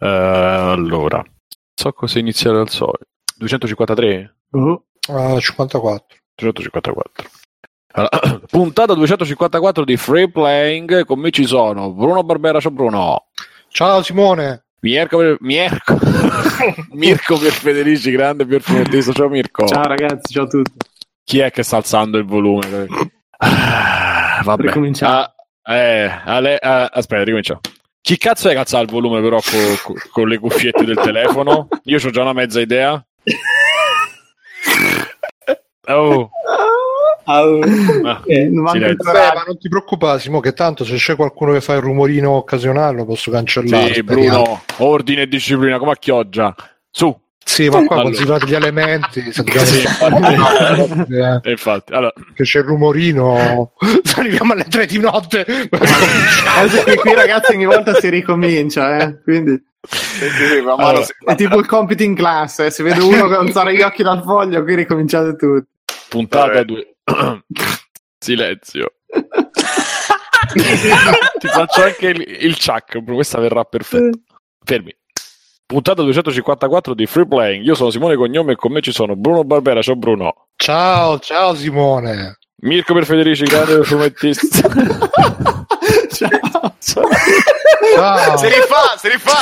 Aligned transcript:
Uh, 0.00 0.06
allora, 0.06 1.24
so 1.74 1.92
cosa 1.92 2.18
iniziare 2.18 2.56
dal 2.56 2.68
solito. 2.68 3.06
253? 3.36 4.36
Uh, 4.50 4.82
uh, 5.08 5.38
54. 5.38 6.16
254. 6.34 7.30
Allora, 7.92 8.40
puntata 8.50 8.94
254 8.94 9.84
di 9.84 9.96
Free 9.96 10.30
Playing. 10.30 11.04
Con 11.04 11.18
me 11.18 11.30
ci 11.30 11.44
sono 11.44 11.92
Bruno 11.92 12.22
Barbera. 12.22 12.60
Ciao 12.60 12.70
Bruno. 12.70 13.26
Ciao 13.68 14.02
Simone. 14.02 14.64
Mirko 14.80 15.18
per, 15.18 15.36
Mirko. 15.40 15.98
Mirko 16.92 17.38
per 17.38 17.52
Federici, 17.52 18.10
grande 18.10 18.46
per 18.46 18.60
Fumettista. 18.60 19.12
Ciao 19.12 19.28
Mirko. 19.28 19.66
Ciao 19.66 19.86
ragazzi, 19.86 20.32
ciao 20.32 20.44
a 20.44 20.48
tutti. 20.48 20.86
Chi 21.24 21.40
è 21.40 21.50
che 21.50 21.62
sta 21.62 21.76
alzando 21.76 22.18
il 22.18 22.24
volume? 22.24 22.86
Ah, 23.38 24.40
vabbè. 24.42 24.62
Ricominciamo. 24.62 25.12
Ah, 25.12 25.74
eh, 25.74 26.22
ale, 26.24 26.56
ah, 26.56 26.86
aspetta, 26.86 27.24
ricominciamo. 27.24 27.60
Chi 28.08 28.16
cazzo 28.16 28.48
è 28.48 28.52
che 28.52 28.58
alza 28.58 28.80
il 28.80 28.88
volume 28.88 29.20
però 29.20 29.38
con, 29.38 29.76
con, 29.82 29.96
con 30.10 30.28
le 30.28 30.38
cuffiette 30.38 30.82
del 30.82 30.96
telefono? 30.96 31.68
Io 31.82 31.98
ho 32.02 32.08
già 32.08 32.22
una 32.22 32.32
mezza 32.32 32.58
idea. 32.58 33.06
Oh. 35.88 36.30
Oh. 37.26 37.60
Ah, 38.04 38.22
eh, 38.24 38.48
non 38.48 38.64
Beh, 38.72 38.96
ma 38.96 39.42
non 39.46 39.58
ti 39.58 39.68
preoccupare, 39.68 40.20
Simo, 40.20 40.40
che 40.40 40.54
tanto 40.54 40.86
se 40.86 40.96
c'è 40.96 41.16
qualcuno 41.16 41.52
che 41.52 41.60
fa 41.60 41.74
il 41.74 41.82
rumorino 41.82 42.30
occasionale 42.30 42.96
lo 42.96 43.04
posso 43.04 43.30
cancellare. 43.30 43.92
Sì, 43.92 44.02
Bruno, 44.02 44.62
ordine 44.78 45.22
e 45.22 45.28
disciplina 45.28 45.76
come 45.78 45.90
a 45.90 45.96
chioggia. 45.96 46.54
Su. 46.90 47.14
Sì, 47.48 47.70
ma 47.70 47.82
qua 47.82 47.96
allora. 47.96 48.02
considerate 48.02 48.46
gli 48.46 48.54
elementi. 48.54 49.20
sì, 49.32 49.40
infatti. 49.40 51.08
eh, 51.14 51.50
infatti 51.50 51.92
allora. 51.94 52.12
Che 52.34 52.44
c'è 52.44 52.58
il 52.58 52.64
rumorino, 52.66 53.72
arriviamo 54.16 54.52
alle 54.52 54.64
tre 54.64 54.84
di 54.84 54.98
notte. 54.98 55.46
eh, 55.46 56.96
qui 56.96 57.14
ragazzi 57.14 57.54
ogni 57.54 57.64
volta 57.64 57.94
si 57.94 58.10
ricomincia, 58.10 58.98
eh? 58.98 59.22
quindi... 59.22 59.60
Allora, 60.76 61.00
è 61.24 61.34
tipo 61.36 61.58
il 61.58 61.66
compito 61.66 62.02
in 62.02 62.14
classe, 62.14 62.66
eh? 62.66 62.70
se 62.70 62.82
vedo 62.82 63.08
uno 63.08 63.26
che 63.28 63.34
alzare 63.34 63.74
gli 63.74 63.80
occhi 63.80 64.02
dal 64.02 64.22
foglio, 64.22 64.62
qui 64.62 64.74
ricominciate 64.74 65.34
tutti. 65.34 65.66
Puntata 66.10 66.62
2. 66.62 66.96
Silenzio. 68.18 68.92
Ti 70.52 71.48
faccio 71.48 71.82
anche 71.82 72.08
il, 72.08 72.20
il 72.44 72.56
chuck, 72.58 73.02
questa 73.04 73.40
verrà 73.40 73.64
perfetta. 73.64 74.18
Fermi. 74.64 74.94
Puntata 75.68 76.00
254 76.00 76.94
di 76.94 77.04
Free 77.04 77.26
Playing. 77.26 77.62
Io 77.62 77.74
sono 77.74 77.90
Simone 77.90 78.16
Cognome 78.16 78.52
e 78.52 78.56
con 78.56 78.72
me 78.72 78.80
ci 78.80 78.90
sono 78.90 79.16
Bruno 79.16 79.44
Barbera. 79.44 79.82
Ciao 79.82 79.96
Bruno. 79.96 80.46
Ciao, 80.56 81.18
ciao 81.18 81.54
Simone. 81.54 82.38
Mirko 82.62 82.94
per 82.94 83.04
Federici, 83.04 83.44
grande 83.44 83.84
fumettista. 83.84 84.66
ciao. 86.10 86.74
ciao. 86.80 87.08
ciao. 87.94 88.36
Si 88.38 88.46
rifà, 88.46 88.96
si 88.96 89.08
rifà. 89.08 89.36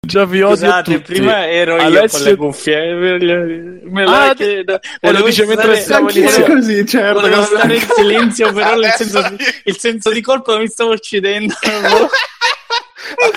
Già 0.00 0.24
vi 0.24 0.40
odio 0.40 0.56
Scusate, 0.56 1.00
prima 1.00 1.46
ero 1.46 1.76
io 1.76 1.82
Alessio... 1.82 2.18
con 2.18 2.28
le 2.28 2.36
cuffie 2.36 2.94
me 2.94 4.04
la 4.04 4.28
ah, 4.30 4.34
chiedo 4.34 4.78
e 5.00 5.12
lo 5.12 5.22
dice 5.24 5.44
mentre 5.46 5.76
stavo 5.80 6.06
così 6.06 6.86
certo 6.86 7.20
volevo 7.20 7.42
stare 7.42 7.74
in 7.74 7.80
silenzio 7.80 8.52
però 8.52 8.78
il 8.78 8.94
senso, 8.96 9.20
di, 9.28 9.36
il 9.64 9.76
senso 9.76 10.12
di 10.12 10.20
colpa 10.20 10.56
mi 10.58 10.68
stavo 10.68 10.92
uccidendo 10.92 11.52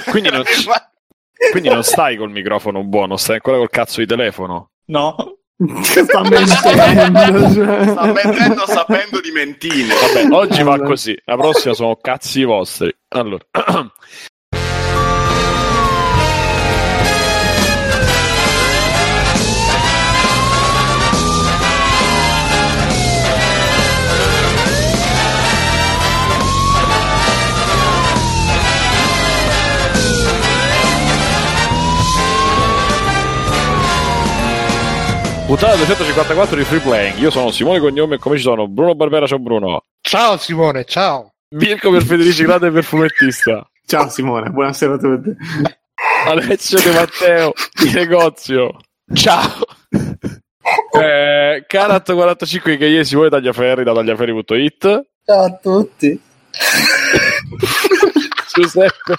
quindi 0.10 0.30
non, 0.30 0.44
quindi 1.52 1.70
non 1.70 1.84
stai 1.84 2.18
col 2.18 2.32
microfono 2.32 2.84
buono 2.84 3.18
stai 3.18 3.36
ancora 3.36 3.58
col 3.58 3.70
cazzo 3.70 4.00
di 4.00 4.06
telefono? 4.06 4.72
No. 4.86 5.16
Sta 5.84 6.22
mentendo. 6.22 7.50
Sta 7.50 8.12
mentendo 8.14 8.66
sapendo 8.66 9.20
di 9.20 9.32
mentine 9.32 9.94
vabbè 9.94 10.34
oggi 10.34 10.64
va 10.64 10.80
così 10.80 11.20
la 11.26 11.36
prossima 11.36 11.74
sono 11.74 11.98
cazzi 11.98 12.44
vostri. 12.44 12.96
Allora 13.10 13.44
Puntata 35.50 35.78
254 35.78 36.58
di 36.58 36.64
Free 36.64 36.80
Playing. 36.80 37.18
Io 37.18 37.32
sono 37.32 37.50
Simone 37.50 37.80
Cognome 37.80 38.16
e 38.16 38.18
come 38.20 38.36
ci 38.36 38.44
sono 38.44 38.68
Bruno 38.68 38.94
Barbera, 38.94 39.26
ciao 39.26 39.40
Bruno. 39.40 39.86
Ciao 40.00 40.38
Simone, 40.38 40.86
ciao. 40.86 41.34
Mirko 41.56 41.90
per 41.90 42.04
Federici 42.04 42.44
Grande 42.44 42.70
per 42.70 42.84
fumettista. 42.84 43.68
Ciao 43.84 44.08
Simone, 44.10 44.52
buonasera 44.52 44.94
a 44.94 44.98
tutti. 45.00 45.36
Alessio 46.28 46.80
De 46.80 46.92
Matteo 46.92 47.54
di 47.82 47.92
negozio. 47.92 48.78
Ciao. 49.12 49.66
Eh, 51.02 51.64
Carat 51.66 52.14
45 52.14 52.78
che 52.78 52.86
ieri 52.86 53.06
si 53.06 53.16
vuole 53.16 53.32
tagliaferri 53.32 53.84
da 53.84 53.94
tagliaferri.it. 53.94 55.02
Ciao 55.26 55.46
a 55.46 55.58
tutti. 55.60 56.10
Giuseppe 58.54 59.16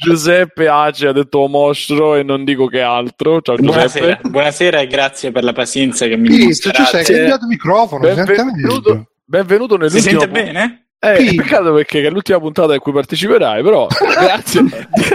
Giuseppe 0.00 0.66
Ace 0.66 1.08
ha 1.08 1.12
detto 1.12 1.46
mostro 1.46 2.14
e 2.16 2.22
non 2.22 2.44
dico 2.44 2.66
che 2.66 2.80
altro. 2.80 3.42
Ciao 3.42 3.56
Giuseppe. 3.56 3.74
Buonasera, 3.74 4.20
Buonasera 4.22 4.80
e 4.80 4.86
grazie 4.86 5.30
per 5.30 5.44
la 5.44 5.52
pazienza 5.52 6.06
che 6.06 6.16
mi 6.16 6.28
Visto, 6.28 6.70
tu 6.70 6.82
sei 6.84 7.04
cambiato 7.04 7.42
il 7.42 7.48
microfono. 7.48 8.14
Benvenuto, 8.14 9.10
benvenuto 9.24 9.76
nell'ultimo... 9.76 10.02
Si 10.02 10.08
sente 10.08 10.28
bene? 10.28 10.86
Eh, 10.98 11.34
peccato 11.36 11.72
perché 11.72 12.02
è 12.02 12.10
l'ultima 12.10 12.38
puntata 12.38 12.74
in 12.74 12.80
cui 12.80 12.92
parteciperai, 12.92 13.62
però 13.62 13.86
grazie. 14.20 14.62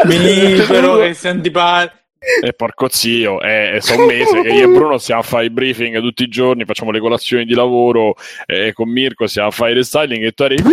Mi 0.06 0.18
che 0.18 1.14
sei 1.14 1.32
antipatico. 1.32 2.04
E 2.42 2.54
porco 2.54 2.88
zio, 2.90 3.40
è, 3.40 3.74
è 3.74 3.96
un 3.96 4.06
mese 4.06 4.42
che 4.42 4.50
io 4.50 4.64
e 4.64 4.68
Bruno 4.68 4.98
stiamo 4.98 5.22
a 5.22 5.24
fare 5.24 5.46
i 5.46 5.50
briefing 5.50 6.00
tutti 6.00 6.24
i 6.24 6.28
giorni, 6.28 6.66
facciamo 6.66 6.92
le 6.92 7.00
colazioni 7.00 7.46
di 7.46 7.54
lavoro 7.54 8.16
e 8.46 8.74
con 8.74 8.90
Mirko 8.90 9.28
stiamo 9.28 9.50
a 9.50 9.52
fare 9.52 9.72
il 9.72 9.78
restyling 9.78 10.24
e 10.24 10.32
tu 10.32 10.44
eri... 10.44 10.56
No, 10.56 10.72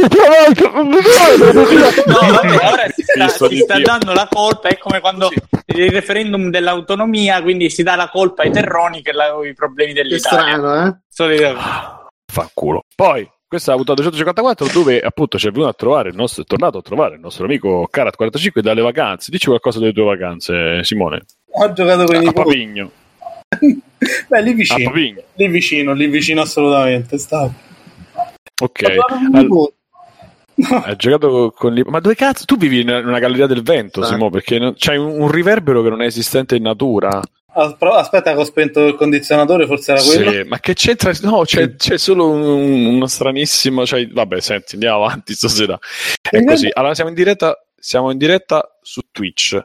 vabbè, 2.30 2.54
ora 2.54 2.88
si 2.88 3.02
sta, 3.02 3.28
si 3.48 3.58
sta 3.58 3.78
dando 3.80 4.12
la 4.12 4.26
colpa, 4.30 4.68
è 4.68 4.78
come 4.78 5.00
quando 5.00 5.28
sì. 5.28 5.40
il 5.78 5.90
referendum 5.90 6.50
dell'autonomia, 6.50 7.42
quindi 7.42 7.68
si 7.70 7.82
dà 7.82 7.96
la 7.96 8.08
colpa 8.08 8.42
ai 8.42 8.50
terroni 8.50 9.02
che 9.02 9.12
la, 9.12 9.36
i 9.44 9.54
problemi 9.54 9.92
dell'Italia. 9.92 10.46
È 10.46 10.56
strano, 10.56 10.86
eh? 10.86 10.96
Solito. 11.08 11.56
Fa 12.32 12.48
culo. 12.54 12.84
Poi, 12.94 13.28
questa 13.52 13.72
è 13.72 13.76
la 13.76 13.82
puntata 13.84 14.00
254 14.00 14.72
dove 14.72 15.00
appunto 15.00 15.36
ci 15.36 15.46
è 15.46 15.50
venuto 15.50 15.68
a 15.68 15.74
trovare 15.74 16.08
il 16.08 16.14
nostro, 16.14 16.42
è 16.42 16.46
tornato 16.46 16.78
a 16.78 16.80
trovare 16.80 17.16
il 17.16 17.20
nostro 17.20 17.44
amico 17.44 17.86
Karat45 17.92 18.60
dalle 18.60 18.80
vacanze. 18.80 19.30
Dici 19.30 19.48
qualcosa 19.48 19.78
delle 19.78 19.92
tue 19.92 20.04
vacanze, 20.04 20.82
Simone? 20.82 21.26
Ho 21.50 21.70
giocato 21.74 22.04
con 22.04 22.22
i 22.22 22.26
a 22.26 22.32
Papigno. 22.32 22.90
Beh, 24.28 24.40
lì 24.40 24.54
vicino. 24.54 24.90
Lì 25.34 25.48
vicino, 25.48 25.92
lì 25.92 26.06
vicino 26.06 26.40
assolutamente. 26.40 27.18
Stavo. 27.18 27.52
Ok. 28.62 28.82
All... 29.34 29.72
Hai 30.84 30.96
giocato 30.96 31.52
con 31.54 31.74
gli... 31.74 31.82
Ma 31.84 32.00
dove 32.00 32.14
cazzo? 32.14 32.46
Tu 32.46 32.56
vivi 32.56 32.80
in 32.80 32.88
una 32.88 33.18
galleria 33.18 33.46
del 33.46 33.62
vento, 33.62 34.02
Simone, 34.02 34.30
perché 34.30 34.58
non... 34.58 34.72
c'hai 34.78 34.96
un, 34.96 35.20
un 35.20 35.30
riverbero 35.30 35.82
che 35.82 35.90
non 35.90 36.00
è 36.00 36.06
esistente 36.06 36.56
in 36.56 36.62
natura. 36.62 37.20
Aspetta 37.54 38.32
che 38.32 38.38
ho 38.38 38.44
spento 38.44 38.86
il 38.86 38.94
condizionatore, 38.94 39.66
forse 39.66 39.92
era 39.92 40.02
quello. 40.02 40.30
Sì, 40.30 40.42
ma 40.44 40.58
che 40.58 40.74
c'entra? 40.74 41.12
No, 41.22 41.42
c'è, 41.44 41.74
c'è 41.74 41.98
solo 41.98 42.30
un, 42.30 42.86
uno 42.86 43.06
stranissimo... 43.06 43.84
Cioè... 43.84 44.08
Vabbè, 44.08 44.40
senti, 44.40 44.74
andiamo 44.74 45.04
avanti 45.04 45.34
stasera. 45.34 45.78
È 46.20 46.42
così. 46.44 46.68
Allora, 46.72 46.94
siamo 46.94 47.10
in 47.10 47.16
diretta, 47.16 47.56
siamo 47.76 48.10
in 48.10 48.18
diretta 48.18 48.78
su 48.80 49.02
Twitch. 49.10 49.60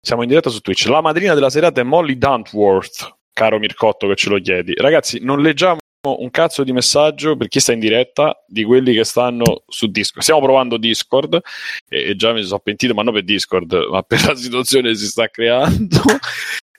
Siamo 0.00 0.22
in 0.22 0.28
diretta 0.28 0.50
su 0.50 0.60
Twitch. 0.60 0.86
La 0.86 1.00
madrina 1.00 1.34
della 1.34 1.50
serata 1.50 1.80
è 1.80 1.84
Molly 1.84 2.16
Duntworth, 2.16 3.16
caro 3.32 3.58
Mircotto 3.58 4.08
che 4.08 4.16
ce 4.16 4.28
lo 4.30 4.40
chiedi. 4.40 4.74
Ragazzi, 4.74 5.20
non 5.22 5.40
leggiamo 5.40 5.78
un 6.02 6.30
cazzo 6.30 6.64
di 6.64 6.72
messaggio 6.72 7.36
per 7.36 7.48
chi 7.48 7.60
sta 7.60 7.72
in 7.72 7.80
diretta 7.80 8.42
di 8.46 8.64
quelli 8.64 8.94
che 8.94 9.04
stanno 9.04 9.64
su 9.68 9.86
Discord. 9.88 10.22
Stiamo 10.22 10.40
provando 10.40 10.78
Discord 10.78 11.38
e 11.86 12.16
già 12.16 12.32
mi 12.32 12.42
sono 12.42 12.60
pentito, 12.60 12.94
ma 12.94 13.02
non 13.02 13.12
per 13.12 13.24
Discord, 13.24 13.88
ma 13.90 14.02
per 14.02 14.24
la 14.24 14.34
situazione 14.34 14.88
che 14.88 14.96
si 14.96 15.06
sta 15.06 15.28
creando. 15.28 16.00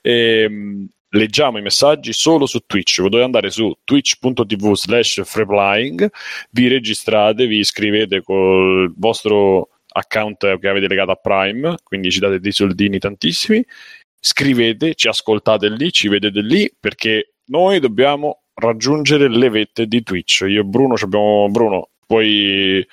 E, 0.02 0.42
ehm, 0.42 0.88
leggiamo 1.10 1.58
i 1.58 1.62
messaggi 1.62 2.12
solo 2.12 2.46
su 2.46 2.60
Twitch. 2.66 3.00
Dovete 3.00 3.22
andare 3.22 3.50
su 3.50 3.74
twitch.tv 3.84 4.72
slash 4.74 5.22
freeplying, 5.24 6.10
vi 6.50 6.68
registrate, 6.68 7.46
vi 7.46 7.58
iscrivete 7.58 8.22
col 8.22 8.92
vostro 8.96 9.68
account 9.94 10.58
che 10.58 10.68
avete 10.68 10.88
legato 10.88 11.10
a 11.10 11.16
Prime, 11.16 11.76
quindi 11.82 12.10
ci 12.10 12.18
date 12.18 12.40
dei 12.40 12.52
soldini 12.52 12.98
tantissimi, 12.98 13.64
scrivete, 14.18 14.94
ci 14.94 15.08
ascoltate 15.08 15.68
lì, 15.68 15.92
ci 15.92 16.08
vedete 16.08 16.40
lì, 16.40 16.70
perché 16.78 17.34
noi 17.46 17.78
dobbiamo 17.78 18.42
raggiungere 18.54 19.28
le 19.28 19.50
vette 19.50 19.86
di 19.86 20.02
Twitch. 20.02 20.44
Io 20.48 20.60
e 20.60 20.64
Bruno, 20.64 20.94
abbiamo, 20.94 21.48
Bruno 21.50 21.88
puoi, 22.06 22.86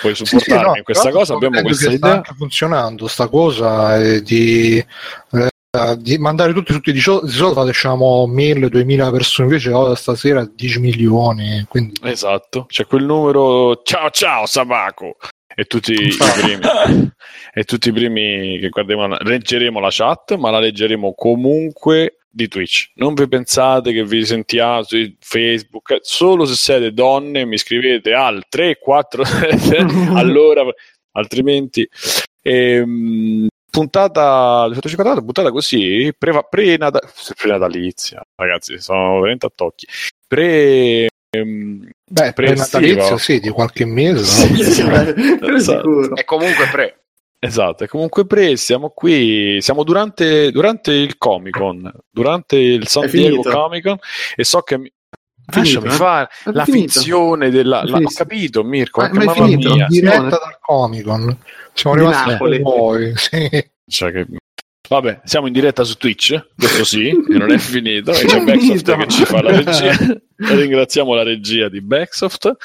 puoi 0.00 0.14
supportarmi 0.14 0.40
sì, 0.40 0.60
sì, 0.60 0.66
no, 0.66 0.76
in 0.76 0.82
questa 0.82 1.10
cosa, 1.10 1.34
abbiamo 1.34 1.62
questa 1.62 1.86
idea. 1.86 1.96
Sta 1.98 2.12
anche 2.14 2.34
funzionando 2.34 3.06
sta 3.06 3.28
cosa 3.28 3.98
eh, 3.98 4.22
di... 4.22 4.78
Eh, 4.78 5.48
di 5.94 6.18
mandare 6.18 6.52
tutti, 6.52 6.72
tutti 6.72 6.92
di 6.92 7.00
solito 7.00 7.52
facciamo 7.52 8.26
1000-2000 8.26 9.10
persone 9.10 9.48
invece 9.48 9.72
oh, 9.72 9.94
stasera 9.94 10.44
10 10.44 10.80
milioni 10.80 11.64
quindi... 11.68 12.00
esatto. 12.02 12.66
C'è 12.68 12.86
quel 12.86 13.04
numero 13.04 13.82
ciao 13.82 14.10
ciao 14.10 14.46
Sabaco! 14.46 15.16
E 15.58 15.64
tutti 15.64 15.92
i 15.92 16.14
primi 16.42 17.12
e 17.54 17.64
tutti 17.64 17.88
i 17.88 17.92
primi 17.92 18.58
che 18.58 18.68
guarderemo 18.68 19.16
leggeremo 19.20 19.80
la 19.80 19.88
chat 19.90 20.36
ma 20.36 20.50
la 20.50 20.58
leggeremo 20.58 21.14
comunque 21.14 22.18
di 22.36 22.48
Twitch. 22.48 22.90
Non 22.96 23.14
vi 23.14 23.26
pensate 23.26 23.92
che 23.92 24.04
vi 24.04 24.24
sentiamo 24.26 24.82
su 24.82 25.14
Facebook 25.20 25.98
solo 26.02 26.44
se 26.44 26.54
siete 26.54 26.92
donne 26.92 27.46
mi 27.46 27.56
scrivete 27.56 28.12
al 28.12 28.44
3 28.46 28.76
4 28.76 29.22
allora 30.12 30.62
altrimenti 31.12 31.88
ehm, 32.42 33.46
puntata, 33.76 34.68
puntata 35.22 35.50
così 35.50 36.14
pre, 36.16 36.46
pre-natalizia 36.48 38.22
ragazzi 38.36 38.80
sono 38.80 39.20
veramente 39.20 39.46
a 39.46 39.52
tocchi 39.54 39.86
pre 40.26 41.08
Beh, 42.08 42.32
pre-natalizio 42.32 43.18
sì, 43.18 43.40
di 43.40 43.50
qualche 43.50 43.84
mese. 43.84 44.24
Sì, 44.24 44.62
sì, 44.62 44.84
esatto. 45.54 46.14
È 46.16 46.24
comunque 46.24 46.66
pre. 46.70 47.00
Esatto, 47.38 47.84
è 47.84 47.86
comunque 47.86 48.24
pre, 48.24 48.56
siamo 48.56 48.88
qui, 48.88 49.58
siamo 49.60 49.84
durante, 49.84 50.50
durante 50.50 50.92
il 50.92 51.18
Comic 51.18 51.56
Con, 51.56 51.92
durante 52.10 52.56
il 52.56 52.88
San 52.88 53.08
Diego 53.10 53.42
Comic 53.42 53.82
Con 53.84 53.98
e 54.34 54.42
so 54.42 54.62
che 54.62 54.94
mi, 55.46 55.58
Lasciami 55.58 55.86
eh? 55.86 55.90
fare 55.90 56.28
la 56.44 56.64
finito. 56.64 56.92
finzione 56.92 57.50
della. 57.50 57.82
La, 57.84 57.98
ho 57.98 58.12
capito, 58.14 58.64
Mirko. 58.64 59.00
Ma, 59.02 59.10
ma 59.12 59.24
è 59.24 59.34
finito, 59.34 59.74
mia. 59.74 59.86
diretta 59.88 60.20
dal 60.22 60.58
Comic 60.60 61.04
Con. 61.04 61.36
Siamo 61.72 61.96
arrivati 61.96 62.60
poi. 62.60 63.12
Sì. 63.16 63.70
Cioè 63.88 64.10
che 64.12 64.26
Vabbè, 64.88 65.20
siamo 65.24 65.48
in 65.48 65.52
diretta 65.52 65.82
su 65.82 65.96
Twitch, 65.96 66.50
questo 66.56 66.84
sì, 66.84 67.08
e 67.08 67.38
non 67.38 67.50
è 67.50 67.58
finito. 67.58 68.12
E 68.12 68.24
c'è 68.24 68.40
Backsoft 68.40 68.96
che 68.96 69.06
ci 69.08 69.24
fa 69.24 69.42
la 69.42 69.56
regia. 69.56 69.96
Ringraziamo 70.36 71.14
la 71.14 71.22
regia 71.22 71.68
di 71.68 71.80
Backsoft. 71.80 72.56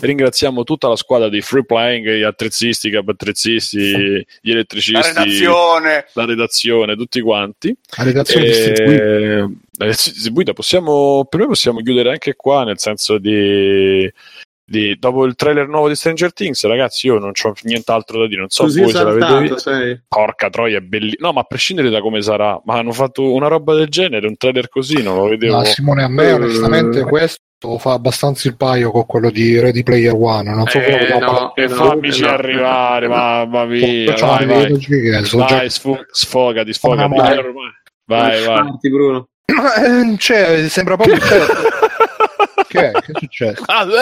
Ringraziamo 0.00 0.62
tutta 0.62 0.88
la 0.88 0.96
squadra 0.96 1.28
di 1.28 1.40
Free 1.40 1.64
Playing, 1.64 2.08
gli 2.08 2.22
attrezzisti, 2.22 2.88
i 2.88 2.96
attrezzisti, 2.96 4.26
gli 4.40 4.50
elettricisti, 4.50 5.12
la 5.12 5.22
redazione, 5.22 6.06
la 6.12 6.24
redazione 6.24 6.96
tutti 6.96 7.20
quanti. 7.20 7.76
La 7.96 8.04
redazione 8.04 8.46
e... 8.46 9.48
distribuita. 9.86 10.12
distribuita. 10.12 10.52
Possiamo, 10.52 11.26
per 11.28 11.40
me 11.40 11.46
possiamo 11.46 11.80
chiudere 11.80 12.10
anche 12.10 12.34
qua, 12.34 12.64
nel 12.64 12.78
senso 12.78 13.18
di 13.18 14.10
di, 14.68 14.98
dopo 14.98 15.24
il 15.24 15.34
trailer 15.34 15.66
nuovo 15.66 15.88
di 15.88 15.94
Stranger 15.94 16.30
Things, 16.34 16.62
ragazzi, 16.66 17.06
io 17.06 17.18
non 17.18 17.32
ho 17.42 17.52
nient'altro 17.62 18.20
da 18.20 18.26
dire. 18.26 18.40
Non 18.40 18.50
so 18.50 18.64
Così 18.64 18.82
voi 18.82 18.90
se 18.92 19.02
l'avete 19.02 19.40
visto. 19.40 19.72
Porca 20.06 20.50
troia, 20.50 20.76
è 20.76 20.80
bellissimo. 20.82 21.26
No, 21.28 21.32
ma 21.32 21.40
a 21.40 21.44
prescindere 21.44 21.88
da 21.88 22.02
come 22.02 22.20
sarà, 22.20 22.60
ma 22.66 22.74
hanno 22.74 22.92
fatto 22.92 23.32
una 23.32 23.48
roba 23.48 23.74
del 23.74 23.88
genere, 23.88 24.26
un 24.26 24.36
trailer 24.36 24.68
così, 24.68 25.02
non 25.02 25.16
lo 25.16 25.28
vedevo. 25.28 25.56
No, 25.56 25.64
Simone, 25.64 26.02
a 26.02 26.08
me, 26.08 26.32
onestamente, 26.32 27.00
uh... 27.00 27.08
questo 27.08 27.78
fa 27.78 27.92
abbastanza 27.92 28.46
il 28.46 28.56
paio 28.56 28.90
con 28.90 29.06
quello 29.06 29.30
di 29.30 29.58
Ready 29.58 29.82
Player 29.82 30.14
One. 30.14 30.54
Non 30.54 30.66
so 30.66 30.78
eh, 30.78 30.84
come 30.84 31.18
no, 31.18 31.54
e 31.54 31.66
no, 31.66 31.74
fammici 31.74 32.20
no. 32.20 32.28
arrivare, 32.28 33.08
mamma 33.08 33.64
mia. 33.64 34.14
Vai, 34.14 34.44
vai, 34.44 34.76
vai 35.34 35.70
sfo- 35.70 36.04
sfogati, 36.10 36.74
sfogati. 36.74 37.14
Vai, 37.16 37.42
vai. 38.04 38.44
vai. 38.44 38.78
Bruno. 38.82 39.28
Eh, 39.48 40.16
cioè, 40.18 40.68
sembra 40.68 40.96
proprio 40.96 41.16
che, 42.68 42.90
è? 42.90 42.92
che 42.92 43.12
è 43.12 43.18
successo? 43.18 43.62
Ah, 43.66 43.84
no, 43.84 43.92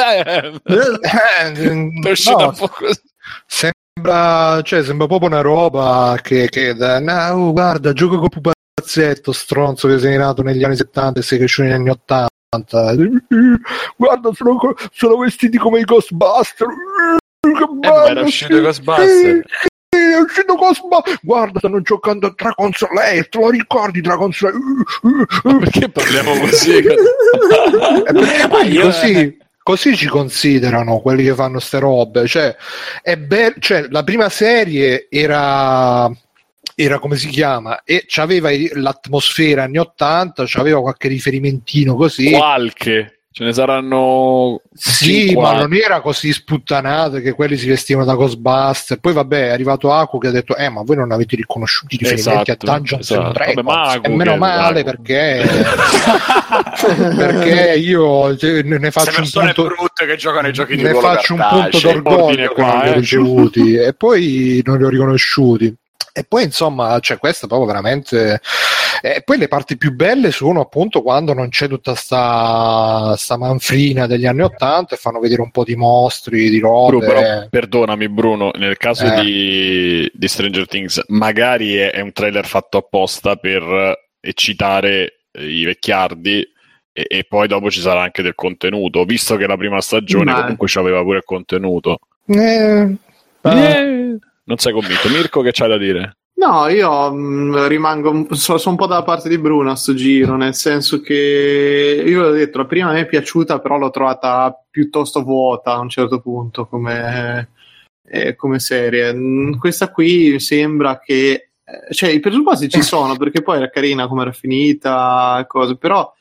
sembra, 3.46 4.60
cioè, 4.62 4.82
sembra 4.82 5.06
proprio 5.06 5.28
una 5.28 5.40
roba 5.40 6.18
che, 6.20 6.48
che 6.48 6.74
da, 6.74 6.98
no, 6.98 7.52
guarda, 7.52 7.92
gioco 7.92 8.18
con 8.18 8.28
pupazzetto 8.28 9.32
stronzo 9.32 9.88
che 9.88 9.98
sei 9.98 10.16
nato 10.16 10.42
negli 10.42 10.64
anni 10.64 10.76
70 10.76 11.20
e 11.20 11.22
sei 11.22 11.38
cresciuto 11.38 11.68
negli 11.68 11.76
anni 11.76 11.90
80. 11.90 12.28
Guarda, 13.96 14.30
sono, 14.32 14.58
sono 14.92 15.16
vestiti 15.16 15.58
come 15.58 15.80
i 15.80 15.84
Ghostbusters. 15.84 16.74
Che 17.40 17.66
bello, 17.78 18.04
eh, 18.04 18.10
era 18.10 18.22
uscito 18.22 18.56
i 18.56 18.60
Ghostbusters 18.60 19.44
è 20.16 20.20
uscito 20.20 20.54
Cosmo. 20.54 21.02
Guarda 21.22 21.58
stanno 21.58 21.80
giocando 21.80 22.26
a 22.26 22.34
Dragon 22.34 22.72
Slayer 22.72 23.28
te 23.28 23.38
lo 23.38 23.50
ricordi 23.50 24.00
Dragon 24.00 24.32
Slayer? 24.32 24.58
Perché 25.42 25.88
parliamo 25.88 26.38
così? 26.38 26.82
Perché 26.82 28.48
poi 28.48 28.78
così 28.78 29.38
così 29.62 29.96
ci 29.96 30.06
considerano 30.06 31.00
quelli 31.00 31.24
che 31.24 31.34
fanno 31.34 31.58
ste 31.58 31.80
robe 31.80 32.28
cioè, 32.28 32.54
è 33.02 33.16
be- 33.16 33.56
cioè 33.58 33.86
la 33.90 34.04
prima 34.04 34.28
serie 34.28 35.08
era 35.10 36.08
era 36.78 36.98
come 36.98 37.16
si 37.16 37.28
chiama? 37.28 37.82
E 37.84 38.04
c'aveva 38.06 38.50
l'atmosfera 38.74 39.62
anni 39.62 39.78
80 39.78 40.44
c'aveva 40.46 40.82
qualche 40.82 41.08
riferimentino 41.08 41.96
così. 41.96 42.30
Qualche 42.30 43.15
Ce 43.36 43.44
ne 43.44 43.52
saranno. 43.52 44.62
Sì, 44.72 45.26
50. 45.26 45.40
ma 45.42 45.60
non 45.60 45.74
era 45.74 46.00
così 46.00 46.32
sputtanato 46.32 47.18
che 47.18 47.32
quelli 47.32 47.58
si 47.58 47.68
vestivano 47.68 48.06
da 48.06 48.14
Ghostbuster. 48.14 48.98
Poi, 48.98 49.12
vabbè, 49.12 49.48
è 49.48 49.50
arrivato 49.50 49.92
Aku 49.92 50.16
che 50.16 50.28
ha 50.28 50.30
detto: 50.30 50.56
Eh, 50.56 50.70
ma 50.70 50.80
voi 50.82 50.96
non 50.96 51.12
avete 51.12 51.36
riconosciuto 51.36 51.96
i 51.96 51.98
riferimenti 51.98 52.50
esatto, 52.50 52.70
a 52.70 52.72
Dungeons 52.72 53.10
esatto. 53.10 53.26
and 53.26 53.34
Dragons. 53.34 54.00
E 54.04 54.08
meno 54.08 54.36
male 54.38 54.84
perché. 54.84 55.44
perché 57.14 57.74
io 57.74 58.34
ne 58.62 58.90
faccio 58.90 59.20
un 59.20 59.30
punto. 59.30 59.64
brutte 59.64 60.06
che 60.06 60.16
giocano 60.16 60.46
ai 60.46 60.54
giochi 60.54 60.76
di 60.76 60.82
Ne 60.82 60.94
faccio 60.94 61.34
un 61.34 61.46
punto 61.46 61.78
d'orgoglio 61.78 62.52
qua, 62.54 62.72
non 62.72 62.80
li 62.84 62.88
ho 62.88 62.92
eh. 62.92 62.94
ricevuti 62.94 63.74
e 63.74 63.92
poi 63.92 64.62
non 64.64 64.78
li 64.78 64.84
ho 64.84 64.88
riconosciuti. 64.88 65.76
E 66.14 66.24
poi, 66.24 66.44
insomma, 66.44 66.98
cioè, 67.00 67.18
questo 67.18 67.44
è 67.44 67.48
proprio 67.48 67.68
veramente 67.68 68.40
e 69.02 69.22
poi 69.24 69.38
le 69.38 69.48
parti 69.48 69.76
più 69.76 69.94
belle 69.94 70.30
sono 70.30 70.60
appunto 70.60 71.02
quando 71.02 71.32
non 71.32 71.48
c'è 71.48 71.68
tutta 71.68 71.94
sta, 71.94 73.14
sta 73.16 73.36
manfrina 73.36 74.06
degli 74.06 74.26
anni 74.26 74.42
Ottanta 74.42 74.94
e 74.94 74.98
fanno 74.98 75.20
vedere 75.20 75.42
un 75.42 75.50
po' 75.50 75.64
di 75.64 75.76
mostri, 75.76 76.48
di 76.50 76.58
robe. 76.58 76.96
Bruno, 76.96 77.06
però, 77.06 77.48
perdonami 77.48 78.08
Bruno, 78.08 78.50
nel 78.54 78.76
caso 78.76 79.06
eh. 79.06 79.20
di, 79.22 80.10
di, 80.12 80.28
Stranger 80.28 80.66
Things 80.66 81.02
magari 81.08 81.74
è, 81.74 81.90
è, 81.90 82.00
un 82.00 82.12
trailer 82.12 82.46
fatto 82.46 82.78
apposta 82.78 83.36
per 83.36 84.04
eccitare 84.20 85.20
i 85.38 85.64
vecchiardi 85.64 86.46
e, 86.92 87.04
e, 87.08 87.24
poi 87.28 87.46
dopo 87.46 87.70
ci 87.70 87.80
sarà 87.80 88.02
anche 88.02 88.22
del 88.22 88.34
contenuto, 88.34 89.04
visto 89.04 89.36
che 89.36 89.46
la 89.46 89.56
prima 89.56 89.80
stagione 89.80 90.32
Ma... 90.32 90.40
comunque 90.40 90.66
c'aveva 90.68 91.02
pure 91.02 91.18
il 91.18 91.24
contenuto. 91.24 91.98
Eh, 92.26 92.96
eh. 93.42 94.18
Non 94.44 94.58
sei 94.58 94.72
convinto. 94.72 95.08
Mirko, 95.08 95.42
che 95.42 95.50
c'hai 95.52 95.68
da 95.68 95.78
dire? 95.78 96.16
No, 96.38 96.68
io 96.68 97.12
mh, 97.12 97.18
mm, 97.18 97.66
rimango, 97.66 98.26
sono, 98.34 98.60
un 98.66 98.76
po' 98.76 98.86
dalla 98.86 99.02
parte 99.02 99.28
di 99.28 99.38
Bruno 99.38 99.70
a 99.70 99.74
sto 99.74 99.94
giro, 99.94 100.36
nel 100.36 100.54
senso 100.54 101.00
che 101.00 102.04
io 102.06 102.20
l'ho 102.20 102.30
detto, 102.30 102.58
la 102.58 102.66
prima 102.66 102.92
mi 102.92 103.00
è 103.00 103.06
piaciuta, 103.06 103.58
però 103.58 103.78
l'ho 103.78 103.90
trovata 103.90 104.54
piuttosto 104.70 105.22
vuota 105.22 105.72
a 105.72 105.78
un 105.78 105.88
certo 105.88 106.20
punto 106.20 106.66
come, 106.66 107.48
eh, 108.06 108.34
come 108.36 108.58
serie. 108.58 109.14
Mm, 109.14 109.54
questa 109.54 109.90
qui 109.90 110.38
sembra 110.38 110.98
che, 110.98 111.52
eh, 111.64 111.94
cioè 111.94 112.10
i 112.10 112.20
presupposti 112.20 112.68
ci 112.68 112.82
sono, 112.82 113.16
perché 113.16 113.40
poi 113.40 113.56
era 113.56 113.70
carina 113.70 114.06
come 114.06 114.22
era 114.22 114.32
finita, 114.32 115.42
cose, 115.48 115.78
però 115.78 116.12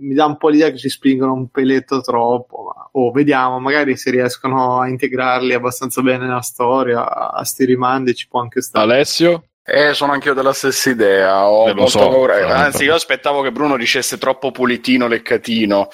mi 0.00 0.14
dà 0.14 0.24
un 0.26 0.36
po' 0.36 0.48
l'idea 0.48 0.70
che 0.70 0.78
ci 0.78 0.88
spingono 0.88 1.32
un 1.32 1.48
peletto 1.48 2.00
troppo. 2.00 2.72
Ma, 2.74 2.88
oh, 2.92 3.12
vediamo, 3.12 3.60
magari 3.60 3.96
se 3.96 4.10
riescono 4.10 4.80
a 4.80 4.88
integrarli 4.88 5.54
abbastanza 5.54 6.02
bene 6.02 6.26
nella 6.26 6.40
storia, 6.40 7.30
a 7.30 7.44
sti 7.44 7.64
rimandi 7.66 8.14
ci 8.16 8.26
può 8.26 8.40
anche 8.40 8.62
stare. 8.62 8.92
Alessio? 8.92 9.44
Eh, 9.62 9.94
sono 9.94 10.12
anch'io 10.12 10.34
della 10.34 10.52
stessa 10.52 10.90
idea. 10.90 11.48
Ho 11.48 11.66
molto 11.66 11.86
so, 11.86 11.98
paura. 11.98 12.56
Anzi, 12.56 12.84
io 12.84 12.94
aspettavo 12.94 13.42
che 13.42 13.52
Bruno 13.52 13.76
dicesse 13.76 14.18
troppo 14.18 14.50
pulitino, 14.50 15.06
leccatino. 15.06 15.88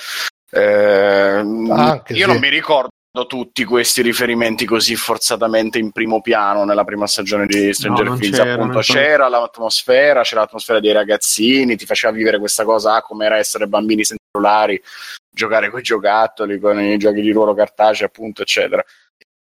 Eh, 0.51 1.43
io 1.43 2.05
sì. 2.05 2.25
non 2.27 2.39
mi 2.39 2.49
ricordo 2.49 2.89
tutti 3.27 3.65
questi 3.65 4.03
riferimenti 4.03 4.67
così 4.67 4.95
forzatamente 4.95 5.79
in 5.79 5.91
primo 5.91 6.21
piano 6.21 6.65
nella 6.65 6.85
prima 6.85 7.07
stagione 7.07 7.47
di 7.47 7.73
Stranger 7.73 8.05
no, 8.05 8.17
Things. 8.17 8.39
Appunto, 8.39 8.79
c'era 8.81 9.29
l'atmosfera, 9.29 10.23
c'era 10.23 10.43
l'atmosfera 10.43 10.81
dei 10.81 10.93
ragazzini, 10.93 11.77
ti 11.77 11.87
faceva 11.87 12.13
vivere 12.13 12.39
questa 12.39 12.65
cosa 12.65 12.97
ah, 12.97 13.03
come 13.03 13.27
era 13.27 13.39
essere 13.39 13.67
bambini 13.67 14.05
senza 14.05 14.23
cellulari, 14.31 14.81
giocare 15.31 15.71
con 15.71 15.81
i 15.81 15.83
giocattoli, 15.83 16.59
con 16.59 16.81
i 16.81 16.99
giochi 16.99 17.21
di 17.21 17.33
ruolo 17.33 17.55
cartacei, 17.55 18.07
appunto, 18.07 18.43
eccetera 18.43 18.85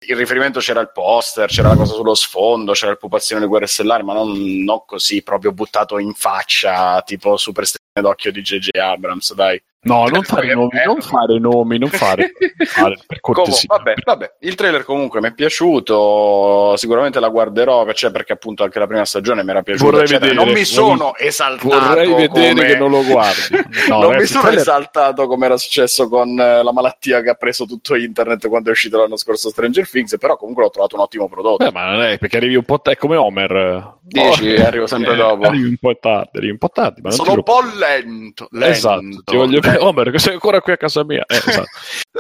il 0.03 0.15
riferimento 0.15 0.59
c'era 0.59 0.81
il 0.81 0.91
poster, 0.91 1.47
c'era 1.47 1.69
la 1.69 1.75
cosa 1.75 1.93
sullo 1.93 2.15
sfondo, 2.15 2.71
c'era 2.71 2.91
il 2.91 2.97
pupazzino 2.97 3.39
di 3.39 3.45
guerre 3.45 3.67
stellari, 3.67 4.03
ma 4.03 4.13
non, 4.13 4.31
non 4.63 4.83
così 4.85 5.21
proprio 5.21 5.51
buttato 5.51 5.99
in 5.99 6.13
faccia, 6.13 7.01
tipo 7.03 7.37
super 7.37 7.65
stelle 7.65 8.07
d'occhio 8.07 8.31
di 8.31 8.41
J.J. 8.41 8.69
Abrams, 8.77 9.33
dai. 9.33 9.61
No, 9.83 10.05
non 10.05 10.21
fare 10.21 10.53
nomi, 10.53 10.69
non 10.85 11.01
fare 11.01 11.39
nomi, 11.39 11.79
non 11.79 11.89
fare, 11.89 12.33
fare 12.65 12.99
per 13.07 13.19
cortesia. 13.19 13.65
vabbè, 13.65 13.95
vabbè, 14.05 14.35
il 14.41 14.53
trailer 14.53 14.83
comunque 14.83 15.21
mi 15.21 15.29
è 15.29 15.33
piaciuto, 15.33 16.75
sicuramente 16.77 17.19
la 17.19 17.29
guarderò, 17.29 17.91
cioè 17.93 18.11
perché 18.11 18.33
appunto 18.33 18.63
anche 18.63 18.77
la 18.77 18.85
prima 18.85 19.05
stagione 19.05 19.43
mi 19.43 19.49
era 19.49 19.63
piaciuta. 19.63 19.97
Vedere, 19.97 20.33
non 20.33 20.49
mi 20.51 20.65
sono 20.65 21.15
esaltato. 21.15 21.79
Vorrei 21.79 22.13
vedere 22.13 22.53
come... 22.53 22.65
che 22.67 22.77
non 22.77 22.91
lo 22.91 23.03
guardi. 23.03 23.69
No, 23.91 24.01
non 24.01 24.15
mi 24.15 24.25
sono 24.25 24.41
trailer... 24.41 24.61
esaltato 24.61 25.27
come 25.27 25.45
era 25.47 25.57
successo 25.57 26.07
con 26.07 26.39
eh, 26.39 26.61
la 26.61 26.71
malattia 26.71 27.21
che 27.21 27.29
ha 27.29 27.33
preso 27.33 27.65
tutto 27.65 27.95
internet 27.95 28.47
quando 28.47 28.69
è 28.69 28.71
uscito 28.71 28.97
l'anno 28.97 29.17
scorso 29.17 29.49
Stranger 29.49 29.89
Things, 29.89 30.15
però 30.17 30.37
comunque 30.37 30.63
l'ho 30.63 30.69
trovato 30.69 30.95
un 30.95 31.01
ottimo 31.01 31.27
prodotto. 31.27 31.65
Beh, 31.65 31.71
ma 31.71 31.91
non 31.91 32.03
è 32.03 32.19
perché 32.19 32.37
arrivi 32.37 32.55
un 32.55 32.63
po' 32.63 32.79
t- 32.79 32.89
è 32.89 32.97
come 32.97 33.15
Homer. 33.15 33.97
Dici, 34.01 34.53
oh, 34.53 34.65
arrivo 34.65 34.85
sempre 34.85 35.13
eh, 35.13 35.17
dopo. 35.17 35.47
Arrivi 35.47 35.69
un 35.69 35.77
po' 35.77 35.97
tardi, 35.99 36.37
arrivi 36.37 36.51
un 36.51 36.57
po' 36.59 36.69
tardi. 36.69 37.01
Ma 37.01 37.11
sono 37.11 37.33
un 37.33 37.43
po' 37.43 37.61
lento, 37.61 38.47
lento. 38.51 38.69
Esatto, 38.69 39.21
ti 39.25 39.35
voglio... 39.35 39.59
Homer, 39.79 40.11
ancora 40.29 40.61
qui 40.61 40.71
a 40.73 40.77
casa 40.77 41.03
mia. 41.03 41.23
Eh, 41.27 41.35
esatto. 41.35 41.69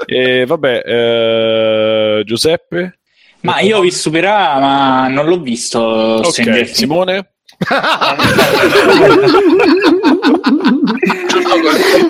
e 0.05 0.45
vabbè, 0.45 0.81
eh, 0.85 2.23
Giuseppe? 2.25 2.99
Ma 3.41 3.59
io 3.59 3.77
ho 3.77 3.81
visto 3.81 4.01
Supera, 4.01 4.59
ma 4.59 5.07
non 5.07 5.25
l'ho 5.25 5.39
visto. 5.39 5.79
Ok, 5.79 6.67
Simone? 6.67 7.31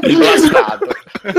il 0.02 0.18
bastardo. 0.18 0.88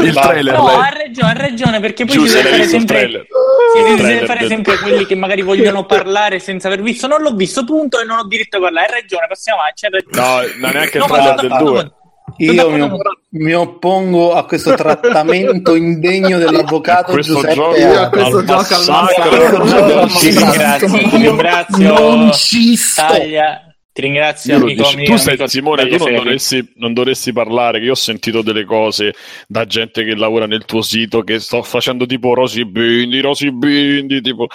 Il 0.01 0.15
trailer. 0.15 0.55
No, 0.55 0.69
ha 0.69 0.89
ragione, 0.91 1.31
ha 1.31 1.35
ragione 1.35 1.81
perché 1.81 2.05
poi 2.05 2.29
si 2.29 2.35
deve 2.35 2.49
fare 2.51 2.65
sempre, 2.65 3.27
si 3.75 3.83
deve 4.03 4.27
fare 4.27 4.47
sempre 4.47 4.77
quelli 4.79 5.07
che 5.07 5.15
magari 5.15 5.43
vogliono 5.43 5.85
parlare 5.85 6.39
senza 6.39 6.69
aver 6.69 6.83
visto. 6.83 7.07
Non 7.07 7.23
l'ho 7.23 7.35
visto, 7.35 7.65
punto, 7.65 8.01
e 8.01 8.05
non 8.05 8.19
ho 8.19 8.27
diritto 8.27 8.59
a 8.59 8.61
parlare. 8.61 8.87
Hai 8.87 9.01
ragione, 9.01 9.27
passiamo 9.29 9.61
avanti. 9.61 9.87
No, 10.11 10.41
non 10.61 10.71
è 10.71 10.75
neanche 10.75 10.99
il 10.99 11.05
trailer 11.05 11.35
del 11.35 11.57
2. 11.59 11.93
Io 12.39 12.71
mi, 12.71 12.89
mi, 13.31 13.53
oppongo 13.53 14.33
a 14.35 14.45
questo 14.45 14.75
trattamento 14.77 15.75
indegno 15.75 16.39
dell'avvocato 16.39 17.13
questo 17.13 17.35
Giuseppe 17.35 17.55
gioco, 17.55 17.77
Io 17.77 18.01
a 18.01 18.09
questo 18.09 18.45
gioco 18.45 18.75
al 18.75 20.09
Ti 20.19 20.31
ringrazio, 20.31 20.97
ringrazio. 20.97 21.99
Non 21.99 22.33
ci 22.33 22.77
sto. 22.77 23.03
Taglia. 23.03 23.67
Ti 23.93 24.01
ringrazio, 24.01 24.57
amico 24.57 24.85
dici, 24.85 24.97
mio, 24.97 25.05
Tu 25.05 25.17
sei 25.19 25.49
Simone, 25.49 25.87
tu 25.87 25.99
non 25.99 26.15
dovresti, 26.15 26.73
non 26.77 26.95
dovresti, 26.95 27.31
parlare, 27.31 27.79
che 27.79 27.85
io 27.85 27.93
ho 27.93 27.95
sentito 27.95 28.41
delle 28.41 28.65
cose 28.65 29.13
da 29.47 29.67
gente 29.67 30.03
che 30.03 30.15
lavora 30.15 30.47
nel 30.47 30.65
tuo 30.65 30.81
sito, 30.81 31.23
che 31.23 31.39
sto 31.41 31.63
facendo 31.63 32.07
tipo 32.07 32.33
Rosy 32.33 32.65
Bindi, 32.65 33.21
Rosy 33.21 33.51
Bindi, 33.51 34.23
tipo, 34.23 34.47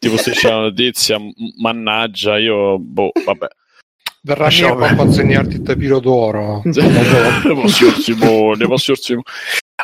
tipo 0.00 0.16
se 0.16 0.32
c'è 0.32 0.48
una 0.48 0.62
notizia, 0.62 1.16
mannaggia, 1.60 2.38
io, 2.38 2.76
boh, 2.80 3.12
vabbè. 3.24 3.46
Verrà 4.24 4.48
mio 4.48 4.78
a 4.78 4.94
consegnarti 4.94 5.56
il 5.56 5.62
tapiro 5.62 5.98
d'oro. 5.98 6.62
Signor 6.70 7.94
Simone, 7.98 8.78
Signor 8.78 8.98
Simone. 8.98 9.24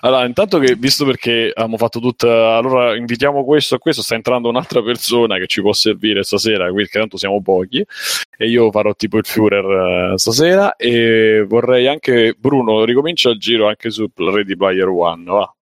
Allora, 0.00 0.25
intanto 0.26 0.61
che, 0.61 0.76
visto 0.76 1.04
perché 1.04 1.50
abbiamo 1.52 1.76
fatto 1.76 1.99
tutta, 1.99 2.57
allora 2.57 2.95
invitiamo 2.95 3.45
questo 3.45 3.75
e 3.75 3.78
questo, 3.78 4.02
sta 4.02 4.14
entrando 4.14 4.49
un'altra 4.49 4.80
persona 4.80 5.38
che 5.38 5.49
ci 5.49 5.61
può 5.61 5.73
servire 5.73 6.23
stasera, 6.23 6.71
quindi 6.71 6.88
tanto 6.90 7.16
siamo 7.16 7.42
pochi, 7.42 7.85
e 8.37 8.49
io 8.49 8.71
farò 8.71 8.95
tipo 8.95 9.18
il 9.18 9.25
Führer 9.26 10.12
uh, 10.12 10.16
stasera, 10.16 10.76
e 10.76 11.45
vorrei 11.49 11.88
anche, 11.88 12.37
Bruno, 12.38 12.85
ricomincia 12.85 13.30
il 13.30 13.40
giro 13.40 13.66
anche 13.66 13.90
su 13.90 14.09
Ready 14.14 14.54
Player 14.54 14.87
One, 14.87 15.25
va? 15.25 15.52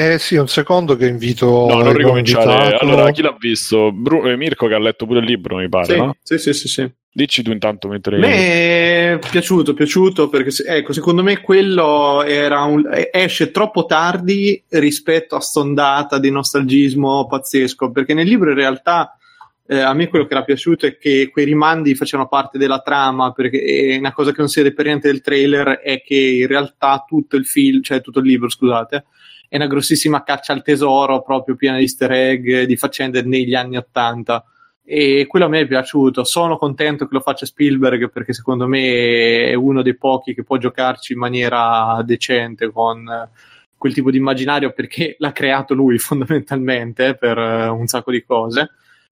Eh 0.00 0.18
sì, 0.18 0.36
un 0.36 0.48
secondo 0.48 0.96
che 0.96 1.06
invito. 1.06 1.66
No, 1.68 1.82
non 1.82 1.92
ricominciare. 1.92 2.78
Allora, 2.78 3.10
chi 3.10 3.20
l'ha 3.20 3.36
visto? 3.38 3.92
Bru- 3.92 4.24
eh, 4.24 4.34
Mirko 4.34 4.66
che 4.66 4.72
ha 4.72 4.78
letto 4.78 5.04
pure 5.04 5.18
il 5.18 5.26
libro, 5.26 5.56
mi 5.56 5.68
pare, 5.68 5.84
sì, 5.84 5.96
no? 5.96 6.16
Sì, 6.22 6.38
sì, 6.38 6.54
sì, 6.54 6.68
sì. 6.68 6.90
Dici 7.12 7.42
tu 7.42 7.50
intanto 7.50 7.86
mentre. 7.86 8.16
Me 8.16 8.32
è 8.32 9.18
piaciuto, 9.30 9.74
piaciuto 9.74 10.30
perché 10.30 10.50
ecco, 10.64 10.94
secondo 10.94 11.22
me 11.22 11.42
quello 11.42 12.22
era 12.22 12.62
un, 12.62 12.88
esce 13.12 13.50
troppo 13.50 13.84
tardi 13.84 14.62
rispetto 14.70 15.36
a 15.36 15.40
stondata 15.40 16.18
di 16.18 16.30
nostalgismo 16.30 17.26
pazzesco. 17.26 17.90
Perché 17.90 18.14
nel 18.14 18.26
libro 18.26 18.50
in 18.50 18.56
realtà 18.56 19.18
eh, 19.66 19.80
a 19.80 19.92
me 19.92 20.08
quello 20.08 20.24
che 20.24 20.32
era 20.32 20.44
piaciuto 20.44 20.86
è 20.86 20.96
che 20.96 21.28
quei 21.30 21.44
rimandi 21.44 21.94
facevano 21.94 22.26
parte 22.26 22.56
della 22.56 22.80
trama. 22.80 23.32
Perché 23.32 23.96
una 23.98 24.14
cosa 24.14 24.30
che 24.30 24.38
non 24.38 24.48
si 24.48 24.62
vede 24.62 24.72
per 24.72 24.86
niente 24.86 25.08
del 25.08 25.20
trailer 25.20 25.80
è 25.80 26.00
che 26.00 26.14
in 26.14 26.46
realtà 26.46 27.04
tutto 27.06 27.36
il 27.36 27.44
film, 27.44 27.82
cioè 27.82 28.00
tutto 28.00 28.20
il 28.20 28.26
libro, 28.26 28.48
scusate, 28.48 29.04
è 29.50 29.56
una 29.56 29.66
grossissima 29.66 30.22
caccia 30.22 30.52
al 30.52 30.62
tesoro 30.62 31.22
proprio 31.22 31.56
piena 31.56 31.76
di 31.76 31.82
easter 31.82 32.12
egg, 32.12 32.62
di 32.62 32.76
faccende 32.76 33.22
negli 33.22 33.56
anni 33.56 33.76
Ottanta 33.76 34.44
e 34.84 35.26
quello 35.26 35.46
a 35.46 35.48
me 35.48 35.60
è 35.60 35.66
piaciuto. 35.66 36.22
Sono 36.22 36.56
contento 36.56 37.08
che 37.08 37.14
lo 37.14 37.20
faccia 37.20 37.46
Spielberg 37.46 38.12
perché 38.12 38.32
secondo 38.32 38.68
me 38.68 39.48
è 39.48 39.54
uno 39.54 39.82
dei 39.82 39.96
pochi 39.96 40.34
che 40.34 40.44
può 40.44 40.56
giocarci 40.56 41.14
in 41.14 41.18
maniera 41.18 42.00
decente 42.04 42.70
con 42.70 43.04
quel 43.76 43.92
tipo 43.92 44.12
di 44.12 44.18
immaginario 44.18 44.70
perché 44.70 45.16
l'ha 45.18 45.32
creato 45.32 45.74
lui 45.74 45.98
fondamentalmente 45.98 47.16
per 47.16 47.36
un 47.36 47.88
sacco 47.88 48.12
di 48.12 48.22
cose. 48.22 48.70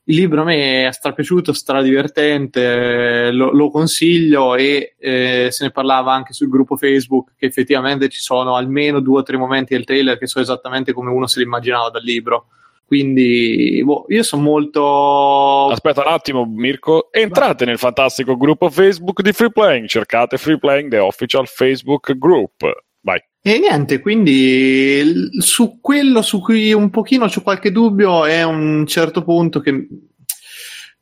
Il 0.08 0.16
libro 0.16 0.40
a 0.40 0.44
me 0.44 0.86
è 0.86 0.92
strapiaciuto, 0.92 1.52
stradivertente, 1.52 3.30
lo, 3.30 3.52
lo 3.52 3.68
consiglio 3.68 4.54
e 4.54 4.94
eh, 4.98 5.48
se 5.50 5.64
ne 5.64 5.70
parlava 5.70 6.14
anche 6.14 6.32
sul 6.32 6.48
gruppo 6.48 6.76
Facebook 6.76 7.32
che 7.36 7.44
effettivamente 7.44 8.08
ci 8.08 8.20
sono 8.20 8.54
almeno 8.56 9.00
due 9.00 9.18
o 9.20 9.22
tre 9.22 9.36
momenti 9.36 9.74
del 9.74 9.84
trailer 9.84 10.16
che 10.16 10.26
sono 10.26 10.42
esattamente 10.42 10.94
come 10.94 11.10
uno 11.10 11.26
se 11.26 11.40
li 11.40 11.44
immaginava 11.44 11.90
dal 11.90 12.02
libro 12.02 12.46
quindi 12.86 13.82
boh, 13.84 14.06
io 14.08 14.22
sono 14.22 14.40
molto. 14.40 15.68
Aspetta 15.68 16.00
un 16.00 16.10
attimo, 16.10 16.46
Mirko. 16.46 17.12
Entrate 17.12 17.66
nel 17.66 17.76
fantastico 17.76 18.34
gruppo 18.38 18.70
Facebook 18.70 19.20
di 19.20 19.32
Free 19.32 19.50
Playing. 19.50 19.86
Cercate 19.86 20.38
Free 20.38 20.56
Playing, 20.58 20.88
the 20.88 20.96
official 20.96 21.46
Facebook 21.46 22.16
group. 22.16 22.64
Vai. 23.00 23.20
E 23.40 23.58
niente, 23.58 24.00
quindi 24.00 25.30
su 25.38 25.78
quello 25.80 26.22
su 26.22 26.40
cui 26.40 26.72
un 26.72 26.90
pochino 26.90 27.26
c'è 27.26 27.42
qualche 27.42 27.70
dubbio 27.70 28.24
è 28.24 28.42
un 28.42 28.84
certo 28.86 29.22
punto 29.22 29.60
che 29.60 29.86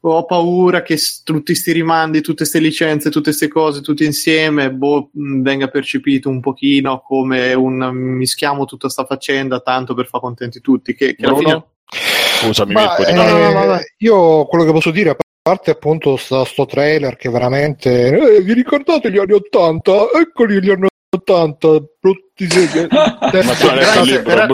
ho 0.00 0.25
paura 0.25 0.83
che 0.83 0.97
tutti 1.25 1.53
questi 1.53 1.73
rimandi, 1.73 2.21
tutte 2.21 2.38
queste 2.38 2.61
licenze, 2.61 3.11
tutte 3.11 3.31
queste 3.31 3.49
cose, 3.49 3.81
tutte 3.81 4.05
insieme, 4.05 4.73
boh, 4.73 5.11
venga 5.12 5.67
percepito 5.69 6.29
un 6.29 6.41
pochino 6.41 7.00
come 7.00 7.55
un 7.55 7.91
mischiamo 7.93 8.65
tutta 8.67 8.88
sta 8.88 9.05
faccenda 9.05 9.61
tanto 9.61 9.95
per 9.95 10.07
far 10.07 10.21
contenti 10.21 10.61
tutti. 10.61 10.95
Che, 10.95 11.17
che 11.17 11.26
alla 11.26 11.37
fine 11.37 11.65
Scusami, 11.88 12.73
Ma, 12.73 12.97
eh, 12.97 13.12
no, 13.12 13.79
io 13.99 14.45
quello 14.47 14.65
che 14.65 14.73
posso 14.73 14.91
dire, 14.91 15.11
a 15.11 15.17
parte 15.41 15.71
appunto 15.71 16.17
sto, 16.17 16.45
sto 16.45 16.67
trailer 16.67 17.17
che 17.17 17.31
veramente 17.31 18.37
eh, 18.37 18.43
vi 18.43 18.53
ricordate 18.53 19.11
gli 19.11 19.19
anni 19.19 19.33
80? 19.33 19.93
Eccoli 20.21 20.61
gli 20.61 20.71
anni 20.71 20.87
80 21.26 21.68
brutti 22.00 22.49
segni 22.49 24.23
però, 24.23 24.47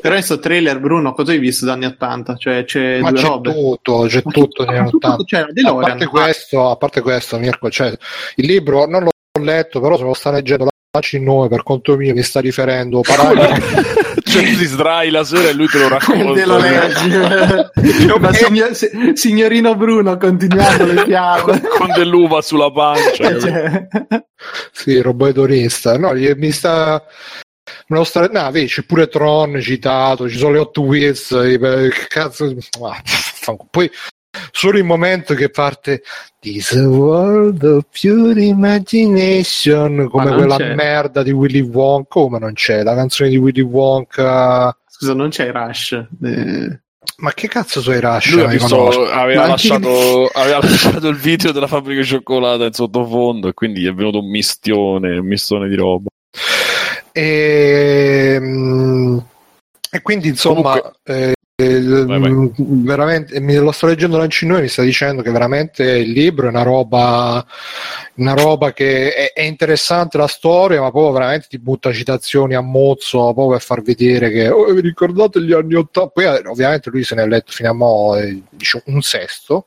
questo 0.00 0.38
trailer 0.38 0.78
Bruno 0.80 1.12
cosa 1.12 1.32
hai 1.32 1.38
visto 1.38 1.64
dagli 1.64 1.84
anni 1.84 1.94
80 1.94 2.36
cioè 2.36 2.64
c'è 2.64 3.00
Ma 3.00 3.10
due 3.10 3.20
c'è 3.20 3.26
robe. 3.26 3.52
tutto 3.52 4.06
c'è 4.06 4.20
Ma 4.24 4.30
tutto 4.32 4.64
negli 4.64 4.76
anni 4.76 4.90
80 4.92 5.24
cioè, 5.24 5.40
a, 5.40 5.74
parte 5.74 6.06
questo, 6.06 6.70
a 6.70 6.76
parte 6.76 7.00
questo 7.00 7.38
Mirko 7.38 7.70
cioè, 7.70 7.96
il 8.36 8.46
libro 8.46 8.86
non 8.86 9.04
l'ho 9.04 9.10
letto 9.42 9.80
però 9.80 9.96
se 9.96 10.02
lo 10.02 10.14
sta 10.14 10.30
leggendo 10.30 10.68
il 11.12 11.22
nome 11.22 11.46
per 11.46 11.62
conto 11.62 11.96
mio 11.96 12.12
mi 12.12 12.22
sta 12.22 12.40
riferendo 12.40 13.02
cioè 13.06 14.42
tu 14.42 14.58
ti 14.58 14.64
sdrai 14.64 15.10
la 15.10 15.22
sera 15.22 15.50
e 15.50 15.52
lui 15.52 15.68
te 15.68 15.78
lo 15.78 15.86
racconta. 15.86 16.32
Te 16.34 16.44
lo 16.44 16.58
leggi. 16.58 18.18
Ma 18.18 18.32
signor, 18.32 18.70
signorino 19.14 19.76
Bruno 19.76 20.16
continuando 20.16 20.86
le 20.86 21.04
fiabe 21.04 21.60
con 21.78 21.92
dell'uva 21.94 22.42
sulla 22.42 22.72
pancia 22.72 23.38
cioè. 23.38 23.86
sì 24.72 25.00
roboetorista 25.00 25.96
no 25.96 26.12
mi 26.12 26.50
sta 26.50 27.00
me 27.86 27.96
lo 27.96 28.02
sta... 28.02 28.26
no, 28.26 28.50
vedi, 28.50 28.66
c'è 28.66 28.82
pure 28.82 29.06
Tron 29.06 29.60
citato, 29.60 30.28
ci 30.28 30.38
sono 30.38 30.54
le 30.54 30.58
Hot 30.58 30.76
Wheels, 30.76 31.36
cazzo, 32.08 32.52
ah, 32.80 33.02
poi 33.70 33.88
solo 34.52 34.78
il 34.78 34.84
momento 34.84 35.34
che 35.34 35.50
parte 35.50 36.02
This 36.40 36.72
world 36.72 37.62
of 37.62 37.84
pure 37.90 38.42
imagination 38.42 40.08
come 40.08 40.34
quella 40.34 40.56
c'è. 40.56 40.74
merda 40.74 41.22
di 41.22 41.32
Willy 41.32 41.60
Wonka. 41.60 42.08
Come 42.08 42.38
non 42.38 42.54
c'è? 42.54 42.82
La 42.82 42.94
canzone 42.94 43.28
di 43.28 43.36
Willy 43.36 43.60
Wonka. 43.60 44.74
Scusa 44.88 45.12
non 45.12 45.28
c'è 45.28 45.52
Rush? 45.52 45.92
Eh... 46.22 46.80
ma 47.16 47.32
che 47.34 47.46
cazzo 47.46 47.82
sono 47.82 47.96
i 47.96 48.00
Rush? 48.00 48.32
Lui 48.32 48.48
visto, 48.48 49.10
aveva, 49.10 49.48
lasciato, 49.48 50.30
aveva, 50.32 50.60
lasciato, 50.60 51.08
il 51.08 51.16
video 51.16 51.52
della 51.52 51.66
fabbrica 51.66 52.00
di 52.00 52.06
cioccolata 52.06 52.64
in 52.64 52.72
sottofondo 52.72 53.48
e 53.48 53.52
quindi 53.52 53.84
è 53.86 53.92
venuto 53.92 54.20
un 54.20 54.30
mistione 54.30 55.18
un 55.18 55.26
mistone 55.26 55.68
di 55.68 55.74
roba. 55.74 56.08
E, 57.12 58.32
ehm, 58.34 59.26
e 59.90 60.00
quindi 60.00 60.28
insomma 60.28 60.80
Comunque... 60.80 60.92
eh, 61.04 61.34
vai, 62.04 62.20
vai. 62.20 62.30
Mm, 62.30 62.84
veramente 62.84 63.40
mi 63.40 63.54
lo 63.56 63.72
sto 63.72 63.86
leggendo 63.86 64.16
Lancino 64.16 64.56
e 64.56 64.62
mi 64.62 64.68
sta 64.68 64.82
dicendo 64.82 65.22
che 65.22 65.30
veramente 65.30 65.84
il 65.84 66.10
libro 66.10 66.46
è 66.46 66.50
una 66.50 66.62
roba 66.62 67.44
una 68.14 68.34
roba 68.34 68.72
che 68.72 69.12
è, 69.12 69.32
è, 69.32 69.42
interessante 69.42 70.18
la 70.18 70.26
storia 70.26 70.80
ma 70.80 70.90
poi 70.90 71.12
veramente 71.12 71.46
ti 71.48 71.58
butta 71.58 71.92
citazioni 71.92 72.54
a 72.54 72.60
mozzo 72.60 73.18
proprio 73.32 73.48
per 73.48 73.60
far 73.60 73.82
vedere 73.82 74.30
che 74.30 74.48
oh, 74.48 74.72
vi 74.72 74.80
ricordate 74.80 75.42
gli 75.42 75.52
anni 75.52 75.74
80 75.74 76.06
poi 76.08 76.24
eh, 76.24 76.42
ovviamente 76.46 76.90
lui 76.90 77.04
se 77.04 77.14
ne 77.14 77.22
è 77.22 77.26
letto 77.26 77.52
fino 77.52 77.70
a 77.70 77.74
mo' 77.74 78.16
eh, 78.16 78.42
un 78.86 79.02
sesto 79.02 79.66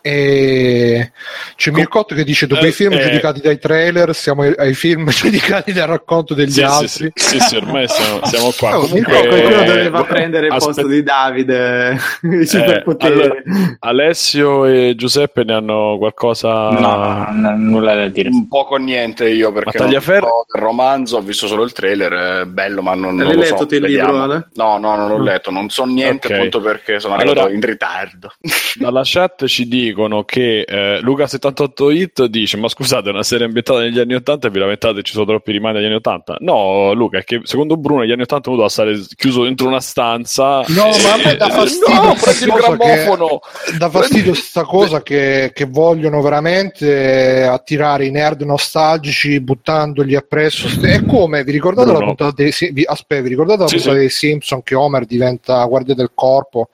e 0.00 1.12
c'è 1.56 1.70
Mircotto 1.70 2.14
che 2.14 2.24
dice 2.24 2.46
dopo 2.46 2.64
eh, 2.64 2.68
i 2.68 2.72
film 2.72 2.92
eh, 2.92 3.00
giudicati 3.00 3.40
dai 3.40 3.58
trailer 3.58 4.14
siamo 4.14 4.42
ai, 4.42 4.54
ai, 4.56 4.74
film 4.74 5.08
giudicati 5.10 5.72
dal 5.72 5.88
racconto 5.88 6.34
degli 6.34 6.50
sì, 6.50 6.62
altri 6.62 7.12
sì. 7.14 7.38
sì, 7.38 7.40
sì, 7.40 7.56
ormai 7.56 7.88
siamo, 7.88 8.24
siamo 8.26 8.52
qua. 8.56 8.78
Oh, 8.78 8.86
Comunque, 8.86 9.26
qualcuno 9.26 9.64
doveva 9.64 10.00
eh, 10.00 10.06
prendere 10.06 10.46
il 10.46 10.52
aspet- 10.52 10.74
posto 10.74 10.88
di 10.88 11.02
Davide 11.02 11.90
eh, 12.22 12.84
allora, 12.98 13.34
Alessio 13.80 14.64
e 14.66 14.94
Giuseppe 14.96 15.44
ne 15.44 15.52
hanno 15.54 15.96
qualcosa? 15.98 16.70
No, 16.70 17.26
no 17.32 17.56
nulla 17.56 17.94
da 17.94 18.08
dire. 18.08 18.28
Un 18.28 18.48
poco 18.48 18.76
niente 18.76 19.28
io 19.28 19.52
perché 19.52 19.78
non 19.78 20.00
so 20.00 20.46
il 20.54 20.60
romanzo 20.60 21.16
ho 21.16 21.20
visto 21.20 21.46
solo 21.46 21.64
il 21.64 21.72
trailer 21.72 22.42
è 22.42 22.44
bello 22.46 22.82
ma 22.82 22.94
non, 22.94 23.16
non 23.16 23.26
l'hai 23.26 23.34
lo 23.34 23.40
letto 23.42 23.68
so, 23.68 23.74
il 23.74 23.82
libro 23.82 24.22
Ale? 24.22 24.48
no 24.54 24.78
no 24.78 24.96
non 24.96 25.08
l'ho 25.08 25.20
letto 25.20 25.50
non 25.50 25.68
so 25.68 25.84
niente 25.84 26.26
okay. 26.26 26.38
appunto 26.38 26.60
perché 26.60 27.00
sono 27.00 27.14
arrivato 27.14 27.40
allora, 27.40 27.54
in 27.54 27.60
ritardo. 27.60 28.32
dalla 28.74 29.02
chat 29.04 29.46
ci 29.46 29.66
dicono 29.88 30.24
che 30.24 30.60
eh, 30.60 31.00
Luca77 31.00 31.46
88 31.48 31.90
hit 31.90 32.24
dice 32.26 32.56
ma 32.56 32.68
scusate 32.68 33.08
è 33.08 33.12
una 33.12 33.22
serie 33.22 33.46
ambientata 33.46 33.80
negli 33.80 33.98
anni 33.98 34.14
80 34.14 34.48
e 34.48 34.50
vi 34.50 34.58
lamentate 34.58 35.02
ci 35.02 35.12
sono 35.12 35.24
troppi 35.24 35.52
rimandi 35.52 35.78
negli 35.78 35.88
anni 35.88 35.96
80 35.96 36.36
no 36.40 36.92
Luca 36.92 37.18
è 37.18 37.24
che 37.24 37.40
secondo 37.44 37.76
Bruno 37.76 38.00
negli 38.00 38.12
anni 38.12 38.22
80 38.22 38.48
uno 38.50 38.58
doveva 38.58 38.72
stare 38.72 38.98
chiuso 39.16 39.44
dentro 39.44 39.66
una 39.66 39.80
stanza. 39.80 40.64
No 40.68 40.92
e... 40.92 41.02
ma 41.02 41.12
a 41.12 41.16
me 41.16 41.36
dà 41.36 41.48
fastidio 41.50 42.02
no, 42.02 42.14
prendi 42.20 42.44
il 42.44 42.52
grammofono 42.52 43.40
che, 43.66 43.76
dà 43.76 43.90
fastidio 43.90 44.32
questa 44.32 44.64
cosa 44.64 45.02
che, 45.02 45.52
che, 45.54 45.64
vogliono 45.64 46.20
veramente 46.20 47.44
attirare 47.44 48.06
i 48.06 48.10
nerd 48.10 48.42
nostalgici 48.42 49.40
buttandogli 49.40 50.14
appresso. 50.14 50.68
È 50.80 51.04
come 51.04 51.44
vi 51.44 51.52
ricordate 51.52 51.88
Bruno. 51.88 52.00
la 52.00 52.06
puntata 52.06 52.32
dei, 52.34 52.52
vi, 52.72 52.84
aspetta, 52.86 53.22
vi 53.22 53.28
ricordate 53.28 53.62
la 53.62 53.68
sì, 53.68 53.74
puntata 53.76 53.94
sì. 53.94 54.00
dei 54.00 54.10
Simpson 54.10 54.62
che 54.62 54.74
Homer 54.74 55.04
diventa 55.04 55.64
guardia 55.64 55.94
del 55.94 56.10
corpo 56.14 56.68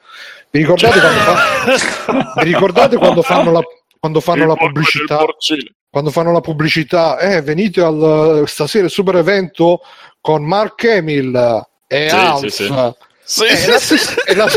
vi 0.54 0.60
ricordate, 0.60 1.00
quando, 1.00 1.20
fa... 1.20 2.32
vi 2.36 2.44
ricordate 2.44 2.96
quando 2.96 3.22
fanno 3.22 3.50
la, 3.50 3.60
quando 3.98 4.20
fanno 4.20 4.46
la 4.46 4.54
pubblicità? 4.54 5.24
Quando 5.90 6.10
fanno 6.10 6.30
la 6.30 6.40
pubblicità, 6.40 7.18
eh, 7.18 7.42
venite 7.42 7.80
al 7.80 8.44
stasera 8.46 8.88
super 8.88 9.16
evento 9.16 9.80
con 10.20 10.44
Mark 10.44 10.84
Emil 10.84 11.66
e 11.88 12.08
sì, 12.08 12.14
Alf. 12.14 12.46
Sì, 12.46 12.50
sì. 12.50 12.72
Sì, 13.26 13.44
è, 13.44 13.66
la 13.66 13.78
stessa, 13.78 14.22
è, 14.24 14.34
la, 14.34 14.46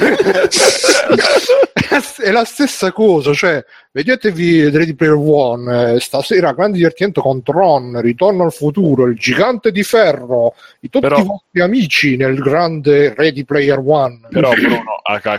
è, 1.98 2.32
la, 2.32 2.44
stessa 2.44 2.92
cosa, 2.92 3.34
cioè 3.34 3.63
vedetevi 3.92 4.70
Ready 4.70 4.94
Player 4.94 5.16
One 5.16 5.94
eh, 5.94 6.00
stasera 6.00 6.54
grande 6.54 6.77
divertimento 6.77 7.22
con 7.22 7.42
Tron, 7.44 8.00
Ritorno 8.01 8.44
al 8.44 8.54
futuro, 8.54 9.06
il 9.06 9.18
gigante 9.18 9.72
di 9.72 9.84
ferro, 9.84 10.54
i 10.82 10.89
tutti 10.89 11.08
però, 11.08 11.20
i 11.20 11.24
vostri 11.25 11.62
amici 11.62 12.16
nel 12.16 12.36
grande 12.36 13.13
Ready 13.16 13.44
Player 13.44 13.82
One. 13.84 14.20
Però 14.30 14.51
Bruno, 14.51 14.84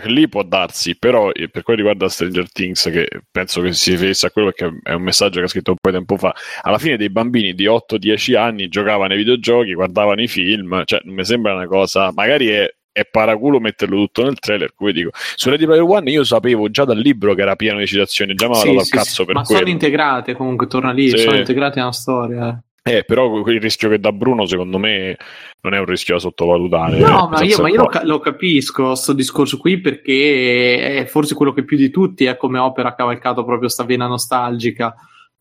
lì 0.05 0.27
può 0.27 0.43
darsi, 0.43 0.97
però 0.97 1.31
eh, 1.31 1.49
per 1.49 1.63
quello 1.63 1.79
riguarda 1.79 2.09
Stranger 2.09 2.51
Things, 2.51 2.89
che 2.91 3.07
penso 3.31 3.61
che 3.61 3.73
si 3.73 3.91
riferisse 3.91 4.27
a 4.27 4.31
quello 4.31 4.51
perché 4.51 4.79
è 4.83 4.93
un 4.93 5.01
messaggio 5.01 5.39
che 5.39 5.45
ha 5.45 5.49
scritto 5.49 5.71
un 5.71 5.77
po' 5.79 5.89
di 5.89 5.95
tempo 5.95 6.17
fa, 6.17 6.33
alla 6.61 6.77
fine 6.77 6.97
dei 6.97 7.09
bambini 7.09 7.53
di 7.53 7.65
8-10 7.65 8.35
anni 8.35 8.67
giocavano 8.67 9.13
ai 9.13 9.19
videogiochi, 9.19 9.73
guardavano 9.73 10.21
i 10.21 10.27
film, 10.27 10.83
cioè 10.85 11.01
non 11.03 11.15
mi 11.15 11.25
sembra 11.25 11.53
una 11.53 11.67
cosa, 11.67 12.11
magari 12.13 12.47
è 12.47 12.73
è 12.99 13.07
paraculo 13.09 13.59
metterlo 13.59 13.97
tutto 13.97 14.23
nel 14.23 14.39
trailer. 14.39 14.73
Come 14.75 14.91
dico, 14.91 15.11
su 15.35 15.49
Ready 15.49 15.65
Player 15.65 15.83
One 15.83 16.09
io 16.11 16.23
sapevo 16.23 16.69
già 16.69 16.85
dal 16.85 16.97
libro 16.97 17.33
che 17.33 17.41
era 17.41 17.55
pieno 17.55 17.79
di 17.79 17.87
citazioni, 17.87 18.33
già 18.33 18.47
mi 18.47 18.55
sì, 18.55 18.71
dato 18.71 18.83
sì, 18.83 18.91
cazzo 18.91 19.09
sì. 19.09 19.25
per 19.25 19.35
Ma 19.35 19.41
quello. 19.43 19.59
sono 19.59 19.71
integrate 19.71 20.33
comunque, 20.33 20.67
torna 20.67 20.91
lì, 20.91 21.09
sono 21.09 21.37
integrate 21.37 21.79
nella 21.79 21.91
storia. 21.91 22.63
Eh, 22.81 23.03
però 23.03 23.45
il 23.47 23.61
rischio 23.61 23.89
che 23.89 23.99
dà 23.99 24.11
Bruno, 24.11 24.45
secondo 24.45 24.77
me, 24.79 25.15
non 25.61 25.73
è 25.73 25.79
un 25.79 25.85
rischio 25.85 26.15
da 26.15 26.19
sottovalutare. 26.21 26.97
No, 26.99 27.27
ma 27.31 27.43
io, 27.43 27.61
ma 27.61 27.69
io 27.69 27.83
lo, 27.83 27.89
lo, 28.03 28.19
capisco, 28.19 28.87
questo 28.87 29.13
discorso 29.13 29.57
qui, 29.57 29.79
perché 29.79 30.97
è 30.97 31.05
forse 31.05 31.35
quello 31.35 31.53
che 31.53 31.65
più 31.65 31.77
di 31.77 31.91
tutti 31.91 32.25
è 32.25 32.35
come 32.37 32.57
opera 32.57 32.89
ha 32.89 32.95
cavalcato 32.95 33.43
proprio 33.43 33.69
sta 33.69 33.83
vena 33.83 34.07
nostalgica 34.07 34.95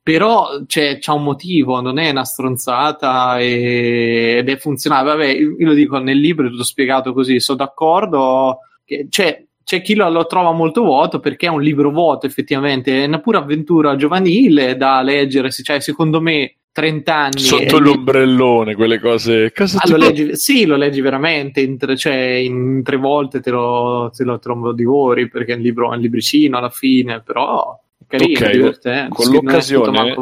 però 0.09 0.62
c'è, 0.65 0.97
c'è, 0.97 1.12
un 1.12 1.23
motivo, 1.23 1.83
non 1.83 1.99
è 1.99 2.09
una 2.09 2.25
stronzata 2.25 3.38
e, 3.41 4.37
ed 4.38 4.49
è 4.49 4.57
funzionale. 4.57 5.07
Vabbè, 5.07 5.27
io, 5.27 5.55
lo 5.59 5.75
dico 5.75 5.99
nel 5.99 6.19
libro, 6.19 6.47
è 6.47 6.50
tutto 6.50 6.65
spiegato 6.65 7.12
così, 7.12 7.38
sono 7.41 7.59
d'accordo. 7.59 8.61
Che, 8.87 9.09
c'è, 9.11 9.45
c'è 9.62 9.83
chi 9.83 9.95
lo, 9.95 10.09
lo, 10.09 10.25
trova 10.27 10.53
molto 10.53 10.83
vuoto 10.83 11.21
perché 11.21 11.45
è 11.45 11.50
un 11.50 11.61
libro 11.61 11.91
vuoto, 11.91 12.25
effettivamente, 12.25 13.03
è 13.03 13.07
una 13.07 13.21
pura 13.21 13.41
avventura 13.41 13.97
giovanile 13.97 14.79
da 14.79 15.03
leggere, 15.03 15.50
cioè, 15.50 15.79
secondo 15.81 16.23
me. 16.23 16.55
30 16.79 17.15
anni 17.15 17.41
sotto 17.41 17.81
l'ombrellone, 17.81 18.77
quelle 18.77 19.00
cose. 19.00 19.50
Cosa 19.53 19.81
ah, 19.83 19.88
lo 19.88 19.97
leggi, 19.97 20.37
sì, 20.37 20.65
lo 20.65 20.77
leggi 20.77 21.00
veramente 21.00 21.61
in 21.61 21.77
tre, 21.77 21.97
cioè, 21.97 22.15
in 22.15 22.83
tre 22.85 22.97
volte 22.97 23.41
te 23.41 23.50
lo, 23.50 24.12
te 24.15 24.23
lo, 24.23 24.38
te 24.38 24.49
lo 24.49 24.73
divori 24.73 25.29
perché 25.29 25.55
è 25.55 25.57
un, 25.57 25.62
libro, 25.62 25.91
è 25.91 25.97
un 25.97 26.00
libricino 26.00 26.57
alla 26.57 26.71
fine, 26.71 27.21
però 27.21 27.77
carino, 28.09 28.38
okay, 28.38 28.53
divertente. 28.53 29.15
Con 29.15 29.31
l'occasione, 29.31 30.15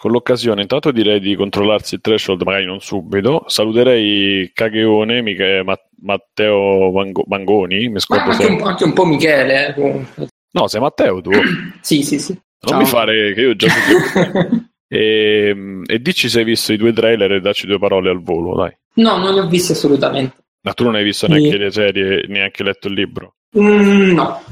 con 0.00 0.10
l'occasione, 0.10 0.62
intanto 0.62 0.90
direi 0.92 1.20
di 1.20 1.34
controllarsi 1.36 1.96
il 1.96 2.00
threshold, 2.00 2.42
magari 2.42 2.64
non 2.64 2.80
subito. 2.80 3.44
Saluterei 3.46 4.50
Cageone, 4.52 5.20
Miche, 5.20 5.62
Matteo 6.00 6.90
Mango, 6.90 7.24
Mangoni. 7.26 7.88
Mi 7.88 8.00
scordo 8.00 8.30
anche, 8.30 8.46
un, 8.46 8.62
anche 8.62 8.84
un 8.84 8.92
po' 8.94 9.04
Michele. 9.04 9.74
Eh. 9.74 10.28
No, 10.52 10.68
sei 10.68 10.80
Matteo 10.80 11.20
tu? 11.20 11.30
sì, 11.80 12.02
sì, 12.02 12.18
sì. 12.18 12.32
Non 12.32 12.72
Ciao. 12.72 12.78
mi 12.78 12.86
fare 12.86 13.32
che 13.34 13.40
io 13.40 13.56
già 13.56 13.68
e, 14.88 15.48
ehm, 15.48 15.82
e 15.86 16.00
dici 16.00 16.28
se 16.28 16.40
hai 16.40 16.44
visto 16.44 16.72
i 16.72 16.76
due 16.76 16.92
trailer 16.92 17.32
e 17.32 17.40
dacci 17.40 17.66
due 17.66 17.78
parole 17.78 18.10
al 18.10 18.22
volo, 18.22 18.54
dai. 18.54 18.76
No, 18.94 19.18
non 19.18 19.34
li 19.34 19.40
ho 19.40 19.46
visti 19.46 19.72
assolutamente. 19.72 20.36
Ma 20.62 20.72
tu 20.74 20.84
non 20.84 20.94
hai 20.94 21.04
visto 21.04 21.26
neanche 21.26 21.50
sì. 21.50 21.56
le 21.58 21.70
serie, 21.70 22.24
neanche 22.28 22.62
letto 22.62 22.88
il 22.88 22.94
libro? 22.94 23.34
Mm, 23.58 24.12
no. 24.12 24.42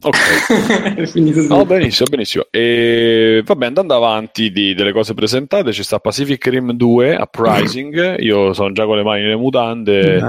Ok, 0.00 0.14
no, 1.48 1.64
benissimo, 1.64 2.08
benissimo. 2.08 2.44
E 2.50 3.42
vabbè, 3.44 3.66
andando 3.66 3.96
avanti 3.96 4.52
di, 4.52 4.72
delle 4.72 4.92
cose 4.92 5.12
presentate, 5.12 5.72
ci 5.72 5.82
sta 5.82 5.98
Pacific 5.98 6.46
Rim 6.46 6.70
2 6.72 7.16
Uprising. 7.16 8.18
Io 8.22 8.52
sono 8.52 8.70
già 8.70 8.84
con 8.84 8.96
le 8.96 9.02
mani 9.02 9.22
nelle 9.22 9.34
mutande. 9.34 10.20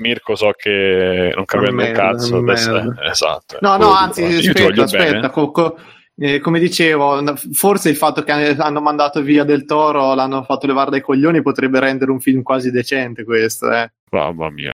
Mirko 0.00 0.34
so 0.34 0.52
che 0.56 1.30
non 1.34 1.44
capiamo 1.44 1.84
un 1.84 1.92
cazzo. 1.92 2.38
Adesso, 2.38 2.94
esatto. 3.02 3.58
No, 3.60 3.76
no, 3.76 3.92
anzi, 3.92 4.24
aspetta, 4.24 4.82
aspetta. 4.82 5.28
Co- 5.28 5.76
eh, 6.16 6.40
come 6.40 6.58
dicevo, 6.58 7.22
forse 7.52 7.90
il 7.90 7.96
fatto 7.96 8.22
che 8.22 8.32
hanno 8.32 8.80
mandato 8.80 9.20
via 9.20 9.44
del 9.44 9.66
Toro, 9.66 10.14
l'hanno 10.14 10.42
fatto 10.42 10.66
levare 10.66 10.90
dai 10.90 11.02
coglioni, 11.02 11.42
potrebbe 11.42 11.80
rendere 11.80 12.10
un 12.10 12.20
film 12.20 12.40
quasi 12.40 12.70
decente. 12.70 13.24
Questo, 13.24 13.70
eh. 13.70 13.92
Mamma 14.10 14.48
mia. 14.48 14.72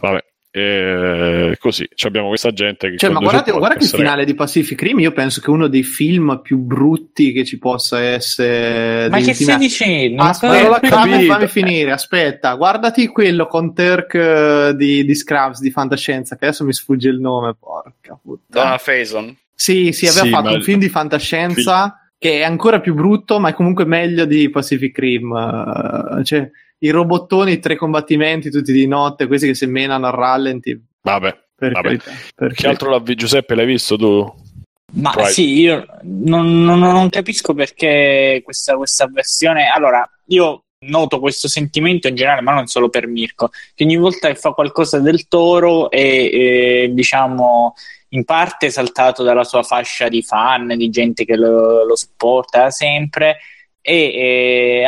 Vabbè, 0.00 0.29
e 0.52 1.56
così 1.60 1.88
abbiamo 2.04 2.26
questa 2.26 2.52
gente 2.52 2.90
che 2.90 2.96
cioè, 2.96 3.10
ma 3.10 3.20
guardate, 3.20 3.52
guarda 3.52 3.76
che 3.76 3.84
il 3.84 3.90
finale 3.90 4.24
di 4.24 4.34
Pacific 4.34 4.82
Rim 4.82 4.98
io 4.98 5.12
penso 5.12 5.40
che 5.40 5.48
uno 5.48 5.68
dei 5.68 5.84
film 5.84 6.40
più 6.42 6.58
brutti 6.58 7.30
che 7.30 7.44
ci 7.44 7.56
possa 7.56 8.02
essere 8.02 9.08
ma 9.08 9.20
che 9.20 9.32
stai 9.32 9.58
dicendo? 9.58 10.20
Aspetta, 10.20 10.80
fammi, 10.88 11.26
fammi, 11.26 11.46
finire 11.46 11.92
aspetta 11.92 12.52
guardati 12.54 13.06
quello 13.06 13.46
con 13.46 13.72
Turk 13.72 14.14
uh, 14.14 14.76
di, 14.76 15.04
di 15.04 15.14
Scrubs 15.14 15.60
di 15.60 15.70
fantascienza 15.70 16.36
che 16.36 16.46
adesso 16.46 16.64
mi 16.64 16.72
sfugge 16.72 17.10
il 17.10 17.20
nome 17.20 17.54
porca 17.56 18.18
puttana 18.20 18.64
Donna 18.64 18.78
Faison 18.78 19.36
sì, 19.54 19.92
sì, 19.92 20.06
aveva 20.08 20.24
sì, 20.24 20.30
fatto 20.30 20.54
un 20.54 20.62
film 20.62 20.80
di 20.80 20.88
fantascienza 20.88 21.80
film. 21.82 22.14
che 22.18 22.40
è 22.40 22.42
ancora 22.42 22.80
più 22.80 22.94
brutto 22.94 23.38
ma 23.38 23.50
è 23.50 23.54
comunque 23.54 23.84
meglio 23.84 24.24
di 24.24 24.50
Pacific 24.50 24.98
Rim 24.98 25.30
uh, 25.30 26.24
cioè 26.24 26.50
i 26.82 26.90
robottoni, 26.90 27.58
tre 27.58 27.76
combattimenti 27.76 28.50
tutti 28.50 28.72
di 28.72 28.86
notte, 28.86 29.26
questi 29.26 29.48
che 29.48 29.54
si 29.54 29.66
menano 29.66 30.06
a 30.06 30.10
rallenti. 30.10 30.78
Vabbè, 31.02 31.38
per 31.54 31.72
vabbè. 31.72 31.86
Carità, 31.86 32.10
per 32.34 32.52
che 32.54 32.66
altro 32.66 32.90
l'ha 32.90 33.02
Giuseppe 33.02 33.54
l'hai 33.54 33.66
visto 33.66 33.96
tu? 33.96 34.48
Ma 34.92 35.10
Pride. 35.10 35.30
sì, 35.30 35.60
io 35.60 35.86
non, 36.02 36.64
non, 36.64 36.78
non, 36.78 37.08
capisco 37.10 37.54
perché 37.54 38.40
questa, 38.44 38.76
questa 38.76 39.08
versione. 39.08 39.68
Allora, 39.68 40.08
io 40.26 40.64
noto 40.86 41.20
questo 41.20 41.48
sentimento 41.48 42.08
in 42.08 42.14
generale, 42.14 42.40
ma 42.40 42.54
non 42.54 42.66
solo 42.66 42.88
per 42.88 43.06
Mirko, 43.06 43.50
che 43.74 43.84
ogni 43.84 43.96
volta 43.96 44.28
che 44.28 44.34
fa 44.34 44.52
qualcosa 44.52 44.98
del 44.98 45.28
toro 45.28 45.90
è, 45.90 46.30
è 46.30 46.88
diciamo 46.88 47.74
in 48.12 48.24
parte 48.24 48.66
esaltato 48.66 49.22
dalla 49.22 49.44
sua 49.44 49.62
fascia 49.62 50.08
di 50.08 50.22
fan, 50.22 50.68
di 50.76 50.88
gente 50.88 51.24
che 51.24 51.36
lo, 51.36 51.84
lo 51.84 51.94
supporta 51.94 52.62
da 52.62 52.70
sempre 52.70 53.38
e 53.82 53.94
eh, 53.94 54.84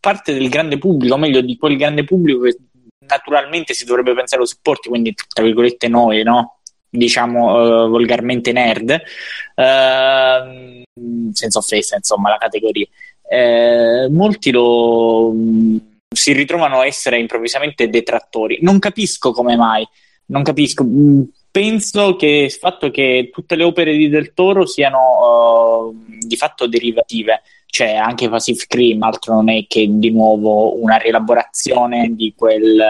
parte 0.00 0.32
del 0.32 0.48
grande 0.48 0.78
pubblico, 0.78 1.14
o 1.14 1.18
meglio 1.18 1.40
di 1.40 1.56
quel 1.56 1.76
grande 1.76 2.04
pubblico 2.04 2.42
che 2.42 2.56
naturalmente 3.06 3.74
si 3.74 3.84
dovrebbe 3.84 4.14
pensare 4.14 4.40
lo 4.40 4.46
supporti, 4.46 4.88
quindi 4.88 5.14
tra 5.14 5.44
virgolette 5.44 5.88
noi, 5.88 6.22
no? 6.22 6.56
diciamo 6.88 7.84
uh, 7.84 7.88
volgarmente 7.88 8.52
nerd, 8.52 8.90
uh, 9.54 10.82
senza 11.32 11.58
offesa, 11.58 11.96
insomma, 11.96 12.30
la 12.30 12.38
categoria. 12.38 12.86
Uh, 13.22 14.12
molti 14.12 14.52
lo 14.52 15.34
si 16.08 16.32
ritrovano 16.32 16.80
a 16.80 16.86
essere 16.86 17.18
improvvisamente 17.18 17.88
detrattori. 17.88 18.58
Non 18.62 18.78
capisco 18.78 19.32
come 19.32 19.56
mai, 19.56 19.86
non 20.26 20.42
capisco. 20.42 20.84
Mm, 20.84 21.22
penso 21.50 22.16
che 22.16 22.26
il 22.26 22.52
fatto 22.52 22.90
che 22.90 23.30
tutte 23.32 23.56
le 23.56 23.64
opere 23.64 23.96
di 23.96 24.08
Del 24.08 24.32
Toro 24.32 24.66
siano 24.66 25.92
di 26.18 26.36
fatto 26.36 26.66
derivative 26.66 27.42
c'è 27.66 27.94
anche 27.94 28.28
Pacific 28.28 28.72
Rim, 28.74 29.02
altro 29.02 29.34
non 29.34 29.50
è 29.50 29.66
che 29.66 29.86
di 29.88 30.10
nuovo 30.10 30.80
una 30.80 30.96
rielaborazione 30.96 32.14
di, 32.14 32.32
quel, 32.36 32.82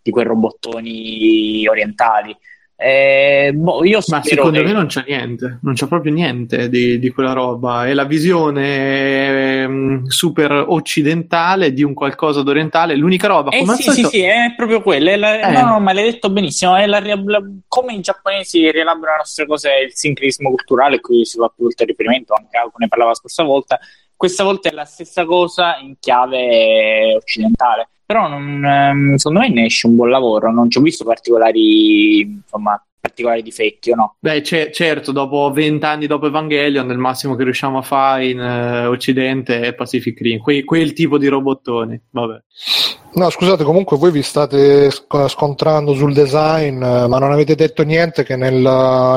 di 0.00 0.10
quei 0.10 0.24
robottoni 0.24 1.66
orientali. 1.66 2.36
Eh, 2.80 3.50
boh, 3.52 3.84
io 3.84 3.98
Ma 4.06 4.22
secondo 4.22 4.60
che... 4.60 4.64
me 4.64 4.70
non 4.70 4.86
c'è 4.86 5.02
niente, 5.04 5.58
non 5.62 5.74
c'è 5.74 5.88
proprio 5.88 6.12
niente 6.12 6.68
di, 6.68 7.00
di 7.00 7.10
quella 7.10 7.32
roba. 7.32 7.86
È 7.86 7.92
la 7.92 8.04
visione 8.04 9.64
eh, 9.64 9.68
super 10.06 10.52
occidentale 10.52 11.72
di 11.72 11.82
un 11.82 11.92
qualcosa 11.92 12.42
d'orientale. 12.42 12.94
L'unica 12.94 13.26
roba 13.26 13.50
eh, 13.50 13.66
sì, 13.66 13.82
solito... 13.82 13.92
sì, 13.92 14.04
sì, 14.04 14.20
è 14.20 14.54
proprio 14.56 14.80
quella. 14.80 15.10
È 15.10 15.16
la... 15.16 15.40
eh. 15.40 15.50
No, 15.50 15.70
no, 15.70 15.80
ma 15.80 15.92
l'hai 15.92 16.12
detto 16.12 16.30
benissimo. 16.30 16.76
È 16.76 16.86
la, 16.86 17.02
come 17.66 17.94
i 17.94 18.00
giapponesi 18.00 18.70
rielaborano 18.70 19.16
le 19.16 19.22
nostre 19.22 19.46
cose, 19.46 19.70
il 19.88 19.92
sincretismo 19.92 20.48
culturale, 20.50 21.00
qui 21.00 21.24
si 21.24 21.36
fa 21.36 21.52
più 21.52 21.64
volte 21.64 21.84
riferimento, 21.84 22.32
anche 22.34 22.58
a 22.58 22.70
ne 22.76 22.86
parlava 22.86 23.10
la 23.10 23.16
scorsa 23.16 23.42
volta 23.42 23.80
questa 24.18 24.42
volta 24.42 24.68
è 24.68 24.72
la 24.72 24.84
stessa 24.84 25.24
cosa 25.24 25.78
in 25.78 25.94
chiave 26.00 27.14
occidentale. 27.14 27.88
Però 28.04 28.26
non, 28.26 28.64
ehm, 28.64 29.14
secondo 29.14 29.40
me 29.40 29.48
ne 29.48 29.66
esce 29.66 29.86
un 29.86 29.94
buon 29.94 30.10
lavoro, 30.10 30.50
non 30.50 30.68
ci 30.68 30.78
ho 30.78 30.80
visto 30.80 31.04
particolari 31.04 32.20
insomma, 32.20 32.82
particolari 32.98 33.42
difetti 33.42 33.92
o 33.92 33.94
no? 33.94 34.16
Beh, 34.18 34.40
c- 34.40 34.70
certo, 34.70 35.12
dopo 35.12 35.50
vent'anni 35.52 36.06
dopo 36.06 36.26
Evangelion, 36.26 36.90
il 36.90 36.98
massimo 36.98 37.36
che 37.36 37.44
riusciamo 37.44 37.78
a 37.78 37.82
fare 37.82 38.26
in 38.26 38.40
uh, 38.40 38.88
Occidente 38.88 39.60
è 39.60 39.74
Pacific 39.74 40.20
Rim, 40.20 40.40
que- 40.40 40.64
quel 40.64 40.94
tipo 40.94 41.16
di 41.16 41.28
robottoni. 41.28 42.00
Vabbè. 42.10 42.42
No, 43.10 43.30
scusate, 43.30 43.64
comunque 43.64 43.96
voi 43.96 44.10
vi 44.10 44.22
state 44.22 44.90
scontrando 44.90 45.94
sul 45.94 46.12
design, 46.12 46.78
ma 46.78 47.18
non 47.18 47.32
avete 47.32 47.54
detto 47.54 47.82
niente 47.82 48.22
che 48.22 48.36
nel, 48.36 48.54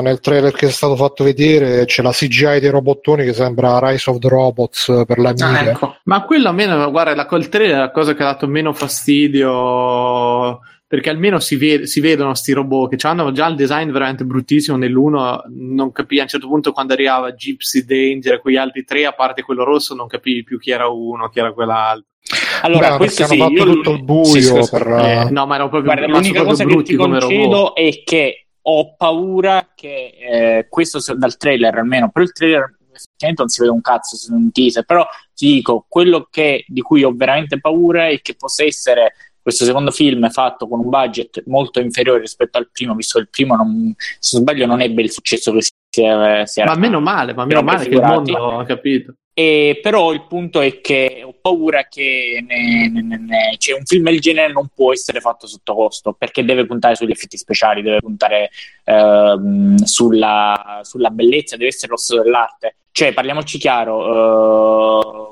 nel 0.02 0.20
trailer 0.20 0.52
che 0.52 0.66
è 0.66 0.70
stato 0.70 0.96
fatto 0.96 1.22
vedere 1.22 1.84
c'è 1.84 2.02
la 2.02 2.10
CGI 2.10 2.58
dei 2.58 2.70
robottoni 2.70 3.24
che 3.24 3.32
sembra 3.34 3.78
Rise 3.80 4.10
of 4.10 4.18
the 4.18 4.28
Robots 4.28 5.04
per 5.06 5.18
la 5.18 5.32
mia. 5.32 5.46
Ah, 5.46 5.60
ecco. 5.60 5.96
Ma 6.04 6.24
quello 6.24 6.48
a 6.48 6.52
me, 6.52 6.90
guarda, 6.90 7.14
la, 7.14 7.26
col 7.26 7.48
trailer 7.48 7.76
è 7.76 7.80
la 7.80 7.90
cosa 7.90 8.14
che 8.14 8.22
ha 8.22 8.26
dato 8.26 8.48
meno 8.48 8.72
fastidio 8.72 10.60
perché 10.92 11.08
almeno 11.08 11.40
si, 11.40 11.56
ved- 11.56 11.84
si 11.84 12.00
vedono 12.00 12.28
questi 12.28 12.52
robot 12.52 12.94
che 12.94 13.06
hanno 13.06 13.32
già 13.32 13.46
il 13.46 13.54
design 13.54 13.90
veramente 13.90 14.26
bruttissimo 14.26 14.76
nell'uno 14.76 15.42
non 15.48 15.90
capivi 15.90 16.20
a 16.20 16.24
un 16.24 16.28
certo 16.28 16.48
punto 16.48 16.72
quando 16.72 16.92
arrivava 16.92 17.32
Gypsy 17.32 17.86
Danger 17.86 18.34
e 18.34 18.40
quegli 18.40 18.56
altri 18.56 18.84
tre 18.84 19.06
a 19.06 19.12
parte 19.12 19.40
quello 19.40 19.64
rosso 19.64 19.94
non 19.94 20.06
capivi 20.06 20.44
più 20.44 20.58
chi 20.58 20.70
era 20.70 20.88
uno 20.88 21.30
chi 21.30 21.38
era 21.38 21.54
quell'altro. 21.54 22.08
Allora 22.60 22.90
Beh, 22.90 22.96
questo 22.98 23.24
sì, 23.24 23.38
fatto 23.38 23.64
tutto 23.64 23.92
il 23.92 24.04
buio 24.04 24.24
sì, 24.24 24.42
sì, 24.42 24.70
per... 24.70 24.86
eh, 24.86 25.30
no 25.30 25.46
ma 25.46 25.54
erano 25.54 25.70
proprio 25.70 25.94
Guarda, 25.94 26.12
l'unica 26.12 26.44
cosa 26.44 26.66
che 26.66 26.82
ti 26.82 26.94
concedo 26.94 27.74
è 27.74 28.02
che 28.04 28.48
ho 28.60 28.94
paura 28.94 29.70
che 29.74 30.12
eh, 30.20 30.66
questo 30.68 31.00
dal 31.14 31.38
trailer 31.38 31.74
almeno 31.74 32.10
però 32.10 32.22
il 32.22 32.32
trailer 32.32 32.76
effettivamente 32.92 33.40
non 33.40 33.48
si 33.48 33.60
vede 33.60 33.72
un 33.72 33.80
cazzo 33.80 34.16
se 34.16 34.30
non 34.30 34.42
un 34.42 34.52
teaser 34.52 34.84
però 34.84 35.06
ti 35.34 35.54
dico 35.54 35.86
quello 35.88 36.28
che, 36.30 36.66
di 36.68 36.82
cui 36.82 37.02
ho 37.02 37.14
veramente 37.14 37.58
paura 37.58 38.08
è 38.08 38.20
che 38.20 38.34
possa 38.34 38.62
essere 38.62 39.14
questo 39.42 39.64
secondo 39.64 39.90
film 39.90 40.26
è 40.26 40.30
fatto 40.30 40.68
con 40.68 40.80
un 40.80 40.88
budget 40.88 41.42
molto 41.46 41.80
inferiore 41.80 42.20
rispetto 42.20 42.58
al 42.58 42.68
primo, 42.70 42.94
visto 42.94 43.18
che 43.18 43.24
il 43.24 43.30
primo, 43.30 43.56
non, 43.56 43.94
se 43.96 44.38
sbaglio, 44.38 44.66
non 44.66 44.80
ebbe 44.80 45.02
il 45.02 45.10
successo 45.10 45.52
che 45.52 45.62
si, 45.62 46.60
era. 46.60 46.72
Ma 46.72 46.76
meno 46.76 47.00
male, 47.00 47.34
ma 47.34 47.44
meno 47.44 47.62
male 47.62 47.88
che 47.88 47.94
il 47.94 48.02
mondo 48.02 48.58
ha 48.58 48.64
capito. 48.64 49.14
E, 49.34 49.80
però 49.82 50.12
il 50.12 50.26
punto 50.26 50.60
è 50.60 50.82
che 50.82 51.22
ho 51.24 51.34
paura 51.40 51.86
che 51.88 52.44
ne, 52.46 52.90
ne, 52.90 53.00
ne, 53.02 53.56
cioè 53.56 53.78
un 53.78 53.84
film 53.86 54.04
del 54.04 54.20
genere 54.20 54.52
non 54.52 54.68
può 54.74 54.92
essere 54.92 55.20
fatto 55.20 55.46
sotto 55.46 55.74
costo 55.74 56.12
perché 56.12 56.44
deve 56.44 56.66
puntare 56.66 56.96
sugli 56.96 57.12
effetti 57.12 57.38
speciali, 57.38 57.80
deve 57.80 58.00
puntare 58.00 58.50
ehm, 58.84 59.76
sulla, 59.84 60.80
sulla, 60.82 61.08
bellezza, 61.08 61.56
deve 61.56 61.70
essere 61.70 61.92
l'osso 61.92 62.22
dell'arte. 62.22 62.76
Cioè, 62.92 63.14
parliamoci 63.14 63.56
chiaro, 63.56 65.31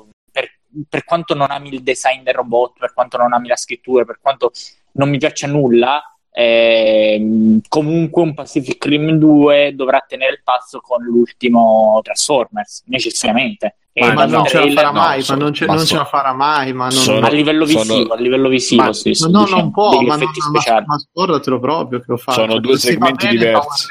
per 0.87 1.03
quanto 1.03 1.33
non 1.33 1.51
ami 1.51 1.73
il 1.73 1.83
design 1.83 2.23
del 2.23 2.33
robot, 2.33 2.79
per 2.79 2.93
quanto 2.93 3.17
non 3.17 3.33
ami 3.33 3.47
la 3.47 3.55
scrittura, 3.55 4.05
per 4.05 4.19
quanto 4.21 4.51
non 4.93 5.09
mi 5.09 5.17
piaccia 5.17 5.47
nulla, 5.47 6.01
eh, 6.33 7.59
comunque 7.67 8.21
un 8.21 8.33
Pacific 8.33 8.83
Rim 8.85 9.11
2 9.11 9.73
dovrà 9.75 10.03
tenere 10.07 10.33
il 10.33 10.41
passo 10.43 10.79
con 10.79 11.03
l'ultimo 11.03 11.99
Transformers, 12.01 12.83
necessariamente. 12.85 13.75
Ma, 13.93 14.13
ma 14.13 14.25
non 14.25 14.45
ce 14.45 14.65
la 14.65 14.71
farà 14.71 14.91
mai, 14.93 15.19
no, 15.19 15.35
ma, 15.35 15.43
non 15.43 15.53
ce, 15.53 15.65
ma 15.65 15.73
non 15.73 15.85
ce 15.85 15.97
la 15.97 16.05
farà 16.05 16.33
mai. 16.33 16.71
Ma 16.71 16.83
non... 16.83 16.91
sono, 16.91 17.25
a 17.25 17.29
livello 17.29 17.65
visivo, 17.65 17.83
sono... 17.83 18.13
a 18.13 18.15
livello 18.15 18.47
visivo, 18.47 18.83
ma, 18.83 18.93
sì, 18.93 19.13
no, 19.29 19.45
non 19.45 19.71
può, 19.71 19.99
ma, 20.01 20.15
non, 20.15 20.29
ma, 20.53 20.83
ma 20.85 20.97
scordatelo 20.97 21.59
proprio 21.59 21.99
che 21.99 22.13
ho 22.13 22.17
fatto. 22.17 22.39
Sono 22.39 22.59
due 22.59 22.77
segmenti 22.77 23.27
diversi. 23.27 23.87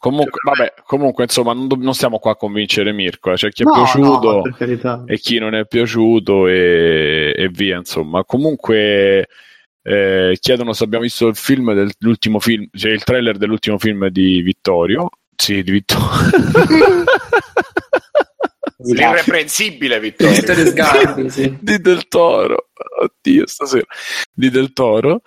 Comunque, 0.00 0.40
vabbè, 0.42 0.72
comunque, 0.86 1.24
insomma, 1.24 1.52
non, 1.52 1.68
non, 1.78 1.92
stiamo 1.92 2.18
qua 2.18 2.30
a 2.30 2.36
convincere 2.36 2.90
Mirko. 2.90 3.32
Eh. 3.32 3.34
C'è 3.34 3.50
chi 3.50 3.64
è 3.64 3.66
no, 3.66 3.74
piaciuto 3.74 4.42
no, 4.46 5.04
e 5.04 5.18
chi 5.18 5.38
non 5.38 5.54
è 5.54 5.66
piaciuto, 5.66 6.48
e, 6.48 7.34
e 7.36 7.48
via. 7.50 7.76
Insomma, 7.76 8.24
comunque, 8.24 9.28
eh, 9.82 10.38
chiedono 10.40 10.72
se 10.72 10.84
abbiamo 10.84 11.04
visto 11.04 11.26
il 11.26 11.36
film 11.36 11.74
dell'ultimo 11.74 12.40
film, 12.40 12.66
cioè 12.72 12.92
il 12.92 13.04
trailer 13.04 13.36
dell'ultimo 13.36 13.76
film 13.76 14.08
di 14.08 14.40
Vittorio. 14.40 15.10
Sì, 15.36 15.62
di 15.62 15.70
Vittorio. 15.70 16.00
L'irreprensibile 18.82 20.00
Vittorio. 20.00 20.34
Vittorio 20.34 20.64
Sgarbi, 20.64 21.28
sì. 21.28 21.58
di 21.60 21.78
Del 21.78 22.08
Toro. 22.08 22.70
Oddio, 23.02 23.46
stasera. 23.46 23.84
Di 24.32 24.48
Del 24.48 24.72
Toro. 24.72 25.20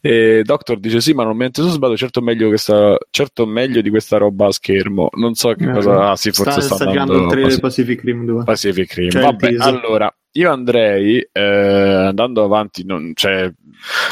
E 0.00 0.42
Doctor 0.44 0.78
dice 0.78 1.00
sì, 1.00 1.12
ma 1.12 1.24
non 1.24 1.36
mente 1.36 1.62
su 1.62 1.68
sbaglio, 1.68 1.96
certo 1.96 2.20
meglio, 2.20 2.48
questa, 2.48 2.96
certo 3.10 3.46
meglio 3.46 3.80
di 3.80 3.90
questa 3.90 4.16
roba 4.16 4.46
a 4.46 4.52
schermo. 4.52 5.08
Non 5.12 5.34
so 5.34 5.52
che 5.54 5.64
eh, 5.64 5.72
cosa... 5.72 6.10
Ah 6.10 6.16
sì, 6.16 6.30
forse 6.30 6.60
sta, 6.60 6.76
sta 6.76 6.84
andando... 6.84 7.24
il 7.24 7.28
trailer 7.28 7.60
Pacific 7.60 8.02
Rim 8.02 8.24
2. 8.24 8.44
Pacific 8.44 8.92
Rim. 8.94 9.10
Cioè 9.10 9.22
Vabbè, 9.22 9.56
allora, 9.58 10.14
io 10.32 10.52
andrei 10.52 11.26
eh, 11.32 11.40
andando 11.40 12.44
avanti, 12.44 12.84
non, 12.84 13.12
cioè... 13.14 13.50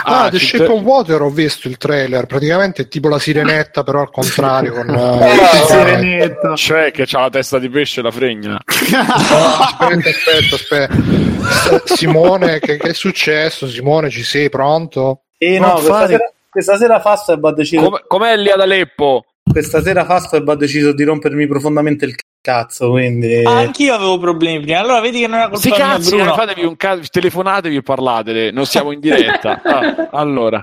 Ah, 0.04 0.24
ah 0.24 0.30
The 0.30 0.38
Shape 0.38 0.66
of 0.66 0.80
Water 0.80 1.20
ho 1.22 1.30
visto 1.30 1.68
il 1.68 1.76
trailer, 1.76 2.26
praticamente 2.26 2.82
è 2.82 2.88
tipo 2.88 3.08
la 3.08 3.18
sirenetta, 3.18 3.82
però 3.82 4.00
al 4.00 4.10
contrario. 4.10 4.72
con, 4.72 4.88
uh, 4.94 5.66
sirenetta. 5.66 6.54
Cioè 6.54 6.90
che 6.90 7.04
c'ha 7.06 7.20
la 7.20 7.30
testa 7.30 7.58
di 7.58 7.68
pesce 7.68 8.00
e 8.00 8.02
la 8.02 8.10
fregna. 8.10 8.60
aspetta, 8.64 10.08
aspetta, 10.08 10.54
aspetta. 10.54 11.94
Simone, 11.94 12.60
che, 12.60 12.76
che 12.76 12.88
è 12.88 12.94
successo? 12.94 13.68
Simone, 13.68 14.08
ci 14.08 14.22
sei 14.22 14.48
pronto? 14.48 15.25
E 15.38 15.58
no, 15.58 15.72
questa 15.72 16.06
sera, 16.06 16.32
questa 16.48 16.76
sera 16.76 17.00
Fastweb 17.00 17.44
ha 17.44 17.52
deciso. 17.52 17.82
Come, 17.82 18.02
com'è 18.06 18.36
lì 18.36 18.50
ad 18.50 18.60
Aleppo? 18.60 19.24
Questa 19.42 19.82
sera 19.82 20.04
Fastweb 20.04 20.48
ha 20.48 20.56
deciso 20.56 20.92
di 20.92 21.04
rompermi 21.04 21.46
profondamente 21.46 22.04
il 22.04 22.16
cazzo. 22.40 22.90
Quindi... 22.90 23.44
Ah, 23.44 23.58
anch'io 23.58 23.94
avevo 23.94 24.18
problemi 24.18 24.60
prima. 24.60 24.78
Allora 24.78 25.00
vedi 25.00 25.20
che 25.20 25.26
non 25.26 25.38
era 25.38 25.48
colpa 25.48 25.60
sì, 25.60 25.70
cazzo, 25.70 26.16
Bruno. 26.16 26.34
Fatevi 26.34 26.64
un 26.64 26.76
ca- 26.76 26.98
telefonatevi 26.98 27.76
e 27.76 27.82
parlatele. 27.82 28.50
Non 28.50 28.66
siamo 28.66 28.92
in 28.92 29.00
diretta. 29.00 29.60
ah, 29.64 30.08
allora. 30.12 30.62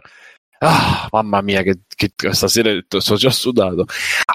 Ah, 0.66 1.10
mamma 1.12 1.42
mia, 1.42 1.62
che, 1.62 1.80
che 1.94 2.12
stasera 2.32 2.70
sono 2.88 3.18
già 3.18 3.30
sudato. 3.30 3.86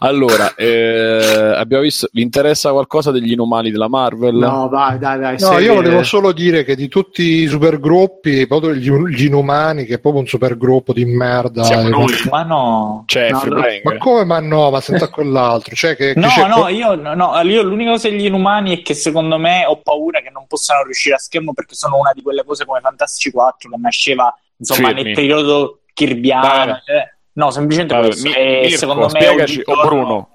Allora, 0.00 0.54
eh, 0.54 1.54
abbiamo 1.56 1.82
visto. 1.82 2.08
Vi 2.12 2.20
interessa 2.20 2.70
qualcosa 2.70 3.10
degli 3.10 3.32
inumani 3.32 3.70
della 3.70 3.88
Marvel? 3.88 4.34
No, 4.34 4.68
dai, 4.68 4.98
dai, 4.98 5.18
dai. 5.18 5.36
No, 5.40 5.58
io 5.58 5.74
volevo 5.74 6.02
solo 6.02 6.32
dire 6.32 6.64
che 6.64 6.76
di 6.76 6.88
tutti 6.88 7.22
i 7.22 7.46
supergruppi, 7.46 8.46
proprio 8.46 8.74
gli, 8.74 8.90
gli 8.90 9.24
inumani, 9.24 9.86
che 9.86 9.94
è 9.94 10.00
proprio 10.00 10.20
un 10.20 10.28
supergruppo 10.28 10.92
di 10.92 11.06
merda. 11.06 11.66
Noi, 11.88 12.12
ma 12.30 12.42
no, 12.42 13.04
cioè, 13.06 13.30
no, 13.30 13.42
no 13.44 13.62
ma 13.82 13.96
come 13.96 14.24
ma 14.24 14.40
no? 14.40 14.70
Ma 14.70 14.80
senza 14.82 15.08
quell'altro, 15.08 15.74
cioè 15.74 15.96
che, 15.96 16.12
no, 16.14 16.28
no, 16.46 16.68
io, 16.68 16.94
no, 16.94 17.40
io 17.40 17.62
l'unica 17.62 17.92
cosa 17.92 18.10
degli 18.10 18.26
inumani 18.26 18.78
è 18.78 18.82
che 18.82 18.92
secondo 18.92 19.38
me 19.38 19.64
ho 19.64 19.80
paura 19.80 20.20
che 20.20 20.30
non 20.30 20.46
possano 20.46 20.82
riuscire 20.84 21.14
a 21.14 21.18
schermo 21.18 21.54
perché 21.54 21.74
sono 21.74 21.96
una 21.96 22.12
di 22.12 22.20
quelle 22.20 22.44
cose 22.44 22.66
come 22.66 22.80
Fantastici 22.80 23.30
4 23.30 23.70
che 23.70 23.76
nasceva 23.78 24.36
insomma 24.58 24.88
Firmi. 24.88 25.02
nel 25.02 25.14
periodo 25.14 25.80
kirbiana. 25.98 26.82
Cioè, 26.84 27.12
no, 27.32 27.50
semplicemente 27.50 27.94
Vabbè, 27.94 28.06
questo. 28.06 28.28
Mi, 28.28 28.34
e 28.34 28.60
Mirko, 28.62 28.76
secondo 28.78 29.02
me 29.02 29.08
spiegaci, 29.08 29.62
o 29.64 29.86
Bruno. 29.86 30.28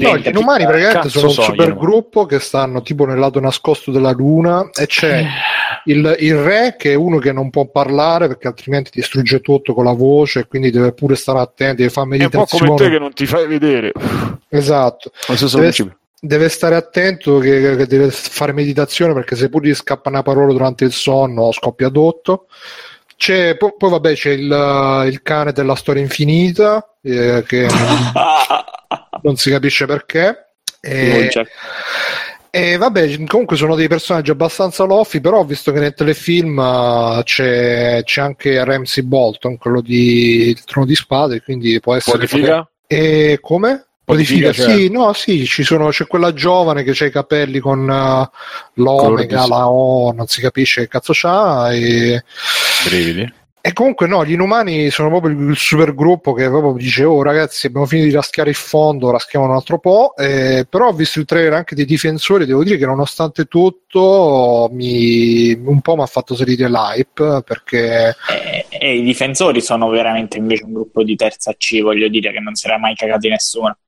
No, 0.00 0.16
gli 0.16 0.26
inumani 0.26 0.64
praticamente 0.64 1.10
sono 1.10 1.26
un 1.26 1.34
super 1.34 1.76
gruppo 1.76 2.24
che 2.24 2.38
stanno 2.38 2.80
tipo 2.80 3.04
nel 3.04 3.18
lato 3.18 3.40
nascosto 3.40 3.90
della 3.90 4.12
luna 4.12 4.70
e 4.72 4.86
c'è 4.86 5.22
il, 5.84 6.16
il, 6.18 6.36
re 6.36 6.76
che 6.78 6.92
è 6.92 6.94
uno 6.94 7.18
che 7.18 7.30
non 7.30 7.50
può 7.50 7.66
parlare 7.66 8.26
perché 8.26 8.48
altrimenti 8.48 8.90
distrugge 8.94 9.40
tutto 9.40 9.74
con 9.74 9.84
la 9.84 9.92
voce 9.92 10.40
e 10.40 10.46
quindi 10.46 10.70
deve 10.70 10.92
pure 10.92 11.14
stare 11.14 11.40
attento, 11.40 11.76
deve 11.76 11.90
fare 11.90 12.06
meditazione. 12.06 12.46
È 12.46 12.48
un 12.48 12.58
po' 12.58 12.74
come 12.74 12.88
te 12.88 12.90
che 12.90 12.98
non 12.98 13.12
ti 13.12 13.26
fai 13.26 13.46
vedere. 13.46 13.92
Esatto. 14.48 15.12
Deve, 15.52 15.96
deve, 16.20 16.48
stare 16.48 16.74
attento 16.74 17.38
che, 17.38 17.76
che, 17.76 17.86
deve 17.86 18.10
fare 18.10 18.52
meditazione 18.52 19.12
perché 19.12 19.36
se 19.36 19.50
pure 19.50 19.68
gli 19.68 19.74
scappa 19.74 20.08
una 20.08 20.22
parola 20.22 20.52
durante 20.52 20.84
il 20.84 20.92
sonno 20.92 21.52
scoppia 21.52 21.88
adotto. 21.88 22.46
C'è, 23.24 23.56
poi, 23.56 23.72
poi, 23.78 23.88
vabbè 23.88 24.12
c'è 24.12 24.32
il, 24.32 25.06
il, 25.10 25.22
cane 25.22 25.52
della 25.52 25.76
storia 25.76 26.02
infinita 26.02 26.86
eh, 27.00 27.42
che 27.46 27.66
non, 29.22 29.36
si 29.36 29.48
capisce 29.48 29.86
perché. 29.86 30.48
E, 30.78 31.30
e 32.50 32.76
vabbè, 32.76 33.24
comunque 33.24 33.56
sono 33.56 33.76
dei 33.76 33.88
personaggi 33.88 34.30
abbastanza 34.30 34.84
loffi, 34.84 35.22
però 35.22 35.38
ho 35.38 35.44
visto 35.46 35.72
che 35.72 35.80
nel 35.80 35.94
telefilm 35.94 36.58
uh, 36.58 37.22
c'è, 37.22 38.02
c'è, 38.04 38.20
anche 38.20 38.62
Ramsey 38.62 39.02
Bolton, 39.02 39.56
quello 39.56 39.80
di 39.80 40.48
Il 40.50 40.62
Trono 40.64 40.84
di 40.84 40.94
Spade, 40.94 41.40
quindi 41.40 41.80
può 41.80 41.94
essere... 41.94 42.26
Poter... 42.26 42.68
E 42.86 43.38
come? 43.40 43.86
Modifica, 44.06 44.52
cioè. 44.52 44.76
sì, 44.76 44.90
no, 44.90 45.14
sì, 45.14 45.46
ci 45.46 45.62
sono, 45.62 45.88
c'è 45.88 46.06
quella 46.06 46.34
giovane 46.34 46.82
che 46.82 46.90
ha 46.90 47.06
i 47.06 47.10
capelli 47.10 47.58
con 47.58 47.88
uh, 47.88 48.28
l'omega, 48.74 49.46
la 49.46 49.70
O, 49.70 50.12
non 50.12 50.26
si 50.26 50.42
capisce 50.42 50.82
che 50.82 50.88
cazzo 50.88 51.12
c'ha. 51.14 51.72
E... 51.72 52.22
Brividi. 52.84 53.32
E 53.66 53.72
comunque 53.72 54.06
no, 54.06 54.26
gli 54.26 54.32
inumani 54.32 54.90
sono 54.90 55.08
proprio 55.08 55.48
il 55.48 55.56
super 55.56 55.94
gruppo 55.94 56.34
che 56.34 56.48
proprio 56.50 56.74
dice 56.74 57.04
oh 57.04 57.22
ragazzi 57.22 57.66
abbiamo 57.66 57.86
finito 57.86 58.08
di 58.08 58.14
raschiare 58.14 58.50
il 58.50 58.56
fondo, 58.56 59.10
raschiamo 59.10 59.46
un 59.46 59.52
altro 59.52 59.78
po', 59.78 60.14
eh, 60.18 60.66
però 60.68 60.88
ho 60.88 60.92
visto 60.92 61.18
il 61.18 61.24
trailer 61.24 61.54
anche 61.54 61.74
dei 61.74 61.86
difensori, 61.86 62.44
devo 62.44 62.62
dire 62.62 62.76
che 62.76 62.84
nonostante 62.84 63.46
tutto 63.46 64.68
mi, 64.70 65.54
un 65.54 65.80
po' 65.80 65.96
mi 65.96 66.02
ha 66.02 66.06
fatto 66.06 66.34
salire 66.34 66.68
l'hype 66.68 67.42
perché... 67.42 68.14
E, 68.28 68.66
eh, 68.68 68.78
e, 68.78 68.96
i 68.98 69.02
difensori 69.02 69.62
sono 69.62 69.88
veramente 69.88 70.36
invece 70.36 70.64
un 70.64 70.74
gruppo 70.74 71.02
di 71.02 71.16
terza 71.16 71.54
C, 71.54 71.80
voglio 71.80 72.08
dire 72.08 72.32
che 72.32 72.40
non 72.40 72.54
si 72.54 72.66
era 72.66 72.78
mai 72.78 72.94
cagato 72.94 73.28
nessuno. 73.28 73.78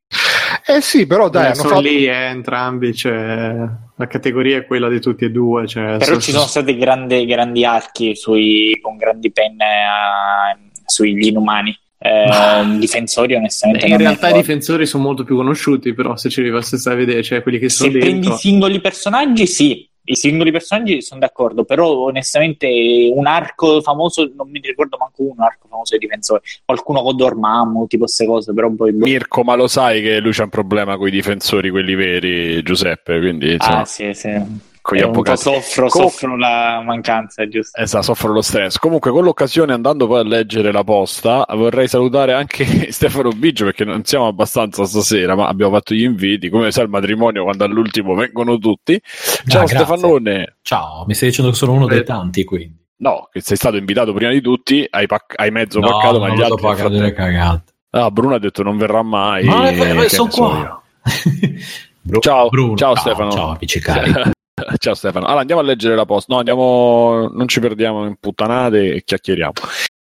Eh 0.64 0.80
sì, 0.80 1.06
però 1.06 1.28
dai, 1.28 1.50
eh, 1.50 1.54
sono 1.54 1.68
fatto... 1.68 1.80
lì 1.82 2.06
eh, 2.06 2.12
entrambi, 2.12 2.94
cioè, 2.94 3.68
la 3.96 4.06
categoria 4.06 4.58
è 4.58 4.66
quella 4.66 4.88
di 4.88 5.00
tutti 5.00 5.24
e 5.24 5.30
due. 5.30 5.66
Cioè, 5.66 5.96
però 5.98 6.14
so, 6.14 6.20
ci 6.20 6.30
sono 6.32 6.46
stati 6.46 6.76
grandi, 6.76 7.24
grandi 7.26 7.64
archi 7.64 8.14
sui, 8.14 8.78
con 8.80 8.96
grandi 8.96 9.32
penne 9.32 9.64
a, 9.64 10.58
sugli 10.84 11.26
inumani. 11.26 11.76
Eh, 11.98 12.76
difensori 12.78 13.34
onestamente 13.34 13.86
in 13.86 13.96
realtà 13.96 14.28
i 14.28 14.34
difensori 14.34 14.84
sono 14.84 15.02
molto 15.02 15.24
più 15.24 15.34
conosciuti 15.34 15.94
però 15.94 16.14
se 16.14 16.28
ci 16.28 16.40
arrivasse 16.40 16.76
a 16.90 16.94
vedere 16.94 17.22
cioè 17.22 17.40
quelli 17.40 17.58
che 17.58 17.70
sono 17.70 17.90
se 17.90 17.98
dentro 17.98 18.10
prendi 18.10 18.28
i 18.28 18.38
singoli 18.38 18.80
personaggi 18.82 19.46
sì 19.46 19.88
i 20.06 20.16
singoli 20.16 20.50
personaggi 20.50 21.02
sono 21.02 21.20
d'accordo, 21.20 21.64
però 21.64 21.88
onestamente 21.88 23.10
un 23.12 23.26
arco 23.26 23.80
famoso, 23.80 24.30
non 24.34 24.50
mi 24.50 24.60
ricordo 24.60 24.96
manco 24.98 25.22
un 25.22 25.40
arco 25.40 25.66
famoso 25.68 25.96
dei 25.96 26.00
difensori, 26.00 26.42
qualcuno 26.64 27.02
con 27.02 27.16
Dormammu, 27.16 27.86
tipo 27.86 28.04
queste 28.04 28.26
cose, 28.26 28.52
però 28.52 28.70
poi... 28.70 28.92
Boh. 28.92 29.04
Mirko, 29.04 29.42
ma 29.42 29.54
lo 29.54 29.66
sai 29.66 30.02
che 30.02 30.18
lui 30.20 30.32
c'ha 30.32 30.44
un 30.44 30.50
problema 30.50 30.96
con 30.96 31.08
i 31.08 31.10
difensori, 31.10 31.70
quelli 31.70 31.94
veri, 31.94 32.62
Giuseppe, 32.62 33.18
quindi... 33.18 33.52
Insomma... 33.52 33.80
Ah, 33.80 33.84
sì, 33.84 34.12
sì 34.14 34.74
con 34.86 34.96
gli 34.96 35.02
avvocati. 35.02 35.40
Soffro, 35.40 35.88
Com- 35.88 36.02
soffro 36.02 36.36
la 36.36 36.80
mancanza, 36.84 37.48
giusto? 37.48 37.80
Esatto, 37.80 38.04
soffro 38.04 38.32
lo 38.32 38.40
stress. 38.40 38.78
Comunque, 38.78 39.10
con 39.10 39.24
l'occasione, 39.24 39.72
andando 39.72 40.06
poi 40.06 40.20
a 40.20 40.22
leggere 40.22 40.70
la 40.70 40.84
posta, 40.84 41.44
vorrei 41.54 41.88
salutare 41.88 42.32
anche 42.32 42.92
Stefano 42.92 43.30
Biggio 43.30 43.64
perché 43.64 43.84
non 43.84 44.04
siamo 44.04 44.28
abbastanza 44.28 44.84
stasera, 44.84 45.34
ma 45.34 45.48
abbiamo 45.48 45.72
fatto 45.72 45.92
gli 45.92 46.04
inviti. 46.04 46.48
Come 46.48 46.70
sai, 46.70 46.84
il 46.84 46.90
matrimonio 46.90 47.42
quando 47.42 47.64
all'ultimo 47.64 48.14
vengono 48.14 48.58
tutti. 48.58 49.00
Ciao 49.48 49.64
ah, 49.64 49.66
Stefanone. 49.66 50.58
Ciao, 50.62 51.04
mi 51.04 51.14
stai 51.14 51.30
dicendo 51.30 51.50
che 51.50 51.56
sono 51.56 51.72
uno 51.72 51.86
dei 51.86 52.04
tanti, 52.04 52.44
quindi. 52.44 52.84
No, 52.98 53.28
che 53.30 53.40
sei 53.40 53.56
stato 53.56 53.76
invitato 53.76 54.12
prima 54.12 54.30
di 54.30 54.40
tutti, 54.40 54.86
hai, 54.88 55.06
pac- 55.08 55.34
hai 55.36 55.50
mezzo 55.50 55.80
no, 55.80 55.88
paccato, 55.88 56.20
ma 56.20 56.28
gli 56.28 56.40
altri. 56.40 56.62
Pagato 56.62 57.12
cagate. 57.12 57.72
Ah, 57.90 58.10
Bruno 58.12 58.36
ha 58.36 58.38
detto 58.38 58.62
non 58.62 58.78
verrà 58.78 59.02
mai. 59.02 59.44
Ma, 59.44 59.68
eh, 59.68 59.92
ma 59.94 60.08
sono 60.08 60.30
qua. 60.30 60.82
ciao, 62.20 62.48
Bruno. 62.50 62.76
ciao 62.76 62.94
Stefano. 62.94 63.32
Ciao, 63.32 63.50
amici 63.50 63.80
cari. 63.80 64.12
Ciao 64.78 64.94
Stefano. 64.94 65.26
Allora 65.26 65.40
andiamo 65.40 65.60
a 65.60 65.64
leggere 65.64 65.94
la 65.94 66.06
posta. 66.06 66.32
No, 66.32 66.38
andiamo, 66.38 67.28
non 67.32 67.46
ci 67.46 67.60
perdiamo 67.60 68.06
in 68.06 68.16
puttanate 68.18 68.94
e 68.94 69.04
chiacchieriamo. 69.04 69.52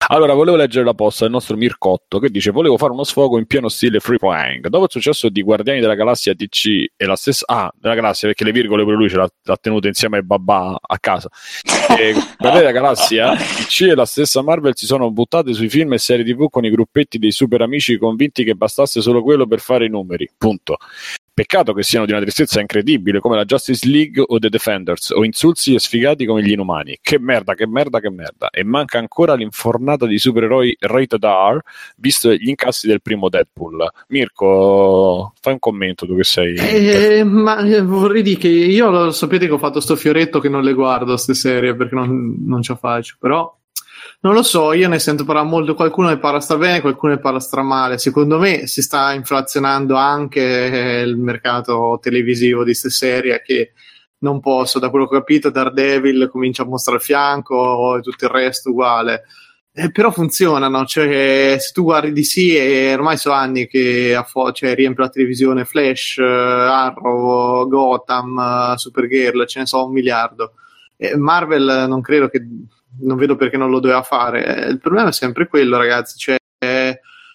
Allora, 0.08 0.34
volevo 0.34 0.58
leggere 0.58 0.84
la 0.84 0.94
posta 0.94 1.24
del 1.24 1.32
nostro 1.32 1.56
Mircotto 1.56 2.20
che 2.20 2.30
dice: 2.30 2.52
Volevo 2.52 2.78
fare 2.78 2.92
uno 2.92 3.06
sfogo 3.06 3.38
in 3.38 3.46
pieno 3.46 3.70
stile 3.70 4.02
free 4.02 4.18
playing. 4.18 4.68
Dopo 4.68 4.86
il 4.86 4.92
successo 4.92 5.30
di 5.30 5.42
Guardiani 5.42 5.80
della 5.80 5.96
Galassia 5.96 6.34
DC 6.34 6.66
e 6.98 7.06
la 7.06 7.16
stessa. 7.16 7.46
Ah, 7.48 7.72
della 7.80 7.96
Galassia, 7.96 8.28
perché 8.28 8.44
le 8.44 8.52
virgole 8.52 8.84
per 8.84 8.96
lui 8.96 9.08
ce 9.08 9.16
l'ha, 9.16 9.30
l'ha 9.44 9.58
tenute 9.58 9.88
insieme 9.88 10.18
ai 10.18 10.24
babà 10.24 10.78
a 10.82 11.00
casa. 11.00 11.30
E 11.98 12.12
Guardiani 12.38 12.58
della 12.58 12.72
Galassia, 12.72 13.34
DC 13.36 13.82
e 13.84 13.96
la 13.96 14.06
stessa 14.06 14.42
Marvel 14.42 14.76
si 14.76 14.86
sono 14.86 15.10
buttate 15.12 15.54
sui 15.54 15.70
film 15.70 15.94
e 15.94 15.98
serie 15.98 16.26
TV 16.26 16.50
con 16.50 16.66
i 16.66 16.70
gruppetti 16.70 17.18
dei 17.18 17.32
super 17.32 17.62
amici 17.62 17.98
convinti 17.98 18.44
che 18.44 18.56
bastasse 18.56 19.02
solo 19.02 19.24
quello 19.24 19.48
per 19.48 19.62
fare 19.62 19.86
i 19.86 19.90
numeri. 19.90 20.30
Punto. 20.38 20.76
Peccato 21.34 21.74
che 21.74 21.84
siano 21.84 22.06
di 22.06 22.12
una 22.12 22.20
tristezza 22.20 22.60
incredibile 22.60 23.20
come 23.20 23.38
la 23.38 23.46
Justice 23.46 23.88
League 23.88 24.22
o 24.26 24.38
The 24.38 24.50
Defenders 24.50 25.12
o 25.12 25.24
insulsi 25.24 25.74
e 25.74 25.80
sfigati 25.80 26.26
come 26.26 26.44
gli 26.44 26.52
inumani. 26.52 26.98
Che 27.02 27.20
merda, 27.20 27.54
che 27.54 27.66
merda, 27.68 28.00
che 28.00 28.10
merda. 28.10 28.50
E 28.50 28.64
manca 28.66 29.00
ancora 29.00 29.36
l'infornata 29.36 30.06
di 30.06 30.18
supereroi 30.18 30.76
rated 30.80 31.24
R, 31.24 31.60
visto 31.96 32.34
gli 32.34 32.50
incassi 32.50 32.86
del 32.86 33.02
primo 33.02 33.30
Deadpool. 33.30 33.90
Mirko, 34.10 35.34
fai 35.40 35.54
un 35.54 35.60
commento 35.60 36.06
tu 36.06 36.18
che 36.18 36.24
sei. 36.24 36.56
Eh, 36.56 37.24
ma 37.24 37.60
eh, 37.60 37.82
vorrei 37.82 38.24
dire 38.24 38.40
che 38.40 38.50
io 38.50 38.90
lo 38.90 39.12
sapete 39.12 39.48
che 39.48 39.54
ho 39.54 39.58
fatto 39.58 39.80
sto 39.80 39.96
fioretto 39.96 40.40
che 40.40 40.50
non 40.50 40.64
le 40.64 40.74
guardo 40.74 41.14
queste 41.14 41.34
serie 41.34 41.76
perché 41.76 41.96
non, 41.96 42.36
non 42.46 42.62
ce 42.62 42.74
la 42.74 42.78
faccio, 42.78 43.16
però 43.20 43.58
non 44.24 44.34
lo 44.34 44.44
so, 44.44 44.74
io 44.74 44.88
ne 44.88 45.00
sento 45.00 45.26
parlare 45.26 45.48
molto, 45.48 45.74
qualcuno 45.74 46.10
ne 46.10 46.20
parla 46.20 46.40
stra 46.40 46.58
bene, 46.58 46.82
qualcuno 46.82 47.14
ne 47.14 47.20
parla 47.20 47.40
stra 47.40 47.64
male. 47.64 47.98
Secondo 47.98 48.38
me 48.38 48.68
si 48.68 48.84
sta 48.84 49.14
inflazionando 49.14 49.96
anche 49.96 51.00
eh, 51.00 51.02
il 51.02 51.18
mercato 51.18 51.98
televisivo 52.00 52.60
di 52.60 52.66
queste 52.66 52.92
serie 52.92 53.42
che 53.42 53.72
non 54.20 54.40
posso, 54.40 54.78
da 54.78 54.92
quello 54.92 55.08
che 55.08 55.16
ho 55.16 55.20
capito, 55.20 55.50
Daredevil 55.50 56.30
comincia 56.32 56.62
a 56.62 56.68
mostrare 56.68 57.00
il 57.00 57.04
fianco 57.04 57.98
e 57.98 58.02
tutto 58.02 58.26
il 58.26 58.32
resto 58.32 58.70
uguale. 58.70 59.24
Eh, 59.74 59.90
però 59.92 60.12
funzionano, 60.12 60.86
cioè 60.86 61.56
se 61.60 61.72
tu 61.72 61.84
guardi 61.84 62.12
DC 62.12 62.38
e 62.38 62.94
ormai 62.94 63.18
sono 63.18 63.36
anni 63.36 63.68
che 63.68 64.14
affo- 64.14 64.52
cioè, 64.52 64.76
riempie 64.76 65.04
la 65.06 65.10
televisione 65.10 65.66
Flash, 65.66 66.18
uh, 66.18 66.24
Arrow, 66.24 67.68
Gotham, 67.68 68.74
uh, 68.74 68.78
Supergirl, 68.78 69.48
ce 69.48 69.60
ne 69.60 69.66
so 69.66 69.86
un 69.86 69.94
miliardo. 69.94 70.54
Eh, 70.98 71.16
Marvel 71.16 71.86
non 71.88 72.02
credo 72.02 72.28
che 72.28 72.46
non 73.00 73.18
vedo 73.18 73.36
perché 73.36 73.58
non 73.58 73.70
lo 73.70 73.80
doveva 73.80 74.02
fare. 74.04 74.68
Il 74.70 74.80
problema 74.80 75.10
è 75.10 75.14
sempre 75.14 75.48
quello, 75.48 75.78
ragazzi, 75.78 76.18
cioè 76.18 76.38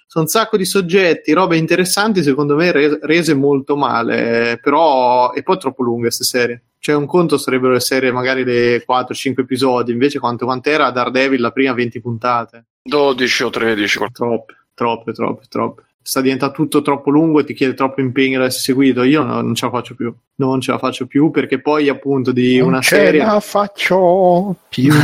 sono 0.09 0.25
un 0.25 0.31
sacco 0.31 0.57
di 0.57 0.65
soggetti, 0.65 1.33
robe 1.33 1.57
interessanti, 1.57 2.23
secondo 2.23 2.55
me 2.55 2.71
rese 3.03 3.35
molto 3.35 3.77
male, 3.77 4.59
però 4.63 5.33
e 5.33 5.43
poi 5.43 5.59
troppo 5.59 5.83
lunghe 5.83 6.03
queste 6.03 6.25
serie. 6.25 6.63
Cioè 6.79 6.95
un 6.95 7.07
conto 7.07 7.37
sarebbero 7.37 7.73
le 7.73 7.81
serie 7.81 8.13
magari 8.13 8.45
dei 8.45 8.83
4-5 8.89 9.41
episodi, 9.41 9.91
invece 9.91 10.21
quanto, 10.21 10.45
quant'era 10.45 10.91
Daredevil 10.91 11.41
la 11.41 11.51
prima 11.51 11.73
20 11.73 12.01
puntate? 12.01 12.67
12 12.83 13.43
o 13.43 13.51
13. 13.51 13.99
Troppe, 14.13 14.55
troppe, 14.75 15.13
troppe, 15.13 15.45
troppe 15.49 15.86
sta 16.07 16.21
diventando 16.21 16.55
tutto 16.55 16.83
troppo 16.83 17.11
lungo 17.11 17.41
e 17.41 17.45
ti 17.45 17.53
chiede 17.53 17.75
troppo 17.75 18.01
impegno 18.01 18.39
ad 18.39 18.47
essere 18.47 18.63
seguito. 18.63 19.03
Io 19.03 19.25
no, 19.25 19.41
non 19.41 19.57
ce 19.57 19.65
la 19.65 19.73
faccio 19.73 19.97
più. 19.97 20.15
Non 20.37 20.61
ce 20.61 20.71
la 20.71 20.79
faccio 20.79 21.07
più 21.07 21.31
perché 21.33 21.61
poi, 21.61 21.89
appunto, 21.89 22.31
di 22.31 22.59
non 22.59 22.69
una 22.69 22.83
serie. 22.83 23.21
Non 23.21 23.29
ce 23.29 23.35
la 23.35 23.41
faccio 23.41 24.57
più. 24.69 24.93
no, 24.95 25.03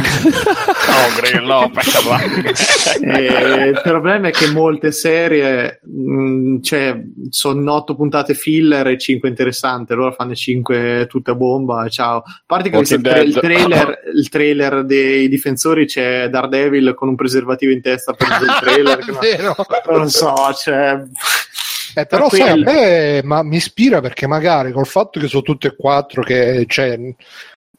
Grillo, 1.20 1.72
eh, 3.00 3.68
il 3.68 3.80
problema 3.82 4.28
è 4.28 4.30
che 4.30 4.48
molte 4.50 4.92
serie, 4.92 5.80
mh, 5.82 6.12
mm, 6.12 6.60
cioè, 6.60 7.02
sono 7.30 7.72
otto 7.72 7.96
puntate 7.96 8.34
filler 8.34 8.86
e 8.86 8.98
cinque 8.98 9.28
interessanti. 9.28 9.94
Allora 9.94 10.12
fanno 10.12 10.36
cinque 10.36 11.06
tutte 11.08 11.32
a 11.32 11.34
bomba. 11.34 11.88
Ciao. 11.88 12.18
A 12.18 12.42
parte 12.46 12.70
che 12.70 12.76
il, 12.76 13.00
tra- 13.00 13.18
il, 13.18 13.34
trailer, 13.34 13.98
il 14.14 14.28
trailer 14.28 14.84
dei 14.84 15.28
difensori 15.28 15.86
c'è 15.86 16.28
Daredevil 16.28 16.94
con 16.94 17.08
un 17.08 17.16
preservativo 17.16 17.72
in 17.72 17.80
testa 17.80 18.12
per 18.12 18.28
il 18.40 18.54
trailer. 18.60 19.04
non, 19.42 19.54
non 19.88 20.00
lo 20.02 20.08
so, 20.08 20.34
cioè 20.54 20.91
eh, 21.94 22.06
però 22.06 22.28
sai, 22.28 22.50
a 22.50 22.56
me 22.56 23.22
ma, 23.22 23.42
mi 23.42 23.56
ispira 23.56 24.00
perché 24.00 24.26
magari 24.26 24.72
col 24.72 24.86
fatto 24.86 25.20
che 25.20 25.28
sono 25.28 25.42
tutte 25.42 25.68
e 25.68 25.76
quattro 25.76 26.22
che 26.22 26.64
cioè, 26.68 26.98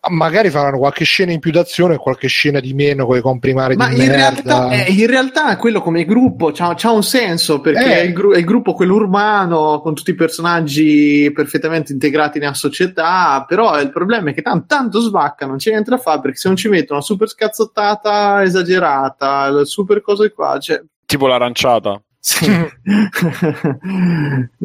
magari 0.10 0.50
faranno 0.50 0.80
qualche 0.80 1.06
scena 1.06 1.32
in 1.32 1.40
più 1.40 1.52
d'azione 1.52 1.94
e 1.94 1.98
qualche 1.98 2.28
scena 2.28 2.60
di 2.60 2.74
meno 2.74 3.06
con 3.06 3.18
i 3.18 3.22
comprimari 3.22 3.76
ma 3.78 3.88
di 3.88 4.04
in 4.04 4.12
realtà, 4.12 4.70
eh, 4.70 4.92
in 4.92 5.08
realtà 5.08 5.56
quello 5.56 5.82
come 5.82 6.04
gruppo 6.04 6.52
c'ha, 6.52 6.92
un 6.92 7.04
senso 7.04 7.62
perché 7.62 7.86
eh. 7.86 8.02
è, 8.02 8.02
il 8.02 8.14
gru- 8.14 8.36
è, 8.36 8.40
il 8.40 8.44
gruppo 8.44 8.74
quello 8.74 8.96
urbano 8.96 9.80
con 9.80 9.94
tutti 9.94 10.10
i 10.10 10.16
personaggi 10.16 11.32
perfettamente 11.34 11.94
integrati 11.94 12.40
nella 12.40 12.54
società 12.54 13.46
però 13.48 13.80
il 13.80 13.92
problema 13.92 14.32
è 14.32 14.34
che 14.34 14.42
tanto, 14.42 14.66
tanto 14.68 15.00
svacca 15.00 15.46
non 15.46 15.56
c'è 15.56 15.72
niente 15.72 15.92
da 15.92 15.98
fare 15.98 16.20
perché 16.20 16.38
se 16.38 16.50
non 16.50 16.58
ci 16.58 16.68
mettono 16.68 16.98
una 16.98 17.06
super 17.06 17.30
scazzottata 17.30 18.44
esagerata 18.44 19.64
super 19.64 20.02
cose 20.02 20.34
qua 20.34 20.58
cioè... 20.60 20.84
tipo 21.06 21.28
l'aranciata 21.28 22.02
sì. 22.26 22.46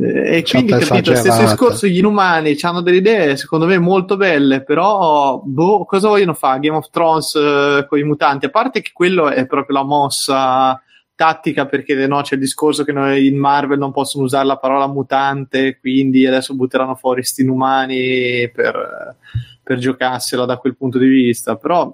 e 0.01 0.45
quindi 0.49 0.73
capito, 0.79 1.13
stesso 1.17 1.41
discorso, 1.41 1.89
gli 1.89 1.99
inumani 1.99 2.57
hanno 2.61 2.83
delle 2.83 2.99
idee 2.99 3.37
secondo 3.37 3.67
me 3.67 3.79
molto 3.79 4.17
belle, 4.17 4.63
però 4.63 5.43
boh, 5.45 5.85
cosa 5.85 6.07
vogliono 6.07 6.35
fare? 6.35 6.61
Game 6.61 6.77
of 6.77 6.89
Thrones 6.89 7.35
eh, 7.35 7.85
con 7.89 7.99
i 7.99 8.05
mutanti, 8.05 8.47
a 8.47 8.51
parte 8.51 8.81
che 8.81 8.93
quello 8.95 9.29
è 9.29 9.45
proprio 9.47 9.79
la 9.79 9.83
mossa 9.83 10.81
tattica 11.17 11.67
perché 11.67 12.07
no, 12.07 12.21
c'è 12.23 12.35
il 12.35 12.41
discorso 12.41 12.85
che 12.85 12.93
noi 12.93 13.27
in 13.27 13.37
Marvel 13.37 13.79
non 13.79 13.91
possono 13.91 14.23
usare 14.23 14.47
la 14.47 14.59
parola 14.59 14.87
mutante, 14.87 15.81
quindi 15.81 16.25
adesso 16.27 16.55
butteranno 16.55 16.95
fuori 16.95 17.25
sti 17.25 17.43
inumani 17.43 18.49
per, 18.55 19.17
per 19.65 19.79
giocarsela 19.79 20.45
da 20.45 20.59
quel 20.59 20.77
punto 20.77 20.97
di 20.97 21.09
vista, 21.09 21.57
però 21.57 21.93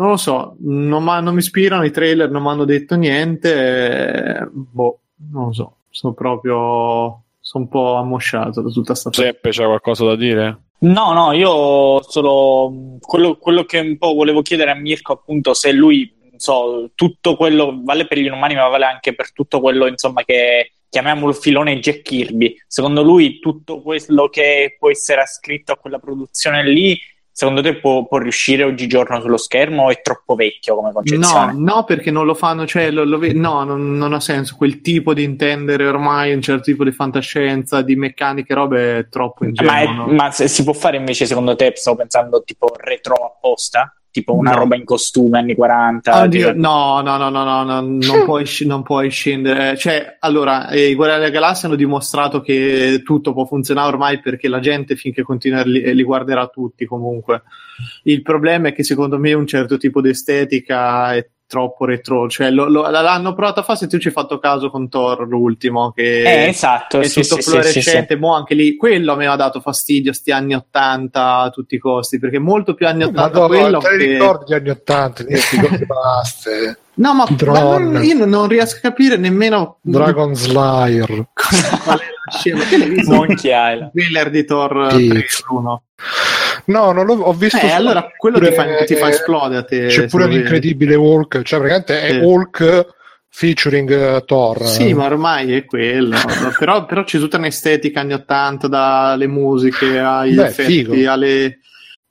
non 0.00 0.08
lo 0.08 0.16
so, 0.16 0.56
non, 0.60 1.04
non 1.04 1.34
mi 1.34 1.40
ispirano 1.40 1.84
i 1.84 1.90
trailer, 1.90 2.30
non 2.30 2.42
mi 2.42 2.48
hanno 2.48 2.64
detto 2.64 2.96
niente. 2.96 4.38
Eh, 4.38 4.48
boh, 4.50 5.00
non 5.30 5.46
lo 5.46 5.52
so, 5.52 5.76
sono 5.90 6.14
proprio 6.14 7.24
sono 7.38 7.64
un 7.64 7.68
po' 7.68 7.94
ammosciato 7.96 8.62
da 8.62 8.70
tutta 8.70 8.94
sta 8.94 9.12
Seppe, 9.12 9.50
c'è 9.50 9.64
qualcosa 9.64 10.04
da 10.06 10.16
dire? 10.16 10.58
No, 10.80 11.12
no, 11.12 11.32
io 11.32 12.00
solo 12.02 12.96
quello, 13.00 13.36
quello, 13.36 13.64
che 13.64 13.80
un 13.80 13.98
po' 13.98 14.14
volevo 14.14 14.40
chiedere 14.40 14.70
a 14.70 14.74
Mirko, 14.74 15.12
appunto, 15.12 15.52
se 15.52 15.72
lui, 15.72 16.10
so, 16.36 16.90
tutto 16.94 17.36
quello 17.36 17.80
vale 17.82 18.06
per 18.06 18.18
gli 18.18 18.28
umani, 18.28 18.54
ma 18.54 18.68
vale 18.68 18.86
anche 18.86 19.14
per 19.14 19.32
tutto 19.34 19.60
quello, 19.60 19.86
insomma, 19.86 20.22
che 20.24 20.72
chiamiamolo 20.88 21.34
filone 21.34 21.78
Jack 21.78 22.00
Kirby. 22.00 22.56
Secondo 22.66 23.02
lui, 23.02 23.38
tutto 23.38 23.82
quello 23.82 24.28
che 24.30 24.76
può 24.78 24.90
essere 24.90 25.24
scritto 25.26 25.72
a 25.72 25.76
quella 25.76 25.98
produzione 25.98 26.64
lì 26.64 26.98
secondo 27.32 27.62
te 27.62 27.76
può, 27.76 28.06
può, 28.06 28.18
riuscire 28.18 28.62
oggigiorno 28.64 29.20
sullo 29.20 29.36
schermo 29.36 29.84
o 29.84 29.90
è 29.90 30.00
troppo 30.02 30.34
vecchio 30.34 30.74
come 30.74 30.92
concezione? 30.92 31.52
No, 31.52 31.74
no 31.76 31.84
perché 31.84 32.10
non 32.10 32.26
lo 32.26 32.34
fanno, 32.34 32.66
cioè 32.66 32.90
lo, 32.90 33.04
lo, 33.04 33.18
no, 33.32 33.64
non, 33.64 33.96
non, 33.96 34.12
ha 34.12 34.20
senso. 34.20 34.56
Quel 34.56 34.80
tipo 34.80 35.14
di 35.14 35.22
intendere 35.22 35.86
ormai 35.86 36.32
un 36.32 36.42
certo 36.42 36.62
tipo 36.62 36.84
di 36.84 36.92
fantascienza, 36.92 37.82
di 37.82 37.96
meccaniche, 37.96 38.54
robe 38.54 38.98
è 38.98 39.08
troppo 39.08 39.44
ingenuo. 39.44 39.72
Ma, 39.72 39.80
è, 39.80 39.86
no? 39.86 40.06
ma 40.06 40.30
si 40.30 40.64
può 40.64 40.72
fare 40.72 40.96
invece, 40.96 41.26
secondo 41.26 41.56
te, 41.56 41.72
stavo 41.76 41.96
pensando 41.96 42.42
tipo 42.42 42.74
retro 42.76 43.14
apposta? 43.14 43.94
Tipo 44.10 44.34
una 44.34 44.52
no. 44.52 44.58
roba 44.58 44.76
in 44.76 44.84
costume 44.84 45.38
anni 45.38 45.54
40. 45.54 46.22
Oddio, 46.22 46.52
no, 46.54 47.00
no, 47.00 47.16
no, 47.16 47.28
no, 47.28 47.44
no, 47.44 47.62
no 47.62 47.80
non, 47.80 47.98
puoi, 48.24 48.44
non 48.64 48.82
puoi 48.82 49.10
scendere. 49.10 49.76
Cioè, 49.76 50.16
allora, 50.20 50.68
eh, 50.68 50.88
i 50.88 50.94
Guerrieri 50.94 51.22
della 51.22 51.32
Galassia 51.32 51.68
hanno 51.68 51.76
dimostrato 51.76 52.40
che 52.40 53.02
tutto 53.04 53.32
può 53.32 53.44
funzionare 53.44 53.88
ormai 53.88 54.20
perché 54.20 54.48
la 54.48 54.60
gente 54.60 54.96
finché 54.96 55.22
continua 55.22 55.62
li, 55.62 55.94
li 55.94 56.02
guarderà 56.02 56.46
tutti 56.48 56.84
comunque. 56.86 57.42
Il 58.04 58.22
problema 58.22 58.68
è 58.68 58.72
che 58.72 58.84
secondo 58.84 59.18
me 59.18 59.32
un 59.32 59.46
certo 59.46 59.76
tipo 59.76 60.00
di 60.00 60.10
estetica 60.10 61.14
è 61.14 61.26
troppo 61.50 61.84
retro. 61.84 62.28
Cioè, 62.28 62.48
lo, 62.50 62.68
lo, 62.68 62.88
l'hanno 62.88 63.34
provato 63.34 63.58
a 63.58 63.62
fare 63.64 63.76
se 63.76 63.88
tu 63.88 63.98
ci 63.98 64.06
hai 64.06 64.12
fatto 64.12 64.38
caso 64.38 64.70
con 64.70 64.88
Thor, 64.88 65.26
l'ultimo, 65.26 65.90
che 65.90 66.22
eh, 66.22 66.48
esatto, 66.50 67.00
è 67.00 67.08
sì, 67.08 67.22
tutto 67.22 67.40
sì, 67.40 67.50
fluorescente. 67.50 68.14
Sì, 68.14 68.20
mo 68.20 68.34
anche 68.34 68.54
lì, 68.54 68.76
quello 68.76 69.16
mi 69.16 69.26
ha 69.26 69.34
dato 69.34 69.60
fastidio, 69.60 70.12
sti 70.12 70.30
anni 70.30 70.54
80 70.54 71.36
a 71.38 71.50
tutti 71.50 71.74
i 71.74 71.78
costi, 71.78 72.20
perché 72.20 72.38
molto 72.38 72.74
più 72.74 72.86
anni 72.86 73.02
80 73.02 73.20
Madonna, 73.20 73.46
quello 73.46 73.78
te 73.80 73.88
che... 73.88 73.96
ricordi 73.96 74.44
gli 74.46 74.54
anni 74.54 74.70
80, 74.70 75.24
basta. 75.86 76.50
No, 77.00 77.14
ma, 77.14 77.24
ma 77.46 77.78
non, 77.78 78.04
io 78.04 78.26
non 78.26 78.46
riesco 78.46 78.76
a 78.76 78.80
capire 78.80 79.16
nemmeno 79.16 79.78
Dragon 79.80 80.34
Slayer. 80.34 81.08
Qual 81.32 81.98
è 81.98 82.02
la 82.02 82.19
scena? 82.30 82.64
Che 82.64 82.78
l'hai 82.78 82.88
visto? 82.94 84.30
Di 84.30 84.44
Thor 84.44 84.86
3 84.88 85.26
1. 85.48 85.82
No, 86.66 86.92
non 86.92 87.06
l'ho 87.06 87.14
ho 87.14 87.32
visto. 87.32 87.58
Eh, 87.58 87.70
allora 87.70 88.10
quello 88.16 88.38
pure, 88.38 88.50
ti, 88.50 88.56
fa, 88.56 88.84
ti 88.84 88.94
fa 88.96 89.08
esplodere. 89.08 89.60
A 89.60 89.64
te, 89.64 89.86
c'è 89.86 90.06
pure 90.06 90.26
l'incredibile 90.26 90.94
Hulk, 90.94 91.42
cioè 91.42 91.58
praticamente 91.58 92.02
è 92.02 92.10
sì. 92.12 92.18
Hulk 92.18 92.98
featuring 93.28 94.16
uh, 94.16 94.24
Thor. 94.24 94.66
Sì, 94.66 94.92
ma 94.92 95.06
ormai 95.06 95.54
è 95.54 95.64
quello. 95.64 96.16
però, 96.58 96.84
però, 96.84 97.04
c'è 97.04 97.18
tutta 97.18 97.38
un'estetica 97.38 98.00
anni 98.00 98.12
80, 98.12 98.68
dalle 98.68 99.26
musiche 99.26 99.98
agli 99.98 100.34
Beh, 100.34 100.46
effetti, 100.46 100.84
figo. 100.84 101.10
alle... 101.10 101.60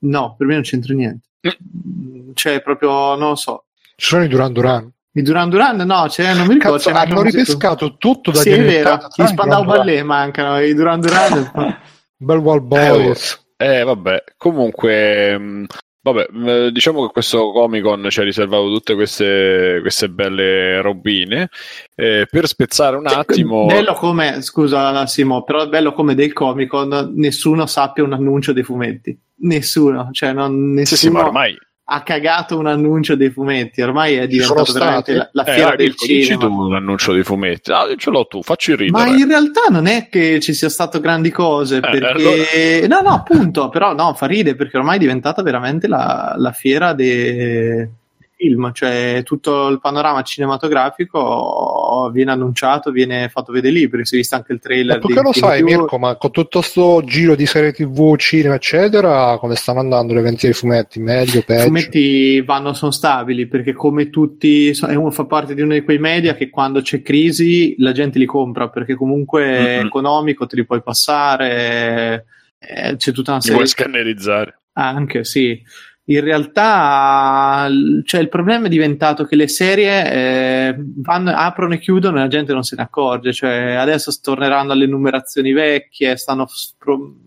No, 0.02 0.36
per 0.38 0.48
me 0.48 0.54
non 0.54 0.64
c'entra 0.64 0.94
niente. 0.94 1.28
Mm. 1.48 2.32
Cioè, 2.34 2.62
proprio, 2.62 3.16
non 3.16 3.30
lo 3.30 3.36
so. 3.36 3.66
Ci 3.96 4.08
sono 4.08 4.24
i 4.24 4.28
Duran 4.28 4.54
Duran. 4.54 4.92
I 5.20 5.22
Duran 5.22 5.50
Duran 5.50 5.76
no, 5.76 6.08
cioè, 6.08 6.34
non 6.34 6.48
mi 6.48 6.54
ricordo. 6.54 6.78
Cazzo, 6.78 6.92
hanno 6.92 7.22
ripescato 7.22 7.98
tutto 7.98 8.32
da 8.32 8.40
Sì, 8.40 8.52
è 8.52 8.64
vero, 8.64 9.00
i 9.18 9.28
Spandau 9.28 9.66
Ballet 9.66 10.02
mancano, 10.02 10.60
i 10.62 10.74
Duran 10.74 11.02
Duran. 11.02 11.52
Bel 12.16 12.38
Wall 12.38 12.66
Boys. 12.66 13.48
Eh, 13.58 13.84
vabbè, 13.84 14.24
comunque, 14.38 15.38
mh, 15.38 15.66
vabbè, 16.02 16.70
diciamo 16.72 17.06
che 17.06 17.12
questo 17.12 17.52
Comic 17.52 17.84
Con 17.84 18.08
ci 18.10 18.22
ha 18.22 18.24
riservato 18.24 18.70
tutte 18.70 18.96
queste, 18.96 19.80
queste 19.82 20.10
belle 20.10 20.80
robine. 20.82 21.50
Eh, 21.96 22.26
per 22.30 22.48
spezzare 22.48 22.96
un 22.96 23.08
attimo. 23.08 23.66
Bello 23.68 23.94
come, 23.96 24.42
scusa 24.42 25.06
Simo, 25.06 25.44
però 25.44 25.64
è 25.64 25.68
bello 25.68 25.92
come 25.92 26.16
del 26.16 26.32
Comic 26.32 26.70
Con 26.70 27.12
nessuno 27.16 27.66
sappia 27.66 28.04
un 28.04 28.14
annuncio 28.14 28.54
dei 28.54 28.64
fumetti. 28.64 29.18
Nessuno, 29.42 30.10
cioè 30.14 30.32
non, 30.32 30.72
nessuno. 30.72 30.86
Sì, 30.86 30.96
sì, 30.96 31.10
ma 31.10 31.26
ormai 31.26 31.58
ha 31.90 32.04
cagato 32.04 32.58
un 32.58 32.68
annuncio 32.68 33.16
dei 33.16 33.30
fumetti. 33.30 33.82
Ormai 33.82 34.16
è 34.16 34.28
diventato 34.28 34.72
veramente 34.72 35.14
la, 35.14 35.30
la 35.32 35.44
fiera 35.44 35.74
eh, 35.74 35.78
del 35.78 35.88
Mirko, 35.88 36.06
cinema. 36.06 36.22
Dici 36.22 36.38
tu 36.38 36.70
l'annuncio 36.70 37.14
dei 37.14 37.24
fumetti. 37.24 37.72
Ah, 37.72 37.88
ce 37.98 38.10
l'ho 38.12 38.26
tu, 38.28 38.42
facci 38.44 38.76
ridere. 38.76 38.92
Ma 38.92 39.08
in 39.08 39.28
realtà 39.28 39.62
non 39.70 39.88
è 39.88 40.08
che 40.10 40.40
ci 40.40 40.54
sia 40.54 40.70
stato 40.70 41.00
grandi 41.00 41.32
cose. 41.32 41.78
Eh, 41.78 41.80
perché... 41.82 42.08
Allora... 42.08 43.02
No, 43.02 43.10
no, 43.10 43.16
appunto. 43.16 43.70
Però 43.70 43.94
no, 43.94 44.14
fa 44.14 44.28
ridere 44.28 44.56
perché 44.56 44.78
ormai 44.78 44.98
è 44.98 45.00
diventata 45.00 45.42
veramente 45.42 45.88
la, 45.88 46.36
la 46.38 46.52
fiera 46.52 46.94
dei 46.94 47.98
film, 48.40 48.72
cioè 48.72 49.22
tutto 49.26 49.68
il 49.68 49.82
panorama 49.82 50.22
cinematografico 50.22 52.10
viene 52.14 52.32
annunciato, 52.32 52.90
viene 52.90 53.28
fatto 53.28 53.52
vedere 53.52 53.74
lì, 53.74 53.90
perché 53.90 54.06
si 54.06 54.16
è 54.16 54.18
visto 54.18 54.36
anche 54.36 54.54
il 54.54 54.60
trailer. 54.60 55.00
Ma 55.00 55.06
perché 55.06 55.22
lo 55.22 55.34
sai, 55.34 55.62
Mirko, 55.62 56.00
ma 56.00 56.16
con 56.16 56.32
tutto 56.32 56.60
questo 56.60 57.04
giro 57.06 57.36
di 57.36 57.46
serie 57.46 57.74
TV, 57.74 58.16
cinema, 58.16 58.56
eccetera, 58.56 59.38
come 59.38 59.56
stanno 59.56 59.82
andando 59.82 60.14
le 60.14 60.22
vendite 60.22 60.48
dei 60.48 60.56
fumetti? 60.56 61.02
Meglio, 61.02 61.42
peggio? 61.42 61.64
I 61.64 61.66
fumetti 61.66 62.42
vanno, 62.42 62.74
sono 62.74 62.92
stabili, 62.92 63.48
perché 63.48 63.74
come 63.74 64.10
tutti, 64.10 64.74
fa 64.74 65.26
parte 65.26 65.54
di 65.54 65.62
uno 65.62 65.74
di 65.74 65.84
quei 65.84 66.00
media 66.00 66.34
che 66.36 66.50
quando 66.50 66.82
c'è 66.82 67.02
crisi 67.02 67.76
la 67.80 67.92
gente 67.92 68.18
li 68.18 68.26
compra, 68.26 68.70
perché 68.70 68.96
comunque 68.96 69.46
mm-hmm. 69.46 69.66
è 69.66 69.86
economico, 69.86 70.48
te 70.48 70.56
li 70.56 70.66
puoi 70.66 70.82
passare, 70.82 72.26
eh, 72.58 72.96
c'è 72.96 73.12
tutta 73.12 73.32
una 73.32 73.42
serie... 73.42 73.58
Li 73.58 73.64
puoi 73.64 73.68
scannerizzare. 73.68 74.54
Anche, 74.74 75.26
sì 75.26 75.62
in 76.10 76.22
realtà 76.22 77.70
cioè, 78.04 78.20
il 78.20 78.30
problema 78.30 78.66
è 78.66 78.70
diventato 78.70 79.26
che 79.26 79.36
le 79.36 79.48
serie 79.48 80.12
eh, 80.12 80.76
vanno, 80.98 81.32
aprono 81.32 81.76
e 81.76 81.80
chiudono 81.80 82.18
e 82.18 82.22
la 82.22 82.28
gente 82.28 82.52
non 82.52 82.64
se 82.64 82.76
ne 82.76 82.82
accorge. 82.82 83.32
Cioè, 83.32 83.74
adesso 83.74 84.12
torneranno 84.20 84.72
alle 84.72 84.88
numerazioni 84.88 85.52
vecchie, 85.52 86.18
stanno, 86.18 86.48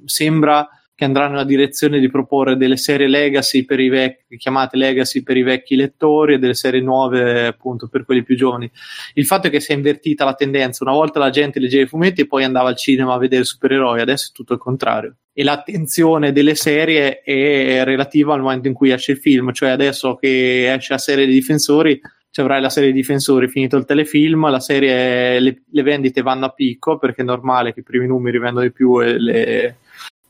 sembra 0.05 0.69
che 0.97 1.05
andranno 1.05 1.31
nella 1.31 1.45
direzione 1.45 2.01
di 2.01 2.11
proporre 2.11 2.57
delle 2.57 2.77
serie 2.77 3.07
legacy 3.07 3.65
per 3.65 3.79
i 3.79 3.89
vecchi, 3.89 4.37
chiamate 4.37 4.77
legacy 4.77 5.23
per 5.23 5.37
i 5.37 5.43
vecchi 5.43 5.77
lettori 5.77 6.35
e 6.35 6.39
delle 6.39 6.55
serie 6.55 6.81
nuove 6.81 7.47
appunto 7.47 7.87
per 7.87 8.05
quelli 8.05 8.25
più 8.25 8.37
giovani. 8.37 8.69
Il 9.15 9.27
fatto 9.27 9.47
è 9.47 9.51
che 9.51 9.61
si 9.61 9.71
è 9.71 9.77
invertita 9.77 10.25
la 10.25 10.35
tendenza, 10.35 10.83
una 10.83 10.93
volta 10.93 11.21
la 11.21 11.31
gente 11.31 11.61
leggeva 11.61 11.85
i 11.85 11.89
fumetti 11.89 12.23
e 12.23 12.27
poi 12.27 12.43
andava 12.43 12.69
al 12.69 12.77
cinema 12.77 13.15
a 13.15 13.19
vedere 13.19 13.45
supereroi, 13.45 14.01
adesso 14.01 14.31
è 14.31 14.33
tutto 14.33 14.55
il 14.55 14.59
contrario. 14.59 15.17
E 15.33 15.43
l'attenzione 15.45 16.33
delle 16.33 16.55
serie 16.55 17.23
è 17.23 17.85
relativa 17.85 18.35
al 18.35 18.43
momento 18.43 18.69
in 18.69 18.75
cui 18.75 18.91
esce 18.91 19.13
il 19.13 19.19
film, 19.19 19.53
cioè 19.53 19.71
adesso 19.71 20.17
che 20.17 20.73
esce 20.73 20.93
la 20.93 20.99
serie 20.99 21.25
dei 21.25 21.35
difensori 21.35 22.01
ci 22.33 22.41
avrai 22.41 22.63
la 22.63 22.71
serie 22.71 22.91
dei 22.91 22.99
difensori 22.99 23.47
finito 23.47 23.77
il 23.77 23.85
telefilm, 23.85 24.49
la 24.49 24.59
serie, 24.59 25.39
le, 25.39 25.63
le 25.71 25.83
vendite 25.83 26.23
vanno 26.23 26.47
a 26.47 26.49
picco 26.49 26.97
perché 26.97 27.21
è 27.21 27.25
normale 27.27 27.75
che 27.75 27.81
i 27.81 27.83
primi 27.83 28.07
numeri 28.07 28.39
vendono 28.39 28.65
di 28.65 28.73
più 28.73 29.03
e 29.03 29.19
le, 29.19 29.77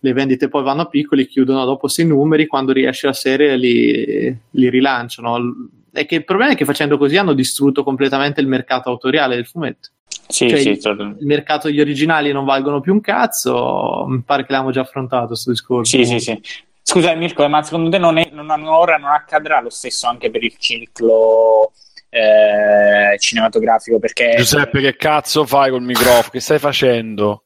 le 0.01 0.13
vendite 0.13 0.49
poi 0.49 0.65
vanno 0.65 0.83
a 0.83 0.89
piccoli, 0.89 1.29
chiudono 1.29 1.65
dopo 1.65 1.87
sei 1.87 2.05
numeri, 2.07 2.49
quando 2.49 2.73
riesce 2.73 3.07
la 3.07 3.13
serie 3.13 3.57
li, 3.57 4.37
li 4.51 4.69
rilanciano. 4.69 5.71
E 5.93 6.05
che 6.05 6.17
il 6.17 6.25
problema 6.25 6.53
è 6.53 6.57
che 6.57 6.65
facendo 6.65 6.99
così 6.99 7.17
hanno 7.17 7.35
distrutto 7.35 7.85
completamente 7.85 8.41
il 8.41 8.49
mercato 8.49 8.91
autoriale 8.91 9.37
del 9.37 9.47
fumetto. 9.47 9.91
Sì, 10.27 10.49
cioè, 10.49 10.59
sì, 10.61 10.71
il, 10.71 11.17
il, 11.21 11.27
mercato 11.27 11.69
degli 11.69 11.81
originali 11.81 12.33
non 12.33 12.45
valgono 12.45 12.81
più 12.81 12.93
un 12.93 13.01
cazzo. 13.01 14.05
Mi 14.09 14.23
pare 14.23 14.45
che 14.45 14.53
l'abbiamo 14.53 14.73
già 14.73 14.81
affrontato 14.81 15.29
questo 15.29 15.51
discorso. 15.51 15.97
Sì, 15.97 16.05
sì, 16.05 16.19
sì. 16.21 16.41
Scusa 16.83 17.15
Mirko, 17.15 17.47
ma 17.49 17.63
secondo 17.63 17.91
te 17.91 17.99
non, 17.99 18.19
è, 18.19 18.29
non, 18.33 18.51
ora 18.65 18.97
non 18.97 19.11
accadrà 19.11 19.61
lo 19.61 19.71
stesso 19.71 20.09
anche 20.09 20.31
per 20.31 20.43
il 20.43 20.57
ciclo 20.59 21.73
eh, 22.09 23.17
cinematografico? 23.19 23.99
Perché... 23.99 24.35
Giuseppe, 24.37 24.81
che 24.81 24.97
cazzo 24.97 25.47
fai 25.47 25.71
col 25.71 25.83
microfono? 25.83 26.31
Che 26.31 26.41
stai 26.41 26.59
facendo? 26.59 27.45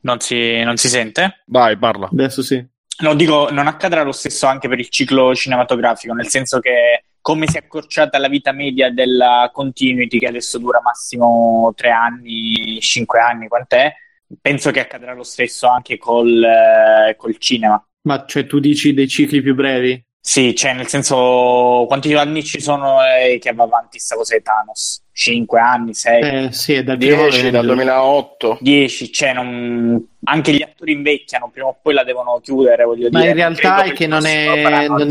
Non 0.00 0.20
si, 0.20 0.62
non 0.62 0.76
si 0.76 0.88
sente? 0.88 1.42
Vai, 1.46 1.78
parla. 1.78 2.08
Adesso 2.10 2.42
sì. 2.42 2.64
No, 2.98 3.14
dico, 3.14 3.50
non 3.50 3.66
accadrà 3.68 4.02
lo 4.02 4.12
stesso 4.12 4.46
anche 4.46 4.68
per 4.68 4.78
il 4.78 4.88
ciclo 4.88 5.34
cinematografico, 5.34 6.12
nel 6.12 6.28
senso 6.28 6.60
che 6.60 7.04
come 7.22 7.46
si 7.46 7.56
è 7.56 7.60
accorciata 7.60 8.18
la 8.18 8.28
vita 8.28 8.52
media 8.52 8.90
della 8.90 9.48
continuity, 9.52 10.18
che 10.18 10.26
adesso 10.26 10.58
dura 10.58 10.80
massimo 10.82 11.72
tre 11.74 11.90
anni, 11.90 12.78
cinque 12.80 13.20
anni, 13.20 13.48
quant'è? 13.48 13.94
Penso 14.40 14.70
che 14.70 14.80
accadrà 14.80 15.14
lo 15.14 15.22
stesso 15.22 15.68
anche 15.68 15.96
col, 15.96 16.42
eh, 16.42 17.14
col 17.16 17.38
cinema. 17.38 17.82
Ma 18.02 18.24
cioè 18.26 18.46
tu 18.46 18.58
dici 18.58 18.92
dei 18.92 19.08
cicli 19.08 19.40
più 19.40 19.54
brevi? 19.54 20.04
Sì, 20.24 20.54
cioè 20.54 20.72
nel 20.72 20.86
senso 20.86 21.84
quanti 21.86 22.14
anni 22.14 22.44
ci 22.44 22.60
sono 22.60 22.98
eh, 23.04 23.38
che 23.38 23.52
va 23.52 23.64
avanti 23.64 23.98
sta 23.98 24.14
cosa 24.14 24.36
di 24.36 24.42
Thanos? 24.42 25.02
5 25.12 25.60
anni, 25.60 25.94
6? 25.94 26.22
Eh, 26.22 26.52
sì, 26.52 26.74
è 26.74 26.82
da 26.82 26.94
10 26.96 27.50
dal 27.50 27.66
2008. 27.66 28.58
10, 28.60 29.12
cioè 29.12 29.32
non... 29.34 30.00
anche 30.24 30.52
gli 30.52 30.62
attori 30.62 30.92
invecchiano, 30.92 31.50
prima 31.50 31.68
o 31.68 31.78
poi 31.80 31.94
la 31.94 32.04
devono 32.04 32.40
chiudere, 32.40 32.84
voglio 32.84 33.08
Ma 33.10 33.18
dire. 33.18 33.30
in 33.30 33.36
realtà 33.36 33.82
è 33.82 33.92
che 33.92 34.06
non 34.06 34.24
è... 34.24 34.86
Non... 34.86 35.10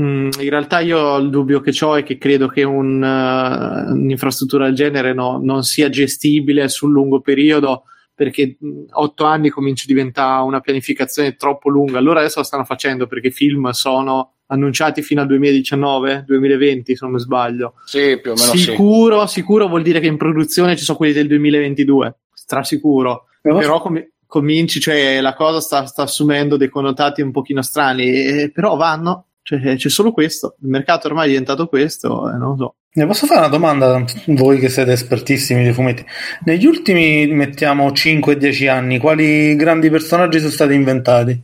Mm, 0.00 0.30
in 0.38 0.48
realtà 0.48 0.80
io 0.80 1.18
il 1.18 1.28
dubbio 1.28 1.60
che 1.60 1.74
ho 1.84 1.96
è 1.96 2.02
che 2.02 2.16
credo 2.16 2.48
che 2.48 2.62
un, 2.62 3.02
uh, 3.02 3.92
un'infrastruttura 3.92 4.64
del 4.64 4.74
genere 4.74 5.12
no, 5.12 5.38
non 5.42 5.62
sia 5.62 5.90
gestibile 5.90 6.68
sul 6.68 6.90
lungo 6.90 7.20
periodo 7.20 7.84
perché 8.14 8.56
otto 8.92 9.24
anni 9.24 9.48
comincia 9.48 9.84
a 9.84 9.86
diventare 9.86 10.42
una 10.42 10.60
pianificazione 10.60 11.36
troppo 11.36 11.70
lunga. 11.70 11.98
Allora 11.98 12.20
adesso 12.20 12.38
lo 12.40 12.44
stanno 12.44 12.64
facendo 12.64 13.06
perché 13.06 13.28
i 13.28 13.32
film 13.32 13.70
sono 13.70 14.34
annunciati 14.46 15.02
fino 15.02 15.22
al 15.22 15.26
2019, 15.26 16.24
2020 16.26 16.96
se 16.96 17.04
non 17.04 17.14
mi 17.14 17.20
sbaglio. 17.20 17.74
Sì, 17.84 18.18
più 18.20 18.32
o 18.32 18.34
meno 18.34 18.54
sicuro, 18.54 19.26
sì. 19.26 19.40
Sicuro 19.40 19.68
vuol 19.68 19.82
dire 19.82 20.00
che 20.00 20.06
in 20.06 20.18
produzione 20.18 20.76
ci 20.76 20.84
sono 20.84 20.98
quelli 20.98 21.14
del 21.14 21.28
2022, 21.28 22.18
strasicuro. 22.34 23.24
Però, 23.40 23.58
però 23.58 23.80
com- 23.80 24.06
cominci, 24.26 24.80
cioè 24.80 25.20
la 25.20 25.34
cosa 25.34 25.60
sta, 25.60 25.86
sta, 25.86 26.02
assumendo 26.02 26.56
dei 26.56 26.68
connotati 26.68 27.22
un 27.22 27.30
pochino 27.32 27.62
strani, 27.62 28.04
e, 28.04 28.50
però 28.52 28.76
vanno, 28.76 29.28
cioè, 29.58 29.76
c'è 29.76 29.88
solo 29.88 30.12
questo, 30.12 30.56
il 30.62 30.68
mercato 30.68 31.08
ormai 31.08 31.26
è 31.26 31.28
diventato 31.30 31.66
questo, 31.66 32.28
e 32.28 32.36
non 32.36 32.50
lo 32.50 32.56
so. 32.56 32.74
Ne 32.92 33.06
posso 33.06 33.26
fare 33.26 33.40
una 33.40 33.48
domanda, 33.48 34.04
voi 34.26 34.58
che 34.58 34.68
siete 34.68 34.92
espertissimi 34.92 35.62
dei 35.62 35.72
fumetti? 35.72 36.04
Negli 36.44 36.66
ultimi, 36.66 37.26
mettiamo 37.26 37.88
5-10 37.90 38.68
anni, 38.68 38.98
quali 38.98 39.56
grandi 39.56 39.90
personaggi 39.90 40.38
sono 40.38 40.50
stati 40.50 40.74
inventati 40.74 41.40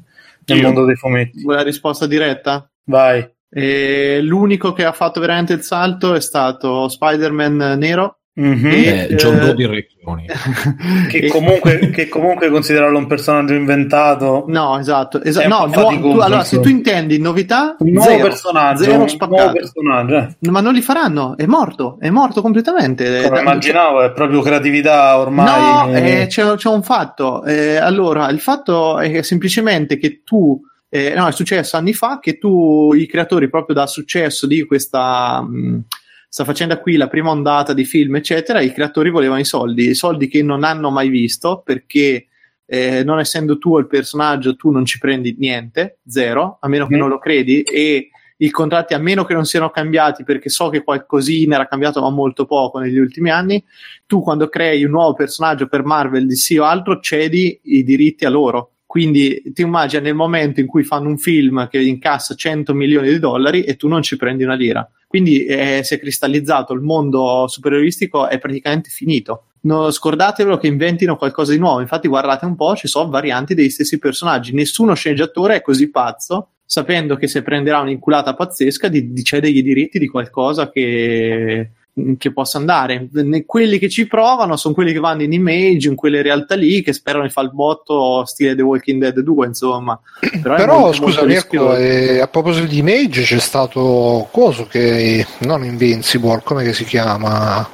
nel 0.46 0.58
Io. 0.58 0.64
mondo 0.64 0.84
dei 0.84 0.96
fumetti? 0.96 1.42
Vuoi 1.42 1.56
la 1.56 1.62
risposta 1.62 2.06
diretta? 2.06 2.68
Vai. 2.84 3.28
E 3.48 4.20
l'unico 4.22 4.72
che 4.72 4.84
ha 4.84 4.92
fatto 4.92 5.20
veramente 5.20 5.52
il 5.52 5.62
salto 5.62 6.14
è 6.14 6.20
stato 6.20 6.88
Spider-Man 6.88 7.76
Nero. 7.78 8.15
Mm-hmm. 8.38 8.66
E, 8.66 9.06
eh, 9.10 9.14
John 9.14 9.38
Doe 9.38 9.54
di 9.54 9.64
Recchioni 9.64 10.26
che, 11.08 11.26
comunque, 11.28 11.88
che 11.88 12.06
comunque 12.06 12.50
considerarlo 12.50 12.98
un 12.98 13.06
personaggio 13.06 13.54
inventato. 13.54 14.44
No 14.48 14.78
esatto, 14.78 15.22
esatto. 15.22 15.48
No, 15.48 15.70
tu, 15.70 16.18
allora 16.18 16.44
se 16.44 16.60
tu 16.60 16.68
intendi 16.68 17.18
novità 17.18 17.76
un 17.78 17.92
nuovo 17.92 18.10
zero, 18.10 18.22
personaggio 18.22 18.82
zero 18.82 19.06
nuovo 19.26 19.52
personaggio 19.52 20.16
eh. 20.16 20.36
ma 20.50 20.60
non 20.60 20.74
li 20.74 20.82
faranno 20.82 21.34
è 21.38 21.46
morto 21.46 21.96
è 21.98 22.10
morto 22.10 22.42
completamente. 22.42 23.22
Come 23.22 23.40
immaginavo 23.40 24.02
è 24.02 24.12
proprio 24.12 24.42
creatività 24.42 25.18
ormai. 25.18 25.88
No 25.90 25.96
eh, 25.96 26.26
c'è, 26.28 26.54
c'è, 26.56 26.68
un 26.68 26.82
fatto. 26.82 27.42
Eh, 27.44 27.76
allora 27.76 28.28
il 28.28 28.40
fatto 28.40 28.98
è 28.98 29.22
semplicemente 29.22 29.96
che 29.96 30.20
tu 30.24 30.60
eh, 30.88 31.14
no, 31.14 31.26
è 31.26 31.32
successo 31.32 31.76
anni 31.76 31.94
fa 31.94 32.18
che 32.20 32.38
tu, 32.38 32.92
i 32.94 33.06
creatori, 33.06 33.48
proprio 33.48 33.74
dal 33.74 33.88
successo 33.88 34.46
di 34.46 34.64
questa 34.64 35.42
mh, 35.42 35.84
sta 36.28 36.44
facendo 36.44 36.78
qui, 36.80 36.96
la 36.96 37.08
prima 37.08 37.30
ondata 37.30 37.72
di 37.72 37.84
film, 37.84 38.16
eccetera, 38.16 38.60
i 38.60 38.72
creatori 38.72 39.10
volevano 39.10 39.40
i 39.40 39.44
soldi, 39.44 39.94
soldi 39.94 40.28
che 40.28 40.42
non 40.42 40.64
hanno 40.64 40.90
mai 40.90 41.08
visto 41.08 41.62
perché 41.64 42.26
eh, 42.66 43.04
non 43.04 43.18
essendo 43.18 43.58
tu 43.58 43.78
il 43.78 43.86
personaggio, 43.86 44.56
tu 44.56 44.70
non 44.70 44.84
ci 44.84 44.98
prendi 44.98 45.36
niente, 45.38 45.98
zero, 46.06 46.58
a 46.60 46.68
meno 46.68 46.86
che 46.86 46.96
mm. 46.96 46.98
non 46.98 47.08
lo 47.08 47.18
credi, 47.18 47.62
e 47.62 48.10
i 48.38 48.50
contratti, 48.50 48.92
a 48.92 48.98
meno 48.98 49.24
che 49.24 49.34
non 49.34 49.46
siano 49.46 49.70
cambiati, 49.70 50.24
perché 50.24 50.50
so 50.50 50.68
che 50.68 50.82
qualcosina 50.82 51.54
era 51.54 51.66
cambiato, 51.66 52.00
ma 52.02 52.10
molto 52.10 52.44
poco 52.44 52.78
negli 52.78 52.98
ultimi 52.98 53.30
anni, 53.30 53.64
tu 54.04 54.20
quando 54.20 54.48
crei 54.48 54.84
un 54.84 54.90
nuovo 54.90 55.14
personaggio 55.14 55.68
per 55.68 55.84
Marvel, 55.84 56.26
DC 56.26 56.56
o 56.58 56.64
altro, 56.64 57.00
cedi 57.00 57.58
i 57.62 57.82
diritti 57.82 58.24
a 58.24 58.30
loro. 58.30 58.72
Quindi 58.96 59.42
ti 59.52 59.60
immagini 59.60 60.04
nel 60.04 60.14
momento 60.14 60.60
in 60.60 60.66
cui 60.66 60.82
fanno 60.82 61.10
un 61.10 61.18
film 61.18 61.68
che 61.68 61.78
incassa 61.78 62.34
100 62.34 62.72
milioni 62.72 63.10
di 63.10 63.18
dollari 63.18 63.62
e 63.62 63.76
tu 63.76 63.88
non 63.88 64.00
ci 64.00 64.16
prendi 64.16 64.42
una 64.42 64.54
lira. 64.54 64.90
Quindi 65.06 65.44
eh, 65.44 65.80
si 65.82 65.92
è 65.92 65.98
cristallizzato 65.98 66.72
il 66.72 66.80
mondo 66.80 67.46
supereroistico, 67.46 68.26
è 68.26 68.38
praticamente 68.38 68.88
finito. 68.88 69.48
Non 69.64 69.92
scordatevelo 69.92 70.56
che 70.56 70.68
inventino 70.68 71.18
qualcosa 71.18 71.52
di 71.52 71.58
nuovo. 71.58 71.80
Infatti, 71.80 72.08
guardate 72.08 72.46
un 72.46 72.56
po', 72.56 72.74
ci 72.74 72.88
sono 72.88 73.10
varianti 73.10 73.52
degli 73.54 73.68
stessi 73.68 73.98
personaggi. 73.98 74.54
Nessuno 74.54 74.94
sceneggiatore 74.94 75.56
è 75.56 75.60
così 75.60 75.90
pazzo, 75.90 76.52
sapendo 76.64 77.16
che 77.16 77.26
se 77.26 77.42
prenderà 77.42 77.80
un'inculata 77.80 78.34
pazzesca, 78.34 78.88
di, 78.88 79.12
di 79.12 79.22
cedergli 79.22 79.58
i 79.58 79.62
diritti 79.62 79.98
di 79.98 80.06
qualcosa 80.06 80.70
che 80.70 81.72
che 82.18 82.32
possa 82.32 82.58
andare. 82.58 83.08
Quelli 83.46 83.78
che 83.78 83.88
ci 83.88 84.06
provano 84.06 84.56
sono 84.56 84.74
quelli 84.74 84.92
che 84.92 84.98
vanno 84.98 85.22
in 85.22 85.32
image, 85.32 85.88
in 85.88 85.94
quelle 85.94 86.20
realtà 86.20 86.54
lì, 86.54 86.82
che 86.82 86.92
sperano 86.92 87.24
di 87.24 87.30
fare 87.30 87.46
il 87.46 87.54
botto 87.54 88.24
stile 88.26 88.54
The 88.54 88.62
Walking 88.62 89.00
Dead 89.00 89.18
2, 89.18 89.46
insomma. 89.46 89.98
Però, 90.42 90.56
Però 90.56 90.78
molto, 90.80 90.96
scusa 90.96 91.20
molto 91.20 91.26
Mirko, 91.26 91.76
eh, 91.76 92.20
a 92.20 92.28
proposito 92.28 92.66
di 92.66 92.78
image 92.78 93.22
c'è 93.22 93.38
stato 93.38 94.28
coso 94.30 94.66
che 94.66 95.26
non 95.40 95.64
Invincible, 95.64 96.42
come 96.44 96.72
si 96.74 96.84
chiama? 96.84 97.66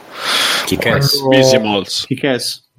Kick-Ass. 0.66 2.06
Kick-Ass. 2.06 2.70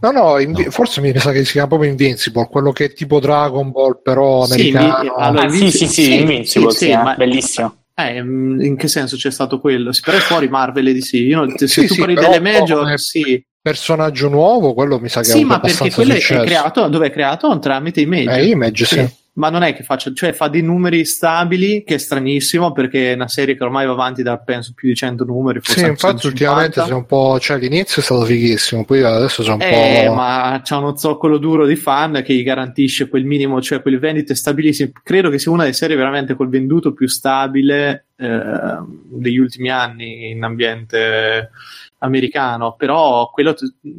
No, 0.00 0.12
no, 0.12 0.38
invi- 0.38 0.64
no, 0.64 0.70
forse 0.70 1.00
mi 1.00 1.12
sa 1.18 1.32
che 1.32 1.44
si 1.44 1.52
chiama 1.52 1.68
proprio 1.68 1.90
Invincible, 1.90 2.48
quello 2.48 2.72
che 2.72 2.86
è 2.86 2.92
tipo 2.92 3.18
Dragon 3.18 3.70
Ball, 3.70 4.00
però 4.02 4.44
americano. 4.44 5.00
Sì, 5.00 5.08
allora, 5.08 5.42
ah, 5.42 5.48
sì, 5.50 5.70
sì, 5.70 5.86
sì, 5.86 6.20
Invincible, 6.20 6.70
sì, 6.70 6.76
sì, 6.76 6.92
sì, 6.92 7.14
bellissimo. 7.16 7.76
Eh, 7.98 8.18
in 8.18 8.76
che 8.76 8.88
senso 8.88 9.16
c'è 9.16 9.30
stato 9.30 9.58
quello? 9.58 9.90
Però 10.04 10.16
è 10.16 10.20
fuori 10.20 10.48
Marvel 10.48 10.88
e 10.88 10.92
DC. 10.92 11.12
Io 11.14 11.46
se 11.56 11.66
sì, 11.66 11.86
tu 11.86 11.96
parli 11.96 12.14
delle 12.14 12.40
major, 12.40 12.98
sì. 12.98 13.42
Personaggio 13.60 14.28
nuovo, 14.28 14.74
quello 14.74 15.00
mi 15.00 15.08
sa 15.08 15.22
che 15.22 15.30
sì, 15.30 15.44
ma 15.44 15.58
perché 15.58 15.90
quello 15.90 16.12
è 16.12 16.20
creato, 16.20 16.86
dove 16.88 17.06
è 17.06 17.10
creato 17.10 17.58
tramite 17.58 18.02
Image. 18.02 18.30
Eh, 18.38 18.46
Image, 18.46 18.84
sì. 18.84 18.94
sì 18.94 19.24
ma 19.36 19.50
non 19.50 19.62
è 19.62 19.74
che 19.74 19.82
faccia, 19.82 20.12
cioè 20.14 20.32
fa 20.32 20.48
dei 20.48 20.62
numeri 20.62 21.04
stabili, 21.04 21.84
che 21.84 21.96
è 21.96 21.98
stranissimo 21.98 22.72
perché 22.72 23.12
è 23.12 23.14
una 23.14 23.28
serie 23.28 23.56
che 23.56 23.64
ormai 23.64 23.86
va 23.86 23.92
avanti 23.92 24.22
da 24.22 24.38
penso 24.38 24.72
più 24.74 24.88
di 24.88 24.94
100 24.94 25.24
numeri. 25.24 25.60
Sì, 25.62 25.84
infatti 25.84 26.26
ultimamente 26.26 26.82
sei 26.82 26.92
un 26.92 27.04
po', 27.04 27.38
cioè 27.38 27.56
all'inizio 27.56 28.00
è 28.00 28.04
stato 28.04 28.24
fighissimo, 28.24 28.84
poi 28.84 29.02
adesso 29.02 29.42
sono 29.42 29.56
un 29.56 29.62
eh, 29.62 30.04
po'... 30.06 30.14
ma 30.14 30.60
c'è 30.62 30.76
uno 30.76 30.96
zoccolo 30.96 31.36
duro 31.36 31.66
di 31.66 31.76
fan 31.76 32.22
che 32.24 32.34
gli 32.34 32.42
garantisce 32.42 33.08
quel 33.08 33.24
minimo, 33.24 33.60
cioè 33.60 33.82
quelle 33.82 33.98
vendite 33.98 34.34
stabilissime. 34.34 34.92
Credo 35.02 35.28
che 35.28 35.38
sia 35.38 35.50
una 35.50 35.64
delle 35.64 35.74
serie 35.74 35.96
veramente 35.96 36.34
col 36.34 36.48
venduto 36.48 36.94
più 36.94 37.06
stabile 37.06 38.06
eh, 38.16 38.78
degli 39.04 39.36
ultimi 39.36 39.70
anni 39.70 40.30
in 40.30 40.42
ambiente 40.42 41.50
americano, 41.98 42.74
però 42.76 43.30
quello, 43.30 43.54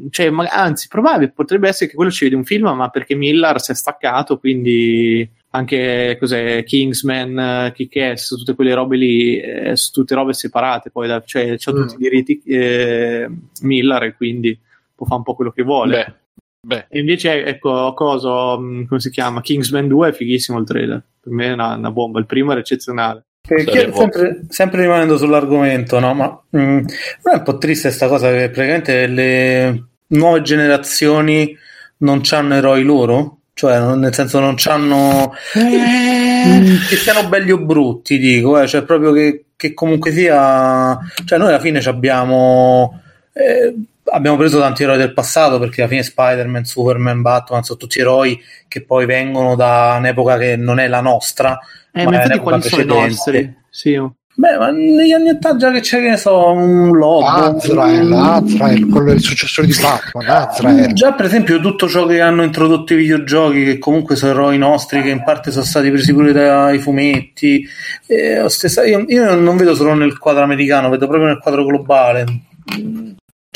cioè, 0.10 0.32
anzi, 0.50 0.88
probabile 0.88 1.32
potrebbe 1.32 1.68
essere 1.68 1.90
che 1.90 1.96
quello 1.96 2.12
ci 2.12 2.26
vede 2.26 2.36
un 2.36 2.46
film, 2.46 2.70
ma 2.70 2.90
perché 2.90 3.16
Millar 3.16 3.62
si 3.62 3.72
è 3.72 3.76
staccato, 3.76 4.38
quindi 4.38 5.30
anche 5.52 6.18
cos'è, 6.20 6.64
Kingsman, 6.64 7.72
Kick-Ass, 7.74 8.36
tutte 8.36 8.54
quelle 8.54 8.74
robe 8.74 8.98
lì, 8.98 9.40
eh, 9.40 9.76
tutte 9.92 10.16
robe 10.16 10.34
separate, 10.34 10.92
poi 10.92 11.08
da, 11.08 11.22
cioè, 11.26 11.56
c'ha 11.58 11.72
mm. 11.72 11.76
tutti 11.76 11.96
i 11.96 11.98
diritti 11.98 12.42
eh, 12.46 13.30
Millar 13.62 14.04
e 14.04 14.16
quindi 14.16 14.58
può 14.94 15.06
fare 15.06 15.18
un 15.18 15.24
po' 15.24 15.36
quello 15.36 15.52
che 15.52 15.64
vuole. 15.64 15.96
Beh. 15.96 16.26
Beh. 16.68 16.88
E 16.90 17.00
invece, 17.00 17.46
ecco, 17.46 17.94
cosa, 17.94 18.58
mm, 18.58 18.86
come 18.88 19.00
si 19.00 19.10
chiama? 19.10 19.40
Kingsman 19.40 19.88
2 19.88 20.10
è 20.10 20.12
fighissimo 20.12 20.60
il 20.60 20.66
trailer. 20.66 21.02
Per 21.22 21.32
me 21.32 21.46
è 21.46 21.54
una, 21.54 21.76
una 21.76 21.92
bomba. 21.92 22.20
Il 22.20 22.26
primo 22.26 22.52
era 22.52 22.60
eccezionale. 22.60 23.27
Sempre, 23.48 24.42
sempre, 24.50 24.82
rimanendo 24.82 25.18
sull'argomento, 25.18 26.00
no? 26.00 26.14
Ma 26.14 26.42
mh, 26.50 26.60
mm, 26.60 26.78
non 27.24 27.34
è 27.34 27.38
un 27.38 27.44
po' 27.44 27.58
triste 27.58 27.88
questa 27.88 28.08
cosa 28.08 28.30
che 28.30 28.50
praticamente 28.50 29.08
le 29.08 29.84
nuove 30.08 30.42
generazioni 30.42 31.56
non 32.00 32.22
hanno 32.30 32.56
eroi 32.56 32.84
loro? 32.84 33.38
Cioè, 33.54 33.96
nel 33.96 34.14
senso, 34.14 34.40
non 34.40 34.56
hanno 34.66 35.34
eh... 35.56 36.78
che 36.88 36.96
siano 36.96 37.28
belli 37.28 37.52
o 37.52 37.58
brutti, 37.58 38.20
dico, 38.20 38.60
eh? 38.60 38.68
cioè 38.68 38.84
proprio 38.84 39.12
che, 39.14 39.46
che, 39.56 39.74
comunque 39.74 40.12
sia, 40.12 40.96
cioè, 41.26 41.40
noi 41.40 41.48
alla 41.48 41.60
fine 41.60 41.80
abbiamo. 41.80 43.02
Eh, 43.34 43.74
abbiamo 44.12 44.38
preso 44.38 44.60
tanti 44.60 44.84
eroi 44.84 44.98
del 44.98 45.14
passato 45.14 45.60
perché 45.60 45.82
alla 45.82 45.90
fine 45.90 46.04
Spider-Man, 46.04 46.66
Superman, 46.66 47.22
Batman 47.22 47.64
sono 47.64 47.78
tutti 47.78 48.00
eroi 48.00 48.40
che 48.68 48.84
poi 48.84 49.06
vengono 49.06 49.56
da 49.56 49.96
un'epoca 49.98 50.38
che 50.38 50.56
non 50.56 50.80
è 50.80 50.88
la 50.88 51.02
nostra 51.02 51.60
eh, 51.92 52.04
ma, 52.04 52.12
ma 52.12 52.16
infatti 52.18 52.40
quali 52.40 52.62
sono 52.62 52.82
i 52.82 52.86
nostri? 52.86 53.56
Sì. 53.70 54.00
Beh, 54.40 54.56
ma 54.56 54.70
negli 54.70 55.14
anni 55.14 55.30
80 55.30 55.58
già 55.58 55.72
che 55.72 55.80
c'è, 55.80 56.00
che 56.00 56.10
ne 56.10 56.18
so, 56.18 56.52
un 56.52 56.96
lobo. 56.96 57.26
Azrael, 57.26 58.14
Azrael, 58.14 58.88
quello 58.88 59.10
è 59.10 59.16
il 59.16 59.22
successore 59.22 59.66
di 59.66 59.76
Batman, 59.82 60.30
Azrael. 60.30 60.94
Già, 60.94 61.14
per 61.14 61.26
esempio, 61.26 61.60
tutto 61.60 61.88
ciò 61.88 62.06
che 62.06 62.22
hanno 62.22 62.44
introdotto 62.44 62.94
i 62.94 62.98
videogiochi, 62.98 63.64
che 63.64 63.78
comunque 63.80 64.16
sono 64.16 64.34
eroi 64.34 64.60
nostri, 64.60 65.02
che 65.02 65.10
in 65.10 65.24
parte 65.24 65.50
sono 65.50 65.66
stati 65.66 65.90
presi 65.90 66.14
pure 66.14 66.34
dai 66.34 66.78
fumetti. 66.78 67.68
Eh, 68.06 68.48
stessa, 68.48 68.86
io, 68.86 69.06
io, 69.08 69.34
non 69.34 69.58
vedo 69.58 69.74
solo 69.74 69.96
nel 69.96 70.20
quadro 70.20 70.44
americano, 70.44 70.90
vedo 70.90 71.08
proprio 71.08 71.30
nel 71.30 71.40
quadro 71.40 71.66
globale. 71.66 72.26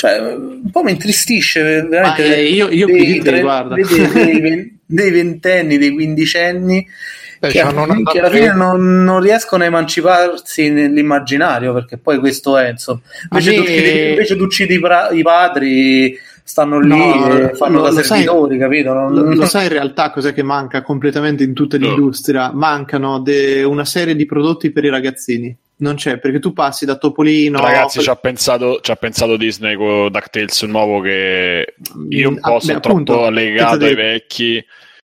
Cioè, 0.01 0.19
un 0.19 0.71
po' 0.71 0.81
mi 0.81 0.89
intristisce 0.89 1.61
veramente. 1.61 2.23
Ah, 2.23 2.35
eh, 2.37 2.45
io, 2.45 2.69
io 2.69 2.87
dei, 2.87 3.19
tre, 3.19 3.41
guarda. 3.41 3.75
Dei, 3.75 4.79
dei 4.83 5.11
ventenni, 5.11 5.77
dei 5.77 5.91
quindicenni 5.91 6.87
Beh, 7.37 7.49
che, 7.49 7.61
alla, 7.61 7.85
che 8.11 8.17
alla 8.17 8.31
fine 8.31 8.51
non, 8.51 9.03
non, 9.03 9.19
riescono 9.19 9.61
a 9.61 9.67
emanciparsi 9.67 10.71
nell'immaginario 10.71 11.71
perché 11.73 11.99
poi 11.99 12.17
questo 12.17 12.57
è 12.57 12.71
insomma 12.71 13.01
invece, 13.29 13.51
me... 13.51 13.55
tu, 13.57 13.61
uccidi, 13.61 14.09
invece 14.09 14.35
tu 14.35 14.43
uccidi 14.43 14.73
i, 14.73 14.79
pra- 14.79 15.09
i 15.11 15.21
padri 15.21 16.19
stanno 16.43 16.79
lì 16.79 16.87
no, 16.87 17.37
e 17.37 17.53
fanno 17.53 17.77
lo, 17.77 17.83
da 17.83 17.91
lo 17.91 18.01
servitori, 18.01 18.57
sai, 18.57 18.59
capito? 18.59 18.93
Non... 18.93 19.13
Lo, 19.13 19.33
lo, 19.35 19.45
sai 19.45 19.65
in 19.65 19.71
realtà 19.71 20.09
cos'è 20.09 20.33
che 20.33 20.41
manca 20.41 20.81
completamente 20.81 21.43
in 21.43 21.53
tutta 21.53 21.77
l'industria? 21.77 22.51
Mancano 22.51 23.19
de- 23.19 23.61
una 23.61 23.85
serie 23.85 24.15
di 24.15 24.25
prodotti 24.25 24.71
per 24.71 24.83
i 24.83 24.89
ragazzini. 24.89 25.55
Non 25.81 25.95
c'è, 25.95 26.19
perché 26.19 26.39
tu 26.39 26.53
passi 26.53 26.85
da 26.85 26.95
Topolino... 26.95 27.59
Ragazzi, 27.59 27.97
per... 27.97 28.03
ci, 28.03 28.09
ha 28.09 28.15
pensato, 28.15 28.79
ci 28.81 28.91
ha 28.91 28.95
pensato 28.95 29.35
Disney 29.35 29.75
con 29.75 30.11
DuckTales 30.11 30.61
nuovo 30.63 31.01
che 31.01 31.75
io 32.09 32.29
un 32.29 32.39
po' 32.39 32.59
sono 32.59 32.79
troppo 32.79 33.29
legato 33.29 33.85
ai 33.85 33.95
vecchi 33.95 34.63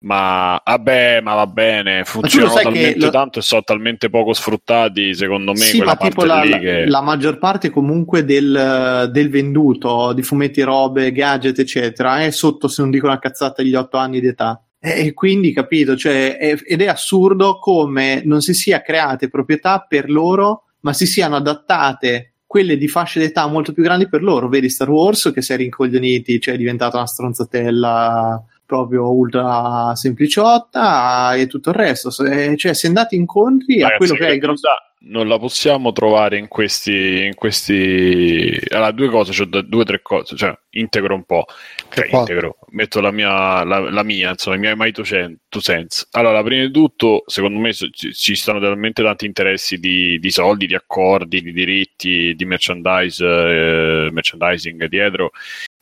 ma 0.03 0.61
vabbè, 0.64 1.22
ma 1.22 1.34
va 1.34 1.47
bene, 1.47 2.03
funzionano 2.03 2.53
talmente 2.55 2.99
lo... 2.99 3.09
tanto 3.09 3.39
e 3.39 3.41
sono 3.41 3.64
talmente 3.64 4.09
poco 4.09 4.34
sfruttati, 4.34 5.14
secondo 5.14 5.53
me, 5.53 5.59
sì, 5.59 5.78
quella 5.78 5.97
ma 5.97 6.07
tipo 6.07 6.26
la, 6.26 6.41
che... 6.41 6.86
la, 6.86 7.01
maggior 7.01 7.38
parte 7.38 7.70
comunque 7.70 8.26
del, 8.26 9.09
del, 9.11 9.30
venduto 9.30 10.11
di 10.11 10.22
fumetti, 10.22 10.61
robe, 10.61 11.11
gadget, 11.14 11.57
eccetera, 11.57 12.22
è 12.22 12.32
sotto, 12.32 12.68
se 12.68 12.82
non 12.82 12.91
dico 12.91 13.05
una 13.05 13.20
cazzata, 13.20 13.64
gli 13.64 13.76
otto 13.76 13.97
anni 13.97 14.20
di 14.20 14.28
età. 14.28 14.61
E 14.86 15.13
quindi, 15.13 15.53
capito, 15.53 15.95
cioè, 15.95 16.36
è, 16.36 16.57
ed 16.61 16.81
è 16.81 16.88
assurdo 16.88 17.57
come 17.57 18.21
non 18.25 18.41
si 18.41 18.53
sia 18.53 18.81
create 18.81 19.29
proprietà 19.29 19.86
per 19.88 20.09
loro, 20.09 20.65
ma 20.81 20.91
si 20.91 21.05
siano 21.05 21.38
adattate 21.38 22.34
quelle 22.45 22.75
di 22.75 22.89
fasce 22.89 23.21
d'età 23.21 23.47
molto 23.47 23.71
più 23.71 23.81
grandi 23.81 24.09
per 24.09 24.21
loro. 24.21 24.49
Vedi 24.49 24.69
Star 24.69 24.89
Wars 24.89 25.31
che 25.34 25.41
si 25.41 25.53
è 25.53 25.55
rincoglioniti, 25.55 26.38
cioè 26.41 26.55
è 26.55 26.57
diventata 26.57 26.97
una 26.97 27.07
stronzatella 27.07 28.43
proprio 28.74 29.11
ultra 29.11 29.93
sempliciotta 29.95 31.36
e 31.36 31.45
tutto 31.45 31.69
il 31.69 31.76
resto. 31.76 32.09
Cioè, 32.09 32.74
si 32.74 32.86
è 32.86 32.88
andati 32.88 33.15
incontri 33.15 33.82
Ragazzi, 33.82 33.93
a 33.93 33.97
quello 33.97 34.13
che 34.15 34.28
è 34.28 34.32
il 34.32 34.39
grosso. 34.39 34.69
Non 35.05 35.28
la 35.28 35.38
possiamo 35.38 35.91
trovare 35.91 36.38
in 36.38 36.47
questi. 36.47 37.26
In 37.26 37.36
questi... 37.36 38.57
Allora, 38.69 38.91
due 38.91 39.09
cose, 39.09 39.34
cioè 39.34 39.45
due 39.47 39.82
o 39.82 39.84
tre 39.84 40.01
cose, 40.01 40.36
cioè 40.36 40.57
integro 40.71 41.13
un 41.13 41.24
po'. 41.24 41.45
Cioè, 41.89 42.07
integro, 42.09 42.57
metto 42.69 42.99
la 43.01 43.11
mia, 43.11 43.63
la, 43.63 43.91
la 43.91 44.03
mia, 44.03 44.32
insomma, 44.32 44.55
i 44.55 44.59
miei 44.59 44.76
my 44.76 44.91
two 44.91 45.03
sense. 45.03 46.07
Allora, 46.11 46.41
prima 46.41 46.65
di 46.65 46.71
tutto, 46.71 47.24
secondo 47.28 47.59
me 47.59 47.74
ci 47.74 48.36
stanno 48.36 48.59
talmente 48.59 49.03
tanti 49.03 49.26
interessi 49.26 49.78
di, 49.78 50.17
di 50.19 50.32
soldi, 50.32 50.65
di 50.67 50.76
accordi, 50.76 51.41
di 51.41 51.51
diritti, 51.51 52.34
di 52.34 52.45
merchandise, 52.45 53.24
eh, 53.26 54.09
merchandising 54.09 54.88
dietro 54.88 55.32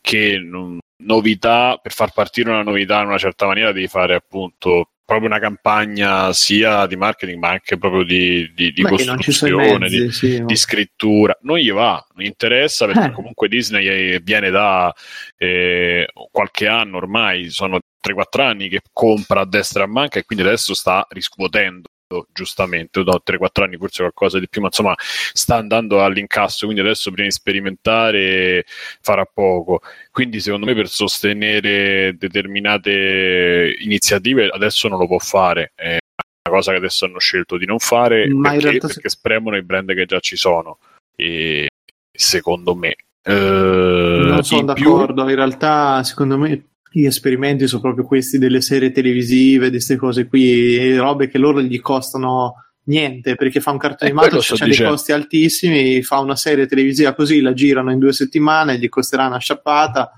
che 0.01 0.39
non, 0.43 0.79
novità, 1.01 1.79
per 1.81 1.93
far 1.93 2.11
partire 2.13 2.49
una 2.49 2.63
novità 2.63 3.01
in 3.01 3.07
una 3.07 3.17
certa 3.17 3.45
maniera 3.45 3.71
devi 3.71 3.87
fare 3.87 4.15
appunto 4.15 4.89
proprio 5.11 5.29
una 5.29 5.39
campagna 5.39 6.31
sia 6.31 6.85
di 6.85 6.95
marketing 6.95 7.37
ma 7.37 7.49
anche 7.49 7.77
proprio 7.77 8.03
di, 8.03 8.49
di, 8.55 8.71
di 8.71 8.81
costruzione, 8.81 9.77
mezzi, 9.79 10.03
di, 10.03 10.11
sì, 10.11 10.45
di, 10.45 10.55
scrittura. 10.55 11.37
Non 11.41 11.57
gli 11.57 11.71
va, 11.71 12.01
non 12.15 12.25
interessa 12.25 12.85
perché 12.85 13.07
eh. 13.07 13.11
comunque 13.11 13.49
Disney 13.49 14.21
viene 14.21 14.49
da 14.49 14.93
eh, 15.37 16.07
qualche 16.31 16.67
anno 16.67 16.95
ormai, 16.95 17.49
sono 17.49 17.79
3-4 18.01 18.41
anni 18.41 18.69
che 18.69 18.79
compra 18.93 19.41
a 19.41 19.45
destra 19.45 19.81
e 19.81 19.85
a 19.85 19.89
manca 19.89 20.17
e 20.17 20.23
quindi 20.23 20.45
adesso 20.45 20.73
sta 20.73 21.05
riscuotendo 21.09 21.89
giustamente, 22.31 23.03
da 23.03 23.19
3-4 23.23 23.63
anni 23.63 23.77
forse 23.77 24.01
qualcosa 24.01 24.39
di 24.39 24.47
più, 24.49 24.61
ma 24.61 24.67
insomma 24.67 24.95
sta 24.97 25.55
andando 25.55 26.03
all'incasso, 26.03 26.65
quindi 26.65 26.81
adesso 26.81 27.11
prima 27.11 27.27
di 27.27 27.33
sperimentare 27.33 28.65
farà 29.01 29.25
poco. 29.25 29.81
Quindi 30.11 30.39
secondo 30.39 30.65
me 30.65 30.73
per 30.73 30.87
sostenere 30.87 32.15
determinate 32.17 33.75
iniziative 33.79 34.49
adesso 34.49 34.87
non 34.87 34.99
lo 34.99 35.07
può 35.07 35.19
fare. 35.19 35.71
È 35.75 35.97
una 36.49 36.57
cosa 36.57 36.71
che 36.71 36.77
adesso 36.77 37.05
hanno 37.05 37.19
scelto 37.19 37.57
di 37.57 37.65
non 37.65 37.79
fare 37.79 38.27
ma 38.27 38.51
perché, 38.51 38.77
perché 38.79 39.09
se... 39.09 39.09
spremono 39.09 39.57
i 39.57 39.63
brand 39.63 39.93
che 39.93 40.05
già 40.05 40.19
ci 40.19 40.35
sono. 40.35 40.79
E 41.15 41.67
secondo 42.11 42.75
me 42.75 42.95
eh, 43.23 43.31
non 43.33 44.43
sono 44.43 44.63
d'accordo, 44.63 45.23
più... 45.23 45.29
in 45.29 45.35
realtà 45.35 46.01
secondo 46.03 46.37
me 46.37 46.70
gli 46.91 47.05
esperimenti 47.05 47.67
sono 47.67 47.81
proprio 47.81 48.05
questi 48.05 48.37
delle 48.37 48.59
serie 48.59 48.91
televisive, 48.91 49.65
di 49.65 49.71
queste 49.71 49.95
cose 49.95 50.27
qui, 50.27 50.97
robe 50.97 51.29
che 51.29 51.37
loro 51.37 51.61
gli 51.61 51.79
costano 51.79 52.55
niente 52.83 53.35
perché 53.35 53.61
fa 53.61 53.71
un 53.71 53.77
cartone 53.77 54.09
eh, 54.09 54.13
animato, 54.13 54.39
c'è 54.39 54.65
dei 54.65 54.77
costi 54.77 55.11
altissimi, 55.11 56.01
fa 56.01 56.19
una 56.19 56.35
serie 56.35 56.65
televisiva 56.65 57.13
così, 57.13 57.39
la 57.39 57.53
girano 57.53 57.91
in 57.91 57.99
due 57.99 58.11
settimane, 58.11 58.77
gli 58.77 58.89
costerà 58.89 59.27
una 59.27 59.37
sciappata 59.37 60.11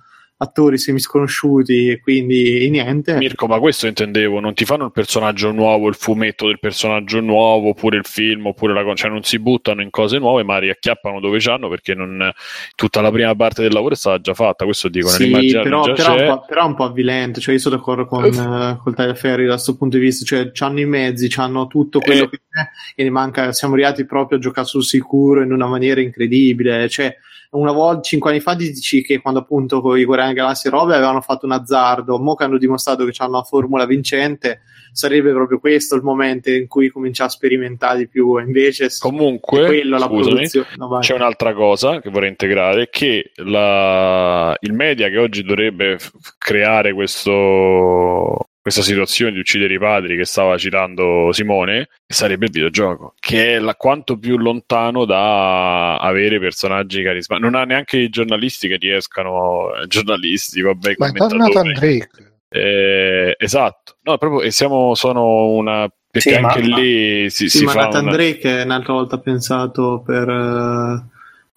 attori 0.43 0.77
semisconosciuti 0.77 1.89
e 1.89 1.99
quindi 1.99 2.69
niente. 2.69 3.15
Mirko, 3.15 3.47
ma 3.47 3.59
questo 3.59 3.87
intendevo, 3.87 4.39
non 4.39 4.53
ti 4.53 4.65
fanno 4.65 4.85
il 4.85 4.91
personaggio 4.91 5.51
nuovo, 5.51 5.87
il 5.87 5.95
fumetto 5.95 6.47
del 6.47 6.59
personaggio 6.59 7.19
nuovo, 7.19 7.69
oppure 7.69 7.97
il 7.97 8.05
film, 8.05 8.47
oppure 8.47 8.73
la 8.73 8.81
cioè 8.95 9.09
non 9.09 9.23
si 9.23 9.39
buttano 9.39 9.81
in 9.81 9.89
cose 9.89 10.17
nuove, 10.19 10.43
ma 10.43 10.59
riacchiappano 10.59 11.19
dove 11.19 11.39
c'hanno 11.39 11.69
perché 11.69 11.93
non... 11.95 12.31
tutta 12.75 13.01
la 13.01 13.11
prima 13.11 13.33
parte 13.35 13.61
del 13.61 13.73
lavoro 13.73 13.93
è 13.93 13.97
stata 13.97 14.19
già 14.19 14.33
fatta, 14.33 14.65
questo 14.65 14.89
dico, 14.89 15.07
sì, 15.07 15.29
però, 15.29 15.83
però, 15.93 16.11
un 16.11 16.43
però, 16.45 16.61
è 16.61 16.67
un 16.67 16.75
po' 16.75 16.83
avvilente, 16.83 17.39
cioè 17.39 17.53
io 17.53 17.59
sono 17.59 17.77
d'accordo 17.77 18.05
con 18.05 18.23
uh, 18.23 18.81
col 18.81 18.93
Tagliaferri 18.93 19.45
da 19.45 19.53
questo 19.53 19.75
punto 19.75 19.97
di 19.97 20.03
vista, 20.03 20.25
cioè 20.25 20.51
hanno 20.59 20.79
i 20.79 20.85
mezzi, 20.85 21.31
hanno 21.37 21.67
tutto 21.67 21.99
quello 21.99 22.23
eh. 22.23 22.29
che 22.29 22.41
c'è 22.49 22.67
e 22.95 23.03
ne 23.03 23.09
manca, 23.09 23.51
siamo 23.51 23.73
arrivati 23.73 24.05
proprio 24.05 24.37
a 24.37 24.41
giocare 24.41 24.67
sul 24.67 24.83
sicuro 24.83 25.41
in 25.41 25.51
una 25.51 25.67
maniera 25.67 26.01
incredibile, 26.01 26.89
cioè 26.89 27.15
una 27.53 27.71
volta, 27.71 28.01
cinque 28.01 28.31
anni 28.31 28.39
fa, 28.39 28.53
dici 28.55 29.01
che 29.01 29.19
quando 29.21 29.41
appunto 29.41 29.81
con 29.81 29.97
i 29.97 30.05
Guardiani 30.05 30.33
Galassi 30.33 30.67
e 30.67 30.69
robe 30.69 30.95
avevano 30.95 31.21
fatto 31.21 31.45
un 31.45 31.51
azzardo, 31.51 32.19
mo 32.19 32.35
che 32.35 32.43
hanno 32.43 32.57
dimostrato 32.57 33.05
che 33.05 33.11
hanno 33.17 33.31
una 33.31 33.43
formula 33.43 33.85
vincente, 33.85 34.61
sarebbe 34.91 35.31
proprio 35.31 35.59
questo 35.59 35.95
il 35.95 36.03
momento 36.03 36.49
in 36.49 36.67
cui 36.67 36.89
comincia 36.89 37.25
a 37.25 37.29
sperimentare 37.29 37.99
di 37.99 38.07
più. 38.07 38.37
Invece, 38.37 38.89
comunque, 38.99 39.65
quello, 39.65 39.99
scusami, 39.99 40.47
no, 40.77 40.99
c'è 40.99 41.15
un'altra 41.15 41.53
cosa 41.53 41.99
che 41.99 42.09
vorrei 42.09 42.29
integrare: 42.29 42.89
che 42.89 43.31
la... 43.35 44.55
il 44.59 44.73
media 44.73 45.09
che 45.09 45.17
oggi 45.17 45.43
dovrebbe 45.43 45.97
creare 46.37 46.93
questo 46.93 48.49
questa 48.63 48.81
situazione 48.81 49.33
di 49.33 49.39
uccidere 49.39 49.73
i 49.73 49.77
padri 49.77 50.15
che 50.15 50.23
stava 50.23 50.57
citando 50.57 51.33
Simone 51.33 51.89
sarebbe 52.07 52.45
il 52.45 52.51
videogioco, 52.51 53.13
che 53.19 53.55
è 53.55 53.59
la, 53.59 53.75
quanto 53.75 54.17
più 54.17 54.37
lontano 54.37 55.03
da 55.03 55.97
avere 55.97 56.39
personaggi 56.39 57.03
carismatici. 57.03 57.45
Non 57.45 57.59
ha 57.59 57.65
neanche 57.65 57.97
i 57.97 58.07
giornalisti 58.07 58.69
che 58.69 58.77
riescano, 58.77 59.75
eh, 59.75 59.87
giornalisti, 59.87 60.61
vabbè, 60.61 60.93
Ma 60.97 61.07
è 61.07 61.11
tornato 61.11 61.61
Drake. 61.61 62.09
Eh, 62.47 63.35
esatto, 63.37 63.97
no, 64.03 64.17
proprio, 64.17 64.41
e 64.43 64.51
siamo, 64.51 64.95
sono 64.95 65.47
una 65.49 65.89
perché 66.09 66.29
sì, 66.29 66.35
anche 66.35 66.61
ma, 66.61 66.77
lì 66.77 67.29
si, 67.29 67.49
sì, 67.49 67.57
si 67.57 67.65
ma 67.65 67.71
fa 67.71 67.81
Nathan 67.81 68.03
una... 68.03 68.11
Drake 68.13 68.59
è 68.59 68.63
un'altra 68.63 68.93
volta 68.93 69.19
pensato 69.19 70.01
per 70.05 70.29
uh, 70.29 71.09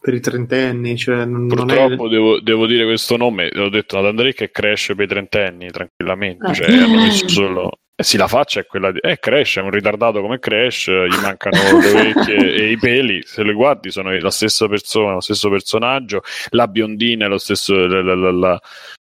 per 0.07 0.15
i 0.15 0.21
trentenni. 0.21 0.97
Cioè 0.97 1.25
non, 1.25 1.49
Purtroppo 1.49 1.97
non 1.97 2.07
è... 2.07 2.11
devo, 2.11 2.41
devo, 2.41 2.67
dire 2.67 2.85
questo 2.85 3.17
nome, 3.17 3.49
l'ho 3.51 3.69
detto 3.69 3.97
Nathan 3.97 4.15
Drake 4.15 4.35
che 4.35 4.51
cresce 4.53 4.95
per 4.95 5.07
i 5.07 5.09
trentenni 5.09 5.69
tranquillamente. 5.69 6.47
Ah. 6.47 6.53
Cioè, 6.53 6.73
hanno 6.73 7.01
messo 7.01 7.29
solo... 7.29 7.73
Eh 7.99 8.05
sì, 8.05 8.17
la 8.17 8.29
faccia 8.29 8.61
è 8.61 8.67
quella 8.67 8.93
di... 8.93 9.01
Eh, 9.01 9.19
Crash, 9.19 9.57
è 9.57 9.63
un 9.63 9.71
ritardato 9.71 10.21
come 10.21 10.39
Crash, 10.39 10.87
gli 10.87 11.21
mancano 11.21 11.57
le 11.81 11.91
orecchie 11.91 12.55
e 12.55 12.71
i 12.71 12.79
peli, 12.79 13.23
se 13.25 13.43
lo 13.43 13.53
guardi 13.55 13.91
sono 13.91 14.17
la 14.17 14.31
stessa 14.31 14.69
persona, 14.69 15.15
lo 15.15 15.21
stesso 15.21 15.49
personaggio, 15.49 16.23
la 16.51 16.69
biondina 16.69 17.25
è 17.25 17.29
lo 17.29 17.39
stesso, 17.39 17.75
la, 17.75 18.03
la, 18.03 18.31
la, 18.31 18.61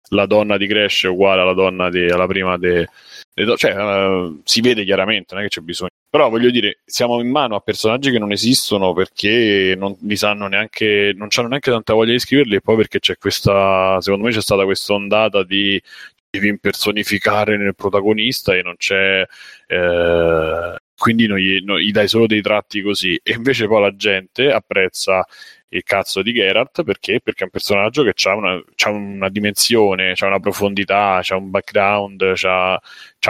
la 0.10 0.26
donna 0.28 0.58
di 0.58 0.68
Crash 0.68 1.06
è 1.06 1.08
uguale 1.08 1.42
alla 1.42 1.54
donna 1.54 1.90
di, 1.90 2.06
alla 2.06 2.28
prima 2.28 2.58
di... 2.58 2.86
Cioè, 3.34 3.76
uh, 3.76 4.42
si 4.44 4.62
vede 4.62 4.84
chiaramente, 4.84 5.34
non 5.34 5.44
è 5.44 5.48
che 5.48 5.56
c'è 5.56 5.62
bisogno. 5.62 5.90
Però 6.10 6.30
voglio 6.30 6.50
dire, 6.50 6.80
siamo 6.84 7.22
in 7.22 7.30
mano 7.30 7.56
a 7.56 7.62
personaggi 7.62 8.12
che 8.12 8.20
non 8.20 8.32
esistono 8.32 8.92
perché 8.94 9.76
non 9.78 9.96
li 10.02 10.18
sanno 10.18 10.48
neanche, 10.48 11.14
non 11.16 11.30
hanno 11.34 11.48
neanche 11.48 11.72
tanta 11.72 11.94
voglia 11.94 12.12
di 12.12 12.20
scriverli, 12.20 12.56
e 12.56 12.62
poi 12.62 12.76
perché 12.76 13.00
c'è 13.00 13.18
questa, 13.18 14.00
secondo 14.02 14.26
me 14.26 14.32
c'è 14.32 14.42
stata 14.42 14.66
questa 14.66 14.94
ondata 14.94 15.44
di 15.44 15.82
devi 16.30 16.48
impersonificare 16.48 17.58
nel 17.58 17.76
protagonista 17.76 18.56
e 18.56 18.62
non 18.62 18.76
c'è 18.78 19.26
eh, 19.68 20.76
quindi 20.98 21.28
non 21.28 21.38
gli, 21.38 21.62
non 21.64 21.78
gli, 21.80 21.92
dai 21.92 22.08
solo 22.08 22.28
dei 22.28 22.42
tratti 22.42 22.82
così. 22.82 23.20
E 23.24 23.34
invece 23.34 23.68
poi 23.68 23.82
la 23.82 23.96
gente 23.96 24.52
apprezza 24.52 25.26
il 25.74 25.84
cazzo 25.84 26.22
di 26.22 26.34
Geralt 26.34 26.84
perché? 26.84 27.20
Perché 27.24 27.42
è 27.42 27.44
un 27.46 27.50
personaggio 27.50 28.04
che 28.04 28.14
ha 28.28 28.36
una, 28.36 28.62
una, 28.88 29.30
dimensione, 29.30 30.14
ha 30.18 30.26
una 30.26 30.40
profondità, 30.40 31.22
ha 31.26 31.36
un 31.36 31.50
background, 31.50 32.22
ha 32.22 32.80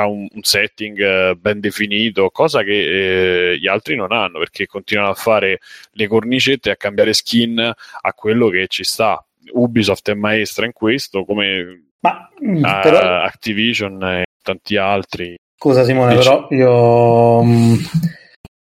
un, 0.07 0.27
un, 0.31 0.41
setting 0.41 0.99
eh, 0.99 1.35
ben 1.35 1.59
definito, 1.59 2.29
cosa 2.31 2.63
che 2.63 3.51
eh, 3.51 3.59
gli 3.59 3.67
altri 3.67 3.95
non 3.95 4.11
hanno 4.11 4.39
perché 4.39 4.65
continuano 4.65 5.11
a 5.11 5.15
fare 5.15 5.59
le 5.91 6.07
cornicette 6.07 6.69
e 6.69 6.71
a 6.71 6.77
cambiare 6.77 7.13
skin 7.13 7.59
a 7.59 8.13
quello 8.13 8.49
che 8.49 8.65
ci 8.67 8.83
sta. 8.83 9.23
Ubisoft 9.53 10.09
è 10.09 10.13
maestra 10.15 10.65
in 10.65 10.73
questo, 10.73 11.23
come 11.25 11.89
Ma, 11.99 12.27
mm, 12.43 12.63
però... 12.81 13.21
Activision 13.21 14.03
e 14.03 14.25
tanti 14.41 14.77
altri. 14.77 15.37
Scusa 15.55 15.83
Simone, 15.83 16.15
Dici... 16.15 16.27
però 16.27 16.47
io 16.49 17.43
mm, 17.43 17.75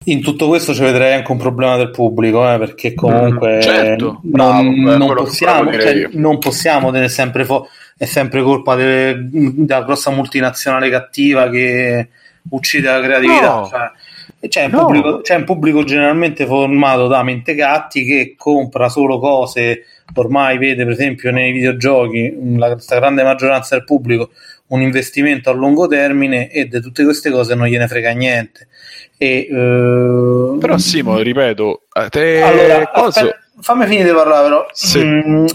in 0.06 0.22
tutto 0.22 0.48
questo 0.48 0.74
ci 0.74 0.82
vedrei 0.82 1.14
anche 1.14 1.32
un 1.32 1.38
problema 1.38 1.78
del 1.78 1.92
pubblico, 1.92 2.52
eh, 2.52 2.58
perché 2.58 2.94
comunque 2.96 3.58
mm, 3.58 3.62
certo, 3.62 4.20
non, 4.24 4.84
bravo, 4.84 4.98
non, 4.98 5.14
possiamo, 5.16 5.72
cioè, 5.72 6.10
non, 6.14 6.40
possiamo, 6.40 6.92
tenere 6.92 7.10
sempre 7.10 7.46
fo- 7.46 7.68
è 7.98 8.06
sempre 8.06 8.42
colpa 8.42 8.76
de- 8.76 9.16
della 9.30 9.84
grossa 9.84 10.10
multinazionale 10.10 10.90
cattiva 10.90 11.50
che 11.50 12.10
uccide 12.50 12.90
la 12.90 13.02
creatività. 13.02 13.56
No. 13.56 13.68
Cioè, 13.68 14.48
c'è, 14.48 14.66
un 14.66 14.72
no. 14.72 14.86
pubblico, 14.86 15.22
c'è 15.22 15.36
un 15.36 15.44
pubblico 15.44 15.84
generalmente 15.84 16.48
formato 16.48 17.08
da 17.08 17.22
mentecatti 17.22 18.04
che 18.04 18.34
compra 18.36 18.90
solo 18.90 19.20
cose, 19.20 19.84
ormai 20.16 20.58
vede 20.58 20.84
per 20.84 20.94
esempio 20.94 21.32
nei 21.32 21.52
videogiochi 21.52 22.58
la 22.58 22.76
grande 22.88 23.22
maggioranza 23.22 23.76
del 23.76 23.84
pubblico 23.84 24.32
un 24.72 24.82
investimento 24.82 25.50
a 25.50 25.54
lungo 25.54 25.88
termine 25.88 26.50
e 26.50 26.68
di 26.68 26.80
tutte 26.82 27.04
queste 27.04 27.30
cose 27.30 27.56
non 27.56 27.68
gliene 27.68 27.88
frega 27.88 28.12
niente. 28.12 28.68
E, 29.18 29.48
uh... 29.52 30.58
Però 30.58 30.78
Simo, 30.78 31.20
ripeto, 31.20 31.84
te... 32.10 32.42
allora, 32.42 32.92
aspetta, 32.92 33.38
fammi 33.60 33.86
finire 33.86 34.10
di 34.10 34.16
parlare 34.16 34.44
però. 34.44 34.66
Sì. 34.72 35.04
Mm, 35.04 35.46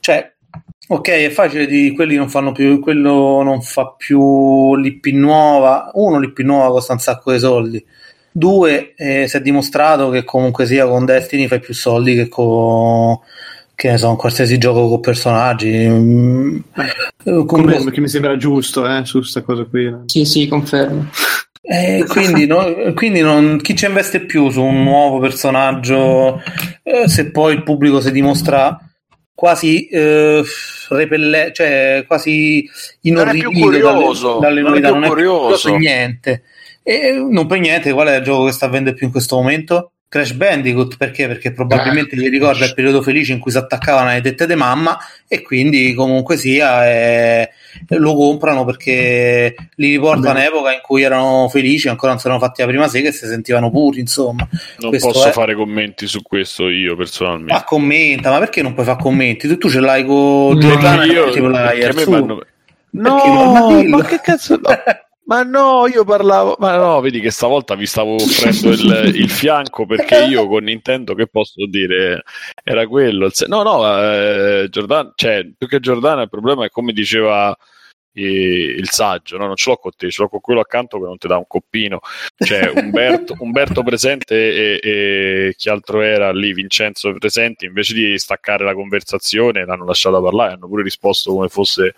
cioè, 0.00 0.32
ok, 0.88 1.08
è 1.08 1.30
facile 1.30 1.66
di 1.66 1.92
quelli 1.94 2.16
non 2.16 2.28
fanno 2.28 2.52
più, 2.52 2.80
quello 2.80 3.42
non 3.42 3.62
fa 3.62 3.94
più 3.96 4.76
l'IP 4.76 5.06
nuova. 5.06 5.90
Uno, 5.94 6.18
l'IP 6.18 6.38
nuova 6.40 6.68
costa 6.68 6.92
un 6.92 6.98
sacco 6.98 7.32
di 7.32 7.38
soldi. 7.38 7.84
Due, 8.34 8.94
eh, 8.96 9.28
si 9.28 9.36
è 9.36 9.40
dimostrato 9.40 10.08
che 10.08 10.24
comunque 10.24 10.64
sia 10.66 10.86
con 10.86 11.04
Destiny 11.04 11.46
fai 11.46 11.60
più 11.60 11.74
soldi 11.74 12.14
che 12.14 12.28
con 12.28 13.18
che 13.74 13.90
ne 13.90 13.98
so, 13.98 14.14
qualsiasi 14.14 14.58
gioco 14.58 14.88
con 14.88 15.00
personaggi. 15.00 15.70
Eh, 15.72 17.44
come... 17.46 17.90
Che 17.90 18.00
mi 18.00 18.08
sembra 18.08 18.36
giusto 18.36 18.86
eh, 18.88 19.04
su 19.04 19.18
questa 19.18 19.42
cosa 19.42 19.64
qui. 19.64 19.92
Sì, 20.06 20.24
sì, 20.24 20.46
confermo. 20.46 21.08
Eh, 21.64 22.04
quindi, 22.08 22.46
no, 22.46 22.92
quindi 22.92 23.20
non, 23.20 23.60
chi 23.62 23.76
ci 23.76 23.86
investe 23.86 24.20
più 24.26 24.50
su 24.50 24.60
un 24.62 24.82
nuovo 24.82 25.20
personaggio 25.20 26.42
eh, 26.82 27.06
se 27.08 27.30
poi 27.30 27.54
il 27.54 27.62
pubblico 27.62 28.00
si 28.00 28.10
dimostra 28.10 28.76
quasi 29.32 29.86
eh, 29.86 30.42
repelle, 30.88 31.52
cioè 31.52 32.04
quasi 32.06 32.68
inorridito 33.02 33.70
dalle, 33.70 34.40
dalle 34.40 34.60
novità, 34.60 34.90
non 34.90 35.04
è 35.04 35.08
curioso, 35.08 35.68
non 35.68 35.78
più 35.78 35.86
niente. 35.88 36.42
E 36.82 37.12
non 37.12 37.46
per 37.46 37.60
niente, 37.60 37.92
qual 37.92 38.08
è 38.08 38.16
il 38.16 38.24
gioco 38.24 38.46
che 38.46 38.52
sta 38.52 38.66
a 38.66 38.68
vendere 38.68 38.96
più 38.96 39.06
in 39.06 39.12
questo 39.12 39.36
momento? 39.36 39.92
Crash 40.08 40.32
Bandicoot 40.32 40.96
perché? 40.96 41.26
Perché 41.26 41.52
probabilmente 41.52 42.16
gli 42.16 42.28
ricorda 42.28 42.66
il 42.66 42.74
periodo 42.74 43.00
felice 43.00 43.32
in 43.32 43.38
cui 43.38 43.50
si 43.50 43.56
attaccavano 43.56 44.10
alle 44.10 44.20
tette 44.20 44.46
di 44.46 44.54
mamma 44.54 44.98
e 45.26 45.40
quindi 45.40 45.94
comunque 45.94 46.36
sia 46.36 46.86
eh, 46.86 47.50
lo 47.88 48.14
comprano 48.14 48.64
perché 48.64 49.54
li 49.76 49.90
riporta 49.90 50.30
un'epoca 50.30 50.72
in 50.72 50.80
cui 50.82 51.02
erano 51.02 51.48
felici, 51.48 51.88
ancora 51.88 52.12
non 52.12 52.20
si 52.20 52.26
erano 52.26 52.42
fatti 52.42 52.60
la 52.60 52.66
prima 52.68 52.88
sega 52.88 53.08
e 53.08 53.12
si 53.12 53.26
sentivano 53.26 53.70
puri, 53.70 54.00
insomma. 54.00 54.46
Non 54.78 54.90
questo 54.90 55.08
posso 55.10 55.28
è... 55.28 55.32
fare 55.32 55.54
commenti 55.54 56.06
su 56.06 56.22
questo 56.22 56.68
io 56.68 56.96
personalmente. 56.96 57.52
Ma 57.52 57.64
commenta, 57.64 58.30
ma 58.30 58.38
perché 58.38 58.62
non 58.62 58.74
puoi 58.74 58.86
fare 58.86 59.00
commenti? 59.00 59.48
Tu, 59.48 59.58
tu 59.58 59.68
ce 59.68 59.80
l'hai 59.80 60.04
con 60.04 60.58
Giordano 60.58 61.04
io, 61.04 61.30
tipo 61.30 61.48
la 61.48 61.72
No, 62.94 63.82
ma 63.88 64.04
che 64.04 64.20
cazzo 64.20 64.56
no. 64.56 64.68
Ma 65.24 65.42
no, 65.42 65.86
io 65.86 66.04
parlavo. 66.04 66.56
Ma 66.58 66.76
no, 66.76 67.00
vedi 67.00 67.20
che 67.20 67.30
stavolta 67.30 67.74
vi 67.74 67.86
stavo 67.86 68.14
offrendo 68.14 68.70
il, 68.70 69.14
il 69.14 69.30
fianco 69.30 69.86
perché 69.86 70.24
io 70.24 70.46
con 70.48 70.64
Nintendo, 70.64 71.14
che 71.14 71.26
posso 71.26 71.66
dire, 71.66 72.22
era 72.62 72.86
quello. 72.86 73.30
No, 73.46 73.62
no, 73.62 74.02
eh, 74.02 74.66
Giordano, 74.68 75.12
cioè, 75.14 75.48
più 75.56 75.68
che 75.68 75.80
Giordano, 75.80 76.22
il 76.22 76.28
problema 76.28 76.64
è 76.64 76.70
come 76.70 76.92
diceva 76.92 77.56
il 78.14 78.90
saggio, 78.90 79.38
no? 79.38 79.46
non 79.46 79.56
ce 79.56 79.70
l'ho 79.70 79.76
con 79.76 79.92
te, 79.96 80.10
ce 80.10 80.22
l'ho 80.22 80.28
con 80.28 80.40
quello 80.40 80.60
accanto 80.60 80.98
che 80.98 81.04
non 81.04 81.16
ti 81.16 81.26
dà 81.26 81.36
un 81.36 81.46
coppino. 81.46 82.00
C'è 82.36 82.70
Umberto, 82.74 83.36
Umberto 83.38 83.82
presente 83.82 84.34
e, 84.34 84.80
e, 84.82 85.54
chi 85.56 85.68
altro 85.68 86.02
era 86.02 86.30
lì, 86.32 86.52
Vincenzo 86.52 87.12
presenti, 87.14 87.64
invece 87.64 87.94
di 87.94 88.18
staccare 88.18 88.64
la 88.64 88.74
conversazione 88.74 89.64
l'hanno 89.64 89.84
lasciata 89.84 90.20
parlare, 90.20 90.54
hanno 90.54 90.68
pure 90.68 90.82
risposto 90.82 91.32
come 91.32 91.48
fosse 91.48 91.94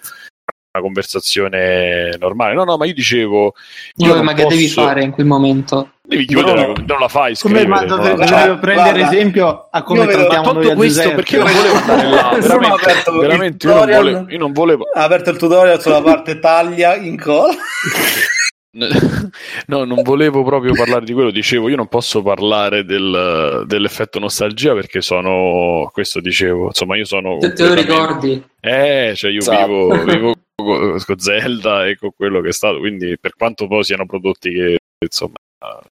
una 0.75 0.83
conversazione 0.83 2.17
normale. 2.19 2.55
No, 2.55 2.65
no, 2.65 2.77
ma 2.77 2.85
io 2.85 2.95
dicevo. 2.95 3.55
Io 3.97 4.23
ma 4.23 4.35
che 4.35 4.43
posso... 4.43 4.57
devi 4.57 4.69
fare 4.69 5.05
in 5.05 5.13
quel 5.13 5.27
momento? 5.27 5.91
Devi 6.07 6.27
chiudere, 6.27 6.67
no, 6.67 6.75
non 6.85 6.99
la 6.99 7.09
fai. 7.09 7.37
Come 7.39 7.67
ma 7.67 7.85
dove, 7.85 8.15
no, 8.15 8.27
cioè, 8.27 8.59
prendere 8.59 8.99
guarda, 8.99 9.13
esempio 9.13 9.69
a 9.71 9.83
come 9.83 10.07
trattiamo 10.07 10.53
noi 10.53 10.63
tutto 10.63 10.75
questo 10.75 11.03
Giuseppe. 11.03 11.15
perché 11.15 11.37
non 11.39 11.53
volevo 11.53 11.77
andare 11.77 12.09
là. 12.11 12.37
veramente, 12.41 13.11
veramente 13.11 13.67
io, 13.67 13.75
non 13.75 13.87
volevo, 13.87 14.27
io 14.29 14.39
non 14.39 14.53
volevo. 14.53 14.85
Ha 14.93 15.05
aperto 15.05 15.31
il 15.31 15.39
tutorial 15.39 15.81
sulla 15.81 16.03
parte 16.03 16.41
taglia 16.41 16.97
in 16.97 17.19
colla. 17.19 17.55
no, 19.67 19.85
non 19.85 20.03
volevo 20.03 20.43
proprio 20.43 20.73
parlare 20.75 21.05
di 21.05 21.13
quello. 21.13 21.31
Dicevo, 21.31 21.69
io 21.69 21.77
non 21.77 21.89
posso 21.89 22.23
parlare 22.23 22.85
del, 22.85 23.65
dell'effetto 23.67 24.19
nostalgia 24.19 24.75
perché 24.75 25.01
sono. 25.01 25.89
Questo 25.93 26.21
dicevo, 26.21 26.67
insomma, 26.67 26.97
io 26.97 27.05
sono. 27.05 27.39
Te, 27.39 27.53
te 27.53 27.69
lo 27.69 27.75
ricordi? 27.75 28.43
Eh, 28.61 29.13
cioè 29.15 29.31
io 29.31 29.39
esatto. 29.39 29.67
vivo, 29.67 30.05
vivo 30.05 30.35
con 30.57 31.19
Zelda 31.19 31.87
e 31.87 31.97
con 31.97 32.11
quello 32.17 32.41
che 32.41 32.49
è 32.49 32.53
stato. 32.53 32.79
Quindi, 32.79 33.17
per 33.19 33.35
quanto 33.37 33.67
poi 33.67 33.85
siano 33.85 34.07
prodotti 34.07 34.51
che 34.51 34.79
insomma 34.99 35.35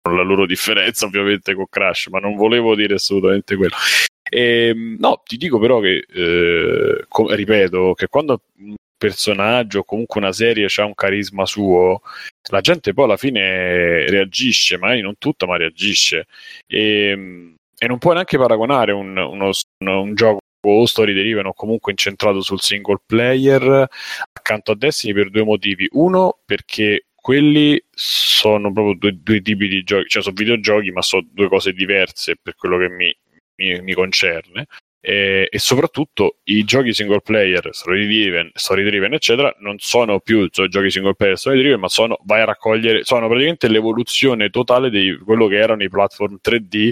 con 0.01 0.17
la 0.17 0.23
loro 0.23 0.47
differenza, 0.47 1.07
ovviamente, 1.07 1.55
con 1.55 1.67
Crash, 1.69 2.07
ma 2.09 2.19
non 2.19 2.37
volevo 2.37 2.75
dire 2.75 2.95
assolutamente 2.95 3.57
quello. 3.57 3.75
E, 4.31 4.69
ehm, 4.69 4.97
no, 4.99 5.23
ti 5.25 5.37
dico 5.37 5.59
però 5.59 5.81
che, 5.81 6.05
eh, 6.09 7.05
com- 7.09 7.31
ripeto, 7.31 7.95
che 7.95 8.09
quando 8.09 8.43
personaggio 8.99 9.85
comunque 9.85 10.21
una 10.21 10.33
serie 10.33 10.67
ha 10.77 10.85
un 10.85 10.95
carisma 10.95 11.47
suo, 11.47 12.03
la 12.51 12.61
gente 12.61 12.93
poi 12.93 13.05
alla 13.05 13.17
fine 13.17 14.07
reagisce, 14.11 14.77
magari 14.77 15.01
non 15.01 15.17
tutta, 15.19 15.47
ma 15.47 15.57
reagisce. 15.57 16.27
E, 16.67 17.55
e 17.79 17.87
non 17.87 17.99
puoi 17.99 18.15
neanche 18.15 18.37
paragonare 18.37 18.93
un, 18.93 19.17
uno, 19.17 19.51
un 19.79 20.15
gioco 20.15 20.41
o 20.67 20.87
Story 20.87 21.15
Deriven 21.15 21.47
o 21.47 21.55
comunque 21.55 21.93
incentrato 21.93 22.43
sul 22.43 22.61
single 22.61 23.01
player 23.07 23.89
accanto 24.33 24.73
a 24.73 24.77
Destiny 24.77 25.15
per 25.15 25.31
due 25.31 25.45
motivi. 25.45 25.89
Uno, 25.93 26.39
perché 26.45 27.07
quelli 27.15 27.81
sono 27.91 28.73
proprio 28.73 28.95
due, 28.95 29.19
due 29.23 29.41
tipi 29.41 29.69
di 29.69 29.83
giochi, 29.83 30.09
cioè 30.09 30.23
sono 30.23 30.35
videogiochi, 30.35 30.91
ma 30.91 31.03
sono 31.03 31.27
due 31.31 31.49
cose 31.49 31.73
diverse 31.73 32.37
per 32.41 32.57
quello 32.57 32.79
che 32.79 32.89
mi, 32.89 33.17
mi, 33.57 33.81
mi 33.83 33.93
concerne 33.95 34.67
e, 35.01 35.49
e, 35.51 35.59
soprattutto 35.59 36.39
i 36.45 36.65
giochi 36.65 36.93
single 36.93 37.21
player, 37.21 37.69
story 37.71 38.07
driven, 38.07 38.51
story 38.55 38.83
driven, 38.85 39.13
eccetera, 39.13 39.55
non 39.61 39.77
sono 39.79 40.19
più 40.19 40.49
cioè, 40.49 40.67
giochi 40.67 40.91
single 40.91 41.15
player, 41.15 41.39
story 41.39 41.61
driven, 41.61 41.79
ma 41.79 41.89
sono, 41.89 42.19
vai 42.25 42.41
a 42.41 42.47
raccogliere, 42.47 43.05
sono 43.05 43.29
praticamente 43.29 43.69
l'evoluzione 43.69 44.51
totale 44.51 44.91
di 44.91 45.17
quello 45.25 45.47
che 45.47 45.57
erano 45.57 45.85
i 45.85 45.89
platform 45.89 46.39
3D 46.43 46.91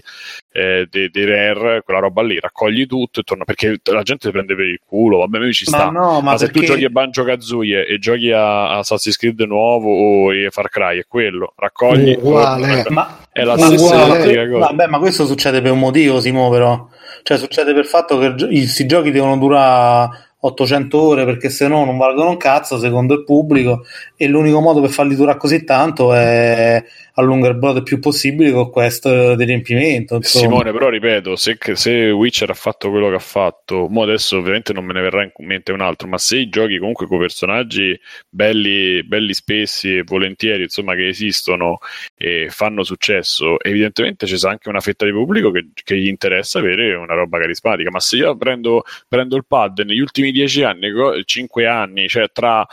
eh, 0.52 0.86
dei, 0.88 1.10
dei 1.10 1.24
Rare, 1.26 1.82
quella 1.82 1.98
roba 2.00 2.22
lì, 2.22 2.38
raccogli 2.38 2.86
tutto 2.86 3.20
e 3.20 3.22
torna, 3.24 3.44
perché 3.44 3.80
la 3.82 4.02
gente 4.02 4.28
ti 4.28 4.32
prende 4.32 4.54
per 4.54 4.66
il 4.66 4.80
culo, 4.86 5.18
vabbè, 5.18 5.38
me 5.38 5.52
ci 5.52 5.64
sta, 5.64 5.90
ma, 5.90 6.00
no, 6.00 6.20
ma, 6.20 6.30
ma 6.30 6.38
se 6.38 6.48
tu 6.50 6.60
giochi 6.60 6.84
a 6.84 6.90
Banjo 6.90 7.24
Kazooie 7.24 7.86
e 7.86 7.98
giochi 7.98 8.30
a, 8.30 8.70
a 8.70 8.78
Assassin's 8.78 9.16
Creed 9.16 9.40
nuovo 9.40 9.90
o 9.90 10.30
a 10.30 10.50
Far 10.50 10.68
Cry, 10.68 11.00
è 11.00 11.04
quello, 11.08 11.54
raccogli, 11.56 12.16
uguale, 12.16 12.82
torna, 12.82 12.90
ma, 12.90 13.18
è 13.32 13.42
la 13.42 13.58
stessa 13.58 14.06
cosa. 14.06 14.58
Vabbè, 14.58 14.86
ma 14.86 14.98
questo 14.98 15.26
succede 15.26 15.60
per 15.60 15.72
un 15.72 15.80
motivo, 15.80 16.20
Simo, 16.20 16.48
però 16.50 16.88
cioè, 17.22 17.38
succede 17.38 17.74
per 17.74 17.86
fatto 17.86 18.18
che 18.18 18.34
questi 18.34 18.86
giochi 18.86 19.10
devono 19.10 19.38
durare 19.38 20.34
800 20.46 21.00
ore 21.00 21.24
perché 21.24 21.50
se 21.50 21.66
no 21.68 21.84
non 21.84 21.96
valgono 21.96 22.30
un 22.30 22.36
cazzo 22.36 22.78
secondo 22.78 23.14
il 23.14 23.24
pubblico 23.24 23.84
e 24.16 24.28
l'unico 24.28 24.60
modo 24.60 24.80
per 24.80 24.90
farli 24.90 25.14
durare 25.16 25.38
così 25.38 25.64
tanto 25.64 26.12
è 26.14 26.82
allungare 27.14 27.54
il 27.54 27.58
brodo 27.58 27.78
il 27.78 27.84
più 27.84 27.98
possibile 27.98 28.52
con 28.52 28.70
questo 28.70 29.34
di 29.34 29.44
riempimento 29.44 30.16
insomma. 30.16 30.44
Simone 30.44 30.72
però 30.72 30.88
ripeto 30.88 31.36
se, 31.36 31.58
se, 31.72 32.10
Witcher 32.10 32.50
ha 32.50 32.54
fatto 32.54 32.90
quello 32.90 33.08
che 33.08 33.14
ha 33.16 33.20
fatto 33.20 33.88
mo 33.88 34.02
adesso 34.02 34.38
ovviamente 34.38 34.72
non 34.72 34.84
me 34.84 34.92
ne 34.92 35.00
verrà 35.00 35.22
in 35.22 35.30
mente 35.38 35.72
un 35.72 35.80
altro 35.80 36.08
ma 36.08 36.18
se 36.18 36.38
i 36.38 36.48
giochi 36.48 36.78
comunque 36.78 37.06
con 37.06 37.18
personaggi 37.18 37.98
belli, 38.28 39.02
belli 39.04 39.34
spessi 39.34 39.96
e 39.96 40.02
volentieri 40.04 40.64
insomma 40.64 40.94
che 40.94 41.08
esistono 41.08 41.78
e 42.16 42.48
fanno 42.50 42.84
successo 42.84 43.58
evidentemente 43.60 44.26
c'è 44.26 44.48
anche 44.48 44.68
una 44.68 44.80
fetta 44.80 45.04
di 45.04 45.12
pubblico 45.12 45.50
che, 45.50 45.68
che 45.74 45.96
gli 45.96 46.06
interessa 46.06 46.58
avere 46.58 46.94
una 46.94 47.14
roba 47.14 47.38
carismatica 47.38 47.90
ma 47.90 48.00
se 48.00 48.16
io 48.16 48.36
prendo, 48.36 48.82
prendo 49.08 49.36
il 49.36 49.44
pad 49.46 49.80
negli 49.80 50.00
ultimi 50.00 50.32
dieci 50.36 50.62
anni, 50.62 50.88
cinque 51.24 51.66
anni, 51.66 52.08
cioè 52.08 52.30
tra 52.30 52.66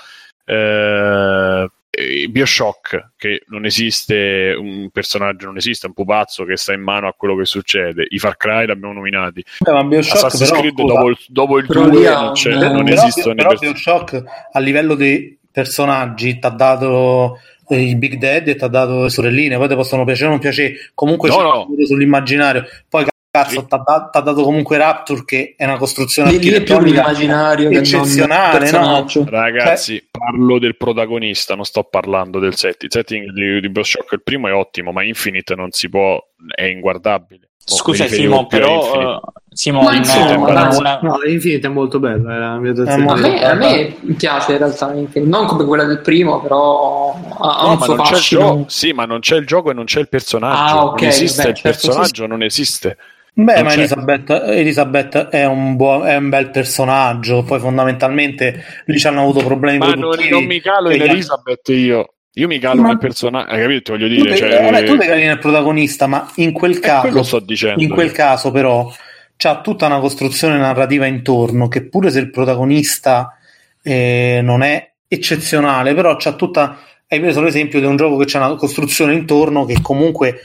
eh, 0.45 1.69
Bioshock, 2.29 3.11
che 3.15 3.43
non 3.47 3.65
esiste 3.65 4.55
un 4.57 4.89
personaggio, 4.91 5.45
non 5.45 5.57
esiste 5.57 5.85
un 5.85 5.93
pupazzo 5.93 6.43
che 6.43 6.57
sta 6.57 6.73
in 6.73 6.81
mano 6.81 7.07
a 7.07 7.13
quello 7.13 7.35
che 7.35 7.45
succede. 7.45 8.05
I 8.09 8.19
Far 8.19 8.35
Cry 8.35 8.65
l'abbiamo 8.65 8.93
nominati. 8.93 9.39
Eh, 9.65 9.71
ma 9.71 9.83
Bioshock 9.83 10.25
Assassin's 10.25 10.49
però, 10.49 10.61
Creed 10.61 10.75
dopo 10.75 11.09
il, 11.09 11.17
dopo 11.27 11.57
il 11.59 11.65
2 11.67 12.09
non, 12.09 12.31
c'è, 12.33 12.49
eh, 12.49 12.69
non 12.69 12.83
però, 12.83 13.01
esistono 13.01 13.35
però, 13.35 13.49
però 13.49 13.59
Bioshock 13.59 14.23
a 14.51 14.59
livello 14.59 14.95
di 14.95 15.37
personaggi 15.51 16.39
ti 16.39 16.45
ha 16.47 16.49
dato 16.49 17.37
eh, 17.69 17.79
i 17.79 17.95
Big 17.95 18.15
Dead 18.17 18.47
e 18.47 18.55
ti 18.55 18.63
ha 18.63 18.67
dato 18.67 19.03
le 19.03 19.09
sorelline, 19.09 19.57
poi 19.57 19.67
ti 19.67 19.75
possono 19.75 20.03
piacere 20.03 20.27
o 20.27 20.31
non 20.31 20.39
piacere, 20.39 20.73
comunque 20.95 21.29
no, 21.29 21.41
no. 21.41 21.67
sull'immaginario. 21.85 22.65
Poi 22.89 23.05
Cazzo, 23.35 23.61
sì. 23.61 23.65
t'ha, 23.67 24.09
t'ha 24.11 24.19
dato 24.19 24.43
comunque 24.43 24.77
Rapture 24.77 25.23
che 25.25 25.55
è 25.57 25.65
una 25.65 25.77
costruzione 25.77 26.29
lì, 26.29 26.35
architettonica 26.35 27.17
eccezionale, 27.17 28.69
no? 28.69 29.07
Ragazzi, 29.25 29.95
cioè... 29.95 30.07
parlo 30.11 30.59
del 30.59 30.77
protagonista, 30.77 31.55
non 31.55 31.65
sto 31.65 31.83
parlando 31.83 32.37
del 32.37 32.53
setting. 32.53 32.83
Il 32.83 32.91
setting 32.91 33.31
di, 33.31 33.59
di 33.59 33.69
Bioshock 33.69 34.11
il 34.11 34.21
primo 34.21 34.49
è 34.49 34.53
ottimo, 34.53 34.91
ma 34.91 35.03
Infinite 35.03 35.55
non 35.55 35.71
si 35.71 35.89
può, 35.89 36.23
è 36.53 36.65
inguardabile. 36.65 37.49
Scusa 37.65 38.05
Simo, 38.05 38.45
però 38.45 39.15
uh, 39.15 39.19
Simo, 39.49 39.89
in, 39.89 39.97
insomma, 39.97 40.69
una... 40.75 40.99
no, 41.01 41.23
Infinite 41.25 41.65
è 41.65 41.69
molto 41.69 41.97
bello 41.97 42.29
eh, 42.29 42.35
a, 42.35 43.15
me, 43.15 43.43
a 43.45 43.53
me 43.53 43.95
piace 44.17 44.51
in 44.51 44.57
realtà 44.57 44.93
non 45.13 45.45
come 45.45 45.63
quella 45.63 45.85
del 45.85 46.01
primo 46.01 46.41
però 46.41 47.13
ha, 47.39 47.61
no, 47.61 47.71
un 47.71 47.79
suo 47.79 47.95
fascino 47.95 48.65
sì 48.67 48.91
ma 48.91 49.05
non 49.05 49.21
c'è 49.21 49.37
il 49.37 49.45
gioco 49.45 49.71
e 49.71 49.73
non 49.73 49.85
c'è 49.85 50.01
il 50.01 50.09
personaggio 50.09 50.73
ah, 50.73 50.85
okay, 50.87 51.03
non 51.03 51.13
esiste 51.13 51.43
beh, 51.43 51.49
il 51.49 51.55
certo, 51.55 51.87
personaggio 51.87 52.23
sì. 52.23 52.29
non 52.29 52.43
esiste 52.43 52.97
Beh, 53.35 53.55
non 53.55 53.63
ma 53.63 53.73
Elisabeth, 53.73 54.29
Elisabeth 54.29 55.29
è, 55.29 55.45
un 55.45 55.75
buon, 55.75 56.05
è 56.05 56.15
un 56.15 56.29
bel 56.29 56.51
personaggio. 56.51 57.43
Poi, 57.43 57.59
fondamentalmente, 57.59 58.63
lì 58.85 58.99
ci 58.99 59.07
hanno 59.07 59.21
avuto 59.21 59.43
problemi 59.43 59.79
ma 59.79 59.93
non, 59.93 60.15
non 60.29 60.45
mi 60.45 60.61
calo 60.61 60.91
in 60.91 61.01
Elisabeth 61.01 61.67
io. 61.69 62.13
Io 62.35 62.47
mi 62.47 62.59
calo 62.59 62.81
ma... 62.81 62.89
nel 62.89 62.97
personaggio, 62.99 63.51
hai 63.51 63.61
capito? 63.61 63.81
Ti 63.81 63.91
voglio 63.91 64.07
dire. 64.07 64.31
Tu, 64.31 64.37
cioè... 64.37 64.63
vabbè, 64.63 64.83
tu 64.83 64.97
ti 64.97 65.07
cali 65.07 65.25
nel 65.25 65.39
protagonista, 65.39 66.07
ma 66.07 66.31
in 66.35 66.51
quel 66.51 66.79
caso, 66.79 67.23
sto 67.23 67.39
dicendo. 67.39 67.81
in 67.81 67.89
quel 67.89 68.11
caso, 68.11 68.51
però, 68.51 68.91
c'ha 69.35 69.61
tutta 69.61 69.87
una 69.87 69.99
costruzione 69.99 70.57
narrativa 70.57 71.07
intorno. 71.07 71.67
Che 71.67 71.87
pure 71.87 72.11
se 72.11 72.19
il 72.19 72.29
protagonista 72.29 73.37
eh, 73.81 74.41
non 74.43 74.61
è 74.61 74.91
eccezionale, 75.07 75.95
però 75.95 76.15
c'ha 76.17 76.33
tutta. 76.33 76.79
Hai 77.07 77.19
preso 77.19 77.41
l'esempio 77.41 77.79
di 77.79 77.85
un 77.85 77.95
gioco 77.95 78.17
che 78.17 78.25
c'ha 78.25 78.39
una 78.39 78.55
costruzione 78.55 79.13
intorno 79.13 79.65
che 79.65 79.77
comunque 79.81 80.39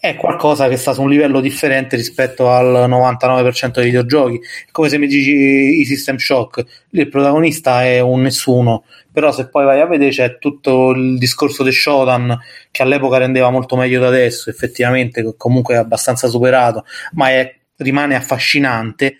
è 0.00 0.14
qualcosa 0.14 0.68
che 0.68 0.76
sta 0.76 0.92
su 0.92 1.02
un 1.02 1.08
livello 1.08 1.40
differente 1.40 1.96
rispetto 1.96 2.50
al 2.50 2.88
99% 2.88 3.72
dei 3.72 3.86
videogiochi. 3.86 4.36
È 4.36 4.70
come 4.70 4.88
se 4.88 4.96
mi 4.96 5.08
dici 5.08 5.80
i 5.80 5.84
System 5.84 6.16
Shock, 6.18 6.64
lì 6.90 7.00
il 7.00 7.08
protagonista 7.08 7.84
è 7.84 7.98
un 7.98 8.20
nessuno, 8.20 8.84
però 9.12 9.32
se 9.32 9.48
poi 9.48 9.64
vai 9.64 9.80
a 9.80 9.86
vedere 9.86 10.10
c'è 10.10 10.38
tutto 10.38 10.90
il 10.90 11.18
discorso 11.18 11.64
del 11.64 11.72
Shodan 11.72 12.38
che 12.70 12.82
all'epoca 12.82 13.18
rendeva 13.18 13.50
molto 13.50 13.74
meglio 13.74 13.98
da 13.98 14.06
adesso, 14.06 14.50
effettivamente 14.50 15.34
comunque 15.36 15.74
è 15.74 15.78
abbastanza 15.78 16.28
superato, 16.28 16.84
ma 17.14 17.30
è, 17.30 17.52
rimane 17.78 18.14
affascinante 18.14 19.16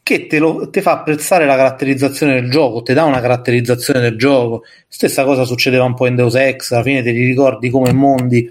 che 0.00 0.26
te, 0.26 0.38
lo, 0.38 0.68
te 0.70 0.82
fa 0.82 0.92
apprezzare 0.92 1.46
la 1.46 1.56
caratterizzazione 1.56 2.34
del 2.34 2.50
gioco, 2.50 2.82
ti 2.82 2.92
dà 2.92 3.04
una 3.04 3.20
caratterizzazione 3.20 4.00
del 4.00 4.18
gioco. 4.18 4.62
Stessa 4.86 5.24
cosa 5.24 5.44
succedeva 5.44 5.84
un 5.84 5.94
po' 5.94 6.06
in 6.06 6.14
Deus 6.14 6.34
Ex, 6.34 6.72
alla 6.72 6.82
fine 6.82 7.02
te 7.02 7.10
li 7.10 7.24
ricordi 7.24 7.70
come 7.70 7.92
mondi 7.92 8.48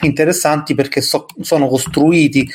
interessanti 0.00 0.74
perché 0.74 1.00
so, 1.00 1.26
sono 1.40 1.66
costruiti 1.66 2.48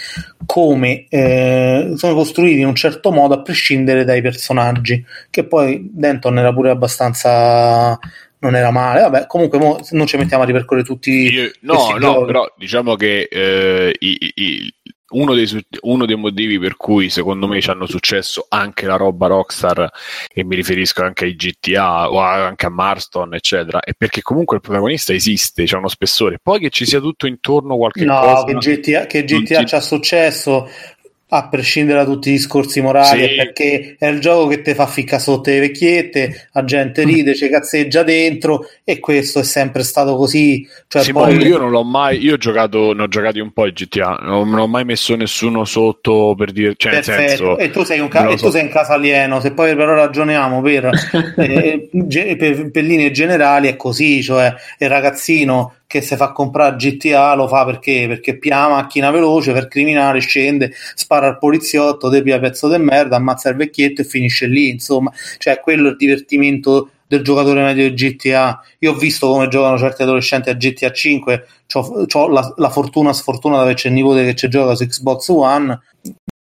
come 0.46 1.08
eh, 1.10 1.94
sono 1.96 2.14
costruiti 2.14 2.60
in 2.60 2.68
un 2.68 2.76
certo 2.76 3.12
modo 3.12 3.34
a 3.34 3.42
prescindere 3.42 4.06
dai 4.06 4.22
personaggi 4.22 5.04
che 5.30 5.44
poi 5.46 5.90
Denton 5.92 6.38
era 6.38 6.54
pure 6.54 6.70
abbastanza 6.70 8.00
non 8.40 8.56
era 8.56 8.72
male 8.72 9.02
vabbè 9.02 9.28
comunque 9.28 9.58
non 9.92 10.06
ci 10.06 10.18
mettiamo 10.18 10.44
a 10.44 10.46
ripercorrere 10.46 10.86
tutti 10.86 11.12
Io, 11.12 11.52
no 11.62 11.90
no 11.92 12.00
giochi. 12.00 12.26
però 12.26 12.54
diciamo 12.58 12.96
che 12.96 13.28
eh, 13.30 13.96
i, 14.00 14.32
i, 14.36 14.74
uno 15.14 15.34
dei, 15.34 15.48
uno 15.82 16.06
dei, 16.06 16.16
motivi 16.16 16.60
per 16.60 16.76
cui 16.76 17.10
secondo 17.10 17.48
me 17.48 17.62
ci 17.62 17.70
hanno 17.70 17.86
successo 17.86 18.46
anche 18.50 18.86
la 18.86 18.96
roba 18.96 19.28
Rockstar, 19.28 19.90
e 20.32 20.44
mi 20.44 20.56
riferisco 20.56 21.04
anche 21.04 21.26
ai 21.26 21.36
GTA 21.36 22.12
o 22.12 22.20
anche 22.20 22.66
a 22.66 22.70
Marston, 22.70 23.34
eccetera, 23.34 23.80
è 23.80 23.94
perché 23.98 24.22
comunque 24.22 24.58
il 24.58 24.62
protagonista 24.62 25.14
esiste, 25.14 25.64
c'è 25.64 25.78
uno 25.78 25.88
spessore. 25.88 26.40
Poi 26.42 26.60
che 26.60 26.70
ci 26.70 26.86
sia 26.86 27.00
tutto 27.00 27.28
intorno 27.28 27.78
qualche 27.78 28.06
no, 28.06 28.20
cosa. 28.20 28.52
No, 28.52 28.60
che 28.60 28.76
GTA, 28.76 29.06
che 29.06 29.24
GTA 29.24 29.64
ci 29.64 29.76
ha 29.76 29.82
successo 29.82 30.70
a 31.36 31.48
prescindere 31.48 31.98
da 31.98 32.06
tutti 32.06 32.30
i 32.30 32.34
discorsi 32.34 32.80
morali, 32.80 33.28
sì. 33.28 33.36
perché 33.36 33.96
è 33.98 34.06
il 34.06 34.20
gioco 34.20 34.48
che 34.48 34.62
ti 34.62 34.76
fa 34.76 34.86
ficcare 34.86 35.20
sotto 35.20 35.50
le 35.50 35.60
vecchiette, 35.62 36.50
la 36.52 36.64
gente 36.64 37.04
ride, 37.04 37.34
ci 37.34 37.50
cazzeggia 37.50 38.04
dentro 38.04 38.68
e 38.84 39.00
questo 39.00 39.40
è 39.40 39.44
sempre 39.44 39.82
stato 39.82 40.16
così. 40.16 40.68
Cioè 40.88 41.02
sì, 41.02 41.12
poi... 41.12 41.36
Io 41.38 41.58
non 41.58 41.72
l'ho 41.72 41.84
mai, 41.84 42.20
io 42.20 42.36
ho 42.36 42.38
giocato, 42.38 42.94
ne 42.94 43.02
ho 43.02 43.08
giocati 43.08 43.40
un 43.40 43.52
po' 43.52 43.66
in 43.66 43.74
GTA, 43.74 44.20
non, 44.22 44.48
non 44.48 44.60
ho 44.60 44.68
mai 44.68 44.86
messo 44.86 45.16
nessuno 45.16 45.66
sotto 45.66 46.36
per 46.38 46.52
dire, 46.52 46.76
cioè 46.78 46.94
nel 46.94 47.04
senso... 47.04 47.58
E 47.58 47.72
tu 47.72 47.84
sei, 47.84 48.00
un 48.00 48.10
ca- 48.10 48.30
e 48.30 48.38
so. 48.38 48.46
tu 48.46 48.52
sei 48.52 48.62
in 48.62 48.70
casa 48.70 48.94
alieno, 48.94 49.40
se 49.40 49.54
poi 49.54 49.76
però 49.76 49.96
ragioniamo 49.96 50.62
per, 50.62 50.92
eh, 51.38 51.90
per, 52.38 52.70
per 52.70 52.84
linee 52.84 53.10
generali 53.10 53.70
è 53.70 53.76
così, 53.76 54.22
cioè 54.22 54.54
il 54.78 54.88
ragazzino 54.88 55.78
che 55.94 56.02
se 56.02 56.16
fa 56.16 56.32
comprare 56.32 56.76
GTA 56.76 57.36
lo 57.36 57.48
fa 57.48 57.66
perché? 57.66 58.06
Perché 58.08 58.40
pia 58.40 58.68
macchina 58.68 59.12
veloce 59.12 59.54
per 59.54 59.68
criminale, 59.68 60.22
scende, 60.22 60.74
spara 60.96 61.28
al 61.28 61.38
poliziotto, 61.38 62.10
depia 62.10 62.40
pezzo 62.40 62.68
di 62.68 62.82
merda, 62.82 63.18
ammazza 63.18 63.50
il 63.50 63.58
vecchietto 63.58 64.02
e 64.02 64.06
finisce 64.06 64.48
lì, 64.48 64.70
insomma, 64.70 65.12
cioè 65.38 65.60
quello 65.60 65.90
è 65.90 65.92
il 65.92 65.98
divertimento 65.98 66.90
del 67.06 67.22
giocatore 67.22 67.62
medio 67.62 67.92
di 67.92 67.94
GTA. 67.94 68.60
Io 68.80 68.94
ho 68.94 68.96
visto 68.96 69.30
come 69.30 69.48
giocano 69.50 69.78
certi 69.78 70.02
adolescenti 70.02 70.50
a 70.50 70.56
GTA 70.56 70.92
5, 70.92 71.48
ho 71.76 72.28
la, 72.28 72.54
la, 72.56 72.70
fortuna 72.72 73.14
sfortuna 73.14 73.58
di 73.58 73.62
averci 73.62 73.86
il 73.86 73.94
nipote 73.94 74.26
che 74.26 74.34
ci 74.34 74.48
gioca 74.48 74.74
su 74.74 74.88
Xbox 74.88 75.28
One, 75.28 75.80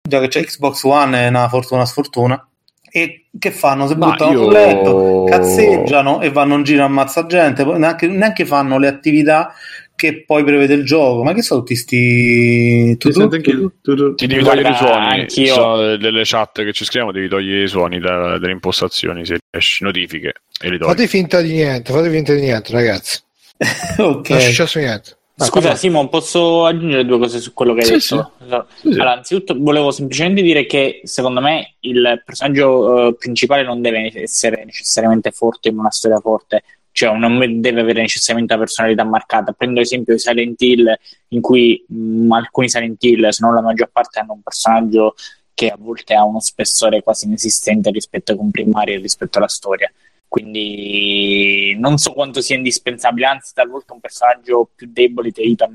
già 0.08 0.20
che 0.20 0.28
c'è 0.28 0.42
Xbox 0.42 0.84
One 0.84 1.18
è 1.18 1.28
una 1.28 1.50
fortuna 1.50 1.84
sfortuna 1.84 2.48
e 2.96 3.24
che 3.36 3.50
fanno? 3.50 3.88
Si 3.88 3.96
buttano 3.96 4.30
io... 4.30 4.42
sul 4.44 4.52
letto, 4.52 5.24
cazzeggiano 5.28 6.20
e 6.20 6.30
vanno 6.30 6.54
in 6.54 6.62
giro 6.62 6.82
a 6.82 6.84
ammazza 6.84 7.26
gente, 7.26 7.64
neanche, 7.64 8.06
neanche, 8.06 8.46
fanno 8.46 8.78
le 8.78 8.86
attività 8.86 9.52
che 9.96 10.22
poi 10.24 10.44
prevede 10.44 10.74
il 10.74 10.84
gioco. 10.84 11.24
Ma 11.24 11.32
che 11.32 11.42
sono 11.42 11.58
tutti 11.58 11.74
sti. 11.74 12.96
Tu, 12.96 13.10
tu, 13.10 13.26
tu, 13.26 13.80
tu, 13.82 14.14
Ti 14.14 14.26
devi 14.28 14.44
togliere 14.44 14.70
i 14.70 14.76
suoni. 14.76 15.46
Sono 15.48 15.96
delle 15.96 16.22
chat 16.22 16.62
che 16.62 16.72
ci 16.72 16.84
scriviamo, 16.84 17.10
devi 17.10 17.26
togliere 17.26 17.64
i 17.64 17.68
suoni 17.68 17.98
da, 17.98 18.38
delle 18.38 18.52
impostazioni, 18.52 19.26
se 19.26 19.38
riesci, 19.50 19.82
notifiche 19.82 20.32
e 20.62 20.70
li 20.70 20.78
togli. 20.78 20.90
Fate 20.90 21.08
finta 21.08 21.40
di 21.40 21.50
niente, 21.50 21.92
fate 21.92 22.08
finta 22.10 22.32
di 22.32 22.42
niente, 22.42 22.70
ragazzi. 22.70 23.18
ok. 23.98 24.28
Non 24.28 24.38
è 24.38 24.40
successo 24.40 24.78
niente. 24.78 25.16
Ah, 25.36 25.46
Scusa, 25.46 25.68
come... 25.68 25.78
Simon, 25.78 26.08
posso 26.08 26.64
aggiungere 26.64 27.04
due 27.04 27.18
cose 27.18 27.40
su 27.40 27.52
quello 27.52 27.74
che 27.74 27.80
hai 27.80 28.00
sì, 28.00 28.14
detto? 28.14 28.32
Sì. 28.38 28.78
Sì, 28.80 28.86
allora, 28.94 29.12
anzitutto 29.14 29.56
volevo 29.58 29.90
semplicemente 29.90 30.42
dire 30.42 30.64
che 30.64 31.00
secondo 31.02 31.40
me 31.40 31.74
il 31.80 32.22
personaggio 32.24 33.08
uh, 33.08 33.16
principale 33.16 33.64
non 33.64 33.80
deve 33.80 34.12
essere 34.14 34.64
necessariamente 34.64 35.32
forte 35.32 35.70
in 35.70 35.78
una 35.78 35.90
storia 35.90 36.20
forte, 36.20 36.62
cioè 36.92 37.16
non 37.16 37.36
deve 37.60 37.80
avere 37.80 38.00
necessariamente 38.00 38.54
una 38.54 38.62
personalità 38.62 39.02
marcata. 39.02 39.50
Prendo 39.52 39.80
l'esempio 39.80 40.14
di 40.14 40.20
Silent 40.20 40.62
Hill, 40.62 40.94
in 41.28 41.40
cui 41.40 41.84
mh, 41.84 42.26
mm, 42.26 42.32
alcuni 42.32 42.68
Silent 42.68 43.02
Hill, 43.02 43.28
se 43.30 43.44
non 43.44 43.54
la 43.54 43.60
maggior 43.60 43.90
parte, 43.90 44.20
hanno 44.20 44.34
un 44.34 44.42
personaggio 44.42 45.16
che 45.52 45.68
a 45.68 45.76
volte 45.76 46.14
ha 46.14 46.24
uno 46.24 46.38
spessore 46.38 47.02
quasi 47.02 47.26
inesistente 47.26 47.90
rispetto 47.90 48.30
ai 48.30 48.38
comprimari 48.38 48.92
e 48.92 48.98
rispetto 48.98 49.38
alla 49.38 49.48
storia 49.48 49.90
quindi 50.28 51.76
non 51.78 51.98
so 51.98 52.12
quanto 52.12 52.40
sia 52.40 52.56
indispensabile, 52.56 53.26
anzi 53.26 53.52
talvolta 53.54 53.92
un 53.92 54.00
personaggio 54.00 54.68
più 54.74 54.88
debole 54.92 55.30
ti 55.30 55.42
aiuta 55.42 55.68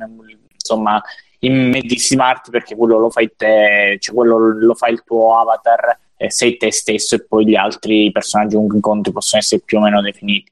insomma 0.54 1.02
immedesimarti 1.39 2.52
perché 2.52 2.76
quello 2.76 2.97
lo 2.97 3.10
fai 3.10 3.32
te, 3.36 3.97
cioè 4.00 4.16
quello 4.16 4.38
lo 4.38 4.74
fa 4.76 4.88
il 4.88 5.04
tuo 5.06 5.39
avatar, 5.39 5.97
eh, 6.18 6.30
sei 6.30 6.58
te 6.58 6.72
stesso 6.72 7.16
e 7.16 7.26
poi 7.26 7.45
gli 7.47 7.56
altri 7.56 8.12
personaggi 8.12 8.56
che 8.56 8.76
incontri 8.76 9.12
possono 9.12 9.41
essere 9.41 9.62
più 9.64 9.78
o 9.78 9.82
meno 9.82 10.02
definiti. 10.02 10.52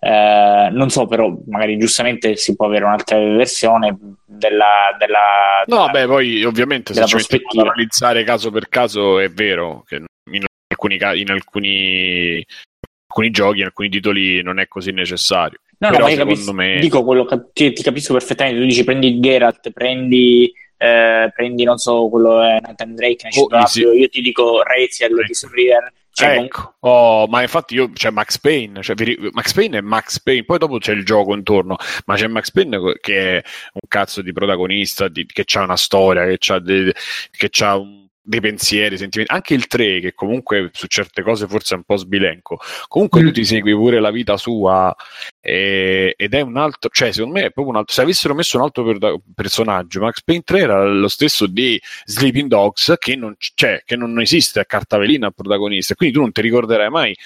Eh, 0.00 0.68
non 0.72 0.90
so, 0.90 1.06
però 1.06 1.36
magari 1.46 1.76
giustamente 1.76 2.36
si 2.36 2.54
può 2.54 2.66
avere 2.66 2.84
un'altra 2.84 3.18
versione 3.18 3.96
della. 4.24 4.96
della 4.96 5.64
no, 5.66 5.86
della, 5.86 5.90
beh, 5.90 6.06
poi 6.06 6.44
ovviamente 6.44 6.94
se 6.94 7.04
ci 7.04 7.16
mettiamo 7.16 7.62
ad 7.62 7.66
analizzare 7.66 8.22
caso 8.24 8.50
per 8.50 8.68
caso 8.68 9.18
è 9.18 9.28
vero 9.28 9.84
che 9.86 9.96
in 10.30 10.44
alcuni, 10.68 10.98
in 11.20 11.30
alcuni 11.30 12.46
alcuni 13.08 13.30
giochi, 13.30 13.58
in 13.60 13.64
alcuni 13.64 13.88
titoli 13.88 14.42
non 14.42 14.58
è 14.58 14.68
così 14.68 14.92
necessario. 14.92 15.58
No, 15.78 15.90
Però, 15.90 16.00
no, 16.00 16.04
ma 16.04 16.10
io 16.10 16.16
capisco, 16.18 16.52
me... 16.52 16.78
dico 16.80 17.04
quello 17.04 17.24
che 17.24 17.72
ti 17.72 17.82
capisco 17.82 18.12
perfettamente. 18.12 18.60
Tu 18.60 18.66
dici 18.66 18.84
prendi 18.84 19.20
Geralt, 19.20 19.70
prendi, 19.70 20.52
eh, 20.76 21.32
prendi 21.34 21.64
non 21.64 21.78
so, 21.78 22.08
quello 22.08 22.42
è 22.42 22.58
Nathan 22.60 22.94
Drake, 22.94 23.28
oh, 23.38 23.66
sì. 23.66 23.82
io 23.82 24.08
ti 24.08 24.20
dico 24.20 24.62
Raziel 24.62 25.12
ecco. 25.12 25.22
di 25.22 25.34
Surreal. 25.34 25.92
Cioè, 26.10 26.36
ecco. 26.36 26.74
con... 26.80 26.90
oh, 26.90 27.26
ma 27.28 27.42
infatti 27.42 27.74
io 27.74 27.92
c'è 27.92 28.10
Max 28.10 28.38
Payne, 28.38 28.82
cioè, 28.82 28.96
Max 29.30 29.52
Payne 29.52 29.78
è 29.78 29.80
Max 29.80 30.18
Payne, 30.18 30.44
poi 30.44 30.58
dopo 30.58 30.78
c'è 30.78 30.92
il 30.92 31.04
gioco 31.04 31.32
intorno, 31.32 31.76
ma 32.06 32.16
c'è 32.16 32.26
Max 32.26 32.50
Payne 32.50 32.98
che 33.00 33.38
è 33.38 33.42
un 33.74 33.88
cazzo 33.88 34.20
di 34.20 34.32
protagonista, 34.32 35.06
di, 35.06 35.24
che 35.26 35.44
ha 35.54 35.62
una 35.62 35.76
storia, 35.76 36.26
che 36.26 37.50
ha 37.60 37.76
un 37.76 38.07
dei 38.28 38.40
pensieri, 38.40 38.98
sentimenti, 38.98 39.32
anche 39.32 39.54
il 39.54 39.66
3 39.66 40.00
che 40.00 40.12
comunque 40.12 40.68
su 40.74 40.86
certe 40.86 41.22
cose 41.22 41.46
forse 41.46 41.74
è 41.74 41.76
un 41.78 41.84
po' 41.84 41.96
sbilenco, 41.96 42.58
comunque 42.86 43.22
mm. 43.22 43.26
tu 43.26 43.32
ti 43.32 43.44
segui 43.46 43.72
pure 43.72 44.00
la 44.00 44.10
vita 44.10 44.36
sua 44.36 44.94
e, 45.40 46.14
ed 46.14 46.34
è 46.34 46.42
un 46.42 46.58
altro, 46.58 46.90
cioè 46.92 47.10
secondo 47.10 47.38
me 47.38 47.46
è 47.46 47.50
proprio 47.50 47.68
un 47.68 47.76
altro, 47.76 47.94
se 47.94 48.02
avessero 48.02 48.34
messo 48.34 48.58
un 48.58 48.64
altro 48.64 48.84
per, 48.84 49.16
personaggio, 49.34 50.00
Max 50.00 50.22
Payne 50.22 50.42
3 50.42 50.60
era 50.60 50.84
lo 50.84 51.08
stesso 51.08 51.46
di 51.46 51.80
Sleeping 52.04 52.48
Dogs 52.48 52.96
che 52.98 53.16
non, 53.16 53.34
c'è, 53.38 53.80
che 53.82 53.96
non 53.96 54.20
esiste 54.20 54.60
a 54.60 54.66
cartavelina 54.66 55.26
al 55.28 55.34
protagonista, 55.34 55.94
quindi 55.94 56.14
tu 56.14 56.20
non 56.20 56.30
ti 56.30 56.42
ricorderai 56.42 56.90
mai 56.90 57.16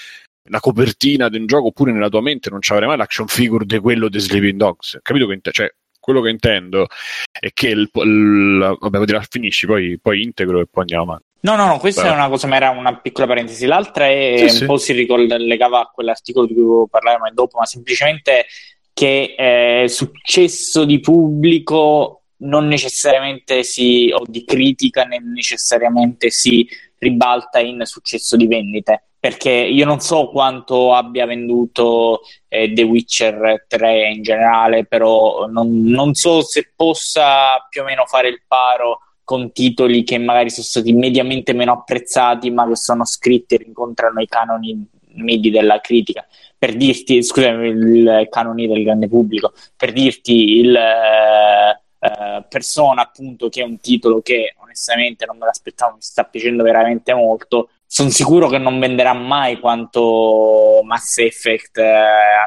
la 0.50 0.60
copertina 0.60 1.28
di 1.28 1.38
un 1.38 1.46
gioco 1.46 1.68
oppure 1.68 1.92
nella 1.92 2.08
tua 2.08 2.20
mente 2.20 2.50
non 2.50 2.60
ci 2.60 2.72
avrai 2.72 2.88
mai 2.88 2.96
l'action 2.96 3.26
figure 3.26 3.64
di 3.64 3.78
quello 3.78 4.08
di 4.08 4.20
Sleeping 4.20 4.56
Dogs, 4.56 5.00
capito 5.02 5.26
che 5.26 5.38
cioè 5.50 5.72
quello 6.02 6.20
che 6.20 6.30
intendo 6.30 6.88
è 7.30 7.50
che 7.52 7.68
il, 7.68 7.88
il 7.92 8.76
vabbè, 8.78 9.04
dire, 9.04 9.22
finisci, 9.28 9.66
poi, 9.66 9.98
poi, 10.02 10.20
integro 10.20 10.60
e 10.60 10.66
poi 10.68 10.82
andiamo 10.82 11.04
avanti. 11.04 11.24
No, 11.42 11.54
no, 11.54 11.66
no, 11.66 11.78
questa 11.78 12.02
Beh. 12.02 12.08
è 12.08 12.12
una 12.12 12.28
cosa, 12.28 12.48
ma 12.48 12.56
era 12.56 12.70
una 12.70 12.96
piccola 12.96 13.28
parentesi. 13.28 13.66
L'altra 13.66 14.08
è 14.08 14.34
sì, 14.36 14.42
un 14.42 14.50
sì. 14.50 14.64
po' 14.66 14.76
si 14.78 14.92
ricollegava 14.92 15.80
a 15.80 15.90
quell'articolo 15.92 16.46
di 16.46 16.54
cui 16.54 16.88
parlavamo 16.90 17.30
dopo, 17.32 17.58
ma 17.58 17.64
semplicemente 17.64 18.46
che 18.92 19.34
eh, 19.38 19.88
successo 19.88 20.84
di 20.84 20.98
pubblico 20.98 22.22
non 22.38 22.66
necessariamente 22.66 23.62
si, 23.62 24.12
o 24.12 24.24
di 24.26 24.44
critica, 24.44 25.04
né 25.04 25.20
necessariamente 25.20 26.30
si 26.30 26.68
ribalta 26.98 27.60
in 27.60 27.80
successo 27.84 28.36
di 28.36 28.46
vendite 28.48 29.04
perché 29.22 29.50
io 29.50 29.84
non 29.84 30.00
so 30.00 30.30
quanto 30.30 30.92
abbia 30.92 31.26
venduto 31.26 32.22
eh, 32.48 32.72
The 32.72 32.82
Witcher 32.82 33.66
3 33.68 34.08
in 34.14 34.22
generale, 34.24 34.84
però 34.84 35.46
non, 35.46 35.84
non, 35.84 36.12
so 36.14 36.42
se 36.42 36.72
possa 36.74 37.64
più 37.70 37.82
o 37.82 37.84
meno 37.84 38.04
fare 38.04 38.26
il 38.26 38.42
paro 38.44 38.98
con 39.22 39.52
titoli 39.52 40.02
che 40.02 40.18
magari 40.18 40.50
sono 40.50 40.66
stati 40.66 40.92
mediamente 40.92 41.52
meno 41.52 41.70
apprezzati, 41.70 42.50
ma 42.50 42.66
che 42.66 42.74
sono 42.74 43.04
scritti 43.04 43.54
e 43.54 43.58
rincontrano 43.58 44.20
i 44.20 44.26
canoni 44.26 44.88
medi 45.14 45.50
della 45.50 45.80
critica. 45.80 46.26
Per 46.58 46.74
dirti, 46.74 47.22
scusami, 47.22 47.68
il 47.68 48.26
canoni 48.28 48.66
del 48.66 48.82
grande 48.82 49.06
pubblico, 49.06 49.52
per 49.76 49.92
dirti 49.92 50.58
il 50.58 50.74
eh, 50.74 51.80
eh, 52.00 52.44
Persona, 52.48 53.02
appunto, 53.02 53.48
che 53.48 53.60
è 53.60 53.64
un 53.64 53.78
titolo 53.78 54.20
che 54.20 54.56
onestamente 54.60 55.26
non 55.26 55.38
me 55.38 55.46
l'aspettavo, 55.46 55.94
mi 55.94 56.02
sta 56.02 56.24
piacendo 56.24 56.64
veramente 56.64 57.14
molto 57.14 57.68
sono 57.92 58.08
sicuro 58.08 58.48
che 58.48 58.56
non 58.56 58.78
venderà 58.78 59.12
mai 59.12 59.60
quanto 59.60 60.80
Mass 60.82 61.18
Effect 61.18 61.76
eh, 61.76 61.92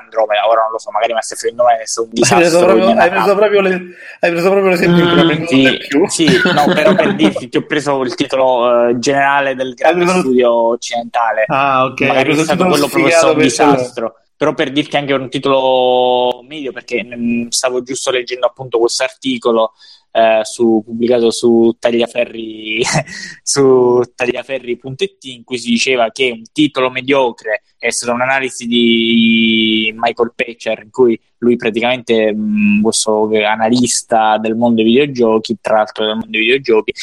Andromeda. 0.01 0.47
Ora 0.47 0.63
non 0.63 0.71
lo 0.71 0.79
so, 0.79 0.89
magari 0.89 1.13
Mass 1.13 1.33
Effect 1.33 1.51
Andromeda 1.51 1.83
è 1.83 1.85
stato 1.85 2.07
un 2.07 2.13
disastro. 2.15 2.39
Hai 2.41 2.49
preso 2.49 2.65
proprio, 2.65 2.97
hai 2.97 3.09
preso 3.11 3.35
proprio, 3.35 3.61
le, 3.61 3.81
hai 4.21 4.31
preso 4.31 4.49
proprio 4.49 4.69
l'esempio 4.71 5.05
mm, 5.05 5.45
sì, 5.45 6.27
sì, 6.27 6.41
no, 6.51 6.73
però 6.73 6.95
per 6.95 7.13
dirti, 7.15 7.47
ti 7.49 7.57
ho 7.57 7.65
preso 7.67 8.01
il 8.01 8.15
titolo 8.15 8.87
uh, 8.87 8.97
generale 8.97 9.53
del 9.53 9.75
grande 9.75 10.03
preso... 10.05 10.19
studio 10.21 10.51
occidentale. 10.51 11.43
Ah, 11.45 11.85
ok. 11.85 12.01
Magari 12.01 12.35
è 12.35 12.43
stato 12.43 12.65
quello 12.65 12.87
proprio 12.87 13.31
un 13.31 13.37
disastro. 13.37 14.15
Però 14.35 14.55
per 14.55 14.71
dirti 14.71 14.97
anche 14.97 15.13
un 15.13 15.29
titolo 15.29 16.41
medio, 16.41 16.71
perché 16.71 17.03
mh, 17.03 17.15
mm, 17.15 17.47
stavo 17.49 17.83
giusto 17.83 18.09
leggendo 18.09 18.47
appunto 18.47 18.79
questo 18.79 19.03
articolo 19.03 19.73
eh, 20.15 20.39
su, 20.45 20.81
pubblicato 20.85 21.29
su 21.29 21.75
Tagliaferri 21.77 22.81
su 23.43 24.01
tagliaferri.it 24.15 25.25
in 25.25 25.43
cui 25.43 25.57
si 25.57 25.69
diceva 25.71 26.09
che 26.09 26.31
un 26.31 26.43
titolo 26.53 26.89
mediocre 26.89 27.63
è 27.77 27.89
stata 27.89 28.13
un'analisi 28.13 28.65
di 28.65 29.93
Michael 29.93 30.31
Pecher 30.33 30.83
in 30.83 30.89
cui 30.89 31.19
lui 31.39 31.57
praticamente 31.57 32.31
mh, 32.33 32.81
questo 32.81 33.29
analista 33.43 34.37
del 34.37 34.55
mondo 34.55 34.81
dei 34.81 34.85
videogiochi 34.85 35.57
tra 35.59 35.75
l'altro 35.75 36.05
del 36.05 36.15
mondo 36.15 36.31
dei 36.31 36.41
videogiochi 36.41 36.93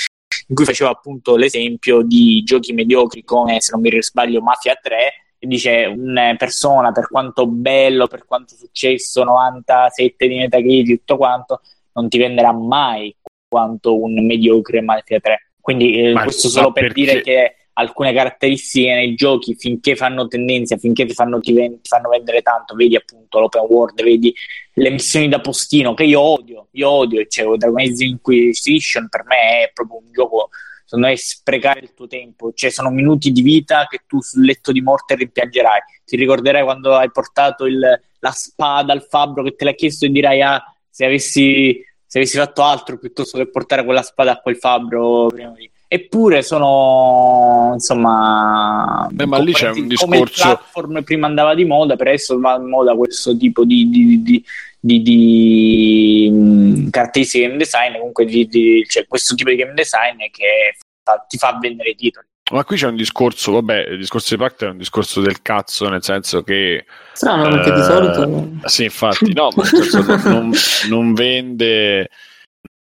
in 0.49 0.55
cui 0.55 0.65
faceva 0.65 0.89
appunto 0.89 1.37
l'esempio 1.37 2.01
di 2.01 2.43
giochi 2.45 2.73
mediocri 2.73 3.25
come 3.25 3.61
se 3.61 3.73
non 3.73 3.83
mi 3.83 4.03
sbaglio 4.03 4.41
Mafia 4.41 4.75
3 4.81 4.97
e 5.39 5.47
dice 5.47 5.85
una 5.85 6.35
persona 6.39 6.93
per 6.93 7.09
quanto 7.09 7.47
bello, 7.47 8.07
per 8.07 8.25
quanto 8.25 8.55
successo 8.55 9.23
97 9.23 10.29
di 10.29 10.37
Metacritic, 10.37 10.99
tutto 10.99 11.17
quanto 11.17 11.61
non 11.95 12.09
ti 12.09 12.19
venderà 12.19 12.53
mai 12.53 13.15
quanto 13.49 14.01
un 14.01 14.25
mediocre 14.25 14.81
Mafia 14.81 15.21
3. 15.21 15.53
Quindi 15.61 16.01
eh, 16.01 16.13
questo 16.13 16.49
solo 16.49 16.73
per 16.73 16.85
perché... 16.85 17.01
dire 17.01 17.21
che 17.21 17.57
alcune 17.75 18.13
caratteristiche 18.13 18.95
nei 18.95 19.15
giochi 19.15 19.55
finché 19.55 19.97
fanno 19.97 20.27
tendenza, 20.27 20.77
finché 20.77 21.07
ti 21.07 21.15
fanno, 21.15 21.41
ti, 21.41 21.53
ven- 21.53 21.81
fanno, 21.83 22.09
vendere 22.09 22.43
tanto, 22.43 22.75
vedi 22.75 22.97
appunto 22.97 23.41
l'open 23.41 23.65
world, 23.69 24.03
vedi 24.03 24.35
le 24.75 24.91
missioni 24.91 25.29
da 25.29 25.41
postino 25.41 25.95
che 25.95 26.05
io 26.05 26.21
odio, 26.21 26.69
io 26.73 26.91
odio, 26.91 27.25
cioè 27.27 27.57
Dragon 27.57 27.81
Age 27.81 28.05
Inquisition 28.05 29.09
per 29.09 29.25
me 29.25 29.65
è 29.65 29.71
proprio 29.73 29.99
un 29.99 30.13
gioco 30.13 30.49
secondo 30.85 31.07
me 31.07 31.17
sprecare 31.17 31.81
il 31.81 31.95
tuo 31.95 32.07
tempo, 32.07 32.53
cioè 32.53 32.69
sono 32.69 32.91
minuti 32.91 33.33
di 33.33 33.41
vita 33.41 33.87
che 33.89 34.01
tu 34.07 34.21
sul 34.21 34.45
letto 34.45 34.73
di 34.73 34.83
morte 34.83 35.15
rimpiangerai. 35.15 35.81
Ti 36.05 36.17
ricorderai 36.17 36.63
quando 36.65 36.95
hai 36.95 37.11
portato 37.11 37.65
il, 37.65 37.79
la 37.79 38.31
spada 38.31 38.93
al 38.93 39.03
fabbro 39.03 39.43
che 39.43 39.55
te 39.55 39.65
l'ha 39.65 39.73
chiesto 39.73 40.05
e 40.05 40.11
dirai 40.11 40.43
ah, 40.43 40.63
se 40.93 41.07
avessi, 41.07 41.83
se 42.07 42.19
avessi 42.19 42.37
fatto 42.37 42.63
altro 42.63 42.99
piuttosto 42.99 43.39
che 43.39 43.49
portare 43.49 43.83
quella 43.83 44.03
spada 44.03 44.33
a 44.33 44.41
quel 44.41 44.57
fabbro 44.57 45.29
prima 45.29 45.53
di 45.57 45.71
eppure 45.89 46.43
sono 46.43 47.71
insomma 47.75 49.09
Beh, 49.11 49.27
ma 49.27 49.39
lì 49.39 49.53
c'è 49.53 49.71
un 49.71 49.89
discorso 49.89 50.07
come 50.07 50.31
platform 50.31 51.03
prima 51.03 51.27
andava 51.27 51.55
di 51.55 51.65
moda 51.65 51.97
per 51.97 52.09
adesso 52.09 52.39
va 52.39 52.57
in 52.57 52.69
moda 52.69 52.95
questo 52.95 53.37
tipo 53.37 53.65
di, 53.65 53.89
di, 53.91 54.23
di, 54.23 54.45
di, 54.81 55.03
di 55.03 56.89
caratteristiche 56.91 57.47
game 57.47 57.59
design. 57.59 57.93
Comunque 57.93 58.25
di, 58.25 58.47
di, 58.47 58.85
cioè 58.89 59.07
questo 59.07 59.35
tipo 59.35 59.51
di 59.51 59.57
game 59.57 59.75
design 59.75 60.17
che 60.31 60.77
fa, 61.03 61.25
ti 61.29 61.37
fa 61.37 61.59
vendere 61.61 61.91
i 61.91 61.95
titoli 61.95 62.27
ma 62.53 62.65
qui 62.65 62.77
c'è 62.77 62.87
un 62.87 62.97
discorso, 62.97 63.53
vabbè, 63.53 63.89
il 63.91 63.99
discorso 63.99 64.35
di 64.35 64.41
Pact 64.41 64.65
è 64.65 64.69
un 64.69 64.79
discorso 64.79 65.21
del 65.21 65.43
cazzo, 65.43 65.89
nel 65.89 66.03
senso 66.03 66.43
che... 66.43 66.85
Strano, 67.13 67.49
perché 67.49 67.71
eh, 67.71 67.75
di 67.75 67.83
solito... 67.83 68.51
Sì, 68.69 68.85
infatti, 68.85 69.33
no, 69.33 69.49
ma 69.55 69.65
non, 70.31 70.53
non 70.89 71.15
vende 71.15 72.09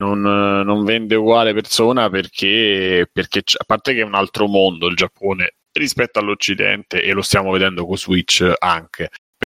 non, 0.01 0.21
non, 0.21 0.83
vende 0.83 1.15
uguale 1.15 1.53
persona 1.53 2.09
perché, 2.09 3.07
perché 3.11 3.43
a 3.55 3.63
parte 3.65 3.93
che 3.93 4.01
è 4.01 4.03
un 4.03 4.15
altro 4.15 4.47
mondo 4.47 4.87
il 4.87 4.95
Giappone 4.95 5.53
rispetto 5.73 6.19
all'Occidente 6.19 7.01
e 7.01 7.13
lo 7.13 7.21
stiamo 7.21 7.51
vedendo 7.51 7.85
con 7.85 7.97
Switch 7.97 8.51
anche. 8.57 9.09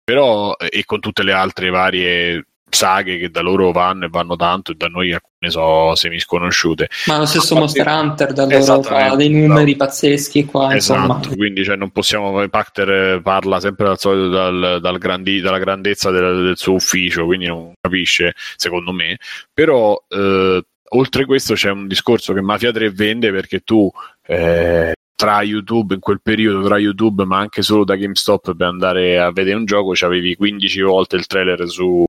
Però 0.04 0.56
e 0.58 0.84
con 0.84 1.00
tutte 1.00 1.24
le 1.24 1.32
altre 1.32 1.70
varie 1.70 2.48
saghe 2.72 3.18
che 3.18 3.30
da 3.30 3.42
loro 3.42 3.72
vanno 3.72 4.06
e 4.06 4.10
vanno 4.10 4.36
tanto 4.36 4.72
e 4.72 4.76
da 4.76 4.88
noi 4.88 5.14
alcune 5.14 5.52
so 5.52 5.96
semi 5.96 6.20
sconosciute. 6.20 6.90
Ma 7.08 7.18
lo 7.18 7.26
stesso 7.26 7.56
Monster 7.56 7.88
Hunter 7.88 8.34
da 8.34 8.46
loro 8.46 8.82
fa 8.82 9.16
dei 9.16 9.30
numeri 9.30 9.76
pazzeschi 9.76 10.46
qua 10.46 10.76
esatto 10.76 11.04
insomma. 11.04 11.36
quindi 11.36 11.64
cioè, 11.64 11.76
non 11.76 11.92
possiamo 11.92 12.48
Pacter 12.50 13.22
parla 13.22 13.60
sempre 13.60 13.86
dal 13.86 14.00
solito 14.00 14.30
dal, 14.30 14.80
dal 14.82 14.98
grandi, 14.98 15.42
dalla 15.42 15.60
grandezza 15.60 16.12
del, 16.12 16.44
del, 16.44 16.58
suo 16.58 16.74
ufficio 16.74 17.26
quindi 17.26 17.48
non 17.48 17.74
capisce 17.80 18.34
secondo 18.56 18.92
me. 18.92 19.18
Però 19.54 20.02
eh, 20.08 20.64
oltre 20.90 21.26
questo 21.26 21.54
c'è 21.54 21.70
un 21.70 21.88
discorso 21.88 22.34
che 22.34 22.42
Mafia 22.42 22.72
3 22.72 22.92
vende 22.92 23.32
perché 23.32 23.60
tu 23.60 23.90
eh, 24.28 24.94
tra 25.22 25.44
YouTube 25.44 25.94
in 25.94 26.00
quel 26.00 26.20
periodo, 26.20 26.64
tra 26.64 26.80
YouTube 26.80 27.26
ma 27.26 27.38
anche 27.38 27.62
solo 27.62 27.84
da 27.84 27.96
GameStop 27.96 28.56
per 28.56 28.66
andare 28.66 29.20
a 29.20 29.32
vedere 29.32 29.56
un 29.56 29.66
gioco, 29.66 29.94
avevi 30.04 30.36
15 30.36 30.82
volte 30.82 31.16
il 31.16 31.28
trailer 31.28 31.70
su 31.70 32.04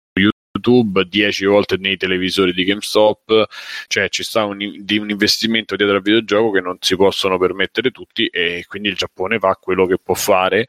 YouTube, 0.52 1.04
10 1.08 1.46
volte 1.46 1.76
nei 1.78 1.96
televisori 1.96 2.52
di 2.52 2.64
GameStop, 2.64 3.46
cioè 3.86 4.08
ci 4.08 4.22
sta 4.22 4.44
un, 4.44 4.58
di 4.58 4.98
un 4.98 5.10
investimento 5.10 5.74
dietro 5.76 5.96
al 5.96 6.02
videogioco 6.02 6.50
che 6.50 6.60
non 6.60 6.76
si 6.80 6.94
possono 6.94 7.38
permettere 7.38 7.90
tutti 7.90 8.26
e 8.26 8.64
quindi 8.68 8.88
il 8.88 8.96
Giappone 8.96 9.38
fa 9.38 9.58
quello 9.60 9.86
che 9.86 9.98
può 9.98 10.14
fare 10.14 10.68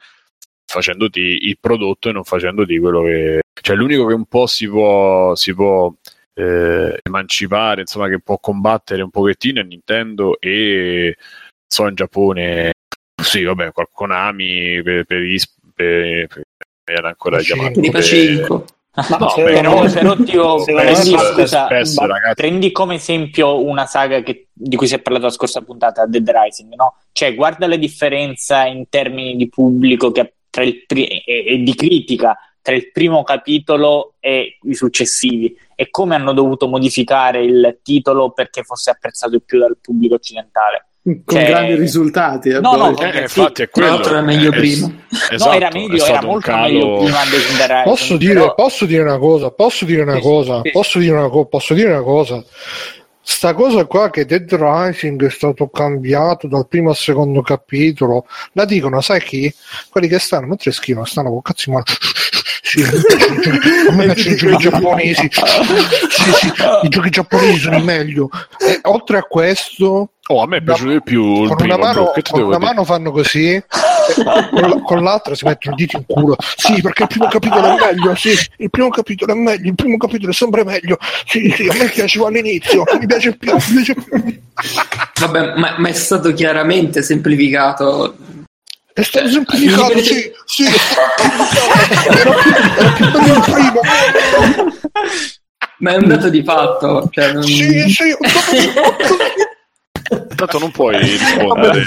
facendoti 0.65 1.19
il 1.19 1.57
prodotto 1.59 2.09
e 2.09 2.13
non 2.13 2.23
facendoti 2.23 2.79
quello 2.79 3.03
che... 3.03 3.41
Cioè 3.61 3.75
l'unico 3.75 4.07
che 4.07 4.13
un 4.13 4.25
po' 4.25 4.47
si 4.47 4.67
può, 4.67 5.35
si 5.35 5.53
può 5.53 5.93
eh, 6.33 6.99
emancipare, 7.03 7.81
insomma 7.81 8.07
che 8.07 8.19
può 8.19 8.39
combattere 8.39 9.03
un 9.03 9.11
pochettino 9.11 9.59
è 9.59 9.63
Nintendo 9.63 10.39
e 10.39 11.15
so 11.67 11.87
in 11.87 11.95
Giappone 11.95 12.71
sì 13.21 13.43
vabbè 13.43 13.71
Konami 13.91 14.81
per, 14.81 15.05
per, 15.05 15.21
per, 15.75 16.27
per 16.27 16.43
era 16.85 17.07
ancora 17.07 17.39
chiamato 17.39 17.79
per, 17.79 18.03
ma 18.95 19.17
no, 19.17 19.33
però, 19.33 19.89
però 19.89 20.15
tio, 20.17 20.63
prendi, 20.63 21.17
scusa, 21.17 21.65
spesso, 21.65 22.05
prendi, 22.35 22.71
come 22.71 22.95
esempio 22.95 23.63
una 23.63 23.87
saga 23.87 24.21
che, 24.21 24.49
di 24.53 24.75
cui 24.75 24.87
si 24.87 24.93
è 24.93 24.99
parlato 24.99 25.25
la 25.25 25.31
scorsa 25.31 25.61
puntata, 25.61 26.05
Dead 26.05 26.29
Rising, 26.29 26.73
no? 26.75 26.97
Cioè, 27.11 27.33
guarda 27.33 27.65
la 27.65 27.75
differenza 27.75 28.65
in 28.65 28.87
termini 28.89 29.35
di 29.35 29.49
pubblico 29.49 30.11
che 30.11 30.35
tra 30.49 30.63
il 30.63 30.85
pri- 30.85 31.07
e, 31.07 31.45
e, 31.47 31.57
di 31.63 31.73
critica 31.73 32.37
tra 32.61 32.75
il 32.75 32.91
primo 32.91 33.23
capitolo 33.23 34.13
e 34.19 34.59
i 34.61 34.75
successivi 34.75 35.57
e 35.75 35.89
come 35.89 36.13
hanno 36.13 36.31
dovuto 36.31 36.67
modificare 36.67 37.43
il 37.43 37.79
titolo 37.81 38.31
perché 38.31 38.63
fosse 38.63 38.91
apprezzato 38.91 39.39
più 39.39 39.59
dal 39.59 39.77
pubblico 39.81 40.15
occidentale 40.15 40.89
con 41.03 41.23
cioè... 41.25 41.45
grandi 41.47 41.75
risultati. 41.75 42.49
Eh, 42.49 42.59
no, 42.61 42.75
no, 42.75 42.97
eh, 42.97 43.27
sì, 43.27 43.39
infatti 43.39 43.61
è 43.63 43.69
quello. 43.69 43.99
Tra 43.99 44.11
era 44.11 44.21
meglio 44.21 44.51
eh, 44.51 44.55
prima. 44.55 44.91
Esatto, 45.29 45.49
no, 45.49 45.55
era 45.55 45.69
meglio, 45.71 46.05
era 46.05 46.21
molto 46.21 46.49
calo... 46.49 46.67
meglio 46.67 46.97
prima 47.03 47.83
Posso 47.83 48.17
dire, 48.17 48.33
però... 48.35 48.55
posso 48.55 48.85
dire 48.85 49.01
una 49.01 49.17
cosa, 49.17 49.51
posso 49.51 49.85
dire 49.85 50.01
una 50.03 50.15
sì, 50.15 50.21
cosa, 50.21 50.61
sì, 50.63 50.71
posso, 50.71 50.99
Dire 50.99 51.11
una 51.11 51.29
co- 51.29 51.45
posso 51.45 51.73
dire 51.73 51.89
una 51.89 52.01
cosa. 52.01 52.43
Sta 53.25 53.53
cosa 53.53 53.85
qua 53.85 54.09
che 54.09 54.25
Dead 54.25 54.53
Rising 54.53 55.25
è 55.25 55.29
stato 55.29 55.69
cambiato 55.69 56.47
dal 56.47 56.67
primo 56.67 56.89
al 56.89 56.95
secondo 56.95 57.41
capitolo, 57.41 58.25
la 58.53 58.65
dicono, 58.65 58.99
sai 58.99 59.21
chi? 59.21 59.53
Quelli 59.89 60.09
che 60.09 60.19
stanno 60.19 60.47
mentre 60.47 60.71
scrivono, 60.71 61.05
stanno 61.05 61.29
con 61.29 61.41
cazzo 61.41 61.69
in 61.69 61.75
mano 61.75 61.85
sì, 62.63 62.79
i 64.29 64.35
giochi 64.35 64.57
giapponesi. 64.57 65.29
Sì, 65.29 66.31
sì, 66.33 66.51
I 66.83 66.89
giochi 66.89 67.09
giapponesi 67.09 67.59
sono 67.59 67.79
meglio. 67.79 68.29
E 68.57 68.79
oltre 68.83 69.17
a 69.17 69.23
questo, 69.23 70.12
Oh, 70.27 70.41
a 70.41 70.47
me 70.47 70.57
è 70.57 70.61
piaciuto 70.61 70.91
di 70.91 71.01
più. 71.03 71.47
Con 71.47 71.57
una, 71.59 71.77
mano, 71.77 72.13
con 72.29 72.43
una 72.43 72.57
mano, 72.57 72.85
fanno 72.85 73.11
così, 73.11 73.61
con, 74.51 74.81
con, 74.83 75.03
l'altra 75.03 75.35
si 75.35 75.43
mettono 75.43 75.75
il 75.75 75.81
dito 75.81 75.97
in 75.97 76.05
culo. 76.05 76.37
Sì, 76.55 76.81
perché 76.81 77.03
il 77.03 77.09
primo 77.09 77.27
capitolo 77.27 77.67
è 77.67 77.91
meglio. 77.91 78.15
Sì, 78.15 78.29
il 78.57 78.69
primo 78.69 78.87
capitolo 78.87 79.33
è 79.33 79.35
meglio. 79.35 79.67
Il 79.67 79.75
primo 79.75 79.97
capitolo 79.97 80.31
è 80.31 80.33
sempre 80.33 80.63
meglio. 80.63 80.97
Sì, 81.25 81.53
sì, 81.53 81.67
a 81.67 81.73
me 81.73 81.89
piaceva 81.89 82.27
all'inizio. 82.27 82.85
Mi 82.97 83.05
piace 83.05 83.35
più. 83.35 83.53
Mi 83.53 83.83
piace 83.83 83.95
più. 83.95 84.41
Vabbè, 85.19 85.57
ma, 85.57 85.75
ma, 85.77 85.89
è 85.89 85.93
stato 85.93 86.33
chiaramente 86.33 87.01
semplificato 87.01 88.15
è 88.93 89.01
stato 89.01 89.27
semplificato, 89.27 89.97
sì, 90.03 90.31
sì. 90.45 90.65
era, 92.07 92.31
più, 92.35 92.51
era 92.77 92.91
più 92.91 93.11
bello 93.11 93.33
il 93.33 93.41
primo. 93.41 93.81
Ma 95.79 95.91
è 95.91 95.95
un 95.95 96.07
dato 96.07 96.29
di 96.29 96.43
fatto. 96.43 97.09
Cioè 97.11 97.33
non... 97.33 97.41
Sì, 97.41 97.89
sì, 97.89 98.15
Tanto 100.35 100.59
non 100.59 100.71
puoi 100.71 100.97
rispondere, 100.97 101.85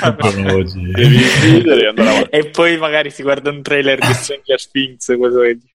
devi 0.73 1.25
ridere 1.43 1.83
e 1.83 1.87
andare 1.87 2.09
avanti. 2.09 2.29
E 2.31 2.51
poi 2.51 2.77
magari 2.79 3.11
si 3.11 3.23
guarda 3.23 3.51
un 3.51 3.63
trailer 3.63 3.99
di 3.99 4.13
Stranger 4.15 4.69
Things. 4.71 5.13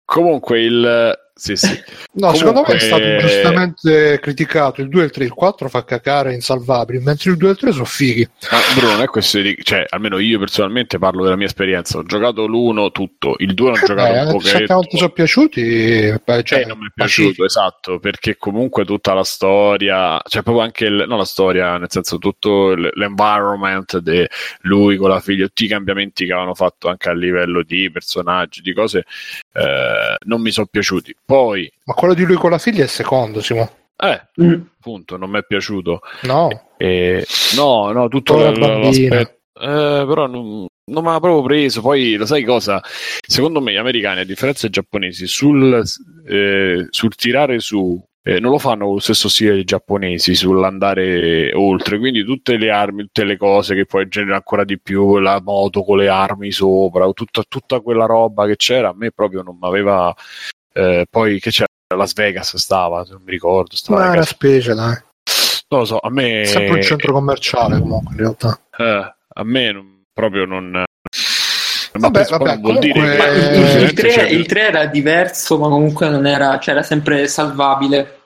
Comunque 0.04 0.60
il 0.60 1.18
sì, 1.40 1.56
sì. 1.56 1.68
No, 2.12 2.32
Comunque... 2.32 2.38
secondo 2.38 2.64
me 2.68 2.74
è 2.74 2.78
stato 2.78 3.16
giustamente 3.16 4.20
criticato. 4.20 4.82
Il 4.82 4.90
2, 4.90 5.04
il 5.04 5.10
3, 5.10 5.24
il 5.24 5.32
4 5.32 5.68
fa 5.70 5.84
cacare 5.84 6.34
insalvabili, 6.34 7.02
mentre 7.02 7.30
il 7.30 7.38
2 7.38 7.48
e 7.48 7.52
il 7.52 7.58
3 7.58 7.72
sono 7.72 7.84
fighi. 7.86 8.28
Ma 8.50 8.58
Bruno, 8.74 8.92
non 8.92 9.02
è 9.02 9.06
questo 9.06 9.40
di... 9.40 9.56
cioè, 9.62 9.86
almeno 9.88 10.18
io 10.18 10.38
personalmente 10.38 10.98
parlo 10.98 11.24
della 11.24 11.36
mia 11.36 11.46
esperienza. 11.46 11.96
Ho 11.96 12.02
giocato 12.02 12.46
l'1 12.46 12.90
tutto, 12.90 13.36
il 13.38 13.54
2 13.54 13.70
ho 13.70 13.72
eh, 13.72 13.86
giocato 13.86 14.26
un 14.26 14.32
po'. 14.32 14.40
Se 14.40 14.66
non 14.68 14.86
ti 14.86 14.98
sono 14.98 15.08
piaciuti, 15.08 16.14
beh, 16.22 16.42
cioè, 16.42 16.60
eh, 16.60 16.64
non 16.66 16.78
mi 16.78 16.88
è 16.88 16.90
piaciuto, 16.94 17.28
pacifico. 17.28 17.44
esatto, 17.46 17.98
perché 17.98 18.36
comunque 18.36 18.84
tutta 18.84 19.14
la 19.14 19.24
storia, 19.24 20.20
cioè 20.28 20.42
proprio 20.42 20.62
anche 20.62 20.84
il, 20.84 21.06
no, 21.08 21.16
la 21.16 21.24
storia, 21.24 21.78
nel 21.78 21.90
senso 21.90 22.18
tutto 22.18 22.74
l'environment 22.74 23.96
di 23.96 24.26
lui 24.60 24.98
con 24.98 25.08
la 25.08 25.20
figlia, 25.20 25.46
tutti 25.46 25.64
i 25.64 25.68
cambiamenti 25.68 26.26
che 26.26 26.32
avevano 26.32 26.54
fatto 26.54 26.88
anche 26.88 27.08
a 27.08 27.14
livello 27.14 27.62
di 27.62 27.90
personaggi, 27.90 28.60
di 28.60 28.74
cose, 28.74 29.06
eh, 29.52 30.16
non 30.24 30.40
mi 30.40 30.50
sono 30.50 30.66
piaciuti 30.70 31.14
poi... 31.24 31.70
Ma 31.84 31.94
quello 31.94 32.14
di 32.14 32.24
lui 32.24 32.36
con 32.36 32.50
la 32.50 32.58
figlia 32.58 32.80
è 32.80 32.84
il 32.84 32.88
secondo, 32.88 33.40
Simo. 33.40 33.70
Eh, 33.96 34.20
mm. 34.42 34.60
appunto, 34.78 35.16
non 35.16 35.30
mi 35.30 35.38
è 35.38 35.44
piaciuto. 35.44 36.00
No. 36.22 36.68
E, 36.76 37.26
no, 37.56 37.92
no, 37.92 38.08
tutto 38.08 38.38
l'aspetto... 38.38 39.38
Eh, 39.62 40.04
però 40.06 40.26
non, 40.26 40.66
non 40.84 41.04
mi 41.04 41.10
ha 41.10 41.20
proprio 41.20 41.42
preso. 41.42 41.82
Poi, 41.82 42.14
lo 42.14 42.24
sai 42.24 42.44
cosa? 42.44 42.82
Secondo 43.20 43.60
me, 43.60 43.72
gli 43.72 43.76
americani, 43.76 44.20
a 44.20 44.24
differenza 44.24 44.62
dei 44.62 44.70
giapponesi, 44.70 45.26
sul, 45.26 45.82
eh, 46.26 46.86
sul 46.88 47.14
tirare 47.14 47.60
su 47.60 48.02
eh, 48.22 48.38
non 48.40 48.50
lo 48.50 48.58
fanno 48.58 48.84
con 48.84 48.94
lo 48.94 49.00
stesso 49.00 49.28
stile 49.28 49.54
dei 49.54 49.64
giapponesi 49.64 50.34
sull'andare 50.34 51.52
oltre, 51.54 51.98
quindi 51.98 52.24
tutte 52.24 52.56
le 52.56 52.70
armi, 52.70 53.02
tutte 53.04 53.24
le 53.24 53.36
cose 53.36 53.74
che 53.74 53.86
poi 53.86 54.08
generano 54.08 54.36
ancora 54.36 54.64
di 54.64 54.78
più, 54.78 55.18
la 55.18 55.40
moto 55.42 55.82
con 55.82 55.98
le 55.98 56.08
armi 56.08 56.50
sopra, 56.50 57.10
tutta, 57.12 57.42
tutta 57.48 57.80
quella 57.80 58.06
roba 58.06 58.46
che 58.46 58.56
c'era, 58.56 58.90
a 58.90 58.94
me 58.94 59.10
proprio 59.10 59.42
non 59.42 59.56
mi 59.60 59.66
aveva 59.66 60.14
eh, 60.72 61.06
poi 61.08 61.40
che 61.40 61.50
c'era 61.50 61.66
Las 61.96 62.12
Vegas 62.12 62.56
stava, 62.56 63.04
non 63.08 63.22
mi 63.24 63.30
ricordo. 63.30 63.74
Stava 63.74 64.00
Ma 64.00 64.12
era 64.12 64.22
specie, 64.22 64.74
dai. 64.74 64.96
Non 65.68 65.80
lo 65.80 65.84
so, 65.84 65.98
a 65.98 66.10
me... 66.10 66.44
Sempre 66.44 66.76
un 66.76 66.82
centro 66.82 67.12
commerciale 67.12 67.78
comunque, 67.78 68.14
in 68.14 68.20
realtà. 68.20 68.60
Eh, 68.76 69.14
a 69.28 69.44
me 69.44 69.72
non, 69.72 70.02
proprio 70.12 70.44
non... 70.44 70.84
Vabbè, 72.00 72.24
vabbè, 72.24 72.58
vuol 72.58 72.78
comunque... 72.78 73.14
il, 73.14 73.82
il, 73.82 73.92
3, 73.92 74.28
il, 74.28 74.46
3, 74.46 74.60
era 74.60 74.86
diverso, 74.86 75.58
ma 75.58 75.68
comunque 75.68 76.08
non 76.08 76.26
era, 76.26 76.58
cioè 76.58 76.74
era 76.74 76.82
sempre 76.82 77.26
salvabile. 77.28 78.18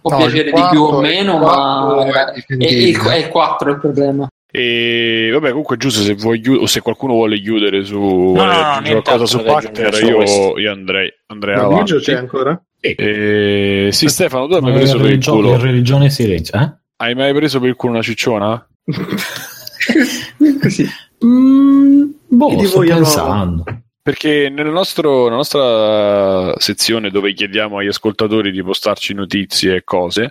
Può 0.00 0.10
no, 0.10 0.16
piacere 0.16 0.50
4, 0.50 0.68
di 0.68 0.74
più 0.74 0.82
o 0.82 1.00
meno, 1.00 1.38
ma 1.38 2.04
è, 2.04 2.54
il, 2.56 2.98
è 2.98 3.16
il 3.16 3.28
4 3.28 3.70
il 3.70 3.78
problema. 3.78 4.28
E 4.52 5.28
vabbè, 5.32 5.50
comunque, 5.50 5.76
giusto 5.76 6.00
se 6.00 6.14
vuoi 6.14 6.42
o 6.48 6.66
se 6.66 6.80
qualcuno 6.80 7.12
vuole 7.12 7.38
chiudere 7.40 7.84
su 7.84 7.98
no, 7.98 8.44
no, 8.44 8.80
qualcosa 8.82 9.26
su 9.26 9.42
Pacter, 9.44 9.94
io, 10.02 10.58
io 10.58 10.72
andrei, 10.72 11.12
andrei 11.26 11.54
Ma 11.54 11.62
avanti. 11.62 11.96
c'è 11.98 12.14
ancora? 12.14 12.60
E... 12.80 13.90
Sì, 13.92 14.08
Stefano, 14.08 14.48
tu 14.48 14.54
hai 14.54 14.60
mai 14.62 14.72
preso 14.72 14.98
per 14.98 15.10
il 15.12 15.24
culo? 15.24 15.56
Religione 15.56 16.10
silenzio, 16.10 16.58
eh? 16.58 16.72
Hai 16.96 17.14
mai 17.14 17.32
preso 17.32 17.60
per 17.60 17.68
il 17.68 17.76
culo 17.76 17.92
una 17.92 18.02
cicciona? 18.02 18.66
Così. 20.60 20.86
Mm, 21.24 22.10
boh, 22.30 22.64
sto 22.64 22.80
pensando. 22.80 23.64
Perché 24.02 24.48
nel 24.48 24.68
nostro, 24.68 25.24
nella 25.24 25.36
nostra 25.36 26.58
sezione 26.58 27.10
dove 27.10 27.34
chiediamo 27.34 27.78
agli 27.78 27.88
ascoltatori 27.88 28.50
di 28.50 28.62
postarci 28.62 29.12
notizie 29.12 29.76
e 29.76 29.84
cose, 29.84 30.30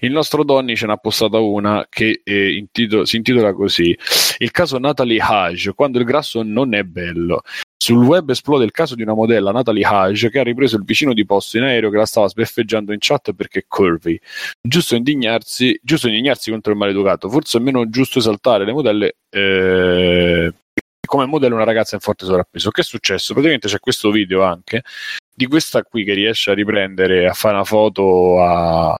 il 0.00 0.10
nostro 0.10 0.42
Donny 0.42 0.74
ce 0.74 0.86
n'ha 0.86 0.96
postata 0.96 1.38
una 1.38 1.86
che 1.88 2.22
eh, 2.24 2.54
intito- 2.54 3.04
si 3.04 3.16
intitola 3.16 3.52
così: 3.52 3.96
Il 4.38 4.50
caso 4.50 4.78
Natalie 4.78 5.20
Hage, 5.20 5.74
quando 5.74 5.98
il 5.98 6.04
grasso 6.04 6.42
non 6.42 6.74
è 6.74 6.82
bello. 6.82 7.42
Sul 7.76 8.04
web 8.04 8.30
esplode 8.30 8.64
il 8.64 8.70
caso 8.70 8.94
di 8.94 9.02
una 9.02 9.14
modella, 9.14 9.52
Natalie 9.52 9.84
Hage, 9.84 10.30
che 10.30 10.40
ha 10.40 10.42
ripreso 10.42 10.76
il 10.76 10.84
vicino 10.84 11.12
di 11.12 11.24
posto 11.24 11.58
in 11.58 11.64
aereo 11.64 11.90
che 11.90 11.98
la 11.98 12.06
stava 12.06 12.28
sbeffeggiando 12.28 12.92
in 12.92 12.98
chat 12.98 13.32
perché 13.32 13.60
è 13.60 13.64
curvy. 13.68 14.18
Giusto 14.60 14.96
indignarsi, 14.96 15.78
giusto 15.82 16.08
indignarsi 16.08 16.50
contro 16.50 16.72
il 16.72 16.78
maleducato, 16.78 17.28
forse 17.28 17.58
è 17.58 17.60
meno 17.60 17.88
giusto 17.88 18.18
esaltare 18.18 18.64
le 18.64 18.72
modelle 18.72 19.16
eh, 19.30 20.52
come 21.04 21.26
modello 21.26 21.54
una 21.54 21.64
ragazza 21.64 21.94
in 21.94 22.00
forte 22.00 22.24
sovrappeso. 22.24 22.70
Che 22.70 22.80
è 22.80 22.84
successo? 22.84 23.32
Praticamente 23.32 23.68
c'è 23.68 23.80
questo 23.80 24.10
video 24.10 24.42
anche 24.42 24.82
di 25.34 25.46
questa 25.46 25.82
qui 25.82 26.04
che 26.04 26.14
riesce 26.14 26.50
a 26.50 26.54
riprendere, 26.54 27.26
a 27.26 27.32
fare 27.32 27.54
una 27.54 27.64
foto 27.64 28.40
a, 28.40 28.90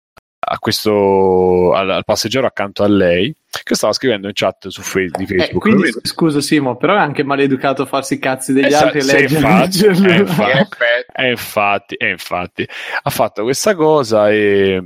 a 0.47 0.59
questo, 0.59 1.73
al, 1.73 1.91
al, 1.91 2.05
passeggero 2.05 2.47
accanto 2.47 2.83
a 2.83 2.89
lei 2.89 3.35
che 3.63 3.75
stava 3.75 3.93
scrivendo 3.93 4.27
in 4.27 4.35
chat 4.35 4.69
su 4.69 4.83
Facebook, 4.83 5.25
di 5.25 5.35
eh, 5.35 5.39
Facebook. 5.39 5.67
Eh, 5.67 5.71
quindi, 5.71 5.93
scusa 6.03 6.41
Simo, 6.41 6.77
però 6.77 6.95
è 6.95 6.99
anche 6.99 7.23
maleducato 7.23 7.87
farsi 7.87 8.15
i 8.15 8.19
cazzi 8.19 8.53
degli 8.53 8.67
esatto, 8.67 8.99
altri 8.99 9.17
e 9.17 9.23
infatti, 9.23 9.85
eh, 9.85 10.17
infatti, 10.17 10.77
eh, 11.15 11.31
infatti, 11.31 11.95
eh, 11.95 12.11
infatti, 12.11 12.69
ha 13.03 13.11
fatto 13.11 13.43
questa 13.45 13.75
cosa 13.75 14.31
e 14.31 14.83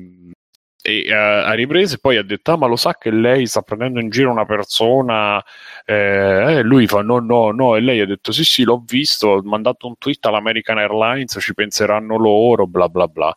e 0.89 1.05
uh, 1.09 1.47
ha 1.47 1.53
ripreso 1.53 1.97
e 1.97 1.99
poi 1.99 2.17
ha 2.17 2.23
detto 2.23 2.53
ah 2.53 2.57
ma 2.57 2.67
lo 2.67 2.77
sa 2.77 2.95
che 2.95 3.11
lei 3.11 3.47
sta 3.47 3.61
prendendo 3.61 4.01
in 4.01 4.09
giro 4.09 4.31
una 4.31 4.47
persona 4.47 5.43
eh, 5.85 6.57
e 6.59 6.63
lui 6.63 6.87
fa 6.87 7.03
no 7.03 7.19
no 7.19 7.51
no 7.51 7.77
e 7.77 7.81
lei 7.81 8.01
ha 8.01 8.07
detto 8.07 8.33
sì 8.33 8.45
sì 8.45 8.65
l'ho 8.65 8.83
visto 8.87 9.29
ho 9.29 9.43
mandato 9.43 9.87
un 9.87 9.99
tweet 9.99 10.25
all'American 10.25 10.79
Airlines 10.79 11.37
ci 11.41 11.53
penseranno 11.53 12.17
loro 12.17 12.67
bla 12.67 12.89
bla 12.89 13.07
bla. 13.07 13.35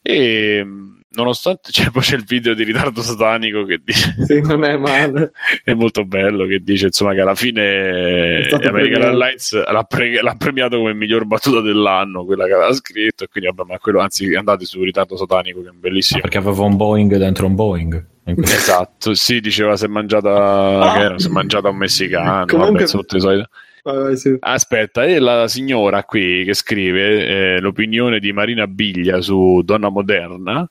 E 0.00 0.66
nonostante 1.14 1.70
cioè, 1.72 1.90
poi 1.90 2.02
c'è 2.02 2.16
il 2.16 2.24
video 2.24 2.54
di 2.54 2.64
ritardo 2.64 3.02
satanico 3.02 3.64
che 3.64 3.80
dice 3.82 4.14
sì, 4.26 4.40
non 4.40 4.64
è 4.64 4.76
male. 4.76 5.32
È 5.64 5.72
molto 5.72 6.04
bello 6.04 6.46
che 6.46 6.60
dice 6.60 6.86
insomma 6.86 7.14
che 7.14 7.20
alla 7.20 7.34
fine 7.34 8.46
American 8.48 9.02
Airlines 9.02 9.52
l'ha, 9.52 9.82
pre- 9.84 10.20
l'ha, 10.20 10.34
premiato 10.36 10.78
come 10.78 10.94
miglior 10.94 11.24
battuta 11.24 11.60
dell'anno 11.60 12.24
quella 12.24 12.44
che 12.46 12.52
aveva 12.52 12.72
scritto 12.72 13.24
e 13.24 13.28
quindi 13.28 13.50
vabbè 13.50 13.70
ma 13.70 13.78
quello 13.78 14.00
anzi 14.00 14.34
andate 14.34 14.64
su 14.64 14.82
ritardo 14.82 15.16
satanico 15.16 15.62
che 15.62 15.68
è 15.68 15.72
bellissimo. 15.72 16.20
Perché 16.20 16.38
aveva 16.38 16.64
un 16.64 16.76
Boeing 16.76 17.16
dentro 17.16 17.46
un 17.46 17.54
Boeing. 17.54 18.06
Esatto 18.24 19.14
sì 19.14 19.40
diceva 19.40 19.76
si 19.76 19.84
è 19.84 19.88
mangiata 19.88 20.30
ah. 20.30 20.98
era, 20.98 21.18
si 21.18 21.26
è 21.26 21.30
mangiata 21.30 21.68
un 21.68 21.76
messicano 21.76 22.46
Comunque... 22.46 22.56
vabbè, 22.56 22.80
le 22.80 22.86
solite 22.86 23.48
sì. 24.14 24.36
Aspetta, 24.40 25.04
è 25.04 25.18
la 25.18 25.46
signora 25.46 26.04
qui 26.04 26.42
che 26.44 26.54
scrive 26.54 27.26
eh, 27.56 27.60
l'opinione 27.60 28.18
di 28.18 28.32
Marina 28.32 28.66
Biglia 28.66 29.20
su 29.20 29.60
Donna 29.62 29.90
Moderna 29.90 30.66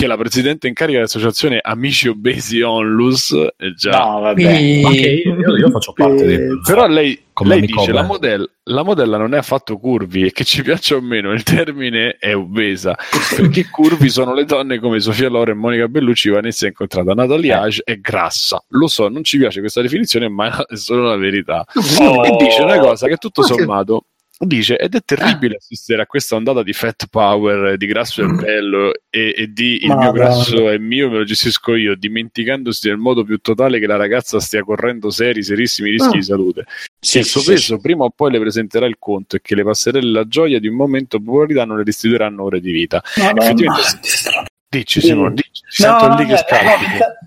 che 0.00 0.06
è 0.06 0.08
la 0.08 0.16
presidente 0.16 0.66
in 0.66 0.72
carica 0.72 0.96
dell'associazione 0.96 1.58
Amici 1.60 2.08
Obesi 2.08 2.62
Onlus. 2.62 3.32
Eh, 3.32 3.74
già. 3.74 3.98
No, 3.98 4.20
vabbè, 4.20 4.50
io, 4.50 5.56
io, 5.56 5.70
faccio 5.70 5.92
parte 5.92 6.26
di 6.26 6.58
Però 6.64 6.86
lei, 6.86 7.20
lei 7.44 7.60
dice 7.60 7.92
la 7.92 8.02
modella, 8.02 8.46
la 8.64 8.82
modella 8.82 9.18
non 9.18 9.34
è 9.34 9.36
affatto 9.36 9.76
curvi 9.76 10.24
e 10.24 10.32
che 10.32 10.44
ci 10.44 10.62
piaccia 10.62 10.96
o 10.96 11.02
meno 11.02 11.32
il 11.32 11.42
termine 11.42 12.16
è 12.18 12.34
obesa 12.34 12.96
perché 13.36 13.68
curvi 13.68 14.08
sono 14.08 14.32
le 14.32 14.44
donne 14.44 14.78
come 14.78 15.00
Sofia 15.00 15.28
Loren, 15.28 15.58
Monica 15.58 15.86
Bellucci, 15.86 16.30
Vanessa 16.30 16.66
incontrata 16.66 17.12
Natalia 17.12 17.58
eh. 17.60 17.66
Age 17.66 17.82
è 17.84 17.96
grassa. 17.96 18.64
Lo 18.68 18.88
so, 18.88 19.08
non 19.08 19.22
ci 19.22 19.36
piace 19.36 19.60
questa 19.60 19.82
definizione, 19.82 20.30
ma 20.30 20.64
è 20.64 20.76
solo 20.76 21.08
la 21.08 21.16
verità. 21.16 21.62
Oh. 21.98 22.24
E 22.24 22.36
dice 22.38 22.62
una 22.62 22.78
cosa 22.78 23.06
che 23.06 23.16
tutto 23.16 23.42
sommato 23.42 24.06
dice 24.46 24.78
ed 24.78 24.94
è 24.94 25.00
terribile 25.04 25.54
ah. 25.54 25.58
assistere 25.58 26.02
a 26.02 26.06
questa 26.06 26.34
ondata 26.34 26.62
di 26.62 26.72
fat 26.72 27.08
power 27.10 27.76
di 27.76 27.86
grasso 27.86 28.22
è 28.22 28.26
bello 28.26 28.92
e, 29.10 29.34
e 29.36 29.52
di 29.52 29.84
il 29.84 29.88
Ma 29.88 29.96
mio 29.96 30.12
grasso 30.12 30.70
è 30.70 30.78
mio 30.78 31.10
me 31.10 31.18
lo 31.18 31.24
gestisco 31.24 31.74
io 31.74 31.94
dimenticandosi 31.94 32.88
nel 32.88 32.96
modo 32.96 33.22
più 33.22 33.38
totale 33.38 33.78
che 33.78 33.86
la 33.86 33.96
ragazza 33.96 34.40
stia 34.40 34.62
correndo 34.62 35.10
seri 35.10 35.42
serissimi 35.42 35.90
rischi 35.90 36.08
oh. 36.08 36.12
di 36.12 36.22
salute 36.22 36.64
sì, 36.98 37.18
il 37.18 37.26
suo 37.26 37.40
sì, 37.40 37.50
peso 37.50 37.74
sì. 37.76 37.80
prima 37.82 38.04
o 38.04 38.10
poi 38.10 38.30
le 38.30 38.40
presenterà 38.40 38.86
il 38.86 38.96
conto 38.98 39.36
e 39.36 39.40
che 39.42 39.54
le 39.54 39.62
passerelle 39.62 40.10
la 40.10 40.26
gioia 40.26 40.58
di 40.58 40.68
un 40.68 40.76
momento 40.76 41.18
popolarità 41.18 41.66
non 41.66 41.76
le 41.76 41.84
restituiranno 41.84 42.42
ore 42.42 42.60
di 42.60 42.72
vita 42.72 43.02
no, 43.16 43.42
effettivamente 43.42 43.98
no, 44.36 44.44
Dici 44.72 45.00
Simone, 45.00 45.34
dici, 45.34 45.82
no, 45.82 46.06
no, 46.06 46.14
lì 46.14 46.26
che 46.26 46.44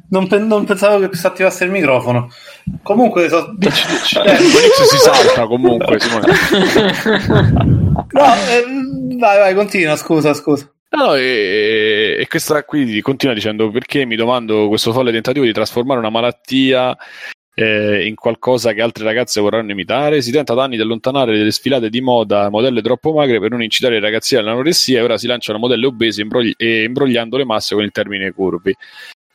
no, 0.08 0.26
non, 0.30 0.48
non, 0.48 0.64
pensavo 0.64 1.10
che 1.10 1.14
si 1.14 1.28
attivasse 1.28 1.66
il 1.66 1.72
microfono. 1.72 2.32
Comunque, 2.82 3.28
so... 3.28 3.52
dici, 3.60 3.86
dici. 3.86 4.18
Eh, 4.18 4.38
si 4.38 4.98
salta 4.98 5.46
comunque. 5.46 6.00
Simone. 6.00 6.26
no, 8.12 8.34
eh, 8.48 8.64
vai, 9.18 9.40
vai, 9.40 9.54
continua. 9.56 9.98
Scusa, 9.98 10.34
scusa. 10.34 10.72
No, 10.92 11.16
e, 11.16 12.16
e, 12.18 12.28
questa 12.30 12.64
qui 12.64 13.02
continua 13.02 13.36
dicendo 13.36 13.70
perché 13.72 14.06
mi 14.06 14.16
domando 14.16 14.70
questo 14.70 14.94
folle 14.94 15.12
tentativo 15.12 15.44
di 15.44 15.52
trasformare 15.52 16.00
una 16.00 16.10
malattia 16.10 16.96
eh, 17.54 18.06
in 18.06 18.16
qualcosa 18.16 18.74
che 18.74 18.82
altre 18.82 19.04
ragazze 19.04 19.40
vorranno 19.42 19.72
imitare. 19.72 20.22
Si 20.22 20.32
tenta 20.32 20.54
da 20.54 20.64
anni 20.64 20.76
di 20.76 20.82
allontanare 20.82 21.36
le 21.36 21.52
sfilate 21.52 21.90
di 21.90 22.02
moda, 22.02 22.50
modelle 22.50 22.82
troppo 22.82 23.14
magre 23.14 23.40
per 23.40 23.52
non 23.52 23.62
incitare 23.62 23.98
i 23.98 24.00
ragazzini 24.00 24.42
all'anoressia 24.42 25.00
e 25.00 25.02
ora 25.04 25.18
si 25.18 25.28
lanciano 25.28 25.60
modelle 25.60 25.86
obese 25.86 26.22
imbrogli- 26.22 26.56
e 26.58 26.84
imbrogliando 26.84 27.38
le 27.38 27.46
masse 27.46 27.76
con 27.76 27.84
il 27.84 27.92
termine 27.92 28.32
curvi. 28.32 28.76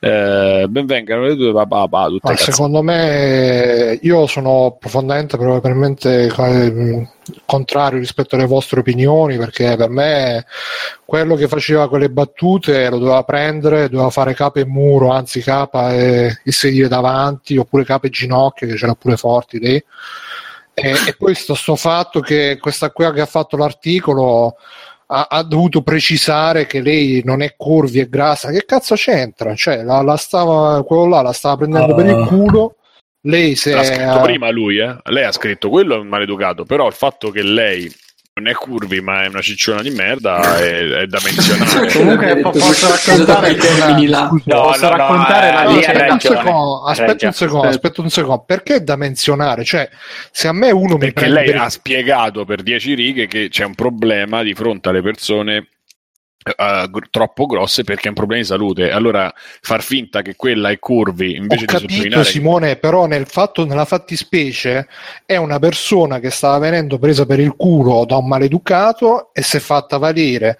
Eh, 0.00 0.66
benvengano 0.68 1.22
le 1.22 1.34
due 1.34 1.52
papà 1.52 2.06
tutte 2.06 2.36
secondo 2.36 2.82
me 2.82 3.98
io 4.00 4.28
sono 4.28 4.76
profondamente 4.78 5.36
probabilmente 5.36 6.26
eh, 6.26 7.08
contrario 7.44 7.98
rispetto 7.98 8.36
alle 8.36 8.46
vostre 8.46 8.78
opinioni 8.78 9.36
perché 9.38 9.74
per 9.74 9.88
me 9.88 10.46
quello 11.04 11.34
che 11.34 11.48
faceva 11.48 11.88
quelle 11.88 12.10
battute 12.10 12.88
lo 12.90 12.98
doveva 12.98 13.24
prendere 13.24 13.88
doveva 13.88 14.10
fare 14.10 14.34
capo 14.34 14.60
e 14.60 14.66
muro 14.66 15.10
anzi 15.10 15.40
capa 15.40 15.92
e, 15.92 16.42
e 16.44 16.52
sedile 16.52 16.86
davanti 16.86 17.56
oppure 17.56 17.82
capo 17.82 18.06
e 18.06 18.10
ginocchia 18.10 18.68
che 18.68 18.74
c'era 18.74 18.94
pure 18.94 19.16
forti 19.16 19.58
lì. 19.58 19.84
E, 20.74 20.90
e 21.08 21.16
poi 21.18 21.34
sto, 21.34 21.54
sto 21.54 21.74
fatto 21.74 22.20
che 22.20 22.56
questa 22.60 22.92
qui 22.92 23.10
che 23.12 23.20
ha 23.20 23.26
fatto 23.26 23.56
l'articolo 23.56 24.54
ha, 25.10 25.26
ha, 25.30 25.42
dovuto 25.42 25.82
precisare 25.82 26.66
che 26.66 26.80
lei 26.80 27.22
non 27.24 27.42
è 27.42 27.54
curvi 27.56 28.00
e 28.00 28.08
grassa. 28.08 28.50
Che 28.50 28.64
cazzo 28.64 28.94
c'entra? 28.94 29.54
Cioè, 29.54 29.82
la, 29.82 30.02
la 30.02 30.16
stava, 30.16 30.82
quello 30.84 31.06
là 31.06 31.22
la 31.22 31.32
stava 31.32 31.56
prendendo 31.56 31.92
uh. 31.92 31.96
per 31.96 32.06
il 32.06 32.14
ah. 32.14 32.26
culo. 32.26 32.76
Lei 33.22 33.56
si 33.56 33.70
L'ha 33.70 33.82
scritto 33.82 34.20
prima 34.20 34.50
lui, 34.50 34.78
eh? 34.78 34.96
Lei 35.04 35.24
ha 35.24 35.32
scritto 35.32 35.68
quello 35.70 35.96
è 35.96 35.98
un 35.98 36.06
maleducato, 36.06 36.64
però 36.64 36.86
il 36.86 36.92
fatto 36.92 37.30
che 37.30 37.42
lei 37.42 37.92
non 38.38 38.46
è 38.46 38.54
curvi 38.54 39.00
ma 39.00 39.24
è 39.24 39.28
una 39.28 39.40
cicciona 39.40 39.82
di 39.82 39.90
merda 39.90 40.58
è, 40.58 41.00
è 41.00 41.06
da 41.06 41.20
menzionare. 41.22 41.92
Comunque 41.92 42.40
posso 42.40 42.88
raccontare 42.88 43.52
una... 43.52 44.30
no, 44.44 44.60
posso 44.62 44.88
no, 44.88 44.96
raccontare 44.96 45.50
no, 45.50 45.56
la 45.56 45.62
no, 45.64 45.78
aspetta, 45.78 46.12
un 46.12 46.20
secondo, 46.20 46.84
aspetta 46.84 47.26
un 47.26 47.32
secondo 47.32 47.68
aspetta 47.68 48.00
un 48.00 48.10
secondo. 48.10 48.44
Perché 48.46 48.74
è 48.76 48.80
da 48.80 48.96
menzionare? 48.96 49.64
Cioè 49.64 49.88
se 50.30 50.48
a 50.48 50.52
me 50.52 50.70
uno 50.70 50.96
perché 50.96 51.26
mi 51.26 51.32
prende 51.32 51.50
lei 51.52 51.58
ha 51.58 51.68
spiegato 51.68 52.44
per 52.44 52.62
dieci 52.62 52.94
righe 52.94 53.26
che 53.26 53.48
c'è 53.48 53.64
un 53.64 53.74
problema 53.74 54.42
di 54.42 54.54
fronte 54.54 54.88
alle 54.88 55.02
persone 55.02 55.66
Uh, 56.48 57.00
troppo 57.10 57.44
grosse 57.46 57.82
perché 57.84 58.04
è 58.04 58.08
un 58.08 58.14
problema 58.14 58.40
di 58.40 58.46
salute. 58.46 58.90
Allora 58.90 59.30
far 59.60 59.82
finta 59.82 60.22
che 60.22 60.34
quella 60.36 60.70
è 60.70 60.78
curvi 60.78 61.36
invece 61.36 61.64
Ho 61.64 61.66
di 61.66 61.72
capito, 61.72 61.92
sottolineare 61.92 62.24
Simone, 62.24 62.76
però 62.76 63.06
nel 63.06 63.26
fatto, 63.26 63.66
nella 63.66 63.84
fattispecie 63.84 64.86
è 65.26 65.36
una 65.36 65.58
persona 65.58 66.20
che 66.20 66.30
stava 66.30 66.58
venendo 66.58 66.98
presa 66.98 67.26
per 67.26 67.40
il 67.40 67.54
culo 67.54 68.04
da 68.06 68.16
un 68.16 68.28
maleducato 68.28 69.30
e 69.34 69.42
si 69.42 69.56
è 69.58 69.60
fatta 69.60 69.98
valere. 69.98 70.58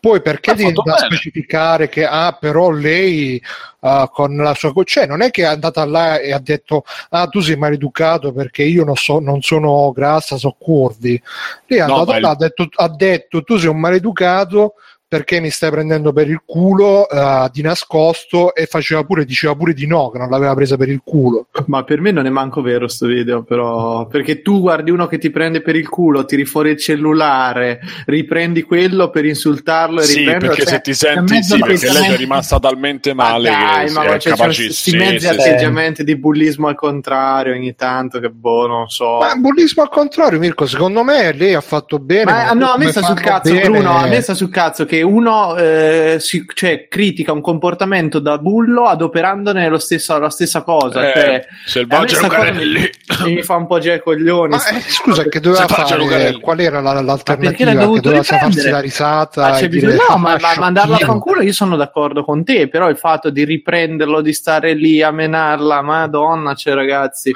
Poi 0.00 0.20
perché 0.20 0.54
devi 0.54 0.74
specificare 0.96 1.88
che 1.88 2.04
ah, 2.06 2.32
però 2.32 2.70
lei 2.70 3.40
uh, 3.80 4.08
con 4.10 4.34
la 4.36 4.54
sua 4.54 4.72
cioè 4.84 5.06
non 5.06 5.20
è 5.20 5.30
che 5.30 5.42
è 5.42 5.46
andata 5.46 5.84
là 5.84 6.18
e 6.18 6.32
ha 6.32 6.38
detto 6.38 6.84
ah 7.10 7.26
tu 7.26 7.40
sei 7.40 7.56
maleducato 7.56 8.32
perché 8.32 8.62
io 8.62 8.84
non, 8.84 8.96
so, 8.96 9.20
non 9.20 9.42
sono 9.42 9.92
grassa, 9.92 10.38
so 10.38 10.56
curvi. 10.58 11.20
Lei 11.66 11.80
è 11.80 11.86
no, 11.86 12.00
andata 12.00 12.12
là, 12.12 12.18
il... 12.18 12.24
ha, 12.24 12.34
detto, 12.34 12.68
ha 12.74 12.88
detto 12.88 13.42
tu 13.42 13.58
sei 13.58 13.68
un 13.68 13.78
maleducato 13.78 14.74
perché 15.10 15.40
mi 15.40 15.50
stai 15.50 15.72
prendendo 15.72 16.12
per 16.12 16.30
il 16.30 16.40
culo 16.46 17.04
uh, 17.10 17.48
di 17.50 17.62
nascosto 17.62 18.54
e 18.54 18.66
faceva 18.66 19.02
pure, 19.02 19.24
diceva 19.24 19.56
pure 19.56 19.74
di 19.74 19.84
no, 19.84 20.08
che 20.08 20.18
non 20.18 20.30
l'aveva 20.30 20.54
presa 20.54 20.76
per 20.76 20.88
il 20.88 21.00
culo. 21.02 21.48
Ma 21.66 21.82
per 21.82 22.00
me 22.00 22.12
non 22.12 22.26
è 22.26 22.30
manco 22.30 22.62
vero 22.62 22.86
sto 22.86 23.06
video, 23.06 23.42
però, 23.42 24.06
perché 24.06 24.40
tu 24.40 24.60
guardi 24.60 24.92
uno 24.92 25.08
che 25.08 25.18
ti 25.18 25.30
prende 25.30 25.62
per 25.62 25.74
il 25.74 25.88
culo, 25.88 26.24
tiri 26.26 26.44
fuori 26.44 26.70
il 26.70 26.76
cellulare, 26.76 27.80
riprendi 28.06 28.62
quello 28.62 29.10
per 29.10 29.24
insultarlo 29.24 30.00
e 30.00 30.04
sì, 30.04 30.18
riprenderlo. 30.18 30.48
perché 30.54 30.62
cioè, 30.62 30.74
se 30.74 30.80
ti 30.80 30.94
senti, 30.94 31.42
sì, 31.42 31.58
perché 31.58 31.90
lei 31.90 32.12
è 32.12 32.16
rimasta 32.16 32.60
talmente 32.60 33.12
male 33.12 33.50
ma 33.50 33.56
dai, 33.56 33.86
che 33.86 33.92
ma 33.92 34.18
cioè, 34.20 34.36
questi 34.36 34.96
mezzi 34.96 35.26
sì, 35.26 35.26
atteggiamenti 35.26 35.96
sì. 35.96 36.04
di 36.04 36.16
bullismo 36.16 36.68
al 36.68 36.76
contrario 36.76 37.52
ogni 37.52 37.74
tanto, 37.74 38.20
che 38.20 38.30
boh, 38.30 38.68
non 38.68 38.88
so. 38.88 39.18
Ma 39.18 39.34
bullismo 39.34 39.82
al 39.82 39.88
contrario, 39.88 40.38
Mirko, 40.38 40.66
secondo 40.66 41.02
me 41.02 41.32
lei 41.32 41.54
ha 41.54 41.60
fatto 41.60 41.98
bene. 41.98 42.30
Ma, 42.30 42.52
no, 42.52 42.70
a 42.70 42.78
me 42.78 42.92
sta 42.92 43.02
sul 43.02 43.18
cazzo, 43.18 43.52
bene. 43.52 43.68
Bruno, 43.68 43.96
a 43.96 44.06
me 44.06 44.20
sta 44.20 44.34
sul 44.34 44.50
cazzo 44.50 44.84
che 44.84 44.98
che 45.00 45.02
uno 45.02 45.56
eh, 45.56 46.16
si, 46.20 46.44
cioè, 46.52 46.86
critica 46.88 47.32
un 47.32 47.40
comportamento 47.40 48.18
da 48.18 48.38
bullo 48.38 48.84
adoperandone 48.84 49.78
stesso, 49.78 50.18
la 50.18 50.30
stessa 50.30 50.62
cosa. 50.62 51.10
Eh, 51.10 51.12
cioè, 51.12 51.46
selvaggio 51.64 52.20
Lucarelli. 52.20 52.90
Mi, 53.24 53.34
mi 53.34 53.42
fa 53.42 53.56
un 53.56 53.66
po' 53.66 53.78
girare 53.78 54.02
coglioni. 54.02 54.50
Ma, 54.50 54.68
eh, 54.68 54.80
scusa, 54.80 55.24
che 55.24 55.40
doveva 55.40 55.66
fare? 55.66 56.38
Qual 56.40 56.60
era 56.60 56.80
la, 56.80 57.00
l'alternativa? 57.00 57.70
Che 57.70 58.00
doveva 58.00 58.22
farsi 58.22 58.68
la 58.68 58.80
risata? 58.80 59.50
Ma 59.50 59.60
dire, 59.60 59.96
no, 60.08 60.16
ma, 60.16 60.36
ma 60.38 60.54
mandarla 60.58 60.96
a 60.96 60.98
fanculo 60.98 61.42
io 61.42 61.52
sono 61.52 61.76
d'accordo 61.76 62.24
con 62.24 62.44
te, 62.44 62.68
però 62.68 62.88
il 62.88 62.96
fatto 62.96 63.30
di 63.30 63.44
riprenderlo, 63.44 64.20
di 64.20 64.32
stare 64.32 64.74
lì 64.74 65.02
a 65.02 65.10
menarla, 65.10 65.80
madonna, 65.82 66.54
cioè 66.54 66.74
ragazzi. 66.74 67.32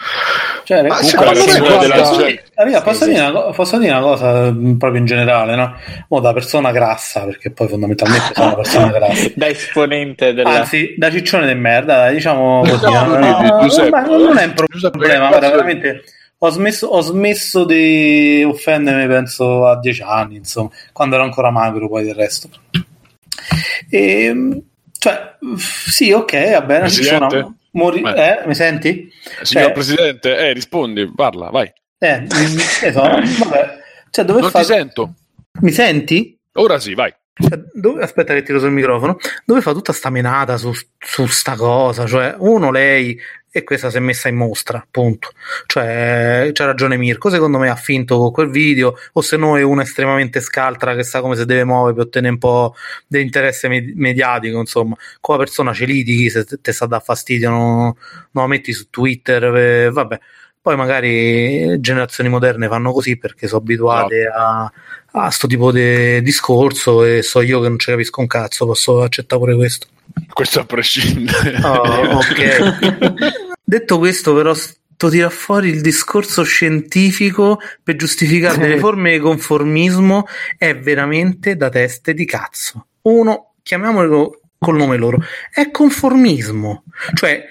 Cioè, 0.65 0.83
ma 0.83 0.99
della... 1.01 2.83
posso, 2.83 3.07
dire 3.07 3.21
una, 3.21 3.41
posso 3.51 3.79
dire 3.79 3.91
una 3.93 4.01
cosa 4.01 4.51
mm, 4.51 4.77
proprio 4.77 5.01
in 5.01 5.07
generale, 5.07 5.57
no? 5.57 5.75
Oh, 6.09 6.21
da 6.21 6.33
persona 6.33 6.71
grassa, 6.71 7.25
perché 7.25 7.51
poi 7.55 7.69
fondamentalmente 7.69 8.35
sono 8.35 8.47
una 8.47 8.57
persona 8.57 8.91
grassa. 8.91 9.31
da 9.37 9.49
esponente 9.49 10.33
della... 10.35 10.61
Anzi, 10.61 10.95
da 10.97 11.11
ciccione 11.11 11.47
di 11.47 11.59
merda, 11.59 12.11
diciamo 12.11 12.61
così. 12.61 12.85
No, 12.85 13.05
no, 13.05 13.19
no, 13.19 13.41
no, 13.41 13.89
ma 13.91 14.01
non 14.03 14.39
è 14.39 14.45
un 14.45 14.55
problema, 14.55 15.29
guarda, 15.29 15.51
veramente 15.51 16.03
ho 16.39 16.51
smesso, 16.51 16.89
ho 16.89 17.01
smesso 17.01 17.65
di 17.65 18.45
offendermi 18.47 19.07
penso 19.07 19.67
a 19.67 19.79
dieci 19.79 20.03
anni 20.03 20.37
insomma 20.37 20.69
quando 20.93 21.15
ero 21.15 21.25
ancora 21.25 21.51
magro 21.51 21.89
poi 21.89 22.05
del 22.05 22.15
resto 22.15 22.51
e, 23.89 24.25
ehm, 24.25 24.63
cioè 24.99 25.37
sì 25.57 26.13
ok 26.13 26.51
va 26.51 26.61
bene 26.61 26.91
ci 26.91 27.05
sono 27.05 27.57
Mori- 27.75 28.03
eh, 28.03 28.43
mi 28.47 28.55
senti? 28.55 29.13
Signor 29.43 29.71
eh, 29.71 29.73
Presidente, 29.73 30.37
eh, 30.37 30.53
rispondi, 30.53 31.13
parla, 31.13 31.51
vai. 31.51 31.73
Eh, 31.99 32.25
esatto, 32.83 33.21
vabbè. 33.45 33.79
Cioè, 34.11 34.25
dove 34.25 34.41
non 34.41 34.51
fa... 34.51 34.61
ti 34.61 34.65
sento. 34.67 35.15
Mi 35.61 35.73
senti? 35.73 36.39
Ora 36.53 36.79
sì, 36.79 36.95
vai. 36.95 37.13
Cioè, 37.35 37.61
dove... 37.73 38.03
Aspetta 38.03 38.33
che 38.35 38.43
tiro 38.43 38.59
sul 38.59 38.71
microfono. 38.71 39.19
Dove 39.45 39.61
fa 39.61 39.73
tutta 39.73 39.93
sta 39.93 40.11
menata 40.11 40.57
su, 40.57 40.73
su 40.99 41.27
sta 41.27 41.57
cosa? 41.57 42.07
Cioè, 42.07 42.37
uno, 42.39 42.71
lei 42.71 43.19
e 43.57 43.63
questa 43.63 43.89
si 43.89 43.99
è 43.99 44.01
messa 44.01 44.29
in 44.29 44.35
mostra, 44.35 44.85
punto. 44.91 45.31
Cioè, 45.67 46.51
c'ha 46.53 46.65
ragione 46.65 46.97
Mirko, 46.97 47.31
secondo 47.31 47.59
me 47.59 47.69
ha 47.69 47.77
finto 47.77 48.19
con 48.19 48.33
quel 48.33 48.51
video, 48.51 48.97
o 49.13 49.21
se 49.21 49.37
no 49.37 49.57
è 49.57 49.63
uno 49.63 49.81
estremamente 49.81 50.41
scaltra 50.41 50.97
che 50.97 51.05
sa 51.05 51.21
come 51.21 51.37
si 51.37 51.45
deve 51.45 51.63
muovere 51.63 51.95
per 51.95 52.07
ottenere 52.07 52.33
un 52.33 52.39
po' 52.41 52.75
di 53.07 53.21
interesse 53.21 53.69
mediatico, 53.69 54.59
insomma. 54.59 54.97
Con 55.21 55.39
persona 55.39 55.73
ce 55.73 55.85
litighi, 55.85 56.31
se 56.31 56.45
te 56.45 56.73
sta 56.73 56.87
da 56.87 56.99
fastidio, 56.99 57.49
non, 57.51 57.83
non 57.85 57.95
la 58.33 58.47
metti 58.49 58.73
su 58.73 58.91
Twitter, 58.91 59.45
eh, 59.55 59.91
vabbè. 59.91 60.19
Poi 60.65 60.77
magari 60.77 61.79
generazioni 61.79 62.31
moderne 62.31 62.69
fanno 62.69 62.91
così 62.91 63.19
perché 63.19 63.49
sono 63.49 63.61
abituate 63.61 64.27
a, 64.35 64.73
a 65.11 65.31
sto 65.31 65.47
tipo 65.47 65.71
di 65.71 66.23
discorso 66.23 67.05
e 67.05 67.21
so 67.21 67.43
io 67.43 67.61
che 67.61 67.69
non 67.69 67.79
ci 67.79 67.91
capisco 67.91 68.23
un 68.23 68.27
cazzo, 68.27 68.65
posso 68.65 69.03
accettare 69.03 69.43
pure 69.43 69.57
questo. 69.57 69.89
Questo 70.33 70.61
a 70.61 70.65
prescindere. 70.65 71.59
Oh, 71.63 72.17
ok. 72.17 73.59
Detto 73.63 73.99
questo, 73.99 74.35
però, 74.35 74.55
sto 74.55 75.11
tira 75.11 75.29
fuori 75.29 75.69
il 75.69 75.83
discorso 75.83 76.43
scientifico 76.45 77.61
per 77.83 77.97
giustificare 77.97 78.57
delle 78.57 78.79
forme 78.79 79.13
di 79.13 79.19
conformismo 79.19 80.27
è 80.57 80.75
veramente 80.79 81.57
da 81.57 81.69
teste 81.69 82.15
di 82.15 82.25
cazzo. 82.25 82.87
Uno, 83.03 83.53
chiamiamolo 83.63 84.41
col 84.59 84.77
nome 84.77 84.97
loro, 84.97 85.19
è 85.53 85.71
conformismo. 85.71 86.85
Cioè, 87.13 87.45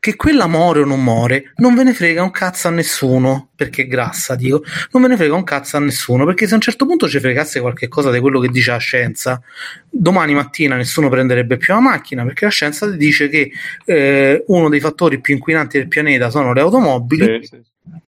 che 0.00 0.16
quella 0.16 0.46
muore 0.46 0.80
o 0.80 0.86
non 0.86 1.04
muore, 1.04 1.52
non 1.56 1.74
ve 1.74 1.82
ne 1.84 1.92
frega 1.92 2.22
un 2.22 2.30
cazzo 2.30 2.68
a 2.68 2.70
nessuno, 2.70 3.50
perché 3.54 3.82
è 3.82 3.86
grassa, 3.86 4.34
dico, 4.34 4.64
non 4.92 5.02
ve 5.02 5.08
ne 5.08 5.16
frega 5.16 5.34
un 5.34 5.44
cazzo 5.44 5.76
a 5.76 5.80
nessuno, 5.80 6.24
perché 6.24 6.46
se 6.46 6.52
a 6.52 6.56
un 6.56 6.62
certo 6.62 6.86
punto 6.86 7.06
ci 7.06 7.20
fregasse 7.20 7.60
qualche 7.60 7.86
cosa 7.86 8.10
di 8.10 8.18
quello 8.18 8.40
che 8.40 8.48
dice 8.48 8.70
la 8.70 8.78
scienza, 8.78 9.42
domani 9.90 10.32
mattina 10.32 10.74
nessuno 10.76 11.10
prenderebbe 11.10 11.58
più 11.58 11.74
la 11.74 11.80
macchina, 11.80 12.24
perché 12.24 12.46
la 12.46 12.50
scienza 12.50 12.90
dice 12.90 13.28
che 13.28 13.52
eh, 13.84 14.42
uno 14.46 14.70
dei 14.70 14.80
fattori 14.80 15.20
più 15.20 15.34
inquinanti 15.34 15.76
del 15.76 15.88
pianeta 15.88 16.30
sono 16.30 16.54
le 16.54 16.62
automobili, 16.62 17.40
sì, 17.42 17.46
sì. 17.46 17.69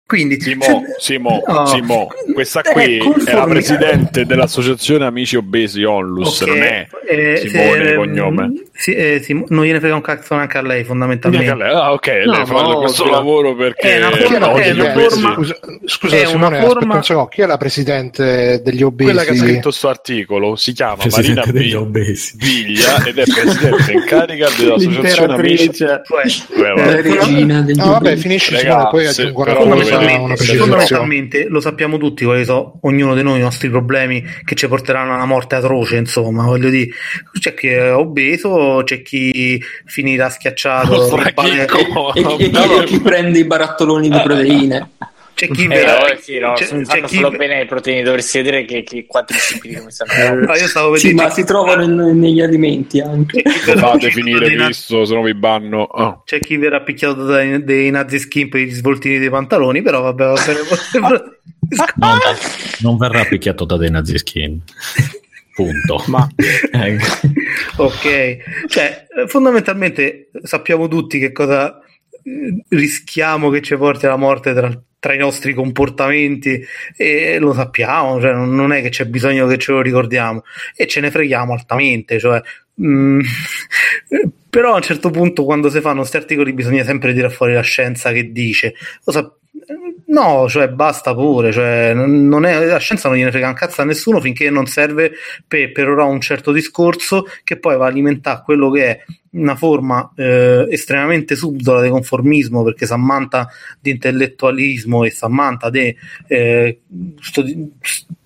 Quindi, 0.07 0.39
Simo, 0.39 0.63
cioè, 0.63 0.81
Simo, 0.99 1.41
oh, 1.47 1.65
Simo, 1.65 2.07
questa 2.31 2.61
qui 2.61 2.97
è 3.25 3.33
la 3.33 3.45
presidente 3.45 4.25
dell'associazione 4.25 5.03
Amici 5.03 5.35
Obesi 5.35 5.83
Onlus, 5.83 6.41
okay, 6.41 6.53
non 6.53 6.63
è 6.63 6.87
eh, 7.09 7.37
Simone 7.37 7.85
se, 7.87 7.95
cognome. 7.95 8.53
Sì, 8.71 8.91
eh, 8.91 9.19
sì, 9.23 9.43
non 9.47 9.65
gliene 9.65 9.79
frega 9.79 9.95
un 9.95 10.01
cazzo 10.01 10.35
neanche 10.35 10.59
a 10.59 10.61
lei, 10.61 10.83
fondamentalmente. 10.83 11.49
A 11.49 11.55
lei. 11.55 11.73
Ah, 11.73 11.93
ok, 11.93 12.07
no, 12.23 12.31
lei 12.33 12.45
fa 12.45 12.61
no, 12.61 12.79
questo 12.81 13.09
lavoro 13.09 13.55
perché 13.55 13.95
è 13.95 14.05
una 14.05 14.11
forma, 14.11 14.61
è 14.61 14.71
una 14.71 14.91
forma, 14.91 15.33
scusa, 15.33 15.59
scusa 15.85 16.15
è 16.15 16.25
Simone, 16.25 16.57
una 16.57 16.67
forma... 16.67 16.97
aspetta 16.99 17.27
chi 17.27 17.41
è 17.41 17.45
la 17.47 17.57
presidente 17.57 18.61
degli 18.63 18.83
obesi? 18.83 19.11
Quella 19.11 19.23
che 19.23 19.31
ha 19.31 19.35
scritto 19.35 19.61
questo 19.61 19.89
articolo 19.89 20.55
si 20.55 20.73
chiama 20.73 20.97
presidente 20.97 21.39
Marina 21.39 21.51
degli 21.51 21.73
obesi. 21.73 22.33
Viglia 22.37 23.03
ed 23.05 23.17
è 23.17 23.23
presidente 23.23 23.91
in 23.91 24.03
carica 24.05 24.49
dell'associazione 24.55 25.33
Amici. 25.33 25.73
Cioè, 25.73 26.01
eh, 26.57 27.01
regina 27.01 27.61
degli 27.61 27.77
no, 27.77 27.87
vabbè, 27.87 28.15
finisci 28.17 28.55
Simone, 28.55 28.87
poi 28.91 29.07
aggiungo 29.07 29.41
una 29.41 29.94
fondamentalmente, 29.97 30.57
fondamentalmente 30.57 31.45
lo 31.47 31.59
sappiamo 31.59 31.97
tutti 31.97 32.25
quali 32.25 32.45
sono 32.45 32.79
ognuno 32.81 33.15
di 33.15 33.23
noi 33.23 33.39
i 33.39 33.41
nostri 33.41 33.69
problemi 33.69 34.23
che 34.43 34.55
ci 34.55 34.67
porteranno 34.67 35.13
a 35.13 35.15
una 35.15 35.25
morte 35.25 35.55
atroce 35.55 35.97
insomma 35.97 36.43
voglio 36.43 36.69
dire 36.69 36.89
c'è 37.39 37.53
chi 37.53 37.67
è 37.67 37.93
obeso 37.93 38.81
c'è 38.83 39.01
chi 39.01 39.61
finirà 39.85 40.29
schiacciato 40.29 41.17
e, 41.17 41.33
e, 42.13 42.51
e, 42.51 42.83
chi 42.85 42.99
prende 42.99 43.39
i 43.39 43.45
barattoloni 43.45 44.09
di 44.09 44.21
proteine 44.21 44.89
c'è 45.35 45.49
chi, 45.49 45.67
vera... 45.67 46.07
eh, 46.07 46.17
sì, 46.21 46.39
no, 46.39 46.53
c'è, 46.53 46.65
c'è 46.81 47.01
chi... 47.03 47.15
solo 47.15 47.29
bene 47.31 47.61
i 47.61 47.65
proteine, 47.65 48.03
dovresti 48.03 48.37
vedere 48.37 48.63
che, 48.63 48.83
che 48.83 49.05
quattro 49.05 49.37
tipi 49.37 49.75
come 49.75 49.91
stanno. 49.91 50.53
Eh, 50.53 50.57
io 50.57 50.67
stavo 50.67 50.95
sì, 50.95 51.13
ma 51.13 51.29
si 51.29 51.43
trovano 51.43 51.83
in, 51.83 52.17
negli 52.17 52.41
alimenti 52.41 53.01
anche. 53.01 53.41
Fate 53.43 54.11
finire 54.11 54.47
visto, 54.49 55.03
se 55.03 55.13
no 55.13 55.21
vi 55.21 55.33
banno. 55.33 55.81
Oh. 55.81 56.23
C'è 56.25 56.39
chi 56.39 56.55
verrà 56.55 56.81
picchiato 56.81 57.25
dai, 57.25 57.63
dei 57.65 57.91
nazi 57.91 58.17
skin 58.17 58.47
per 58.47 58.61
gli 58.61 58.71
svoltini 58.71 59.19
dei 59.19 59.29
pantaloni, 59.29 59.81
però 59.81 60.01
vabbè, 60.01 60.25
va 60.25 60.41
bene. 60.45 60.59
non, 61.97 62.17
non 62.79 62.97
verrà 62.97 63.25
picchiato 63.25 63.65
da 63.65 63.75
dei 63.75 63.91
nazi 63.91 64.17
skin. 64.17 64.61
Punto. 65.53 66.03
Ma 66.07 66.27
ok, 67.75 68.67
cioè 68.67 69.05
fondamentalmente 69.27 70.29
sappiamo 70.43 70.87
tutti 70.87 71.19
che 71.19 71.33
cosa 71.33 71.77
eh, 72.23 72.63
rischiamo 72.69 73.49
che 73.49 73.61
ci 73.61 73.75
porti 73.75 74.05
alla 74.05 74.15
morte 74.15 74.53
tra 74.53 74.69
tra 75.05 75.13
i 75.13 75.19
nostri 75.19 75.53
comportamenti 75.53 76.65
e 76.97 77.37
lo 77.37 77.53
sappiamo, 77.53 78.19
cioè 78.19 78.33
non 78.33 78.73
è 78.73 78.81
che 78.81 78.89
c'è 78.89 79.05
bisogno 79.05 79.45
che 79.45 79.59
ce 79.59 79.71
lo 79.71 79.81
ricordiamo 79.81 80.43
e 80.75 80.87
ce 80.87 80.99
ne 80.99 81.11
freghiamo 81.11 81.53
altamente, 81.53 82.17
cioè, 82.17 82.41
mm, 82.81 83.19
però 84.49 84.71
a 84.71 84.77
un 84.77 84.81
certo 84.81 85.11
punto 85.11 85.43
quando 85.43 85.69
si 85.69 85.79
fanno 85.79 85.99
questi 85.99 86.17
articoli 86.17 86.53
bisogna 86.53 86.83
sempre 86.83 87.13
tirare 87.13 87.31
fuori 87.31 87.53
la 87.53 87.61
scienza 87.61 88.11
che 88.11 88.31
dice, 88.31 88.73
lo 89.03 89.11
sa- 89.11 89.31
No, 90.07 90.47
cioè 90.47 90.69
basta 90.69 91.15
pure, 91.15 91.51
cioè, 91.51 91.89
è, 91.89 92.65
la 92.65 92.77
scienza 92.77 93.07
non 93.09 93.17
gliene 93.17 93.31
frega 93.31 93.47
un 93.47 93.55
cazzo 93.55 93.81
a 93.81 93.85
nessuno 93.85 94.21
finché 94.21 94.51
non 94.51 94.67
serve 94.67 95.13
per 95.47 95.71
perorare 95.71 96.11
un 96.11 96.21
certo 96.21 96.51
discorso 96.51 97.25
che 97.43 97.57
poi 97.57 97.75
va 97.75 97.85
a 97.85 97.89
alimentare 97.89 98.43
quello 98.45 98.69
che 98.69 98.85
è 98.85 99.03
una 99.31 99.55
forma 99.55 100.11
eh, 100.15 100.67
estremamente 100.69 101.35
subdola 101.35 101.81
di 101.81 101.89
conformismo 101.89 102.63
perché 102.63 102.85
si 102.85 102.93
ammanta 102.93 103.49
di 103.79 103.89
intellettualismo 103.91 105.03
e 105.03 105.09
si 105.09 105.25
ammanta 105.25 105.71
di 105.71 105.95
eh, 106.27 106.79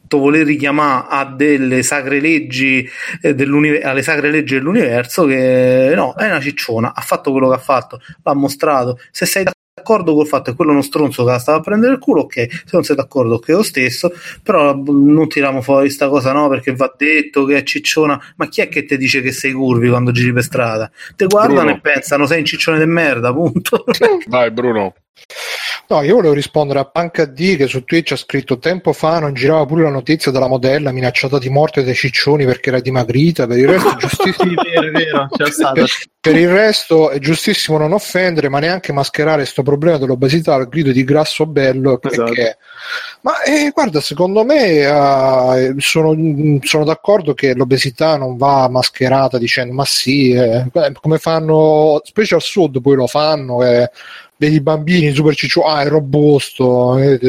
voler 0.10 0.46
richiamare 0.46 1.06
a 1.10 1.26
delle 1.26 1.82
sacre 1.84 2.20
leggi 2.20 2.88
eh, 3.22 3.82
alle 3.84 4.02
sacre 4.02 4.32
leggi 4.32 4.56
dell'universo 4.56 5.26
che 5.26 5.94
no, 5.96 6.14
è 6.16 6.26
una 6.26 6.42
cicciona, 6.42 6.94
ha 6.94 7.02
fatto 7.02 7.32
quello 7.32 7.48
che 7.48 7.56
ha 7.56 7.60
fatto, 7.60 8.02
l'ha 8.22 8.34
mostrato. 8.34 9.00
Se 9.12 9.26
sei 9.26 9.44
d'accordo 9.44 9.58
col 10.14 10.28
fatto 10.28 10.52
che 10.52 10.56
quello 10.56 10.72
è 10.72 10.74
uno 10.74 10.84
stronzo 10.84 11.24
che 11.24 11.32
la 11.32 11.40
stava 11.40 11.58
a 11.60 11.62
prendere 11.62 11.94
il 11.94 12.00
culo, 12.00 12.22
ok, 12.22 12.48
se 12.50 12.70
non 12.72 12.84
sei 12.84 12.96
d'accordo 12.96 13.36
okay, 13.36 13.56
lo 13.56 13.64
stesso, 13.64 14.12
però 14.44 14.76
non 14.76 15.28
tiriamo 15.28 15.62
fuori 15.62 15.86
questa 15.86 16.08
cosa 16.10 16.32
no, 16.32 16.48
perché 16.50 16.76
va 16.76 16.94
detto 16.98 17.46
che 17.46 17.58
è 17.58 17.64
cicciona, 17.64 18.20
ma 18.38 18.48
chi 18.48 18.62
è 18.62 18.70
che 18.70 18.86
ti 18.86 18.98
dice 18.98 19.22
che 19.22 19.32
sei 19.32 19.52
curvi 19.52 19.90
quando 19.90 20.12
giri 20.12 20.34
per 20.34 20.44
strada? 20.44 20.92
Te 21.16 21.26
guardano 21.26 21.62
Bruno. 21.62 21.76
e 21.76 21.80
pensano 21.80 22.26
sei 22.26 22.40
un 22.40 22.46
ciccione 22.46 22.80
di 22.80 22.86
merda, 22.86 23.34
punto. 23.34 23.84
Vai 24.28 24.52
Bruno. 24.52 24.94
No, 25.92 26.04
io 26.04 26.14
volevo 26.18 26.36
rispondere 26.36 26.78
a 26.78 26.86
Panca 26.86 27.26
D 27.26 27.58
che 27.58 27.66
su 27.66 27.84
Twitch 27.84 28.12
ha 28.12 28.16
scritto 28.16 28.60
tempo 28.60 28.94
fa 28.94 29.18
non 29.18 29.34
girava 29.34 29.66
pure 29.66 29.82
la 29.82 29.90
notizia 29.90 30.32
della 30.32 30.46
modella 30.46 30.92
minacciata 30.92 31.40
di 31.40 31.50
morte 31.50 31.84
dai 31.84 31.96
ciccioni 31.96 32.46
perché 32.46 32.70
era 32.70 32.80
dimagrita, 32.80 33.48
per 33.48 33.58
il 33.58 33.68
resto 33.68 33.96
giustissimo. 33.98 34.54
vero, 34.62 34.92
vero, 34.92 35.52
stato. 35.52 35.86
Per 36.22 36.36
il 36.36 36.48
resto 36.48 37.10
è 37.10 37.18
giustissimo 37.18 37.80
non 37.80 37.94
offendere, 37.94 38.50
ma 38.50 38.60
neanche 38.60 38.94
mascherare 38.94 39.38
questo 39.38 39.64
problema 39.64 39.98
dell'obesità 39.98 40.54
al 40.54 40.68
grido 40.68 40.92
di 40.92 41.04
grasso 41.04 41.48
bello. 41.48 42.00
Esatto. 42.04 42.34
Che... 42.34 42.58
Ma 43.22 43.42
eh, 43.42 43.72
guarda, 43.74 44.00
secondo 44.00 44.44
me 44.44 44.82
eh, 44.82 45.74
sono, 45.80 46.16
sono, 46.62 46.84
d'accordo 46.84 47.34
che 47.34 47.56
l'obesità 47.56 48.16
non 48.16 48.38
va 48.38 48.70
mascherata 48.70 49.40
dicendo 49.40 49.74
ma 49.74 49.86
sì, 49.86 50.34
eh, 50.34 50.68
come 51.02 51.18
fanno, 51.18 52.00
specie 52.04 52.36
al 52.36 52.42
sud 52.42 52.80
poi 52.80 52.96
lo 52.96 53.08
fanno, 53.08 53.64
eh, 53.66 53.90
vedi 54.40 54.56
i 54.56 54.62
bambini 54.62 55.14
super 55.14 55.36
ciccio, 55.36 55.64
ah 55.64 55.82
è 55.82 55.88
robusto, 55.90 56.98
eh, 56.98 57.20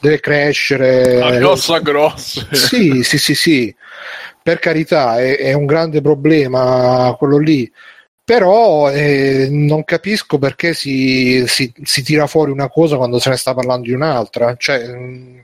deve 0.00 0.18
crescere. 0.18 1.20
A 1.20 1.36
grossa 1.36 1.78
grossa. 1.80 2.46
Sì, 2.50 3.02
sì, 3.02 3.18
sì, 3.18 3.34
sì, 3.34 3.74
per 4.42 4.58
carità 4.58 5.20
è, 5.20 5.36
è 5.36 5.52
un 5.52 5.66
grande 5.66 6.00
problema 6.00 7.14
quello 7.18 7.36
lì 7.36 7.70
però 8.28 8.90
eh, 8.90 9.48
non 9.50 9.84
capisco 9.84 10.36
perché 10.36 10.74
si, 10.74 11.44
si, 11.46 11.72
si, 11.82 12.02
tira 12.02 12.26
fuori 12.26 12.50
una 12.50 12.68
cosa 12.68 12.98
quando 12.98 13.18
se 13.18 13.30
ne 13.30 13.36
sta 13.38 13.54
parlando 13.54 13.84
di 13.84 13.94
un'altra. 13.94 14.54
Cioè, 14.54 14.86
mm, 14.86 15.38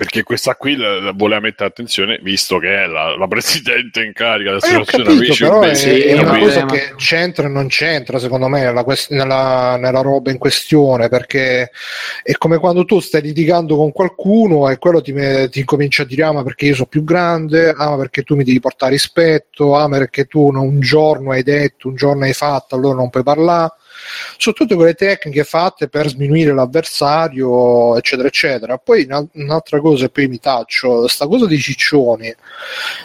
perché 0.00 0.22
questa 0.22 0.54
qui 0.54 0.78
vuole 1.14 1.40
mettere 1.40 1.68
attenzione 1.68 2.18
visto 2.22 2.56
che 2.56 2.84
è 2.84 2.86
la, 2.86 3.18
la 3.18 3.28
presidente 3.28 4.02
in 4.02 4.14
carica 4.14 4.48
dell'associazione 4.48 5.02
eh, 5.02 5.26
capito, 5.26 5.34
però 5.36 5.60
è, 5.60 5.74
è 5.74 6.18
una 6.18 6.38
cosa 6.38 6.64
che 6.64 6.94
c'entra 6.96 7.44
e 7.44 7.50
non 7.50 7.66
c'entra 7.66 8.18
secondo 8.18 8.48
me 8.48 8.62
nella, 8.62 8.82
nella, 9.10 9.76
nella, 9.78 10.00
roba 10.00 10.30
in 10.30 10.38
questione 10.38 11.10
perché 11.10 11.70
è 12.22 12.32
come 12.38 12.56
quando 12.56 12.86
tu 12.86 12.98
stai 13.00 13.20
litigando 13.20 13.76
con 13.76 13.92
qualcuno 13.92 14.70
e 14.70 14.78
quello 14.78 15.02
ti, 15.02 15.12
ti 15.50 15.64
comincia 15.64 16.04
a 16.04 16.06
dire 16.06 16.22
ah 16.22 16.32
ma 16.32 16.44
perché 16.44 16.64
io 16.64 16.74
sono 16.76 16.86
più 16.88 17.04
grande? 17.04 17.68
Ah 17.68 17.90
ma 17.90 17.98
perché 17.98 18.22
tu 18.22 18.36
mi 18.36 18.44
devi 18.44 18.58
portare 18.58 18.92
rispetto? 18.92 19.76
Ah 19.76 19.86
ma 19.86 19.98
perché 19.98 20.24
tu 20.24 20.48
un 20.50 20.80
giorno 20.80 21.32
hai 21.32 21.42
detto 21.42 21.88
un 21.88 21.94
giorno 21.94 22.24
hai 22.24 22.32
fatto 22.32 22.74
allora 22.74 22.94
non 22.94 23.10
puoi 23.10 23.22
parlare 23.22 23.72
sono 24.36 24.54
tutte 24.54 24.74
quelle 24.74 24.94
tecniche 24.94 25.44
fatte 25.44 25.88
per 25.88 26.08
sminuire 26.08 26.52
l'avversario, 26.52 27.96
eccetera, 27.96 28.28
eccetera. 28.28 28.78
Poi 28.78 29.08
un'altra 29.32 29.80
cosa, 29.80 30.06
e 30.06 30.10
poi 30.10 30.28
mi 30.28 30.38
taccio, 30.38 31.08
sta 31.08 31.26
cosa 31.26 31.46
dei 31.46 31.58
ciccioni 31.58 32.34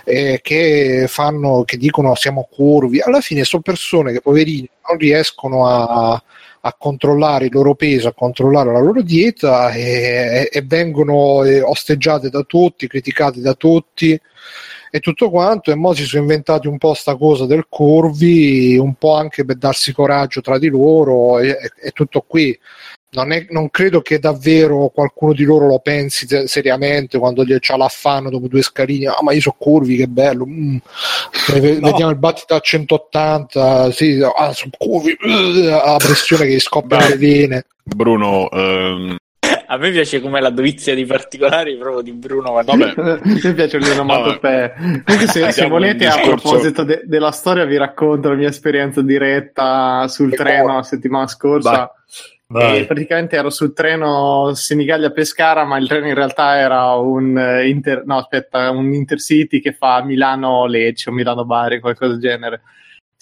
eh, 0.04 0.40
che 0.42 1.06
fanno, 1.08 1.64
che 1.64 1.78
dicono 1.78 2.16
siamo 2.16 2.48
curvi, 2.52 3.02
alla 3.02 3.22
fine 3.22 3.44
sono 3.44 3.62
persone 3.62 4.12
che 4.12 4.22
poverini 4.22 4.70
non 4.88 4.98
riescono 4.98 5.68
a 5.68 6.24
a 6.66 6.74
controllare 6.78 7.46
il 7.46 7.52
loro 7.54 7.76
peso, 7.76 8.08
a 8.08 8.14
controllare 8.14 8.72
la 8.72 8.80
loro 8.80 9.04
dieta 9.04 9.70
e, 9.70 10.50
e 10.52 10.62
vengono 10.64 11.44
eh, 11.44 11.62
osteggiate 11.62 12.30
da 12.30 12.42
tutti, 12.42 12.88
criticate 12.88 13.40
da 13.40 13.54
tutti 13.54 14.20
e 14.96 15.02
tutto 15.02 15.30
quanto 15.30 15.72
e 15.72 15.76
mo 15.76 15.94
si 15.94 16.06
sono 16.06 16.22
inventati 16.22 16.68
un 16.68 16.78
po' 16.78 16.94
sta 16.94 17.18
cosa 17.18 17.46
del 17.46 17.66
curvi 17.68 18.78
un 18.78 18.94
po' 18.94 19.16
anche 19.16 19.44
per 19.44 19.58
darsi 19.58 19.92
coraggio 19.92 20.40
tra 20.40 20.58
di 20.58 20.70
loro 20.70 21.40
e, 21.40 21.58
e 21.82 21.92
tutto 21.92 22.24
qui 22.26 22.58
non, 23.10 23.34
è, 23.34 23.46
non, 23.50 23.70
credo 23.70 24.00
che 24.02 24.20
davvero 24.20 24.90
qualcuno 24.94 25.34
di 25.34 25.44
loro 25.44 25.68
lo 25.68 25.80
pensi 25.80 26.26
seriamente 26.48 27.18
quando 27.18 27.44
gli 27.44 27.58
c'ha 27.60 27.76
l'affanno 27.76 28.30
dopo 28.30 28.48
due 28.48 28.62
scalini 28.62 29.08
ah 29.08 29.18
ma 29.22 29.34
io 29.34 29.42
so 29.42 29.54
curvi 29.58 29.98
che 29.98 30.08
bello 30.08 30.46
mm. 30.48 30.78
no. 30.78 31.60
vediamo 31.60 32.12
il 32.12 32.18
battito 32.18 32.56
a 32.56 32.62
180 32.62 33.92
sì, 33.92 34.22
ah, 34.22 34.54
sono 34.54 34.72
curvi 34.78 35.18
la 35.20 35.98
pressione 35.98 36.46
che 36.46 36.60
scoppia 36.62 37.06
le 37.06 37.18
vene 37.18 37.66
Bruno 37.84 38.50
ehm, 38.50 39.18
a 39.68 39.78
me 39.78 39.92
piace 39.92 40.22
come 40.22 40.42
la 40.42 40.50
dovizia 40.50 40.94
di 40.94 41.06
particolari 41.06 41.78
proprio 41.78 42.02
di 42.02 42.14
Bruno. 42.14 42.54
Vabbè. 42.54 43.20
mi 43.24 43.54
piace 43.54 43.78
il 43.78 43.88
l'onomatopea. 43.88 44.74
Comunque, 45.06 45.28
se, 45.28 45.52
se 45.52 45.68
volete, 45.68 46.08
a 46.08 46.20
proposito 46.20 46.84
de- 46.84 47.02
della 47.06 47.32
storia, 47.32 47.66
vi 47.66 47.78
racconto 47.78 48.30
la 48.30 48.36
mia 48.36 48.50
esperienza 48.50 49.02
diretta 49.02 50.08
sul 50.08 50.34
e 50.34 50.36
treno 50.36 50.76
la 50.76 50.84
settimana 50.84 51.28
scorsa. 51.28 51.92
Vai. 52.48 52.86
praticamente 52.86 53.36
ero 53.36 53.50
sul 53.50 53.74
treno 53.74 54.54
Senigallia-Pescara, 54.54 55.66
ma 55.66 55.80
il 55.80 55.88
treno 55.88 56.08
in 56.08 56.14
realtà 56.14 56.58
era 56.58 56.94
un, 56.94 57.64
inter- 57.66 58.04
no, 58.06 58.18
aspetta, 58.18 58.70
un 58.70 58.94
intercity 58.94 59.60
che 59.60 59.74
fa 59.74 60.04
Milano-Lecce 60.04 61.10
o 61.10 61.14
Milano-Bari, 61.14 61.80
qualcosa 61.80 62.12
del 62.12 62.22
genere 62.22 62.62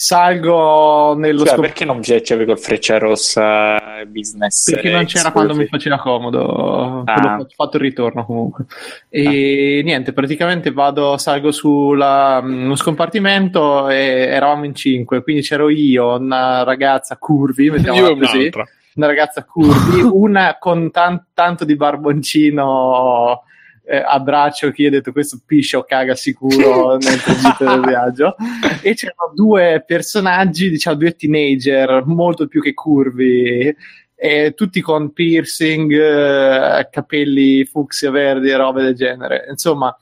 salgo 0.04 1.16
nello 1.16 1.46
cioè, 1.46 1.54
scop- 1.54 1.62
perché 1.62 1.86
non 1.86 2.02
piacevi 2.02 2.44
col 2.44 2.60
freccia 2.60 2.98
rossa 2.98 4.04
business 4.06 4.70
perché 4.70 4.92
non 4.92 5.06
c'era 5.06 5.32
quando 5.32 5.56
mi 5.56 5.66
faceva 5.66 5.98
comodo 5.98 7.04
ah. 7.06 7.38
ho 7.40 7.48
fatto 7.56 7.78
il 7.78 7.84
ritorno 7.84 8.26
comunque 8.26 8.66
e 9.08 9.80
ah. 9.80 9.84
niente 9.86 10.12
praticamente 10.12 10.74
vado 10.74 11.18
salgo 11.18 11.54
sulla 11.54 12.42
mm, 12.44 12.66
uno 12.66 12.76
scompartimento 12.76 13.88
e 13.88 13.96
eravamo 13.96 14.66
in 14.66 14.76
cinque 14.76 15.24
quindi 15.24 15.42
c'ero 15.42 15.70
io 15.70 16.18
una 16.18 16.64
ragazza 16.64 17.16
curvi 17.16 17.70
mettiamola 17.70 18.14
così 18.18 18.52
una 18.96 19.08
ragazza 19.08 19.46
curvi 19.46 20.02
una 20.12 20.58
con 20.60 20.92
tan- 20.92 21.28
tanto 21.34 21.64
di 21.64 21.78
barboncino 21.78 23.44
eh, 23.86 23.98
a 23.98 24.20
braccio 24.20 24.72
che 24.72 24.84
io 24.84 24.88
ho 24.88 24.92
detto 24.92 25.12
questo 25.12 25.40
piscia 25.46 25.78
o 25.78 25.84
caga 25.84 26.16
sicuro 26.16 26.96
nel 26.98 27.22
tragitto 27.22 27.66
del 27.66 27.82
viaggio. 27.82 28.36
E 28.82 28.94
c'erano 28.94 29.34
due 29.34 29.84
personaggi 29.86 30.70
diciamo 30.70 30.98
due 30.98 31.16
teenager 31.16 32.04
molto 32.06 32.48
più 32.48 32.62
che 32.62 32.74
curvi 32.74 33.76
e 34.16 34.54
tutti 34.56 34.80
con 34.80 35.12
piercing 35.12 35.92
eh, 35.92 36.88
capelli 36.90 37.66
fucsia 37.66 38.10
verdi 38.10 38.50
e 38.50 38.56
robe 38.56 38.84
del 38.84 38.96
genere. 38.96 39.46
Insomma 39.50 39.96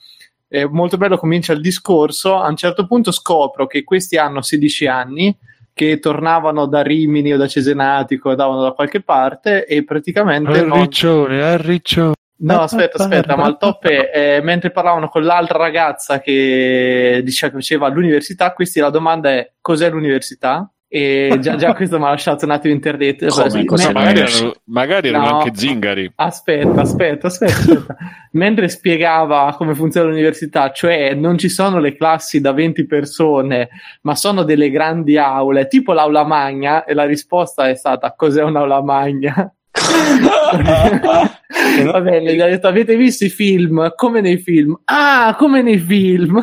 è 0.48 0.66
molto 0.66 0.98
bello 0.98 1.18
comincia 1.18 1.54
il 1.54 1.62
discorso. 1.62 2.36
A 2.36 2.48
un 2.48 2.56
certo 2.56 2.86
punto 2.86 3.12
scopro 3.12 3.66
che 3.68 3.84
questi 3.84 4.18
hanno 4.18 4.42
16 4.42 4.88
anni 4.88 5.36
che 5.74 6.00
tornavano 6.00 6.66
da 6.68 6.84
Rimini 6.84 7.34
o 7.34 7.38
da 7.38 7.48
Cesenatico 7.48 8.30
andavano 8.30 8.62
da 8.62 8.74
qualche 8.74 9.02
parte 9.02 9.66
e 9.66 9.86
praticamente 9.86 10.60
al 10.60 10.70
riccione, 10.70 11.42
al 11.42 11.58
riccione 11.58 12.14
No, 12.42 12.62
aspetta, 12.62 13.04
aspetta, 13.04 13.36
ma 13.36 13.48
il 13.48 13.58
top 13.58 13.86
è 13.86 14.38
eh, 14.38 14.42
mentre 14.42 14.72
parlavano 14.72 15.08
con 15.10 15.24
l'altra 15.24 15.60
ragazza 15.60 16.20
che 16.20 17.22
diceva 17.24 17.52
che 17.52 17.60
faceva 17.60 17.88
l'università, 17.88 18.54
questi 18.54 18.80
la 18.80 18.90
domanda 18.90 19.30
è 19.30 19.54
cos'è 19.62 19.90
l'università? 19.90 20.72
E 20.94 21.38
già, 21.40 21.56
già 21.56 21.72
questo 21.76 22.00
mi 22.00 22.06
ha 22.06 22.10
lasciato 22.10 22.44
un 22.44 22.52
attimo 22.52 22.74
interdetto. 22.74 23.28
Come, 23.28 23.64
cosa 23.64 23.92
magari, 23.92 24.20
erano, 24.20 24.54
magari 24.66 25.08
erano 25.08 25.30
no, 25.30 25.38
anche 25.38 25.52
zingari. 25.56 26.12
Aspetta, 26.16 26.82
aspetta, 26.82 27.28
aspetta. 27.28 27.54
aspetta. 27.56 27.96
Mentre 28.32 28.68
spiegava 28.68 29.54
come 29.56 29.76
funziona 29.76 30.10
l'università, 30.10 30.72
cioè 30.72 31.14
non 31.14 31.38
ci 31.38 31.48
sono 31.48 31.80
le 31.80 31.96
classi 31.96 32.42
da 32.42 32.52
20 32.52 32.86
persone, 32.88 33.70
ma 34.02 34.16
sono 34.16 34.44
delle 34.44 34.70
grandi 34.70 35.18
aule, 35.18 35.68
tipo 35.68 35.94
l'aula 35.94 36.26
magna, 36.26 36.84
e 36.84 36.94
la 36.94 37.06
risposta 37.06 37.70
è 37.70 37.76
stata 37.76 38.14
cos'è 38.14 38.44
un'aula 38.44 38.82
magna? 38.82 39.54
Va 41.92 42.02
bene, 42.02 42.36
gli 42.36 42.42
ha 42.42 42.48
detto 42.48 42.68
avete 42.68 42.96
visto 42.96 43.26
i 43.26 43.30
film? 43.30 43.94
Come 43.96 44.22
nei 44.22 44.38
film? 44.38 44.80
Ah, 44.86 45.36
come 45.38 45.62
nei 45.62 45.80
film? 45.80 46.38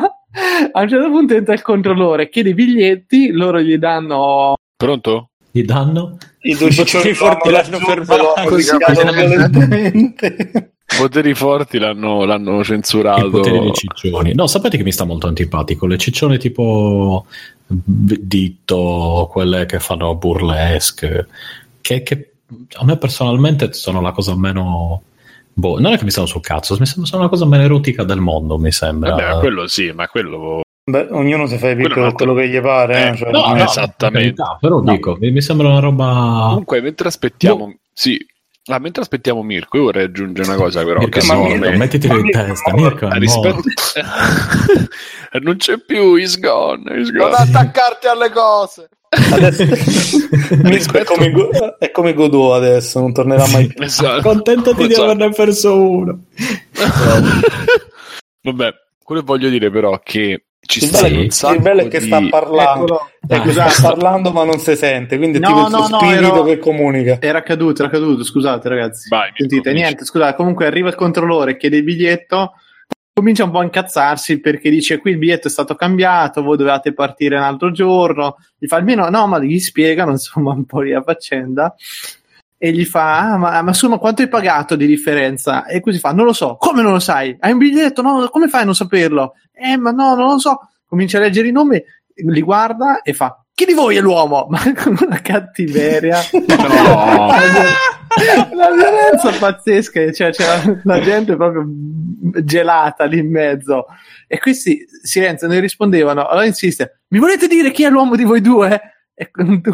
A 0.71 0.81
un 0.81 0.89
certo 0.89 1.09
punto 1.09 1.35
entra 1.35 1.53
il 1.53 1.61
controllore, 1.61 2.29
chiede 2.29 2.49
i 2.49 2.53
biglietti, 2.53 3.31
loro 3.31 3.61
gli 3.61 3.77
danno... 3.77 4.55
Pronto? 4.75 5.29
Gli 5.51 5.63
danno? 5.63 6.17
I 6.41 6.55
due 6.55 6.71
ciccioni 6.71 7.13
forti 7.13 7.49
l'hanno 7.49 7.79
fermato 7.79 8.33
poteri 10.97 11.33
forti 11.33 11.79
l'hanno, 11.79 12.25
l'hanno 12.25 12.63
censurato. 12.63 13.27
I 13.27 13.29
poteri 13.29 13.59
dei 13.59 13.73
ciccioni. 13.73 14.33
No, 14.33 14.47
sapete 14.47 14.77
che 14.77 14.83
mi 14.83 14.91
sta 14.91 15.05
molto 15.05 15.27
antipatico? 15.27 15.85
Le 15.85 15.97
ciccione 15.97 16.37
tipo 16.37 17.25
Ditto, 17.71 19.29
quelle 19.31 19.67
che 19.67 19.79
fanno 19.79 20.15
burlesque, 20.15 21.27
che, 21.81 22.01
che 22.01 22.31
a 22.77 22.85
me 22.85 22.97
personalmente 22.97 23.73
sono 23.73 24.01
la 24.01 24.11
cosa 24.11 24.35
meno 24.35 25.03
boh, 25.53 25.79
non 25.79 25.93
è 25.93 25.97
che 25.97 26.03
mi 26.03 26.11
stanno 26.11 26.27
sul 26.27 26.41
cazzo, 26.41 26.75
mi 26.79 26.85
sembra 26.85 27.05
sono 27.05 27.23
la 27.23 27.29
cosa 27.29 27.45
meno 27.45 27.63
erotica 27.63 28.03
del 28.03 28.19
mondo, 28.19 28.57
mi 28.57 28.71
sembra. 28.71 29.15
Vabbè, 29.15 29.39
quello 29.39 29.67
sì, 29.67 29.91
ma 29.91 30.07
quello 30.07 30.61
Beh, 30.89 31.07
ognuno 31.11 31.45
si 31.45 31.57
fa 31.57 31.69
i 31.69 31.75
piccoli 31.75 32.11
quello 32.13 32.33
che 32.33 32.49
gli 32.49 32.59
pare, 32.59 32.95
eh, 32.95 33.09
eh 33.09 33.15
cioè, 33.15 33.31
no, 33.31 33.53
no, 33.53 33.55
esattamente. 33.55 34.33
Carità, 34.33 34.57
però 34.59 34.81
no. 34.81 34.91
dico, 34.91 35.17
mi, 35.19 35.31
mi, 35.31 35.41
sembra 35.41 35.69
una 35.69 35.79
roba 35.79 36.45
Comunque, 36.47 36.81
mentre 36.81 37.07
aspettiamo, 37.09 37.65
no. 37.67 37.75
sì, 37.93 38.17
Ah, 38.71 38.77
mentre 38.77 39.01
aspettiamo 39.01 39.41
Mirko, 39.41 39.77
io 39.77 39.83
vorrei 39.83 40.05
aggiungere 40.05 40.47
una 40.47 40.57
cosa 40.57 40.83
però. 40.83 40.99
Mirko, 40.99 41.33
no, 41.33 41.47
Mirko, 41.47 41.77
mettitelo 41.77 42.19
in 42.19 42.29
testa, 42.29 42.73
Mirko. 42.73 43.09
Rispetto... 43.13 43.61
non 45.41 45.57
c'è 45.57 45.79
più, 45.79 46.15
he's 46.15 46.39
gone, 46.39 46.83
he's 46.95 47.09
gone. 47.11 47.31
Non 47.31 47.33
attaccarti 47.33 48.05
alle 48.05 48.29
cose. 48.29 48.89
Adesso... 49.33 49.63
è, 50.93 51.03
come, 51.03 51.31
è 51.79 51.89
come 51.91 52.13
Godot 52.13 52.53
adesso, 52.53 52.99
non 52.99 53.11
tornerà 53.11 53.47
mai 53.47 53.65
più. 53.67 53.83
Esatto. 53.83 54.21
Contentati 54.21 54.85
di 54.87 54.93
averne 54.93 55.29
perso 55.31 55.81
uno. 55.81 56.25
Vabbè, 58.41 58.73
quello 59.03 59.21
che 59.21 59.27
voglio 59.27 59.49
dire 59.49 59.71
però 59.71 59.95
è 59.95 60.01
che 60.03 60.43
ci 60.61 60.83
il 60.83 60.91
bello, 60.91 61.21
il 61.21 61.61
bello 61.61 61.81
è 61.81 61.87
che 61.87 61.99
di... 61.99 62.05
sta 62.05 62.21
parlando. 62.29 63.09
Ecco, 63.27 63.51
sta 63.51 63.93
parlando 63.93 64.31
ma 64.31 64.43
non 64.43 64.59
si 64.59 64.75
sente 64.75 65.17
quindi 65.17 65.39
no, 65.39 65.47
tipo 65.47 65.65
il 65.65 65.71
no, 65.71 65.83
spirito 65.85 66.21
no, 66.21 66.35
ero... 66.35 66.43
che 66.43 66.57
comunica. 66.59 67.17
Era 67.19 67.41
caduto 67.41 67.81
era 67.81 67.91
caduto 67.91 68.23
scusate 68.23 68.69
ragazzi. 68.69 69.09
Vai, 69.09 69.31
sentite 69.35 69.73
niente 69.73 70.05
scusate 70.05 70.35
comunque 70.35 70.67
arriva 70.67 70.89
il 70.89 70.95
controllore 70.95 71.57
chiede 71.57 71.77
il 71.77 71.83
biglietto 71.83 72.53
comincia 73.19 73.43
un 73.43 73.51
po' 73.51 73.59
a 73.59 73.63
incazzarsi 73.63 74.39
perché 74.39 74.69
dice 74.69 74.97
qui 74.99 75.11
il 75.11 75.17
biglietto 75.17 75.47
è 75.47 75.51
stato 75.51 75.75
cambiato, 75.75 76.41
voi 76.41 76.57
dovevate 76.57 76.93
partire 76.93 77.35
un 77.35 77.43
altro 77.43 77.71
giorno. 77.71 78.37
Gli 78.57 78.67
fa 78.67 78.77
almeno 78.77 79.09
no, 79.09 79.27
ma 79.27 79.39
gli 79.39 79.59
spiegano 79.59 80.11
insomma 80.17 80.53
un 80.53 80.65
po' 80.65 80.81
la 80.81 81.01
faccenda 81.01 81.75
e 82.57 82.71
gli 82.71 82.83
fa 82.83 83.19
ah, 83.19 83.37
ma, 83.37 83.61
ma 83.61 83.69
insomma 83.69 83.97
quanto 83.97 84.21
hai 84.21 84.27
pagato 84.27 84.75
di 84.75 84.85
differenza 84.85 85.65
e 85.65 85.79
così 85.79 85.97
fa 85.97 86.11
non 86.11 86.25
lo 86.25 86.33
so 86.33 86.57
come 86.59 86.81
non 86.81 86.91
lo 86.91 86.99
sai 86.99 87.33
hai 87.39 87.53
un 87.53 87.57
biglietto 87.57 88.01
no 88.01 88.27
come 88.29 88.49
fai 88.49 88.63
a 88.63 88.65
non 88.65 88.75
saperlo 88.75 89.35
eh 89.53 89.77
ma 89.77 89.91
no 89.91 90.13
non 90.13 90.31
lo 90.31 90.39
so 90.39 90.67
comincia 90.85 91.19
a 91.19 91.21
leggere 91.21 91.47
i 91.47 91.53
nomi 91.53 91.81
li 92.15 92.41
guarda 92.41 93.01
e 93.01 93.13
fa 93.13 93.45
chi 93.59 93.65
di 93.65 93.73
voi 93.73 93.97
è 93.97 93.99
l'uomo? 93.99 94.47
Ma 94.51 94.61
con 94.73 94.97
una 95.05 95.19
cattiveria. 95.21 96.17
No. 96.31 97.29
La 98.55 98.71
violenza 98.71 99.31
pazzesca, 99.37 100.11
cioè 100.11 100.31
c'era 100.31 100.81
la 100.83 100.99
gente 101.01 101.35
proprio 101.35 101.65
gelata 102.43 103.05
lì 103.05 103.19
in 103.19 103.29
mezzo. 103.29 103.85
E 104.27 104.39
questi 104.39 104.85
silenzio 105.01 105.47
ne 105.47 105.59
rispondevano. 105.59 106.25
Allora 106.25 106.45
insiste: 106.45 107.01
Mi 107.09 107.19
volete 107.19 107.47
dire 107.47 107.71
chi 107.71 107.83
è 107.83 107.89
l'uomo 107.89 108.15
di 108.15 108.23
voi 108.23 108.41
due? 108.41 108.79
E 109.13 109.31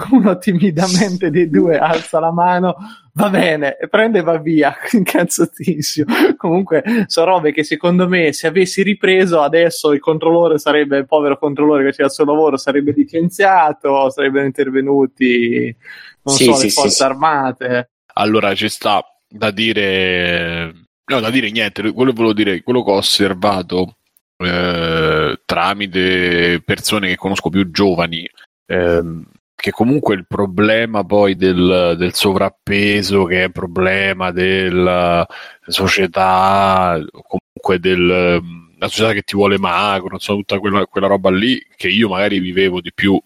uno 0.10 0.40
timidamente 0.40 1.30
dei 1.30 1.48
due 1.52 1.78
alza 1.78 2.20
la 2.20 2.32
mano, 2.32 2.78
va 3.14 3.30
bene, 3.30 3.78
e 3.78 3.88
prende 3.88 4.18
e 4.18 4.22
va 4.24 4.40
via, 4.40 4.76
incazzatissimo. 4.91 6.36
Comunque, 6.36 6.84
sono 7.06 7.28
robe 7.28 7.52
che 7.52 7.64
secondo 7.64 8.07
me, 8.07 8.34
se 8.34 8.48
avessi 8.48 8.82
ripreso 8.82 9.41
adesso 9.41 9.94
il 9.94 9.99
controllore 9.99 10.57
sarebbe, 10.57 10.98
il 10.98 11.06
povero 11.06 11.38
controllore 11.38 11.84
che 11.84 11.90
faceva 11.90 12.07
il 12.07 12.14
suo 12.14 12.26
lavoro, 12.26 12.57
sarebbe 12.57 12.91
licenziato, 12.95 14.10
sarebbero 14.10 14.45
intervenuti, 14.45 15.76
non 16.24 16.36
sì, 16.36 16.45
so, 16.45 16.53
sì, 16.56 16.66
le 16.66 16.72
forze 16.72 16.90
sì, 16.90 17.03
armate. 17.03 17.90
Allora, 18.18 18.56
ci 18.56 18.70
sta 18.70 19.04
da 19.28 19.52
dire, 19.52 20.72
no, 21.06 21.20
da 21.20 21.30
dire 21.30 21.52
niente, 21.52 21.92
quello 21.92 22.14
volevo 22.14 22.34
dire, 22.34 22.64
quello 22.64 22.84
che 22.84 22.92
ho 22.92 22.96
osservato 22.96 23.98
eh, 24.38 25.42
tramite 25.46 26.62
persone 26.64 27.08
che 27.08 27.16
conosco 27.16 27.50
più 27.50 27.70
giovani, 27.72 28.30
ehm, 28.68 29.26
che 29.56 29.72
comunque 29.72 30.16
il 30.16 30.26
problema 30.28 31.04
poi 31.04 31.36
del, 31.36 31.96
del 31.98 32.14
sovrappeso, 32.14 33.26
che 33.26 33.46
è 33.46 33.50
problema 33.52 34.32
della 34.32 35.28
società, 35.66 36.98
comunque 37.12 37.80
della 37.80 38.40
società 38.88 39.12
che 39.14 39.24
ti 39.24 39.36
vuole 39.36 39.58
magro, 39.58 40.14
insomma, 40.14 40.40
tutta 40.40 40.60
quella, 40.60 40.86
quella, 40.86 41.08
roba 41.08 41.32
lì 41.32 41.62
che 41.76 41.90
io 41.90 42.10
magari 42.10 42.40
vivevo 42.40 42.80
di 42.80 42.92
più 42.94 43.20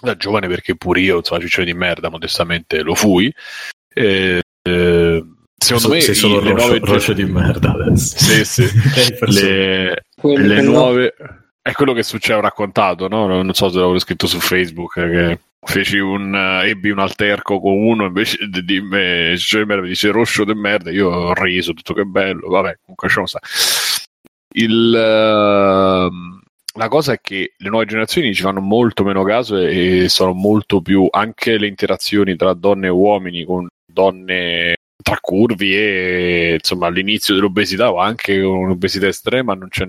da 0.00 0.16
giovane 0.16 0.48
perché 0.48 0.76
pure 0.76 1.00
io, 1.00 1.18
insomma, 1.18 1.40
ciccione 1.40 1.66
di 1.66 1.74
merda, 1.74 2.10
modestamente 2.10 2.82
lo 2.82 2.94
fui. 2.94 3.32
Eh, 3.94 4.40
eh, 4.62 5.24
secondo 5.56 5.88
me 5.88 6.00
sei 6.00 6.14
solo 6.14 6.40
le 6.40 6.52
nuove 6.52 6.78
rocce 6.78 7.14
di 7.14 7.24
merda 7.24 7.72
adesso. 7.72 8.16
Sì, 8.22 8.44
sì. 8.44 8.68
le, 9.40 10.04
le 10.22 10.62
nuove 10.62 11.14
è 11.62 11.72
quello 11.72 11.92
che 11.92 12.02
succede, 12.02 12.38
ho 12.38 12.42
raccontato, 12.42 13.08
no? 13.08 13.26
Non 13.26 13.54
so 13.54 13.68
se 13.68 13.78
l'avevo 13.78 13.98
scritto 13.98 14.26
su 14.26 14.40
Facebook, 14.40 14.94
che 14.94 15.38
feci 15.64 15.98
un, 15.98 16.34
uh, 16.34 16.66
ebbi 16.66 16.90
un 16.90 16.98
alterco 16.98 17.60
con 17.60 17.72
uno 17.72 18.06
invece 18.06 18.48
di 18.48 18.64
dirmi, 18.64 19.38
cioè, 19.38 19.64
mi 19.64 19.88
dice 19.88 20.10
roscio 20.10 20.44
di 20.44 20.54
merda, 20.54 20.90
io 20.90 21.08
ho 21.08 21.32
riso, 21.34 21.72
tutto 21.72 21.94
che 21.94 22.04
bello, 22.04 22.48
vabbè, 22.48 22.78
comunque 22.80 23.08
c'è 23.08 23.26
sta. 23.26 23.38
Il, 24.54 24.88
uh, 24.92 26.40
la 26.78 26.88
cosa 26.88 27.12
è 27.12 27.20
che 27.20 27.54
le 27.56 27.68
nuove 27.68 27.86
generazioni 27.86 28.34
ci 28.34 28.42
fanno 28.42 28.60
molto 28.60 29.04
meno 29.04 29.22
caso 29.22 29.56
e, 29.56 30.04
e 30.04 30.08
sono 30.08 30.32
molto 30.32 30.80
più 30.80 31.06
anche 31.10 31.58
le 31.58 31.68
interazioni 31.68 32.34
tra 32.34 32.54
donne 32.54 32.88
e 32.88 32.90
uomini 32.90 33.44
con 33.44 33.68
donne 33.92 34.76
tra 35.02 35.18
curvi 35.20 35.74
e 35.76 36.56
insomma 36.58 36.86
all'inizio 36.86 37.34
dell'obesità 37.34 37.92
o 37.92 37.98
anche 37.98 38.40
un'obesità 38.40 39.08
estrema 39.08 39.54
non 39.54 39.68
c'è 39.68 39.86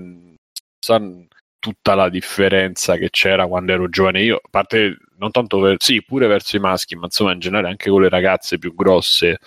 tutta 1.64 1.94
la 1.94 2.10
differenza 2.10 2.96
che 2.96 3.08
c'era 3.10 3.46
quando 3.46 3.72
ero 3.72 3.88
giovane. 3.88 4.22
Io, 4.22 4.36
a 4.36 4.48
parte 4.50 4.98
non 5.16 5.30
tanto 5.30 5.60
per, 5.60 5.76
sì, 5.78 6.02
pure 6.02 6.26
verso 6.26 6.56
i 6.56 6.60
maschi, 6.60 6.94
ma 6.94 7.06
insomma 7.06 7.32
in 7.32 7.38
generale 7.38 7.68
anche 7.68 7.88
con 7.88 8.02
le 8.02 8.10
ragazze 8.10 8.58
più 8.58 8.74
grosse, 8.74 9.38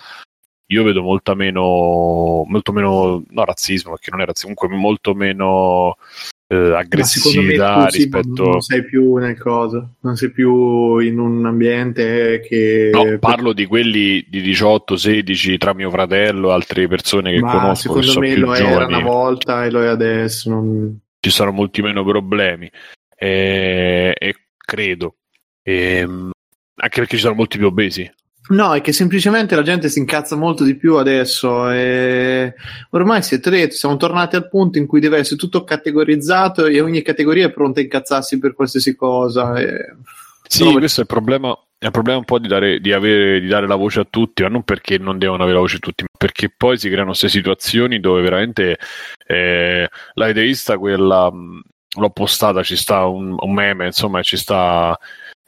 io 0.70 0.82
vedo 0.82 1.02
molto 1.02 1.34
meno, 1.36 2.44
molto 2.46 2.72
meno, 2.72 3.22
no 3.28 3.44
razzismo, 3.44 3.92
perché 3.92 4.10
non 4.10 4.20
è 4.20 4.26
razzismo, 4.26 4.54
comunque 4.54 4.82
molto 4.82 5.14
meno 5.14 5.96
eh, 6.48 6.74
aggressività 6.74 7.86
tu, 7.86 7.96
rispetto... 7.96 8.42
non 8.44 8.60
sei 8.60 8.84
più 8.84 9.16
nel 9.16 9.38
coso, 9.38 9.96
non 10.00 10.16
sei 10.16 10.30
più 10.30 10.98
in 10.98 11.18
un 11.18 11.44
ambiente 11.44 12.40
che... 12.40 12.90
No, 12.92 13.18
parlo 13.18 13.52
di 13.52 13.66
quelli 13.66 14.24
di 14.28 14.40
18, 14.40 14.96
16, 14.96 15.58
tra 15.58 15.74
mio 15.74 15.90
fratello 15.90 16.48
e 16.48 16.52
altre 16.54 16.88
persone 16.88 17.32
che 17.32 17.40
Ma 17.40 17.52
conosco. 17.52 18.00
Secondo 18.00 18.20
me 18.20 18.36
lo 18.36 18.54
giovani. 18.54 18.74
era 18.74 18.86
una 18.86 19.00
volta 19.00 19.64
e 19.64 19.70
lo 19.70 19.82
è 19.82 19.86
adesso. 19.86 20.50
Non 20.50 20.98
ci 21.20 21.30
saranno 21.30 21.56
molti 21.56 21.82
meno 21.82 22.04
problemi 22.04 22.70
e, 23.14 24.14
e 24.16 24.34
credo 24.56 25.16
e, 25.62 26.00
anche 26.00 27.00
perché 27.00 27.16
ci 27.16 27.22
sono 27.22 27.34
molti 27.34 27.58
più 27.58 27.66
obesi 27.66 28.10
No, 28.48 28.74
è 28.74 28.80
che 28.80 28.92
semplicemente 28.92 29.54
la 29.54 29.62
gente 29.62 29.88
si 29.88 29.98
incazza 29.98 30.36
molto 30.36 30.64
di 30.64 30.76
più 30.76 30.96
adesso. 30.96 31.70
E 31.70 32.54
ormai 32.90 33.22
siete 33.22 33.50
detto, 33.50 33.74
siamo 33.74 33.96
tornati 33.96 34.36
al 34.36 34.48
punto 34.48 34.78
in 34.78 34.86
cui 34.86 35.00
deve 35.00 35.18
essere 35.18 35.36
tutto 35.36 35.64
categorizzato 35.64 36.66
e 36.66 36.80
ogni 36.80 37.02
categoria 37.02 37.46
è 37.46 37.52
pronta 37.52 37.80
a 37.80 37.82
incazzarsi 37.82 38.38
per 38.38 38.54
qualsiasi 38.54 38.94
cosa. 38.94 39.54
E... 39.58 39.96
Sì, 40.46 40.64
Però... 40.64 40.78
questo 40.78 41.00
è 41.00 41.02
il 41.02 41.08
problema. 41.08 41.56
È 41.80 41.84
un 41.84 41.92
problema 41.92 42.18
un 42.18 42.24
po' 42.24 42.40
di 42.40 42.48
dare, 42.48 42.80
di, 42.80 42.92
avere, 42.92 43.40
di 43.40 43.46
dare 43.46 43.68
la 43.68 43.76
voce 43.76 44.00
a 44.00 44.06
tutti, 44.08 44.42
ma 44.42 44.48
non 44.48 44.64
perché 44.64 44.98
non 44.98 45.16
devono 45.16 45.42
avere 45.42 45.58
la 45.58 45.62
voce 45.62 45.76
a 45.76 45.80
tutti, 45.80 46.02
ma 46.02 46.08
perché 46.18 46.52
poi 46.56 46.76
si 46.76 46.88
creano 46.88 47.10
queste 47.10 47.28
situazioni 47.28 48.00
dove 48.00 48.20
veramente 48.20 48.78
eh, 49.24 49.88
l'avete 50.14 50.42
vista 50.42 50.76
quella 50.76 51.30
l'ho 51.96 52.10
postata, 52.10 52.62
ci 52.62 52.76
sta 52.76 53.06
un, 53.06 53.36
un, 53.38 53.52
meme, 53.52 53.86
insomma, 53.86 54.22
ci 54.22 54.36
sta 54.36 54.98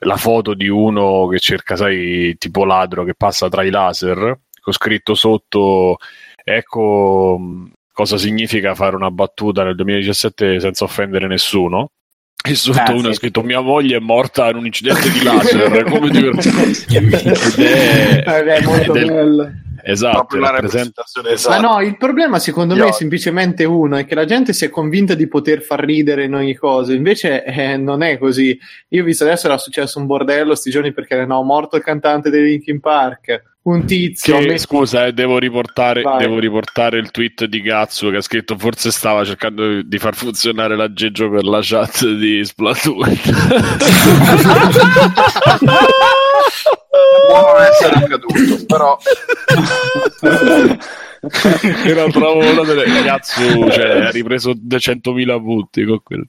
la 0.01 0.17
foto 0.17 0.55
di 0.55 0.69
uno 0.69 1.27
che 1.27 1.39
cerca, 1.39 1.77
sai, 1.77 2.37
tipo 2.39 2.65
ladro 2.65 3.05
che 3.05 3.15
passa 3.15 3.49
tra 3.49 3.63
i 3.63 3.71
laser, 3.71 4.39
con 4.61 4.73
scritto 4.73 5.15
sotto, 5.15 5.99
ecco 6.43 7.41
cosa 7.93 8.17
significa 8.17 8.75
fare 8.75 8.97
una 8.97 9.11
battuta 9.11 9.63
nel 9.63 9.75
2017 9.75 10.61
senza 10.61 10.85
offendere 10.85 11.27
nessuno. 11.27 11.91
E 12.43 12.55
sotto 12.55 12.81
ah, 12.81 12.93
uno 12.93 13.03
sì. 13.03 13.09
ha 13.09 13.13
scritto 13.15 13.43
mia 13.43 13.61
moglie 13.61 13.97
è 13.97 14.01
morta 14.01 14.49
in 14.49 14.57
un 14.57 14.65
incidente 14.65 15.11
di 15.11 15.21
laser 15.25 15.85
come 15.85 16.09
divertente 16.09 16.95
è, 18.25 18.25
è 18.25 18.65
molto 18.65 18.93
bello 18.93 19.53
Esatto, 19.85 20.37
la 20.37 20.51
rappresentazione 20.51 21.31
esatta. 21.31 21.61
Ma 21.61 21.69
no, 21.69 21.81
il 21.81 21.97
problema 21.97 22.39
secondo 22.39 22.75
Io... 22.75 22.85
me 22.85 22.89
è 22.91 22.93
semplicemente 22.93 23.65
uno, 23.65 23.97
è 23.97 24.05
che 24.05 24.15
la 24.15 24.25
gente 24.25 24.53
si 24.53 24.65
è 24.65 24.71
convinta 24.71 25.15
di 25.15 25.27
poter 25.29 25.63
far 25.63 25.81
ridere 25.81 26.25
in 26.25 26.35
ogni 26.35 26.55
cosa, 26.55 26.93
invece 26.93 27.45
eh, 27.45 27.77
non 27.77 28.03
è 28.03 28.19
così. 28.19 28.59
Io 28.89 29.03
ho 29.03 29.05
visto 29.05 29.25
adesso 29.25 29.47
era 29.47 29.59
successo 29.59 29.99
un 29.99 30.07
bordello 30.07 30.55
sti 30.55 30.71
giorni 30.71 30.93
perché 30.93 31.25
no, 31.25 31.43
morto 31.43 31.77
il 31.77 31.83
cantante 31.83 32.31
dei 32.31 32.43
Linkin 32.43 32.81
Park. 32.81 33.49
Un 33.63 33.85
tizio. 33.85 34.39
Che. 34.39 34.57
Scusa, 34.57 35.05
eh, 35.05 35.13
devo, 35.13 35.39
riportare, 35.39 36.03
devo, 36.19 36.39
riportare, 36.39 36.99
il 36.99 37.11
tweet 37.11 37.45
di 37.45 37.61
Cazzo 37.61 38.09
che 38.09 38.17
ha 38.17 38.23
scritto: 38.23 38.57
Forse 38.57 38.91
stava 38.91 39.23
cercando 39.23 39.83
di 39.83 39.99
far 39.99 40.15
funzionare 40.15 40.77
l'aggeggio 40.77 41.29
per 41.29 41.45
la 41.45 41.61
chat 41.63 42.07
di 42.07 42.43
Splatoon. 42.43 43.19
può 47.31 47.53
non 47.53 47.63
essere 47.63 47.95
accaduto, 47.95 48.67
però 48.67 48.99
era 51.85 52.09
proprio 52.09 52.53
una 52.53 52.65
delle 52.65 53.03
cazzo, 53.03 53.71
cioè, 53.71 54.07
ha 54.07 54.11
ripreso 54.11 54.53
100.000 54.53 55.43
punti 55.43 55.85
con 55.85 56.01
quel 56.03 56.27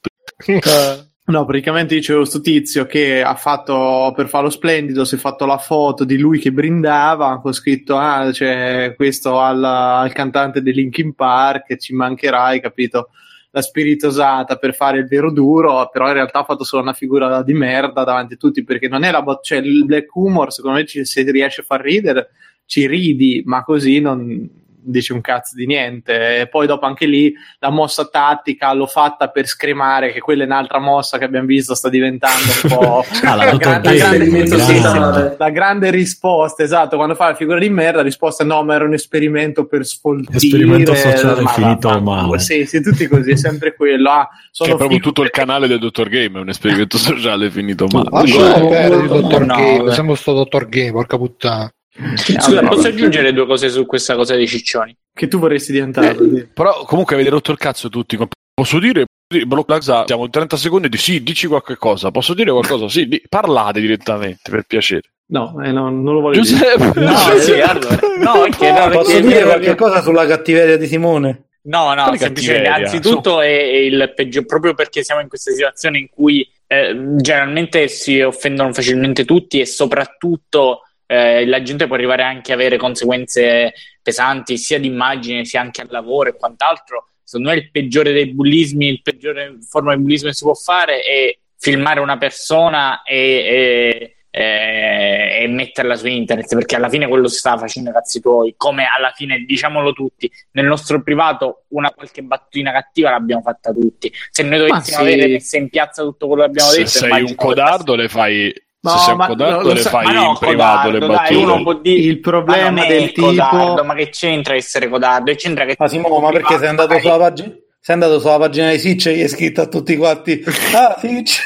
No, 1.23 1.45
praticamente 1.45 1.93
dicevo 1.95 2.25
sto 2.25 2.41
tizio 2.41 2.85
che 2.85 3.21
ha 3.21 3.35
fatto 3.35 4.11
per 4.13 4.27
farlo 4.27 4.49
splendido, 4.49 5.05
si 5.05 5.15
è 5.15 5.17
fatto 5.17 5.45
la 5.45 5.59
foto 5.59 6.03
di 6.03 6.17
lui 6.17 6.39
che 6.39 6.51
brindava, 6.51 7.39
con 7.39 7.53
scritto 7.53 7.95
ah, 7.95 8.33
cioè, 8.33 8.93
questo 8.97 9.39
al, 9.39 9.63
al 9.63 10.11
cantante 10.11 10.61
di 10.61 10.73
Linkin 10.73 11.13
Park, 11.13 11.77
ci 11.77 11.93
mancherai, 11.93 12.59
capito? 12.59 13.11
La 13.51 13.61
spiritosata 13.61 14.55
per 14.57 14.73
fare 14.73 14.99
il 14.99 15.07
vero 15.07 15.31
duro, 15.31 15.89
però 15.91 16.07
in 16.07 16.13
realtà 16.13 16.39
ha 16.39 16.43
fatto 16.43 16.63
solo 16.63 16.81
una 16.81 16.93
figura 16.93 17.43
di 17.43 17.53
merda 17.53 18.03
davanti 18.03 18.33
a 18.33 18.37
tutti, 18.37 18.63
perché 18.63 18.87
non 18.87 19.03
è 19.03 19.11
la 19.11 19.21
bot- 19.21 19.43
cioè 19.43 19.59
il 19.59 19.85
black 19.85 20.15
humor, 20.15 20.51
secondo 20.51 20.77
me 20.77 20.85
ci, 20.85 21.05
se 21.05 21.29
riesce 21.29 21.61
a 21.61 21.65
far 21.65 21.81
ridere, 21.81 22.29
ci 22.65 22.87
ridi, 22.87 23.41
ma 23.45 23.63
così 23.63 23.99
non, 23.99 24.49
dice 24.83 25.13
un 25.13 25.21
cazzo 25.21 25.55
di 25.55 25.65
niente. 25.65 26.39
E 26.39 26.47
poi 26.47 26.67
dopo 26.67 26.85
anche 26.85 27.05
lì 27.05 27.33
la 27.59 27.69
mossa 27.69 28.05
tattica 28.05 28.73
l'ho 28.73 28.87
fatta 28.87 29.29
per 29.29 29.47
scremare, 29.47 30.11
che 30.11 30.19
quella 30.19 30.43
è 30.43 30.45
un'altra 30.45 30.79
mossa 30.79 31.17
che 31.17 31.25
abbiamo 31.25 31.45
visto, 31.45 31.75
sta 31.75 31.89
diventando 31.89 32.51
un 32.63 32.69
po' 32.69 33.05
ah, 33.23 33.35
la, 33.35 33.45
grande, 33.55 33.95
grande, 33.95 34.43
grande, 34.43 35.35
la, 35.37 35.49
grande, 35.49 35.89
risposta, 35.91 36.63
esatto, 36.63 36.95
quando 36.95 37.15
fa 37.15 37.29
la 37.29 37.35
figura 37.35 37.59
di 37.59 37.69
merda, 37.69 37.97
la 37.97 38.03
risposta 38.03 38.43
è 38.43 38.45
no, 38.45 38.63
ma 38.63 38.75
era 38.75 38.85
un 38.85 38.93
esperimento 38.93 39.65
per 39.65 39.85
sfoltire. 39.85 40.37
Esperimento 40.37 40.93
sociale 40.95 41.45
finito 41.47 42.01
male. 42.01 42.39
Sì, 42.39 42.65
sì, 42.65 42.81
tutti 42.81 43.07
così, 43.07 43.31
è 43.31 43.37
sempre 43.37 43.75
quello. 43.75 44.09
Ah, 44.09 44.29
sono 44.51 44.71
che 44.71 44.77
proprio 44.77 44.99
tutto 44.99 45.21
il 45.21 45.29
canale 45.29 45.67
del 45.67 45.79
Dottor 45.79 46.09
Game 46.09 46.37
è 46.37 46.41
un 46.41 46.49
esperimento 46.49 46.97
sociale 46.99 47.49
finito 47.49 47.87
male. 47.91 48.09
Ma 48.09 48.23
no, 48.23 48.97
no, 48.97 49.07
Dottor 49.07 49.45
no, 49.45 49.55
Game, 49.55 49.91
siamo 49.93 50.15
sto 50.15 50.33
Dottor 50.33 50.67
Game, 50.67 50.91
porca 50.91 51.17
puttana. 51.17 51.71
Scusa, 52.15 52.61
posso 52.61 52.87
aggiungere 52.87 53.33
due 53.33 53.45
cose 53.45 53.69
su 53.69 53.85
questa 53.85 54.15
cosa 54.15 54.35
dei 54.35 54.47
ciccioni? 54.47 54.95
Che 55.13 55.27
tu 55.27 55.39
vorresti 55.39 55.71
diventare. 55.73 56.15
Eh, 56.17 56.47
però 56.47 56.85
comunque 56.85 57.15
avete 57.15 57.29
rotto 57.29 57.51
il 57.51 57.57
cazzo 57.57 57.89
tutti 57.89 58.17
Posso 58.53 58.79
dire, 58.79 59.05
Block 59.45 60.05
siamo 60.05 60.25
in 60.25 60.29
30 60.29 60.57
secondi 60.57 60.89
di 60.89 60.97
sì, 60.97 61.23
dici 61.23 61.47
qualche 61.47 61.77
cosa. 61.77 62.11
Posso 62.11 62.33
dire 62.33 62.51
qualcosa? 62.51 62.87
Sì, 62.89 63.07
di, 63.07 63.21
parlate 63.27 63.79
direttamente, 63.79 64.49
per 64.49 64.63
piacere. 64.67 65.13
No, 65.31 65.61
eh, 65.63 65.71
no, 65.71 65.89
non 65.89 66.13
lo 66.13 66.19
voglio 66.19 66.41
Giuseppe. 66.41 66.91
dire. 66.91 67.05
No, 67.05 67.37
sì, 67.39 67.59
allora. 67.59 67.99
no, 68.19 68.41
perché, 68.41 68.71
no, 68.71 68.89
Posso 68.89 69.19
dire 69.19 69.43
qualche 69.43 69.75
cosa 69.75 70.01
sulla 70.01 70.25
cattiveria 70.27 70.77
di 70.77 70.87
Simone? 70.87 71.45
No, 71.63 71.93
no, 71.93 72.15
semplicemente, 72.15 72.69
anzitutto 72.69 73.39
è, 73.39 73.47
è, 73.47 73.75
il 73.77 74.13
peggio, 74.15 74.45
proprio 74.45 74.73
perché 74.73 75.03
siamo 75.03 75.21
in 75.21 75.27
questa 75.27 75.51
situazione 75.51 75.99
in 75.99 76.09
cui 76.09 76.47
eh, 76.67 77.15
generalmente 77.17 77.87
si 77.87 78.19
offendono 78.19 78.73
facilmente 78.73 79.25
tutti 79.25 79.59
e 79.59 79.65
soprattutto 79.65 80.81
eh, 81.11 81.45
la 81.45 81.61
gente 81.61 81.87
può 81.87 81.95
arrivare 81.95 82.23
anche 82.23 82.53
a 82.53 82.55
avere 82.55 82.77
conseguenze 82.77 83.73
pesanti 84.01 84.57
sia 84.57 84.79
di 84.79 84.87
immagine 84.87 85.43
sia 85.43 85.59
anche 85.59 85.81
al 85.81 85.89
lavoro 85.89 86.29
e 86.29 86.37
quant'altro. 86.37 87.09
Secondo 87.21 87.49
me 87.51 87.57
il 87.57 87.69
peggiore 87.69 88.13
dei 88.13 88.33
bullismi, 88.33 88.87
il 88.87 89.01
peggiore 89.01 89.57
forma 89.59 89.93
di 89.93 90.01
bullismo 90.01 90.29
che 90.29 90.35
si 90.35 90.45
può 90.45 90.53
fare 90.53 91.01
è 91.01 91.37
filmare 91.57 91.99
una 91.99 92.17
persona 92.17 93.03
e, 93.03 93.17
e 93.17 94.15
e 94.33 95.45
metterla 95.49 95.97
su 95.97 96.07
internet 96.07 96.55
perché 96.55 96.77
alla 96.77 96.87
fine 96.87 97.05
quello 97.05 97.27
si 97.27 97.37
sta 97.37 97.57
facendo 97.57 97.89
i 97.89 97.93
cazzi 97.93 98.21
tuoi 98.21 98.53
come 98.55 98.85
alla 98.85 99.11
fine 99.13 99.39
diciamolo 99.39 99.91
tutti 99.91 100.31
nel 100.51 100.65
nostro 100.65 101.03
privato 101.03 101.65
una 101.69 101.91
qualche 101.91 102.23
battutina 102.23 102.71
cattiva 102.71 103.09
l'abbiamo 103.09 103.41
fatta 103.41 103.73
tutti 103.73 104.09
se 104.29 104.43
noi 104.43 104.59
dovessimo 104.59 104.99
sì. 104.99 105.03
avere 105.03 105.27
messa 105.27 105.57
in 105.57 105.67
piazza 105.67 106.03
tutto 106.03 106.27
quello 106.27 106.43
che 106.43 106.47
abbiamo 106.47 106.69
se 106.69 106.77
detto 106.77 106.89
se 106.89 106.99
sei 106.99 107.23
un 107.23 107.35
codardo 107.35 107.95
le 107.95 108.07
fai 108.07 108.53
No, 108.83 108.89
se 108.97 108.97
sei 108.97 109.13
un 109.13 109.25
codardo 109.27 109.73
le 109.73 109.81
fai 109.81 110.13
no, 110.13 110.29
in 110.29 110.37
privato 110.39 110.89
codardo, 110.89 110.91
le 110.91 110.99
battute 110.99 111.33
dai, 111.33 111.43
uno 111.43 111.61
può 111.61 111.73
dire, 111.75 111.99
il 111.99 112.19
problema 112.19 112.85
del 112.85 113.11
tipo 113.11 113.27
codardo, 113.27 113.83
ma 113.83 113.93
che 113.93 114.09
c'entra 114.09 114.55
essere 114.55 114.89
codardo 114.89 115.35
c'entra 115.35 115.65
che 115.65 115.75
ma 115.77 115.87
Simo 115.87 116.19
ma 116.19 116.31
perché 116.31 116.57
sei 116.57 116.67
andato 116.67 116.97
sulla 116.99 117.17
pagina 117.17 117.53
sei 117.79 117.95
andato 117.95 118.19
sulla 118.19 118.39
pagina 118.39 118.71
di 118.71 118.79
Sitch 118.79 119.05
e 119.05 119.15
gli 119.17 119.21
hai 119.21 119.29
scritto 119.29 119.61
a 119.61 119.67
tutti 119.67 119.95
quanti 119.97 120.43
ah 120.73 120.97
Sitch 120.99 121.41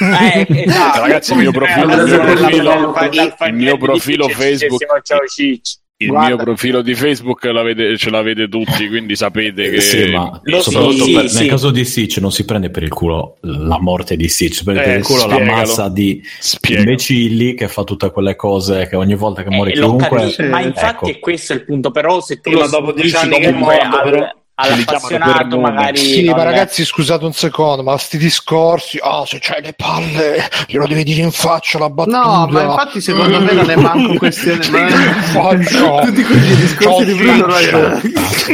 eh, 0.00 0.46
esatto. 0.66 1.00
Ragazzi, 1.00 1.32
il 1.32 1.38
mio 1.38 1.52
profilo, 1.52 1.94
il 1.94 2.04
mio 2.04 2.18
profilo, 2.18 3.34
il 3.46 3.54
mio 3.54 3.76
profilo 3.78 4.28
Facebook. 4.28 4.84
Il 5.96 6.10
mio 6.10 6.36
profilo 6.36 6.82
di 6.82 6.92
Facebook 6.96 7.44
l'avete, 7.44 7.96
ce 7.96 8.10
l'avete 8.10 8.48
tutti, 8.48 8.88
quindi 8.88 9.14
sapete 9.14 9.70
che. 9.70 9.80
Sì, 9.80 10.10
ma 10.10 10.40
soprattutto 10.58 11.04
sì, 11.04 11.12
per, 11.12 11.28
sì. 11.28 11.38
nel 11.38 11.48
caso 11.48 11.70
di 11.70 11.84
Stitch 11.84 12.16
non 12.18 12.32
si 12.32 12.44
prende 12.44 12.68
per 12.68 12.82
il 12.82 12.92
culo 12.92 13.36
la 13.42 13.78
morte 13.80 14.16
di 14.16 14.28
Stitch, 14.28 14.56
si 14.56 14.64
prende 14.64 14.82
eh, 14.82 14.84
per 14.86 14.96
il 14.96 15.04
culo 15.04 15.20
spiegalo. 15.20 15.44
la 15.44 15.56
massa 15.56 15.88
di 15.88 16.20
Spiegalo. 16.40 16.88
imbecilli 16.88 17.54
che 17.54 17.68
fa 17.68 17.84
tutte 17.84 18.10
quelle 18.10 18.34
cose 18.34 18.88
che 18.88 18.96
ogni 18.96 19.14
volta 19.14 19.44
che 19.44 19.50
muore 19.50 19.70
eh, 19.70 19.74
chiunque. 19.74 20.34
Ma 20.48 20.62
infatti 20.62 21.10
ecco. 21.10 21.16
è 21.16 21.18
questo 21.20 21.52
il 21.52 21.64
punto, 21.64 21.92
però 21.92 22.20
se 22.20 22.40
tu 22.40 22.50
lo 22.50 22.68
dopo 22.68 22.90
dieci 22.90 23.14
anni 23.14 23.38
che 23.38 23.48
è 23.48 23.52
morto, 23.52 24.00
però 24.02 24.28
all'appassionato 24.56 25.58
magari 25.58 25.96
sì 25.96 26.24
ma 26.28 26.44
ragazzi 26.44 26.84
scusate 26.84 27.24
un 27.24 27.32
secondo 27.32 27.82
ma 27.82 27.96
sti 27.96 28.18
discorsi 28.18 28.98
ah 29.02 29.20
oh, 29.20 29.24
se 29.24 29.38
c'hai 29.40 29.60
le 29.62 29.72
palle 29.72 30.48
glielo 30.68 30.86
devi 30.86 31.02
dire 31.02 31.22
in 31.22 31.32
faccia 31.32 31.78
la 31.80 31.90
battuta. 31.90 32.20
No 32.20 32.46
ma 32.48 32.62
infatti 32.62 33.00
secondo 33.00 33.40
me 33.40 33.52
non 33.52 33.68
è 33.68 33.74
manco 33.74 34.14
questione 34.18 34.68
ma 34.70 34.88
faccio 34.88 36.00
tutti 36.06 36.22
questi 36.22 36.54
discorsi 36.54 37.04
di 37.04 37.14
Bruno 37.14 37.56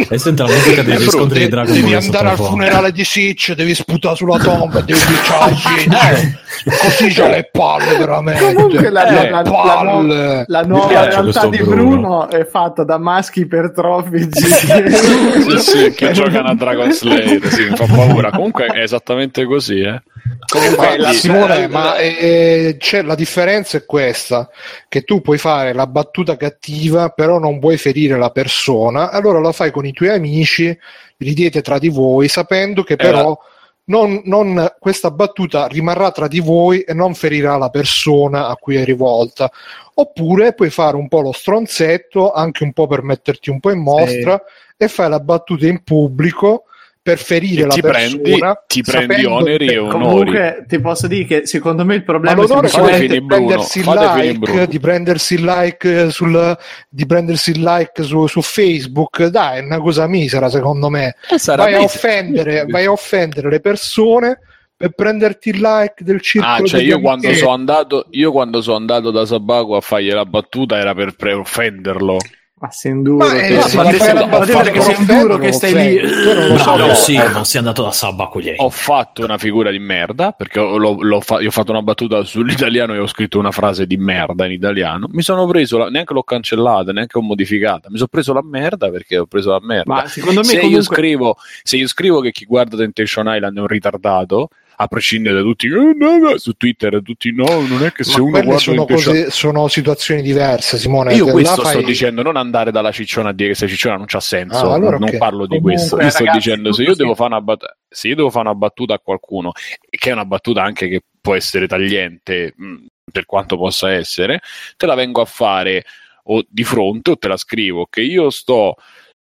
e 0.09 0.19
senta 0.19 0.45
la 0.45 0.53
musica 0.53 0.83
dei 0.83 0.97
riscontri 0.97 1.41
di 1.41 1.49
Dragon 1.49 1.75
devi 1.75 1.95
andare 1.95 2.29
al 2.31 2.37
funerale 2.37 2.93
di 2.93 3.05
Sitch 3.05 3.53
devi 3.53 3.75
sputare 3.75 4.17
sulla 4.17 4.39
tomba 4.39 4.81
devi 4.81 4.99
dire 5.07 5.23
ciao 5.25 5.49
Sitch. 5.55 6.39
Così 6.65 7.09
c'ha 7.09 7.29
le 7.29 7.49
palle 7.51 7.97
veramente. 7.97 8.53
Comunque 8.53 8.91
la, 8.91 9.07
eh, 9.07 9.31
la, 9.31 9.43
la, 9.43 10.45
la 10.47 10.63
nuova 10.63 11.07
realtà 11.09 11.47
di 11.47 11.59
Bruno. 11.59 11.75
Bruno 11.75 12.29
è 12.29 12.45
fatta 12.45 12.85
da 12.85 12.99
maschi 12.99 13.41
ipertrofici 13.41 14.29
sì 14.41 15.59
sì 15.59 15.90
che 15.95 16.13
giocano 16.13 16.49
a 16.49 16.55
Dragon 16.55 16.91
Slayer, 16.93 17.45
sì, 17.47 17.69
mi 17.69 17.77
fa 17.77 17.87
paura. 17.87 18.31
Comunque 18.31 18.67
è 18.67 18.83
esattamente 18.83 19.45
così, 19.45 19.81
eh. 19.81 20.03
Comunque, 20.47 20.99
la... 20.99 21.13
Simone, 21.13 21.69
ma 21.69 21.97
eh, 21.97 22.77
c'è, 22.79 23.03
la 23.03 23.15
differenza 23.15 23.79
è 23.79 23.85
questa, 23.85 24.49
che 24.89 25.03
tu 25.03 25.21
puoi 25.21 25.39
fare 25.39 25.73
la 25.73 25.87
battuta 25.87 26.37
cattiva, 26.37 27.11
però 27.11 27.39
non 27.39 27.59
vuoi 27.59 27.77
ferire 27.77 28.19
la 28.19 28.31
persona, 28.31 29.11
allora 29.11 29.41
la 29.41 29.53
fai 29.53 29.71
con 29.71 29.87
i 29.87 29.93
tuoi 29.93 30.11
amici, 30.11 30.77
ridete 31.17 31.63
tra 31.63 31.79
di 31.79 31.89
voi, 31.89 32.29
sapendo 32.29 32.83
che 32.83 32.97
però... 32.97 33.33
Eh, 33.33 33.59
non, 33.85 34.21
non, 34.25 34.75
questa 34.79 35.11
battuta 35.11 35.67
rimarrà 35.67 36.11
tra 36.13 36.29
di 36.29 36.41
voi 36.41 36.81
e 36.83 36.95
non 36.95 37.15
ferirà 37.15 37.57
la 37.57 37.71
persona 37.71 38.49
a 38.49 38.57
cui 38.57 38.77
è 38.77 38.85
rivolta. 38.85 39.51
Oppure 39.95 40.55
puoi 40.55 40.71
fare 40.71 40.97
un 40.97 41.09
po' 41.09 41.21
lo 41.21 41.33
stronzetto, 41.33 42.33
anche 42.33 42.65
un 42.65 42.73
po' 42.73 42.87
per 42.87 43.03
metterti 43.03 43.51
un 43.51 43.61
po' 43.61 43.71
in 43.71 43.81
mostra, 43.81 44.37
sì 44.37 44.69
e 44.83 44.89
fai 44.89 45.11
la 45.11 45.21
battuta 45.21 45.67
in 45.67 45.83
pubblico 45.85 46.65
per 47.03 47.19
ferire 47.19 47.65
la 47.65 47.75
persona 47.81 47.93
prendi, 47.93 48.41
ti 48.67 48.83
prendi 48.83 49.25
oneri 49.25 49.67
e 49.69 49.79
onori. 49.79 50.03
Comunque 50.03 50.65
ti 50.69 50.81
posso 50.81 51.07
dire 51.07 51.25
che 51.25 51.47
secondo 51.47 51.85
me 51.85 51.95
il 51.95 52.05
problema 52.05 52.43
è 52.43 52.47
semplicemente 52.47 53.25
prendersi 53.25 53.79
il 53.79 53.85
like 53.89 54.67
di 54.69 54.79
prendersi 54.79 55.35
il 55.35 55.45
like 55.45 56.11
sul, 56.11 56.59
di 56.89 57.07
prendersi 57.07 57.51
il 57.53 57.63
like 57.63 58.03
su, 58.03 58.27
su 58.27 58.43
Facebook 58.43 59.27
dai 59.27 59.61
è 59.61 59.63
una 59.63 59.81
cosa 59.81 60.07
misera 60.07 60.51
secondo 60.51 60.91
me. 60.91 61.17
Eh, 61.31 61.57
vai, 61.57 61.75
a 61.75 61.81
offendere, 61.81 62.67
vai 62.69 62.85
a 62.85 62.93
offendere 62.93 63.49
le 63.49 63.61
persone 63.61 64.41
per 64.77 64.91
prenderti 64.91 65.51
il 65.51 65.61
like 65.61 66.05
del 66.05 66.21
circolo 66.23 66.55
ah, 66.55 66.65
cioè 66.65 66.81
io 66.81 67.01
quando, 67.01 67.31
sono 67.35 67.53
andato, 67.53 68.07
io 68.11 68.33
quando 68.33 68.63
sono 68.63 68.77
andato 68.77 69.11
da 69.11 69.27
Sabaco 69.27 69.77
a 69.77 69.83
fargli 69.83 70.11
la 70.11 70.25
battuta 70.25 70.79
era 70.79 70.95
per, 70.95 71.15
per 71.17 71.37
offenderlo 71.37 72.17
ma 72.61 72.71
sei 72.71 72.93
un 72.93 73.03
duro. 73.03 73.27
Ma, 73.27 73.35
eh, 73.41 73.47
che... 73.49 73.75
ma, 73.75 73.83
ma 73.83 73.91
che 73.91 74.81
sei 74.83 74.95
un 74.99 75.07
duro 75.07 75.39
che 75.39 75.51
stai 75.51 75.73
lì. 75.73 76.01
Non, 76.49 76.59
so, 76.59 76.77
no, 76.77 76.95
sì, 76.95 77.17
non 77.17 77.47
sei 77.47 77.61
andato 77.61 77.83
da 77.83 77.91
Sabba 77.91 78.29
con 78.29 78.43
lei. 78.43 78.55
Ho 78.59 78.69
fatto 78.69 79.25
una 79.25 79.39
figura 79.39 79.71
di 79.71 79.79
merda 79.79 80.33
perché 80.33 80.61
l'ho, 80.61 81.01
l'ho 81.01 81.21
fa- 81.23 81.41
io 81.41 81.49
ho 81.49 81.51
fatto 81.51 81.71
una 81.71 81.81
battuta 81.81 82.23
sull'italiano 82.23 82.93
e 82.93 82.99
ho 82.99 83.07
scritto 83.07 83.39
una 83.39 83.51
frase 83.51 83.87
di 83.87 83.97
merda 83.97 84.45
in 84.45 84.53
italiano. 84.53 85.09
Mi 85.11 85.23
sono 85.23 85.47
preso, 85.47 85.79
la... 85.79 85.89
neanche 85.89 86.13
l'ho 86.13 86.23
cancellata, 86.23 86.93
neanche 86.93 87.17
ho 87.17 87.23
modificata. 87.23 87.89
Mi 87.89 87.97
sono 87.97 88.09
preso 88.11 88.35
la 88.35 88.45
merda 88.45 88.91
perché 88.91 89.17
ho 89.17 89.27
preso 89.27 89.53
la 89.53 89.61
merda. 89.63 89.95
Ma 89.95 90.07
secondo 90.07 90.41
me 90.41 90.47
se, 90.47 90.57
comunque... 90.57 90.77
io 90.77 90.85
scrivo, 90.85 91.37
se 91.63 91.77
io 91.79 91.89
scrivo 91.89 92.21
che 92.21 92.31
chi 92.31 92.45
guarda 92.45 92.77
Temptation 92.77 93.27
Island 93.27 93.57
è 93.57 93.61
un 93.61 93.69
ritardato, 93.69 94.49
a 94.83 94.87
prescindere 94.87 95.37
da 95.37 95.43
tutti, 95.43 95.67
eh, 95.67 95.95
no, 95.95 96.17
no, 96.17 96.39
su 96.39 96.55
Twitter 96.55 97.03
tutti 97.03 97.35
no, 97.35 97.45
non 97.67 97.85
è 97.85 97.93
che 97.93 98.03
se 98.03 98.17
Ma 98.19 98.23
uno 98.23 98.31
guarda 98.31 98.59
sono, 98.59 98.87
cose, 98.87 99.31
sono 99.31 99.69
situazioni 99.69 100.23
diverse, 100.23 100.79
Simone. 100.79 101.15
Io 101.15 101.27
questo 101.27 101.61
fai... 101.61 101.73
sto 101.73 101.83
dicendo, 101.83 102.23
non 102.23 102.37
andare 102.37 102.71
dalla 102.71 102.91
cicciona 102.91 103.29
a 103.29 103.33
dire 103.35 103.51
che 103.51 103.57
sei 103.57 103.69
cicciona 103.69 103.97
non 103.97 104.07
c'ha 104.07 104.21
senso, 104.21 104.71
ah, 104.71 104.75
allora 104.75 104.97
non, 104.97 105.09
okay. 105.09 105.19
parlo 105.19 105.47
di 105.47 105.59
Comunque, 105.59 105.73
questo. 105.73 106.01
Io 106.01 106.09
sto 106.09 106.25
dicendo, 106.33 106.73
se 106.73 106.83
io, 106.83 106.95
devo 106.95 107.15
fare 107.15 107.29
una 107.29 107.43
bat- 107.43 107.77
se 107.87 108.09
io 108.09 108.15
devo 108.15 108.31
fare 108.31 108.49
una 108.49 108.57
battuta 108.57 108.95
a 108.95 108.99
qualcuno, 108.99 109.53
che 109.53 110.09
è 110.09 110.13
una 110.15 110.25
battuta 110.25 110.63
anche 110.63 110.89
che 110.89 111.03
può 111.21 111.35
essere 111.35 111.67
tagliente, 111.67 112.55
mh, 112.57 112.87
per 113.13 113.27
quanto 113.27 113.59
possa 113.59 113.93
essere, 113.93 114.41
te 114.79 114.87
la 114.87 114.95
vengo 114.95 115.21
a 115.21 115.27
fare 115.27 115.85
o 116.25 116.43
di 116.49 116.65
fronte 116.65 117.11
o 117.11 117.19
te 117.19 117.29
la 117.29 117.37
scrivo, 117.37 117.87
che 117.91 118.01
io 118.01 118.31
sto 118.31 118.77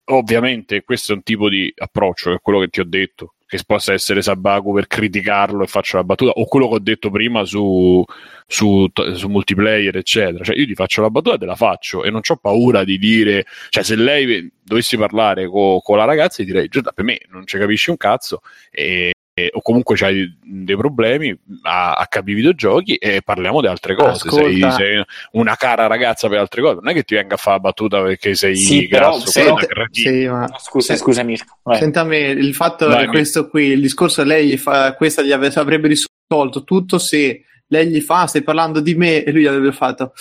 ovviamente 0.05 0.81
questo 0.83 1.11
è 1.11 1.15
un 1.15 1.21
tipo 1.21 1.47
di 1.47 1.71
approccio, 1.75 2.31
che 2.31 2.35
è 2.37 2.41
quello 2.41 2.59
che 2.59 2.69
ti 2.69 2.79
ho 2.79 2.85
detto 2.85 3.32
che 3.53 3.63
possa 3.67 3.93
essere 3.93 4.23
Sabaku 4.23 4.73
per 4.73 4.87
criticarlo 4.87 5.63
e 5.63 5.67
faccio 5.67 5.97
la 5.97 6.03
battuta, 6.03 6.31
o 6.31 6.47
quello 6.47 6.67
che 6.69 6.73
ho 6.73 6.79
detto 6.79 7.11
prima 7.11 7.45
su, 7.45 8.03
su, 8.47 8.87
su 9.13 9.27
multiplayer, 9.27 9.95
eccetera. 9.95 10.43
Cioè, 10.43 10.55
io 10.55 10.65
ti 10.65 10.73
faccio 10.73 11.03
la 11.03 11.11
battuta 11.11 11.35
e 11.35 11.37
te 11.37 11.45
la 11.45 11.55
faccio 11.55 12.03
e 12.03 12.09
non 12.09 12.21
ho 12.27 12.35
paura 12.37 12.83
di 12.83 12.97
dire, 12.97 13.45
cioè, 13.69 13.83
se 13.83 13.95
lei 13.95 14.51
dovessi 14.63 14.97
parlare 14.97 15.47
con 15.47 15.81
co 15.81 15.95
la 15.95 16.05
ragazza, 16.05 16.41
gli 16.41 16.47
direi, 16.47 16.67
per 16.67 17.03
me 17.03 17.19
non 17.29 17.45
ci 17.45 17.59
capisci 17.59 17.91
un 17.91 17.97
cazzo, 17.97 18.41
e, 18.71 19.13
eh, 19.35 19.49
o 19.51 19.61
comunque 19.61 19.95
c'hai 19.95 20.31
dei 20.41 20.77
problemi 20.77 21.35
a, 21.63 21.93
a 21.93 22.07
capire 22.07 22.33
i 22.33 22.35
videogiochi 22.35 22.95
e 22.95 23.21
parliamo 23.23 23.61
di 23.61 23.67
altre 23.67 23.95
cose. 23.95 24.29
Sei, 24.29 24.59
sei, 24.71 25.03
una 25.31 25.55
cara 25.55 25.87
ragazza 25.87 26.27
per 26.29 26.37
altre 26.37 26.61
cose, 26.61 26.75
non 26.75 26.89
è 26.89 26.93
che 26.93 27.03
ti 27.03 27.15
venga 27.15 27.35
a 27.35 27.37
fare 27.37 27.59
battuta 27.59 28.01
perché 28.01 28.35
sei 28.35 28.55
sì, 28.55 28.87
grasso. 28.87 29.31
Però, 29.31 29.57
senta, 29.57 29.87
sì, 29.89 30.27
ma... 30.27 30.47
scusa, 30.59 30.95
scusa 30.95 31.23
Mirko. 31.23 31.57
Senta 31.73 32.01
a 32.01 32.03
me, 32.03 32.19
il 32.19 32.53
fatto 32.53 32.87
Vai, 32.87 33.05
è 33.05 33.07
questo 33.07 33.49
qui, 33.49 33.67
il 33.67 33.81
discorso 33.81 34.23
lei 34.23 34.55
fa, 34.57 34.93
questa 34.93 35.23
gli 35.23 35.31
avrebbe, 35.31 35.59
avrebbe 35.59 35.87
risolto 35.87 36.63
tutto 36.63 36.99
se 36.99 37.43
lei 37.67 37.87
gli 37.87 38.01
fa, 38.01 38.27
stai 38.27 38.43
parlando 38.43 38.81
di 38.81 38.93
me 38.93 39.23
e 39.23 39.31
lui 39.31 39.41
gli 39.41 39.47
avrebbe 39.47 39.71
fatto, 39.71 40.13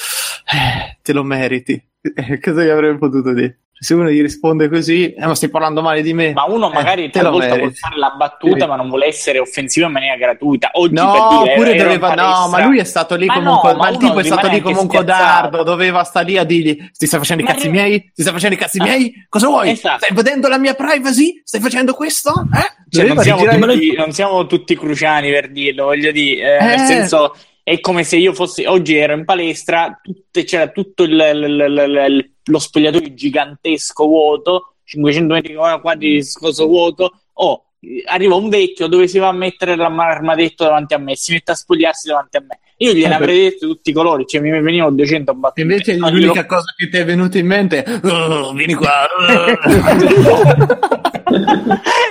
eh, 0.50 0.98
te 1.02 1.12
lo 1.12 1.22
meriti. 1.22 1.82
cosa 2.40 2.64
gli 2.64 2.68
avrebbe 2.68 2.98
potuto 2.98 3.34
dire? 3.34 3.58
Se 3.82 3.94
uno 3.94 4.08
gli 4.08 4.22
risponde 4.22 4.68
così, 4.68 5.12
eh, 5.12 5.26
ma 5.26 5.34
stai 5.34 5.48
parlando 5.48 5.82
male 5.82 6.02
di 6.02 6.14
me. 6.14 6.32
Ma 6.34 6.44
uno 6.44 6.70
eh, 6.70 6.72
magari 6.72 7.04
eh, 7.06 7.10
talvolta 7.10 7.56
vuole 7.56 7.72
fare 7.72 7.98
la 7.98 8.10
battuta, 8.16 8.68
ma 8.68 8.76
non 8.76 8.88
vuole 8.88 9.06
essere 9.06 9.40
offensivo 9.40 9.86
in 9.86 9.92
maniera 9.92 10.16
gratuita. 10.16 10.70
Oggi 10.74 10.94
no, 10.94 11.42
per 11.44 11.64
dire, 11.64 11.82
doveva, 11.82 12.14
no, 12.14 12.48
ma 12.48 12.64
lui 12.64 12.78
è 12.78 12.84
stato 12.84 13.16
lì 13.16 13.26
ma. 13.26 13.40
No, 13.40 13.60
ma, 13.60 13.74
ma 13.74 13.88
il 13.88 13.96
tipo 13.96 14.20
è 14.20 14.22
stato 14.22 14.46
lì 14.46 14.60
come 14.60 14.78
un 14.78 14.86
codardo, 14.86 15.64
doveva 15.64 16.04
stare 16.04 16.26
lì 16.26 16.38
a 16.38 16.44
dirgli: 16.44 16.76
Ti 16.96 17.06
stai 17.06 17.18
facendo 17.18 17.42
i 17.42 17.46
cazzi 17.46 17.66
ma 17.66 17.72
miei? 17.72 18.00
Ti 18.14 18.22
stai 18.22 18.32
facendo 18.32 18.54
i 18.54 18.58
cazzi 18.58 18.78
ah. 18.78 18.84
miei? 18.84 19.26
Cosa 19.28 19.48
vuoi? 19.48 19.70
Esatto. 19.70 20.04
Stai 20.04 20.14
vedendo 20.14 20.46
la 20.46 20.58
mia 20.58 20.74
privacy? 20.74 21.42
Stai 21.44 21.60
facendo 21.60 21.92
questo? 21.94 22.30
Eh? 22.54 22.86
Cioè, 22.88 23.04
non 23.08 23.18
siamo, 23.18 23.42
tutti, 23.44 23.94
non 23.96 24.12
siamo, 24.12 24.46
tutti, 24.46 24.76
cruciani 24.76 25.28
per 25.32 25.50
dirlo, 25.50 25.86
voglio 25.86 26.12
dire, 26.12 26.58
eh, 26.58 26.64
nel 26.64 26.80
eh. 26.82 26.86
senso 26.86 27.34
è 27.64 27.80
come 27.80 28.04
se 28.04 28.16
io 28.16 28.32
fossi 28.32 28.64
oggi 28.64 28.96
ero 28.96 29.14
in 29.14 29.24
palestra, 29.24 29.98
tutte, 30.00 30.44
c'era 30.44 30.68
tutto 30.68 31.04
il, 31.04 31.12
il, 31.12 32.04
il, 32.08 32.31
lo 32.44 32.58
spogliatoio 32.58 33.14
gigantesco 33.14 34.04
vuoto, 34.04 34.74
500 34.84 35.34
metri 35.34 35.54
quadri 35.54 36.14
di 36.14 36.22
scoso 36.22 36.66
vuoto. 36.66 37.20
Oh, 37.34 37.64
arriva 38.06 38.34
un 38.34 38.48
vecchio 38.48 38.86
dove 38.86 39.08
si 39.08 39.18
va 39.18 39.28
a 39.28 39.32
mettere 39.32 39.76
l'armadetto 39.76 40.64
davanti 40.64 40.94
a 40.94 40.98
me, 40.98 41.16
si 41.16 41.32
mette 41.32 41.52
a 41.52 41.54
spogliarsi 41.54 42.08
davanti 42.08 42.36
a 42.36 42.40
me. 42.40 42.60
Io 42.78 42.92
gliene 42.94 43.14
eh, 43.14 43.16
avrei 43.16 43.42
detto 43.42 43.66
tutti 43.68 43.90
i 43.90 43.92
colori, 43.92 44.26
cioè 44.26 44.40
mi 44.40 44.50
venivano 44.50 44.90
200 44.92 45.34
battute. 45.34 45.60
Invece 45.60 45.96
no, 45.96 46.08
l'unica 46.10 46.32
glielo... 46.32 46.46
cosa 46.46 46.74
che 46.76 46.88
ti 46.88 46.96
è 46.96 47.04
venuta 47.04 47.38
in 47.38 47.46
mente 47.46 47.84
è 47.84 48.00
oh, 48.02 48.52
vieni 48.52 48.74
qua. 48.74 49.06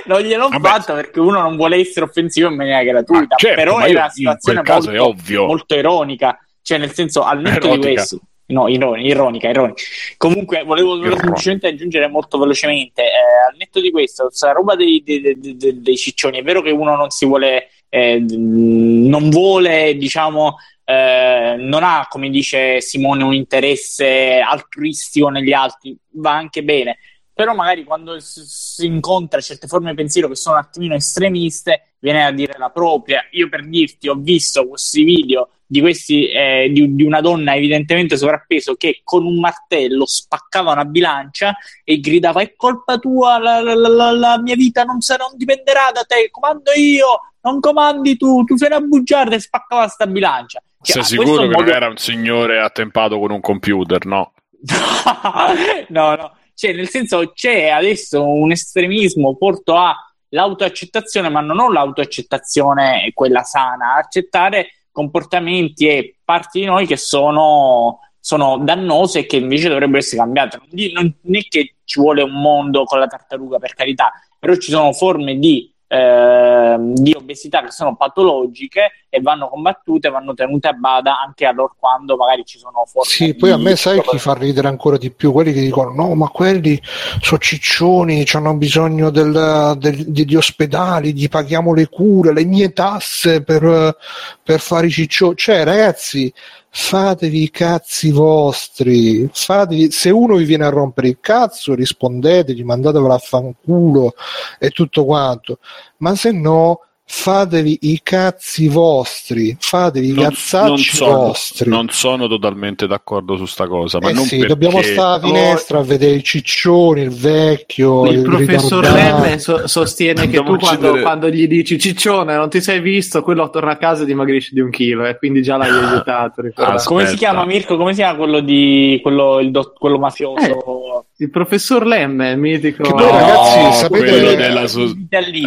non 0.06 0.20
gliel'ho 0.20 0.48
Vabbè. 0.48 0.68
fatta 0.68 0.94
perché 0.94 1.20
uno 1.20 1.42
non 1.42 1.56
vuole 1.56 1.76
essere 1.76 2.06
offensivo 2.06 2.48
in 2.48 2.56
maniera 2.56 2.82
gratuita, 2.82 3.36
certo, 3.36 3.56
però 3.56 3.78
è 3.80 3.90
una 3.90 4.08
situazione 4.08 4.62
molto, 4.62 5.46
molto, 5.46 5.74
ironica, 5.74 6.38
cioè 6.62 6.78
nel 6.78 6.92
senso 6.92 7.22
al 7.22 7.40
netto 7.40 7.66
Erotica. 7.66 7.88
di 7.88 7.94
questo 7.94 8.20
no, 8.52 8.68
ironica, 8.68 9.08
ironica, 9.08 9.48
ironica. 9.48 9.82
Comunque 10.16 10.62
volevo 10.62 11.02
semplicemente 11.02 11.68
aggiungere 11.68 12.08
molto 12.08 12.38
velocemente, 12.38 13.02
eh, 13.02 13.50
al 13.50 13.56
netto 13.56 13.80
di 13.80 13.90
questo, 13.90 14.26
questa 14.26 14.52
roba 14.52 14.76
dei, 14.76 15.02
dei, 15.04 15.36
dei, 15.38 15.80
dei, 15.82 15.96
ciccioni, 15.96 16.38
è 16.38 16.42
vero 16.42 16.62
che 16.62 16.70
uno 16.70 16.94
non 16.94 17.10
si 17.10 17.26
vuole, 17.26 17.68
eh, 17.88 18.24
non 18.28 19.30
vuole, 19.30 19.96
diciamo, 19.96 20.56
eh, 20.84 21.56
non 21.58 21.82
ha, 21.82 22.06
come 22.08 22.30
dice 22.30 22.80
Simone, 22.80 23.24
un 23.24 23.34
interesse 23.34 24.38
altruistico 24.38 25.28
negli 25.28 25.52
altri, 25.52 25.96
va 26.12 26.32
anche 26.32 26.62
bene, 26.62 26.98
però 27.34 27.54
magari 27.54 27.84
quando 27.84 28.18
si 28.20 28.86
incontra 28.86 29.40
certe 29.40 29.66
forme 29.66 29.90
di 29.90 29.96
pensiero 29.96 30.28
che 30.28 30.36
sono 30.36 30.56
un 30.56 30.62
attimino 30.62 30.94
estremiste, 30.94 31.94
viene 31.98 32.24
a 32.24 32.32
dire 32.32 32.54
la 32.58 32.70
propria. 32.70 33.26
Io 33.32 33.48
per 33.48 33.66
dirti, 33.66 34.08
ho 34.08 34.14
visto 34.14 34.66
questi 34.68 35.04
video 35.04 35.48
di, 35.72 35.80
questi, 35.80 36.28
eh, 36.28 36.68
di, 36.70 36.94
di, 36.94 37.02
una 37.02 37.22
donna 37.22 37.54
evidentemente 37.54 38.18
sovrappeso 38.18 38.74
che 38.74 39.00
con 39.02 39.24
un 39.24 39.40
martello 39.40 40.04
spaccava 40.04 40.72
una 40.72 40.84
bilancia 40.84 41.56
e 41.82 41.98
gridava 41.98 42.42
è 42.42 42.54
colpa 42.54 42.98
tua, 42.98 43.38
la, 43.38 43.62
la, 43.62 43.74
la, 43.74 44.10
la 44.10 44.38
mia 44.38 44.54
vita 44.54 44.84
non, 44.84 45.00
sarà, 45.00 45.24
non 45.26 45.38
dipenderà 45.38 45.90
da 45.90 46.02
te, 46.02 46.28
comando 46.30 46.72
io, 46.72 47.32
non 47.40 47.60
comandi 47.60 48.18
tu, 48.18 48.44
tu 48.44 48.56
sei 48.58 48.68
una 48.68 48.80
bugiarda 48.80 49.34
e 49.34 49.40
spaccava 49.40 49.88
sta 49.88 50.06
bilancia. 50.06 50.62
Cioè, 50.82 51.02
sei 51.02 51.16
sicuro 51.16 51.42
che 51.42 51.48
modo... 51.48 51.60
non 51.62 51.68
era 51.70 51.88
un 51.88 51.96
signore 51.96 52.60
attempato 52.60 53.18
con 53.18 53.30
un 53.30 53.40
computer, 53.40 54.04
no? 54.04 54.34
no, 55.88 56.14
no, 56.16 56.32
cioè 56.54 56.72
nel 56.72 56.88
senso 56.88 57.32
c'è 57.32 57.68
adesso 57.68 58.26
un 58.26 58.50
estremismo 58.50 59.36
porto 59.36 59.74
a 59.76 59.96
l'autoaccettazione, 60.28 61.28
ma 61.28 61.40
non 61.40 61.72
l'autoaccettazione 61.72 63.10
quella 63.14 63.42
sana, 63.42 63.94
accettare 63.96 64.86
comportamenti 64.90 65.88
e 65.88 66.16
parti 66.24 66.60
di 66.60 66.66
noi 66.66 66.86
che 66.86 66.96
sono, 66.96 68.00
sono 68.18 68.58
dannose 68.58 69.20
e 69.20 69.26
che 69.26 69.36
invece 69.36 69.68
dovrebbero 69.68 69.98
essere 69.98 70.18
cambiate. 70.18 70.60
Non, 70.92 71.14
non 71.20 71.36
è 71.36 71.42
che 71.48 71.76
ci 71.84 72.00
vuole 72.00 72.22
un 72.22 72.32
mondo 72.32 72.84
con 72.84 72.98
la 72.98 73.06
tartaruga, 73.06 73.58
per 73.58 73.74
carità, 73.74 74.12
però 74.38 74.54
ci 74.56 74.70
sono 74.70 74.92
forme 74.92 75.38
di 75.38 75.71
eh, 75.92 76.76
di 76.78 77.12
obesità 77.12 77.62
che 77.62 77.70
sono 77.70 77.94
patologiche 77.96 78.92
e 79.10 79.20
vanno 79.20 79.50
combattute, 79.50 80.08
vanno 80.08 80.32
tenute 80.32 80.68
a 80.68 80.72
bada 80.72 81.20
anche 81.20 81.44
allora 81.44 81.70
quando 81.78 82.16
magari 82.16 82.46
ci 82.46 82.56
sono 82.56 82.82
forme. 82.86 83.10
Sì, 83.10 83.34
poi 83.34 83.50
a 83.50 83.58
me 83.58 83.76
sai 83.76 84.00
chi 84.00 84.18
fa 84.18 84.32
ridere 84.32 84.68
ancora 84.68 84.96
di 84.96 85.10
più? 85.10 85.32
Quelli 85.32 85.52
che 85.52 85.60
dicono 85.60 85.92
no, 85.92 86.14
ma 86.14 86.28
quelli 86.28 86.80
sono 87.20 87.38
ciccioni, 87.38 88.24
hanno 88.32 88.54
bisogno 88.54 89.10
del, 89.10 89.74
del, 89.76 90.06
di, 90.06 90.34
ospedali, 90.34 91.12
gli 91.12 91.28
paghiamo 91.28 91.74
le 91.74 91.88
cure, 91.90 92.32
le 92.32 92.46
mie 92.46 92.72
tasse 92.72 93.42
per, 93.42 93.94
per 94.42 94.60
fare 94.60 94.86
i 94.86 94.90
ciccioni. 94.90 95.36
Cioè, 95.36 95.62
ragazzi, 95.62 96.32
fatevi 96.74 97.42
i 97.42 97.50
cazzi 97.50 98.10
vostri, 98.10 99.28
fatevi, 99.30 99.90
se 99.90 100.08
uno 100.08 100.36
vi 100.36 100.44
viene 100.44 100.64
a 100.64 100.70
rompere 100.70 101.08
il 101.08 101.18
cazzo 101.20 101.74
rispondetegli, 101.74 102.64
mandatevelo 102.64 103.12
a 103.12 103.18
fanculo 103.18 104.14
e 104.58 104.70
tutto 104.70 105.04
quanto, 105.04 105.58
ma 105.98 106.14
se 106.14 106.32
no 106.32 106.80
fatevi 107.04 107.78
i 107.82 108.00
cazzi 108.02 108.68
vostri, 108.68 109.56
fatevi 109.58 110.10
i 110.10 110.14
cazzacci 110.14 110.68
non 110.68 110.78
sono, 110.78 111.16
vostri. 111.18 111.68
Non 111.68 111.88
sono 111.90 112.26
totalmente 112.26 112.86
d'accordo 112.86 113.36
su 113.36 113.44
sta 113.44 113.66
cosa, 113.66 113.98
ma 114.00 114.10
eh 114.10 114.12
non 114.12 114.24
sì, 114.24 114.38
perché... 114.38 114.54
dobbiamo 114.54 114.82
stare 114.82 115.20
a 115.20 115.26
finestra 115.26 115.78
a 115.78 115.82
vedere 115.82 116.14
i 116.14 116.22
ciccioni, 116.22 117.02
il 117.02 117.10
vecchio. 117.10 118.06
Il, 118.06 118.18
il 118.18 118.22
professor 118.22 118.90
Lemme 118.90 119.38
so- 119.38 119.66
sostiene 119.66 120.28
che 120.28 120.42
tu 120.42 120.56
quando, 120.56 121.00
quando, 121.00 121.28
gli 121.28 121.46
dici 121.46 121.78
ciccione 121.78 122.34
non 122.34 122.48
ti 122.48 122.60
sei 122.60 122.80
visto, 122.80 123.22
quello 123.22 123.48
torna 123.50 123.72
a 123.72 123.76
casa 123.76 124.02
e 124.02 124.06
dimagrisce 124.06 124.50
di 124.52 124.60
un 124.60 124.70
chilo, 124.70 125.04
e 125.04 125.10
eh, 125.10 125.18
quindi 125.18 125.42
già 125.42 125.56
l'hai 125.56 125.70
ah. 125.70 125.88
aiutato. 125.88 126.42
Ah, 126.54 126.82
come 126.82 127.06
si 127.06 127.16
chiama 127.16 127.44
Mirko? 127.44 127.76
Come 127.76 127.92
si 127.92 128.00
chiama 128.00 128.16
quello 128.16 128.40
di 128.40 128.98
quello, 129.02 129.38
il 129.40 129.50
do- 129.50 129.74
quello 129.78 129.98
mafioso? 129.98 130.40
Eh. 130.40 131.04
Il 131.22 131.30
professor 131.30 131.86
Lemme, 131.86 132.34
mitico. 132.36 132.82
Che 132.82 132.90
poi, 132.90 133.04
no, 133.04 133.10
ragazzi, 133.10 133.72
sapete 133.78 134.34
della 134.34 134.66
so- 134.66 134.92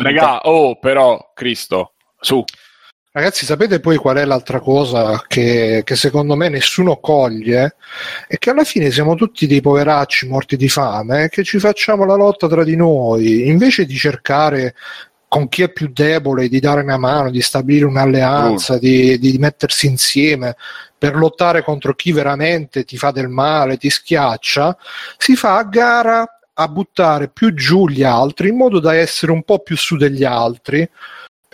Raga, 0.02 0.42
oh, 0.44 0.78
però, 0.80 1.32
Cristo, 1.46 1.94
su. 2.20 2.44
Ragazzi, 3.12 3.46
sapete 3.46 3.80
poi 3.80 3.98
qual 3.98 4.18
è 4.18 4.26
l'altra 4.26 4.60
cosa 4.60 5.24
che, 5.28 5.84
che, 5.86 5.96
secondo 5.96 6.36
me 6.36 6.50
nessuno 6.50 6.98
coglie? 6.98 7.76
È 8.28 8.38
che 8.38 8.50
alla 8.50 8.64
fine 8.64 8.90
siamo 8.90 9.14
tutti 9.14 9.46
dei 9.46 9.62
poveracci 9.62 10.28
morti 10.28 10.58
di 10.58 10.68
fame 10.68 11.30
che 11.30 11.44
ci 11.44 11.60
facciamo 11.60 12.04
la 12.04 12.16
lotta 12.16 12.48
tra 12.48 12.64
di 12.64 12.76
noi, 12.76 13.48
invece 13.48 13.86
di 13.86 13.96
cercare 13.96 14.74
con 15.28 15.48
chi 15.48 15.62
è 15.62 15.72
più 15.72 15.92
debole, 15.94 16.50
di 16.50 16.60
dare 16.60 16.82
una 16.82 16.98
mano, 16.98 17.30
di 17.30 17.42
stabilire 17.42 17.86
un'alleanza, 17.86 18.80
di, 18.80 19.18
di, 19.20 19.38
mettersi 19.38 19.86
insieme 19.86 20.56
per 20.98 21.16
lottare 21.16 21.64
contro 21.64 21.94
chi 21.94 22.12
veramente 22.12 22.84
ti 22.84 22.98
fa 22.98 23.12
del 23.12 23.30
male, 23.30 23.78
ti 23.78 23.90
schiaccia, 23.90 24.76
si 25.18 25.36
fa 25.36 25.58
a 25.58 25.64
gara 25.64 26.36
a 26.58 26.68
buttare 26.68 27.30
più 27.30 27.54
giù 27.54 27.88
gli 27.88 28.04
altri 28.04 28.50
in 28.50 28.58
modo 28.58 28.80
da 28.80 28.96
essere 28.96 29.32
un 29.32 29.44
po' 29.44 29.60
più 29.60 29.76
su 29.78 29.98
degli 29.98 30.24
altri. 30.24 30.90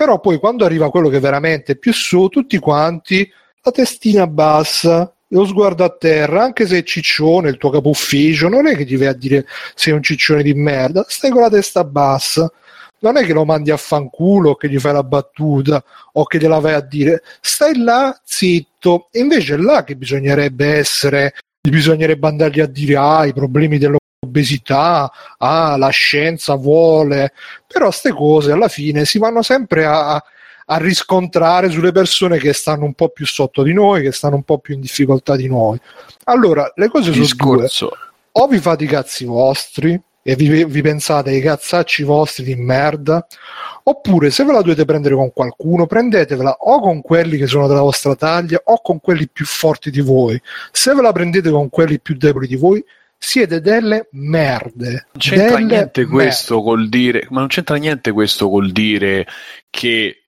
Però 0.01 0.19
poi 0.19 0.39
quando 0.39 0.65
arriva 0.65 0.89
quello 0.89 1.09
che 1.09 1.19
veramente 1.19 1.73
è 1.73 1.75
più 1.75 1.93
su, 1.93 2.27
tutti 2.27 2.57
quanti 2.57 3.31
la 3.61 3.69
testina 3.69 4.25
bassa, 4.25 5.13
lo 5.27 5.45
sguardo 5.45 5.83
a 5.83 5.95
terra, 5.95 6.41
anche 6.41 6.65
se 6.65 6.79
è 6.79 6.83
ciccione 6.83 7.49
il 7.49 7.57
tuo 7.57 7.69
capo 7.69 7.89
ufficio, 7.89 8.49
non 8.49 8.65
è 8.65 8.75
che 8.75 8.83
ti 8.83 8.95
vai 8.95 9.09
a 9.09 9.13
dire 9.13 9.45
sei 9.75 9.93
un 9.93 10.01
ciccione 10.01 10.41
di 10.41 10.55
merda, 10.55 11.05
stai 11.07 11.29
con 11.29 11.41
la 11.41 11.51
testa 11.51 11.83
bassa. 11.83 12.51
Non 13.01 13.15
è 13.15 13.23
che 13.23 13.33
lo 13.33 13.45
mandi 13.45 13.69
a 13.69 13.77
fanculo, 13.77 14.55
che 14.55 14.69
gli 14.69 14.79
fai 14.79 14.93
la 14.93 15.03
battuta 15.03 15.83
o 16.13 16.25
che 16.25 16.39
gliela 16.39 16.57
vai 16.57 16.73
a 16.73 16.81
dire, 16.81 17.21
stai 17.39 17.77
là 17.77 18.19
zitto. 18.23 19.07
E 19.11 19.19
invece 19.19 19.53
è 19.53 19.57
là 19.57 19.83
che 19.83 19.95
bisognerebbe 19.95 20.65
essere, 20.65 21.35
bisognerebbe 21.61 22.27
andargli 22.27 22.59
a 22.59 22.65
dire 22.65 22.95
ah, 22.95 23.27
i 23.27 23.33
problemi 23.33 23.77
dell'obesità, 24.21 25.11
ah, 25.39 25.75
la 25.77 25.89
scienza 25.89 26.53
vuole, 26.53 27.33
però 27.65 27.85
queste 27.85 28.11
cose 28.11 28.51
alla 28.51 28.67
fine 28.67 29.03
si 29.03 29.17
vanno 29.17 29.41
sempre 29.41 29.85
a, 29.85 30.13
a 30.13 30.77
riscontrare 30.77 31.69
sulle 31.71 31.91
persone 31.91 32.37
che 32.37 32.53
stanno 32.53 32.85
un 32.85 32.93
po' 32.93 33.09
più 33.09 33.25
sotto 33.25 33.63
di 33.63 33.73
noi, 33.73 34.03
che 34.03 34.11
stanno 34.11 34.35
un 34.35 34.43
po' 34.43 34.59
più 34.59 34.75
in 34.75 34.81
difficoltà 34.81 35.35
di 35.35 35.47
noi. 35.47 35.79
Allora, 36.25 36.71
le 36.75 36.89
cose 36.89 37.09
Discorso. 37.11 37.67
sono 37.67 37.89
due. 37.89 38.09
O 38.33 38.47
vi 38.47 38.59
fate 38.59 38.83
i 38.83 38.87
cazzi 38.87 39.25
vostri, 39.25 39.99
e 40.23 40.35
vi, 40.35 40.65
vi, 40.65 40.81
pensate 40.83 41.31
ai 41.31 41.41
cazzacci 41.41 42.03
vostri 42.03 42.43
di 42.43 42.55
merda, 42.55 43.25
oppure 43.83 44.29
se 44.29 44.43
ve 44.45 44.51
la 44.51 44.61
dovete 44.61 44.85
prendere 44.85 45.15
con 45.15 45.33
qualcuno, 45.33 45.87
prendetevela 45.87 46.57
o 46.59 46.79
con 46.79 47.01
quelli 47.01 47.37
che 47.37 47.47
sono 47.47 47.67
della 47.67 47.81
vostra 47.81 48.15
taglia 48.15 48.61
o 48.65 48.81
con 48.83 48.99
quelli 48.99 49.27
più 49.27 49.45
forti 49.45 49.89
di 49.89 49.99
voi. 49.99 50.39
Se 50.71 50.93
ve 50.93 51.01
la 51.01 51.11
prendete 51.11 51.49
con 51.49 51.69
quelli 51.69 51.99
più 51.99 52.15
deboli 52.15 52.45
di 52.45 52.55
voi, 52.55 52.85
siete 53.23 53.61
delle 53.61 54.07
merde. 54.13 54.89
Non 54.89 55.19
c'entra 55.19 55.57
delle 55.57 55.65
niente 55.65 56.05
questo 56.05 56.55
merde. 56.55 56.69
col 56.69 56.89
dire, 56.89 57.27
ma 57.29 57.39
non 57.39 57.49
c'entra 57.49 57.75
niente 57.75 58.11
questo 58.11 58.49
col 58.49 58.71
dire 58.71 59.27
che 59.69 60.23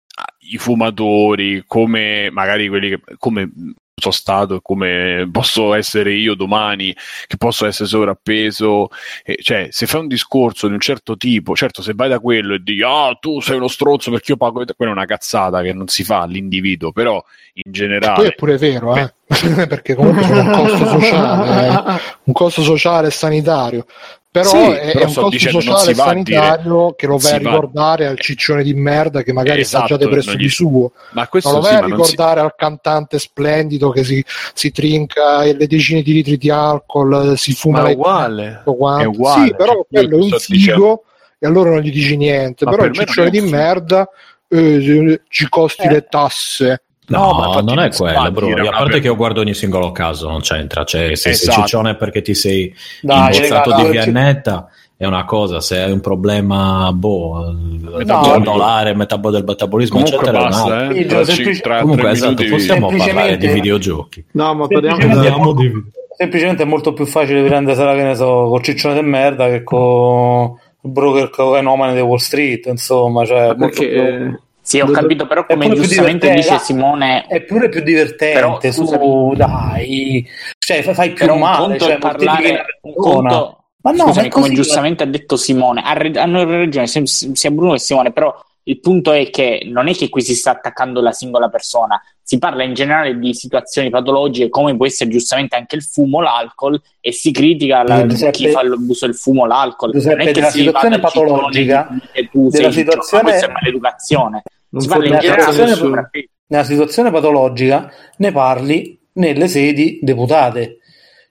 i 0.51 0.57
fumatori, 0.59 1.63
come 1.65 2.29
magari 2.29 2.67
quelli 2.67 2.89
che, 2.89 2.99
come 3.17 3.49
sono 3.95 4.13
stato 4.13 4.55
e 4.55 4.59
come 4.61 5.29
posso 5.31 5.73
essere 5.73 6.13
io 6.13 6.33
domani, 6.33 6.95
che 7.27 7.37
posso 7.37 7.65
essere 7.65 7.87
sovrappeso. 7.87 8.89
E, 9.23 9.37
cioè, 9.41 9.67
se 9.71 9.85
fai 9.85 10.01
un 10.01 10.07
discorso 10.07 10.67
di 10.67 10.73
un 10.73 10.79
certo 10.79 11.15
tipo, 11.15 11.55
certo, 11.55 11.81
se 11.81 11.93
vai 11.95 12.09
da 12.09 12.19
quello 12.19 12.55
e 12.55 12.59
dici, 12.59 12.81
ah, 12.83 13.15
tu 13.19 13.39
sei 13.39 13.57
uno 13.57 13.67
stronzo 13.67 14.11
perché 14.11 14.31
io 14.31 14.37
pago, 14.37 14.63
quella 14.75 14.91
è 14.91 14.95
una 14.95 15.05
cazzata 15.05 15.61
che 15.61 15.73
non 15.73 15.87
si 15.87 16.03
fa 16.03 16.21
all'individuo, 16.21 16.91
però 16.91 17.23
in 17.53 17.71
generale. 17.71 18.15
Poi 18.15 18.27
è 18.27 18.35
pure 18.35 18.57
vero, 18.57 18.95
eh? 18.95 19.13
perché 19.67 19.95
comunque 19.95 20.23
sono 20.23 20.41
un 20.41 20.51
costo 20.51 20.85
sociale, 20.85 21.67
eh? 21.67 22.01
un 22.23 22.33
costo 22.33 22.61
sociale 22.61 23.07
e 23.07 23.11
sanitario 23.11 23.85
però 24.33 24.49
sì, 24.49 24.57
è, 24.57 24.93
però 24.93 24.99
è 24.99 25.05
un 25.05 25.13
costo 25.13 25.61
sociale 25.61 25.91
e 25.91 25.93
sanitario 25.93 26.95
che 26.95 27.05
lo 27.05 27.17
vai 27.17 27.33
a 27.33 27.37
ricordare 27.37 28.05
va... 28.05 28.09
al 28.09 28.19
ciccione 28.19 28.63
di 28.63 28.73
merda 28.73 29.21
che 29.21 29.31
magari 29.31 29.61
esatto, 29.61 29.85
sta 29.85 29.95
già 29.95 30.03
depresso 30.03 30.33
gli... 30.33 30.37
di 30.37 30.49
suo. 30.49 30.91
Ma 31.11 31.27
questo 31.27 31.51
non 31.51 31.59
lo 31.59 31.65
vai 31.65 31.77
sì, 31.77 31.83
a 31.83 31.85
ricordare 31.85 32.39
si... 32.39 32.45
al 32.45 32.55
cantante 32.57 33.19
splendido 33.19 33.91
che 33.91 34.03
si, 34.03 34.25
si, 34.55 34.71
trinca 34.71 35.43
le 35.43 35.67
decine 35.67 36.01
di 36.01 36.13
litri 36.13 36.37
di 36.37 36.49
alcol 36.49 37.37
si 37.37 37.53
fuma 37.53 37.83
ma 37.83 37.89
è 37.89 37.93
uguale, 37.93 38.63
è 38.65 39.05
uguale. 39.05 39.45
Sì 39.45 39.55
però 39.55 39.73
cioè, 39.73 39.85
quello 39.87 40.17
è 40.17 40.19
un 40.19 40.29
figo 40.39 40.41
dicendo... 40.47 41.03
e 41.37 41.45
allora 41.45 41.69
non 41.69 41.81
gli 41.81 41.91
dici 41.91 42.17
niente. 42.17 42.65
Ma 42.65 42.71
però 42.71 42.85
il 42.85 42.93
ciccione 42.95 43.29
di 43.29 43.41
merda 43.41 44.09
eh, 44.47 45.21
ci 45.29 45.47
costi 45.47 45.85
eh. 45.85 45.91
le 45.91 46.07
tasse 46.09 46.82
No, 47.07 47.53
no 47.53 47.59
non 47.61 47.79
è 47.79 47.89
quello, 47.89 48.31
bro. 48.31 48.67
A 48.69 48.77
parte 48.77 48.99
che 48.99 49.07
io 49.07 49.15
guardo 49.15 49.41
ogni 49.41 49.53
singolo 49.53 49.91
caso, 49.91 50.29
non 50.29 50.39
c'entra. 50.39 50.83
Cioè, 50.83 51.15
se 51.15 51.31
esatto. 51.31 51.51
sei 51.51 51.63
ciccione 51.63 51.95
perché 51.95 52.21
ti 52.21 52.33
sei 52.33 52.73
Dai, 53.01 53.33
imbozzato 53.35 53.75
di 53.75 53.89
Viannetta, 53.89 54.69
è 54.95 55.05
una 55.05 55.25
cosa, 55.25 55.59
se 55.59 55.81
hai 55.81 55.91
un 55.91 55.99
problema 55.99 56.91
boh, 56.93 57.53
metabolico, 57.97 58.55
no, 58.55 58.93
metabolico 58.95 59.31
del 59.31 59.43
metabolismo, 59.43 60.01
Comunque 60.01 60.17
eccetera, 60.17 60.47
basta, 60.47 60.83
no. 60.85 60.91
eh, 60.91 61.05
tra, 61.05 61.23
semplici- 61.25 61.61
tra 61.61 61.81
Comunque, 61.81 62.11
esatto, 62.11 62.43
possiamo 62.49 62.87
parlare 62.87 63.37
di 63.37 63.47
videogiochi. 63.47 64.25
No, 64.31 64.53
ma 64.53 64.67
parliamo 64.67 65.53
di... 65.53 65.71
Semplicemente 66.15 66.63
è 66.63 66.65
molto 66.65 66.93
più 66.93 67.05
facile 67.05 67.43
prendersela, 67.43 67.95
che 67.95 68.03
ne 68.03 68.15
so, 68.15 68.47
con 68.47 68.63
ciccione 68.63 68.93
di 68.93 69.01
merda 69.01 69.47
che 69.49 69.63
con 69.63 70.55
il 70.83 70.89
broker 70.89 71.29
cocainomane 71.29 71.95
di 71.95 72.01
Wall 72.01 72.17
Street, 72.17 72.67
insomma, 72.67 73.25
cioè... 73.25 73.55
Perché... 73.55 73.87
Più... 73.87 74.39
Sì, 74.73 74.79
ho 74.79 74.89
capito, 74.89 75.27
però 75.27 75.45
come 75.45 75.69
giustamente 75.69 76.31
dice 76.31 76.57
Simone... 76.57 77.27
È 77.27 77.43
pure 77.43 77.69
più 77.69 77.83
divertente, 77.83 78.33
però, 78.33 78.59
su, 78.71 79.33
dai, 79.35 80.27
cioè 80.57 80.81
fai 80.81 81.09
più 81.09 81.27
però 81.27 81.37
male, 81.37 81.77
cioè, 81.77 81.99
parlare, 81.99 82.65
un 82.81 82.93
conto, 82.95 83.65
ma 83.83 83.91
no, 83.91 84.05
Scusami, 84.05 84.29
come 84.29 84.45
così, 84.45 84.55
giustamente 84.55 85.03
ha 85.03 85.05
detto 85.05 85.37
Simone, 85.37 85.83
hanno 85.83 86.43
ragione 86.43 86.87
sia 86.87 87.51
Bruno 87.51 87.73
che 87.73 87.79
Simone, 87.79 88.11
però 88.11 88.33
il 88.63 88.79
punto 88.79 89.11
è 89.11 89.29
che 89.29 89.61
non 89.69 89.89
è 89.89 89.93
che 89.93 90.09
qui 90.09 90.23
si 90.23 90.33
sta 90.33 90.49
attaccando 90.49 91.01
la 91.01 91.11
singola 91.11 91.49
persona, 91.49 92.01
si 92.19 92.39
parla 92.39 92.63
in 92.63 92.73
generale 92.73 93.19
di 93.19 93.35
situazioni 93.35 93.91
patologiche 93.91 94.49
come 94.49 94.75
può 94.75 94.87
essere 94.87 95.11
giustamente 95.11 95.55
anche 95.55 95.75
il 95.75 95.83
fumo, 95.83 96.19
l'alcol 96.19 96.81
e 96.99 97.11
si 97.11 97.31
critica 97.31 97.83
la, 97.83 98.07
Giuseppe, 98.07 98.31
chi 98.31 98.47
fa 98.47 98.63
l'uso 98.63 99.05
del 99.05 99.13
fumo, 99.13 99.45
l'alcol. 99.45 99.91
Giuseppe, 99.91 100.15
non 100.15 100.27
è 100.29 100.31
che 100.31 100.39
la 100.41 100.49
situazione 100.49 100.99
patologica 100.99 101.89
tu 102.31 102.49
della 102.49 102.71
situazione 102.71 103.33
vittima, 103.33 103.47
ma 103.47 103.59
maleducazione. 103.59 104.41
Si 104.77 104.87
parla 104.87 105.15
in 105.15 105.19
generale 105.19 106.29
nella 106.53 106.63
situazione 106.63 107.09
patologica 107.09 107.91
ne 108.17 108.31
parli 108.31 108.99
nelle 109.13 109.47
sedi 109.47 109.99
deputate. 110.01 110.77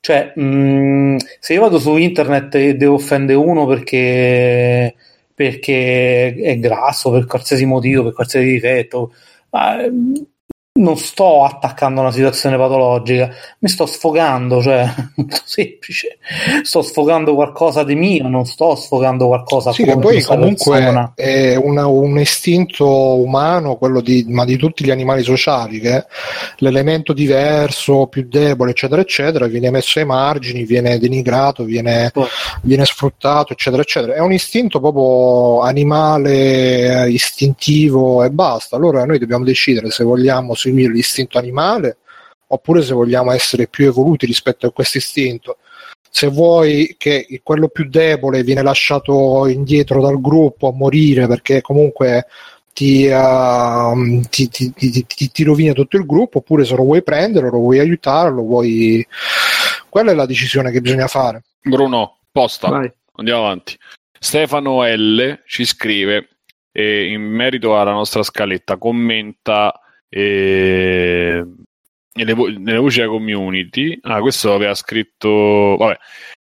Cioè, 0.00 0.32
mh, 0.34 0.42
mm, 0.42 1.16
se 1.38 1.54
io 1.54 1.60
vado 1.60 1.78
su 1.78 1.96
internet 1.96 2.54
e 2.56 2.74
devo 2.74 2.94
offendere 2.94 3.38
uno 3.38 3.66
perché, 3.66 4.94
perché 5.32 6.34
è 6.34 6.58
grasso, 6.58 7.10
per 7.12 7.26
qualsiasi 7.26 7.64
motivo, 7.66 8.02
per 8.02 8.12
qualsiasi 8.12 8.46
difetto, 8.46 9.14
ma, 9.50 9.76
non 10.74 10.96
sto 10.96 11.44
attaccando 11.44 12.00
una 12.00 12.10
situazione 12.10 12.56
patologica, 12.56 13.28
mi 13.58 13.68
sto 13.68 13.84
sfogando, 13.84 14.62
cioè 14.62 14.88
molto 15.16 15.40
semplice, 15.44 16.16
sto 16.62 16.80
sfogando 16.80 17.34
qualcosa 17.34 17.84
di 17.84 17.94
mio, 17.94 18.26
non 18.26 18.46
sto 18.46 18.74
sfogando 18.74 19.26
qualcosa 19.26 19.70
sì, 19.72 19.84
che 19.84 19.98
poi 19.98 20.22
comunque 20.22 20.78
persona. 20.78 21.12
è 21.14 21.56
una, 21.56 21.86
un 21.86 22.18
istinto 22.18 22.86
umano, 22.88 23.76
quello 23.76 24.00
di, 24.00 24.24
ma 24.28 24.46
di 24.46 24.56
tutti 24.56 24.82
gli 24.82 24.90
animali 24.90 25.22
sociali, 25.22 25.78
che 25.78 26.06
l'elemento 26.56 27.12
diverso, 27.12 28.06
più 28.06 28.26
debole, 28.26 28.70
eccetera, 28.70 29.02
eccetera, 29.02 29.46
viene 29.48 29.70
messo 29.70 29.98
ai 29.98 30.06
margini, 30.06 30.64
viene 30.64 30.98
denigrato, 30.98 31.64
viene, 31.64 32.10
oh. 32.14 32.26
viene 32.62 32.86
sfruttato, 32.86 33.52
eccetera, 33.52 33.82
eccetera. 33.82 34.14
È 34.14 34.20
un 34.20 34.32
istinto 34.32 34.80
proprio 34.80 35.60
animale, 35.60 37.10
istintivo 37.10 38.24
e 38.24 38.30
basta. 38.30 38.74
Allora 38.74 39.04
noi 39.04 39.18
dobbiamo 39.18 39.44
decidere 39.44 39.90
se 39.90 40.02
vogliamo 40.02 40.54
seguire 40.62 40.92
l'istinto 40.92 41.38
animale 41.38 41.98
oppure 42.52 42.82
se 42.82 42.92
vogliamo 42.92 43.32
essere 43.32 43.66
più 43.66 43.86
evoluti 43.86 44.26
rispetto 44.26 44.66
a 44.66 44.72
questo 44.72 44.98
istinto. 44.98 45.58
Se 46.10 46.26
vuoi 46.28 46.94
che 46.98 47.40
quello 47.42 47.68
più 47.68 47.88
debole 47.88 48.42
viene 48.42 48.62
lasciato 48.62 49.46
indietro 49.46 50.02
dal 50.02 50.20
gruppo 50.20 50.68
a 50.68 50.72
morire 50.72 51.26
perché 51.26 51.62
comunque 51.62 52.26
ti, 52.72 53.06
uh, 53.06 54.20
ti, 54.28 54.48
ti, 54.48 55.30
ti, 55.30 55.42
rovina 55.44 55.72
tutto 55.72 55.96
il 55.96 56.06
gruppo, 56.06 56.38
oppure 56.38 56.64
se 56.64 56.74
lo 56.74 56.84
vuoi 56.84 57.02
prendere, 57.02 57.50
lo 57.50 57.58
vuoi 57.58 57.78
aiutare, 57.78 58.30
lo 58.30 58.42
vuoi... 58.42 59.06
Quella 59.88 60.12
è 60.12 60.14
la 60.14 60.26
decisione 60.26 60.70
che 60.70 60.80
bisogna 60.80 61.06
fare. 61.06 61.42
Bruno, 61.60 62.18
posta, 62.30 62.68
Vai. 62.68 62.90
andiamo 63.16 63.44
avanti. 63.44 63.76
Stefano 64.18 64.84
L 64.84 65.42
ci 65.46 65.64
scrive 65.64 66.28
eh, 66.72 67.10
in 67.10 67.22
merito 67.22 67.78
alla 67.78 67.92
nostra 67.92 68.22
scaletta, 68.22 68.78
commenta 68.78 69.81
e 70.14 71.42
nelle, 72.14 72.34
vo- 72.34 72.50
nelle 72.50 72.76
voci 72.76 72.98
della 72.98 73.10
community. 73.10 73.98
Ah, 74.02 74.20
questo 74.20 74.52
aveva 74.52 74.74
scritto. 74.74 75.76
Vabbè, 75.78 75.96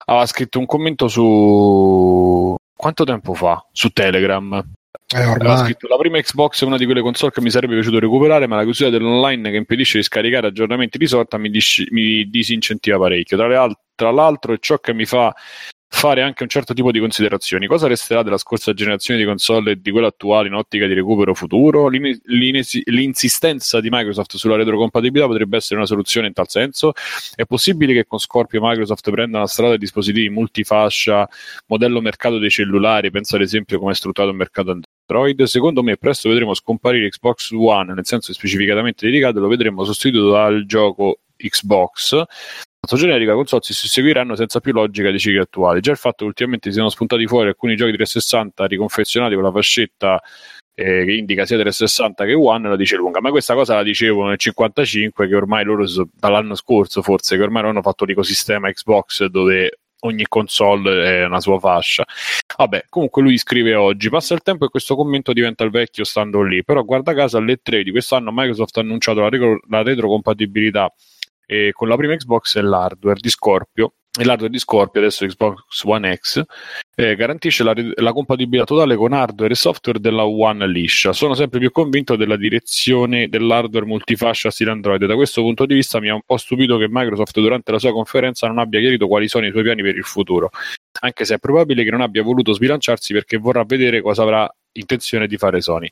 aveva 0.06 0.26
scritto 0.26 0.60
un 0.60 0.66
commento 0.66 1.08
su. 1.08 2.56
Quanto 2.76 3.06
tempo 3.06 3.34
fa? 3.34 3.66
Su 3.72 3.90
Telegram. 3.90 4.62
Eh, 5.16 5.22
aveva 5.22 5.58
scritto 5.58 5.88
la 5.88 5.96
prima 5.96 6.20
Xbox 6.20 6.64
è 6.64 6.66
una 6.66 6.78
di 6.78 6.86
quelle 6.86 7.02
console 7.02 7.32
che 7.32 7.40
mi 7.40 7.50
sarebbe 7.52 7.76
piaciuto 7.76 8.00
recuperare, 8.00 8.48
ma 8.48 8.58
la 8.58 8.64
chiusura 8.64 8.90
dell'online 8.90 9.52
che 9.52 9.58
impedisce 9.58 10.00
di 10.00 10.04
scaricare 10.04 10.48
aggiornamenti 10.48 10.98
di 10.98 11.08
sorta 11.08 11.38
mi, 11.38 11.50
dis- 11.50 11.86
mi 11.92 12.28
disincentiva 12.30 12.98
parecchio. 12.98 13.38
Tra, 13.38 13.62
al- 13.62 13.78
tra 13.96 14.12
l'altro, 14.12 14.54
è 14.54 14.58
ciò 14.60 14.80
che 14.80 14.94
mi 14.94 15.06
fa 15.06 15.34
fare 15.96 16.24
anche 16.24 16.42
un 16.42 16.50
certo 16.50 16.74
tipo 16.74 16.92
di 16.92 17.00
considerazioni. 17.00 17.68
Cosa 17.68 17.88
resterà 17.88 18.24
della 18.24 18.38
scorsa 18.38 18.74
generazione 18.74 19.20
di 19.20 19.26
console 19.26 19.72
e 19.72 19.80
di 19.80 19.92
quella 19.92 20.08
attuale 20.08 20.48
in 20.48 20.56
ottica 20.56 20.88
di 20.88 20.94
recupero 20.94 21.36
futuro? 21.36 21.88
L'in- 21.88 22.20
l'insistenza 22.26 23.80
di 23.80 23.90
Microsoft 23.92 24.36
sulla 24.36 24.56
retrocompatibilità 24.56 25.28
potrebbe 25.28 25.58
essere 25.58 25.76
una 25.76 25.86
soluzione 25.86 26.28
in 26.28 26.34
tal 26.34 26.50
senso? 26.50 26.94
È 27.36 27.46
possibile 27.46 27.94
che 27.94 28.06
con 28.06 28.18
Scorpio 28.18 28.60
Microsoft 28.62 29.10
prenda 29.12 29.40
la 29.40 29.48
strada 29.48 29.74
di 29.74 29.78
dispositivi 29.78 30.30
multifascia, 30.30 31.30
modello 31.68 32.02
mercato 32.02 32.40
dei 32.40 32.50
cellulari? 32.50 33.12
Penso 33.12 33.36
ad 33.36 33.44
esempio 33.44 33.78
come 33.78 33.92
è 33.92 33.96
strutturato 33.96 34.32
il 34.32 34.38
mercato 34.38 34.72
Android. 34.72 35.44
Secondo 35.44 35.84
me 35.84 35.96
presto 35.98 36.28
vedremo 36.28 36.56
scomparire 36.56 37.08
Xbox 37.08 37.52
One, 37.52 37.94
nel 37.94 38.06
senso 38.06 38.34
specificatamente 38.34 39.06
dedicato, 39.06 39.40
lo 39.40 39.48
vedremo 39.48 39.84
sostituito 39.86 40.32
dal 40.32 40.66
gioco 40.66 41.20
Xbox 41.38 42.26
generica 42.98 43.34
console 43.34 43.62
si 43.64 43.88
seguiranno 43.88 44.36
senza 44.36 44.60
più 44.60 44.74
logica 44.74 45.10
dei 45.10 45.20
cicli 45.20 45.40
attuali. 45.40 45.80
Già 45.80 45.92
il 45.92 45.98
fatto 45.98 46.18
che 46.18 46.26
ultimamente 46.26 46.72
siano 46.72 46.90
spuntati 46.90 47.26
fuori 47.28 47.48
alcuni 47.48 47.76
giochi 47.76 47.94
360 47.94 48.66
riconfezionati 48.66 49.34
con 49.36 49.44
la 49.44 49.52
fascetta 49.52 50.22
eh, 50.76 51.06
che 51.06 51.14
indica 51.14 51.46
sia 51.46 51.58
360 51.58 52.26
che 52.26 52.34
One 52.34 52.68
la 52.68 52.76
dice 52.76 52.96
lunga, 52.96 53.22
ma 53.22 53.30
questa 53.30 53.54
cosa 53.54 53.76
la 53.76 53.84
dicevo 53.84 54.28
nel 54.28 54.38
55 54.38 55.28
che 55.28 55.36
ormai 55.36 55.64
loro 55.64 55.86
dall'anno 56.14 56.56
scorso 56.56 57.02
forse 57.02 57.38
che 57.38 57.44
ormai 57.44 57.64
hanno 57.64 57.82
fatto 57.82 58.06
l'ecosistema 58.06 58.70
Xbox 58.70 59.26
dove 59.26 59.80
ogni 60.02 60.26
console 60.28 61.22
è 61.22 61.26
una 61.26 61.40
sua 61.40 61.60
fascia. 61.60 62.04
Vabbè, 62.58 62.86
comunque 62.90 63.22
lui 63.22 63.38
scrive 63.38 63.76
oggi, 63.76 64.10
passa 64.10 64.34
il 64.34 64.42
tempo 64.42 64.66
e 64.66 64.70
questo 64.70 64.96
commento 64.96 65.32
diventa 65.32 65.64
il 65.64 65.72
vecchio 65.72 66.04
stando 66.04 66.42
lì, 66.44 66.64
però 66.64 66.84
guarda 66.84 67.14
caso 67.14 67.38
alle 67.38 67.60
3 67.62 67.84
di 67.84 67.92
quest'anno 67.92 68.32
Microsoft 68.34 68.78
ha 68.78 68.82
annunciato 68.82 69.22
la, 69.22 69.30
retro- 69.30 69.62
la 69.70 69.82
retrocompatibilità 69.84 70.94
e 71.46 71.72
con 71.74 71.88
la 71.88 71.96
prima 71.96 72.16
Xbox 72.16 72.56
e 72.56 72.62
l'hardware 72.62 73.20
di 73.20 73.30
Scorpio 73.30 73.94
e 74.16 74.24
l'hardware 74.24 74.52
di 74.52 74.60
Scorpio, 74.60 75.02
adesso 75.02 75.26
Xbox 75.26 75.84
One 75.86 76.16
X, 76.16 76.44
eh, 76.96 77.16
garantisce 77.16 77.64
la, 77.64 77.74
la, 77.96 78.14
compatibilità 78.14 78.64
totale 78.64 78.96
con 78.96 79.12
hardware 79.12 79.54
e 79.54 79.56
software 79.56 80.00
della 80.00 80.24
One 80.24 80.68
liscia. 80.68 81.14
Sono 81.14 81.34
sempre 81.34 81.58
più 81.58 81.72
convinto 81.72 82.16
della 82.16 82.38
direzione 82.38 83.28
dell'hardware 83.28 83.88
multifascia 83.88 84.52
stile 84.52 84.70
Android. 84.70 85.04
Da 85.04 85.16
questo 85.16 85.42
punto 85.42 85.66
di 85.66 85.74
vista 85.74 86.00
mi 86.00 86.10
ha 86.10 86.14
un 86.14 86.22
po' 86.24 86.38
stupito 86.38 86.78
che 86.78 86.86
Microsoft 86.88 87.40
durante 87.40 87.72
la 87.72 87.80
sua 87.80 87.92
conferenza 87.92 88.46
non 88.46 88.60
abbia 88.60 88.80
chiarito 88.80 89.08
quali 89.08 89.28
sono 89.28 89.48
i 89.48 89.52
suoi 89.52 89.64
piani 89.64 89.82
per 89.82 89.96
il 89.96 90.04
futuro, 90.04 90.52
anche 91.02 91.26
se 91.26 91.36
è 91.36 91.40
probabile 91.40 91.84
che 91.84 91.90
non 91.90 92.02
abbia 92.02 92.22
voluto 92.22 92.54
sbilanciarsi 92.54 93.14
perché 93.14 93.38
vorrà 93.38 93.64
vedere 93.66 94.02
cosa 94.02 94.22
avrà 94.22 94.48
intenzione 94.74 95.26
di 95.26 95.38
fare 95.38 95.60
Sony. 95.60 95.90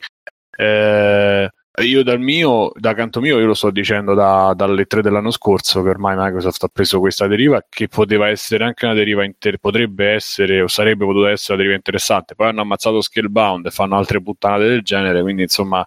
Eh, 0.56 1.50
io 1.80 2.04
dal 2.04 2.20
mio, 2.20 2.72
da 2.76 2.94
canto 2.94 3.22
mio, 3.22 3.40
io 3.40 3.46
lo 3.46 3.54
sto 3.54 3.72
dicendo 3.72 4.14
da, 4.14 4.54
dalle 4.54 4.86
tre 4.86 5.02
dell'anno 5.02 5.32
scorso 5.32 5.82
che 5.82 5.90
ormai 5.90 6.16
Microsoft 6.18 6.64
ha 6.64 6.68
preso 6.68 7.00
questa 7.00 7.28
deriva 7.28 7.64
che 7.70 7.88
poteva 7.88 8.28
essere 8.28 8.66
anche 8.66 8.86
una 8.86 8.94
deriva, 8.94 9.24
inter- 9.24 9.58
potrebbe 9.58 10.12
essere 10.12 10.62
o 10.62 10.68
sarebbe 10.68 11.06
potuta 11.06 11.30
essere 11.30 11.54
una 11.54 11.62
deriva 11.62 11.78
interessante. 11.78 12.36
Poi 12.36 12.48
hanno 12.48 12.62
ammazzato 12.62 13.02
Scalebound 13.02 13.66
e 13.68 13.72
fanno 13.72 13.96
altre 13.96 14.22
puttanate 14.22 14.68
del 14.68 14.82
genere, 14.82 15.22
quindi 15.22 15.44
insomma 15.44 15.86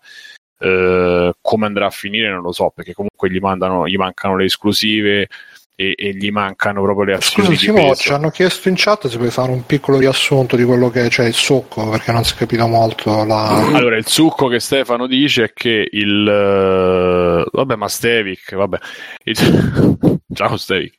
eh, 0.59 1.33
come 1.41 1.67
andrà 1.67 1.87
a 1.87 1.91
finire 1.91 2.31
non 2.31 2.41
lo 2.43 2.53
so 2.53 2.71
perché 2.75 2.95
comunque 2.95 3.31
gli, 3.31 3.39
mandano, 3.39 3.87
gli 3.87 3.97
mancano 3.97 4.37
le 4.37 4.45
esclusive 4.45 5.29
e, 5.77 5.95
e, 5.97 6.15
gli 6.15 6.31
mancano 6.31 6.83
proprio 6.83 7.05
le 7.05 7.15
azioni 7.15 7.57
Scusa, 7.57 7.59
Simo, 7.59 7.95
ci 7.97 8.13
hanno 8.13 8.31
chiesto 8.31 8.69
in 8.69 8.77
chat 8.77 9.09
se 9.09 9.17
puoi 9.17 9.31
fare 9.31 9.51
un 9.51 9.67
piccolo 9.67 9.99
riassunto 9.99 10.55
di 10.55 10.65
quello 10.65 10.89
che 10.89 11.09
c'è 11.09 11.25
il 11.25 11.35
succo 11.35 11.89
perché 11.91 12.13
non 12.13 12.25
si 12.25 12.35
è 12.35 12.37
capito 12.37 12.67
molto 12.69 13.25
la... 13.25 13.71
allora 13.73 13.97
il 13.97 14.07
succo 14.07 14.47
che 14.47 14.61
Stefano 14.61 15.07
dice 15.07 15.45
è 15.45 15.53
che 15.53 15.89
il 15.91 16.27
uh, 16.27 17.57
vabbè 17.57 17.75
ma 17.77 17.89
Stevic 17.89 18.55
vabbè. 18.55 18.79
Il... 19.25 20.21
ciao 20.33 20.57
Stevic 20.57 20.95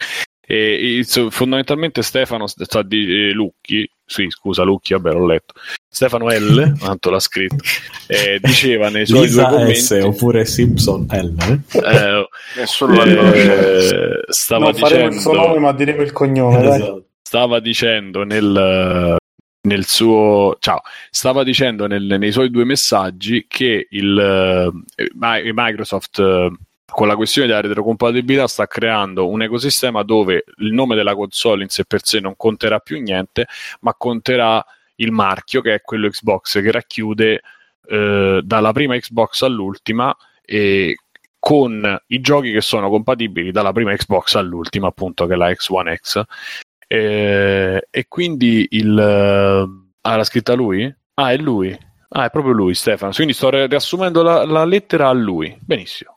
e, 0.46 0.98
il, 0.98 1.06
fondamentalmente 1.32 2.02
Stefano 2.02 2.48
sta 2.48 2.84
di 2.84 3.30
eh, 3.30 3.32
Lucchi 3.32 3.90
sì 4.06 4.28
scusa 4.30 4.64
Lucchi 4.64 4.94
vabbè 4.94 5.12
l'ho 5.12 5.26
letto 5.26 5.54
Stefano 5.96 6.28
L, 6.28 6.76
tanto 6.78 7.10
l'ha 7.10 7.22
scritto, 7.22 7.56
eh, 8.08 8.38
diceva 8.42 8.90
nei 8.90 9.06
suoi 9.06 9.22
Lisa 9.22 9.46
due 9.46 9.58
commenti... 9.60 9.80
S 9.80 10.02
oppure 10.04 10.44
Simpson 10.44 11.08
L. 11.10 11.60
Eh, 11.72 12.28
nessuno 12.58 13.02
eh, 13.02 14.26
stava 14.28 14.72
non 14.72 14.74
dicendo... 14.74 15.16
il 15.16 15.22
suo 15.22 15.34
nome 15.34 15.60
ma 15.60 15.72
diremo 15.72 16.02
il 16.02 16.12
cognome. 16.12 16.68
Esatto. 16.68 17.06
Stava 17.22 17.62
dicendo 17.62 18.26
nel, 18.26 19.16
nel 19.62 19.86
suo... 19.86 20.58
Ciao, 20.60 20.82
stava 21.10 21.44
dicendo 21.44 21.88
nel, 21.88 22.04
nei 22.20 22.34
suoi 22.34 22.50
due 22.50 22.66
messaggi 22.66 23.46
che 23.48 23.88
il, 23.90 24.74
eh, 24.98 25.12
Microsoft 25.54 26.22
con 26.96 27.08
la 27.08 27.18
questione 27.18 27.50
della 27.50 27.60
retrocompatibilità 27.60 28.48
sta 28.48 28.68
creando 28.68 29.28
un 29.28 29.42
ecosistema 29.42 30.02
dove 30.04 30.46
il 30.60 30.72
nome 30.72 30.96
della 30.96 31.14
console 31.14 31.64
in 31.64 31.68
sé 31.68 31.84
per 31.84 32.06
sé 32.06 32.22
non 32.22 32.36
conterà 32.38 32.80
più 32.80 33.02
niente, 33.02 33.48
ma 33.82 33.94
conterà 33.96 34.66
il 34.96 35.12
marchio 35.12 35.60
che 35.60 35.74
è 35.74 35.82
quello 35.82 36.08
Xbox 36.08 36.62
che 36.62 36.72
racchiude 36.72 37.42
eh, 37.90 38.40
dalla 38.42 38.72
prima 38.72 38.98
Xbox 38.98 39.42
all'ultima 39.42 40.16
e 40.42 40.96
con 41.38 42.02
i 42.08 42.22
giochi 42.22 42.54
che 42.54 42.62
sono 42.62 42.90
compatibili 42.90 43.52
dalla 43.52 43.74
prima 43.74 43.94
Xbox 43.94 44.36
all'ultima, 44.36 44.88
appunto, 44.88 45.26
che 45.26 45.34
è 45.34 45.36
la 45.36 45.50
X1 45.50 45.96
X. 45.96 46.24
Eh, 46.88 47.88
e 47.92 48.06
quindi 48.08 48.68
il. 48.70 48.98
Ah, 48.98 50.16
l'ha 50.16 50.24
scritta 50.24 50.54
lui? 50.54 50.96
Ah, 51.16 51.34
è 51.34 51.38
lui. 51.38 51.78
Ah, 52.08 52.24
è 52.24 52.30
proprio 52.30 52.54
lui, 52.54 52.74
Stefano. 52.74 53.12
Quindi 53.12 53.34
sto 53.34 53.50
riassumendo 53.50 54.24
la, 54.24 54.46
la 54.46 54.64
lettera 54.64 55.10
a 55.10 55.14
lui. 55.14 55.56
Benissimo. 55.60 56.15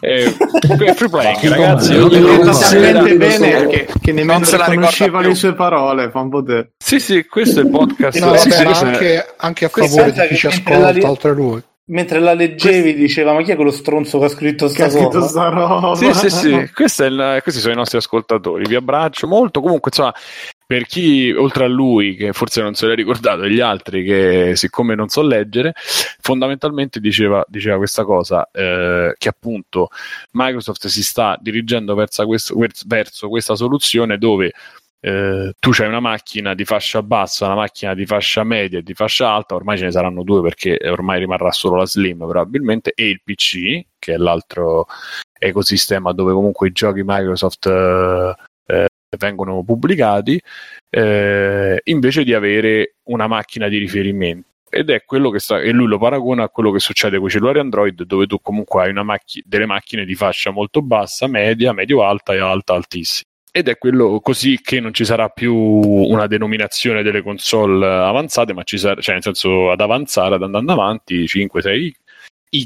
Eh, 0.00 0.34
free 0.94 1.08
playing, 1.08 1.48
ragazzi. 1.48 1.92
Io 1.92 2.08
l'ho 2.08 2.08
detto 2.08 2.58
talmente 2.58 3.16
bene 3.16 3.66
che, 3.66 3.88
che 4.00 4.12
nemmeno 4.12 4.44
se 4.44 4.56
la 4.56 4.66
riconosceva 4.66 5.20
le 5.20 5.34
sue 5.34 5.54
parole. 5.54 6.10
Fa 6.10 6.20
un 6.20 6.28
po' 6.28 6.42
te. 6.42 6.72
Sì, 6.76 7.00
sì, 7.00 7.26
questo 7.26 7.60
è 7.60 7.62
il 7.62 7.70
podcast. 7.70 8.18
No, 8.20 8.32
vabbè, 8.32 8.64
anche, 8.64 9.34
anche, 9.36 9.64
a 9.64 9.68
favore 9.68 10.12
di 10.12 10.26
chi 10.28 10.36
ci 10.36 10.46
ascolta, 10.46 10.90
li... 10.90 11.02
oltre 11.02 11.30
a 11.30 11.32
lui. 11.32 11.62
Mentre 11.88 12.18
la 12.18 12.34
leggevi, 12.34 12.94
diceva: 12.94 13.32
Ma 13.32 13.42
chi 13.42 13.52
è 13.52 13.54
quello 13.54 13.70
stronzo 13.70 14.18
che 14.18 14.24
ha 14.26 14.28
scritto 14.28 14.68
sta, 14.68 14.90
scritto 14.90 15.22
sta 15.26 15.48
roba? 15.48 15.94
Sì, 15.94 16.12
sì, 16.12 16.30
sì. 16.30 16.48
Il... 16.48 16.72
questi 16.72 17.60
sono 17.60 17.72
i 17.72 17.76
nostri 17.76 17.98
ascoltatori. 17.98 18.66
Vi 18.66 18.74
abbraccio 18.74 19.26
molto. 19.26 19.60
Comunque, 19.60 19.90
insomma, 19.92 20.14
per 20.66 20.84
chi 20.86 21.32
oltre 21.32 21.64
a 21.64 21.68
lui, 21.68 22.16
che 22.16 22.32
forse 22.32 22.60
non 22.60 22.74
se 22.74 22.86
l'è 22.86 22.96
ricordato, 22.96 23.42
e 23.42 23.50
gli 23.50 23.60
altri 23.60 24.02
che 24.02 24.52
siccome 24.56 24.96
non 24.96 25.08
so 25.08 25.22
leggere, 25.22 25.72
fondamentalmente 26.20 26.98
diceva, 26.98 27.44
diceva 27.48 27.76
questa 27.76 28.04
cosa, 28.04 28.48
eh, 28.50 29.14
che 29.16 29.28
appunto 29.28 29.88
Microsoft 30.32 30.88
si 30.88 31.04
sta 31.04 31.38
dirigendo 31.40 31.94
verso, 31.94 32.26
questo, 32.26 32.58
verso 32.86 33.28
questa 33.28 33.54
soluzione 33.54 34.18
dove 34.18 34.52
eh, 35.00 35.52
tu 35.60 35.70
hai 35.78 35.86
una 35.86 36.00
macchina 36.00 36.54
di 36.54 36.64
fascia 36.64 37.00
bassa, 37.00 37.46
una 37.46 37.54
macchina 37.54 37.94
di 37.94 38.04
fascia 38.04 38.42
media 38.42 38.80
e 38.80 38.82
di 38.82 38.94
fascia 38.94 39.30
alta, 39.30 39.54
ormai 39.54 39.78
ce 39.78 39.84
ne 39.84 39.92
saranno 39.92 40.24
due 40.24 40.42
perché 40.42 40.78
ormai 40.82 41.20
rimarrà 41.20 41.52
solo 41.52 41.76
la 41.76 41.86
Slim 41.86 42.18
probabilmente, 42.18 42.92
e 42.92 43.08
il 43.08 43.20
PC, 43.22 43.84
che 44.00 44.14
è 44.14 44.16
l'altro 44.16 44.86
ecosistema 45.38 46.12
dove 46.12 46.32
comunque 46.32 46.68
i 46.68 46.72
giochi 46.72 47.02
Microsoft 47.04 47.66
eh, 47.66 48.86
vengono 49.18 49.62
pubblicati, 49.62 50.40
eh, 50.90 51.80
invece 51.84 52.24
di 52.24 52.34
avere 52.34 52.96
una 53.04 53.26
macchina 53.26 53.68
di 53.68 53.78
riferimento. 53.78 54.48
Ed 54.68 54.90
è 54.90 55.04
quello 55.04 55.30
che 55.30 55.38
sta, 55.38 55.60
e 55.60 55.70
lui 55.70 55.86
lo 55.86 55.98
paragona 55.98 56.44
a 56.44 56.48
quello 56.48 56.70
che 56.72 56.80
succede 56.80 57.18
con 57.18 57.28
i 57.28 57.30
cellulari 57.30 57.60
Android, 57.60 58.02
dove 58.02 58.26
tu 58.26 58.40
comunque 58.40 58.82
hai 58.82 58.92
macch- 58.92 59.42
delle 59.44 59.66
macchine 59.66 60.04
di 60.04 60.14
fascia 60.14 60.50
molto 60.50 60.82
bassa, 60.82 61.26
media, 61.28 61.72
medio-alta 61.72 62.34
e 62.34 62.40
alta-altissima 62.40 63.30
ed 63.56 63.68
è 63.68 63.78
quello 63.78 64.20
così 64.20 64.60
che 64.60 64.80
non 64.80 64.92
ci 64.92 65.06
sarà 65.06 65.30
più 65.30 65.54
una 65.54 66.26
denominazione 66.26 67.02
delle 67.02 67.22
console 67.22 67.86
avanzate, 67.86 68.52
ma 68.52 68.64
ci 68.64 68.76
sarà, 68.76 69.00
cioè 69.00 69.14
nel 69.14 69.22
senso 69.22 69.70
ad 69.70 69.80
avanzare, 69.80 70.34
ad 70.34 70.42
andando 70.42 70.72
avanti 70.72 71.26
5, 71.26 71.62
6 71.62 71.96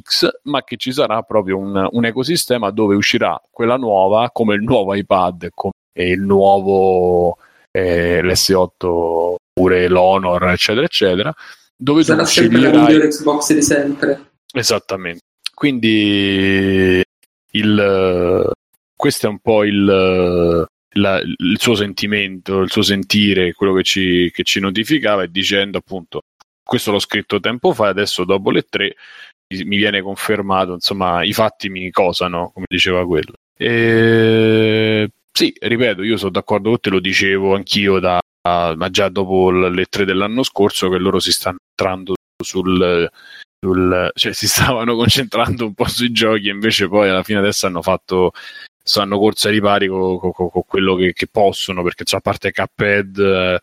X, 0.03 0.29
ma 0.45 0.65
che 0.65 0.77
ci 0.77 0.91
sarà 0.91 1.23
proprio 1.23 1.59
un, 1.59 1.89
un, 1.89 2.05
ecosistema 2.05 2.71
dove 2.71 2.97
uscirà 2.97 3.41
quella 3.53 3.77
nuova 3.77 4.31
come 4.33 4.57
il 4.57 4.62
nuovo 4.62 4.93
iPad, 4.93 5.51
come 5.55 5.75
il 5.93 6.21
nuovo 6.21 7.37
eh, 7.71 8.23
l'S8 8.23 8.87
oppure 8.87 9.89
l'Honor, 9.89 10.49
eccetera, 10.49 10.85
eccetera, 10.85 11.35
dove 11.77 12.03
sarà 12.03 12.23
tu 12.23 12.29
sempre 12.29 12.61
la 12.61 12.71
migliore 12.71 13.09
Xbox 13.09 13.53
di 13.53 13.62
sempre. 13.62 14.33
Esattamente. 14.53 15.23
Quindi 15.55 17.03
il, 17.53 18.53
questo 18.97 19.27
è 19.27 19.29
un 19.29 19.39
po' 19.39 19.65
il, 19.65 19.85
la, 19.85 21.21
il 21.21 21.57
suo 21.59 21.75
sentimento, 21.75 22.61
il 22.61 22.71
suo 22.71 22.83
sentire, 22.83 23.53
quello 23.53 23.75
che 23.75 23.83
ci, 23.83 24.31
che 24.33 24.43
ci 24.43 24.61
notificava 24.61 25.23
e 25.23 25.31
dicendo 25.31 25.79
appunto 25.79 26.23
questo 26.62 26.93
l'ho 26.93 27.01
scritto 27.01 27.41
tempo 27.41 27.73
fa 27.73 27.87
e 27.87 27.89
adesso 27.89 28.25
dopo 28.25 28.53
le 28.53 28.62
tre 28.62 28.95
mi 29.49 29.77
viene 29.77 30.03
confermato, 30.03 30.75
insomma, 30.75 31.25
i 31.25 31.33
fatti 31.33 31.69
mi 31.69 31.91
cosano, 31.91 32.53
come 32.55 32.67
diceva 32.69 33.05
quello. 33.05 33.33
E... 33.57 35.11
Sì, 35.32 35.52
ripeto, 35.59 36.02
io 36.02 36.16
sono 36.16 36.31
d'accordo 36.31 36.70
con 36.70 36.81
te, 36.81 36.90
lo 36.90 37.01
dicevo 37.01 37.55
anch'io 37.55 37.98
da, 37.98 38.20
ma 38.43 38.90
già 38.90 39.09
dopo 39.09 39.51
le 39.51 39.85
tre 39.86 40.05
dell'anno 40.05 40.43
scorso 40.43 40.89
che 40.89 40.98
loro 40.98 41.19
si 41.19 41.32
stanno 41.32 41.59
entrando 41.70 42.15
sul, 42.43 43.11
sul, 43.65 44.11
cioè 44.15 44.32
si 44.32 44.48
stavano 44.48 44.97
concentrando 44.97 45.66
un 45.66 45.74
po' 45.74 45.89
sui 45.89 46.12
giochi 46.12 46.48
e 46.48 46.52
invece 46.52 46.89
poi 46.89 47.09
alla 47.09 47.23
fine 47.23 47.39
adesso 47.39 47.66
hanno 47.66 47.82
fatto 47.82 48.32
stanno 48.82 49.19
corsa 49.19 49.48
ai 49.48 49.55
ripari 49.55 49.86
con, 49.86 50.19
con, 50.19 50.32
con 50.32 50.62
quello 50.66 50.94
che, 50.97 51.12
che, 51.12 51.27
possono, 51.28 51.82
perché 51.82 52.05
cioè, 52.05 52.19
a 52.19 52.23
parte 52.23 52.51
Cuphead, 52.51 53.19
eh, 53.19 53.61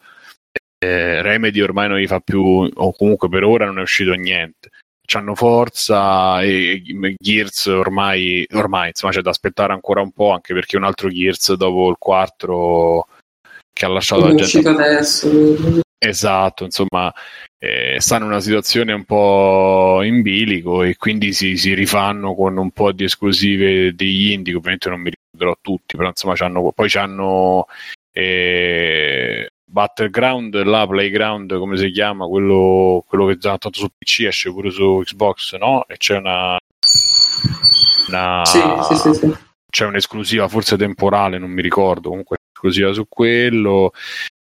eh, 0.80 1.22
Remedy 1.22 1.60
ormai 1.60 1.90
non 1.90 1.98
gli 1.98 2.08
fa 2.08 2.20
più, 2.20 2.42
o 2.42 2.94
comunque 2.94 3.28
per 3.30 3.44
ora 3.44 3.66
non 3.66 3.80
è 3.80 3.82
uscito 3.82 4.14
niente. 4.14 4.70
C'hanno 5.10 5.36
forza 5.36 6.42
e, 6.44 6.84
e 6.86 7.16
Gears 7.18 7.68
ormai, 7.68 8.46
ormai 8.52 8.90
insomma 8.90 9.14
c'è 9.14 9.22
da 9.22 9.30
aspettare 9.30 9.72
ancora 9.72 10.02
un 10.02 10.12
po', 10.12 10.32
anche 10.32 10.54
perché 10.54 10.76
un 10.76 10.84
altro 10.84 11.08
Gears 11.08 11.54
dopo 11.54 11.90
il 11.90 11.96
4 11.98 13.08
che 13.72 13.86
ha 13.86 13.90
lasciato 13.90 14.28
la 14.28 14.36
gente. 14.36 14.68
Adesso. 14.68 15.82
Esatto, 16.00 16.64
insomma, 16.64 17.12
eh, 17.58 17.96
stanno 18.00 18.26
in 18.26 18.32
una 18.32 18.40
situazione 18.40 18.94
un 18.94 19.06
po' 19.06 20.02
in 20.04 20.22
bilico 20.22 20.84
e 20.84 20.96
quindi 20.96 21.34
si, 21.34 21.58
si, 21.58 21.74
rifanno 21.74 22.36
con 22.36 22.58
un 22.58 22.72
po' 22.72 22.92
di 22.92 23.06
esclusive 23.06 23.96
degli 23.96 24.32
indie, 24.32 24.56
ovviamente 24.56 24.90
non 24.90 25.02
mi 25.02 25.12
ricorderò 25.12 25.58
tutti, 25.62 25.96
però 25.96 26.10
insomma 26.10 26.36
c'hanno, 26.36 26.72
poi 26.72 26.90
hanno 26.94 27.66
eh, 28.12 29.50
Battleground, 29.70 30.64
la 30.64 30.88
Playground, 30.88 31.58
come 31.58 31.78
si 31.78 31.92
chiama, 31.92 32.26
quello, 32.26 33.04
quello 33.06 33.26
che 33.26 33.38
già 33.38 33.58
tanto 33.58 33.80
su 33.80 33.88
PC 33.98 34.22
esce 34.22 34.50
pure 34.50 34.72
su 34.72 35.02
Xbox, 35.04 35.58
no? 35.58 35.86
E 35.88 35.98
c'è 35.98 36.18
una... 36.18 36.58
una 38.08 38.42
sì, 38.46 38.62
sì, 38.96 39.14
sì, 39.14 39.36
c'è 39.70 39.86
un'esclusiva 39.86 40.48
forse 40.48 40.78
temporale, 40.78 41.38
non 41.38 41.50
mi 41.50 41.62
ricordo, 41.62 42.10
comunque 42.10 42.38
esclusiva 42.54 42.94
su 42.94 43.06
quello 43.10 43.92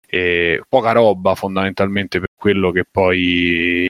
e 0.06 0.62
poca 0.70 0.92
roba 0.92 1.34
fondamentalmente 1.34 2.20
per 2.20 2.30
quello 2.36 2.72
che 2.72 2.84
poi 2.90 3.88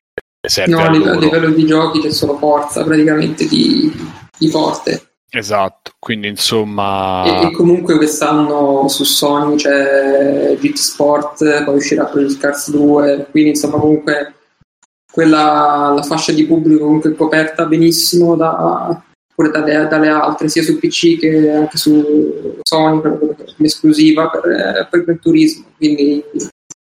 serve 0.47 0.71
no, 0.71 0.79
a, 0.79 0.89
livello, 0.89 1.17
a 1.17 1.19
livello 1.19 1.49
di 1.49 1.65
giochi 1.65 1.99
c'è 1.99 2.11
solo 2.11 2.37
forza 2.37 2.83
praticamente 2.85 3.45
di, 3.45 3.91
di 4.37 4.49
forte 4.49 5.12
esatto 5.33 5.93
quindi 5.99 6.27
insomma 6.27 7.23
e, 7.25 7.47
e, 7.47 7.51
comunque 7.51 7.97
quest'anno 7.97 8.87
su 8.87 9.03
Sony 9.03 9.55
c'è 9.55 10.55
GT 10.59 10.77
Sport 10.77 11.63
poi 11.63 11.75
uscirà 11.75 12.09
il 12.15 12.37
Cars 12.37 12.69
2 12.71 13.27
quindi 13.31 13.49
insomma 13.49 13.77
comunque 13.77 14.35
quella 15.11 15.91
la 15.95 16.03
fascia 16.03 16.31
di 16.31 16.45
pubblico 16.45 16.85
comunque 16.85 17.13
coperta 17.15 17.65
benissimo 17.65 18.35
da, 18.35 19.03
pure 19.35 19.49
dalle, 19.49 19.87
dalle, 19.87 20.07
altre, 20.07 20.47
sia 20.47 20.63
su 20.63 20.77
PC 20.77 21.19
che 21.19 21.51
anche 21.51 21.77
su 21.77 22.59
Sony, 22.61 23.01
in 23.57 23.65
esclusiva 23.65 24.29
per, 24.29 24.87
per 24.89 25.03
il 25.07 25.19
turismo. 25.19 25.65
Quindi, 25.77 26.23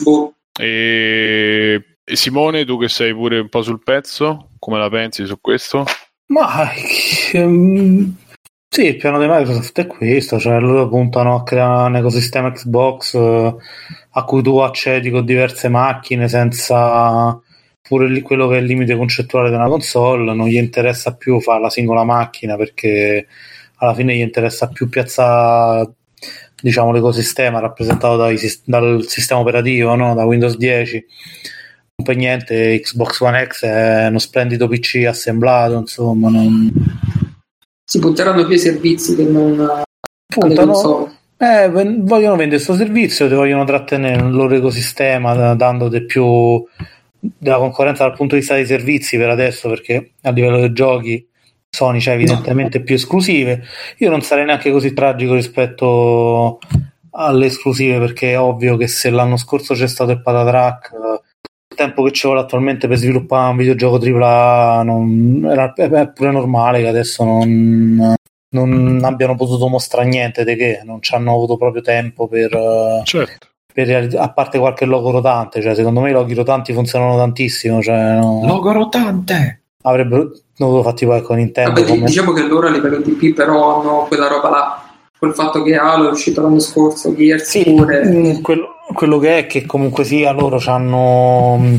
boh. 0.02 0.34
E 0.58 1.82
Simone, 2.04 2.64
tu 2.64 2.78
che 2.78 2.88
sei 2.88 3.12
pure 3.12 3.40
un 3.40 3.48
po' 3.48 3.62
sul 3.62 3.82
pezzo, 3.82 4.50
come 4.58 4.78
la 4.78 4.88
pensi 4.88 5.26
su 5.26 5.38
questo? 5.40 5.84
Ma 6.28 6.70
um, 7.34 8.14
sì, 8.76 8.88
il 8.88 8.96
piano 8.96 9.18
di 9.18 9.26
Microsoft 9.26 9.80
è 9.80 9.86
questo, 9.86 10.38
cioè 10.38 10.60
loro 10.60 10.86
puntano 10.86 11.34
a 11.34 11.42
creare 11.44 11.88
un 11.88 11.96
ecosistema 11.96 12.52
Xbox 12.52 13.14
uh, 13.14 13.56
a 14.10 14.24
cui 14.24 14.42
tu 14.42 14.58
accedi 14.58 15.08
con 15.08 15.24
diverse 15.24 15.70
macchine 15.70 16.28
senza 16.28 17.40
pure 17.80 18.20
quello 18.20 18.46
che 18.48 18.58
è 18.58 18.60
il 18.60 18.66
limite 18.66 18.94
concettuale 18.94 19.48
una 19.48 19.66
console, 19.68 20.34
non 20.34 20.46
gli 20.46 20.56
interessa 20.56 21.14
più 21.14 21.40
fare 21.40 21.62
la 21.62 21.70
singola 21.70 22.04
macchina 22.04 22.56
perché 22.58 23.26
alla 23.76 23.94
fine 23.94 24.14
gli 24.14 24.20
interessa 24.20 24.68
più 24.68 24.90
piazzare 24.90 25.92
diciamo, 26.60 26.92
l'ecosistema 26.92 27.60
rappresentato 27.60 28.18
dai, 28.18 28.38
dal 28.62 29.04
sistema 29.06 29.40
operativo, 29.40 29.94
no? 29.94 30.14
da 30.14 30.26
Windows 30.26 30.54
10. 30.58 31.06
Non 31.96 32.06
per 32.06 32.16
niente, 32.16 32.78
Xbox 32.78 33.20
One 33.20 33.46
X 33.46 33.64
è 33.64 34.08
uno 34.08 34.18
splendido 34.18 34.68
PC 34.68 35.06
assemblato, 35.06 35.78
insomma. 35.78 36.28
Non... 36.28 37.15
Si 37.88 38.00
punteranno 38.00 38.42
più 38.44 38.54
ai 38.54 38.58
servizi 38.58 39.14
che 39.14 39.22
non 39.22 39.84
Puntano, 40.26 41.16
eh, 41.38 41.68
vogliono 41.70 42.34
vendere 42.36 42.56
questo 42.56 42.74
servizio, 42.74 43.28
ti 43.28 43.34
vogliono 43.34 43.64
trattenere 43.64 44.20
nel 44.20 44.32
loro 44.32 44.54
ecosistema, 44.56 45.54
dandoti 45.54 46.04
più 46.04 46.64
della 47.18 47.58
concorrenza 47.58 48.04
dal 48.04 48.16
punto 48.16 48.34
di 48.34 48.40
vista 48.40 48.54
dei 48.54 48.66
servizi 48.66 49.16
per 49.16 49.30
adesso, 49.30 49.68
perché 49.68 50.14
a 50.22 50.30
livello 50.30 50.58
dei 50.58 50.72
giochi 50.72 51.26
Sony 51.68 52.00
c'è 52.00 52.14
evidentemente 52.14 52.78
no. 52.78 52.84
più 52.84 52.94
esclusive. 52.96 53.62
Io 53.98 54.10
non 54.10 54.22
sarei 54.22 54.46
neanche 54.46 54.72
così 54.72 54.92
tragico 54.92 55.34
rispetto 55.34 56.58
alle 57.12 57.46
esclusive, 57.46 57.98
perché 57.98 58.32
è 58.32 58.40
ovvio 58.40 58.76
che 58.76 58.88
se 58.88 59.10
l'anno 59.10 59.36
scorso 59.36 59.74
c'è 59.74 59.86
stato 59.86 60.10
il 60.10 60.22
patatrack, 60.22 60.90
tempo 61.76 62.02
che 62.02 62.10
ci 62.10 62.26
vuole 62.26 62.42
attualmente 62.42 62.88
per 62.88 62.96
sviluppare 62.96 63.50
un 63.50 63.56
videogioco 63.56 64.00
AAA 64.04 64.82
non, 64.82 65.48
era, 65.48 65.72
è 65.72 66.08
pure 66.08 66.32
normale 66.32 66.80
che 66.80 66.88
adesso 66.88 67.22
non, 67.22 68.16
non 68.50 69.00
abbiano 69.04 69.36
potuto 69.36 69.68
mostrare 69.68 70.08
niente 70.08 70.44
di 70.44 70.56
che, 70.56 70.80
non 70.84 71.00
ci 71.00 71.14
hanno 71.14 71.32
avuto 71.32 71.56
proprio 71.56 71.82
tempo 71.82 72.26
per... 72.26 73.02
Certo. 73.04 73.46
Per, 73.72 74.08
a 74.16 74.32
parte 74.32 74.58
qualche 74.58 74.86
logo 74.86 75.10
rotante, 75.10 75.60
cioè 75.60 75.74
secondo 75.74 76.00
me 76.00 76.08
i 76.08 76.12
loghi 76.14 76.32
rotanti 76.32 76.72
funzionano 76.72 77.18
tantissimo. 77.18 77.82
Cioè, 77.82 78.14
no, 78.14 78.42
logo 78.46 78.72
rotante! 78.72 79.64
Avrebbero 79.82 80.30
dovuto 80.56 80.82
fatti 80.82 81.04
poi 81.04 81.20
con 81.20 81.36
Nintendo. 81.36 81.72
Vabbè, 81.72 81.86
come... 81.86 82.06
Diciamo 82.06 82.32
che 82.32 82.46
loro 82.46 82.68
a 82.68 82.70
livello 82.70 82.96
di 83.00 83.12
P 83.12 83.34
però 83.34 83.80
hanno 83.80 84.06
quella 84.08 84.28
roba 84.28 84.48
là 84.48 84.86
col 85.18 85.34
fatto 85.34 85.62
che 85.62 85.76
Halo 85.76 86.08
è 86.08 86.10
uscito 86.10 86.42
l'anno 86.42 86.58
scorso, 86.58 87.14
Gears 87.14 87.48
sì, 87.48 87.64
pure. 87.64 88.04
Mm, 88.06 88.40
quello, 88.42 88.75
quello, 88.94 89.18
che 89.18 89.38
è 89.38 89.46
che 89.46 89.66
comunque 89.66 90.04
sia 90.04 90.30
loro 90.32 90.60
hanno 90.66 91.56
mm, 91.58 91.76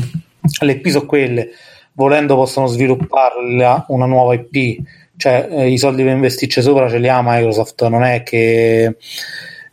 le 0.60 0.72
IP 0.72 0.88
sono 0.88 1.06
quelle, 1.06 1.50
volendo 1.92 2.34
possono 2.34 2.66
svilupparla 2.66 3.86
una 3.88 4.06
nuova 4.06 4.34
IP, 4.34 4.82
cioè 5.16 5.48
eh, 5.50 5.70
i 5.70 5.78
soldi 5.78 6.02
per 6.02 6.12
investirci 6.12 6.62
sopra 6.62 6.88
ce 6.88 6.98
li 6.98 7.08
ha 7.08 7.20
Microsoft, 7.22 7.86
non 7.88 8.04
è 8.04 8.22
che 8.22 8.96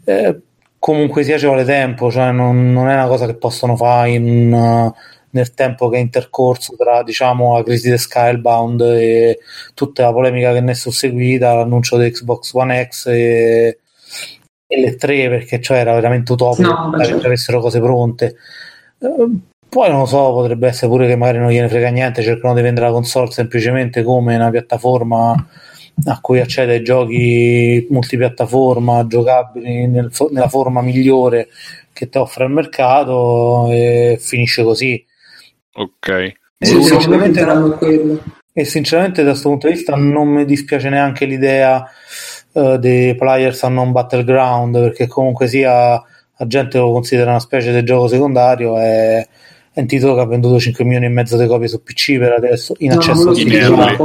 eh, 0.03 0.39
comunque 0.79 1.23
sia 1.23 1.37
ci 1.37 1.45
vuole 1.45 1.63
tempo, 1.63 2.11
cioè 2.11 2.31
non, 2.31 2.71
non, 2.71 2.89
è 2.89 2.93
una 2.93 3.07
cosa 3.07 3.25
che 3.25 3.35
possono 3.35 3.75
fare 3.75 4.11
in, 4.11 4.51
uh, 4.53 4.93
nel 5.31 5.53
tempo 5.53 5.89
che 5.89 5.97
è 5.97 5.99
intercorso 5.99 6.75
tra 6.75 7.03
diciamo 7.03 7.57
la 7.57 7.63
crisi 7.63 7.89
di 7.89 7.97
Skybound 7.97 8.81
e 8.81 9.39
tutta 9.73 10.03
la 10.03 10.13
polemica 10.13 10.53
che 10.53 10.61
ne 10.61 10.71
è 10.71 10.75
susseguita, 10.75 11.55
l'annuncio 11.55 11.97
di 11.97 12.09
Xbox 12.09 12.53
One 12.53 12.87
X 12.87 13.07
e, 13.07 13.79
e 14.67 14.79
le 14.79 14.95
tre 14.95 15.29
perché 15.29 15.61
cioè 15.61 15.77
era 15.79 15.93
veramente 15.93 16.31
utopico 16.31 16.67
no, 16.67 16.91
che 16.97 17.05
certo. 17.05 17.25
avessero 17.25 17.59
cose 17.59 17.79
pronte. 17.79 18.35
Ehm, 18.99 19.41
poi 19.67 19.89
non 19.89 19.99
lo 19.99 20.05
so, 20.05 20.31
potrebbe 20.31 20.67
essere 20.67 20.87
pure 20.87 21.07
che 21.07 21.17
magari 21.17 21.39
non 21.39 21.49
gliene 21.49 21.67
frega 21.67 21.89
niente, 21.89 22.23
cercano 22.23 22.53
di 22.53 22.61
vendere 22.61 22.87
la 22.87 22.93
console 22.93 23.31
semplicemente 23.31 24.03
come 24.03 24.35
una 24.35 24.49
piattaforma 24.49 25.47
a 26.05 26.19
cui 26.21 26.39
accede 26.39 26.75
ai 26.75 26.83
giochi 26.83 27.85
multipiattaforma 27.89 29.07
giocabili 29.07 29.87
nel, 29.87 30.11
nella 30.31 30.49
forma 30.49 30.81
migliore 30.81 31.49
che 31.93 32.09
ti 32.09 32.17
offre 32.17 32.45
il 32.45 32.51
mercato 32.51 33.67
e 33.69 34.17
finisce 34.19 34.63
così. 34.63 35.03
Ok. 35.73 36.33
E 36.57 36.65
sinceramente, 36.65 37.45
e 38.53 38.63
sinceramente 38.63 39.23
da 39.23 39.31
questo 39.31 39.49
punto 39.49 39.67
di 39.67 39.73
vista 39.73 39.95
non 39.95 40.29
mi 40.29 40.45
dispiace 40.45 40.89
neanche 40.89 41.25
l'idea 41.25 41.85
uh, 42.55 42.77
dei 42.77 43.15
players 43.15 43.63
a 43.63 43.69
non 43.69 43.91
battleground 43.91 44.79
perché 44.79 45.07
comunque 45.07 45.47
sia 45.47 46.01
la 46.37 46.47
gente 46.47 46.77
lo 46.77 46.91
considera 46.91 47.29
una 47.31 47.39
specie 47.39 47.73
di 47.73 47.83
gioco 47.83 48.07
secondario 48.07 48.79
e 48.79 49.27
è 49.71 49.79
un 49.79 49.87
titolo 49.87 50.15
che 50.15 50.21
ha 50.21 50.25
venduto 50.25 50.59
5 50.59 50.83
milioni 50.83 51.05
e 51.05 51.09
mezzo 51.09 51.37
di 51.37 51.47
copie 51.47 51.67
su 51.67 51.81
PC 51.83 52.17
per 52.17 52.33
adesso 52.33 52.73
in 52.79 52.89
no, 52.89 52.95
accesso 52.95 53.31
digitale 53.31 53.97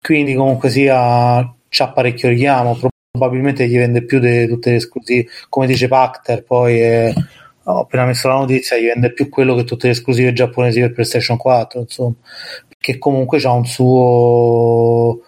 quindi 0.00 0.34
comunque 0.34 0.70
sia 0.70 1.54
c'ha 1.68 1.88
parecchio 1.92 2.28
richiamo 2.28 2.78
probabilmente 3.10 3.66
gli 3.66 3.76
vende 3.76 4.04
più 4.04 4.18
di 4.18 4.46
tutte 4.46 4.70
le 4.70 4.76
esclusive 4.76 5.26
come 5.48 5.66
dice 5.66 5.88
Pacter 5.88 6.42
poi 6.42 6.80
è 6.80 7.12
ho 7.64 7.80
appena 7.80 8.04
messo 8.04 8.28
la 8.28 8.34
notizia, 8.34 8.76
gli 8.76 8.86
vende 8.86 9.12
più 9.12 9.28
quello 9.28 9.54
che 9.54 9.64
tutte 9.64 9.86
le 9.86 9.92
esclusive 9.92 10.32
giapponesi 10.32 10.80
per 10.80 10.92
PlayStation 10.92 11.36
4, 11.36 11.80
insomma, 11.80 12.14
perché 12.68 12.98
comunque 12.98 13.38
c'ha 13.38 13.52
un 13.52 13.66
suo 13.66 15.20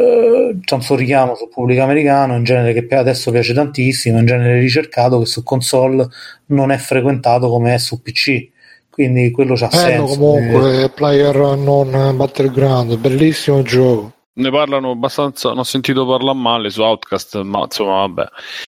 eh, 0.00 0.58
c'è 0.62 0.74
un 0.74 0.82
suo 0.82 0.96
richiamo 0.96 1.34
sul 1.34 1.48
pubblico 1.48 1.82
americano, 1.82 2.36
in 2.36 2.44
genere 2.44 2.72
che 2.72 2.94
adesso 2.94 3.30
piace 3.30 3.52
tantissimo, 3.52 4.18
in 4.18 4.26
genere 4.26 4.58
ricercato 4.58 5.18
che 5.18 5.26
su 5.26 5.42
console 5.42 6.08
non 6.46 6.70
è 6.70 6.76
frequentato 6.78 7.48
come 7.48 7.74
è 7.74 7.78
su 7.78 8.00
PC. 8.00 8.48
Quindi 8.90 9.30
quello 9.30 9.54
c'ha 9.54 9.68
Bello 9.68 10.06
senso. 10.06 10.18
comunque, 10.18 10.82
eh. 10.84 10.90
player 10.90 11.36
non 11.56 12.16
battleground, 12.16 12.96
bellissimo 12.96 13.62
gioco. 13.62 14.12
Ne 14.32 14.50
parlano 14.50 14.90
abbastanza, 14.90 15.50
non 15.50 15.58
ho 15.58 15.64
sentito 15.64 16.06
parlare 16.06 16.38
male 16.38 16.70
su 16.70 16.82
Outcast, 16.82 17.40
ma 17.42 17.60
insomma 17.60 18.06
vabbè. 18.06 18.26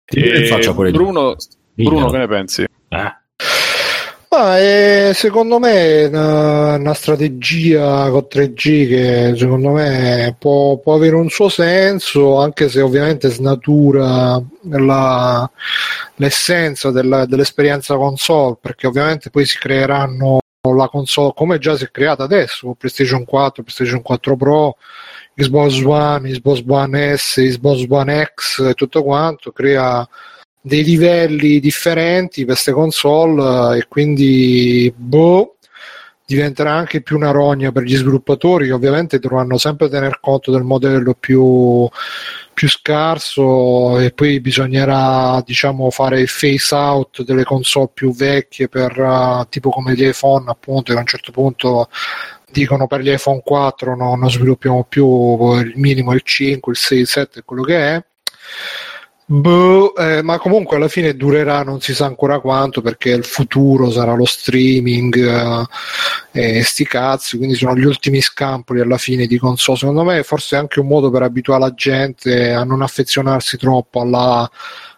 E 0.06 0.90
Bruno, 0.92 1.36
Bruno, 1.74 2.10
che 2.10 2.18
ne 2.18 2.28
pensi? 2.28 2.62
Eh. 2.62 3.22
Ah, 4.36 4.58
eh, 4.58 5.12
secondo 5.14 5.60
me 5.60 5.72
è 5.72 6.06
una, 6.06 6.74
una, 6.74 6.92
strategia 6.92 8.10
con 8.10 8.26
3G 8.28 8.88
che 8.88 9.34
secondo 9.36 9.70
me 9.70 10.34
può, 10.40 10.76
può, 10.78 10.94
avere 10.94 11.14
un 11.14 11.28
suo 11.28 11.48
senso, 11.48 12.40
anche 12.40 12.68
se 12.68 12.80
ovviamente 12.80 13.28
snatura 13.28 14.42
la, 14.70 15.48
l'essenza 16.16 16.90
della, 16.90 17.26
dell'esperienza 17.26 17.94
console, 17.94 18.56
perché 18.60 18.88
ovviamente 18.88 19.30
poi 19.30 19.46
si 19.46 19.56
creeranno 19.56 20.40
la 20.62 20.88
console 20.88 21.32
come 21.36 21.58
già 21.58 21.76
si 21.76 21.84
è 21.84 21.90
creata 21.92 22.24
adesso, 22.24 22.74
PlayStation 22.76 23.24
4, 23.24 23.62
PlayStation 23.62 24.02
4 24.02 24.36
Pro, 24.36 24.76
Xbox 25.36 25.80
One, 25.84 26.30
Xbox 26.30 26.64
One 26.66 27.16
S, 27.16 27.34
Xbox 27.36 27.86
One 27.88 28.32
X 28.34 28.66
e 28.68 28.74
tutto 28.74 29.04
quanto, 29.04 29.52
crea 29.52 30.08
dei 30.66 30.82
livelli 30.82 31.60
differenti 31.60 32.46
per 32.46 32.54
queste 32.54 32.72
console 32.72 33.76
e 33.76 33.86
quindi 33.86 34.90
boh, 34.96 35.56
diventerà 36.24 36.72
anche 36.72 37.02
più 37.02 37.16
una 37.16 37.32
rogna 37.32 37.70
per 37.70 37.82
gli 37.82 37.94
sviluppatori 37.94 38.68
che 38.68 38.72
ovviamente 38.72 39.18
dovranno 39.18 39.58
sempre 39.58 39.90
tener 39.90 40.20
conto 40.22 40.50
del 40.50 40.62
modello 40.62 41.12
più, 41.20 41.86
più 42.54 42.66
scarso 42.70 43.98
e 43.98 44.12
poi 44.12 44.40
bisognerà 44.40 45.42
diciamo 45.44 45.90
fare 45.90 46.20
il 46.20 46.28
face 46.28 46.74
out 46.74 47.22
delle 47.24 47.44
console 47.44 47.90
più 47.92 48.14
vecchie 48.14 48.68
per 48.68 48.98
uh, 48.98 49.46
tipo 49.50 49.68
come 49.68 49.92
gli 49.92 50.06
iPhone 50.06 50.46
appunto 50.48 50.92
che 50.92 50.96
a 50.98 51.02
un 51.02 51.06
certo 51.06 51.30
punto 51.30 51.90
dicono 52.50 52.86
per 52.86 53.00
gli 53.00 53.10
iPhone 53.10 53.42
4 53.44 53.94
no, 53.94 54.14
non 54.14 54.30
sviluppiamo 54.30 54.86
più 54.88 55.58
il 55.58 55.74
minimo 55.76 56.14
il 56.14 56.22
5 56.22 56.72
il 56.72 56.78
6 56.78 56.98
il 57.00 57.06
7 57.06 57.42
quello 57.44 57.62
che 57.64 57.76
è 57.76 58.04
Boh, 59.26 59.94
eh, 59.96 60.20
ma 60.20 60.36
comunque 60.38 60.76
alla 60.76 60.88
fine 60.88 61.16
durerà 61.16 61.62
non 61.62 61.80
si 61.80 61.94
sa 61.94 62.04
ancora 62.04 62.40
quanto 62.40 62.82
perché 62.82 63.08
il 63.08 63.24
futuro 63.24 63.90
sarà 63.90 64.12
lo 64.14 64.26
streaming 64.26 65.66
eh, 66.30 66.58
e 66.58 66.62
sti 66.62 66.84
cazzi, 66.84 67.38
quindi 67.38 67.54
sono 67.54 67.74
gli 67.74 67.84
ultimi 67.84 68.20
scampoli 68.20 68.80
alla 68.80 68.98
fine 68.98 69.26
di 69.26 69.38
console. 69.38 69.78
Secondo 69.78 70.04
me 70.04 70.22
forse 70.24 70.56
è 70.56 70.58
anche 70.58 70.78
un 70.80 70.88
modo 70.88 71.10
per 71.10 71.22
abituare 71.22 71.62
la 71.62 71.72
gente 71.72 72.52
a 72.52 72.64
non 72.64 72.82
affezionarsi 72.82 73.56
troppo 73.56 74.02
alla, 74.02 74.50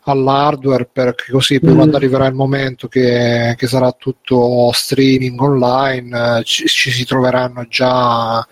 all'hardware 0.06 0.88
perché 0.92 1.30
così 1.30 1.60
poi 1.60 1.72
mm. 1.72 1.76
quando 1.76 1.96
arriverà 1.96 2.26
il 2.26 2.34
momento 2.34 2.88
che, 2.88 3.54
che, 3.56 3.66
sarà 3.68 3.92
tutto 3.92 4.70
streaming 4.72 5.40
online 5.40 6.42
ci, 6.42 6.66
ci 6.66 6.90
si 6.90 7.04
troveranno 7.04 7.64
già, 7.68 8.44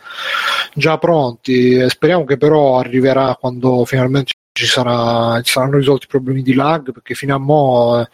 già 0.73 0.99
pronti. 0.99 1.89
Speriamo 1.89 2.25
che 2.25 2.37
però 2.37 2.79
arriverà 2.79 3.37
quando 3.41 3.85
finalmente 3.85 4.34
ci, 4.55 4.67
sarà, 4.67 5.43
ci, 5.43 5.51
saranno 5.51 5.79
risolti 5.79 6.05
i 6.05 6.09
problemi 6.09 6.41
di 6.41 6.55
lag 6.55 6.93
perché 6.93 7.15
fino 7.15 7.35
a 7.35 7.39
mo' 7.39 8.01
eh, 8.01 8.09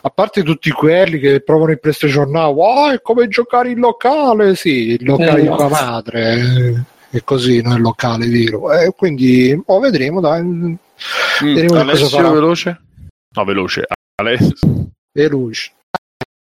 a 0.00 0.08
parte 0.08 0.42
tutti 0.42 0.70
quelli 0.70 1.18
che 1.18 1.42
provano 1.42 1.72
il 1.72 1.80
PlayStation 1.80 2.30
Now 2.30 2.54
wow, 2.54 2.92
è 2.92 3.02
come 3.02 3.28
giocare 3.28 3.70
in 3.70 3.78
locale 3.78 4.54
sì, 4.54 4.92
il 4.92 5.04
locale 5.04 5.40
eh, 5.40 5.42
di 5.42 5.48
tua 5.48 5.68
madre 5.68 6.32
eh, 6.32 7.18
è 7.18 7.24
così, 7.24 7.60
non 7.60 7.74
è 7.74 7.78
locale 7.78 8.26
vero. 8.26 8.72
E 8.72 8.90
quindi 8.96 9.60
oh, 9.66 9.78
vedremo 9.78 10.20
dai 10.20 10.42
mm, 10.42 10.74
vedremo 11.42 11.80
Alessio 11.80 12.30
veloce? 12.32 12.80
No 13.36 13.44
veloce. 13.44 13.84
Alessio. 14.14 14.56
Veloce. 15.12 15.72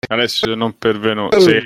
Alessio 0.09 0.55
non 0.55 0.77
pervenuto 0.77 1.39
sì. 1.39 1.57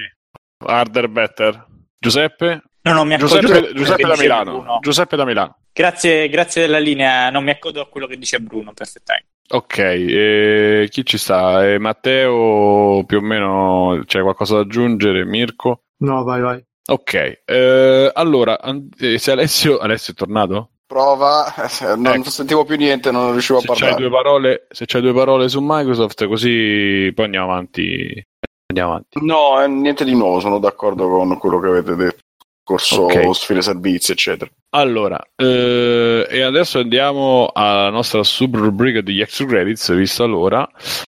harder 0.65 1.09
better. 1.09 1.65
Giuseppe? 1.97 2.61
No 2.83 2.93
no 2.93 3.05
mi 3.05 3.17
Giuseppe, 3.17 3.73
Giuseppe 3.73 4.07
da 4.07 4.15
Milano. 4.17 4.79
Giuseppe 4.81 5.15
da 5.15 5.25
Milano 5.25 5.57
Grazie, 5.77 6.29
grazie 6.29 6.61
della 6.61 6.79
linea, 6.79 7.29
non 7.29 7.43
mi 7.43 7.49
accodo 7.49 7.81
a 7.81 7.89
quello 7.89 8.07
che 8.07 8.17
dice 8.17 8.39
Bruno 8.39 8.71
perfettamente. 8.71 9.31
Ok, 9.49 9.77
eh, 9.77 10.87
chi 10.89 11.05
ci 11.05 11.17
sta? 11.17 11.67
Eh, 11.67 11.79
Matteo, 11.79 13.03
più 13.05 13.17
o 13.17 13.21
meno 13.21 14.01
c'è 14.05 14.21
qualcosa 14.21 14.55
da 14.55 14.61
aggiungere? 14.61 15.25
Mirko? 15.25 15.81
No, 15.97 16.23
vai, 16.23 16.39
vai. 16.39 16.63
Ok, 16.87 17.41
eh, 17.43 18.09
allora, 18.13 18.57
eh, 18.61 19.17
se 19.17 19.31
Alessio, 19.31 19.79
Alessio 19.79 20.13
è 20.13 20.15
tornato? 20.15 20.69
Prova, 20.87 21.53
non 21.97 22.19
ecco. 22.19 22.29
sentivo 22.29 22.63
più 22.63 22.77
niente, 22.77 23.11
non 23.11 23.33
riuscivo 23.33 23.59
se 23.59 23.65
a 23.65 23.67
parlare. 23.67 23.91
C'hai 23.95 24.01
due 24.01 24.09
parole, 24.09 24.67
se 24.69 24.85
c'hai 24.85 25.01
due 25.01 25.13
parole 25.13 25.49
su 25.49 25.59
Microsoft, 25.61 26.25
così 26.25 27.11
poi 27.13 27.25
andiamo 27.25 27.51
avanti. 27.51 28.25
Andiamo 28.67 28.91
avanti. 28.91 29.25
No, 29.25 29.61
eh, 29.61 29.67
niente 29.67 30.05
di 30.05 30.15
nuovo, 30.15 30.39
sono 30.39 30.57
d'accordo 30.57 31.09
con 31.09 31.37
quello 31.37 31.59
che 31.59 31.67
avete 31.67 31.95
detto 31.95 32.23
corso 32.65 33.03
okay. 33.03 33.33
sfide 33.33 33.61
servizi, 33.61 34.11
eccetera. 34.11 34.51
Allora, 34.71 35.21
eh, 35.37 36.27
e 36.29 36.41
adesso 36.41 36.79
andiamo 36.79 37.49
alla 37.53 37.89
nostra 37.89 38.23
sub 38.23 38.57
rubrica 38.57 38.99
degli 38.99 39.21
extra 39.21 39.45
credits, 39.45 39.93
visto 39.95 40.27
l'ora. 40.27 40.67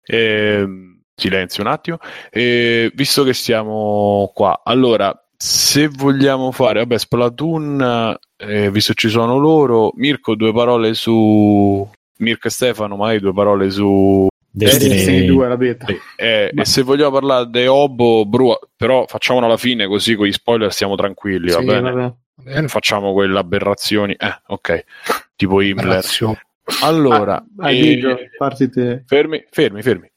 Eh, 0.03 0.67
silenzio 1.15 1.63
un 1.63 1.69
attimo. 1.71 1.99
Eh, 2.31 2.91
visto 2.95 3.25
che 3.25 3.33
siamo 3.33 4.31
qua, 4.35 4.61
allora, 4.63 5.19
se 5.35 5.89
vogliamo 5.89 6.51
fare, 6.51 6.81
vabbè, 6.81 6.99
Splatoon, 6.99 8.19
eh, 8.37 8.71
visto 8.71 8.93
ci 8.93 9.09
sono 9.09 9.39
loro, 9.39 9.93
Mirko, 9.95 10.35
due 10.35 10.53
parole 10.53 10.93
su 10.95 11.89
Mirko 12.19 12.49
e 12.49 12.51
Stefano, 12.51 12.97
magari 12.97 13.21
due 13.21 13.33
parole 13.33 13.71
su 13.71 14.27
Destiny, 14.57 14.95
Destiny 14.95 15.27
2 15.27 15.49
la 15.49 15.57
beta. 15.59 15.87
Eh, 16.17 16.51
Ma... 16.55 16.63
E 16.63 16.65
se 16.65 16.81
vogliamo 16.81 17.11
parlare 17.11 17.51
di 17.51 17.67
Obo, 17.67 18.25
Bru, 18.25 18.59
però 18.75 19.05
facciamolo 19.07 19.45
alla 19.45 19.59
fine 19.59 19.87
così 19.87 20.15
con 20.15 20.27
gli 20.27 20.33
spoiler 20.33 20.73
stiamo 20.73 20.95
tranquilli, 20.95 21.51
sì, 21.51 21.57
va 21.57 21.63
bene? 21.63 22.17
Vabbè. 22.37 22.67
Facciamo 22.67 23.13
quelle 23.13 23.39
aberrazioni. 23.39 24.15
Eh, 24.15 24.41
ok. 24.47 24.85
tipo 25.37 25.61
Himmler. 25.61 26.03
Allora, 26.81 27.45
ah, 27.59 27.71
eh, 27.71 28.31
parti 28.39 28.71
te. 28.71 29.05
Fermi, 29.07 29.45
fermi, 29.51 29.83
fermi. 29.83 30.11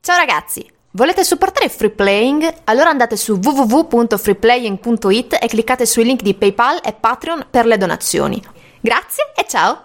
Ciao 0.00 0.16
ragazzi, 0.16 0.66
volete 0.92 1.22
supportare 1.22 1.68
Free 1.68 1.90
Playing? 1.90 2.54
Allora 2.64 2.88
andate 2.88 3.16
su 3.16 3.38
www.freeplaying.it 3.38 5.38
e 5.42 5.46
cliccate 5.46 5.84
sui 5.84 6.04
link 6.04 6.22
di 6.22 6.32
PayPal 6.32 6.80
e 6.82 6.94
Patreon 6.98 7.48
per 7.50 7.66
le 7.66 7.76
donazioni. 7.76 8.42
Grazie 8.80 9.24
e 9.36 9.44
ciao! 9.46 9.82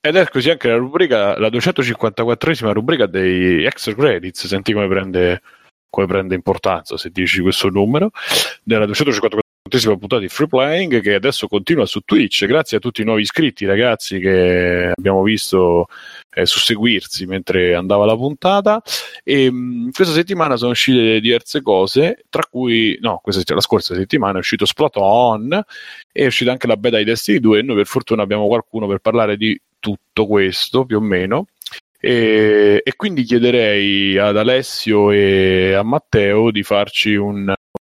Ed 0.00 0.14
è 0.14 0.28
così 0.28 0.48
anche 0.48 0.68
la 0.68 0.76
rubrica, 0.76 1.36
la 1.38 1.48
254esima 1.48 2.70
rubrica 2.72 3.06
dei 3.06 3.64
extra 3.64 3.94
credits. 3.94 4.46
Senti 4.46 4.72
come 4.72 4.86
prende, 4.86 5.42
come 5.90 6.06
prende 6.06 6.36
importanza 6.36 6.96
se 6.96 7.10
dici 7.10 7.40
questo 7.40 7.68
numero. 7.68 8.10
Della 8.62 8.86
254esima 8.86 9.98
puntata 9.98 10.18
di 10.18 10.28
Free 10.28 10.46
Playing 10.46 11.00
che 11.00 11.14
adesso 11.14 11.48
continua 11.48 11.84
su 11.84 12.00
Twitch. 12.00 12.46
Grazie 12.46 12.76
a 12.76 12.80
tutti 12.80 13.02
i 13.02 13.04
nuovi 13.04 13.22
iscritti, 13.22 13.66
ragazzi, 13.66 14.20
che 14.20 14.92
abbiamo 14.96 15.24
visto 15.24 15.88
eh, 16.30 16.46
susseguirsi 16.46 17.26
mentre 17.26 17.74
andava 17.74 18.06
la 18.06 18.16
puntata. 18.16 18.80
E 19.24 19.50
mh, 19.50 19.90
questa 19.90 20.14
settimana 20.14 20.56
sono 20.56 20.70
uscite 20.70 21.18
diverse 21.18 21.60
cose, 21.60 22.24
tra 22.30 22.44
cui, 22.48 22.96
no, 23.00 23.18
questa, 23.20 23.52
la 23.52 23.60
scorsa 23.60 23.96
settimana 23.96 24.36
è 24.36 24.38
uscito 24.38 24.64
Splatoon, 24.64 25.60
è 26.12 26.24
uscita 26.24 26.52
anche 26.52 26.68
la 26.68 26.76
beta 26.76 26.98
di 26.98 27.04
Destiny 27.04 27.40
2 27.40 27.58
e 27.58 27.62
noi 27.62 27.76
per 27.76 27.86
fortuna 27.86 28.22
abbiamo 28.22 28.46
qualcuno 28.46 28.86
per 28.86 29.00
parlare 29.00 29.36
di 29.36 29.60
tutto 29.78 30.26
questo 30.26 30.84
più 30.84 30.98
o 30.98 31.00
meno. 31.00 31.46
E, 32.00 32.80
e, 32.84 32.96
quindi 32.96 33.24
chiederei 33.24 34.16
ad 34.18 34.36
Alessio 34.36 35.10
e 35.10 35.74
a 35.74 35.82
Matteo 35.82 36.52
di 36.52 36.62
farci 36.62 37.16
un, 37.16 37.48
un 37.48 37.54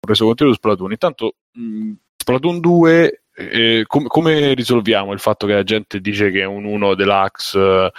resoconto 0.07 0.47
su 0.47 0.55
Splatoon. 0.55 0.93
Intanto, 0.93 1.35
mh, 1.53 1.93
Splatoon 2.17 2.61
2, 2.61 3.23
eh, 3.35 3.85
com- 3.87 4.07
come 4.07 4.55
risolviamo 4.55 5.13
il 5.13 5.21
fatto 5.21 5.47
che 5.47 5.53
la 5.53 5.63
gente 5.63 6.01
dice 6.01 6.31
che 6.31 6.41
è 6.41 6.47
un 6.47 6.65
1 6.65 6.95
deluxe 6.95 7.59
eh, 7.59 7.93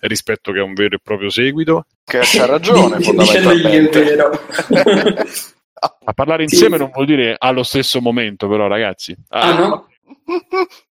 rispetto 0.00 0.52
che 0.52 0.58
è 0.58 0.62
un 0.62 0.74
vero 0.74 0.96
e 0.96 1.00
proprio 1.02 1.30
seguito? 1.30 1.86
Che 2.04 2.20
c'ha 2.22 2.44
ragione, 2.46 3.00
fondamentalmente. 3.04 4.16
a 5.80 6.12
parlare 6.12 6.42
insieme 6.42 6.76
sì. 6.76 6.82
non 6.82 6.90
vuol 6.92 7.06
dire 7.06 7.36
allo 7.38 7.62
stesso 7.62 8.00
momento, 8.00 8.48
però, 8.48 8.66
ragazzi. 8.66 9.16
Ah, 9.28 9.40
ah 9.40 9.58
no? 9.58 9.88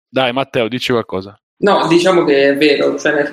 Dai, 0.08 0.32
Matteo, 0.32 0.68
dici 0.68 0.92
qualcosa. 0.92 1.38
No, 1.58 1.86
diciamo 1.88 2.24
che 2.24 2.50
è 2.50 2.56
vero, 2.56 2.98
cioè, 2.98 3.32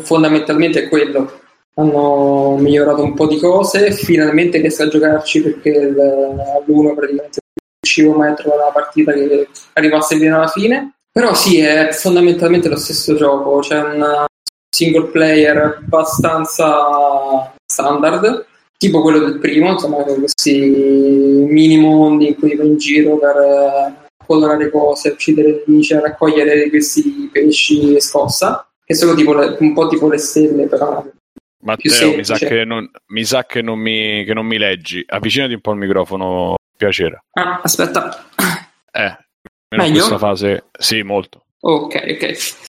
fondamentalmente 0.00 0.84
è 0.84 0.88
quello. 0.88 1.40
Hanno 1.74 2.56
migliorato 2.58 3.02
un 3.02 3.14
po' 3.14 3.26
di 3.26 3.38
cose, 3.38 3.92
finalmente 3.92 4.58
riesco 4.58 4.84
a 4.84 4.88
giocarci 4.88 5.42
perché 5.42 5.90
l'1 5.90 6.94
praticamente 6.94 7.40
non 7.42 7.78
riuscivo 7.80 8.16
mai 8.16 8.30
a 8.30 8.34
trovare 8.34 8.62
una 8.62 8.72
partita 8.72 9.12
che 9.12 9.48
arrivasse 9.74 10.16
bene 10.16 10.34
alla 10.34 10.48
fine. 10.48 10.94
Però 11.12 11.34
sì, 11.34 11.60
è 11.60 11.90
fondamentalmente 11.92 12.68
lo 12.68 12.76
stesso 12.76 13.14
gioco, 13.14 13.58
c'è 13.58 13.80
un 13.80 14.24
single 14.74 15.08
player 15.08 15.80
abbastanza 15.82 17.54
standard, 17.64 18.46
tipo 18.76 19.00
quello 19.02 19.18
del 19.18 19.38
primo, 19.38 19.70
insomma, 19.72 20.02
questi 20.02 20.58
mini 21.48 21.78
mondi 21.78 22.28
in 22.28 22.36
cui 22.36 22.56
vai 22.56 22.68
in 22.68 22.76
giro 22.78 23.18
per 23.18 24.07
colorare 24.28 24.70
cose, 24.70 25.08
uccidere 25.08 25.64
nemici, 25.66 25.94
raccogliere 25.94 26.68
questi 26.68 27.30
pesci 27.32 27.98
scossa, 27.98 28.68
che 28.84 28.94
sono 28.94 29.14
tipo 29.14 29.32
le, 29.32 29.56
un 29.58 29.72
po' 29.72 29.88
tipo 29.88 30.08
le 30.08 30.18
stelle, 30.18 30.66
però. 30.66 31.02
Matteo, 31.60 32.14
mi 32.14 32.24
sa, 32.24 32.36
che 32.36 32.64
non, 32.64 32.88
mi, 33.06 33.24
sa 33.24 33.44
che, 33.44 33.62
non 33.62 33.78
mi, 33.78 34.22
che 34.24 34.34
non 34.34 34.46
mi 34.46 34.58
leggi. 34.58 35.02
Avvicinati 35.06 35.54
un 35.54 35.60
po' 35.60 35.72
il 35.72 35.78
microfono, 35.78 36.56
piacere. 36.76 37.24
Ah, 37.32 37.60
aspetta. 37.62 38.26
Eh, 38.92 39.16
in 39.76 39.92
questa 39.92 40.18
fase, 40.18 40.64
sì, 40.78 41.02
molto. 41.02 41.46
Ok, 41.60 41.94
ok. 41.94 42.66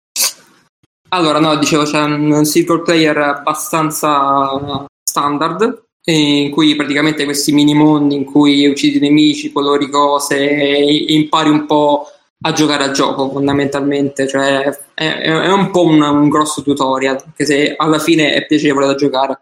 Allora, 1.10 1.40
no, 1.40 1.56
dicevo, 1.58 1.84
c'è 1.84 2.02
un 2.02 2.46
single 2.46 2.82
player 2.82 3.18
abbastanza 3.18 4.86
standard, 5.04 5.87
in 6.14 6.52
cui 6.52 6.76
praticamente 6.76 7.26
questi 7.26 7.52
mini 7.52 7.74
mondi 7.74 8.16
in 8.16 8.24
cui 8.24 8.66
uccidi 8.66 9.00
nemici, 9.00 9.52
colori 9.52 9.90
cose 9.90 10.38
e 10.38 11.06
impari 11.10 11.50
un 11.50 11.66
po' 11.66 12.08
a 12.42 12.52
giocare 12.54 12.84
al 12.86 12.92
gioco 12.92 13.30
fondamentalmente, 13.30 14.28
cioè 14.28 14.64
è, 14.94 15.18
è 15.18 15.52
un 15.52 15.72
po' 15.72 15.84
un, 15.84 16.02
un, 16.02 16.30
grosso 16.30 16.62
tutorial, 16.62 17.22
anche 17.26 17.46
se 17.46 17.74
alla 17.76 18.00
fine 18.00 18.34
è 18.34 18.46
piacevole 18.46 18.86
da 18.86 18.96
giocare. 18.96 19.42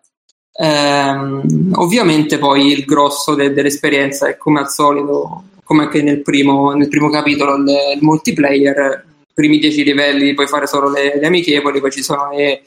Ehm, 0.57 1.73
ovviamente 1.75 2.37
poi 2.37 2.71
il 2.71 2.85
grosso 2.85 3.35
de, 3.35 3.51
dell'esperienza 3.53 4.27
è 4.27 4.37
come 4.37 4.59
al 4.61 4.69
solito, 4.69 5.43
come 5.63 5.83
anche 5.83 6.01
nel 6.01 6.21
primo, 6.21 6.71
nel 6.71 6.87
primo 6.87 7.09
capitolo, 7.09 7.55
il, 7.57 7.67
il 7.95 7.99
multiplayer, 8.01 9.05
i 9.27 9.33
primi 9.33 9.59
dieci 9.59 9.83
livelli 9.83 10.33
puoi 10.33 10.47
fare 10.47 10.65
solo 10.65 10.89
le, 10.89 11.19
le 11.19 11.27
amichevoli, 11.27 11.81
poi 11.81 11.91
ci 11.91 12.01
sono 12.01 12.31
le, 12.31 12.63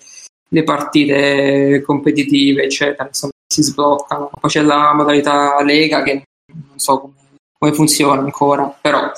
le 0.50 0.62
partite 0.62 1.82
competitive, 1.84 2.64
eccetera, 2.64 3.06
insomma, 3.08 3.32
si 3.48 3.62
sbloccano. 3.62 4.30
Poi 4.38 4.50
c'è 4.50 4.62
la 4.62 4.92
modalità 4.94 5.62
Lega 5.62 6.02
che 6.02 6.22
non 6.52 6.78
so 6.78 7.00
come, 7.00 7.14
come 7.58 7.72
funziona 7.72 8.20
ancora, 8.20 8.76
però 8.80 9.10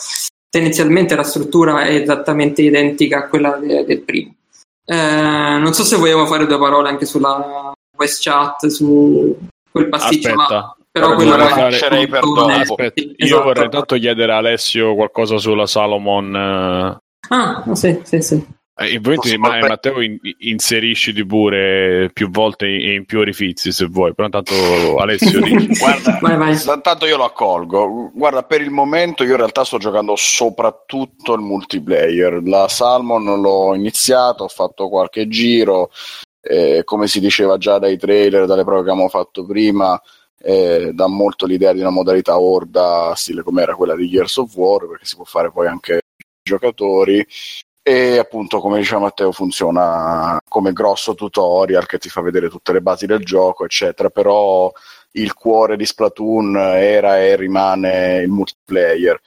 tendenzialmente 0.49 1.15
la 1.15 1.23
struttura 1.23 1.83
è 1.83 1.95
esattamente 1.95 2.63
identica 2.63 3.19
a 3.19 3.29
quella 3.29 3.57
de, 3.57 3.85
del 3.85 4.01
primo. 4.03 4.35
Eh, 4.85 5.59
non 5.59 5.73
so 5.73 5.85
se 5.85 5.97
vogliamo 5.97 6.27
fare 6.27 6.47
due 6.47 6.59
parole 6.59 6.89
anche 6.89 7.07
sulla 7.07 7.73
voice 7.97 8.19
chat, 8.21 8.67
su 8.67 9.37
quel 9.71 9.89
pasticcio, 9.89 10.31
Aspetta. 10.31 10.61
ma 10.61 10.75
però 10.91 11.15
quello 11.15 11.37
la 11.37 11.55
lascerei 11.55 12.09
per 12.09 12.23
dopo. 12.23 12.47
Aspetta, 12.47 13.01
io 13.01 13.15
esatto. 13.17 13.43
vorrei 13.45 13.69
tanto 13.69 13.97
chiedere 13.97 14.33
a 14.33 14.39
Alessio 14.39 14.95
qualcosa 14.95 15.39
sulla 15.39 15.67
Salomon. 15.67 16.35
Eh. 16.35 16.99
Ah, 17.29 17.65
sì, 17.75 18.01
sì, 18.03 18.21
sì. 18.21 18.45
Eh, 18.77 18.97
ovviamente 18.97 19.37
ma, 19.37 19.59
per... 19.59 19.69
Matteo 19.69 20.01
in, 20.01 20.19
inserisci 20.39 21.13
pure 21.27 22.09
più 22.15 22.31
volte 22.31 22.67
e 22.67 22.95
in 22.95 23.05
più 23.05 23.19
orifizi 23.19 23.73
se 23.73 23.85
vuoi, 23.87 24.15
però 24.15 24.27
intanto 24.27 24.97
Alessio 24.97 25.41
dici. 25.45 25.79
Guarda, 25.79 26.19
vai, 26.21 26.37
vai. 26.37 26.81
Tanto 26.81 27.05
io 27.05 27.19
lo 27.19 27.25
accolgo. 27.25 28.11
Guarda, 28.15 28.43
per 28.43 28.63
il 28.63 28.71
momento 28.71 29.23
io 29.23 29.33
in 29.33 29.37
realtà 29.37 29.65
sto 29.65 29.77
giocando 29.77 30.15
soprattutto 30.17 31.35
il 31.35 31.41
multiplayer. 31.41 32.43
La 32.45 32.69
Salmon 32.69 33.41
l'ho 33.41 33.75
iniziato, 33.75 34.45
ho 34.45 34.49
fatto 34.49 34.89
qualche 34.89 35.29
giro, 35.29 35.91
eh, 36.41 36.83
come 36.85 37.07
si 37.07 37.21
diceva 37.21 37.59
già 37.59 37.79
dai 37.79 37.99
trailer, 37.99 38.47
dalle 38.47 38.65
prove 38.65 38.83
che 38.83 38.91
abbiamo 38.91 39.11
fatto 39.11 39.45
prima, 39.45 40.01
eh, 40.39 40.93
dà 40.95 41.07
molto 41.07 41.45
l'idea 41.45 41.75
di 41.75 41.81
una 41.81 41.91
modalità 41.91 42.39
horda, 42.39 43.13
stile 43.15 43.43
come 43.43 43.61
era 43.61 43.75
quella 43.75 43.95
di 43.95 44.09
Gears 44.09 44.39
of 44.39 44.55
War, 44.57 44.87
perché 44.89 45.05
si 45.05 45.17
può 45.17 45.25
fare 45.25 45.51
poi 45.51 45.67
anche 45.67 46.01
giocatori 46.43 47.25
e 47.83 48.19
appunto 48.19 48.61
come 48.61 48.79
diceva 48.79 49.01
Matteo 49.01 49.33
funziona 49.33 50.39
come 50.49 50.73
grosso 50.73 51.15
tutorial 51.15 51.87
che 51.87 51.99
ti 51.99 52.09
fa 52.09 52.21
vedere 52.21 52.49
tutte 52.49 52.73
le 52.73 52.83
basi 52.83 53.07
del 53.07 53.25
gioco 53.25 53.65
eccetera. 53.65 54.11
Però 54.11 54.71
il 55.13 55.35
cuore 55.35 55.77
di 55.77 55.87
Splatoon 55.87 56.57
era 56.57 57.19
e 57.21 57.37
rimane 57.37 58.19
il 58.19 58.29
multiplayer. 58.29 59.19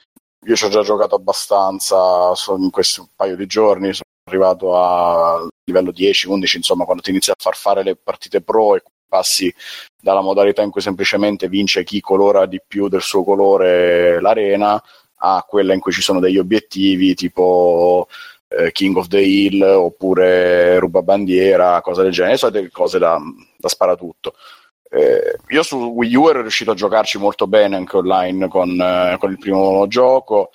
Io 0.46 0.56
ci 0.56 0.64
ho 0.64 0.68
già 0.68 0.82
giocato 0.82 1.14
abbastanza 1.14 2.32
in 2.56 2.70
questi 2.70 3.00
un 3.00 3.06
paio 3.16 3.36
di 3.36 3.46
giorni 3.46 3.92
sono 3.92 4.04
arrivato 4.26 4.76
a 4.76 5.46
livello 5.64 5.90
10-11 5.90 6.56
insomma 6.56 6.84
quando 6.84 7.02
ti 7.02 7.10
inizi 7.10 7.30
a 7.30 7.34
far 7.36 7.56
fare 7.56 7.82
le 7.82 7.96
partite 7.96 8.42
pro 8.42 8.76
e 8.76 8.82
passi 9.08 9.54
dalla 10.00 10.20
modalità 10.20 10.62
in 10.62 10.70
cui 10.70 10.80
semplicemente 10.80 11.48
vince 11.48 11.84
chi 11.84 12.00
colora 12.00 12.46
di 12.46 12.60
più 12.66 12.88
del 12.88 13.02
suo 13.02 13.22
colore 13.22 14.20
l'arena 14.20 14.82
a 15.18 15.44
quella 15.48 15.72
in 15.72 15.80
cui 15.80 15.92
ci 15.92 16.02
sono 16.02 16.20
degli 16.20 16.38
obiettivi 16.38 17.14
tipo 17.14 18.08
eh, 18.58 18.72
King 18.72 18.96
of 18.96 19.08
the 19.08 19.20
Hill 19.20 19.62
oppure 19.62 20.78
ruba 20.78 21.02
bandiera, 21.02 21.80
cose 21.80 22.02
del 22.02 22.12
genere, 22.12 22.36
solite 22.36 22.70
cose 22.70 22.98
da, 22.98 23.18
da 23.58 23.68
sparatutto. 23.68 24.34
Eh, 24.90 25.38
io 25.48 25.62
su 25.62 25.76
Wii 25.76 26.14
U 26.14 26.28
ero 26.28 26.40
riuscito 26.40 26.70
a 26.70 26.74
giocarci 26.74 27.18
molto 27.18 27.46
bene 27.46 27.76
anche 27.76 27.96
online 27.96 28.48
con, 28.48 28.80
eh, 28.80 29.16
con 29.18 29.30
il 29.30 29.38
primo 29.38 29.86
gioco 29.88 30.50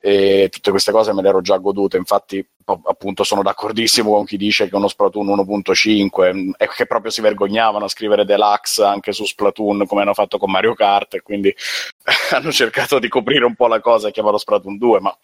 e 0.00 0.48
tutte 0.50 0.70
queste 0.70 0.92
cose 0.92 1.12
me 1.12 1.22
le 1.22 1.28
ero 1.28 1.40
già 1.40 1.56
godute 1.56 1.96
infatti 1.96 2.44
appunto 2.64 3.24
sono 3.24 3.42
d'accordissimo 3.42 4.12
con 4.12 4.24
chi 4.24 4.36
dice 4.36 4.68
che 4.68 4.76
uno 4.76 4.86
Splatoon 4.86 5.26
1.5 5.26 6.50
e 6.56 6.68
che 6.68 6.86
proprio 6.86 7.10
si 7.10 7.20
vergognavano 7.20 7.84
a 7.84 7.88
scrivere 7.88 8.24
deluxe 8.24 8.84
anche 8.84 9.12
su 9.12 9.24
Splatoon 9.24 9.86
come 9.86 10.02
hanno 10.02 10.14
fatto 10.14 10.38
con 10.38 10.52
Mario 10.52 10.74
Kart 10.74 11.14
e 11.14 11.22
quindi 11.22 11.52
hanno 12.30 12.52
cercato 12.52 13.00
di 13.00 13.08
coprire 13.08 13.44
un 13.44 13.56
po' 13.56 13.66
la 13.66 13.80
cosa 13.80 14.08
e 14.08 14.12
chiamarlo 14.12 14.38
Splatoon 14.38 14.78
2 14.78 15.00
ma 15.00 15.16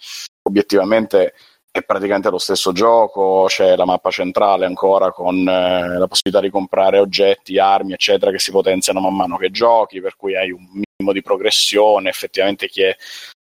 obiettivamente 0.43 1.35
è 1.77 1.83
praticamente 1.83 2.31
lo 2.31 2.39
stesso 2.39 2.71
gioco, 2.71 3.47
c'è 3.49 3.75
la 3.75 3.85
mappa 3.85 4.09
centrale 4.13 4.65
ancora 4.65 5.11
con 5.11 5.37
eh, 5.37 5.99
la 5.99 6.07
possibilità 6.07 6.41
di 6.41 6.49
comprare 6.49 7.01
oggetti, 7.01 7.59
armi, 7.59 7.95
eccetera, 7.95 8.31
che 8.31 8.39
si 8.39 8.53
potenziano 8.53 9.01
man 9.01 9.17
mano 9.17 9.37
che 9.37 9.51
giochi, 9.51 10.01
per 10.01 10.15
cui 10.15 10.37
hai 10.37 10.53
un 10.53 10.63
minimo 10.63 11.13
di 11.13 11.21
progressione, 11.21 12.11
effettivamente 12.11 12.69
chi 12.69 12.83
è 12.83 12.97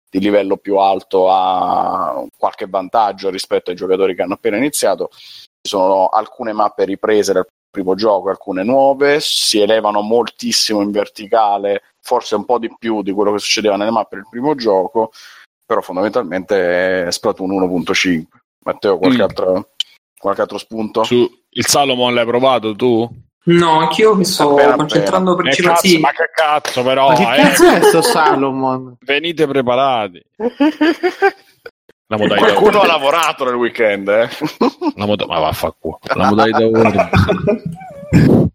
di 0.09 0.19
livello 0.19 0.55
più 0.55 0.77
alto 0.77 1.29
ha 1.29 2.25
qualche 2.37 2.67
vantaggio 2.67 3.29
rispetto 3.29 3.69
ai 3.69 3.75
giocatori 3.75 4.15
che 4.15 4.21
hanno 4.21 4.35
appena 4.35 4.55
iniziato. 4.55 5.09
Ci 5.11 5.67
sono 5.67 6.07
alcune 6.07 6.53
mappe 6.53 6.85
riprese 6.85 7.33
dal 7.33 7.45
primo 7.69 7.95
gioco, 7.95 8.29
alcune 8.29 8.63
nuove, 8.63 9.19
si 9.19 9.59
elevano 9.59 9.99
moltissimo 9.99 10.79
in 10.79 10.91
verticale, 10.91 11.81
forse 11.99 12.35
un 12.35 12.45
po' 12.45 12.59
di 12.59 12.73
più 12.79 13.01
di 13.01 13.11
quello 13.11 13.33
che 13.33 13.39
succedeva 13.39 13.75
nelle 13.75 13.91
mappe 13.91 14.15
del 14.15 14.27
primo 14.29 14.55
gioco, 14.55 15.11
però 15.71 15.79
fondamentalmente 15.81 17.05
è 17.05 17.11
Splatoon 17.11 17.49
1.5. 17.49 18.23
Matteo, 18.65 18.97
qualche, 18.97 19.19
mm. 19.19 19.21
altro, 19.21 19.69
qualche 20.19 20.41
altro 20.41 20.57
spunto? 20.57 21.05
Su, 21.05 21.25
il 21.51 21.65
Salomon 21.65 22.13
l'hai 22.13 22.25
provato 22.25 22.75
tu? 22.75 23.09
No, 23.43 23.79
anch'io 23.79 24.13
mi 24.13 24.25
sto 24.25 24.51
appena 24.51 24.75
concentrando 24.75 25.31
appena. 25.31 25.49
principalmente. 25.49 25.95
Eh, 25.95 25.99
ma 25.99 26.11
che 26.11 26.29
cazzo, 26.35 26.83
però! 26.83 27.07
Ma 27.07 27.13
che 27.15 27.21
eh? 27.21 27.41
cazzo 27.41 27.69
è 27.69 27.81
sto 27.83 28.01
Salomon? 28.01 28.97
Venite 29.05 29.47
preparati. 29.47 30.21
La 32.07 32.17
modalità 32.17 32.47
Qualcuno 32.47 32.81
ha 32.81 32.85
lavorato 32.85 33.45
nel 33.45 33.55
weekend, 33.55 34.09
eh? 34.09 34.27
La 34.97 35.05
mod- 35.05 35.25
ma 35.25 35.39
vaffanculo. 35.39 35.99
La 36.15 36.27
modalità 36.27 36.65
Word. 36.65 37.09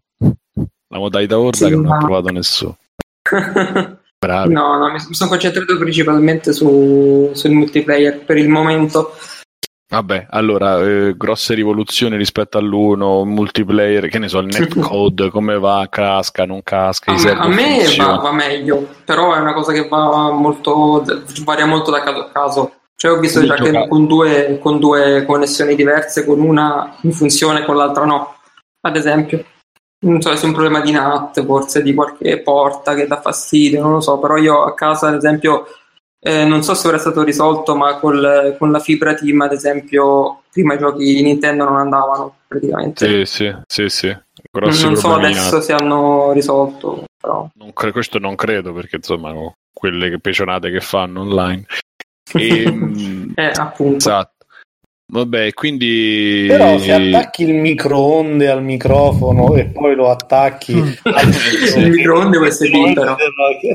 La 0.89 0.99
modalità 0.99 1.39
Word 1.39 1.55
sì, 1.55 1.65
che 1.65 1.75
non 1.75 1.91
ha 1.91 1.97
provato 1.97 2.29
nessuno. 2.29 2.77
Bravi. 4.19 4.51
No, 4.51 4.77
no, 4.77 4.91
mi 4.91 5.13
sono 5.13 5.29
concentrato 5.29 5.77
principalmente 5.77 6.51
su, 6.51 7.29
sul 7.33 7.51
multiplayer 7.51 8.23
per 8.25 8.37
il 8.37 8.49
momento. 8.49 9.13
Vabbè, 9.89 10.27
allora, 10.31 10.83
eh, 10.83 11.15
grosse 11.15 11.53
rivoluzioni 11.53 12.17
rispetto 12.17 12.57
all'1, 12.57 13.23
multiplayer, 13.23 14.09
che 14.09 14.19
ne 14.19 14.27
so, 14.27 14.39
il 14.39 14.47
netcode, 14.47 15.29
come 15.31 15.57
va, 15.59 15.87
casca, 15.89 16.45
non 16.45 16.61
casca, 16.61 17.13
a, 17.13 17.37
a 17.37 17.47
me 17.47 17.85
va, 17.95 18.17
va, 18.17 18.31
meglio, 18.33 18.85
però 19.05 19.33
è 19.33 19.39
una 19.39 19.53
cosa 19.53 19.71
che 19.71 19.87
va 19.87 20.31
molto, 20.31 21.05
varia 21.45 21.65
molto 21.65 21.91
da 21.91 22.01
caso 22.01 22.19
a 22.19 22.29
caso. 22.31 22.71
Cioè 22.97 23.11
ho 23.11 23.19
visto 23.19 23.45
già 23.45 23.53
che 23.53 23.87
con 23.87 24.07
due, 24.07 24.57
con 24.59 24.79
due 24.79 25.23
connessioni 25.25 25.75
diverse, 25.75 26.25
con 26.25 26.41
una 26.41 26.97
in 27.01 27.13
funzione, 27.13 27.63
con 27.63 27.77
l'altra 27.77 28.03
no, 28.03 28.35
ad 28.81 28.95
esempio. 28.95 29.45
Non 29.99 30.21
so 30.21 30.35
se 30.35 30.43
è 30.43 30.47
un 30.47 30.53
problema 30.53 30.81
di 30.81 30.91
NAT, 30.91 31.43
forse 31.43 31.81
di 31.81 31.93
qualche 31.93 32.39
porta 32.41 32.93
che 32.93 33.07
dà 33.07 33.19
fastidio, 33.19 33.81
non 33.81 33.93
lo 33.93 34.01
so, 34.01 34.19
però 34.19 34.37
io 34.37 34.61
a 34.63 34.73
casa, 34.75 35.07
ad 35.07 35.15
esempio, 35.15 35.65
eh, 36.19 36.45
non 36.45 36.61
so 36.61 36.75
se 36.75 36.87
ora 36.87 36.97
è 36.97 36.99
stato 36.99 37.23
risolto, 37.23 37.75
ma 37.75 37.97
col, 37.97 38.55
con 38.59 38.71
la 38.71 38.79
fibra 38.79 39.15
team, 39.15 39.41
ad 39.41 39.53
esempio, 39.53 40.43
prima 40.51 40.75
i 40.75 40.77
giochi 40.77 41.15
di 41.15 41.23
Nintendo 41.23 41.63
non 41.63 41.77
andavano 41.77 42.35
praticamente. 42.47 43.25
Sì, 43.25 43.25
sì, 43.25 43.55
sì, 43.65 43.89
sì. 43.89 44.17
Grossi 44.51 44.85
non 44.85 44.95
so 44.95 45.13
adesso 45.15 45.61
se 45.61 45.73
hanno 45.73 46.31
risolto. 46.31 47.05
Però. 47.19 47.49
Non 47.55 47.73
cre- 47.73 47.91
questo 47.91 48.19
non 48.19 48.35
credo, 48.35 48.73
perché 48.73 48.97
insomma, 48.97 49.33
quelle 49.73 50.19
pecionate 50.19 50.69
che 50.69 50.79
fanno 50.79 51.21
online. 51.21 51.65
E, 52.33 52.63
ehm, 52.63 53.33
eh, 53.35 53.51
appunto. 53.55 53.97
Esatto. 53.97 54.36
Vabbè, 55.09 55.53
quindi. 55.53 56.45
Però 56.49 56.77
se 56.77 56.91
attacchi 56.91 57.43
il 57.43 57.53
microonde 57.53 58.49
al 58.49 58.61
microfono 58.61 59.55
e 59.55 59.65
poi 59.67 59.95
lo 59.95 60.09
attacchi 60.09 60.75
mm. 60.75 60.91
al 61.03 61.29
il 61.83 61.89
microonde 61.91 62.37
USB, 62.37 62.93
però. 62.93 63.15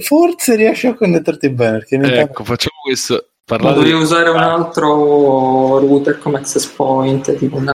Forse 0.01 0.57
riesci 0.57 0.87
a 0.89 0.95
connetterti 0.95 1.49
bene. 1.51 1.79
Perché 1.79 2.21
ecco, 2.21 2.45
facciamo 2.45 2.77
questo. 2.83 3.29
Parlate 3.45 3.75
Dovevi 3.75 3.95
usare 3.95 4.31
un 4.31 4.37
altro 4.37 5.79
router 5.79 6.19
come 6.19 6.39
access 6.39 6.67
point, 6.67 7.35
tipo 7.37 7.57
una 7.57 7.73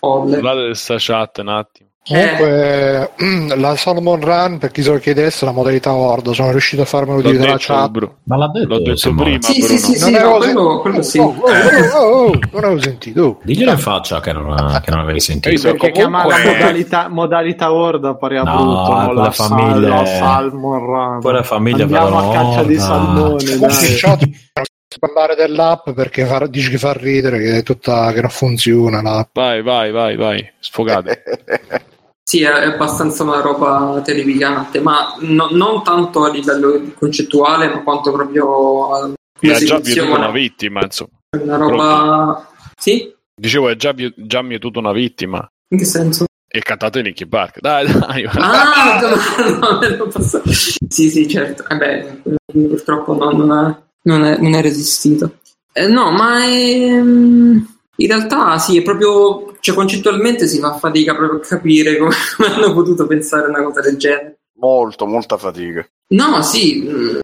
Parlate 0.00 0.60
di 0.60 0.66
questa 0.66 0.96
chat 0.98 1.38
un 1.38 1.48
attimo. 1.48 1.89
Comunque, 2.02 3.12
eh. 3.16 3.56
la 3.56 3.76
Solomon 3.76 4.20
Run, 4.20 4.58
per 4.58 4.70
chi 4.70 4.82
se 4.82 4.90
lo 4.90 4.98
chiedesse, 4.98 5.44
la 5.44 5.52
modalità 5.52 5.92
Horde, 5.92 6.32
sono 6.32 6.50
riuscito 6.50 6.82
a 6.82 6.84
farmelo 6.86 7.20
dire 7.20 7.38
dalla 7.38 7.56
chat. 7.58 7.90
Bro. 7.90 8.16
Ma 8.24 8.36
l'ha 8.36 8.48
detto, 8.48 8.68
l'ho 8.68 8.80
detto 8.80 9.14
prima, 9.14 9.40
sì, 9.40 9.60
Bruno. 9.60 9.78
Sì, 9.78 9.78
sì, 9.96 10.10
non, 10.10 10.22
no, 10.22 10.36
quello, 10.38 10.80
quello 10.80 11.02
sì. 11.02 11.18
Oh, 11.18 11.36
oh, 11.38 11.98
oh, 11.98 12.26
oh, 12.26 12.38
non 12.52 12.64
avevo 12.64 12.80
sentito. 12.80 13.38
Diglielo 13.42 13.72
in 13.72 13.78
faccia 13.78 14.20
che 14.20 14.32
non, 14.32 14.80
che 14.82 14.90
non 14.90 15.00
avevi 15.00 15.20
sentito. 15.20 15.60
Perché 15.60 15.92
comunque... 15.92 15.92
chiama 15.92 16.26
la 16.26 16.52
modalità, 16.52 17.08
modalità 17.08 17.72
Horde 17.72 18.16
pare 18.16 18.38
a 18.38 18.42
no, 18.42 18.56
brutto. 18.56 19.02
No, 19.02 19.12
la 19.12 19.30
famiglia, 19.30 20.06
Salmon 20.06 20.78
Run. 20.78 21.20
Quella 21.20 21.42
famiglia 21.42 21.82
Andiamo 21.82 22.18
a 22.18 22.32
caccia 22.32 22.62
di 22.62 22.78
salmone. 22.78 24.68
Parlare 24.98 25.34
dell'app 25.34 25.90
perché 25.90 26.24
fa, 26.24 26.46
dici 26.46 26.70
che 26.70 26.78
fa 26.78 26.92
ridere 26.92 27.38
che 27.38 27.56
è 27.58 27.62
tutta 27.62 28.12
che 28.12 28.20
non 28.20 28.30
funziona 28.30 29.02
l'app. 29.02 29.34
Vai, 29.34 29.62
vai, 29.62 29.90
vai, 29.90 30.16
vai, 30.16 30.52
sfogate. 30.58 31.88
Sì, 32.30 32.42
è 32.42 32.46
abbastanza 32.46 33.24
una 33.24 33.40
roba 33.40 34.00
terrificante, 34.04 34.78
ma 34.78 35.16
no, 35.18 35.48
non 35.50 35.82
tanto 35.82 36.22
a 36.22 36.30
livello 36.30 36.80
concettuale, 36.96 37.66
ma 37.66 37.82
quanto 37.82 38.12
proprio 38.12 38.94
a 38.94 39.10
ha 39.48 39.58
già 39.58 39.80
mietuto 39.82 40.14
una 40.14 40.30
vittima, 40.30 40.80
insomma. 40.82 41.10
Una 41.36 41.56
roba... 41.56 42.48
Sì? 42.76 43.12
Dicevo, 43.34 43.68
è 43.68 43.76
già, 43.76 43.94
già 44.14 44.42
mietuto 44.42 44.78
una 44.78 44.92
vittima. 44.92 45.44
In 45.70 45.78
che 45.78 45.84
senso? 45.84 46.26
E 46.46 46.60
cantate 46.60 47.00
Nicky 47.02 47.26
Park, 47.26 47.60
dai, 47.60 47.86
dai. 47.98 48.24
Ah, 48.26 49.00
no, 49.58 49.78
no, 49.80 49.96
no, 49.96 50.06
posso... 50.06 50.42
Sì, 50.46 51.08
sì, 51.08 51.26
certo. 51.26 51.64
Eh 51.68 51.76
beh, 51.76 52.22
purtroppo 52.44 53.14
no, 53.14 53.30
non, 53.30 53.66
è, 53.66 53.89
non, 54.02 54.24
è, 54.24 54.38
non 54.38 54.54
è 54.54 54.62
resistito. 54.62 55.38
Eh, 55.72 55.86
no, 55.86 56.10
ma 56.10 56.44
è... 56.44 56.48
in 56.48 57.66
realtà 57.96 58.58
sì, 58.58 58.78
è 58.78 58.82
proprio 58.82 59.50
cioè 59.60 59.74
concettualmente 59.74 60.46
si 60.46 60.58
fa 60.58 60.76
fatica 60.78 61.14
proprio 61.14 61.40
a 61.40 61.42
capire 61.42 61.96
come, 61.98 62.14
come 62.36 62.54
hanno 62.54 62.72
potuto 62.72 63.06
pensare 63.06 63.48
una 63.48 63.62
cosa 63.62 63.80
del 63.80 63.96
genere. 63.96 64.38
Molto, 64.58 65.06
molta 65.06 65.36
fatica. 65.36 65.86
No, 66.08 66.42
sì, 66.42 66.82
mm, 66.86 67.18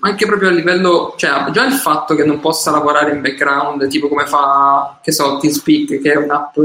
anche 0.00 0.26
proprio 0.26 0.48
a 0.48 0.52
livello, 0.52 1.14
cioè 1.16 1.50
già 1.50 1.66
il 1.66 1.72
fatto 1.72 2.14
che 2.14 2.24
non 2.24 2.40
possa 2.40 2.70
lavorare 2.70 3.12
in 3.12 3.20
background, 3.20 3.88
tipo 3.88 4.08
come 4.08 4.26
fa, 4.26 5.00
che 5.02 5.12
so, 5.12 5.38
TeamSpeak, 5.38 6.00
che 6.00 6.12
è 6.12 6.16
un'app 6.16 6.56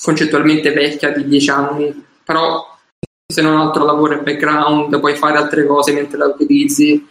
concettualmente 0.00 0.72
vecchia 0.72 1.10
di 1.10 1.26
10 1.26 1.50
anni, 1.50 2.04
però 2.24 2.72
se 3.26 3.40
non 3.42 3.56
altro 3.56 3.84
lavora 3.84 4.16
in 4.16 4.22
background, 4.22 4.98
puoi 5.00 5.16
fare 5.16 5.38
altre 5.38 5.66
cose 5.66 5.92
mentre 5.92 6.18
la 6.18 6.26
utilizzi. 6.26 7.08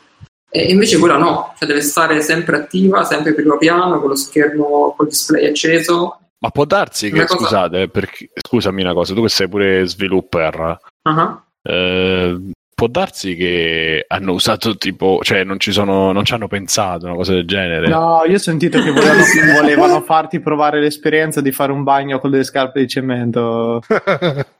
E 0.55 0.71
invece 0.71 0.99
quella 0.99 1.17
no, 1.17 1.53
cioè 1.57 1.67
deve 1.67 1.81
stare 1.81 2.21
sempre 2.21 2.57
attiva, 2.57 3.03
sempre 3.03 3.33
primo 3.33 3.57
piano, 3.57 3.99
con 3.99 4.09
lo 4.09 4.15
schermo, 4.15 4.93
col 4.95 5.07
display 5.07 5.47
acceso 5.47 6.19
ma 6.43 6.49
può 6.49 6.65
darsi 6.65 7.09
che, 7.09 7.25
cosa... 7.25 7.37
scusate, 7.37 7.87
perché, 7.87 8.29
scusami 8.35 8.81
una 8.81 8.93
cosa, 8.93 9.13
tu 9.13 9.21
che 9.21 9.29
sei 9.29 9.47
pure 9.47 9.87
svilupper, 9.87 10.77
uh-huh. 11.03 11.39
eh, 11.61 12.51
può 12.75 12.87
darsi 12.87 13.33
che 13.35 14.03
hanno 14.05 14.33
usato 14.33 14.75
tipo, 14.75 15.19
cioè 15.23 15.45
non 15.45 15.57
ci 15.57 15.71
sono, 15.71 16.11
non 16.11 16.25
ci 16.25 16.33
hanno 16.33 16.49
pensato 16.49 17.05
una 17.05 17.15
cosa 17.15 17.31
del 17.31 17.47
genere. 17.47 17.87
No, 17.87 18.23
io 18.27 18.35
ho 18.35 18.39
sentito 18.39 18.81
che 18.81 18.91
volevano, 18.91 19.23
volevano 19.55 20.01
farti 20.01 20.41
provare 20.41 20.81
l'esperienza 20.81 21.39
di 21.39 21.53
fare 21.53 21.71
un 21.71 21.83
bagno 21.83 22.19
con 22.19 22.29
delle 22.29 22.43
scarpe 22.43 22.81
di 22.81 22.87
cemento. 22.89 23.81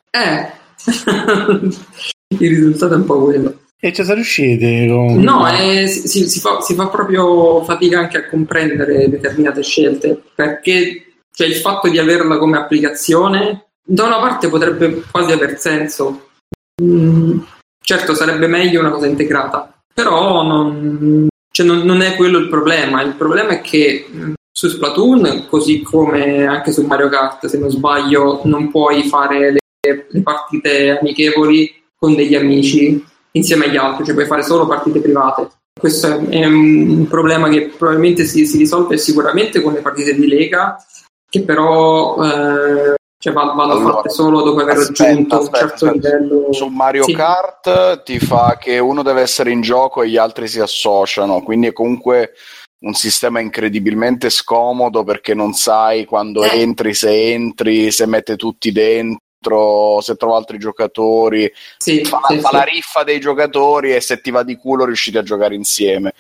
eh, 0.10 0.52
il 2.40 2.49
risultato 2.49 2.94
è 2.94 2.98
un 2.98 3.06
po' 3.06 3.24
quello. 3.24 3.57
E 3.85 3.91
ci 3.91 4.01
sono 4.01 4.15
riusciti? 4.15 4.88
Con... 4.88 5.19
No, 5.19 5.45
eh, 5.45 5.88
si, 5.88 6.30
si, 6.30 6.39
fa, 6.39 6.61
si 6.61 6.73
fa 6.73 6.88
proprio 6.88 7.61
fatica 7.65 7.99
anche 7.99 8.15
a 8.15 8.30
comprendere 8.30 9.10
determinate 9.10 9.61
scelte 9.61 10.22
perché 10.34 11.15
cioè 11.34 11.47
il 11.47 11.55
fatto 11.55 11.89
di 11.89 11.99
averla 11.99 12.38
come 12.38 12.55
applicazione, 12.55 13.65
da 13.85 14.05
una 14.05 14.19
parte 14.19 14.47
potrebbe 14.47 15.03
quasi 15.11 15.34
aver 15.34 15.60
senso. 15.60 16.30
Mm, 16.81 17.39
certo, 17.84 18.14
sarebbe 18.14 18.47
meglio 18.47 18.80
una 18.80 18.91
cosa 18.91 19.07
integrata, 19.07 19.77
però 19.93 20.43
non, 20.43 21.27
cioè 21.51 21.65
non, 21.65 21.80
non, 21.80 21.99
è 21.99 22.15
quello 22.15 22.38
il 22.38 22.47
problema. 22.47 23.01
Il 23.01 23.15
problema 23.15 23.49
è 23.49 23.60
che 23.60 24.07
mm, 24.10 24.34
su 24.49 24.69
Splatoon, 24.69 25.47
così 25.49 25.81
come 25.81 26.45
anche 26.45 26.72
su 26.72 26.85
Mario 26.85 27.10
Kart, 27.10 27.47
se 27.47 27.57
non 27.57 27.69
sbaglio, 27.69 28.43
non 28.45 28.72
puoi 28.72 29.03
fare 29.10 29.51
le, 29.51 29.60
le 30.07 30.22
partite 30.22 30.97
amichevoli 30.97 31.84
con 31.97 32.15
degli 32.15 32.35
amici 32.35 33.11
insieme 33.35 33.65
agli 33.65 33.77
altri, 33.77 34.05
cioè 34.05 34.14
puoi 34.14 34.26
fare 34.26 34.43
solo 34.43 34.68
partite 34.68 34.99
private. 34.99 35.49
Questo 35.80 36.07
è 36.30 36.45
un 36.45 37.07
problema 37.10 37.49
che 37.49 37.73
probabilmente 37.77 38.26
si, 38.26 38.45
si 38.45 38.57
risolve 38.57 38.97
sicuramente 38.97 39.61
con 39.61 39.73
le 39.73 39.81
partite 39.81 40.14
di 40.14 40.27
Lega 40.27 40.77
che 41.34 41.41
però 41.41 42.15
eh, 42.23 42.93
cioè 43.18 43.34
vanno 43.34 43.53
allora, 43.53 43.93
fatte 43.93 44.10
solo 44.10 44.43
dopo 44.43 44.60
aver 44.60 44.77
aspetta, 44.77 45.05
raggiunto 45.05 45.35
aspetta, 45.38 45.64
un 45.64 45.69
certo 45.69 45.85
aspetta. 45.88 46.18
livello. 46.18 46.53
Su 46.53 46.68
Mario 46.68 47.03
sì. 47.05 47.14
Kart 47.14 48.03
ti 48.03 48.19
fa 48.19 48.57
che 48.60 48.77
uno 48.77 49.01
deve 49.01 49.22
essere 49.22 49.49
in 49.49 49.61
gioco 49.61 50.03
e 50.03 50.10
gli 50.10 50.18
altri 50.18 50.47
si 50.47 50.60
associano, 50.60 51.41
quindi 51.41 51.68
è 51.68 51.73
comunque 51.73 52.34
un 52.81 52.93
sistema 52.93 53.39
incredibilmente 53.39 54.30
scomodo 54.30 55.03
perché 55.03 55.34
non 55.34 55.53
sai 55.53 56.05
quando 56.05 56.43
eh. 56.43 56.60
entri, 56.60 56.93
se 56.93 57.31
entri, 57.31 57.91
se 57.91 58.05
mette 58.05 58.35
tutti 58.35 58.72
dentro, 58.72 59.22
se 60.02 60.15
trova 60.15 60.38
altri 60.38 60.57
giocatori, 60.57 61.52
sì, 61.78 62.03
fa, 62.03 62.22
sì, 62.28 62.40
fa 62.40 62.49
la 62.52 62.64
riffa 62.64 63.03
dei 63.03 63.20
giocatori 63.20 63.94
e 63.94 64.02
se 64.02 64.22
ti 64.22 64.32
va 64.32 64.44
di 64.44 64.56
culo 64.56 64.86
riuscite 64.86 65.18
a 65.18 65.24
giocare 65.24 65.56
insieme 65.56 66.14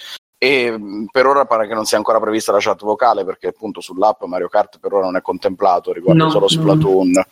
e 0.43 0.77
per 1.09 1.25
ora 1.25 1.45
pare 1.45 1.69
che 1.69 1.73
non 1.73 1.85
sia 1.85 1.95
ancora 1.95 2.19
prevista 2.19 2.51
la 2.51 2.57
chat 2.59 2.81
vocale 2.83 3.23
perché 3.23 3.47
appunto 3.47 3.79
sull'app 3.79 4.23
Mario 4.23 4.49
Kart 4.49 4.77
per 4.77 4.91
ora 4.91 5.05
non 5.05 5.15
è 5.15 5.21
contemplato, 5.21 5.93
riguarda 5.93 6.25
no, 6.25 6.29
solo 6.29 6.49
Splatoon. 6.49 7.11
No. 7.11 7.25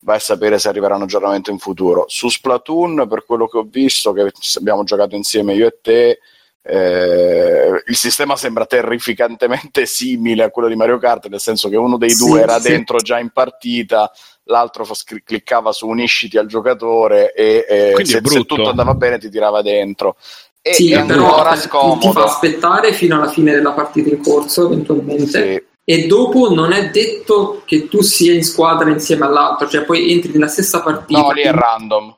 Vai 0.00 0.16
a 0.16 0.18
sapere 0.18 0.58
se 0.58 0.68
arriverà 0.68 0.96
un 0.96 1.02
aggiornamento 1.02 1.52
in 1.52 1.58
futuro. 1.58 2.06
Su 2.08 2.28
Splatoon, 2.28 3.06
per 3.08 3.24
quello 3.24 3.46
che 3.46 3.58
ho 3.58 3.68
visto, 3.70 4.12
che 4.12 4.32
abbiamo 4.58 4.82
giocato 4.82 5.14
insieme 5.14 5.54
io 5.54 5.68
e 5.68 5.78
te, 5.80 6.18
eh, 6.62 7.84
il 7.86 7.94
sistema 7.94 8.34
sembra 8.34 8.66
terrificantemente 8.66 9.86
simile 9.86 10.42
a 10.42 10.50
quello 10.50 10.66
di 10.66 10.74
Mario 10.74 10.98
Kart, 10.98 11.28
nel 11.28 11.38
senso 11.38 11.68
che 11.68 11.76
uno 11.76 11.96
dei 11.96 12.10
sì, 12.10 12.26
due 12.26 12.40
era 12.40 12.58
sì. 12.58 12.70
dentro 12.70 12.98
già 12.98 13.20
in 13.20 13.30
partita, 13.30 14.10
l'altro 14.46 14.84
f- 14.84 15.22
cliccava 15.24 15.72
su 15.72 15.86
unisciti 15.86 16.38
al 16.38 16.46
giocatore 16.46 17.32
e 17.32 17.64
eh, 17.68 18.04
se, 18.04 18.20
se, 18.24 18.44
tutto 18.44 18.68
andava 18.68 18.94
bene 18.94 19.18
ti 19.18 19.30
tirava 19.30 19.62
dentro. 19.62 20.16
E 20.60 20.74
sì, 20.74 20.90
però 21.06 21.54
scomodo. 21.54 22.00
ti 22.00 22.10
fa 22.10 22.24
aspettare 22.24 22.92
fino 22.92 23.16
alla 23.16 23.28
fine 23.28 23.52
della 23.52 23.70
partita 23.70 24.08
in 24.08 24.20
corso 24.20 24.66
eventualmente. 24.66 25.52
Sì. 25.54 25.74
E 25.88 26.06
dopo 26.08 26.52
non 26.52 26.72
è 26.72 26.90
detto 26.90 27.62
che 27.64 27.86
tu 27.86 28.02
sia 28.02 28.32
in 28.32 28.42
squadra 28.42 28.90
insieme 28.90 29.24
all'altro, 29.24 29.68
cioè 29.68 29.84
poi 29.84 30.10
entri 30.10 30.32
nella 30.32 30.48
stessa 30.48 30.82
partita. 30.82 31.20
No, 31.20 31.30
lì 31.30 31.42
è 31.42 31.52
random. 31.52 32.16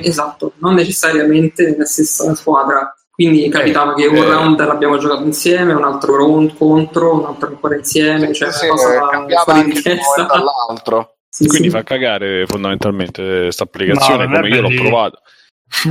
Esatto, 0.00 0.52
non 0.58 0.74
necessariamente 0.74 1.68
nella 1.68 1.84
stessa 1.84 2.34
squadra 2.34 2.94
quindi 3.22 3.48
capitava 3.50 3.92
eh, 3.92 3.96
che 3.96 4.06
un 4.06 4.16
eh, 4.16 4.24
round 4.24 4.64
l'abbiamo 4.64 4.96
giocato 4.96 5.22
insieme, 5.22 5.74
un 5.74 5.84
altro 5.84 6.16
round 6.16 6.56
contro, 6.56 7.20
un 7.20 7.26
altro 7.26 7.48
ancora 7.48 7.76
insieme, 7.76 8.32
cioè 8.32 8.50
sì, 8.50 8.66
cosa 8.66 9.06
cambiava 9.08 9.52
anche 9.52 10.00
dall'altro. 10.16 11.11
Sì, 11.34 11.46
Quindi 11.46 11.70
sì. 11.70 11.74
fa 11.74 11.82
cagare 11.82 12.44
fondamentalmente 12.46 13.22
questa 13.44 13.64
applicazione 13.64 14.26
come 14.26 14.48
io 14.48 14.60
l'ho 14.60 14.68
provato. 14.68 15.22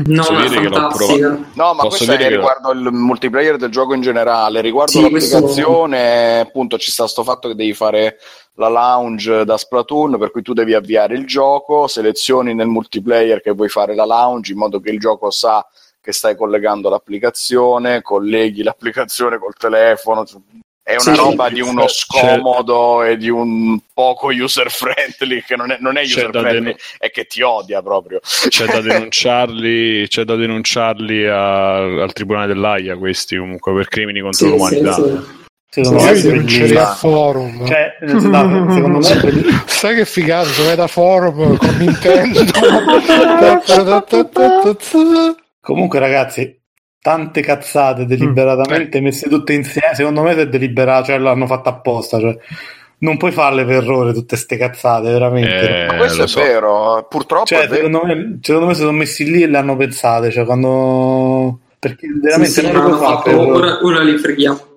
No, 0.05 0.17
Posso 0.17 0.35
dire 0.35 0.61
che 0.61 0.67
l'ho 0.67 0.87
provato. 0.89 1.45
No, 1.55 1.73
ma 1.73 1.81
Posso 1.81 2.05
questo 2.05 2.11
è 2.11 2.29
riguardo 2.29 2.71
il 2.71 2.91
multiplayer 2.91 3.57
del 3.57 3.71
gioco 3.71 3.95
in 3.95 4.01
generale. 4.01 4.61
Riguardo 4.61 4.91
sì, 4.91 5.01
l'applicazione, 5.01 6.33
questo... 6.33 6.47
appunto, 6.47 6.77
ci 6.77 6.91
sta 6.91 7.07
sto 7.07 7.23
fatto 7.23 7.47
che 7.47 7.55
devi 7.55 7.73
fare 7.73 8.17
la 8.57 8.69
lounge 8.69 9.43
da 9.43 9.57
Splatoon, 9.57 10.19
per 10.19 10.29
cui 10.29 10.43
tu 10.43 10.53
devi 10.53 10.75
avviare 10.75 11.15
il 11.15 11.25
gioco, 11.25 11.87
selezioni 11.87 12.53
nel 12.53 12.67
multiplayer 12.67 13.41
che 13.41 13.49
vuoi 13.53 13.69
fare 13.69 13.95
la 13.95 14.05
lounge 14.05 14.51
in 14.51 14.59
modo 14.59 14.79
che 14.79 14.91
il 14.91 14.99
gioco 14.99 15.31
sa 15.31 15.65
che 15.99 16.11
stai 16.11 16.35
collegando 16.35 16.87
l'applicazione, 16.87 18.03
colleghi 18.03 18.61
l'applicazione 18.63 19.39
col 19.39 19.55
telefono. 19.57 20.23
È 20.83 20.93
una 20.93 21.01
sì, 21.01 21.15
roba 21.15 21.47
sì, 21.47 21.53
di 21.53 21.61
uno 21.61 21.87
scomodo 21.87 23.03
e 23.03 23.15
di 23.15 23.29
un 23.29 23.79
poco 23.93 24.27
user 24.27 24.71
friendly 24.71 25.43
che 25.43 25.55
non 25.55 25.71
è, 25.71 25.77
non 25.79 25.95
è 25.95 26.01
user 26.01 26.31
friendly, 26.31 26.51
denun- 26.51 26.75
è 26.97 27.11
che 27.11 27.25
ti 27.25 27.43
odia 27.43 27.83
proprio. 27.83 28.19
C'è 28.19 28.65
da 28.65 28.81
denunciarli, 28.81 30.07
c'è 30.07 30.23
da 30.23 30.35
denunciarli 30.35 31.27
a, 31.27 32.01
al 32.01 32.11
tribunale 32.13 32.47
dell'AIA 32.47 32.97
questi 32.97 33.37
comunque 33.37 33.75
per 33.75 33.87
crimini 33.87 34.21
contro 34.21 34.47
sì, 34.47 34.51
l'umanità. 34.51 35.39
Secondo 35.73 36.03
me 36.03 36.19
denuncerei 36.19 36.75
a 36.75 36.95
forum. 36.95 37.65
Cioè, 37.65 37.95
no, 38.01 38.73
secondo 38.73 38.97
me 38.97 39.63
sai 39.67 39.95
che 39.95 40.05
figato, 40.05 40.49
se 40.49 40.63
vai 40.63 40.75
da 40.75 40.87
forum 40.87 41.55
con 41.55 41.77
Nintendo. 41.77 42.41
Comunque, 45.61 45.99
ragazzi, 45.99 46.60
tante 47.01 47.41
cazzate 47.41 48.05
deliberatamente 48.05 48.99
mm. 48.99 49.03
messe 49.03 49.29
tutte 49.29 49.53
insieme. 49.53 49.95
Secondo 49.95 50.21
me, 50.21 50.33
se 50.33 50.41
è 50.41 50.47
deliberato, 50.47 51.05
cioè 51.07 51.17
l'hanno 51.17 51.47
fatta 51.47 51.69
apposta. 51.69 52.19
Cioè, 52.19 52.37
non 52.99 53.17
puoi 53.17 53.31
farle 53.31 53.65
per 53.65 53.83
errore 53.83 54.13
tutte 54.13 54.35
queste 54.35 54.57
cazzate, 54.57 55.11
veramente. 55.11 55.87
Eh, 55.87 55.97
questo 55.97 56.23
è 56.23 56.27
so. 56.27 56.39
vero, 56.39 57.05
purtroppo. 57.09 57.45
Cioè, 57.45 57.67
vero. 57.67 57.87
Secondo, 57.87 58.01
me, 58.05 58.39
secondo 58.41 58.67
me 58.67 58.73
si 58.73 58.79
sono 58.81 58.91
messi 58.91 59.29
lì 59.29 59.41
e 59.41 59.47
le 59.47 59.57
hanno 59.57 59.75
pensate. 59.75 60.31
Cioè, 60.31 60.45
quando. 60.45 61.59
Perché 61.79 62.07
veramente 62.21 62.61
sì, 62.61 62.65
sì, 62.65 62.71
non 62.71 62.89
lo 62.89 62.97
fare. 62.97 63.33
Ora, 63.33 63.79
ora 63.83 64.01
li 64.01 64.17
freghiamo. 64.17 64.69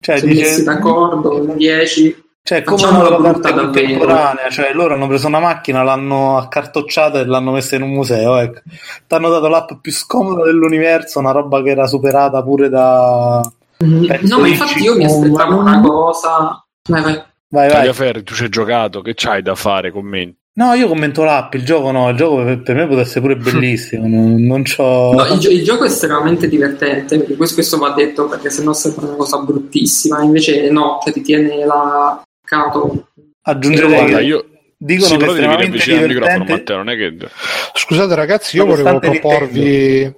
Cioè, 0.00 0.18
si 0.18 0.26
dice... 0.26 0.62
d'accordo, 0.62 1.54
10 1.56 2.24
cioè, 2.46 2.62
come 2.62 2.86
una 2.86 3.16
parte 3.16 3.52
contemporanea, 3.52 4.48
cioè 4.50 4.72
loro 4.72 4.94
hanno 4.94 5.08
preso 5.08 5.26
una 5.26 5.40
macchina, 5.40 5.82
l'hanno 5.82 6.38
accartocciata 6.38 7.18
e 7.18 7.24
l'hanno 7.24 7.50
messa 7.50 7.74
in 7.74 7.82
un 7.82 7.90
museo. 7.90 8.38
Ecco. 8.38 8.60
Ti 9.04 9.14
hanno 9.16 9.30
dato 9.30 9.48
l'app 9.48 9.72
più 9.80 9.90
scomoda 9.90 10.44
dell'universo, 10.44 11.18
una 11.18 11.32
roba 11.32 11.60
che 11.60 11.70
era 11.70 11.88
superata 11.88 12.44
pure 12.44 12.68
da. 12.68 13.40
Mm-hmm. 13.84 14.28
No, 14.28 14.38
ma 14.38 14.46
infatti 14.46 14.80
io 14.80 14.94
mi 14.94 15.06
aspettavo 15.06 15.58
una 15.58 15.80
cosa. 15.80 16.64
Vai, 16.88 17.02
vai. 17.02 17.22
Vai, 17.48 17.68
vai. 17.68 17.92
Ferri, 17.92 18.22
tu 18.22 18.34
ci 18.34 18.44
hai 18.44 18.48
giocato, 18.48 19.00
che 19.00 19.14
c'hai 19.16 19.42
da 19.42 19.56
fare? 19.56 19.90
Commenti. 19.90 20.38
No, 20.52 20.72
io 20.74 20.86
commento 20.86 21.24
l'app, 21.24 21.52
il 21.54 21.64
gioco 21.64 21.90
no, 21.90 22.08
il 22.08 22.16
gioco 22.16 22.36
per, 22.44 22.62
per 22.62 22.76
me 22.76 22.82
potrebbe 22.82 23.02
essere 23.02 23.20
pure 23.20 23.36
bellissimo, 23.36 24.06
non, 24.06 24.36
non 24.36 24.62
c'ho... 24.62 25.12
No, 25.12 25.26
il, 25.26 25.50
il, 25.50 25.62
gioco 25.62 25.84
è 25.84 25.88
estremamente 25.88 26.48
divertente, 26.48 27.22
questo, 27.36 27.56
questo 27.56 27.76
va 27.76 27.90
detto 27.90 28.26
perché 28.26 28.48
sennò 28.48 28.72
sembra 28.72 29.04
una 29.04 29.16
cosa 29.16 29.36
bruttissima, 29.36 30.22
invece 30.22 30.70
no, 30.70 30.98
cioè 31.02 31.12
ti 31.12 31.20
tiene 31.20 31.62
la, 31.66 32.22
Cato. 32.46 33.08
Aggiungerei 33.42 34.06
che 34.06 34.22
io 34.22 34.46
dicono 34.76 35.06
sì, 35.06 35.16
che 35.16 35.26
devi 35.26 35.44
avvicinare 35.44 36.06
il 36.06 36.14
microfono 36.14 36.44
Matteo 36.44 36.76
non 36.76 36.90
è 36.90 36.96
che 36.96 37.16
scusate 37.74 38.14
ragazzi 38.14 38.56
io 38.56 38.66
volevo 38.66 38.98
proporvi, 38.98 40.14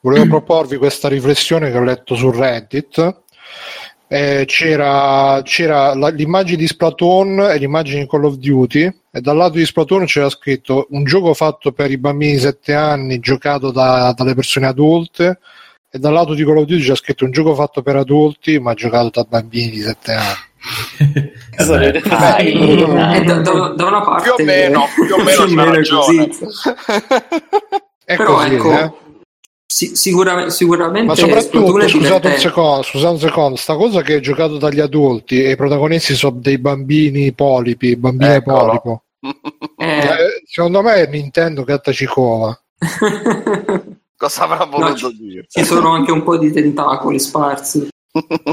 volevo 0.00 0.26
proporvi 0.26 0.76
questa 0.76 1.08
riflessione 1.08 1.70
che 1.70 1.76
ho 1.76 1.82
letto 1.82 2.14
su 2.14 2.30
Reddit. 2.30 3.20
Eh, 4.06 4.44
c'era, 4.46 5.40
c'era 5.42 5.94
la, 5.94 6.08
l'immagine 6.08 6.58
di 6.58 6.66
Splatoon 6.66 7.48
e 7.50 7.56
l'immagine 7.56 8.00
di 8.00 8.06
Call 8.06 8.24
of 8.24 8.34
Duty 8.34 8.82
e 9.10 9.20
dal 9.22 9.36
lato 9.38 9.54
di 9.54 9.64
Splatoon 9.64 10.04
c'era 10.04 10.28
scritto 10.28 10.86
un 10.90 11.04
gioco 11.04 11.32
fatto 11.32 11.72
per 11.72 11.90
i 11.90 11.96
bambini 11.96 12.32
di 12.32 12.40
7 12.40 12.74
anni 12.74 13.20
giocato 13.20 13.70
da, 13.70 14.12
dalle 14.14 14.34
persone 14.34 14.66
adulte 14.66 15.38
e 15.90 15.98
dal 15.98 16.12
lato 16.12 16.34
di 16.34 16.44
Call 16.44 16.58
of 16.58 16.64
Duty 16.64 16.82
c'era 16.82 16.94
scritto 16.94 17.24
un 17.24 17.30
gioco 17.30 17.54
fatto 17.54 17.80
per 17.80 17.96
adulti 17.96 18.58
ma 18.58 18.74
giocato 18.74 19.08
da 19.08 19.26
bambini 19.26 19.70
di 19.70 19.80
7 19.80 20.12
anni 20.12 20.51
da, 23.74 23.86
una 23.86 24.00
parte? 24.02 24.22
Più 24.22 24.32
o 24.32 24.44
meno, 24.44 24.86
più 24.94 25.14
o 25.14 25.22
meno, 25.22 25.44
più 25.44 25.52
o 25.52 25.64
meno 25.64 25.80
così. 25.88 26.30
è 28.04 28.16
Però 28.16 28.34
così, 28.34 28.54
ecco, 28.54 28.78
eh? 28.78 28.92
sicura, 29.66 30.50
sicuramente 30.50 31.06
ma 31.06 31.14
soprattutto 31.14 31.88
scusate 31.88 32.28
un 32.28 32.36
secondo 32.36 32.82
scusate 32.82 33.12
un 33.12 33.18
secondo 33.18 33.56
sta 33.56 33.74
cosa 33.74 34.02
che 34.02 34.16
è 34.16 34.20
giocato 34.20 34.58
dagli 34.58 34.80
adulti 34.80 35.42
e 35.42 35.52
i 35.52 35.56
protagonisti 35.56 36.14
sono 36.14 36.36
dei 36.38 36.58
bambini 36.58 37.32
polipi 37.32 37.96
bambini 37.96 38.34
Eccolo. 38.34 38.58
polipo. 38.58 39.02
Eh. 39.78 39.98
Eh, 39.98 40.42
secondo 40.46 40.82
me 40.82 40.94
è 40.94 41.08
Nintendo 41.08 41.64
Gattacicova. 41.64 42.56
Cosa 44.16 44.42
avrà 44.44 44.64
voluto 44.64 45.08
no, 45.08 45.12
dire? 45.18 45.44
ci 45.48 45.64
sono 45.64 45.90
anche 45.90 46.12
un 46.12 46.22
po' 46.22 46.38
di 46.38 46.52
tentacoli 46.52 47.18
sparsi. 47.18 47.88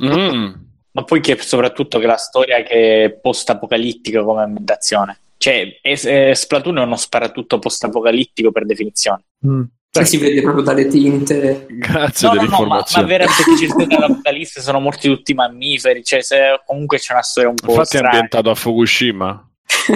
Mm 0.04 0.68
ma 0.92 1.04
poi 1.04 1.22
che 1.22 1.38
soprattutto 1.40 2.00
che 2.00 2.06
la 2.06 2.18
storia 2.18 2.64
che 2.64 3.04
è 3.04 3.12
post-apocalittica 3.12 4.24
come 4.24 4.44
ambientazione. 4.44 5.20
Cioè, 5.38 5.80
è, 5.82 5.98
è 5.98 6.34
Splatoon 6.34 6.80
è 6.80 6.82
uno 6.84 6.98
sparatutto 6.98 7.60
post-apocalittico 7.60 8.52
per 8.52 8.66
definizione. 8.66 9.24
Mm. 9.46 9.64
Cioè, 9.92 10.04
si 10.04 10.18
vede 10.18 10.42
proprio 10.42 10.64
dalle 10.64 10.88
tinte. 10.88 11.66
Grazie 11.68 12.28
no, 12.28 12.34
dell'informazione. 12.36 12.68
No, 12.68 12.68
no, 12.68 12.70
ma, 12.70 13.02
ma 13.02 13.08
veramente 13.08 13.44
che 13.44 13.58
circa 13.58 13.86
dall'apocalisse 13.86 14.62
sono 14.62 14.80
morti 14.80 15.08
tutti 15.08 15.32
i 15.32 15.36
mammiferi. 15.36 16.04
Cioè, 16.04 16.22
se, 16.22 16.62
comunque 16.66 17.00
c'è 17.00 17.14
una 17.14 17.24
storia 17.24 17.50
un 17.50 17.56
po'. 17.56 17.72
Infatti, 17.72 17.88
strana. 17.88 18.10
è 18.10 18.12
ambientato 18.12 18.50
a 18.50 18.56
Fukushima. 18.56 19.50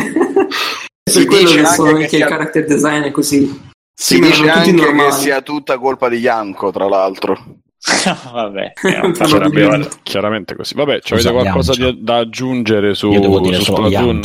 per 1.04 1.26
quello 1.26 1.52
che, 1.52 1.66
so 1.66 1.84
che, 1.84 2.06
che 2.08 2.18
il 2.18 2.26
character 2.26 2.66
design 2.66 3.04
è 3.04 3.12
così. 3.12 3.72
Si 3.94 4.20
dice 4.20 4.50
anche 4.50 4.74
che 4.74 5.12
sia 5.12 5.42
tutta 5.42 5.78
colpa 5.78 6.10
di 6.10 6.18
Yanko, 6.18 6.72
tra 6.72 6.88
l'altro. 6.88 7.62
vabbè, 8.32 8.74
chiaramente, 8.74 9.90
chiaramente 10.04 10.56
così. 10.56 10.74
Vabbè, 10.76 11.02
ci 11.02 11.14
avete 11.14 11.32
qualcosa 11.32 11.74
di, 11.74 12.02
da 12.02 12.18
aggiungere 12.18 12.94
su, 12.94 13.12
su 13.12 13.62
Splatoon? 13.62 14.22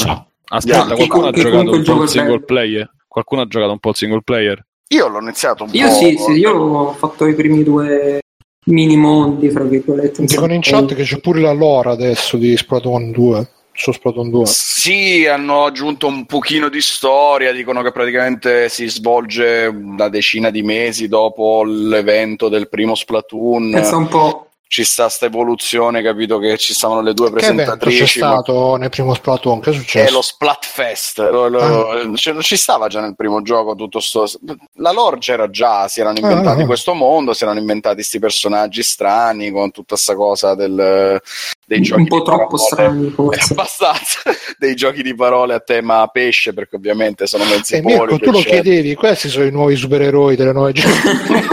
Aspetta, 0.50 0.94
qualcuno 0.94 1.26
ha 1.26 1.32
giocato 1.32 1.72
un 1.72 1.82
po' 1.82 2.02
il 2.02 2.08
single 2.08 2.40
player? 2.42 2.90
Qualcuno 3.06 3.42
ha 3.42 3.46
giocato 3.46 3.72
un 3.72 3.78
po' 3.78 3.90
il 3.90 3.96
single 3.96 4.22
player? 4.22 4.64
Io 4.90 5.08
l'ho 5.08 5.20
iniziato 5.20 5.64
un 5.64 5.70
io 5.72 5.88
po'. 5.88 5.94
Sì, 5.94 6.16
sì, 6.16 6.32
io 6.32 6.56
ho 6.56 6.92
fatto 6.92 7.26
i 7.26 7.34
primi 7.34 7.62
due 7.64 8.20
mini 8.66 8.96
mondi, 8.96 9.50
fra 9.50 9.64
virgolette. 9.64 10.24
Dicono 10.24 10.52
in 10.52 10.60
chat 10.62 10.94
che 10.94 11.02
c'è 11.02 11.18
pure 11.20 11.40
la 11.40 11.52
lore 11.52 11.90
adesso 11.90 12.36
di 12.36 12.56
Splatoon 12.56 13.10
2 13.10 13.50
su 13.78 13.92
Splatoon 13.92 14.30
2. 14.30 14.46
Sì, 14.46 15.26
hanno 15.26 15.64
aggiunto 15.64 16.08
un 16.08 16.26
pochino 16.26 16.68
di 16.68 16.80
storia, 16.80 17.52
dicono 17.52 17.80
che 17.80 17.92
praticamente 17.92 18.68
si 18.68 18.88
svolge 18.88 19.66
una 19.66 20.08
decina 20.08 20.50
di 20.50 20.62
mesi 20.62 21.06
dopo 21.06 21.62
l'evento 21.64 22.48
del 22.48 22.68
primo 22.68 22.96
Splatoon. 22.96 23.70
Pensa 23.70 23.96
un 23.96 24.08
po' 24.08 24.47
ci 24.68 24.84
sta 24.84 25.04
questa 25.04 25.26
evoluzione, 25.26 26.02
capito 26.02 26.38
che 26.38 26.58
ci 26.58 26.74
stavano 26.74 27.00
le 27.00 27.14
due 27.14 27.30
presentatrici. 27.30 27.98
Che 27.98 28.04
c'è 28.04 28.10
stato 28.18 28.76
nel 28.76 28.90
primo 28.90 29.14
Splatoon? 29.14 29.60
Che 29.60 29.70
è 29.70 29.72
successo? 29.72 30.08
È 30.08 30.12
lo 30.12 30.22
Splatfest. 30.22 31.18
Lo, 31.30 31.48
lo, 31.48 31.90
ah. 31.90 32.14
cioè, 32.14 32.40
ci 32.42 32.56
stava 32.56 32.88
già 32.88 33.00
nel 33.00 33.16
primo 33.16 33.40
gioco 33.40 33.74
tutto 33.74 33.98
sto... 33.98 34.28
La 34.74 34.92
lore 34.92 35.18
c'era 35.18 35.48
già, 35.48 35.88
si 35.88 36.00
erano 36.00 36.18
inventati 36.18 36.60
ah, 36.60 36.64
ah. 36.64 36.66
questo 36.66 36.92
mondo, 36.92 37.32
si 37.32 37.44
erano 37.44 37.58
inventati 37.58 37.96
questi 37.96 38.18
personaggi 38.18 38.82
strani 38.82 39.50
con 39.50 39.70
tutta 39.70 39.94
questa 39.94 40.14
cosa 40.14 40.54
del, 40.54 41.18
dei 41.66 41.80
giochi 41.82 42.00
un 42.00 42.06
po' 42.06 42.22
troppo 42.22 42.56
strani 42.56 43.10
forse. 43.10 43.52
abbastanza 43.56 44.20
dei 44.58 44.74
giochi 44.74 45.02
di 45.02 45.14
parole 45.14 45.54
a 45.54 45.60
tema 45.60 46.06
pesce 46.08 46.54
perché 46.54 46.76
ovviamente 46.76 47.26
sono 47.26 47.44
mezzi 47.44 47.74
e 47.74 47.82
Mirko 47.82 48.18
tu 48.18 48.30
lo 48.30 48.40
chiedevi 48.40 48.94
questi 48.94 49.28
sono 49.28 49.44
i 49.44 49.50
nuovi 49.50 49.76
supereroi 49.76 50.34
delle 50.34 50.52
nuove 50.52 50.72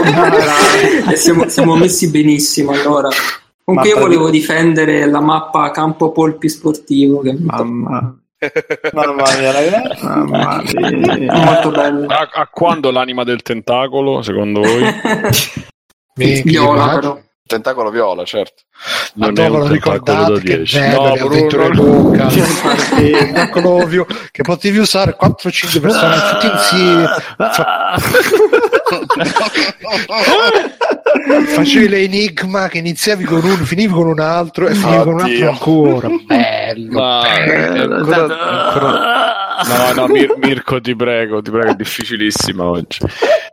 generazioni 0.04 1.16
siamo, 1.16 1.48
siamo 1.48 1.76
messi 1.76 2.10
benissimo 2.10 2.72
allora 2.72 3.05
comunque 3.64 3.90
io 3.90 3.98
volevo 3.98 4.30
di... 4.30 4.38
difendere 4.38 5.06
la 5.06 5.20
mappa 5.20 5.70
campo 5.70 6.12
polpi 6.12 6.48
sportivo 6.48 7.20
che 7.20 7.36
mamma 7.38 8.18
Mamma 8.92 9.24
mia, 9.38 9.50
ragazzi. 9.50 10.04
Mamma 10.04 10.62
mia. 10.74 11.32
Molto 11.32 11.70
bello. 11.70 12.06
A, 12.06 12.28
a, 12.32 12.46
quando 12.48 12.90
l'anima 12.90 13.24
del 13.24 13.40
tentacolo, 13.40 14.20
secondo 14.20 14.60
voi? 14.60 14.82
Viola, 16.44 16.98
però. 16.98 17.20
Tentacolo 17.46 17.90
viola, 17.90 18.24
certo. 18.24 18.64
Non 19.14 19.32
Ma 19.32 19.42
dopo 19.42 19.58
lo 19.58 19.68
ricordate 19.68 20.40
che 20.40 20.64
bello 20.70 21.00
no, 21.00 21.14
le 21.14 21.20
avventure 21.20 21.68
Luca, 21.68 22.26
tentacolo 22.96 23.70
ovvio, 23.70 24.04
che 24.32 24.42
potevi 24.42 24.78
usare 24.78 25.16
4-5 25.18 25.80
personaggi 25.80 26.32
tutti 26.32 26.50
insieme. 26.52 27.08
Facevi 31.54 31.88
l'enigma 31.88 32.68
che 32.68 32.78
iniziavi 32.78 33.24
con 33.24 33.44
uno, 33.44 33.64
finivi 33.64 33.92
con 33.92 34.08
un 34.08 34.20
altro 34.20 34.66
e 34.66 34.74
finivi 34.74 35.02
con 35.02 35.14
un 35.14 35.20
altro 35.20 35.48
ancora. 35.48 36.08
Bello, 36.26 37.00
Ma, 37.00 37.22
bello. 37.22 37.94
Ancora, 37.94 38.24
ancora... 38.24 39.25
No, 39.64 39.92
no, 39.94 40.06
Mir- 40.08 40.36
Mirko, 40.36 40.80
ti 40.80 40.94
prego, 40.94 41.40
ti 41.40 41.50
prego, 41.50 41.70
è 41.70 41.74
difficilissima 41.74 42.64
oggi. 42.64 42.98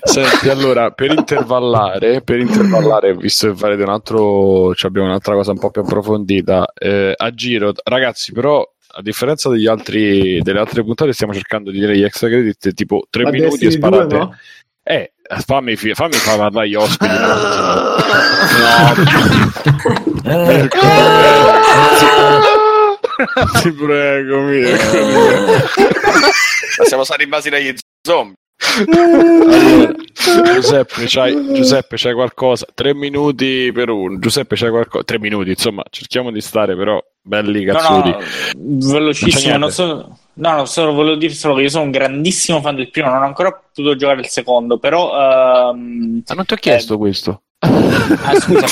Senti, 0.01 0.49
allora, 0.49 0.91
per 0.91 1.11
intervallare, 1.11 2.21
per 2.21 2.39
intervallare, 2.39 3.15
visto 3.15 3.49
che 3.49 3.55
farete 3.55 3.83
un 3.83 3.89
altro, 3.89 4.75
cioè 4.75 4.89
abbiamo 4.89 5.07
un'altra 5.07 5.33
cosa 5.33 5.51
un 5.51 5.59
po' 5.59 5.71
più 5.71 5.81
approfondita, 5.81 6.73
eh, 6.77 7.13
a 7.15 7.31
giro, 7.31 7.71
ragazzi, 7.83 8.33
però 8.33 8.67
a 8.95 9.01
differenza 9.01 9.49
degli 9.49 9.67
altri, 9.67 10.39
delle 10.41 10.59
altre 10.59 10.83
puntate, 10.83 11.13
stiamo 11.13 11.33
cercando 11.33 11.71
di 11.71 11.79
dire 11.79 11.97
gli 11.97 12.03
extra 12.03 12.27
credit 12.27 12.73
tipo 12.73 13.07
3 13.09 13.31
minuti 13.31 13.65
e 13.65 13.71
sparate. 13.71 14.07
Due, 14.07 14.17
no? 14.17 14.37
Eh, 14.83 15.13
fammi, 15.45 15.75
fammi 15.75 16.13
far 16.13 16.37
parlare 16.37 16.69
gli 16.69 16.75
ospiti. 16.75 17.07
no. 17.07 17.15
no. 22.43 22.61
Ti 23.61 23.71
prego, 23.71 24.39
mio. 24.41 24.75
Siamo 26.85 27.03
stati 27.03 27.23
invasi 27.23 27.49
dagli 27.49 27.73
zombie. 28.01 28.35
Allora, 28.87 29.91
Giuseppe, 30.53 31.05
c'hai, 31.07 31.53
Giuseppe, 31.53 31.95
c'hai 31.97 32.13
qualcosa? 32.13 32.65
Tre 32.73 32.93
minuti 32.93 33.71
per 33.73 33.89
uno. 33.89 34.19
Giuseppe, 34.19 34.55
c'hai 34.55 34.69
qualcosa? 34.69 35.03
Tre 35.03 35.19
minuti, 35.19 35.49
insomma, 35.49 35.83
cerchiamo 35.89 36.31
di 36.31 36.41
stare 36.41 36.75
però 36.75 37.03
belli 37.21 37.65
cazzuti. 37.65 38.09
No, 38.09 38.17
no, 38.55 38.91
velocissimo, 38.91 39.57
non 39.57 39.71
so, 39.71 40.17
no, 40.33 40.55
no, 40.55 40.65
solo, 40.65 40.93
volevo 40.93 41.15
dire 41.15 41.33
solo 41.33 41.55
che 41.55 41.63
io 41.63 41.69
sono 41.69 41.83
un 41.83 41.91
grandissimo 41.91 42.61
fan 42.61 42.75
del 42.75 42.89
primo, 42.89 43.09
non 43.09 43.21
ho 43.21 43.25
ancora 43.25 43.51
potuto 43.51 43.95
giocare 43.95 44.21
il 44.21 44.27
secondo, 44.27 44.77
però... 44.77 45.71
Um, 45.71 46.23
Ma 46.25 46.35
non 46.35 46.45
ti 46.45 46.53
ho 46.53 46.57
chiesto 46.57 46.95
eh, 46.95 46.97
questo. 46.97 47.41
Ah, 47.63 48.39
scusa, 48.39 48.65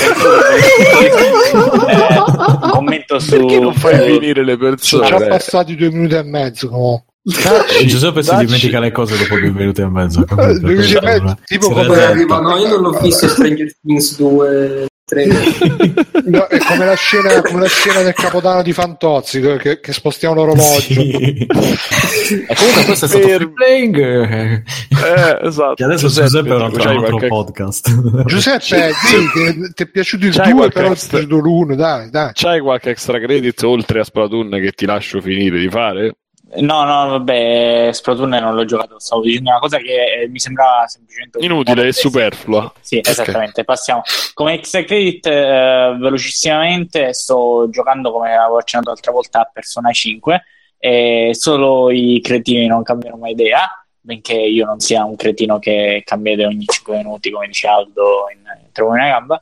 eh, 1.88 2.70
commento 2.72 3.20
su. 3.20 3.38
Perché 3.38 3.60
non 3.60 3.74
fai 3.74 3.94
eh, 3.94 4.12
finire 4.12 4.44
le 4.44 4.58
persone? 4.58 5.08
Sono 5.08 5.20
già 5.20 5.28
passati 5.28 5.76
due 5.76 5.92
minuti 5.92 6.16
e 6.16 6.24
mezzo. 6.24 6.68
Comunque. 6.68 7.06
Dacci, 7.24 7.88
Giuseppe 7.88 8.22
dacci. 8.22 8.30
si 8.40 8.46
dimentica 8.46 8.80
le 8.80 8.92
cose 8.92 9.16
dopo 9.18 9.40
due 9.40 9.52
minuti 9.52 9.82
e 9.82 9.88
mezzo. 9.88 10.26
Due 10.26 10.60
minuti 10.62 10.94
e 10.94 11.02
mezzo 11.02 11.38
tipo 11.46 11.70
come 11.70 12.04
arriva. 12.04 12.40
No, 12.40 12.58
io 12.58 12.68
non 12.68 12.82
l'ho 12.82 13.00
visto 13.00 13.28
Stranger 13.28 13.74
Things 13.82 14.18
2 14.18 14.88
no, 16.26 16.48
è 16.48 16.58
come 16.60 16.86
la, 16.86 16.96
scena, 16.96 17.42
come 17.42 17.62
la 17.62 17.68
scena 17.68 18.02
del 18.02 18.14
capodanno 18.14 18.62
di 18.62 18.72
Fantozzi 18.72 19.42
che, 19.42 19.80
che 19.82 19.94
spostiamo 19.94 20.36
l'orologio. 20.36 20.80
Sì. 20.80 21.48
comunque 21.48 22.84
questo 22.86 23.06
è 23.06 23.08
stato 23.10 23.28
per... 23.28 23.52
playing. 23.52 23.98
Eh, 24.00 25.38
esatto. 25.42 25.74
Che 25.74 25.84
adesso 25.84 26.08
Giuseppe, 26.08 26.28
Giuseppe 26.28 26.50
è 26.50 26.56
un 26.56 26.62
altro, 26.62 27.00
qualche... 27.00 27.28
podcast. 27.28 28.26
Giuseppe, 28.26 28.94
sì, 28.94 29.72
ti 29.74 29.84
è 29.84 29.88
piaciuto 29.88 30.26
il 30.26 30.34
2, 30.34 30.70
però 30.70 30.92
extra... 30.92 31.18
ti 31.18 31.26
è 31.26 31.28
piaciuto 31.28 31.48
l'1, 31.48 31.76
dai, 31.76 32.10
dai. 32.10 32.32
C'hai 32.34 32.60
qualche 32.62 32.92
extra 32.92 33.20
credit 33.20 33.62
oltre 33.64 34.00
a 34.00 34.04
Splatoon 34.04 34.50
che 34.62 34.72
ti 34.72 34.86
lascio 34.86 35.20
finire 35.20 35.60
di 35.60 35.70
fare? 35.70 36.16
No, 36.56 36.84
no, 36.84 37.08
vabbè, 37.10 37.90
Splatoon 37.92 38.30
non 38.30 38.56
l'ho 38.56 38.66
giocato, 38.66 39.00
stavo 39.00 39.22
dicendo 39.22 39.50
una 39.52 39.60
cosa 39.60 39.78
che 39.78 40.22
eh, 40.22 40.28
mi 40.28 40.40
sembra 40.40 40.86
semplicemente 40.88 41.38
inutile 41.42 41.88
e 41.88 41.94
superflua. 41.94 42.74
Sì, 42.82 42.98
okay. 42.98 43.12
esattamente. 43.12 43.64
Passiamo. 43.64 44.02
Come 44.34 44.54
extra 44.56 44.84
credit, 44.84 45.28
eh, 45.28 45.96
velocissimamente, 45.98 47.14
sto 47.14 47.70
giocando, 47.70 48.12
come 48.12 48.36
avevo 48.36 48.58
accennato 48.58 48.90
l'altra 48.90 49.12
volta, 49.12 49.42
a 49.42 49.50
Persona 49.52 49.92
5 49.92 50.44
e 50.78 51.30
solo 51.34 51.92
i 51.92 52.20
cretini 52.22 52.66
non 52.66 52.84
cambiano 52.84 53.16
mai 53.16 53.32
idea, 53.32 53.70
benché 54.00 54.34
io 54.34 54.66
non 54.66 54.80
sia 54.80 55.06
un 55.06 55.16
cretino 55.16 55.60
che 55.60 56.02
cambia 56.04 56.34
idea 56.34 56.48
ogni 56.48 56.66
5 56.66 56.98
minuti, 56.98 57.32
come 57.32 57.48
dice 57.48 57.68
Aldo 57.68 58.26
in, 58.34 58.40
in 58.40 58.72
Trovo 58.72 58.92
una 58.92 59.08
gamba 59.08 59.42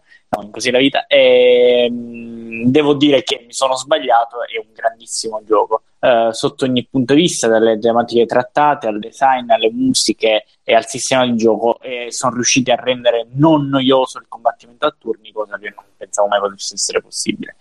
così 0.51 0.71
la 0.71 0.79
vita. 0.79 1.07
E, 1.07 1.89
mh, 1.89 2.69
devo 2.69 2.93
dire 2.93 3.23
che 3.23 3.43
mi 3.45 3.53
sono 3.53 3.75
sbagliato, 3.75 4.37
è 4.45 4.57
un 4.57 4.73
grandissimo 4.73 5.41
gioco. 5.45 5.83
Uh, 5.99 6.31
sotto 6.31 6.63
ogni 6.63 6.87
punto 6.89 7.13
di 7.13 7.21
vista, 7.21 7.47
dalle 7.47 7.77
tematiche 7.77 8.25
trattate, 8.25 8.87
al 8.87 8.99
design, 8.99 9.49
alle 9.49 9.69
musiche 9.69 10.45
e 10.63 10.73
al 10.73 10.87
sistema 10.87 11.25
di 11.25 11.35
gioco, 11.35 11.77
e 11.81 12.07
sono 12.11 12.35
riusciti 12.35 12.71
a 12.71 12.75
rendere 12.75 13.27
non 13.33 13.67
noioso 13.67 14.17
il 14.17 14.25
combattimento 14.29 14.85
a 14.85 14.95
turni, 14.97 15.31
cosa 15.33 15.57
che 15.57 15.73
non 15.75 15.83
pensavo 15.97 16.29
mai 16.29 16.39
potesse 16.39 16.75
essere 16.75 17.01
possibile. 17.01 17.57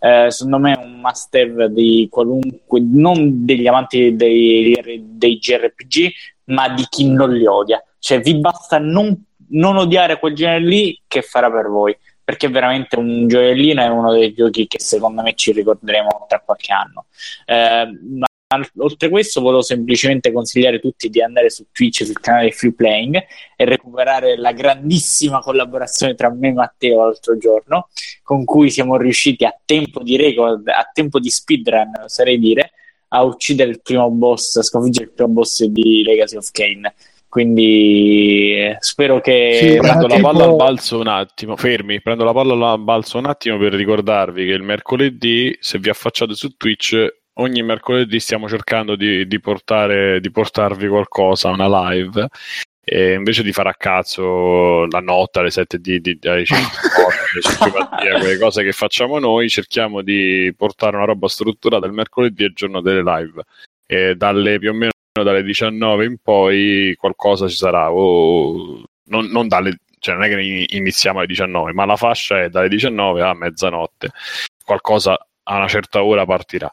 Uh, 0.00 0.30
secondo 0.30 0.58
me 0.58 0.74
è 0.74 0.82
un 0.82 1.00
must 1.00 1.34
have 1.34 1.70
di 1.70 2.08
qualunque, 2.10 2.80
non 2.80 3.44
degli 3.44 3.66
amanti 3.66 4.16
dei, 4.16 5.02
dei 5.04 5.38
JRPG, 5.38 6.10
ma 6.44 6.70
di 6.70 6.86
chi 6.88 7.08
non 7.08 7.30
li 7.30 7.46
odia. 7.46 7.82
Cioè, 7.98 8.20
vi 8.20 8.36
basta 8.36 8.78
non, 8.78 9.22
non 9.50 9.76
odiare 9.76 10.18
quel 10.18 10.34
genere 10.34 10.64
lì 10.64 11.00
che 11.06 11.20
farà 11.20 11.50
per 11.50 11.68
voi 11.68 11.96
perché 12.32 12.46
è 12.46 12.50
veramente 12.50 12.96
un 12.96 13.28
gioiellino 13.28 13.82
è 13.82 13.88
uno 13.88 14.10
dei 14.12 14.32
giochi 14.32 14.66
che 14.66 14.80
secondo 14.80 15.20
me 15.20 15.34
ci 15.34 15.52
ricorderemo 15.52 16.24
tra 16.26 16.40
qualche 16.40 16.72
anno. 16.72 17.04
Eh, 17.44 17.90
ma 18.16 18.26
oltre 18.78 19.10
questo 19.10 19.42
volevo 19.42 19.60
semplicemente 19.60 20.32
consigliare 20.32 20.76
a 20.76 20.78
tutti 20.78 21.10
di 21.10 21.22
andare 21.22 21.50
su 21.50 21.66
Twitch 21.70 22.06
sul 22.06 22.20
canale 22.20 22.50
Free 22.50 22.72
Playing 22.72 23.22
e 23.54 23.64
recuperare 23.66 24.38
la 24.38 24.52
grandissima 24.52 25.40
collaborazione 25.40 26.14
tra 26.14 26.32
me 26.32 26.48
e 26.48 26.52
Matteo 26.54 27.04
l'altro 27.04 27.36
giorno 27.36 27.88
con 28.22 28.46
cui 28.46 28.70
siamo 28.70 28.96
riusciti 28.96 29.44
a 29.44 29.54
tempo 29.62 30.02
di 30.02 30.16
record, 30.16 30.68
a 30.68 30.88
tempo 30.90 31.18
di 31.18 31.28
speedrun 31.28 32.00
oserei 32.04 32.38
dire 32.38 32.72
a 33.08 33.22
uccidere 33.24 33.70
il 33.70 33.82
primo 33.82 34.10
boss, 34.10 34.56
a 34.56 34.62
sconfiggere 34.62 35.04
il 35.04 35.12
primo 35.12 35.32
boss 35.32 35.64
di 35.64 36.02
Legacy 36.02 36.36
of 36.36 36.50
Kane 36.50 36.94
quindi 37.32 38.58
eh, 38.58 38.76
spero 38.80 39.22
che 39.22 39.58
sì, 39.58 39.78
prendo 39.78 40.06
la 40.06 40.20
palla 40.20 40.44
al 40.44 40.54
balzo 40.54 41.00
un 41.00 41.06
attimo 41.06 41.56
fermi 41.56 42.02
prendo 42.02 42.24
la 42.24 42.32
palla 42.34 42.72
al 42.72 42.80
balzo 42.80 43.16
un 43.16 43.24
attimo 43.24 43.56
per 43.56 43.72
ricordarvi 43.72 44.44
che 44.44 44.52
il 44.52 44.62
mercoledì 44.62 45.56
se 45.58 45.78
vi 45.78 45.88
affacciate 45.88 46.34
su 46.34 46.58
Twitch 46.58 46.94
ogni 47.36 47.62
mercoledì 47.62 48.20
stiamo 48.20 48.50
cercando 48.50 48.96
di, 48.96 49.26
di, 49.26 49.40
portare, 49.40 50.20
di 50.20 50.30
portarvi 50.30 50.86
qualcosa 50.88 51.48
una 51.48 51.88
live 51.88 52.28
e 52.84 53.14
invece 53.14 53.42
di 53.42 53.52
fare 53.52 53.70
a 53.70 53.76
cazzo 53.78 54.84
la 54.84 55.00
notte 55.00 55.38
alle 55.38 55.50
7 55.50 55.78
di, 55.78 56.02
di, 56.02 56.18
alle 56.24 56.44
5 56.44 56.66
quelle 58.20 58.36
cose 58.36 58.62
che 58.62 58.72
facciamo 58.72 59.18
noi 59.18 59.48
cerchiamo 59.48 60.02
di 60.02 60.52
portare 60.54 60.96
una 60.96 61.06
roba 61.06 61.28
strutturata 61.28 61.86
il 61.86 61.92
mercoledì 61.92 62.42
è 62.42 62.48
il 62.48 62.52
giorno 62.52 62.82
delle 62.82 63.02
live. 63.02 63.42
E 63.86 64.16
dalle 64.16 64.58
più 64.58 64.70
o 64.70 64.74
meno 64.74 64.90
dalle 65.20 65.42
19 65.42 66.04
in 66.06 66.16
poi 66.22 66.94
qualcosa 66.96 67.48
ci 67.48 67.56
sarà, 67.56 67.92
o 67.92 68.82
non, 69.04 69.26
non 69.26 69.48
dalle, 69.48 69.78
cioè 69.98 70.14
non 70.14 70.24
è 70.24 70.28
che 70.28 70.66
iniziamo 70.70 71.18
alle 71.18 71.26
19, 71.26 71.72
ma 71.72 71.84
la 71.84 71.96
fascia 71.96 72.42
è 72.42 72.48
dalle 72.48 72.68
19 72.68 73.22
a 73.22 73.34
mezzanotte, 73.34 74.10
qualcosa 74.64 75.18
a 75.44 75.56
una 75.56 75.68
certa 75.68 76.02
ora 76.02 76.24
partirà. 76.24 76.70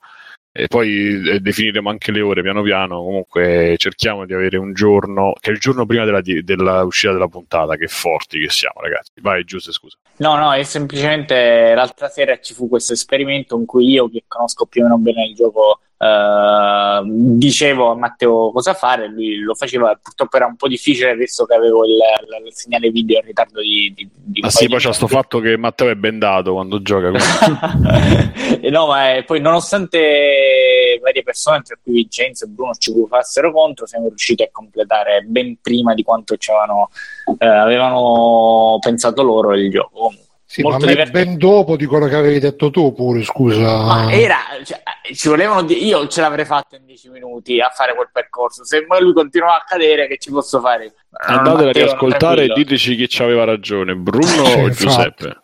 E 0.51 0.67
poi 0.67 1.29
eh, 1.29 1.39
definiremo 1.39 1.89
anche 1.89 2.11
le 2.11 2.21
ore 2.21 2.41
piano 2.41 2.63
piano. 2.63 3.03
Comunque 3.03 3.75
cerchiamo 3.77 4.25
di 4.25 4.33
avere 4.33 4.57
un 4.57 4.73
giorno 4.73 5.33
che 5.39 5.51
è 5.51 5.53
il 5.53 5.59
giorno 5.59 5.85
prima 5.85 6.05
della, 6.05 6.21
della 6.21 6.83
uscita 6.83 7.13
della 7.13 7.27
puntata. 7.27 7.75
Che 7.75 7.87
forti 7.87 8.39
che 8.39 8.49
siamo, 8.49 8.81
ragazzi. 8.81 9.11
Vai, 9.21 9.43
giusto, 9.43 9.71
scusa. 9.71 9.97
No, 10.17 10.35
no, 10.37 10.51
è 10.53 10.63
semplicemente 10.63 11.73
l'altra 11.75 12.09
sera 12.09 12.39
ci 12.39 12.55
fu 12.55 12.67
questo 12.67 12.93
esperimento 12.93 13.55
in 13.57 13.65
cui 13.65 13.89
io, 13.89 14.09
che 14.09 14.23
conosco 14.27 14.65
più 14.65 14.81
o 14.81 14.85
meno 14.85 14.97
bene 14.97 15.27
il 15.27 15.35
gioco, 15.35 15.81
Uh, 16.01 17.03
dicevo 17.03 17.91
a 17.91 17.95
Matteo 17.95 18.53
cosa 18.53 18.73
fare, 18.73 19.09
lui 19.09 19.39
lo 19.39 19.53
faceva, 19.53 19.99
purtroppo 20.01 20.37
era 20.37 20.45
un 20.45 20.55
po' 20.55 20.69
difficile 20.69 21.13
visto 21.13 21.43
che 21.45 21.53
avevo 21.53 21.83
il, 21.83 21.91
il, 21.91 22.45
il 22.47 22.53
segnale 22.53 22.89
video 22.89 23.19
in 23.19 23.25
ritardo 23.25 23.59
di... 23.59 23.91
di, 23.93 24.09
di 24.13 24.39
ah 24.41 24.49
sì, 24.49 24.69
poi 24.69 24.79
c'è 24.79 24.93
sto 24.93 25.07
fatto 25.07 25.41
che 25.41 25.57
Matteo 25.57 25.89
è 25.89 25.95
bendato 25.95 26.53
quando 26.53 26.81
gioca. 26.81 27.11
no, 28.69 28.87
ma 28.87 29.15
è, 29.15 29.23
poi 29.25 29.41
nonostante 29.41 30.99
varie 31.01 31.23
persone, 31.23 31.63
tra 31.63 31.77
cui 31.83 31.95
Vincenzo 31.95 32.45
e 32.45 32.47
Bruno, 32.47 32.73
ci 32.75 32.93
fossero 33.05 33.51
contro, 33.51 33.85
siamo 33.85 34.07
riusciti 34.07 34.41
a 34.43 34.49
completare 34.53 35.23
ben 35.23 35.57
prima 35.61 35.93
di 35.93 36.03
quanto 36.03 36.35
avevano, 36.47 36.91
eh, 37.37 37.45
avevano 37.45 38.77
pensato 38.79 39.21
loro 39.21 39.53
il 39.53 39.69
gioco. 39.69 39.89
Comunque. 39.99 40.27
Sì, 40.51 40.63
molto 40.63 40.87
ma 40.87 41.05
ben 41.05 41.37
dopo 41.37 41.75
di 41.77 41.85
quello 41.85 42.07
che 42.07 42.15
avevi 42.15 42.39
detto 42.39 42.71
tu 42.71 42.91
pure, 42.91 43.21
scusa. 43.21 43.83
Ma 43.85 44.11
era, 44.11 44.37
cioè, 44.63 44.81
ci 45.13 45.27
volevano 45.27 45.61
di- 45.61 45.85
io 45.85 46.07
ce 46.07 46.21
l'avrei 46.21 46.43
fatto 46.43 46.75
in 46.75 46.85
dieci 46.87 47.07
minuti 47.09 47.61
a 47.61 47.69
fare 47.69 47.93
quel 47.93 48.09
percorso. 48.11 48.65
Se 48.65 48.83
poi 48.83 48.99
lui 48.99 49.13
continua 49.13 49.57
a 49.57 49.63
cadere, 49.63 50.07
che 50.07 50.17
ci 50.17 50.31
posso 50.31 50.59
fare? 50.59 50.91
Andate 51.11 51.65
a 51.67 51.71
riascoltare 51.71 52.45
e 52.45 52.47
diteci 52.47 52.95
chi 52.95 53.07
ci 53.07 53.21
aveva 53.21 53.43
ragione, 53.43 53.93
Bruno 53.93 54.41
o 54.41 54.69
Giuseppe. 54.71 55.43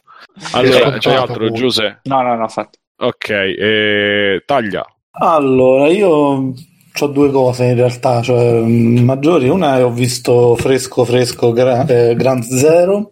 Allora, 0.54 0.98
c'è 0.98 1.14
altro, 1.14 1.52
Giuseppe? 1.52 2.00
No, 2.06 2.24
no, 2.24 2.36
no, 2.36 2.48
fatto. 2.48 2.80
Ok, 2.98 3.30
eh, 3.30 4.42
taglia. 4.44 4.84
Allora, 5.20 5.88
io 5.88 6.52
ho 7.00 7.08
due 7.08 7.32
cose 7.32 7.66
in 7.66 7.76
realtà, 7.76 8.22
cioè, 8.22 8.60
mm, 8.62 9.00
maggiori. 9.00 9.50
Una 9.50 9.78
è 9.78 9.84
ho 9.84 9.92
visto 9.92 10.56
fresco 10.56 11.04
fresco 11.04 11.52
gra- 11.52 11.86
eh, 11.86 12.16
Grand 12.16 12.44
Zero, 12.44 13.10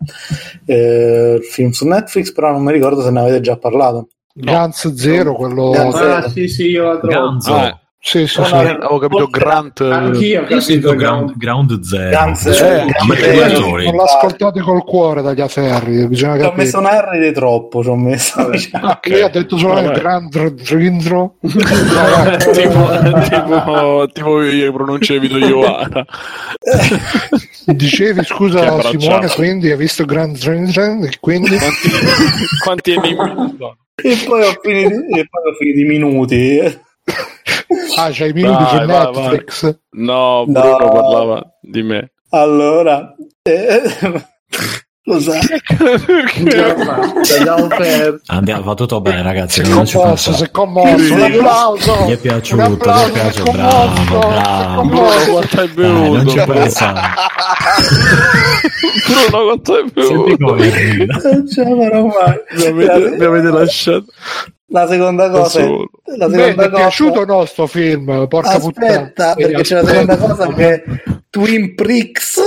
eh, 0.66 1.40
il 1.40 1.44
film 1.44 1.72
su 1.72 1.86
Netflix, 1.88 2.32
però 2.32 2.52
non 2.52 2.64
mi 2.64 2.72
ricordo 2.72 3.02
se 3.02 3.12
ne 3.12 3.20
avete 3.20 3.42
già 3.42 3.58
parlato. 3.58 4.10
No. 4.36 4.52
Gans 4.52 4.94
Zero, 4.96 5.36
quello... 5.36 5.72
Ah, 5.72 6.28
sì, 6.30 6.48
sì, 6.48 6.70
io 6.70 6.86
la 6.86 6.98
trovo. 6.98 7.38
Ah, 7.46 7.83
sì, 8.06 8.28
sì, 8.28 8.44
sì. 8.44 8.54
Ho 8.82 8.98
capito 9.00 9.28
Grant. 9.28 9.80
Anch'io 9.80 10.42
ho 10.42 10.46
capito 10.46 10.94
Ground, 10.94 11.38
ground 11.38 11.82
Zero. 11.84 12.10
Ground 12.10 12.36
Eh, 12.36 12.54
Zero. 12.54 13.78
eh, 13.80 13.84
non 13.86 13.96
l'ascoltate 13.96 14.60
col 14.60 14.84
cuore 14.84 15.22
dagli 15.22 15.40
aferri, 15.40 16.06
bisogna 16.10 16.34
Ci 16.34 16.40
ho 16.42 16.44
capire. 16.50 16.64
messo 16.64 16.80
un 16.80 16.86
R 16.86 17.20
di 17.20 17.32
troppo, 17.32 17.82
ci 17.82 17.88
ho 17.90 17.96
messo. 17.96 18.50
diciamo. 18.52 19.00
Io 19.06 19.26
ho 19.26 19.30
detto 19.30 19.58
solo 19.58 19.74
Vabbè. 19.76 20.00
Grand 20.00 20.36
Rindro. 20.68 21.36
tipo, 21.40 22.90
tipo, 23.30 24.10
tipo 24.12 24.42
io 24.44 24.74
pronuncio 24.74 25.18
Vito 25.20 25.38
Ioana. 25.38 26.06
Dicevi 27.66 28.24
scusa. 28.26 28.82
Simone, 28.82 29.28
quindi 29.30 29.72
hai 29.72 29.78
visto 29.78 30.04
Grand 30.04 30.38
Rindro? 30.44 31.00
Quindi 31.22 31.56
Quanti, 31.58 31.90
quanti 32.64 32.92
enigmi 32.92 33.58
e, 33.96 34.12
e 34.12 34.18
poi 34.26 34.42
ho 34.44 34.60
finito 34.62 35.80
i 35.80 35.84
minuti. 35.86 36.80
ah, 37.98 38.10
c'hai 38.12 38.30
i 38.30 38.34
minuti 38.34 38.64
su 38.68 38.76
Vai, 38.76 38.86
vai. 38.86 39.06
Netflix. 39.14 39.78
No, 39.92 40.46
Bruno 40.48 40.78
No. 40.78 40.90
parlava 40.90 41.44
di 41.62 41.84
me. 41.84 42.12
Allora, 42.30 43.14
eh, 43.44 43.82
lo 45.06 45.20
sai. 45.20 45.40
Abbiamo 47.38 47.68
perso. 47.68 48.20
Andiamo, 48.28 48.64
va 48.64 48.74
tutto 48.74 49.02
bene, 49.02 49.22
ragazzi. 49.22 49.64
Si 49.64 49.70
è 49.72 49.74
non 49.74 49.86
ci 49.86 49.96
commosso, 49.98 50.32
pensate. 50.32 50.38
si 50.38 50.44
è 50.44 50.52
commosso. 50.52 51.14
Un 51.14 51.22
applauso. 51.22 52.06
Gli 52.08 52.12
è 52.12 52.18
piaciuto, 52.18 52.64
gli 52.64 53.08
è 53.08 53.12
piaciuto, 53.12 53.52
bravo, 53.52 54.18
bravo. 54.20 54.82
Bruno, 54.90 55.10
quanto 55.30 55.60
hai 55.60 55.72
non 55.76 55.76
bevuto? 55.76 56.30
ci 56.30 56.42
pensare. 56.46 57.02
Bruno, 59.08 59.44
quanto 59.46 59.74
hai 59.74 59.92
Senti 59.94 60.10
bevuto? 60.10 60.46
come 60.46 60.72
arriva. 60.72 61.20
Non 61.24 61.48
ce 61.48 61.64
la 61.64 61.76
farò 61.76 62.06
mai. 62.06 62.38
Mi 62.56 62.66
avete, 62.66 63.18
mi 63.18 63.26
avete 63.26 63.50
lasciato 63.50 64.06
La 64.74 64.88
seconda 64.88 65.28
da 65.28 65.40
cosa, 65.40 65.60
è- 65.60 65.68
la 66.18 66.28
Beh, 66.28 66.34
seconda 66.34 66.40
ti 66.40 66.48
è 66.48 66.54
cosa 66.56 66.70
piaciuto 66.70 67.20
o 67.20 67.26
no 67.26 67.46
sto 67.46 67.68
film? 67.68 68.28
Porca 68.28 68.58
puttana. 68.58 68.88
Aspetta, 68.88 69.36
perché 69.36 69.62
c'è 69.62 69.82
la 69.82 69.88
seconda 69.88 70.18
cosa 70.18 70.48
che 70.48 70.74
è 70.74 70.84
Twin 71.30 71.76
Pricks. 71.76 72.40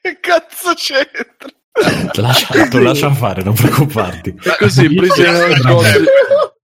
Che 0.00 0.18
cazzo 0.20 0.72
c'entra? 0.74 2.20
Lascia, 2.20 2.68
tu 2.68 2.78
lascia 2.78 3.12
fare, 3.12 3.42
non 3.42 3.54
preoccuparti. 3.54 4.34
È 4.42 4.56
così, 4.58 4.92
prisole 4.94 5.52
in 5.54 5.62
cosi, 5.62 6.04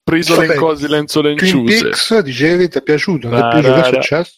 prisole 0.03 0.41
in 0.43 0.47
Vabbè, 0.49 0.59
cosi, 0.61 0.89
lenzuole 0.89 1.35
Twin 1.35 1.57
inciuse. 1.57 1.83
Peaks, 1.83 2.19
dicevi, 2.21 2.69
ti 2.69 2.79
è 2.79 2.83
piaciuto? 2.83 3.29
Ti 3.29 3.35
è 3.35 3.39
Ah, 3.39 3.49
piaciuto? 3.49 3.75
Che 3.75 3.81
è 3.81 3.93
successo? 3.93 4.33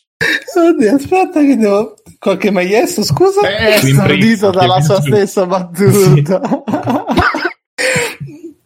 Oddio, 0.56 0.94
aspetta 0.94 1.40
che 1.40 1.56
devo... 1.56 1.94
Qualche 2.18 2.51
maglietto, 2.51 3.05
scusa? 3.05 3.43
È 3.47 3.78
Twin 3.80 3.94
stordito 3.94 4.51
Peaks, 4.51 4.56
dalla 4.59 4.80
sua 4.80 5.01
sì. 5.01 5.09
stessa 5.10 5.47
battuta. 5.47 6.40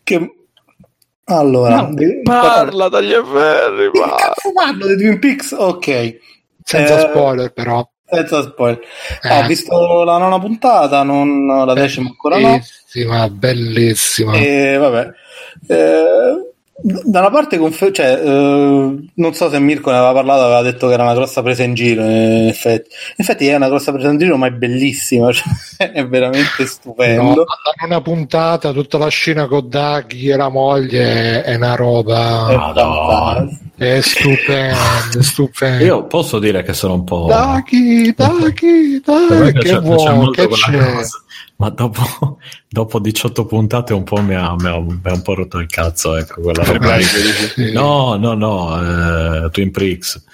Che... 0.05 0.35
Allora, 1.25 1.83
No, 1.83 1.95
di- 1.95 2.21
Parla 2.23 2.89
dagli 2.89 3.13
afferri, 3.13 3.91
Che 3.93 3.99
va. 4.01 4.15
cazzo 4.17 4.53
parlo 4.53 4.87
di 4.87 4.97
Twin 4.97 5.19
Peaks? 5.21 5.53
Ok. 5.57 6.19
Senza 6.65 6.97
Eh, 6.97 7.11
spoiler, 7.11 7.53
però. 7.53 7.89
Senza 8.09 8.43
spoiler. 8.43 8.81
Eh. 9.23 9.39
Ho 9.39 9.47
visto 9.47 10.03
la 10.05 10.19
nona 10.19 10.41
puntata, 10.41 11.03
non 11.05 11.47
la 11.65 11.73
decima 11.75 12.09
ancora 12.09 12.39
no. 12.39 12.49
Bellissima, 12.59 13.29
bellissima. 13.29 14.33
E 14.35 14.77
vabbè. 14.77 15.11
Eh, 15.69 16.50
da 16.83 17.21
una 17.21 17.31
parte, 17.31 17.59
confer- 17.59 17.93
cioè, 17.95 18.21
eh, 18.25 18.95
non 19.15 19.35
so 19.35 19.51
se 19.51 19.59
Mirko 19.59 19.91
ne 19.91 19.97
aveva 19.97 20.13
parlato, 20.13 20.43
aveva 20.45 20.63
detto 20.63 20.87
che 20.89 20.95
era 20.95 21.03
una 21.03 21.15
grossa 21.15 21.43
presa 21.43 21.63
in 21.63 21.75
giro. 21.75 22.03
In 22.03 22.47
effetti, 22.49 22.89
in 22.91 23.15
effetti 23.17 23.47
è 23.47 23.55
una 23.57 23.69
grossa 23.69 23.93
presa 23.93 24.09
in 24.11 24.19
giro, 24.19 24.37
ma 24.37 24.47
è 24.47 24.51
bellissima, 24.51 25.31
cioè, 25.33 25.93
è 25.93 26.07
veramente 26.07 26.49
No, 26.63 26.67
stupendo. 26.67 27.45
la 27.45 27.87
nona 27.87 28.01
puntata, 28.01 28.73
tutta 28.73 28.99
la 28.99 29.09
scena 29.09 29.47
con 29.47 29.69
Daggy 29.69 30.31
e 30.31 30.37
la 30.37 30.49
moglie 30.49 31.43
è 31.43 31.55
una 31.57 31.75
È 31.75 31.77
roba. 31.77 32.57
Madonna. 32.57 33.35
fantastico. 33.35 33.69
È 33.81 34.01
stupendo, 34.03 35.19
è 35.19 35.23
stupendo. 35.23 35.85
Io 35.85 36.05
posso 36.07 36.39
dire 36.39 36.63
che 36.63 36.73
sono 36.75 36.95
un 36.95 37.05
po'. 37.05 37.27
Me 37.27 37.33
Daggy, 37.35 38.13
piace- 38.15 38.53
che 38.53 39.79
vuoi? 39.81 40.31
Che 40.33 40.49
c'è? 40.49 40.77
cosa. 40.95 41.23
Ma 41.61 41.69
dopo, 41.69 42.39
dopo 42.69 42.99
18 42.99 43.45
puntate 43.45 43.93
un 43.93 44.03
po' 44.05 44.21
mi 44.23 44.35
ha, 44.35 44.55
mi 44.59 44.67
ha- 44.67 44.81
mi 44.81 44.99
ha 45.05 45.13
un 45.13 45.23
po' 45.23 45.35
rotto 45.35 45.59
il 45.59 45.67
cazzo, 45.67 46.17
ecco, 46.17 46.41
quella 46.41 46.63
roba. 46.65 46.97
No, 47.73 48.17
no, 48.17 48.33
no, 48.35 49.45
eh, 49.45 49.51
Twin 49.51 49.71
Peaks. 49.71 50.25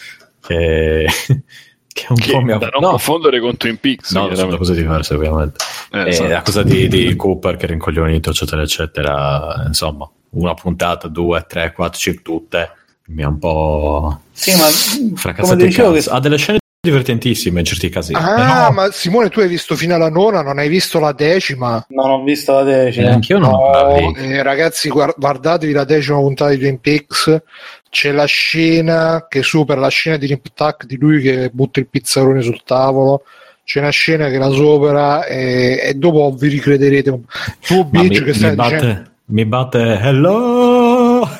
Che, 0.40 1.06
che 1.92 2.06
un 2.10 2.16
Che, 2.16 2.30
po' 2.30 2.40
mi 2.40 2.52
ha... 2.52 2.58
da 2.58 2.68
non 2.68 2.82
no, 2.82 2.90
confondere 2.90 3.40
con 3.40 3.56
Twin 3.56 3.78
Peaks. 3.80 4.12
no, 4.12 4.32
sono 4.36 4.56
cose 4.56 4.74
diverse 4.74 5.14
ovviamente. 5.14 5.64
Eh, 5.90 5.98
Eh, 6.02 6.08
esatto. 6.10 6.28
la 6.30 6.42
cosa 6.42 6.62
di, 6.62 6.86
di 6.86 7.16
Cooper 7.16 7.56
che 7.56 7.64
era 7.64 7.72
incoglionito, 7.72 8.30
eccetera, 8.30 8.62
eccetera, 8.62 9.64
insomma, 9.66 10.08
una 10.30 10.54
puntata, 10.54 11.08
due, 11.08 11.44
tre, 11.48 11.72
quattro, 11.72 11.98
cinque, 11.98 12.22
tutte, 12.22 12.70
mi 13.06 13.24
ha 13.24 13.28
un 13.28 13.38
po' 13.40 14.20
Sì, 14.32 14.52
ma 14.52 14.66
fracassato 14.66 15.50
come 15.54 15.62
il 15.62 15.68
dicevo, 15.68 15.92
cazzo. 15.92 16.10
che 16.10 16.16
Ha 16.16 16.20
delle 16.20 16.36
scene 16.38 16.58
divertentissime 16.86 17.60
in 17.60 17.64
certi 17.66 17.88
casi. 17.88 18.12
Ah, 18.14 18.34
però- 18.34 18.70
ma 18.72 18.90
Simone, 18.90 19.28
tu 19.28 19.40
hai 19.40 19.48
visto 19.48 19.74
fino 19.76 19.94
alla 19.94 20.08
nona, 20.10 20.42
non 20.42 20.58
hai 20.58 20.68
visto 20.68 20.98
la 20.98 21.12
decima? 21.12 21.84
non 21.90 22.10
ho 22.10 22.22
visto 22.24 22.52
la 22.52 22.62
decima. 22.62 23.10
Anch'io 23.10 23.38
non 23.38 23.50
No, 23.50 23.70
l'avrei. 23.70 24.14
eh, 24.16 24.42
ragazzi, 24.42 24.88
guard- 24.88 25.16
guardatevi 25.18 25.72
la 25.72 25.84
decima 25.84 26.18
puntata 26.18 26.50
di 26.50 26.58
Twin 26.58 26.80
Peaks. 26.80 27.42
C'è 27.90 28.10
la 28.12 28.24
scena 28.26 29.26
che 29.28 29.42
supera 29.42 29.80
la 29.80 29.88
scena 29.88 30.16
di 30.16 30.28
Nip 30.28 30.46
Tuck 30.54 30.84
di 30.86 30.96
lui 30.98 31.20
che 31.22 31.50
butta 31.52 31.80
il 31.80 31.86
pizzarone 31.88 32.42
sul 32.42 32.62
tavolo. 32.64 33.22
C'è 33.64 33.80
una 33.80 33.90
scena 33.90 34.28
che 34.28 34.38
la 34.38 34.50
supera 34.50 35.24
e, 35.24 35.80
e 35.82 35.94
dopo 35.94 36.34
vi 36.38 36.48
ricrederete. 36.48 37.18
Tu, 37.66 37.88
mi, 37.90 38.08
che 38.08 38.32
stai 38.34 38.50
mi 38.50 38.56
dicendo. 38.56 38.86
batte, 38.86 39.10
mi 39.26 39.44
batte 39.44 39.98
hello 40.00 40.65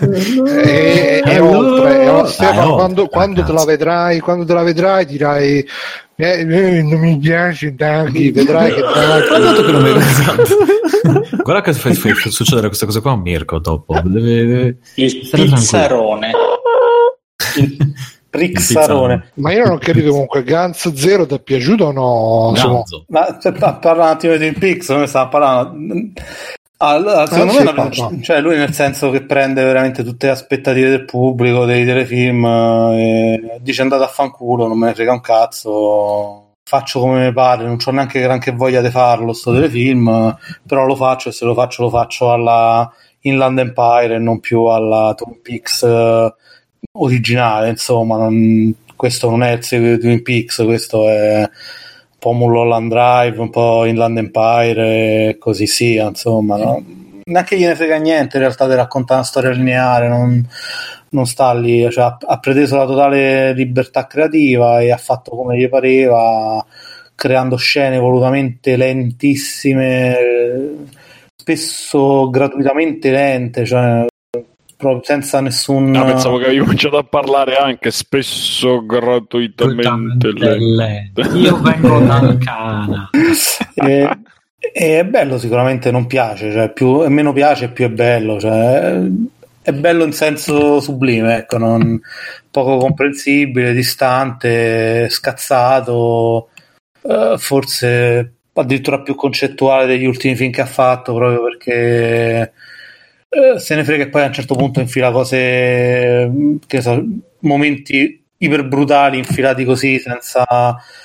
E, 0.01 1.23
e 1.25 1.39
oltre, 1.41 2.03
e 2.05 2.09
oltre, 2.09 2.31
Stefano, 2.33 2.61
Ah, 2.61 2.65
è 2.65 2.75
quando, 2.75 3.01
oltre, 3.03 3.09
quando 3.17 3.43
te 3.45 3.53
la 3.53 3.65
vedrai, 3.65 4.21
quando 4.21 4.45
te 4.45 4.53
la 4.55 4.63
vedrai, 4.63 5.05
dirai: 5.07 5.67
eh, 6.17 6.41
eh, 6.41 6.83
Non 6.83 7.01
mi 7.01 7.19
piace, 7.19 7.75
Daggy. 7.75 8.33
Vedrai 8.33 8.73
che 8.75 8.81
Guardato 8.81 9.63
che 9.65 9.73
non 9.73 9.83
mi 9.83 9.93
Daggy. 9.95 10.09
esatto. 10.09 10.57
Guarda 11.43 11.63
che 11.63 11.73
fa, 11.73 11.93
fa, 11.93 12.15
fa 12.15 12.31
succedere 12.31 12.67
questa 12.67 12.87
cosa 12.87 13.01
qua 13.01 13.13
a 13.13 13.17
Mirko 13.17 13.59
dopo. 13.59 13.95
Deve, 14.05 14.47
deve- 14.47 14.77
Il 14.97 15.21
pizzarone. 15.31 16.31
Il 17.57 17.95
Rixarone. 18.31 19.31
Ma 19.35 19.53
io 19.53 19.65
non 19.65 19.75
ho 19.75 19.79
capito 19.79 20.11
comunque, 20.11 20.43
Gans 20.43 20.93
Zero 20.93 21.25
ti 21.25 21.35
è 21.37 21.41
piaciuto 21.41 21.87
o 21.87 21.93
no? 21.93 22.53
Ganzo. 22.53 23.05
Ma 23.09 23.33
parla 23.81 24.05
un 24.05 24.09
attimo 24.11 24.37
di 24.37 24.53
Peaks, 24.53 24.91
noi 24.91 25.07
stiamo 25.07 25.29
parlando. 25.31 25.95
Allora, 26.79 27.27
secondo 27.27 27.53
Ah, 27.59 27.63
me 27.65 27.73
parla. 27.73 28.11
cioè 28.21 28.41
lui 28.41 28.57
nel 28.59 28.75
senso 28.75 29.11
che 29.11 29.23
prende 29.25 29.65
veramente 29.65 30.05
tutte 30.05 30.27
le 30.27 30.33
aspettative 30.33 30.91
del 30.91 31.05
pubblico, 31.07 31.65
dei 31.65 31.87
telefilm, 31.87 32.45
eh, 32.45 33.33
e 33.35 33.59
dice 33.61 33.81
andate 33.83 34.05
a 34.05 34.09
fanculo, 34.09 34.67
non 34.69 34.79
me 34.79 34.89
ne 34.89 34.95
frega 34.95 35.13
un 35.13 35.21
cazzo, 35.23 36.53
faccio 36.63 37.01
come 37.01 37.25
mi 37.27 37.33
pare, 37.33 37.65
non 37.65 37.79
ho 37.83 37.91
neanche 37.93 38.21
granché 38.21 38.51
voglia 38.53 38.83
di 38.83 38.91
farlo 38.91 39.33
sto 39.33 39.53
telefilm, 39.55 40.37
però 40.67 40.85
lo 40.85 40.97
faccio 40.97 41.31
e 41.31 41.33
se 41.33 41.47
lo 41.47 41.55
faccio 41.55 41.83
lo 41.85 41.89
faccio 41.91 42.31
alla 42.31 42.91
Inland 43.21 43.59
Empire 43.59 44.17
e 44.17 44.19
non 44.19 44.41
più 44.41 44.65
alla 44.65 45.15
Twin 45.17 45.41
Peaks 45.41 45.83
eh, 45.83 46.35
originale, 46.93 47.71
insomma, 47.71 48.19
non- 48.19 48.75
questo 48.95 49.31
non 49.31 49.43
è 49.43 49.53
il 49.53 49.63
seguito 49.65 49.95
di 49.97 50.01
Twin 50.03 50.23
Peaks, 50.23 50.63
questo 50.65 51.09
è 51.09 51.49
po' 52.27 52.33
Mulholland 52.33 52.91
Drive, 52.91 53.39
un 53.39 53.51
po' 53.51 53.85
Inland 53.85 54.19
Empire 54.19 55.37
così 55.39 55.69
sia, 55.69 56.09
insomma, 56.09 56.57
no? 56.57 56.83
neanche 57.25 57.57
gliene 57.57 57.77
frega 57.77 57.97
niente 57.99 58.37
in 58.37 58.43
realtà 58.43 58.67
di 58.67 58.75
raccontare 58.75 59.21
una 59.21 59.29
storia 59.29 59.51
lineare, 59.51 60.09
non, 60.09 60.45
non 61.11 61.27
sta 61.27 61.53
lì, 61.55 61.89
cioè, 61.89 62.05
ha, 62.05 62.19
ha 62.21 62.39
preteso 62.39 62.77
la 62.77 62.87
totale 62.87 63.53
libertà 63.53 64.09
creativa 64.09 64.81
e 64.81 64.91
ha 64.91 64.97
fatto 64.97 65.37
come 65.37 65.57
gli 65.57 65.69
pareva, 65.69 66.65
creando 67.15 67.55
scene 67.57 67.99
volutamente 67.99 68.77
lentissime, 68.77 70.17
spesso 71.37 72.29
gratuitamente 72.29 73.11
lente, 73.13 73.65
cioè 73.65 74.05
proprio 74.77 75.03
senza 75.05 75.41
nessun... 75.41 75.95
Ah, 75.97 76.05
pensavo 76.05 76.39
che 76.39 76.45
avevi 76.45 76.61
cominciato 76.61 76.99
a 76.99 77.05
parlare 77.05 77.57
anche 77.57 77.91
spesso 77.91 78.85
gratuitamente. 78.85 80.33
lento. 80.33 81.23
Io 81.37 81.61
vengo 81.61 82.01
da 82.01 82.15
Ancana. 82.21 83.11
e, 83.75 84.09
e 84.59 84.99
è 84.99 85.05
bello 85.05 85.39
sicuramente 85.39 85.91
non 85.91 86.07
piace 86.07 86.51
cioè 86.51 86.73
più 86.73 87.05
e 87.05 87.09
meno 87.09 87.33
piace 87.33 87.71
più 87.71 87.85
è 87.85 87.91
bello 87.91 88.41
cioè 88.41 89.01
è 89.63 89.73
bello 89.73 90.05
in 90.05 90.13
senso 90.13 90.81
sublime 90.81 91.37
ecco 91.39 91.59
non, 91.59 92.01
poco 92.51 92.79
comprensibile 92.79 93.73
distante 93.73 95.09
scazzato 95.09 96.49
eh, 97.03 97.35
forse 97.39 98.33
addirittura 98.53 99.03
più 99.03 99.15
concettuale 99.15 99.87
degli 99.87 100.07
ultimi 100.07 100.35
film 100.35 100.51
che 100.51 100.63
ha 100.63 100.67
fatto 100.67 101.15
proprio 101.15 101.43
perché 101.43 102.53
se 103.59 103.75
ne 103.75 103.85
frega 103.85 104.05
e 104.05 104.09
poi 104.09 104.23
a 104.23 104.27
un 104.27 104.33
certo 104.33 104.55
punto 104.55 104.81
infila 104.81 105.11
cose, 105.11 106.59
che 106.67 106.81
so, 106.81 107.05
momenti 107.41 108.25
iper 108.39 108.67
brutali 108.67 109.19
infilati 109.19 109.65
così 109.65 109.99
senza, 109.99 110.45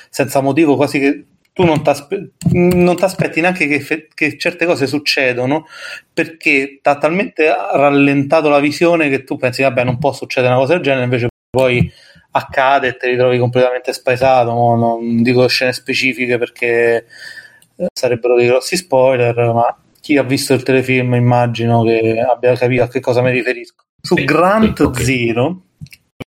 senza 0.09 0.41
motivo, 0.41 0.75
quasi 0.75 0.99
che 0.99 1.25
tu 1.53 1.65
non 1.65 1.83
ti 1.83 3.03
aspetti 3.03 3.41
neanche 3.41 3.67
che, 3.67 4.07
che, 4.13 4.37
certe 4.37 4.65
cose 4.65 4.87
succedono 4.87 5.65
perché 6.13 6.79
ti 6.81 6.89
ha 6.89 6.97
talmente 6.97 7.53
rallentato 7.73 8.47
la 8.47 8.59
visione 8.59 9.09
che 9.09 9.23
tu 9.23 9.37
pensi, 9.37 9.61
vabbè, 9.61 9.83
non 9.83 9.97
può 9.97 10.13
succedere 10.13 10.53
una 10.53 10.61
cosa 10.61 10.73
del 10.73 10.83
genere, 10.83 11.03
invece 11.03 11.27
poi 11.49 11.91
accade 12.31 12.87
e 12.87 12.97
te 12.97 13.07
ritrovi 13.09 13.37
completamente 13.37 13.93
spaesato. 13.93 14.51
Non 14.51 15.21
dico 15.21 15.47
scene 15.47 15.73
specifiche 15.73 16.37
perché 16.37 17.05
eh, 17.75 17.87
sarebbero 17.93 18.35
dei 18.35 18.47
grossi 18.47 18.77
spoiler, 18.77 19.35
ma 19.53 19.80
chi 20.01 20.17
ha 20.17 20.23
visto 20.23 20.53
il 20.53 20.63
telefilm 20.63 21.13
immagino 21.13 21.83
che 21.83 22.19
abbia 22.19 22.55
capito 22.55 22.83
a 22.83 22.87
che 22.87 22.99
cosa 22.99 23.21
mi 23.21 23.31
riferisco. 23.31 23.85
Su 24.01 24.15
sì, 24.15 24.25
Grant 24.25 24.79
okay. 24.79 25.03
Zero, 25.03 25.61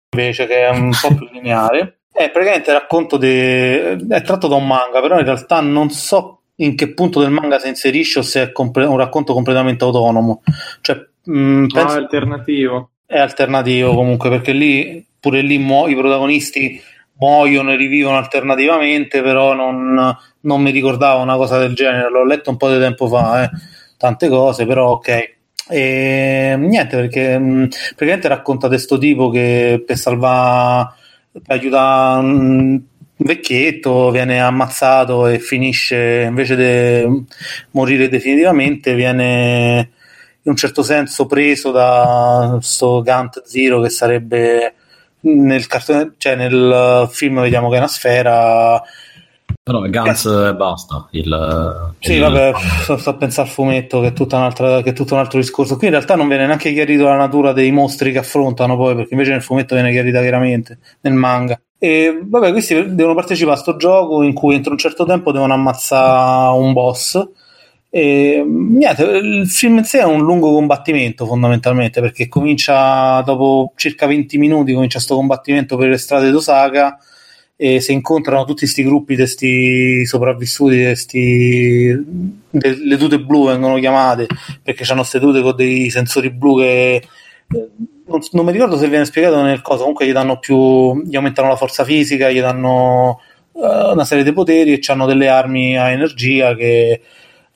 invece, 0.09 0.47
che 0.47 0.65
è 0.65 0.69
un 0.69 0.91
po' 0.99 1.13
più 1.13 1.27
lineare, 1.31 1.99
è 2.11 2.31
praticamente 2.31 2.71
racconto 2.71 3.17
de... 3.17 3.97
è 4.09 4.21
tratto 4.23 4.47
da 4.47 4.55
un 4.55 4.65
manga, 4.65 5.01
però 5.01 5.19
in 5.19 5.25
realtà 5.25 5.59
non 5.59 5.89
so 5.89 6.41
in 6.55 6.75
che 6.75 6.93
punto 6.93 7.19
del 7.19 7.29
manga 7.29 7.59
si 7.59 7.67
inserisce 7.67 8.19
o 8.19 8.21
se 8.23 8.41
è 8.41 8.51
comple... 8.51 8.85
un 8.85 8.97
racconto 8.97 9.33
completamente 9.33 9.83
autonomo. 9.83 10.41
Cioè, 10.81 11.05
mh, 11.23 11.39
mm, 11.39 11.65
penso... 11.67 11.87
No, 11.87 11.93
è 11.93 11.97
alternativo. 11.97 12.89
È 13.05 13.19
alternativo 13.19 13.93
comunque, 13.93 14.29
perché 14.29 14.53
lì, 14.53 15.05
pure 15.19 15.41
lì 15.41 15.57
mu- 15.57 15.87
i 15.87 15.95
protagonisti 15.95 16.81
muoiono 17.19 17.71
e 17.71 17.75
rivivono 17.75 18.17
alternativamente, 18.17 19.21
però 19.21 19.53
non, 19.53 20.15
non, 20.41 20.61
mi 20.61 20.71
ricordavo 20.71 21.21
una 21.21 21.35
cosa 21.35 21.57
del 21.57 21.73
genere, 21.73 22.09
l'ho 22.09 22.25
letto 22.25 22.49
un 22.49 22.57
po' 22.57 22.71
di 22.71 22.79
tempo 22.79 23.07
fa, 23.07 23.43
eh. 23.43 23.49
tante 23.97 24.29
cose, 24.29 24.65
però 24.65 24.91
ok. 24.91 25.35
E 25.69 26.55
niente, 26.57 26.95
perché 26.95 27.37
mh, 27.37 27.67
praticamente 27.89 28.27
racconta 28.27 28.67
questo 28.67 28.97
tipo 28.97 29.29
che 29.29 29.83
per 29.85 29.97
salvare, 29.97 30.93
per 31.31 31.57
aiutare 31.57 32.25
un 32.25 32.81
vecchietto, 33.17 34.11
viene 34.11 34.39
ammazzato 34.39 35.27
e 35.27 35.39
finisce, 35.39 36.25
invece 36.27 36.55
di 36.55 37.25
morire 37.71 38.07
definitivamente, 38.09 38.95
viene 38.95 39.89
in 40.43 40.51
un 40.51 40.55
certo 40.55 40.83
senso 40.83 41.25
preso 41.25 41.71
da 41.71 42.51
questo 42.53 43.01
Gant 43.01 43.43
Zero 43.45 43.81
che 43.81 43.89
sarebbe 43.89 44.75
nel, 45.21 45.67
cartone, 45.67 46.13
cioè 46.17 46.35
nel 46.35 47.07
film 47.11 47.41
vediamo 47.41 47.69
che 47.69 47.75
è 47.75 47.79
una 47.79 47.87
sfera 47.87 48.81
No, 49.71 49.89
Guns 49.89 50.25
e 50.25 50.55
basta. 50.55 51.07
Il, 51.11 51.93
sì, 51.99 52.13
il... 52.13 52.21
vabbè, 52.21 52.53
sto, 52.83 52.97
sto, 52.97 53.09
a 53.09 53.13
pensare 53.15 53.47
al 53.47 53.53
fumetto 53.53 53.99
che 53.99 54.07
è, 54.07 54.13
che 54.13 54.89
è, 54.89 54.93
tutto 54.93 55.13
un 55.13 55.19
altro 55.19 55.39
discorso. 55.39 55.77
Qui 55.77 55.87
in 55.87 55.93
realtà 55.93 56.15
non 56.15 56.27
viene 56.27 56.45
neanche 56.45 56.71
chiarito 56.71 57.03
la 57.03 57.17
natura 57.17 57.51
dei 57.51 57.71
mostri 57.71 58.11
che 58.11 58.19
affrontano 58.19 58.77
poi, 58.77 58.95
perché 58.95 59.13
invece 59.13 59.31
nel 59.31 59.41
fumetto 59.41 59.75
viene 59.75 59.91
chiarita 59.91 60.21
chiaramente, 60.21 60.79
nel 61.01 61.13
manga. 61.13 61.59
E 61.77 62.19
vabbè, 62.23 62.51
questi 62.51 62.95
devono 62.95 63.13
partecipare 63.13 63.57
a 63.57 63.61
questo 63.61 63.77
gioco 63.77 64.23
in 64.23 64.33
cui 64.33 64.55
entro 64.55 64.71
un 64.71 64.77
certo 64.77 65.05
tempo 65.05 65.31
devono 65.31 65.53
ammazzare 65.53 66.57
un 66.57 66.73
boss. 66.73 67.27
E 67.89 68.43
niente, 68.45 69.03
il 69.03 69.47
film 69.47 69.77
in 69.77 69.85
sé 69.85 69.99
è 69.99 70.03
un 70.03 70.21
lungo 70.21 70.51
combattimento 70.51 71.25
fondamentalmente 71.25 72.01
perché 72.01 72.27
comincia 72.27 73.21
dopo 73.21 73.71
circa 73.75 74.05
20 74.07 74.37
minuti, 74.37 74.73
comincia 74.73 74.97
questo 74.97 75.15
combattimento 75.15 75.77
per 75.77 75.89
le 75.89 75.97
strade 75.97 76.29
d'Osaka 76.29 76.99
e 77.59 77.79
si 77.79 77.93
incontrano 77.93 78.43
tutti 78.43 78.59
questi 78.59 78.83
gruppi 78.83 79.15
di 79.15 79.21
questi 79.21 80.05
sopravvissuti, 80.05 80.83
questi, 80.83 82.05
de, 82.49 82.77
le 82.83 82.97
tute 82.97 83.19
blu 83.19 83.47
vengono 83.47 83.79
chiamate 83.79 84.27
perché 84.61 84.83
hanno 84.83 84.99
queste 84.99 85.19
tute 85.19 85.41
con 85.41 85.55
dei 85.55 85.89
sensori 85.89 86.29
blu 86.29 86.59
che 86.59 86.95
eh, 86.95 87.69
non, 88.05 88.19
non, 88.31 88.45
mi 88.45 88.51
ricordo 88.51 88.77
se 88.77 88.89
viene 88.89 89.05
spiegato 89.05 89.41
nel 89.41 89.61
coso, 89.61 89.79
comunque 89.79 90.05
gli 90.05 90.11
danno 90.11 90.37
più, 90.39 91.01
gli 91.03 91.15
aumentano 91.15 91.47
la 91.47 91.55
forza 91.55 91.83
fisica, 91.83 92.29
gli 92.29 92.39
danno 92.41 93.21
uh, 93.53 93.91
una 93.91 94.05
serie 94.05 94.23
di 94.23 94.33
poteri 94.33 94.73
e 94.73 94.81
hanno 94.87 95.05
delle 95.05 95.27
armi 95.27 95.77
a 95.77 95.89
energia 95.89 96.53
che 96.53 97.01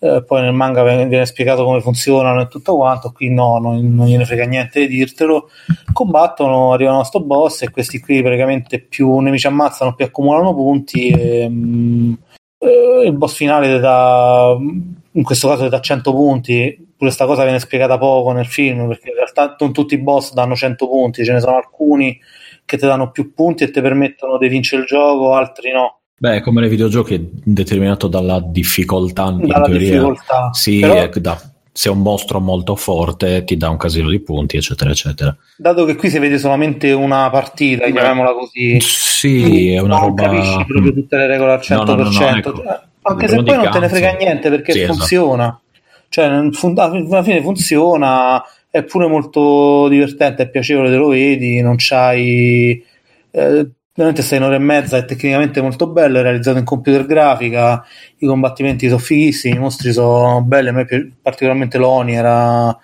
eh, 0.03 0.23
poi 0.23 0.41
nel 0.41 0.53
manga 0.53 0.82
viene 0.84 1.26
spiegato 1.28 1.64
come 1.64 1.80
funzionano 1.80 2.41
e 2.41 2.48
tutto 2.48 2.76
quanto, 2.76 3.11
qui 3.11 3.30
no, 3.30 3.60
non, 3.60 3.94
non 3.94 4.07
gliene 4.07 4.26
frega 4.26 4.45
niente 4.45 4.88
di 4.88 4.95
dirtelo. 4.95 5.49
Combattono, 5.94 6.73
arrivano 6.73 7.02
a 7.02 7.03
sto 7.03 7.22
boss 7.22 7.61
e 7.61 7.69
questi 7.69 7.99
qui 7.99 8.23
praticamente 8.23 8.80
più 8.80 9.19
nemici 9.19 9.45
ammazzano, 9.45 9.94
più 9.94 10.06
accumulano 10.06 10.56
punti. 10.56 11.10
E, 11.10 11.48
mm, 11.48 12.14
eh, 12.57 13.03
il 13.06 13.14
boss 13.14 13.36
finale 13.36 13.78
dà, 13.78 14.57
in 15.11 15.23
questo 15.23 15.48
caso 15.48 15.69
dà 15.69 15.80
100 15.80 16.11
punti. 16.11 16.94
Questa 16.98 17.28
cosa 17.28 17.44
viene 17.44 17.60
spiegata 17.60 17.99
poco 17.99 18.32
nel 18.32 18.48
film 18.48 18.88
perché 18.88 19.10
in 19.10 19.15
realtà 19.15 19.56
non 19.60 19.72
tutti 19.72 19.94
i 19.94 19.99
boss 19.99 20.34
danno 20.34 20.56
100 20.56 20.88
punti, 20.88 21.23
ce 21.23 21.34
ne 21.34 21.40
sono 21.40 21.57
alcuni 21.57 22.19
che 22.65 22.78
ti 22.78 22.88
danno 22.88 23.11
più 23.11 23.34
punti 23.36 23.65
e 23.65 23.69
ti 23.69 23.82
permettono 23.82 24.40
di 24.40 24.48
vincere 24.48 24.82
il 24.82 24.88
gioco, 24.88 25.34
altri 25.34 25.72
no 25.72 26.01
Beh, 26.22 26.41
come 26.41 26.61
nei 26.61 26.69
videogiochi 26.69 27.15
è 27.15 27.19
determinato 27.19 28.07
dalla 28.07 28.39
difficoltà 28.39 29.30
in 29.30 29.48
dalla 29.48 29.65
teoria. 29.65 29.89
Difficoltà. 29.89 30.49
Sì, 30.53 30.80
Però... 30.80 31.10
da, 31.15 31.41
se 31.72 31.89
è 31.89 31.91
un 31.91 32.03
mostro 32.03 32.39
molto 32.39 32.76
forte 32.76 33.43
ti 33.43 33.57
dà 33.57 33.69
un 33.69 33.77
casino 33.77 34.07
di 34.07 34.19
punti, 34.19 34.56
eccetera, 34.56 34.91
eccetera. 34.91 35.35
Dato 35.57 35.84
che 35.85 35.95
qui 35.95 36.11
si 36.11 36.19
vede 36.19 36.38
solamente 36.38 36.91
una 36.91 37.27
partita, 37.31 37.85
Beh, 37.85 37.91
chiamiamola 37.91 38.34
così. 38.34 38.80
Sì, 38.81 39.72
è 39.72 39.80
una 39.80 39.98
non 39.98 40.10
roba... 40.10 40.23
capisci 40.26 40.65
proprio 40.68 40.93
tutte 40.93 41.18
le 41.18 41.26
regole 41.26 41.53
al 41.53 41.60
100%. 41.60 41.73
No, 41.73 41.95
no, 41.95 42.03
no, 42.03 42.27
ecco. 42.38 42.56
Cioè, 42.56 42.81
anche 43.02 43.27
se 43.27 43.43
poi 43.43 43.56
non 43.56 43.72
te 43.72 43.80
ne 43.80 43.89
frega 43.89 44.11
niente 44.11 44.49
perché 44.52 44.72
sì, 44.73 44.80
esatto. 44.81 44.98
funziona. 44.99 45.45
Esatto. 45.45 45.64
Cioè, 46.10 46.26
alla 46.26 47.23
fine 47.23 47.41
funziona, 47.41 48.43
è 48.69 48.84
pure 48.84 49.07
molto 49.07 49.88
divertente, 49.88 50.43
è 50.43 50.49
piacevole, 50.52 50.91
te 50.91 50.98
lo 50.98 51.07
vedi, 51.07 51.61
non 51.61 51.77
c'hai... 51.80 52.85
Eh, 53.31 53.69
veramente 54.02 54.23
sei 54.23 54.40
un'ora 54.40 54.56
e 54.56 54.60
mezza, 54.60 54.98
è 54.98 55.06
tecnicamente 55.06 55.61
molto 55.61 55.88
bello, 55.88 56.19
è 56.19 56.22
realizzato 56.22 56.57
in 56.57 56.65
computer 56.65 57.06
grafica, 57.06 57.86
i 58.18 58.26
combattimenti 58.26 58.88
sono 58.88 58.99
fighissimi, 58.99 59.56
i 59.56 59.60
mostri 59.60 59.91
sono 59.91 60.41
belli, 60.41 60.69
a 60.69 60.72
me 60.73 60.86
particolarmente 61.22 61.78
l'Oni 61.78 62.15
era 62.15 62.76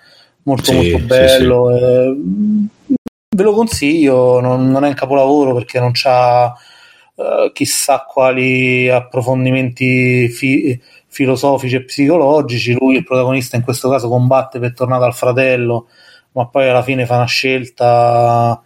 molto 0.44 0.70
sì, 0.70 0.90
molto 0.90 1.06
bello. 1.06 2.68
Sì, 2.86 2.86
sì. 2.86 2.94
ve 3.36 3.42
lo 3.42 3.52
consiglio, 3.52 4.40
non, 4.40 4.70
non, 4.70 4.84
è 4.84 4.88
un 4.88 4.94
capolavoro 4.94 5.54
perché 5.54 5.80
non 5.80 5.90
c'ha 5.92 6.52
uh, 7.14 7.52
chissà 7.52 8.04
quali 8.08 8.88
approfondimenti 8.88 10.28
fi- 10.28 10.80
filosofici 11.08 11.74
e 11.76 11.84
psicologici, 11.84 12.76
lui 12.78 12.96
il 12.96 13.04
protagonista 13.04 13.56
in 13.56 13.62
questo 13.62 13.90
caso 13.90 14.08
combatte 14.08 14.60
per 14.60 14.72
tornare 14.72 15.04
al 15.04 15.14
fratello, 15.14 15.88
ma 16.32 16.46
poi 16.46 16.68
alla 16.68 16.82
fine 16.82 17.06
fa 17.06 17.16
una 17.16 17.26
scelta 17.26 18.62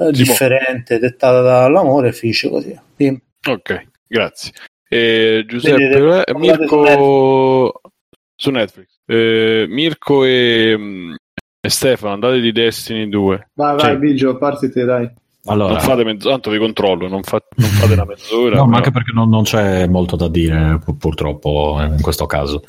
eh, 0.00 0.12
differente 0.12 0.98
dettata 0.98 1.42
dall'amore 1.42 2.12
finisce 2.12 2.48
così. 2.48 2.78
Sì. 2.96 3.20
Ok, 3.48 3.86
grazie. 4.06 4.52
Eh, 4.88 5.44
Giuseppe, 5.46 5.88
Vedete, 5.88 6.24
eh, 6.24 6.38
Mirko 6.38 7.80
su 8.34 8.50
Netflix. 8.50 9.00
Eh, 9.06 9.66
Mirko 9.68 10.24
e, 10.24 10.74
mm, 10.76 11.14
e, 11.60 11.68
Stefano, 11.68 12.14
andate 12.14 12.40
di 12.40 12.50
Destiny 12.50 13.08
2. 13.08 13.50
Vai, 13.54 13.76
vai, 13.76 13.84
cioè, 13.84 13.96
Bigio, 13.98 14.38
partite, 14.38 14.84
dai. 14.84 15.10
Allora, 15.44 15.72
non 15.72 15.80
fate 15.80 16.04
mezz'ora, 16.04 16.34
tanto 16.34 16.50
vi 16.50 16.58
controllo, 16.58 17.08
non, 17.08 17.22
fa, 17.22 17.42
non 17.56 17.68
fate 17.68 17.92
una 17.94 18.04
mezz'ora. 18.04 18.56
no, 18.56 18.66
ma 18.66 18.76
anche 18.76 18.90
perché 18.90 19.12
non, 19.12 19.30
non, 19.30 19.44
c'è 19.44 19.86
molto 19.86 20.16
da 20.16 20.28
dire, 20.28 20.78
purtroppo, 20.98 21.78
in 21.80 22.00
questo 22.00 22.26
caso. 22.26 22.62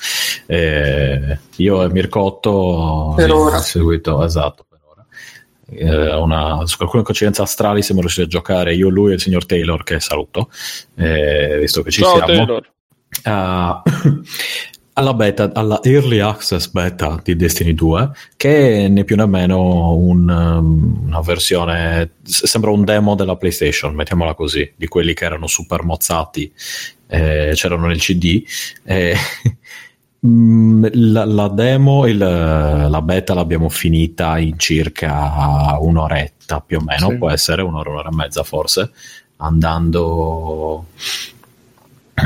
Eh, 0.45 1.37
io 1.57 1.83
e 1.83 1.89
Mircotto 1.89 3.13
per 3.15 3.31
ora. 3.31 3.57
seguito, 3.57 4.23
esatto 4.23 4.65
eh, 5.71 6.15
una, 6.15 6.65
su 6.65 6.81
alcune 6.81 7.03
coincidenze 7.03 7.41
astrali 7.41 7.81
siamo 7.81 8.01
riusciti 8.01 8.25
a 8.25 8.29
giocare 8.29 8.75
io, 8.75 8.89
lui 8.89 9.11
e 9.11 9.13
il 9.15 9.21
signor 9.21 9.45
Taylor, 9.45 9.83
che 9.83 9.99
saluto, 9.99 10.49
eh, 10.95 11.57
visto 11.59 11.81
che 11.81 11.91
ci 11.91 12.01
Ciao, 12.01 12.25
siamo. 12.25 12.61
Uh, 13.23 13.81
alla 14.93 15.13
beta, 15.13 15.51
alla 15.53 15.79
early 15.83 16.19
access 16.19 16.69
beta 16.69 17.19
di 17.23 17.35
Destiny 17.35 17.73
2, 17.73 18.11
che 18.35 18.85
è 18.85 18.87
né 18.87 19.03
più 19.03 19.15
né 19.15 19.25
meno 19.25 19.95
un, 19.95 20.27
um, 20.27 21.03
una 21.07 21.21
versione, 21.21 22.15
sembra 22.23 22.71
un 22.71 22.83
demo 22.83 23.15
della 23.15 23.37
PlayStation, 23.37 23.95
mettiamola 23.95 24.33
così, 24.33 24.71
di 24.75 24.87
quelli 24.87 25.13
che 25.13 25.25
erano 25.25 25.47
super 25.47 25.83
mozzati, 25.83 26.51
eh, 27.07 27.51
c'erano 27.53 27.87
nel 27.87 27.99
CD. 27.99 28.43
Eh, 28.83 29.15
la, 30.23 31.25
la, 31.25 31.47
demo, 31.47 32.05
il, 32.05 32.17
la 32.17 33.01
beta 33.01 33.33
l'abbiamo 33.33 33.69
finita 33.69 34.37
in 34.37 34.57
circa 34.59 35.77
un'oretta 35.79 36.61
più 36.61 36.77
o 36.77 36.83
meno, 36.83 37.09
sì. 37.09 37.17
può 37.17 37.29
essere 37.29 37.61
un'ora, 37.63 37.89
un'ora 37.89 38.09
e 38.09 38.15
mezza 38.15 38.43
forse, 38.43 38.91
andando 39.37 40.85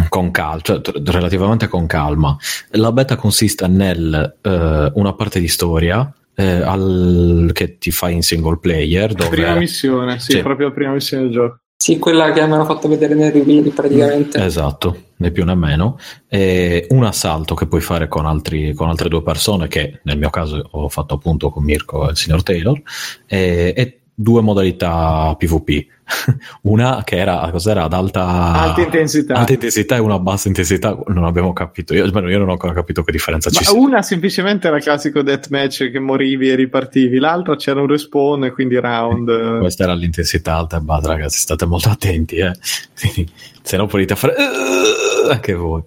con 0.09 0.31
calma, 0.31 0.61
cioè 0.61 0.81
relativamente 1.05 1.67
con 1.67 1.85
calma. 1.85 2.37
La 2.71 2.91
beta 2.91 3.15
consiste 3.15 3.67
nel 3.67 4.35
uh, 4.41 4.99
una 4.99 5.13
parte 5.13 5.39
di 5.39 5.47
storia 5.47 6.11
eh, 6.35 6.61
al, 6.61 7.51
che 7.53 7.77
ti 7.77 7.91
fai 7.91 8.13
in 8.13 8.23
single 8.23 8.57
player. 8.57 9.13
Dove... 9.13 9.29
Prima 9.29 9.55
missione, 9.55 10.19
sì, 10.19 10.33
sì, 10.33 10.41
proprio 10.41 10.67
la 10.67 10.73
prima 10.73 10.91
missione 10.91 11.23
del 11.23 11.31
gioco. 11.31 11.59
Sì, 11.85 11.99
quella 11.99 12.31
che 12.31 12.41
hanno 12.41 12.65
fatto 12.65 12.87
vedere 12.87 13.13
nei 13.13 13.29
review 13.29 13.71
praticamente. 13.71 14.43
Esatto, 14.43 15.03
né 15.17 15.29
più 15.29 15.45
né 15.45 15.53
meno. 15.53 15.99
E 16.27 16.87
un 16.89 17.03
assalto 17.03 17.53
che 17.53 17.67
puoi 17.67 17.81
fare 17.81 18.07
con, 18.07 18.25
altri, 18.25 18.73
con, 18.73 18.89
altre 18.89 19.07
due 19.07 19.21
persone, 19.21 19.67
che 19.67 19.99
nel 20.01 20.17
mio 20.17 20.31
caso 20.31 20.67
ho 20.71 20.89
fatto 20.89 21.13
appunto 21.13 21.51
con 21.51 21.63
Mirko 21.63 22.07
e 22.07 22.09
il 22.09 22.17
signor 22.17 22.41
Taylor, 22.41 22.81
e, 23.27 23.71
e 23.77 23.99
due 24.15 24.41
modalità 24.41 25.35
PvP. 25.37 25.85
una 26.63 27.01
che 27.03 27.17
era 27.17 27.49
cos'era 27.51 27.83
ad 27.83 27.93
alta, 27.93 28.25
alta, 28.25 28.81
intensità. 28.81 29.35
alta 29.35 29.53
intensità 29.53 29.95
e 29.95 29.99
una 29.99 30.19
bassa 30.19 30.47
intensità. 30.47 30.97
Non 31.07 31.23
abbiamo 31.23 31.53
capito. 31.53 31.93
Io, 31.93 32.03
almeno 32.03 32.29
io 32.29 32.37
non 32.37 32.49
ho 32.49 32.53
ancora 32.53 32.73
capito 32.73 33.03
che 33.03 33.11
differenza 33.11 33.49
Ma 33.51 33.57
ci 33.57 33.65
sia. 33.65 33.77
Una 33.77 34.01
semplicemente 34.01 34.67
era 34.67 34.79
classico 34.79 35.21
deathmatch 35.21 35.91
che 35.91 35.99
morivi 35.99 36.49
e 36.49 36.55
ripartivi, 36.55 37.17
l'altra 37.17 37.55
c'era 37.55 37.81
un 37.81 37.87
respawn 37.87 38.45
e 38.45 38.51
quindi 38.51 38.79
round. 38.79 39.59
Questa 39.59 39.83
era 39.83 39.93
l'intensità 39.93 40.55
alta 40.55 40.77
e 40.77 40.81
bassa, 40.81 41.07
ragazzi. 41.07 41.39
State 41.39 41.65
molto 41.65 41.89
attenti, 41.89 42.35
eh. 42.35 42.53
se 43.61 43.77
no 43.77 43.87
potete 43.87 44.15
fare 44.15 44.33
uh, 44.33 45.29
anche 45.31 45.53
voi. 45.53 45.81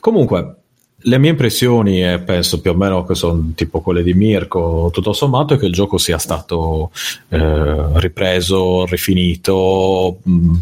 Comunque, 0.00 0.57
le 1.00 1.18
mie 1.18 1.30
impressioni, 1.30 2.02
e 2.02 2.18
penso 2.18 2.60
più 2.60 2.72
o 2.72 2.74
meno 2.74 3.04
che 3.04 3.14
sono 3.14 3.52
tipo 3.54 3.80
quelle 3.80 4.02
di 4.02 4.14
Mirko, 4.14 4.90
tutto 4.92 5.12
sommato, 5.12 5.54
è 5.54 5.58
che 5.58 5.66
il 5.66 5.72
gioco 5.72 5.96
sia 5.96 6.18
stato 6.18 6.90
eh, 7.28 8.00
ripreso, 8.00 8.84
rifinito. 8.84 10.18
Mm, 10.28 10.56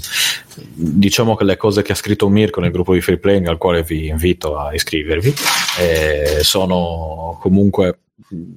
diciamo 0.75 1.37
che 1.37 1.45
le 1.45 1.57
cose 1.57 1.83
che 1.83 1.93
ha 1.93 1.97
scritto 1.97 2.29
Mirko 2.29 2.61
nel 2.61 2.71
gruppo 2.71 2.93
di 2.93 3.01
free 3.01 3.19
playing, 3.19 3.47
al 3.47 3.57
quale 3.57 3.83
vi 3.83 4.09
invito 4.09 4.59
a 4.59 4.75
iscrivervi, 4.75 5.35
eh, 5.81 6.39
sono 6.43 7.39
comunque 7.41 8.01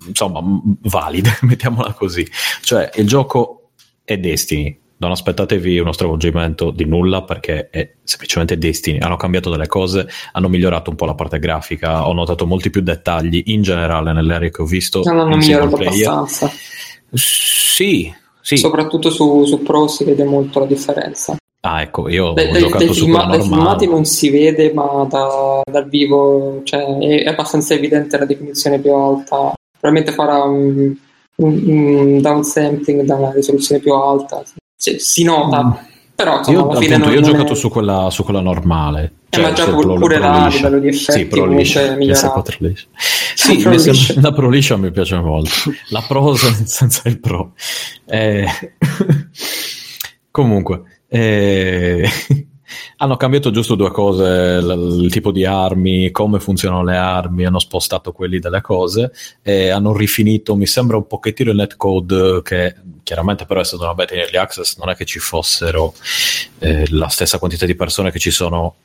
insomma 0.08 0.42
valide, 0.82 1.38
mettiamola 1.44 1.94
così. 1.94 2.28
Cioè, 2.62 2.92
il 2.96 3.08
gioco 3.08 3.70
è 4.04 4.18
Destiny 4.18 4.78
non 5.00 5.12
aspettatevi 5.12 5.80
uno 5.80 5.94
stravolgimento 5.94 6.72
di 6.72 6.86
nulla 6.86 7.24
perché 7.24 7.70
è 7.70 7.94
semplicemente 8.04 8.58
Destiny. 8.58 9.00
Hanno 9.00 9.16
cambiato 9.16 9.50
delle 9.50 9.68
cose, 9.68 10.08
hanno 10.34 10.50
migliorato 10.50 10.90
un 10.90 10.98
po' 10.98 11.06
la 11.06 11.16
parte 11.16 11.40
grafica, 11.40 12.08
ho 12.08 12.14
notato 12.14 12.46
molti 12.46 12.70
più 12.70 12.82
dettagli 12.82 13.44
in 13.48 13.62
generale 13.62 14.12
nelle 14.12 14.36
aree 14.36 14.52
che 14.52 14.62
ho 14.62 14.66
visto. 14.66 15.02
Non 15.04 15.20
hanno 15.20 15.38
migliorato 15.38 15.76
abbastanza. 15.76 16.52
Sì, 17.14 18.14
sì. 18.42 18.58
Soprattutto 18.58 19.10
su, 19.10 19.46
su 19.46 19.64
Pro 19.64 19.88
si 19.88 20.04
vede 20.04 20.26
molto 20.26 20.60
la 20.60 20.66
differenza. 20.66 21.38
Ah, 21.62 21.82
ecco, 21.82 22.08
io 22.10 22.32
dai, 22.32 22.48
ho 22.48 22.52
dai, 22.52 22.62
giocato 22.62 22.86
dai 22.86 22.94
su 22.94 23.04
filma- 23.04 23.26
Dai 23.26 23.42
filmati 23.42 23.88
non 23.88 24.06
si 24.06 24.30
vede, 24.30 24.74
ma 24.74 25.06
da, 25.10 25.62
dal 25.70 25.88
vivo 25.88 26.62
cioè, 26.64 26.84
è, 27.00 27.24
è, 27.24 27.28
abbastanza 27.28 27.74
evidente 27.74 28.18
la 28.18 28.26
definizione 28.26 28.80
più 28.80 28.94
alta. 28.94 29.54
Probabilmente 29.80 30.12
farà 30.14 30.44
un, 30.44 30.94
un, 31.36 31.64
un 31.68 32.22
downsampling 32.22 33.04
da 33.04 33.16
una 33.16 33.32
risoluzione 33.32 33.80
più 33.80 33.94
alta 33.94 34.44
si, 34.80 34.98
si 34.98 35.24
nota. 35.24 35.64
Mm. 35.66 35.72
Però 36.16 36.38
insomma, 36.38 36.58
io, 36.58 36.70
alla 36.70 36.80
fine 36.80 36.96
appunto, 36.96 37.10
non, 37.10 37.14
io 37.14 37.20
ho 37.28 37.32
giocato 37.32 37.54
è... 37.54 37.56
su, 37.56 37.70
quella, 37.70 38.10
su 38.10 38.24
quella 38.24 38.42
normale. 38.42 39.04
Eh, 39.30 39.36
cioè, 39.36 39.44
ma 39.44 39.54
già 39.54 39.70
pure, 39.70 40.00
pure 40.00 40.18
là 40.20 40.46
a 40.46 40.48
livello 40.48 40.80
di 40.80 40.88
effetti 40.88 41.20
sì, 41.20 41.26
migliorato. 41.96 42.44
Sì, 43.40 43.58
pro 43.58 44.22
la 44.22 44.32
Pro 44.34 44.50
Liscia 44.50 44.76
mi 44.76 44.92
piace 44.92 45.18
molto. 45.18 45.52
La 45.90 46.04
Pro 46.06 46.36
senza 46.66 47.02
il 47.06 47.20
Pro. 47.20 47.54
Eh... 48.06 48.46
comunque, 50.32 50.82
eh... 51.08 52.10
Hanno 52.98 53.18
cambiato 53.18 53.52
giusto 53.52 53.76
due 53.76 53.92
cose, 53.92 54.62
l- 54.62 55.02
il 55.04 55.12
tipo 55.12 55.32
di 55.32 55.46
armi, 55.46 56.12
come 56.12 56.40
funzionano 56.40 56.84
le 56.84 56.98
armi, 56.98 57.46
hanno 57.46 57.60
spostato 57.60 58.12
quelli 58.12 58.40
delle 58.40 58.62
cose 58.62 59.12
e 59.42 59.70
hanno 59.70 59.96
rifinito, 59.96 60.56
mi 60.56 60.66
sembra 60.68 60.98
un 60.98 61.08
pochettino 61.08 61.52
il 61.52 61.58
netcode 61.58 62.42
che 62.44 62.76
chiaramente 63.04 63.46
però 63.46 63.60
essendo 63.60 63.86
una 63.86 63.96
beta 63.96 64.14
in 64.14 64.20
early 64.20 64.38
access 64.38 64.78
non 64.78 64.90
è 64.90 64.96
che 64.96 65.06
ci 65.06 65.18
fossero 65.18 65.94
eh, 66.60 66.88
la 66.92 67.08
stessa 67.08 67.40
quantità 67.40 67.66
di 67.66 67.76
persone 67.76 68.12
che 68.12 68.20
ci 68.20 68.30
sono 68.30 68.76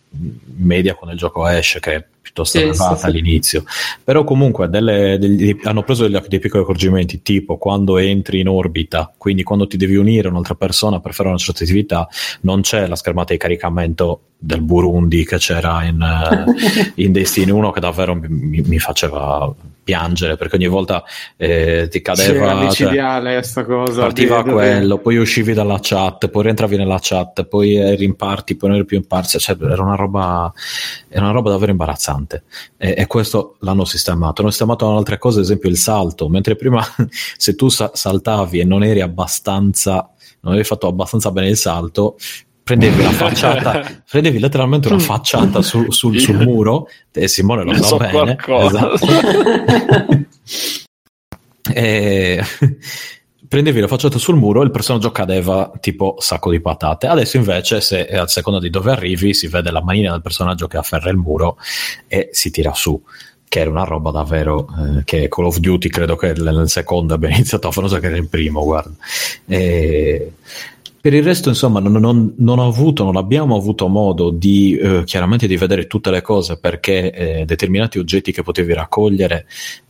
media 0.56 0.94
quando 0.94 1.14
il 1.14 1.20
gioco 1.20 1.46
esce, 1.46 1.80
che 1.80 1.94
è 1.94 2.04
piuttosto 2.20 2.58
sì, 2.58 2.64
elevata 2.64 2.96
sì, 2.96 3.06
all'inizio. 3.06 3.64
Però 4.02 4.24
comunque 4.24 4.68
delle, 4.68 5.18
degli, 5.18 5.56
hanno 5.62 5.82
preso 5.82 6.06
degli, 6.06 6.18
dei 6.26 6.38
piccoli 6.38 6.62
accorgimenti, 6.62 7.22
tipo 7.22 7.56
quando 7.56 7.98
entri 7.98 8.40
in 8.40 8.48
orbita, 8.48 9.12
quindi 9.16 9.42
quando 9.42 9.66
ti 9.66 9.76
devi 9.76 9.96
unire 9.96 10.28
a 10.28 10.30
un'altra 10.30 10.54
persona 10.54 11.00
per 11.00 11.14
fare 11.14 11.28
una 11.28 11.38
certa 11.38 11.64
attività, 11.64 12.08
non 12.40 12.62
c'è 12.62 12.86
la 12.86 12.96
schermata 12.96 13.32
di 13.32 13.38
caricamento 13.38 14.20
del 14.38 14.62
Burundi 14.62 15.24
che 15.24 15.38
c'era 15.38 15.84
in, 15.84 16.00
uh, 16.00 16.52
in 17.00 17.12
Destiny 17.12 17.50
1 17.50 17.70
che 17.70 17.80
davvero 17.80 18.14
mi, 18.14 18.60
mi, 18.60 18.78
faceva 18.78 19.52
piangere 19.84 20.36
perché 20.36 20.56
ogni 20.56 20.66
volta 20.66 21.04
eh, 21.36 21.86
ti 21.90 22.00
cadeva 22.00 22.70
sì, 22.70 22.84
cioè, 22.84 23.42
sta 23.42 23.64
cosa 23.64 24.00
partiva 24.00 24.42
di, 24.42 24.50
quello, 24.50 24.98
poi 24.98 25.16
uscivi 25.18 25.52
dalla 25.52 25.78
chat 25.80 26.28
poi 26.28 26.42
rientravi 26.42 26.76
nella 26.76 26.98
chat 27.00 27.44
poi 27.44 27.76
eri 27.76 28.04
in 28.04 28.16
party, 28.16 28.56
poi 28.56 28.70
non 28.70 28.78
eri 28.78 28.86
più 28.86 28.96
in 28.96 29.06
party 29.06 29.38
cioè, 29.38 29.56
era 29.60 29.82
una 29.82 29.94
roba 29.94 30.52
era 31.08 31.24
una 31.24 31.32
roba 31.32 31.50
davvero 31.50 31.70
imbarazzante. 31.70 32.44
E, 32.76 32.94
e 32.96 33.06
questo 33.06 33.56
l'hanno 33.60 33.84
sistemato. 33.84 34.40
Hanno 34.40 34.50
sistemato 34.50 34.96
altre 34.96 35.18
cose, 35.18 35.38
ad 35.38 35.44
esempio 35.44 35.68
il 35.68 35.76
salto 35.76 36.28
mentre 36.28 36.56
prima 36.56 36.82
se 37.36 37.54
tu 37.54 37.68
sa- 37.68 37.90
saltavi 37.92 38.60
e 38.60 38.64
non 38.64 38.82
eri 38.82 39.00
abbastanza 39.00 40.08
non 40.40 40.52
avevi 40.52 40.68
fatto 40.68 40.86
abbastanza 40.88 41.30
bene 41.30 41.48
il 41.48 41.56
salto 41.56 42.16
prendevi 42.64 43.00
una 43.00 43.12
facciata, 43.12 44.02
prendevi 44.10 44.40
letteralmente 44.40 44.88
una 44.88 44.98
facciata 44.98 45.62
su, 45.62 45.90
sul, 45.90 46.18
sul, 46.18 46.36
muro, 46.36 46.88
e 47.12 47.28
Simone 47.28 47.62
lo 47.62 47.74
sa 47.74 47.82
so 47.82 47.96
bene. 47.98 48.36
Esatto. 48.44 49.06
e, 51.72 52.42
prendevi 53.46 53.80
la 53.80 53.86
facciata 53.86 54.18
sul 54.18 54.34
muro 54.34 54.62
e 54.62 54.64
il 54.64 54.70
personaggio 54.70 55.12
cadeva 55.12 55.70
tipo 55.78 56.16
sacco 56.18 56.50
di 56.50 56.60
patate. 56.60 57.06
Adesso 57.06 57.36
invece, 57.36 57.80
se 57.80 58.08
a 58.08 58.26
seconda 58.26 58.58
di 58.58 58.70
dove 58.70 58.90
arrivi, 58.90 59.34
si 59.34 59.46
vede 59.46 59.70
la 59.70 59.82
manina 59.82 60.10
del 60.10 60.22
personaggio 60.22 60.66
che 60.66 60.78
afferra 60.78 61.10
il 61.10 61.18
muro 61.18 61.58
e 62.08 62.30
si 62.32 62.50
tira 62.50 62.74
su 62.74 63.00
che 63.46 63.60
era 63.60 63.70
una 63.70 63.84
roba 63.84 64.10
davvero 64.10 64.66
eh, 64.66 65.04
che 65.04 65.28
Call 65.28 65.44
of 65.44 65.58
Duty 65.58 65.88
credo 65.88 66.16
che 66.16 66.32
nel 66.32 66.68
secondo 66.68 67.14
abbia 67.14 67.28
iniziato 67.28 67.68
a 67.68 67.70
fare, 67.70 67.86
non 67.86 67.94
so 67.94 68.00
che 68.00 68.08
era 68.08 68.16
il 68.16 68.26
primo, 68.26 68.64
guarda. 68.64 68.96
E 69.46 70.32
per 71.04 71.12
il 71.12 71.22
resto, 71.22 71.50
insomma, 71.50 71.80
non, 71.80 71.92
non, 71.92 72.32
non, 72.38 72.58
ho 72.58 72.66
avuto, 72.66 73.04
non 73.04 73.16
abbiamo 73.16 73.56
avuto 73.56 73.88
modo 73.88 74.30
di 74.30 74.74
eh, 74.78 75.02
chiaramente 75.04 75.46
di 75.46 75.58
vedere 75.58 75.86
tutte 75.86 76.10
le 76.10 76.22
cose 76.22 76.58
perché 76.58 77.12
eh, 77.12 77.44
determinati 77.44 77.98
oggetti 77.98 78.32
che 78.32 78.42
potevi 78.42 78.72
raccogliere 78.72 79.44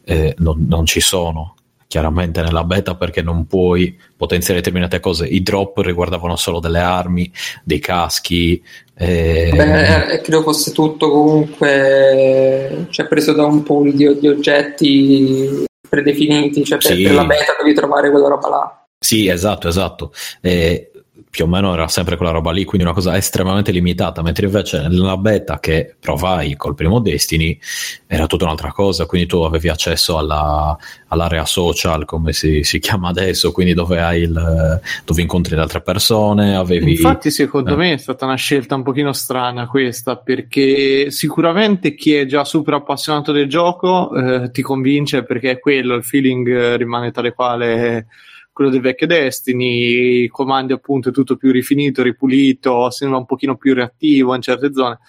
eh, 0.06 0.34
non, 0.38 0.66
non, 0.68 0.84
ci 0.86 0.98
sono 0.98 1.54
chiaramente 1.86 2.42
nella 2.42 2.64
beta 2.64 2.96
perché 2.96 3.22
non 3.22 3.46
puoi 3.46 3.96
potenziare 4.16 4.58
determinate 4.58 4.98
cose. 4.98 5.26
I 5.26 5.40
drop 5.40 5.78
riguardavano 5.78 6.34
solo 6.34 6.58
delle 6.58 6.80
armi, 6.80 7.30
dei 7.62 7.78
caschi. 7.78 8.60
Eh... 8.96 9.52
Beh, 9.54 10.20
credo 10.20 10.42
fosse 10.42 10.72
tutto 10.72 11.12
comunque 11.12 12.88
cioè, 12.90 13.06
preso 13.06 13.32
da 13.34 13.44
un 13.44 13.62
pool 13.62 13.94
di, 13.94 14.18
di 14.18 14.26
oggetti 14.26 15.64
predefiniti, 15.88 16.64
cioè 16.64 16.78
per, 16.78 16.96
sì. 16.96 17.04
per 17.04 17.14
la 17.14 17.24
beta 17.24 17.54
devi 17.62 17.72
trovare 17.72 18.10
quella 18.10 18.26
roba 18.26 18.48
là. 18.48 18.86
Sì, 18.98 19.28
esatto, 19.28 19.68
esatto. 19.68 20.12
Eh, 20.40 20.88
più 21.34 21.46
o 21.46 21.48
meno 21.48 21.72
era 21.72 21.88
sempre 21.88 22.16
quella 22.16 22.30
roba 22.30 22.52
lì, 22.52 22.62
quindi 22.62 22.86
una 22.86 22.94
cosa 22.94 23.16
estremamente 23.16 23.72
limitata, 23.72 24.22
mentre 24.22 24.46
invece 24.46 24.86
nella 24.86 25.16
beta 25.16 25.58
che 25.58 25.96
provai 25.98 26.54
col 26.54 26.76
primo 26.76 27.00
Destiny 27.00 27.58
era 28.06 28.28
tutta 28.28 28.44
un'altra 28.44 28.70
cosa, 28.70 29.04
quindi 29.06 29.26
tu 29.26 29.38
avevi 29.38 29.68
accesso 29.68 30.16
alla, 30.16 30.78
all'area 31.08 31.44
social, 31.44 32.04
come 32.04 32.32
si, 32.32 32.62
si, 32.62 32.78
chiama 32.78 33.08
adesso, 33.08 33.50
quindi 33.50 33.74
dove, 33.74 34.00
hai 34.00 34.20
il, 34.22 34.80
dove 35.04 35.22
incontri 35.22 35.56
le 35.56 35.62
altre 35.62 35.80
persone. 35.80 36.54
Avevi, 36.54 36.92
Infatti 36.92 37.32
secondo 37.32 37.72
eh. 37.72 37.76
me 37.76 37.92
è 37.94 37.96
stata 37.96 38.26
una 38.26 38.36
scelta 38.36 38.76
un 38.76 38.84
pochino 38.84 39.12
strana 39.12 39.66
questa, 39.66 40.16
perché 40.16 41.10
sicuramente 41.10 41.96
chi 41.96 42.14
è 42.14 42.26
già 42.26 42.44
super 42.44 42.74
appassionato 42.74 43.32
del 43.32 43.48
gioco 43.48 44.14
eh, 44.14 44.52
ti 44.52 44.62
convince 44.62 45.24
perché 45.24 45.50
è 45.50 45.58
quello, 45.58 45.96
il 45.96 46.04
feeling 46.04 46.46
eh, 46.48 46.76
rimane 46.76 47.10
tale 47.10 47.32
quale 47.32 48.06
quello 48.54 48.70
del 48.70 48.80
vecchio 48.80 49.08
Destiny, 49.08 50.22
i 50.22 50.28
comandi 50.28 50.72
appunto 50.72 51.08
è 51.08 51.12
tutto 51.12 51.36
più 51.36 51.50
rifinito, 51.50 52.04
ripulito, 52.04 52.88
sembra 52.88 53.18
un 53.18 53.26
pochino 53.26 53.56
più 53.56 53.74
reattivo 53.74 54.32
in 54.32 54.40
certe 54.40 54.72
zone. 54.72 55.00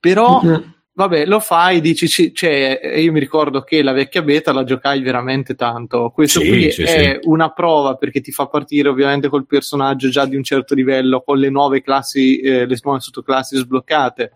Però, 0.00 0.40
mm-hmm. 0.42 0.60
vabbè, 0.94 1.26
lo 1.26 1.38
fai, 1.38 1.82
dici, 1.82 2.32
cioè, 2.32 2.80
io 2.96 3.12
mi 3.12 3.20
ricordo 3.20 3.60
che 3.60 3.82
la 3.82 3.92
vecchia 3.92 4.22
beta 4.22 4.54
la 4.54 4.64
giocai 4.64 5.02
veramente 5.02 5.54
tanto. 5.54 6.08
Questo 6.08 6.40
sì, 6.40 6.48
qui 6.48 6.70
sì, 6.70 6.82
è 6.84 7.18
sì. 7.20 7.28
una 7.28 7.52
prova 7.52 7.96
perché 7.96 8.22
ti 8.22 8.32
fa 8.32 8.46
partire 8.46 8.88
ovviamente 8.88 9.28
col 9.28 9.46
personaggio 9.46 10.08
già 10.08 10.24
di 10.24 10.34
un 10.34 10.42
certo 10.42 10.74
livello, 10.74 11.20
con 11.20 11.36
le 11.36 11.50
nuove 11.50 11.82
classi, 11.82 12.40
eh, 12.40 12.64
le 12.64 12.78
nuove 12.82 13.00
sottoclassi 13.00 13.58
sbloccate. 13.58 14.32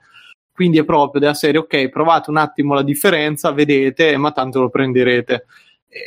Quindi 0.53 0.77
è 0.77 0.85
proprio 0.85 1.19
della 1.19 1.33
serie, 1.33 1.61
ok, 1.61 1.89
provate 1.89 2.29
un 2.29 2.37
attimo 2.37 2.75
la 2.75 2.83
differenza, 2.83 3.53
vedete, 3.53 4.19
ma 4.19 4.33
tanto 4.33 4.61
lo 4.61 4.69
prenderete 4.69 5.47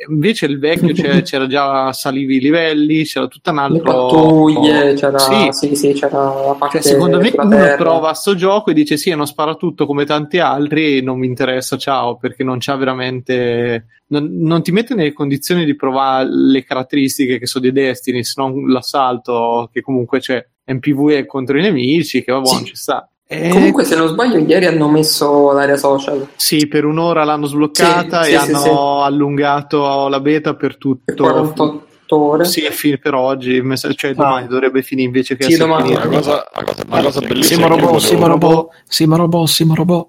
invece 0.08 0.46
il 0.46 0.60
vecchio 0.60 0.94
c'era, 0.94 1.20
c'era, 1.22 1.48
già 1.48 1.92
salivi 1.92 2.38
i 2.38 2.40
livelli, 2.40 3.04
c'era 3.04 3.28
tutta 3.28 3.52
un'altra. 3.52 3.78
Le 3.78 3.98
pattuglie, 3.98 4.94
c'era, 4.94 5.20
sì. 5.20 5.48
Sì, 5.52 5.76
sì, 5.76 5.94
c'era 5.94 6.24
la 6.24 6.56
parte. 6.58 6.82
Cioè, 6.82 6.92
secondo 6.94 7.20
me 7.20 7.34
uno 7.36 7.50
terra. 7.50 7.76
prova 7.76 8.14
sto 8.14 8.36
gioco 8.36 8.72
e 8.72 8.74
dice: 8.74 8.96
Sì, 8.96 9.14
non 9.14 9.28
spara 9.28 9.56
tutto 9.56 9.86
come 9.86 10.06
tanti 10.06 10.40
altri, 10.40 11.02
non 11.02 11.20
mi 11.20 11.28
interessa, 11.28 11.78
ciao, 11.78 12.16
perché 12.18 12.44
non 12.44 12.58
c'ha 12.60 12.76
veramente. 12.76 13.88
Non, 14.08 14.30
non 14.32 14.62
ti 14.64 14.72
mette 14.72 14.96
nelle 14.96 15.12
condizioni 15.12 15.66
di 15.66 15.76
provare 15.76 16.30
le 16.30 16.64
caratteristiche 16.64 17.40
che 17.40 17.46
sono 17.46 17.66
di 17.66 17.72
Destiny, 17.72 18.24
se 18.24 18.34
non 18.38 18.70
l'assalto, 18.70 19.70
che 19.72 19.82
comunque 19.82 20.20
c'è 20.20 20.46
MPV 20.66 21.26
contro 21.26 21.58
i 21.58 21.62
nemici, 21.62 22.24
che 22.24 22.32
va 22.32 22.40
buono, 22.40 22.64
ci 22.64 22.76
sta. 22.76 23.08
E... 23.34 23.50
Comunque, 23.50 23.84
se 23.84 23.96
non 23.96 24.08
sbaglio, 24.08 24.38
ieri 24.38 24.66
hanno 24.66 24.88
messo 24.88 25.52
l'area 25.52 25.78
social. 25.78 26.28
Sì, 26.36 26.68
per 26.68 26.86
un'ora 26.86 27.24
l'hanno 27.24 27.48
sbloccata 27.48 28.24
sì, 28.24 28.34
e 28.34 28.40
sì, 28.40 28.52
hanno 28.52 28.60
sì, 28.60 28.70
allungato 28.70 30.08
la 30.08 30.20
beta 30.20 30.56
per 30.56 30.78
tutto. 30.78 31.02
Per 31.06 31.16
48 31.16 32.16
ore. 32.16 32.46
Sì, 32.46 32.64
per 33.02 33.16
oggi, 33.16 33.62
cioè 33.96 34.12
ah. 34.12 34.14
domani 34.14 34.48
dovrebbe 34.48 34.84
finire 34.84 35.08
invece 35.08 35.36
che 35.36 35.46
sì, 35.46 35.58
domani. 35.58 35.92
Una 35.92 36.08
cosa, 36.08 36.46
una 36.56 36.64
cosa, 36.64 36.84
una 36.88 37.02
cosa 37.02 37.20
bellissima. 37.22 37.66
Simo 37.66 37.68
robot, 37.68 38.00
Simo 38.00 38.28
robot, 38.28 38.68
Simo 38.88 39.16
robot, 39.16 39.48
Simo 39.48 39.74
robot. 39.76 40.08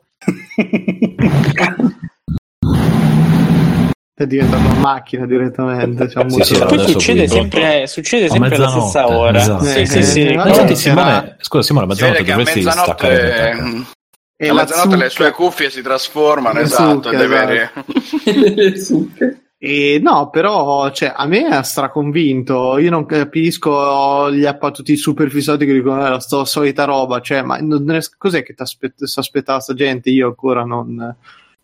È 4.17 4.26
diventata 4.26 4.65
una 4.65 4.78
macchina 4.78 5.26
direttamente. 5.26 6.09
Cioè 6.09 6.31
sì, 6.31 6.43
sì, 6.43 6.59
poi 6.59 6.78
succede 6.78 7.26
sempre, 7.26 7.86
succede 7.89 8.28
sempre 8.28 8.55
alla 8.55 8.68
stessa 8.68 9.09
ora. 9.09 9.39
Esatto. 9.39 9.65
Sì, 9.65 9.86
sì, 9.86 10.02
sì. 10.05 10.20
Eh, 10.23 10.33
infatti, 10.33 10.76
Simone, 10.76 11.36
scusa, 11.41 11.62
Simone, 11.65 11.84
a 11.84 11.89
mezzanotte 11.89 12.25
dovresti 12.25 12.62
staccare. 12.62 13.86
E 14.36 14.49
a 14.49 14.55
mezzanotte 14.55 14.97
le 14.97 15.09
sue 15.09 15.31
cuffie 15.33 15.70
si 15.70 15.83
trasformano, 15.83 16.59
le 16.59 16.65
esatto, 16.65 17.10
sucche, 17.10 17.70
le 18.55 18.81
sucche. 18.81 19.39
E 19.59 19.99
no, 20.01 20.28
però 20.31 20.91
cioè, 20.91 21.12
a 21.17 21.26
me 21.26 21.49
è 21.49 21.62
straconvinto. 21.65 22.78
Io 22.78 22.91
non 22.91 23.07
capisco 23.07 24.31
gli 24.31 24.44
appatuti 24.44 24.97
super 24.97 25.31
fissati 25.31 25.65
che 25.65 25.73
dicono 25.73 26.07
eh, 26.07 26.10
la 26.10 26.20
solita 26.20 26.84
roba. 26.84 27.20
Cioè, 27.20 27.43
ma 27.43 27.57
non 27.59 27.99
cos'è 28.17 28.44
che 28.44 28.55
ti 28.55 28.62
aspettava 28.62 29.60
sta 29.60 29.75
gente? 29.75 30.10
Io 30.10 30.28
ancora 30.28 30.65
non 30.65 31.17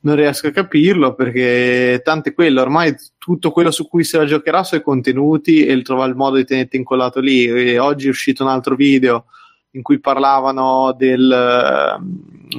non 0.02 0.16
riesco 0.16 0.46
a 0.46 0.52
capirlo 0.52 1.14
perché 1.14 2.00
tante 2.02 2.32
quello 2.32 2.62
ormai 2.62 2.94
tutto 3.18 3.50
quello 3.50 3.70
su 3.70 3.86
cui 3.86 4.04
se 4.04 4.16
la 4.16 4.24
giocherà 4.24 4.62
sono 4.64 4.80
i 4.80 4.84
contenuti 4.84 5.66
e 5.66 5.82
trova 5.82 6.06
il 6.06 6.14
modo 6.14 6.36
di 6.36 6.44
tenerti 6.44 6.76
incollato 6.76 7.20
lì 7.20 7.44
e 7.44 7.78
oggi 7.78 8.06
è 8.06 8.10
uscito 8.10 8.42
un 8.42 8.48
altro 8.48 8.76
video 8.76 9.26
in 9.72 9.82
cui 9.82 10.00
parlavano 10.00 10.94
del, 10.96 11.98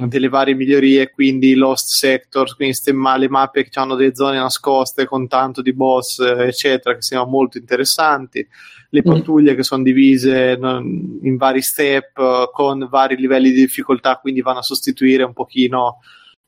delle 0.06 0.28
varie 0.28 0.54
migliorie 0.54 1.10
quindi 1.10 1.54
Lost 1.54 1.88
Sectors 1.88 2.54
quindi 2.54 2.76
ma- 2.92 3.16
le 3.16 3.28
mappe 3.28 3.64
che 3.64 3.78
hanno 3.78 3.96
delle 3.96 4.14
zone 4.14 4.38
nascoste 4.38 5.04
con 5.04 5.26
tanto 5.26 5.62
di 5.62 5.72
boss 5.74 6.20
eccetera 6.20 6.94
che 6.94 7.02
sembrano 7.02 7.32
molto 7.32 7.58
interessanti 7.58 8.46
le 8.90 9.00
mm. 9.00 9.10
pattuglie 9.10 9.52
mm. 9.52 9.56
che 9.56 9.62
sono 9.64 9.82
divise 9.82 10.58
in 10.60 11.36
vari 11.36 11.60
step 11.60 12.50
con 12.52 12.86
vari 12.88 13.16
livelli 13.16 13.50
di 13.50 13.58
difficoltà 13.58 14.18
quindi 14.18 14.42
vanno 14.42 14.60
a 14.60 14.62
sostituire 14.62 15.24
un 15.24 15.32
pochino 15.32 15.98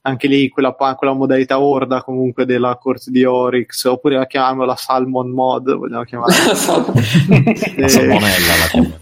anche 0.07 0.27
lì 0.27 0.49
quella, 0.49 0.73
quella 0.73 1.15
modalità 1.15 1.59
orda 1.61 2.03
comunque 2.03 2.45
della 2.45 2.77
corte 2.77 3.11
di 3.11 3.25
Oryx, 3.25 3.85
oppure 3.85 4.17
la 4.17 4.27
chiamiamo 4.27 4.65
la 4.65 4.77
Salmon 4.77 5.31
Mod, 5.31 5.75
vogliamo 5.75 6.05
chiamarla. 6.05 6.35
la 7.79 7.89
salmonella 7.89 8.57
la 8.59 8.67
chiamiamo. 8.71 8.99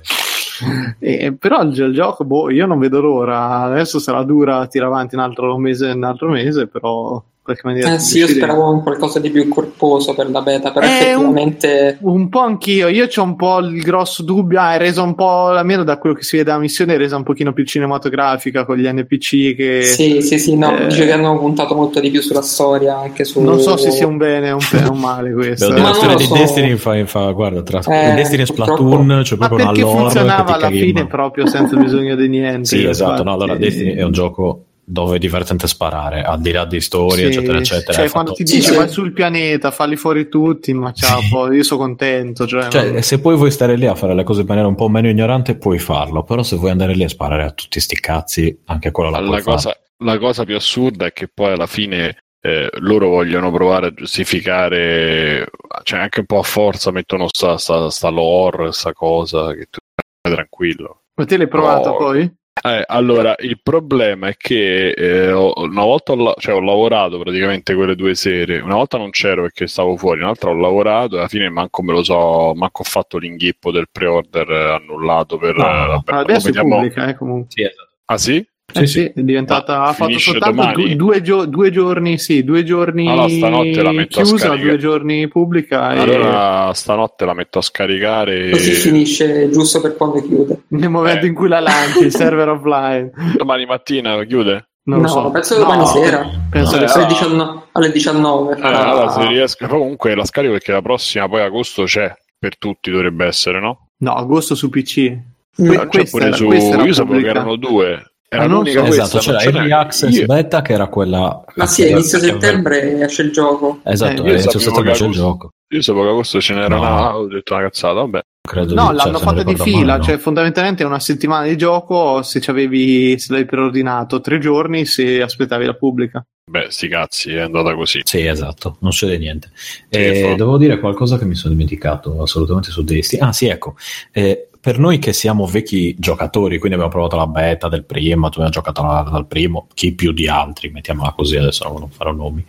Eh, 1.01 1.33
però 1.33 1.61
il, 1.63 1.77
il, 1.77 1.93
gioco, 1.93 2.25
boh, 2.25 2.49
io 2.49 2.67
non 2.67 2.79
vedo 2.79 3.01
l'ora. 3.01 3.63
Adesso 3.63 3.99
sarà 3.99 4.23
dura, 4.23 4.65
tira 4.69 4.87
avanti 4.87 5.17
un 5.17 5.23
altro 5.23 5.59
mese, 5.59 5.91
un 5.91 6.05
altro 6.05 6.29
mese, 6.29 6.69
però 6.69 7.21
qualche 7.55 7.67
maniera. 7.67 7.95
Eh 7.95 7.99
sì, 7.99 8.19
io 8.19 8.27
speravo 8.27 8.73
in 8.73 8.81
qualcosa 8.83 9.19
di 9.19 9.31
più 9.31 9.49
corposo 9.49 10.15
per 10.15 10.31
la 10.31 10.41
beta, 10.43 10.73
però 10.73 10.87
eh, 10.87 10.91
effettivamente. 10.91 11.99
Un, 12.01 12.21
un, 12.21 12.29
po' 12.29 12.41
anch'io. 12.41 12.89
Io 12.89 13.09
ho 13.15 13.23
un 13.23 13.37
po' 13.37 13.59
il 13.59 13.83
grosso 13.83 14.23
dubbio. 14.23 14.61
Ah, 14.61 14.75
è 14.75 14.79
resa 14.79 15.03
un 15.03 15.15
po', 15.15 15.47
almeno 15.49 15.85
da 15.85 15.99
quello 15.99 16.15
che 16.15 16.23
si 16.23 16.37
vede 16.37 16.51
dalla 16.51 16.61
missione, 16.61 16.95
è 16.95 16.97
resa 16.97 17.17
un 17.17 17.23
pochino 17.23 17.53
più 17.53 17.65
cinematografica 17.65 18.65
con 18.65 18.77
gli 18.77 18.89
NPC. 18.89 19.55
Che, 19.55 19.83
sì, 19.83 20.23
sì, 20.23 20.39
sì. 20.39 20.57
No, 20.57 20.77
eh, 20.77 20.87
dice 20.87 21.05
che 21.05 21.13
hanno 21.13 21.39
puntato 21.39 21.75
molto 21.75 22.01
di 22.01 22.11
più 22.11 22.21
sulla 22.21 22.43
storia. 22.43 22.99
Anche 22.99 23.25
su... 23.25 23.41
Non 23.41 23.61
so 23.61 23.77
se 23.77 23.91
sia 23.91 24.07
un 24.07 24.17
bene 24.17 24.51
o 24.53 24.57
un, 24.57 24.89
un 24.91 24.99
male 24.99 25.33
questo. 25.33 25.71
la 25.73 25.93
storia 25.93 26.17
di 26.17 26.25
so. 26.25 26.35
Destiny 26.35 26.77
fa, 26.77 27.05
fa, 27.07 27.31
guarda, 27.31 27.63
tra 27.63 27.81
eh, 27.81 28.15
Destiny 28.15 28.43
e 28.43 28.47
Splatoon 28.47 29.21
c'è 29.23 29.37
proprio 29.37 29.69
una 29.69 29.73
lore. 29.73 29.99
funzionava 29.99 30.55
alla 30.55 30.71
fine 30.71 31.07
proprio 31.07 31.47
senza 31.47 31.77
bisogno 31.77 32.15
di 32.15 32.29
niente. 32.29 32.65
Sì, 32.65 32.85
esatto. 32.85 33.23
No, 33.23 33.33
allora 33.33 33.57
Destiny 33.57 33.95
è 33.95 34.03
un 34.03 34.13
gioco 34.13 34.65
dove 34.85 35.17
è 35.17 35.19
divertente 35.19 35.67
sparare, 35.67 36.23
al 36.23 36.41
di 36.41 36.51
là 36.51 36.65
di 36.65 36.81
storie, 36.81 37.31
sì, 37.31 37.39
eccetera, 37.39 37.59
eccetera. 37.59 37.93
Cioè, 37.93 38.11
quando 38.11 38.33
ti 38.33 38.43
dice 38.43 38.73
sì, 38.73 38.77
vai 38.77 38.89
sul 38.89 39.13
pianeta, 39.13 39.71
falli 39.71 39.97
fuori 39.97 40.29
tutti, 40.29 40.73
ma 40.73 40.93
ciao, 40.93 41.21
sì. 41.21 41.29
poi 41.29 41.57
io 41.57 41.63
sono 41.63 41.81
contento. 41.81 42.47
Cioè, 42.47 42.69
cioè 42.69 43.01
se 43.01 43.21
poi 43.21 43.37
vuoi 43.37 43.51
stare 43.51 43.77
lì 43.77 43.87
a 43.87 43.95
fare 43.95 44.15
le 44.15 44.25
cose 44.25 44.41
in 44.41 44.47
maniera 44.47 44.69
un 44.69 44.75
po' 44.75 44.89
meno 44.89 45.09
ignorante, 45.09 45.57
puoi 45.57 45.79
farlo, 45.79 46.25
però 46.25 46.43
se 46.43 46.57
vuoi 46.57 46.71
andare 46.71 46.95
lì 46.95 47.05
a 47.05 47.09
sparare 47.09 47.45
a 47.45 47.51
tutti 47.53 47.81
sti 47.81 48.01
cazzi, 48.01 48.61
anche 48.67 48.91
quello 48.91 49.11
la, 49.11 49.21
la 49.21 49.41
cosa, 49.41 49.71
fare. 49.71 49.81
La 50.05 50.19
cosa 50.19 50.45
più 50.45 50.57
assurda 50.57 51.07
è 51.07 51.13
che 51.13 51.29
poi 51.33 51.53
alla 51.53 51.67
fine 51.67 52.25
eh, 52.41 52.69
loro 52.81 53.09
vogliono 53.09 53.53
provare 53.53 53.87
a 53.87 53.95
giustificare, 53.95 55.49
cioè 55.85 56.01
anche 56.01 56.21
un 56.21 56.27
po' 56.27 56.39
a 56.41 56.43
forza 56.43 56.91
mettono 56.91 57.29
sta, 57.29 57.57
sta, 57.57 57.89
sta 57.89 58.09
lore, 58.09 58.73
sta 58.73 58.93
cosa, 58.93 59.55
che 59.55 59.67
tu 59.71 59.79
stai 59.95 60.35
tranquillo. 60.35 61.03
Ma 61.15 61.25
te 61.25 61.37
l'hai 61.37 61.49
provato 61.49 61.91
oh, 61.91 61.97
poi? 61.97 62.35
Eh, 62.65 62.85
allora, 62.87 63.35
il 63.41 63.61
problema 63.61 64.29
è 64.29 64.37
che 64.37 64.91
eh, 64.91 65.33
una 65.33 65.83
volta 65.83 66.13
ho, 66.13 66.35
cioè, 66.39 66.55
ho, 66.55 66.61
lavorato 66.61 67.19
praticamente 67.19 67.75
quelle 67.75 67.97
due 67.97 68.15
sere, 68.15 68.61
una 68.61 68.77
volta 68.77 68.99
non 68.99 69.11
c'ero 69.11 69.43
perché 69.43 69.67
stavo 69.67 69.97
fuori, 69.97 70.21
un'altra 70.21 70.51
ho 70.51 70.55
lavorato 70.55 71.17
e 71.17 71.19
alla 71.19 71.29
fine 71.29 71.49
manco 71.49 71.83
me 71.83 71.93
lo 71.93 72.05
so, 72.05 72.53
manco 72.55 72.83
ho 72.83 72.85
fatto 72.85 73.19
l'inghippo 73.19 73.73
del 73.73 73.89
pre-order 73.91 74.49
annullato 74.81 75.39
per... 75.39 75.57
No, 75.57 75.87
no. 75.87 76.03
Vabbè, 76.05 76.21
adesso 76.21 76.49
è 76.49 76.53
pubblica, 76.53 77.09
eh, 77.09 77.17
comunque. 77.17 77.51
Sì, 77.51 77.63
esatto. 77.63 77.91
Ah 78.05 78.19
sì? 78.19 78.47
Eh 78.75 78.87
sì, 78.87 79.05
è 79.05 79.21
diventata. 79.21 79.83
ha 79.83 79.93
fatto 79.93 80.19
soltanto 80.19 80.73
due, 80.73 80.97
due, 80.97 81.21
gio- 81.21 81.45
due, 81.45 81.71
giorni, 81.71 82.17
sì, 82.17 82.43
due 82.43 82.65
giorni 82.65 83.09
allora, 83.09 83.29
stanotte 83.29 83.83
la 83.83 83.93
metto 83.93 84.23
chiusa, 84.23 84.57
due 84.57 84.79
giorni 84.79 85.29
pubblica. 85.29 85.83
Allora 85.83 86.71
e... 86.71 86.75
stanotte 86.75 87.25
la 87.25 87.35
metto 87.35 87.59
a 87.59 87.63
scaricare. 87.63 88.51
Così 88.51 88.71
e... 88.71 88.75
finisce 88.75 89.51
giusto 89.51 89.81
per 89.81 89.97
quando 89.97 90.23
chiude. 90.23 90.63
Nel 90.69 90.89
momento 90.89 91.27
eh. 91.27 91.29
in 91.29 91.35
cui 91.35 91.49
la 91.49 91.61
lanci, 91.61 92.05
il 92.05 92.13
server 92.13 92.49
offline. 92.51 93.11
Domani 93.37 93.67
mattina 93.67 94.23
chiude? 94.25 94.69
Non 94.85 95.03
no, 95.03 95.09
so. 95.09 95.31
penso 95.31 95.59
domani 95.59 95.81
no, 95.81 95.87
sera. 95.87 96.29
Penso 96.51 96.77
alle, 96.77 96.87
eh, 96.87 97.07
19, 97.07 97.63
alle 97.73 97.93
19. 97.93 98.57
Eh, 98.57 98.61
ah. 98.63 98.91
Allora, 98.91 99.11
se 99.11 99.27
riesco, 99.27 99.67
comunque 99.67 100.15
la 100.15 100.25
scarico 100.25 100.55
perché 100.55 100.73
la 100.73 100.83
prossima, 100.83 101.29
poi 101.29 101.43
agosto 101.43 101.85
c'è 101.85 102.13
per 102.39 102.59
tutti, 102.59 102.91
dovrebbe 102.91 103.27
essere, 103.27 103.61
no? 103.61 103.91
No, 103.99 104.15
agosto 104.15 104.55
su 104.55 104.71
PC. 104.71 105.17
No, 105.55 105.87
c'è 105.89 106.09
pure 106.09 106.33
su... 106.33 106.51
Io 106.51 106.93
sapevo 106.93 107.21
che 107.21 107.29
erano 107.29 107.57
due. 107.57 108.12
Era 108.33 108.47
l'unica 108.47 108.83
so. 108.87 108.91
Esatto, 108.91 109.19
c'era 109.19 109.43
Early 109.43 109.71
Access 109.73 110.17
io. 110.17 110.25
Beta 110.25 110.63
che 110.63 110.73
era 110.73 110.87
quella... 110.87 111.45
Ma 111.55 111.67
sì, 111.67 111.91
inizio 111.91 112.19
settembre 112.19 112.99
esce 113.03 113.21
il 113.21 113.31
gioco. 113.31 113.81
Esatto, 113.85 114.25
eh, 114.25 114.31
inizio 114.33 114.59
settembre 114.59 114.93
esce 114.93 115.05
il 115.05 115.13
gioco. 115.13 115.51
Io 115.69 115.83
sapevo 115.83 116.05
che 116.05 116.11
agosto 116.11 116.41
ce 116.41 116.55
n'era 116.55 116.69
no. 116.69 116.81
una, 116.81 117.17
ho 117.19 117.27
detto 117.27 117.53
una 117.53 117.65
cazzata, 117.65 117.93
vabbè. 117.93 118.21
Credo 118.45 118.75
no, 118.75 118.91
di, 118.91 118.97
l'hanno 118.97 119.19
cioè, 119.19 119.23
fatta 119.23 119.43
di 119.45 119.57
fila, 119.57 119.93
male, 119.93 120.03
cioè 120.03 120.19
fondamentalmente 120.19 120.83
una 120.83 120.99
settimana 120.99 121.47
di 121.47 121.57
gioco 121.57 122.23
se 122.23 122.43
avevi 122.49 123.17
se 123.17 123.29
l'avevi 123.31 123.49
preordinato 123.49 124.21
tre 124.21 124.41
giorni 124.41 124.85
se 124.85 125.23
aspettavi 125.23 125.65
la 125.65 125.75
pubblica. 125.75 126.27
Beh, 126.45 126.67
sti 126.69 126.89
cazzi, 126.89 127.33
è 127.33 127.41
andata 127.41 127.73
così. 127.77 128.01
Sì, 128.03 128.27
esatto, 128.27 128.79
non 128.81 128.91
succede 128.91 129.17
niente. 129.19 129.51
Eh, 129.89 130.35
devo 130.37 130.59
dire 130.59 130.81
qualcosa 130.81 131.19
che 131.19 131.25
mi 131.25 131.37
sono 131.37 131.53
dimenticato 131.53 132.21
assolutamente 132.21 132.71
su 132.71 132.83
Destiny. 132.83 133.23
Ah, 133.23 133.33
sì, 133.33 133.47
ecco. 133.47 133.77
Eh, 134.11 134.49
per 134.61 134.79
noi 134.79 134.99
che 134.99 135.13
siamo 135.13 135.47
vecchi 135.47 135.95
giocatori, 135.97 136.59
quindi 136.59 136.75
abbiamo 136.75 136.93
provato 136.93 137.15
la 137.15 137.29
beta 137.29 137.69
del 137.69 137.85
primo, 137.85 138.29
tu 138.29 138.41
hai 138.41 138.51
giocato 138.51 138.83
dal 138.83 139.27
primo, 139.29 139.69
chi 139.73 139.93
più 139.93 140.11
di 140.11 140.27
altri, 140.27 140.69
mettiamola 140.71 141.13
così, 141.13 141.37
adesso 141.37 141.65
non 141.79 141.91
farò 141.91 142.11
nomi. 142.13 142.45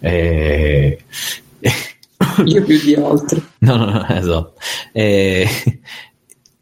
E... 0.00 0.98
Io 2.44 2.62
più 2.64 2.80
di 2.80 2.94
altri. 2.94 3.42
No, 3.58 3.76
no, 3.76 3.86
no, 3.86 4.06
esatto. 4.08 4.54
E... 4.92 5.46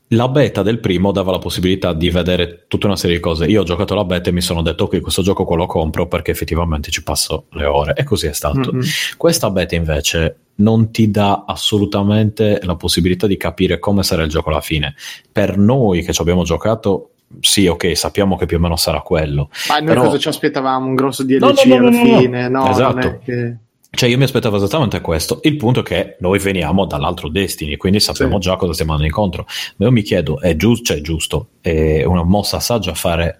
La 0.09 0.29
beta 0.29 0.63
del 0.63 0.81
primo 0.81 1.13
dava 1.13 1.33
la 1.33 1.39
possibilità 1.39 1.93
di 1.93 2.09
vedere 2.11 2.67
tutta 2.69 2.87
una 2.87 2.95
serie 2.95 3.17
di 3.17 3.23
cose. 3.23 3.47
Io 3.47 3.63
ho 3.63 3.65
giocato 3.65 3.95
la 3.95 4.05
beta 4.05 4.29
e 4.29 4.33
mi 4.33 4.43
sono 4.43 4.63
detto 4.63 4.85
ok, 4.85 5.01
questo 5.01 5.23
gioco 5.23 5.45
qua 5.45 5.57
lo 5.57 5.67
compro 5.67 6.07
perché 6.07 6.31
effettivamente 6.31 6.91
ci 6.91 7.03
passo 7.03 7.47
le 7.53 7.65
ore 7.65 7.95
e 7.95 8.05
così 8.05 8.27
è 8.27 8.33
stato. 8.33 8.71
Mm-hmm. 8.73 8.87
Questa 9.17 9.51
beta 9.51 9.75
invece 9.75 10.37
non 10.57 10.93
ti 10.93 11.11
dà 11.11 11.45
assolutamente 11.47 12.61
la 12.63 12.77
possibilità 12.77 13.27
di 13.27 13.37
capire 13.37 13.79
come 13.79 14.03
sarà 14.03 14.23
il 14.23 14.29
gioco 14.29 14.51
alla 14.51 14.61
fine. 14.61 14.95
Per 15.33 15.57
noi 15.57 16.03
che 16.03 16.13
ci 16.13 16.21
abbiamo 16.21 16.45
giocato, 16.45 17.15
sì, 17.41 17.67
ok, 17.67 17.97
sappiamo 17.97 18.37
che 18.37 18.47
più 18.47 18.59
o 18.59 18.61
meno 18.61 18.77
sarà 18.77 19.01
quello. 19.01 19.49
Ma 19.69 19.79
noi 19.79 19.87
però... 19.87 20.03
cosa 20.05 20.19
ci 20.19 20.29
aspettavamo? 20.29 20.87
Un 20.87 20.95
grosso 20.95 21.25
DLC 21.25 21.65
no, 21.65 21.77
no, 21.77 21.81
no, 21.81 21.89
alla 21.89 22.19
fine? 22.19 22.49
No, 22.49 22.71
esatto. 22.71 23.21
Che... 23.25 23.57
Cioè, 23.95 24.09
io 24.09 24.19
mi 24.19 24.25
aspettavo 24.25 24.57
esattamente 24.57 25.01
questo. 25.01 25.41
Il 25.43 25.57
punto 25.57 25.81
è 25.81 25.83
che 25.83 26.17
noi 26.21 26.39
veniamo 26.39 26.85
dall'altro 26.85 27.29
Destiny, 27.29 27.77
quindi 27.77 28.01
sappiamo 28.01 28.35
sì. 28.35 28.41
già 28.41 28.57
cosa 28.57 28.73
stiamo 28.73 28.93
andando 28.93 29.13
incontro. 29.13 29.47
Ma 29.77 29.87
io 29.87 29.93
mi 29.93 30.03
chiedo, 30.03 30.41
è 30.41 30.57
giusto, 30.57 30.85
cioè, 30.85 31.01
giusto, 31.01 31.49
è 31.61 32.05
una 32.05 32.25
mossa 32.25 32.61
saggia 32.61 32.95
fare 32.95 33.39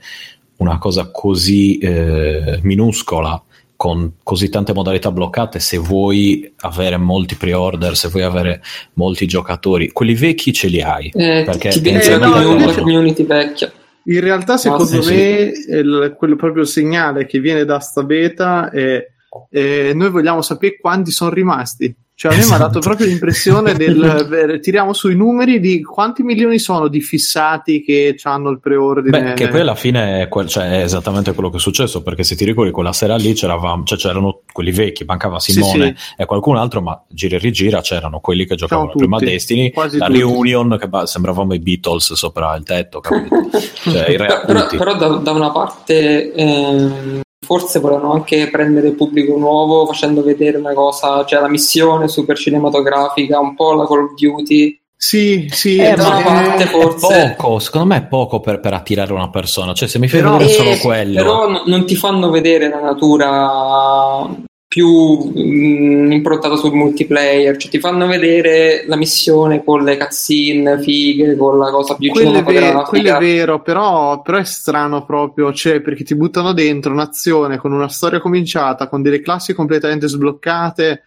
una 0.57 0.79
cosa 0.79 1.11
così 1.11 1.79
eh, 1.79 2.61
minuscola 2.63 3.43
con 3.77 4.15
così 4.23 4.49
tante 4.49 4.73
modalità 4.73 5.11
bloccate, 5.11 5.59
se 5.59 5.77
vuoi 5.79 6.51
avere 6.61 6.97
molti 6.97 7.35
pre-order, 7.35 7.97
se 7.97 8.09
vuoi 8.09 8.23
avere 8.23 8.63
molti 8.95 9.27
giocatori, 9.27 9.91
quelli 9.91 10.15
vecchi 10.15 10.53
ce 10.53 10.69
li 10.69 10.81
hai. 10.81 11.11
Eh, 11.13 11.43
perché 11.45 11.71
ti 11.71 11.81
viene 11.81 12.19
la 12.19 12.73
community 12.75 13.27
vecchia. 13.27 13.71
In 14.07 14.21
realtà, 14.21 14.57
secondo 14.59 14.91
no, 14.91 14.99
me, 14.99 15.03
sì. 15.03 15.71
Il, 15.71 16.15
quello 16.17 16.37
proprio 16.37 16.65
segnale 16.65 17.27
che 17.27 17.41
viene 17.41 17.65
da 17.65 17.79
sta 17.79 18.03
beta 18.03 18.71
è 18.71 19.13
eh, 19.51 19.93
noi 19.95 20.11
vogliamo 20.11 20.43
sapere 20.43 20.79
quanti 20.79 21.11
sono 21.11 21.31
rimasti. 21.31 21.95
Cioè, 22.17 22.31
a 22.31 22.37
me 22.37 22.43
esatto. 22.43 22.59
mi 22.59 22.63
ha 22.63 22.67
dato 22.69 22.79
proprio 22.79 23.07
l'impressione 23.09 23.75
del 23.77 24.61
tiriamo 24.63 24.93
sui 24.93 25.17
numeri 25.17 25.59
di 25.59 25.83
quanti 25.83 26.23
milioni 26.23 26.61
sono 26.61 26.87
di 26.87 27.01
fissati 27.01 27.83
che 27.83 28.17
hanno 28.23 28.51
il 28.51 28.61
preordine. 28.61 29.21
Beh, 29.21 29.33
che 29.35 29.49
poi 29.49 29.61
alla 29.61 29.75
fine 29.75 30.23
è, 30.23 30.29
quel, 30.29 30.47
cioè, 30.47 30.71
è, 30.71 30.83
esattamente 30.83 31.33
quello 31.33 31.51
che 31.51 31.57
è 31.57 31.61
successo, 31.61 32.03
perché 32.03 32.23
se 32.23 32.37
ti 32.37 32.45
ricordi 32.45 32.71
quella 32.71 32.93
sera 32.93 33.17
lì 33.17 33.33
c'eravamo, 33.33 33.83
cioè, 33.83 33.99
c'erano 33.99 34.43
quelli 34.53 34.71
vecchi, 34.71 35.05
mancava 35.05 35.41
Simone 35.41 35.97
sì, 35.97 36.05
sì. 36.05 36.15
e 36.17 36.25
qualcun 36.25 36.57
altro, 36.57 36.81
ma 36.81 37.03
gira 37.09 37.35
e 37.35 37.41
rigira 37.41 37.81
c'erano 37.81 38.21
quelli 38.21 38.47
che 38.47 38.55
giocavano 38.55 38.93
prima 38.95 39.17
a 39.17 39.21
Destiny, 39.21 39.73
Quasi 39.73 39.99
la 39.99 40.07
tutti. 40.07 40.19
reunion 40.19 40.77
che 40.79 40.89
bah, 40.89 41.07
sembravamo 41.07 41.53
i 41.53 41.59
Beatles 41.59 42.13
sopra 42.13 42.55
il 42.55 42.63
tetto, 42.63 43.03
cioè, 43.03 44.15
però, 44.15 44.69
però 44.71 44.97
da, 44.97 45.09
da, 45.17 45.33
una 45.33 45.51
parte 45.51 46.33
eh, 46.33 47.23
forse 47.45 47.79
volevano 47.79 48.13
anche 48.13 48.49
prendere 48.51 48.93
pubblico 48.93 49.37
nuovo 49.37 49.87
facendo 49.87 50.23
vedere 50.23 50.57
una 50.57 50.73
cosa, 50.73 51.25
cioè 51.25 51.41
la 51.41 51.49
missione 51.49 52.09
super 52.09 52.37
cinematografica, 52.37 53.39
un 53.39 53.55
po' 53.55 53.75
la 53.75 53.87
Call 53.87 54.05
of 54.05 54.15
Duty. 54.15 54.81
Sì, 54.97 55.49
sì, 55.51 55.77
eh, 55.77 55.95
ma 55.97 56.23
parte, 56.23 56.65
forse... 56.67 57.35
poco, 57.37 57.59
secondo 57.59 57.89
me 57.89 57.97
è 57.99 58.07
poco 58.07 58.41
per, 58.41 58.61
per, 58.61 58.73
attirare 58.73 59.13
una 59.13 59.29
persona, 59.29 59.75
cioè 59.75 59.87
se 59.87 59.99
mi 59.99 60.09
fai 60.09 60.23
vedere 60.23 60.49
solo 60.49 60.77
quello. 60.79 61.17
Però 61.17 61.49
n- 61.51 61.63
non 61.67 61.85
ti 61.85 61.95
fanno 61.95 62.31
vedere 62.31 62.71
la 62.71 62.81
natura 62.81 64.27
più 64.75 65.31
mh, 65.33 65.41
mm, 65.41 66.11
improntato 66.11 66.57
sul 66.57 66.75
multiplayer, 66.75 67.57
cioè 67.57 67.71
ti 67.71 67.79
fanno 67.79 68.09
vedere 68.09 68.83
la 68.89 68.97
missione 68.97 69.63
con 69.63 69.85
le 69.85 69.97
cutscene 69.97 70.83
fighe, 70.83 71.37
con 71.37 71.59
la 71.59 71.71
cosa 71.71 71.95
più 71.95 72.11
quello 72.11 72.39
è, 72.39 72.43
vero, 72.43 72.83
quello 72.83 73.15
è 73.15 73.19
vero, 73.21 73.63
però, 73.63 74.21
però, 74.21 74.37
è 74.37 74.43
strano 74.43 75.05
proprio, 75.05 75.53
cioè 75.53 75.81
perché 75.81 76.03
ti 76.03 76.17
buttano 76.17 76.53
dentro 76.53 76.91
un'azione 76.91 77.57
con 77.57 77.71
una 77.71 77.89
storia 77.89 78.19
cominciata, 78.19 78.89
con 78.89 79.01
delle 79.01 79.21
classi 79.21 79.55
completamente 79.55 80.09
sbloccate, 80.09 81.03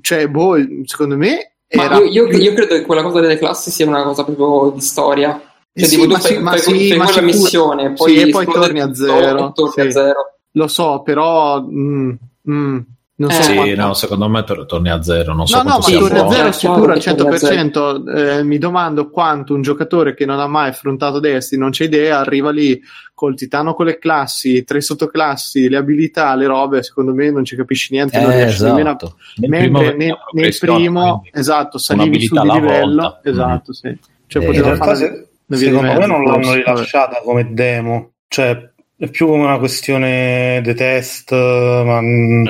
cioè 0.00 0.28
boh, 0.28 0.54
secondo 0.84 1.16
me... 1.16 1.54
Era... 1.66 1.96
Io, 1.96 2.28
io, 2.28 2.28
io, 2.28 2.54
credo 2.54 2.76
che 2.76 2.82
quella 2.82 3.02
cosa 3.02 3.18
delle 3.18 3.38
classi 3.38 3.72
sia 3.72 3.88
una 3.88 4.04
cosa 4.04 4.22
proprio 4.22 4.70
di 4.70 4.80
storia. 4.80 5.32
Cioè, 5.74 5.84
sì, 5.88 5.98
tipo, 5.98 6.14
tu 6.14 6.20
fai, 6.20 6.40
fai, 6.40 6.58
sì, 6.60 6.94
fai 6.94 6.98
quella 6.98 7.20
missione, 7.22 7.92
poi, 7.94 8.12
sì, 8.12 8.20
e 8.20 8.28
poi 8.28 8.46
torni 8.46 8.80
a 8.80 8.94
zero. 8.94 9.50
Torni 9.52 9.82
a 9.82 9.90
zero. 9.90 10.38
Lo 10.52 10.68
so, 10.68 11.02
però... 11.02 11.60
Mh 11.60 12.18
Mm, 12.50 12.78
non 13.16 13.30
so 13.30 13.42
sì, 13.42 13.54
quanto... 13.54 13.74
no, 13.76 13.94
secondo 13.94 14.28
me 14.28 14.42
tor- 14.42 14.66
torni 14.66 14.90
a 14.90 15.00
zero. 15.00 15.34
Non 15.34 15.46
so 15.46 15.58
no, 15.58 15.62
no, 15.62 15.78
ma 15.78 15.84
torni 15.84 16.18
a 16.18 16.28
zero 16.28 16.52
sicuro 16.52 16.92
al 16.92 16.98
100%. 16.98 18.16
Eh, 18.16 18.42
mi 18.42 18.58
domando 18.58 19.08
quanto 19.08 19.54
un 19.54 19.62
giocatore 19.62 20.14
che 20.14 20.26
non 20.26 20.40
ha 20.40 20.48
mai 20.48 20.70
affrontato 20.70 21.20
Destiny, 21.20 21.60
non 21.60 21.70
c'è 21.70 21.84
idea, 21.84 22.18
arriva 22.18 22.50
lì 22.50 22.80
col 23.14 23.36
titano 23.36 23.74
con 23.74 23.86
le 23.86 23.98
classi, 23.98 24.64
tre 24.64 24.80
sottoclassi, 24.80 25.68
le 25.68 25.76
abilità, 25.76 26.34
le 26.34 26.46
robe. 26.46 26.82
Secondo 26.82 27.14
me 27.14 27.30
non 27.30 27.44
ci 27.44 27.54
capisci 27.54 27.94
niente. 27.94 28.18
Eh, 28.18 28.22
non 28.22 28.32
esatto. 28.32 29.16
nemmeno 29.36 29.78
a... 29.78 29.84
nel 29.84 29.94
primo, 29.94 29.94
nel, 29.94 30.16
nel 30.32 30.56
primo 30.58 31.22
esatto, 31.30 31.78
salivi 31.78 32.20
su 32.20 32.34
di 32.34 32.50
livello. 32.50 33.02
Volta. 33.02 33.20
Esatto, 33.22 33.70
mm. 33.70 33.74
sì. 33.74 33.98
Cioè, 34.26 34.42
eh, 34.42 34.46
poteva 34.46 34.74
fare. 34.74 34.96
Se, 34.96 35.28
secondo 35.56 35.82
me 35.82 36.06
non 36.06 36.24
l'hanno 36.24 36.52
rilasciata 36.52 37.20
come 37.22 37.52
demo. 37.52 38.14
Cioè, 38.26 38.72
è 38.96 39.08
più 39.08 39.26
come 39.26 39.44
una 39.44 39.58
questione 39.58 40.60
di 40.62 40.74
test, 40.74 41.32
ma 41.32 42.00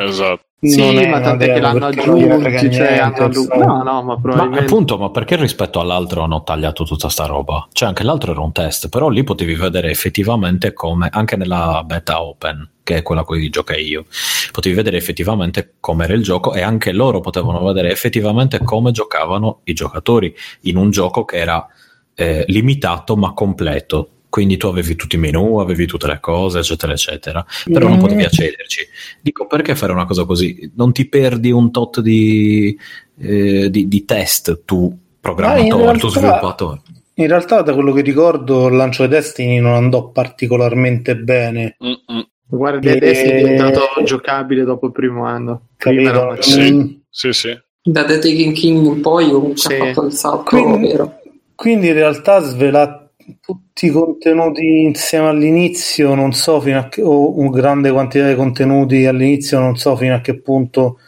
esatto. 0.02 0.42
Sì, 0.64 1.06
ma 1.06 1.20
tant'è 1.20 1.52
che 1.52 1.60
l'hanno 1.60 1.86
aggiunti, 1.86 2.72
cioè 2.72 2.96
hanno... 2.96 3.28
no, 3.28 3.82
no, 3.82 4.02
ma 4.02 4.18
probabilmente... 4.18 4.60
Ma 4.60 4.60
appunto, 4.60 4.96
ma 4.96 5.10
perché 5.10 5.36
rispetto 5.36 5.78
all'altro 5.78 6.22
hanno 6.22 6.42
tagliato 6.42 6.84
tutta 6.84 7.10
sta 7.10 7.26
roba? 7.26 7.68
Cioè 7.70 7.88
anche 7.88 8.02
l'altro 8.02 8.32
era 8.32 8.40
un 8.40 8.52
test, 8.52 8.88
però 8.88 9.10
lì 9.10 9.22
potevi 9.24 9.54
vedere 9.54 9.90
effettivamente 9.90 10.72
come, 10.72 11.10
anche 11.12 11.36
nella 11.36 11.82
beta 11.84 12.22
open, 12.22 12.70
che 12.82 12.96
è 12.96 13.02
quella 13.02 13.20
a 13.20 13.24
cui 13.24 13.50
giocai 13.50 13.86
io, 13.86 14.06
potevi 14.52 14.74
vedere 14.74 14.96
effettivamente 14.96 15.74
come 15.80 16.04
era 16.04 16.14
il 16.14 16.22
gioco 16.22 16.54
e 16.54 16.62
anche 16.62 16.92
loro 16.92 17.20
potevano 17.20 17.62
vedere 17.62 17.90
effettivamente 17.90 18.62
come 18.62 18.90
giocavano 18.90 19.60
i 19.64 19.74
giocatori 19.74 20.34
in 20.62 20.78
un 20.78 20.90
gioco 20.90 21.26
che 21.26 21.36
era 21.36 21.66
eh, 22.14 22.44
limitato 22.48 23.16
ma 23.16 23.34
completo 23.34 24.13
quindi 24.34 24.56
tu 24.56 24.66
avevi 24.66 24.96
tutti 24.96 25.14
i 25.14 25.18
menu, 25.20 25.58
avevi 25.58 25.86
tutte 25.86 26.08
le 26.08 26.18
cose, 26.18 26.58
eccetera, 26.58 26.92
eccetera, 26.92 27.46
però 27.70 27.86
mm. 27.86 27.90
non 27.90 27.98
potevi 28.00 28.24
accederci. 28.24 28.80
Dico, 29.20 29.46
perché 29.46 29.76
fare 29.76 29.92
una 29.92 30.06
cosa 30.06 30.24
così? 30.24 30.72
Non 30.74 30.92
ti 30.92 31.06
perdi 31.06 31.52
un 31.52 31.70
tot 31.70 32.00
di, 32.00 32.76
eh, 33.20 33.70
di, 33.70 33.86
di 33.86 34.04
test 34.04 34.64
tu, 34.64 34.92
programmatore, 35.20 35.82
realtà, 35.84 35.98
tu 36.00 36.08
sviluppatore? 36.08 36.80
In 37.14 37.28
realtà, 37.28 37.62
da 37.62 37.74
quello 37.74 37.92
che 37.92 38.00
ricordo, 38.00 38.66
il 38.66 38.74
lancio 38.74 39.04
di 39.04 39.10
Destiny 39.10 39.60
non 39.60 39.74
andò 39.74 40.08
particolarmente 40.08 41.16
bene. 41.16 41.76
Mm-mm. 41.80 42.26
Guarda, 42.44 42.90
e... 42.90 42.98
Destiny 42.98 43.30
è 43.30 43.36
diventato 43.36 44.02
giocabile 44.02 44.64
dopo 44.64 44.86
il 44.86 44.92
primo 44.92 45.26
anno. 45.26 45.68
Capito? 45.76 46.38
Sì, 46.40 46.72
mm. 46.72 46.86
sì, 47.08 47.32
sì. 47.32 47.56
Da 47.80 48.04
The 48.04 48.18
Taking 48.18 48.52
King 48.52 48.84
in 48.84 49.00
poi 49.00 49.30
comunque 49.30 49.58
sì. 49.58 49.74
ha 49.74 49.76
fatto 49.76 50.06
il 50.06 50.12
salto, 50.12 50.42
quindi, 50.42 50.88
vero? 50.88 51.20
Quindi 51.54 51.86
in 51.86 51.94
realtà 51.94 52.40
svelato 52.40 53.03
tutti 53.40 53.86
i 53.86 53.90
contenuti 53.90 54.82
insieme 54.82 55.28
all'inizio, 55.28 56.14
non 56.14 56.32
so 56.32 56.60
fino 56.60 56.78
a 56.78 56.88
che, 56.88 57.02
o 57.02 57.38
una 57.38 57.50
grande 57.50 57.90
quantità 57.90 58.28
di 58.28 58.34
contenuti 58.34 59.06
all'inizio, 59.06 59.58
non 59.60 59.76
so 59.76 59.96
fino 59.96 60.14
a 60.14 60.20
che 60.20 60.40
punto 60.40 60.98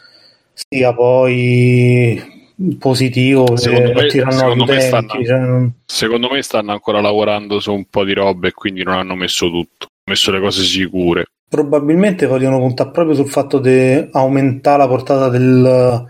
sia 0.53 0.93
poi 0.93 2.35
positivo 2.79 3.55
secondo 3.55 3.93
me, 3.93 4.09
secondo, 4.09 4.65
me 4.65 4.79
stanno, 4.79 5.23
cioè 5.23 5.37
non... 5.37 5.73
secondo 5.85 6.29
me 6.29 6.41
stanno 6.41 6.71
ancora 6.71 6.99
lavorando 6.99 7.59
su 7.59 7.71
un 7.71 7.85
po' 7.85 8.03
di 8.03 8.13
robe 8.13 8.47
e 8.47 8.53
quindi 8.53 8.83
non 8.83 8.95
hanno 8.95 9.13
messo 9.13 9.47
tutto 9.47 9.85
hanno 9.85 10.03
messo 10.05 10.31
le 10.31 10.39
cose 10.39 10.63
sicure. 10.63 11.25
Probabilmente 11.49 12.25
vogliono 12.25 12.59
puntare 12.59 12.91
proprio 12.91 13.15
sul 13.15 13.29
fatto 13.29 13.59
di 13.59 14.09
aumentare 14.11 14.77
la 14.79 14.87
portata 14.87 15.29
del, 15.29 16.05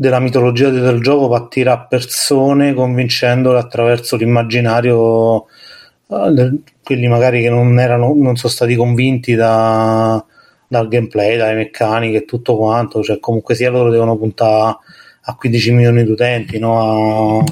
della 0.00 0.20
mitologia 0.20 0.70
del 0.70 1.00
gioco 1.00 1.28
per 1.28 1.40
attirare 1.40 1.86
persone 1.88 2.72
convincendole 2.72 3.58
attraverso 3.58 4.14
l'immaginario 4.14 5.46
uh, 6.06 6.62
quelli 6.84 7.08
magari 7.08 7.42
che 7.42 7.50
non, 7.50 7.80
erano, 7.80 8.14
non 8.14 8.36
sono 8.36 8.52
stati 8.52 8.76
convinti 8.76 9.34
da, 9.34 10.24
dal 10.68 10.86
gameplay, 10.86 11.36
dalle 11.36 11.54
meccaniche 11.56 12.18
e 12.18 12.24
tutto 12.24 12.56
quanto, 12.56 13.02
cioè 13.02 13.18
comunque 13.18 13.56
sia 13.56 13.70
loro 13.70 13.90
devono 13.90 14.16
puntare 14.16 14.76
a 15.22 15.34
15 15.34 15.72
milioni 15.72 16.04
di 16.04 16.10
utenti, 16.12 16.60
no? 16.60 17.40
a, 17.40 17.44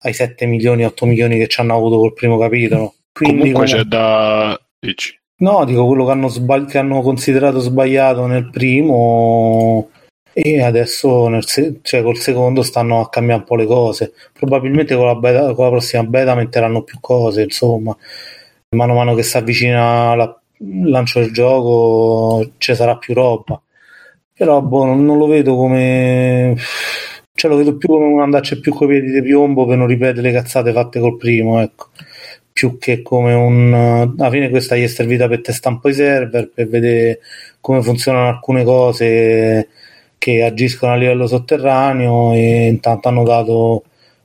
ai 0.00 0.12
7 0.12 0.44
milioni, 0.44 0.84
8 0.84 1.06
milioni 1.06 1.38
che 1.38 1.46
ci 1.46 1.62
hanno 1.62 1.74
avuto 1.74 1.96
col 1.96 2.12
primo 2.12 2.36
capitolo. 2.36 2.96
Quindi, 3.12 3.50
comunque 3.50 3.64
c'è 3.64 3.82
da... 3.84 4.60
Dici. 4.78 5.18
No, 5.38 5.64
dico 5.64 5.86
quello 5.86 6.04
che 6.04 6.10
hanno, 6.10 6.28
sbagli- 6.28 6.66
che 6.66 6.76
hanno 6.76 7.00
considerato 7.00 7.60
sbagliato 7.60 8.26
nel 8.26 8.50
primo 8.50 9.88
e 10.40 10.62
adesso 10.62 11.26
nel 11.26 11.44
se- 11.48 11.80
cioè 11.82 12.00
col 12.02 12.16
secondo 12.18 12.62
stanno 12.62 13.00
a 13.00 13.08
cambiare 13.08 13.40
un 13.40 13.46
po' 13.46 13.56
le 13.56 13.66
cose. 13.66 14.12
Probabilmente 14.32 14.94
con 14.94 15.06
la, 15.06 15.16
beta, 15.16 15.52
con 15.52 15.64
la 15.64 15.70
prossima 15.70 16.04
beta 16.04 16.36
metteranno 16.36 16.82
più 16.82 16.98
cose 17.00 17.42
insomma. 17.42 17.96
Mano 18.70 18.92
a 18.92 18.94
mano 18.96 19.14
che 19.14 19.24
si 19.24 19.36
avvicina 19.36 20.14
la, 20.14 20.40
il 20.58 20.88
lancio 20.90 21.18
del 21.20 21.32
gioco 21.32 22.52
ci 22.58 22.74
sarà 22.76 22.96
più 22.98 23.14
roba. 23.14 23.60
Però 24.32 24.62
boh, 24.62 24.84
non, 24.84 25.04
non, 25.04 25.18
lo 25.18 25.26
vedo 25.26 25.56
come 25.56 26.54
cioè 27.34 27.50
lo 27.50 27.56
vedo 27.56 27.76
più 27.76 27.88
come 27.88 28.06
un 28.06 28.20
andarci 28.20 28.60
più 28.60 28.72
coi 28.74 28.88
piedi 28.88 29.10
di 29.10 29.22
piombo 29.22 29.66
per 29.66 29.76
non 29.76 29.86
ripetere 29.88 30.22
le 30.22 30.32
cazzate 30.32 30.72
fatte 30.72 31.00
col 31.00 31.16
primo 31.16 31.60
ecco. 31.60 31.88
Più 32.52 32.78
che 32.78 33.02
come 33.02 33.34
un 33.34 33.72
alla 34.16 34.30
fine 34.30 34.50
questa 34.50 34.76
gli 34.76 34.82
è 34.84 34.86
servita 34.86 35.26
per 35.28 35.40
testare 35.40 35.74
un 35.74 35.80
po' 35.80 35.88
i 35.88 35.94
server 35.94 36.50
per 36.50 36.68
vedere 36.68 37.20
come 37.60 37.82
funzionano 37.82 38.28
alcune 38.28 38.64
cose 38.64 39.68
che 40.18 40.42
agiscono 40.42 40.92
a 40.92 40.96
livello 40.96 41.26
sotterraneo 41.26 42.32
e 42.34 42.66
intanto 42.66 43.08
hanno 43.08 43.24
dato 43.24 43.84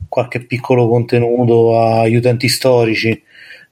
qualche 0.10 0.44
piccolo 0.46 0.88
contenuto 0.88 1.80
agli 1.80 2.16
utenti 2.16 2.50
storici. 2.50 3.24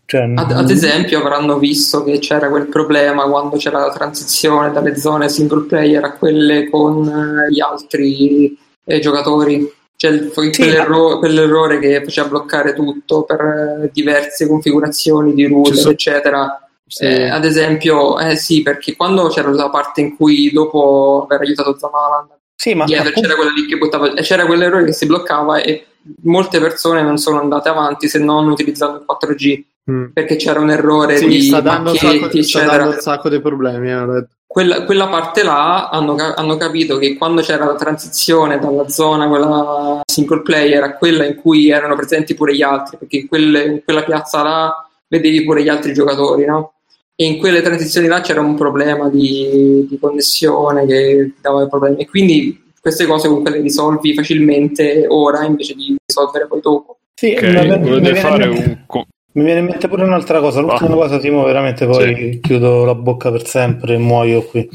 Cioè, 0.05 0.29
ad, 0.35 0.51
ad, 0.51 0.69
esempio 0.69 1.19
avranno 1.19 1.57
visto 1.57 2.03
che 2.03 2.19
c'era 2.19 2.49
quel 2.49 2.67
problema 2.67 3.29
quando 3.29 3.55
c'era 3.55 3.79
la 3.79 3.93
transizione 3.93 4.71
dalle 4.71 4.97
zone 4.97 5.29
single 5.29 5.65
player 5.65 6.03
a 6.03 6.13
quelle 6.13 6.69
con 6.69 7.07
eh, 7.07 7.51
gli 7.51 7.61
altri 7.61 8.57
eh, 8.83 8.99
giocatori. 8.99 9.71
Cioè 9.95 10.29
sì, 10.33 10.51
quell'erro- 10.51 11.19
quell'errore 11.19 11.79
che 11.79 12.03
faceva 12.03 12.27
bloccare 12.27 12.73
tutto 12.73 13.23
per 13.23 13.39
eh, 13.39 13.89
diverse 13.93 14.47
configurazioni 14.47 15.33
di 15.33 15.45
router, 15.45 15.75
so- 15.75 15.89
eccetera 15.91 16.70
sì. 16.91 17.05
Eh, 17.05 17.29
ad 17.29 17.45
esempio, 17.45 18.19
eh 18.19 18.35
sì, 18.35 18.61
perché 18.61 18.97
quando 18.97 19.29
c'era 19.29 19.49
la 19.49 19.69
parte 19.69 20.01
in 20.01 20.17
cui 20.17 20.51
dopo 20.51 21.25
aver 21.29 21.45
aiutato 21.45 21.77
Zamaland, 21.77 22.31
sì, 22.53 22.73
ma 22.73 22.83
dietro 22.83 23.07
appunto... 23.07 23.29
c'era 23.29 23.39
quella 23.39 23.51
lì 23.53 23.65
che 23.65 23.77
buttava, 23.77 24.13
c'era 24.15 24.45
quell'errore 24.45 24.83
che 24.83 24.91
si 24.91 25.05
bloccava 25.05 25.61
e 25.61 25.85
molte 26.23 26.59
persone 26.59 27.01
non 27.01 27.17
sono 27.17 27.39
andate 27.39 27.69
avanti 27.69 28.09
se 28.09 28.19
non 28.19 28.49
utilizzando 28.49 28.97
il 28.97 29.05
4G 29.07 29.63
mm. 29.89 30.05
perché 30.13 30.35
c'era 30.35 30.59
un 30.59 30.69
errore 30.69 31.15
sì, 31.17 31.27
di 31.27 31.41
sta 31.43 31.61
dando, 31.61 31.95
sacco, 31.95 32.41
sta 32.43 32.65
dando 32.65 32.89
un 32.89 32.99
sacco 32.99 33.29
di 33.29 33.39
problemi 33.39 33.91
eh, 33.91 34.27
quella, 34.45 34.83
quella, 34.83 35.07
parte 35.07 35.43
là 35.43 35.89
hanno, 35.89 36.15
hanno, 36.35 36.57
capito 36.57 36.97
che 36.97 37.15
quando 37.15 37.41
c'era 37.41 37.65
la 37.65 37.75
transizione 37.75 38.59
dalla 38.59 38.89
zona 38.89 39.27
quella 39.27 40.01
single 40.05 40.41
player 40.41 40.83
a 40.83 40.97
quella 40.97 41.25
in 41.25 41.35
cui 41.35 41.69
erano 41.69 41.95
presenti 41.95 42.33
pure 42.33 42.55
gli 42.55 42.63
altri 42.63 42.97
perché 42.97 43.17
in, 43.17 43.27
quelle, 43.27 43.63
in 43.63 43.81
quella 43.83 44.03
piazza 44.03 44.43
là 44.43 44.89
vedevi 45.07 45.43
pure 45.43 45.63
gli 45.63 45.69
altri 45.69 45.93
giocatori 45.93 46.45
no? 46.45 46.73
E 47.21 47.25
in 47.25 47.37
quelle 47.37 47.61
transizioni 47.61 48.07
là 48.07 48.19
c'era 48.21 48.41
un 48.41 48.55
problema 48.55 49.07
di, 49.07 49.85
di 49.87 49.99
connessione 49.99 50.87
che 50.87 51.33
dava 51.39 51.67
problemi 51.67 51.97
e 51.97 52.07
quindi 52.07 52.59
queste 52.81 53.05
cose 53.05 53.27
comunque 53.27 53.51
le 53.51 53.61
risolvi 53.61 54.15
facilmente 54.15 55.05
ora 55.07 55.45
invece 55.45 55.75
di 55.75 55.95
risolvere 56.03 56.47
poi 56.47 56.61
dopo. 56.61 56.97
Sì, 57.13 57.35
okay, 57.37 57.79
mi, 57.79 57.89
mi, 57.89 58.01
mi, 58.01 58.15
fare 58.15 58.47
un... 58.47 58.85
mi, 59.33 59.43
viene 59.43 59.59
in 59.59 59.65
mente 59.65 59.87
pure 59.87 60.03
un'altra 60.03 60.39
cosa, 60.39 60.61
l'ultima 60.61 60.93
ah. 60.93 60.97
cosa 60.97 61.19
Timo, 61.19 61.43
veramente 61.43 61.85
poi 61.85 62.15
sì. 62.15 62.39
chiudo 62.41 62.85
la 62.85 62.95
bocca 62.95 63.29
per 63.29 63.45
sempre 63.45 63.93
e 63.93 63.97
muoio 63.99 64.41
qui. 64.41 64.67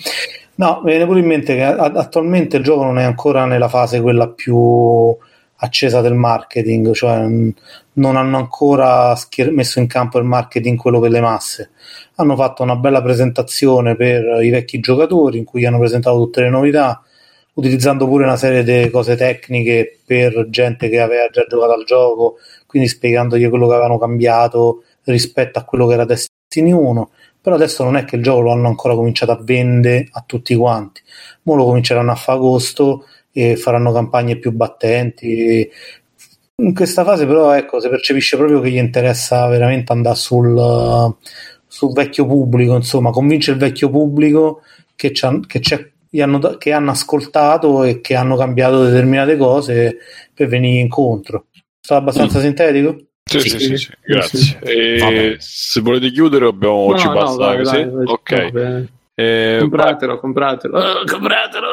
No, 0.54 0.82
mi 0.84 0.90
viene 0.90 1.04
pure 1.04 1.18
in 1.18 1.26
mente 1.26 1.56
che 1.56 1.64
attualmente 1.64 2.58
il 2.58 2.62
gioco 2.62 2.84
non 2.84 3.00
è 3.00 3.02
ancora 3.02 3.44
nella 3.44 3.68
fase 3.68 4.00
quella 4.00 4.28
più 4.28 5.16
accesa 5.56 6.00
del 6.00 6.14
marketing, 6.14 6.92
cioè 6.92 7.26
non 7.94 8.16
hanno 8.16 8.36
ancora 8.36 9.14
schier- 9.16 9.50
messo 9.50 9.78
in 9.78 9.86
campo 9.86 10.18
il 10.18 10.24
marketing 10.24 10.76
quello 10.78 11.00
per 11.00 11.10
le 11.10 11.20
masse. 11.20 11.70
Hanno 12.16 12.36
fatto 12.36 12.62
una 12.62 12.76
bella 12.76 13.02
presentazione 13.02 13.96
per 13.96 14.42
i 14.42 14.50
vecchi 14.50 14.80
giocatori 14.80 15.38
in 15.38 15.44
cui 15.44 15.64
hanno 15.64 15.78
presentato 15.78 16.18
tutte 16.18 16.42
le 16.42 16.50
novità, 16.50 17.02
utilizzando 17.54 18.06
pure 18.06 18.24
una 18.24 18.36
serie 18.36 18.62
di 18.62 18.90
cose 18.90 19.16
tecniche 19.16 20.00
per 20.04 20.48
gente 20.50 20.88
che 20.88 21.00
aveva 21.00 21.28
già 21.30 21.46
giocato 21.48 21.72
al 21.72 21.84
gioco, 21.84 22.36
quindi 22.66 22.88
spiegandogli 22.88 23.48
quello 23.48 23.66
che 23.66 23.74
avevano 23.74 23.98
cambiato 23.98 24.82
rispetto 25.04 25.58
a 25.58 25.64
quello 25.64 25.86
che 25.86 25.94
era 25.94 26.04
Destiny 26.04 26.72
1. 26.72 27.10
Però 27.40 27.54
adesso 27.54 27.84
non 27.84 27.96
è 27.96 28.04
che 28.04 28.16
il 28.16 28.22
gioco 28.22 28.40
lo 28.40 28.52
hanno 28.52 28.66
ancora 28.66 28.94
cominciato 28.94 29.30
a 29.30 29.38
vendere 29.40 30.08
a 30.10 30.24
tutti 30.26 30.54
quanti, 30.56 31.00
ora 31.44 31.58
lo 31.58 31.64
cominceranno 31.66 32.10
a 32.10 32.16
fare 32.16 32.38
agosto 32.38 33.06
e 33.38 33.56
faranno 33.56 33.92
campagne 33.92 34.38
più 34.38 34.50
battenti. 34.50 35.68
In 36.62 36.74
questa 36.74 37.04
fase, 37.04 37.26
però, 37.26 37.52
ecco, 37.52 37.80
si 37.80 37.90
percepisce 37.90 38.38
proprio 38.38 38.60
che 38.60 38.70
gli 38.70 38.78
interessa 38.78 39.46
veramente 39.46 39.92
andare 39.92 40.16
sul, 40.16 41.14
sul 41.66 41.92
vecchio 41.92 42.24
pubblico, 42.24 42.74
insomma, 42.74 43.10
convince 43.10 43.50
il 43.50 43.58
vecchio 43.58 43.90
pubblico 43.90 44.62
che, 44.94 45.12
che 45.12 45.58
c'è 45.60 45.90
hanno, 46.18 46.38
che 46.56 46.72
hanno 46.72 46.92
ascoltato 46.92 47.84
e 47.84 48.00
che 48.00 48.14
hanno 48.14 48.36
cambiato 48.36 48.84
determinate 48.84 49.36
cose 49.36 49.98
per 50.32 50.48
venire 50.48 50.80
incontro. 50.80 51.48
Sto 51.78 51.94
abbastanza 51.94 52.38
mm. 52.38 52.42
sintetico? 52.42 52.96
Sì, 53.22 53.40
sì, 53.40 53.58
sì, 53.58 53.76
sì, 53.76 53.90
grazie. 54.02 54.58
E 54.62 55.36
se 55.40 55.80
volete 55.82 56.10
chiudere 56.10 56.46
abbiamo 56.46 56.90
no, 56.90 56.96
ci 56.96 57.06
basta 57.08 57.30
no, 57.30 57.36
vai, 57.36 57.56
così? 57.58 57.84
Vai, 57.84 58.04
ok. 58.06 58.88
Eh, 59.18 59.56
compratelo, 59.60 60.20
compratelo, 60.20 60.78
oh, 60.78 61.04
compratelo. 61.10 61.66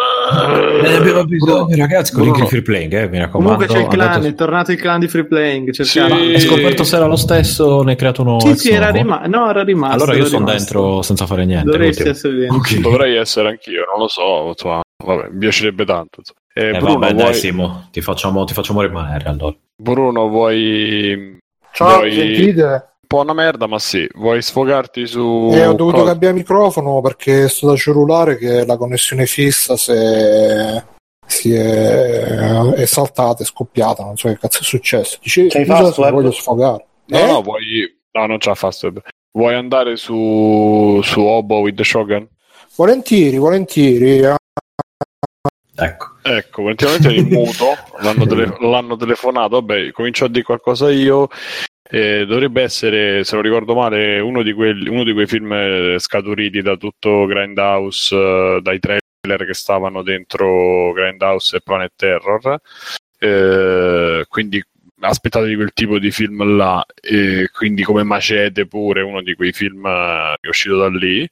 Ne 0.82 0.96
abbiamo 0.96 1.26
bisogno, 1.26 1.76
ragazzi. 1.76 2.14
Con 2.14 2.24
link 2.24 2.46
free 2.46 2.62
playing, 2.62 2.94
eh, 2.94 3.10
mi 3.10 3.20
raccomando. 3.20 3.56
Comunque 3.56 3.68
c'è 3.68 3.82
il 3.82 3.88
clan, 3.88 4.08
andate... 4.08 4.28
è 4.30 4.34
tornato 4.34 4.72
il 4.72 4.80
clan 4.80 5.02
di 5.02 5.10
free 5.10 5.26
playing. 5.26 5.70
Sì. 5.72 6.00
Hai 6.00 6.40
scoperto 6.40 6.86
se 6.86 6.96
era 6.96 7.06
lo 7.06 7.18
stesso, 7.18 7.84
ne 7.84 7.92
hai 7.92 7.98
creato 7.98 8.22
uno. 8.22 8.40
Sì, 8.40 8.56
sì, 8.56 8.70
era, 8.70 8.92
rima- 8.92 9.24
no, 9.26 9.50
era 9.50 9.62
rimasto. 9.62 10.04
Allora 10.04 10.18
io 10.18 10.26
sono 10.26 10.46
dentro 10.46 11.02
senza 11.02 11.26
fare 11.26 11.44
niente. 11.44 11.70
Dovresti 11.70 12.08
essere 12.08 12.34
dentro. 12.36 12.60
Okay. 12.60 12.80
Dovrei 12.80 13.18
essere 13.18 13.50
anch'io, 13.50 13.84
non 13.92 14.00
lo 14.00 14.08
so. 14.08 14.48
Insomma, 14.48 14.82
vabbè, 15.04 15.28
mi 15.32 15.40
piacerebbe 15.40 15.84
tanto. 15.84 16.22
Eh, 16.54 16.70
eh, 16.70 16.78
Bruno, 16.78 17.00
vabbè, 17.00 17.14
vuoi... 17.14 17.24
dai, 17.26 17.34
Simo, 17.34 17.90
ti 17.92 18.00
facciamo, 18.00 18.46
ti 18.46 18.54
facciamo 18.54 18.82
rimanere 18.82 19.28
allora. 19.28 19.54
Bruno, 19.76 20.30
vuoi. 20.30 21.38
Ciao, 21.74 21.98
vuoi... 21.98 22.14
sentite? 22.14 22.93
Po' 23.14 23.22
una 23.22 23.34
merda, 23.34 23.68
ma 23.68 23.78
sì, 23.78 24.10
vuoi 24.16 24.42
sfogarti 24.42 25.06
su... 25.06 25.52
Eh, 25.54 25.68
ho 25.68 25.74
dovuto 25.74 25.98
cosa? 25.98 26.10
cambiare 26.10 26.34
microfono 26.34 27.00
perché 27.02 27.48
sto 27.48 27.68
da 27.68 27.76
cellulare 27.76 28.38
che 28.38 28.66
la 28.66 28.76
connessione 28.76 29.28
fissa 29.28 29.78
se 29.78 30.84
si 31.24 31.54
è, 31.54 32.72
è 32.74 32.86
saltata, 32.86 33.44
è 33.44 33.46
scoppiata, 33.46 34.04
non 34.04 34.18
so 34.18 34.30
che 34.30 34.40
cazzo 34.40 34.62
è 34.62 34.64
successo. 34.64 35.20
Dicevi, 35.22 35.50
C'hai 35.50 35.66
fast 35.66 35.96
voglio 36.10 36.32
sfogare. 36.32 36.86
No, 37.06 37.20
eh? 37.20 37.26
no, 37.28 37.42
vuoi... 37.44 38.02
No, 38.14 38.26
non 38.26 38.38
c'ha 38.40 38.56
fast 38.56 38.92
Vuoi 39.32 39.56
andare 39.56 39.96
su, 39.96 41.00
su 41.04 41.22
Obo 41.22 41.60
with 41.60 41.76
the 41.76 41.84
Shogun? 41.84 42.28
Volentieri, 42.76 43.38
volentieri. 43.38 44.22
Ecco. 45.76 46.08
Ecco, 46.24 46.62
volentieri 46.62 47.20
in 47.20 47.28
muto, 47.34 47.76
l'hanno, 48.00 48.26
tele- 48.26 48.56
l'hanno 48.60 48.96
telefonato, 48.96 49.62
vabbè, 49.62 49.92
comincio 49.92 50.26
a 50.26 50.30
dire 50.30 50.44
qualcosa 50.44 50.90
io. 50.90 51.28
Eh, 51.90 52.26
dovrebbe 52.26 52.62
essere, 52.62 53.24
se 53.24 53.36
non 53.36 53.44
ricordo 53.44 53.76
male, 53.76 54.20
uno 54.20 54.42
di, 54.42 54.54
quelli, 54.54 54.88
uno 54.88 55.04
di 55.04 55.12
quei 55.12 55.28
film 55.28 55.98
scaturiti 55.98 56.62
da 56.62 56.78
tutto 56.78 57.26
Grindhouse, 57.26 58.16
uh, 58.16 58.62
dai 58.62 58.80
trailer 58.80 59.46
che 59.46 59.54
stavano 59.54 60.02
dentro 60.02 60.94
Grindhouse 60.94 61.58
e 61.58 61.62
Planet 61.62 61.92
Terror. 61.96 62.60
Eh, 63.20 64.26
quindi 64.28 64.64
aspettatevi 65.00 65.56
quel 65.56 65.74
tipo 65.74 66.00
di 66.00 66.12
film 66.12 66.56
là, 66.56 66.84
quindi 67.54 67.84
come 67.84 68.04
Macete 68.04 68.66
pure, 68.68 69.02
uno 69.02 69.22
di 69.22 69.36
quei 69.36 69.52
film 69.52 69.84
che 69.84 70.38
è 70.42 70.48
uscito 70.48 70.78
da 70.78 70.88
lì. 70.90 71.28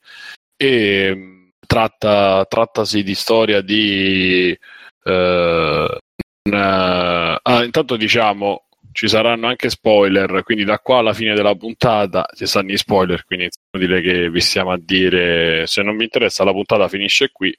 E 0.56 1.12
mm, 1.14 1.48
tratta, 1.66 2.44
trattasi 2.48 3.02
di 3.02 3.14
storia 3.14 3.60
di. 3.62 4.56
Uh, 5.04 5.96
una... 6.44 7.40
ah, 7.42 7.64
intanto 7.64 7.96
diciamo 7.96 8.66
ci 8.92 9.08
saranno 9.08 9.46
anche 9.46 9.70
spoiler, 9.70 10.42
quindi 10.42 10.64
da 10.64 10.78
qua 10.78 10.98
alla 10.98 11.14
fine 11.14 11.34
della 11.34 11.54
puntata 11.54 12.28
ci 12.34 12.46
stanno 12.46 12.68
gli 12.68 12.76
spoiler, 12.76 13.24
quindi 13.24 13.46
è 13.46 13.48
inutile 13.72 14.00
che 14.00 14.30
vi 14.30 14.40
stiamo 14.40 14.70
a 14.70 14.78
dire 14.80 15.66
se 15.66 15.82
non 15.82 15.96
vi 15.96 16.04
interessa 16.04 16.44
la 16.44 16.52
puntata 16.52 16.88
finisce 16.88 17.30
qui 17.32 17.56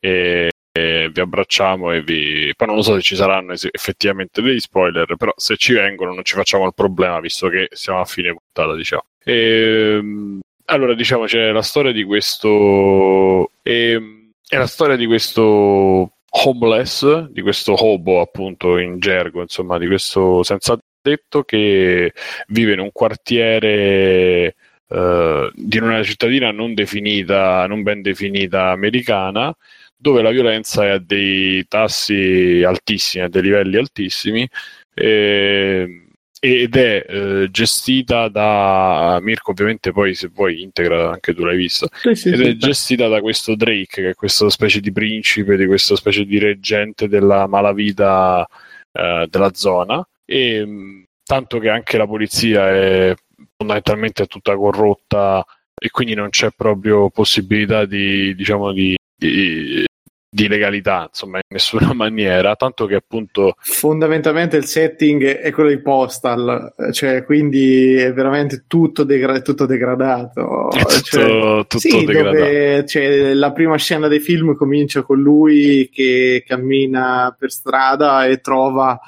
e, 0.00 0.50
e 0.72 1.10
vi 1.12 1.20
abbracciamo 1.20 1.92
e 1.92 2.02
vi... 2.02 2.52
poi 2.56 2.66
non 2.66 2.76
lo 2.76 2.82
so 2.82 2.94
se 2.94 3.02
ci 3.02 3.16
saranno 3.16 3.52
effettivamente 3.52 4.40
degli 4.40 4.60
spoiler, 4.60 5.16
però 5.16 5.32
se 5.36 5.56
ci 5.56 5.72
vengono 5.72 6.14
non 6.14 6.24
ci 6.24 6.34
facciamo 6.34 6.66
il 6.66 6.74
problema 6.74 7.20
visto 7.20 7.48
che 7.48 7.68
siamo 7.72 8.00
a 8.00 8.04
fine 8.04 8.34
puntata 8.34 8.76
diciamo. 8.76 9.04
E, 9.24 9.96
ehm, 9.98 10.40
allora 10.66 10.94
diciamo 10.94 11.24
c'è 11.24 11.50
la 11.50 11.62
storia 11.62 11.92
di 11.92 12.04
questo... 12.04 13.50
E, 13.62 13.90
ehm, 13.90 14.30
è 14.48 14.56
la 14.56 14.66
storia 14.66 14.96
di 14.96 15.06
questo 15.06 16.12
homeless, 16.44 17.28
di 17.30 17.42
questo 17.42 17.72
hobo 17.72 18.20
appunto 18.20 18.78
in 18.78 18.98
gergo, 18.98 19.42
insomma, 19.42 19.78
di 19.78 19.86
questo 19.86 20.42
senza 20.42 20.78
tetto 21.00 21.42
che 21.42 22.12
vive 22.48 22.72
in 22.72 22.80
un 22.80 22.90
quartiere 22.92 24.54
uh, 24.88 25.50
di 25.54 25.78
una 25.78 26.02
cittadina 26.02 26.50
non 26.50 26.74
definita, 26.74 27.66
non 27.66 27.82
ben 27.82 28.02
definita 28.02 28.70
americana, 28.70 29.54
dove 29.96 30.22
la 30.22 30.30
violenza 30.30 30.84
è 30.84 30.88
a 30.90 30.98
dei 30.98 31.66
tassi 31.66 32.62
altissimi, 32.64 33.24
a 33.24 33.28
dei 33.28 33.42
livelli 33.42 33.76
altissimi. 33.76 34.48
E, 34.94 36.07
ed 36.40 36.76
è 36.76 37.04
eh, 37.08 37.48
gestita 37.50 38.28
da 38.28 39.18
Mirko 39.20 39.50
ovviamente 39.50 39.90
poi 39.92 40.14
se 40.14 40.30
vuoi 40.32 40.62
integra 40.62 41.10
anche 41.10 41.34
tu 41.34 41.44
l'hai 41.44 41.56
visto 41.56 41.88
sì, 42.00 42.14
sì, 42.14 42.28
ed 42.28 42.36
sì, 42.36 42.42
è 42.42 42.54
gestita 42.54 43.08
da 43.08 43.20
questo 43.20 43.56
Drake 43.56 44.02
che 44.02 44.10
è 44.10 44.14
questa 44.14 44.48
specie 44.48 44.80
di 44.80 44.92
principe 44.92 45.56
di 45.56 45.66
questa 45.66 45.96
specie 45.96 46.24
di 46.24 46.38
reggente 46.38 47.08
della 47.08 47.46
malavita 47.46 48.46
eh, 48.92 49.26
della 49.30 49.52
zona. 49.54 50.06
E 50.24 50.64
mh, 50.64 51.04
tanto 51.24 51.58
che 51.58 51.68
anche 51.68 51.96
la 51.96 52.06
polizia 52.06 52.68
è 52.70 53.14
fondamentalmente 53.56 54.26
tutta 54.26 54.56
corrotta 54.56 55.44
e 55.80 55.90
quindi 55.90 56.14
non 56.14 56.30
c'è 56.30 56.50
proprio 56.56 57.10
possibilità 57.10 57.84
di 57.84 58.34
diciamo 58.34 58.72
di, 58.72 58.96
di 59.16 59.84
di 60.38 60.48
legalità, 60.48 61.06
insomma, 61.08 61.38
in 61.38 61.42
nessuna 61.48 61.92
maniera, 61.94 62.54
tanto 62.54 62.86
che 62.86 62.94
appunto... 62.94 63.56
Fondamentalmente 63.58 64.56
il 64.56 64.66
setting 64.66 65.24
è 65.24 65.50
quello 65.50 65.70
di 65.70 65.80
Postal, 65.80 66.74
cioè 66.92 67.24
quindi 67.24 67.94
è 67.94 68.12
veramente 68.12 68.64
tutto, 68.68 69.02
degra- 69.02 69.40
tutto 69.40 69.66
degradato. 69.66 70.70
È 70.78 70.80
tutto, 70.80 71.02
cioè, 71.02 71.66
tutto 71.66 71.78
sì, 71.78 72.04
degradato. 72.04 72.36
Dove, 72.36 72.86
cioè, 72.86 73.34
la 73.34 73.52
prima 73.52 73.76
scena 73.76 74.06
dei 74.06 74.20
film 74.20 74.54
comincia 74.54 75.02
con 75.02 75.20
lui 75.20 75.88
che 75.92 76.44
cammina 76.46 77.34
per 77.36 77.50
strada 77.50 78.26
e 78.26 78.40
trova 78.40 78.98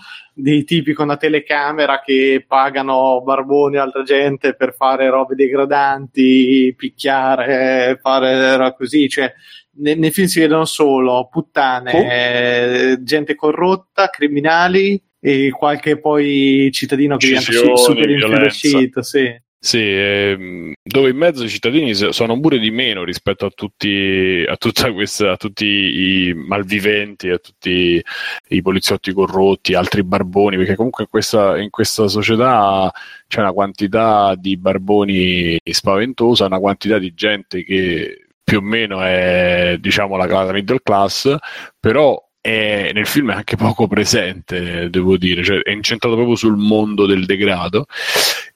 dei 0.40 0.64
tipi 0.64 0.92
con 0.92 1.06
la 1.06 1.16
telecamera 1.16 2.00
che 2.00 2.44
pagano 2.46 3.22
barboni 3.22 3.76
e 3.76 3.78
altra 3.78 4.02
gente 4.02 4.54
per 4.54 4.74
fare 4.74 5.08
robe 5.08 5.34
degradanti, 5.34 6.74
picchiare, 6.76 7.98
fare 8.00 8.74
così, 8.76 9.08
cioè 9.08 9.32
nel, 9.72 9.98
nel 9.98 10.12
film 10.12 10.26
si 10.26 10.40
vedono 10.40 10.64
solo 10.64 11.28
puttane, 11.30 12.94
oh. 12.94 13.02
gente 13.02 13.34
corrotta, 13.34 14.08
criminali 14.08 15.00
e 15.20 15.50
qualche 15.50 15.98
poi 15.98 16.70
cittadino 16.72 17.16
che 17.16 17.26
diventa 17.26 17.76
super 17.76 18.08
influiscito, 18.08 19.02
sì. 19.02 19.48
Sì, 19.62 19.78
ehm, 19.78 20.72
dove 20.82 21.10
in 21.10 21.18
mezzo 21.18 21.44
i 21.44 21.48
cittadini 21.50 21.92
sono 21.94 22.40
pure 22.40 22.58
di 22.58 22.70
meno 22.70 23.04
rispetto 23.04 23.44
a 23.44 23.50
tutti, 23.50 24.42
a 24.46 24.56
questa, 24.92 25.32
a 25.32 25.36
tutti 25.36 25.66
i 25.66 26.32
malviventi, 26.34 27.28
a 27.28 27.36
tutti 27.36 28.02
i 28.48 28.62
poliziotti 28.62 29.12
corrotti, 29.12 29.74
altri 29.74 30.02
barboni, 30.02 30.56
perché 30.56 30.76
comunque 30.76 31.04
in 31.04 31.10
questa, 31.10 31.58
in 31.58 31.68
questa 31.68 32.08
società 32.08 32.90
c'è 33.28 33.40
una 33.40 33.52
quantità 33.52 34.34
di 34.34 34.56
barboni 34.56 35.58
spaventosa, 35.62 36.46
una 36.46 36.58
quantità 36.58 36.98
di 36.98 37.12
gente 37.12 37.62
che 37.62 38.28
più 38.42 38.58
o 38.58 38.62
meno 38.62 39.02
è 39.02 39.76
diciamo 39.78 40.16
la, 40.16 40.24
la 40.24 40.52
middle 40.52 40.80
class, 40.82 41.36
però 41.78 42.18
è, 42.40 42.92
nel 42.94 43.06
film 43.06 43.30
è 43.30 43.34
anche 43.34 43.56
poco 43.56 43.86
presente, 43.86 44.88
devo 44.88 45.18
dire, 45.18 45.44
cioè, 45.44 45.60
è 45.60 45.70
incentrato 45.70 46.14
proprio 46.16 46.36
sul 46.36 46.56
mondo 46.56 47.04
del 47.04 47.26
degrado. 47.26 47.84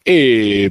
E 0.02 0.70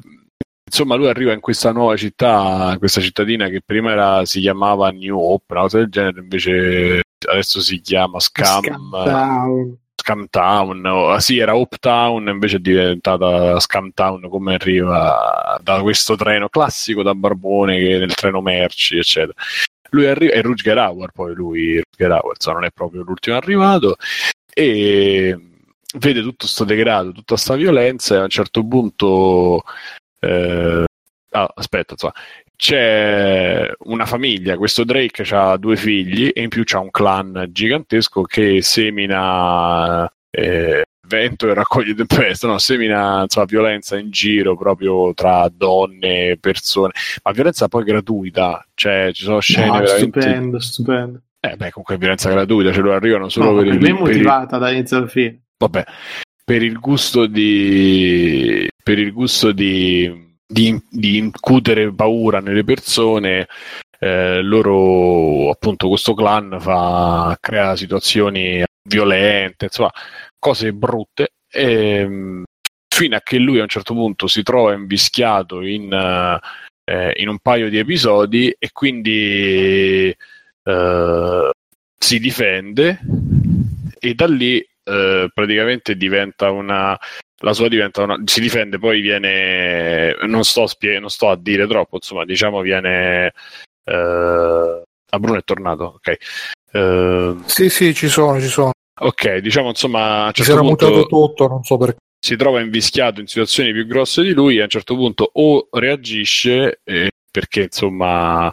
insomma 0.73 0.95
lui 0.95 1.07
arriva 1.07 1.33
in 1.33 1.39
questa 1.39 1.71
nuova 1.71 1.95
città, 1.95 2.75
questa 2.79 2.99
cittadina 2.99 3.47
che 3.47 3.61
prima 3.63 3.91
era, 3.91 4.25
si 4.25 4.39
chiamava 4.39 4.89
New 4.89 5.19
Hope, 5.19 5.53
una 5.53 5.61
cosa 5.61 5.77
del 5.77 5.89
genere, 5.89 6.21
invece 6.21 7.01
adesso 7.29 7.61
si 7.61 7.79
chiama 7.79 8.19
Scam. 8.19 8.63
Scam 8.63 9.77
Scam 9.95 10.27
Town, 10.29 10.85
oh, 10.85 11.19
sì, 11.19 11.37
era 11.37 11.55
Hope 11.55 11.77
Town, 11.79 12.27
invece 12.27 12.57
è 12.57 12.59
diventata 12.59 13.59
Scam 13.59 13.91
Town 13.93 14.27
come 14.27 14.55
arriva 14.55 15.59
da 15.61 15.79
questo 15.81 16.15
treno 16.15 16.49
classico 16.49 17.03
da 17.03 17.13
Barbone 17.13 17.77
che 17.77 17.99
nel 17.99 18.15
treno 18.15 18.41
merci, 18.41 18.97
eccetera. 18.97 19.33
Lui 19.91 20.07
arriva, 20.07 20.33
è 20.33 20.41
Rutger 20.41 20.77
Hauer, 20.77 21.11
poi 21.13 21.35
lui, 21.35 21.75
Rutger 21.75 22.11
Hauer, 22.11 22.35
non 22.47 22.65
è 22.65 22.71
proprio 22.71 23.03
l'ultimo 23.03 23.37
arrivato, 23.37 23.95
e 24.51 25.39
vede 25.99 26.21
tutto 26.21 26.35
questo 26.39 26.63
degrado, 26.63 27.11
tutta 27.11 27.35
questa 27.35 27.55
violenza 27.55 28.15
e 28.15 28.17
a 28.17 28.23
un 28.23 28.29
certo 28.29 28.65
punto 28.65 29.63
eh, 30.23 30.85
ah, 31.31 31.51
aspetta, 31.55 31.93
insomma, 31.93 32.13
c'è 32.55 33.69
una 33.85 34.05
famiglia, 34.05 34.57
questo 34.57 34.83
Drake 34.83 35.23
ha 35.35 35.57
due 35.57 35.75
figli 35.75 36.31
e 36.33 36.41
in 36.41 36.49
più 36.49 36.63
c'ha 36.63 36.79
un 36.79 36.91
clan 36.91 37.47
gigantesco 37.49 38.21
che 38.23 38.61
semina 38.61 40.09
eh, 40.29 40.85
vento 41.07 41.49
e 41.49 41.53
raccoglie 41.53 41.93
tempeste, 41.93 42.47
no? 42.47 42.57
semina 42.57 43.23
insomma, 43.23 43.45
violenza 43.45 43.97
in 43.97 44.09
giro 44.09 44.55
proprio 44.55 45.13
tra 45.13 45.49
donne, 45.53 46.37
persone, 46.39 46.93
ma 47.23 47.31
violenza 47.31 47.67
poi 47.67 47.83
gratuita, 47.83 48.65
cioè 48.73 49.09
ci 49.13 49.23
sono 49.23 49.39
scene 49.39 49.67
no, 49.67 49.73
veramente... 49.79 50.21
Stupendo, 50.21 50.59
stupendo. 50.59 51.21
Eh 51.41 51.57
beh, 51.57 51.71
comunque 51.71 51.97
violenza 51.97 52.29
gratuita, 52.29 52.71
ce 52.71 52.79
lo 52.79 52.93
arrivano 52.93 53.27
solo 53.27 53.51
no, 53.51 53.57
per, 53.57 53.67
il... 53.67 53.77
Per 53.77 53.93
motivata 53.93 54.55
il... 54.55 54.61
dall'inizio 54.61 54.97
alla 54.97 55.07
fine. 55.07 55.41
Vabbè, 55.57 55.83
per 56.43 56.61
il 56.63 56.79
gusto 56.79 57.25
di... 57.25 58.67
per 58.83 58.99
il 58.99 59.11
gusto 59.11 59.51
di 59.51 60.23
di, 60.53 60.79
di 60.89 61.17
incutere 61.17 61.91
paura 61.93 62.39
nelle 62.39 62.63
persone, 62.63 63.47
eh, 63.99 64.41
loro 64.41 65.49
appunto 65.49 65.87
questo 65.87 66.13
clan 66.13 66.57
fa, 66.59 67.35
crea 67.39 67.75
situazioni 67.75 68.63
violente, 68.87 69.65
insomma, 69.65 69.91
cose 70.37 70.71
brutte. 70.73 71.33
E, 71.49 72.43
fino 72.87 73.15
a 73.15 73.21
che 73.21 73.37
lui 73.39 73.59
a 73.59 73.63
un 73.63 73.67
certo 73.69 73.93
punto 73.95 74.27
si 74.27 74.43
trova 74.43 74.73
invischiato 74.73 75.61
in, 75.61 75.91
eh, 75.91 77.13
in 77.15 77.27
un 77.27 77.39
paio 77.39 77.69
di 77.69 77.79
episodi 77.79 78.55
e 78.59 78.69
quindi 78.71 80.15
eh, 80.63 81.49
si 81.97 82.19
difende 82.19 82.99
e 83.99 84.13
da 84.13 84.27
lì 84.27 84.63
eh, 84.83 85.29
praticamente 85.33 85.95
diventa 85.95 86.49
una 86.51 86.97
la 87.43 87.53
sua 87.53 87.67
diventa 87.67 88.03
una, 88.03 88.21
si 88.25 88.39
difende, 88.39 88.79
poi 88.79 89.01
viene, 89.01 90.15
non 90.25 90.43
sto, 90.43 90.65
spie, 90.65 90.99
non 90.99 91.09
sto 91.09 91.29
a 91.29 91.37
dire 91.37 91.67
troppo, 91.67 91.97
insomma, 91.97 92.23
diciamo 92.23 92.61
viene, 92.61 93.33
eh, 93.83 94.83
a 95.09 95.19
Bruno 95.19 95.37
è 95.37 95.43
tornato, 95.43 95.95
ok. 95.95 96.17
Eh, 96.71 97.35
sì, 97.45 97.69
sì, 97.69 97.93
ci 97.93 98.07
sono, 98.07 98.39
ci 98.39 98.47
sono. 98.47 98.71
Ok, 99.01 99.37
diciamo 99.37 99.69
insomma, 99.69 100.27
a 100.27 100.31
certo 100.31 100.43
si 100.43 100.51
era 100.51 100.61
punto, 100.61 100.85
mutato 100.85 101.05
tutto, 101.07 101.47
non 101.47 101.63
so 101.63 101.77
perché. 101.77 101.97
Si 102.17 102.37
trova 102.37 102.61
invischiato 102.61 103.19
in 103.19 103.27
situazioni 103.27 103.73
più 103.73 103.85
grosse 103.85 104.21
di 104.21 104.31
lui 104.31 104.55
e 104.55 104.61
a 104.61 104.63
un 104.63 104.69
certo 104.69 104.95
punto 104.95 105.29
o 105.33 105.67
reagisce 105.71 106.79
eh, 106.85 107.11
perché 107.29 107.63
insomma 107.63 108.49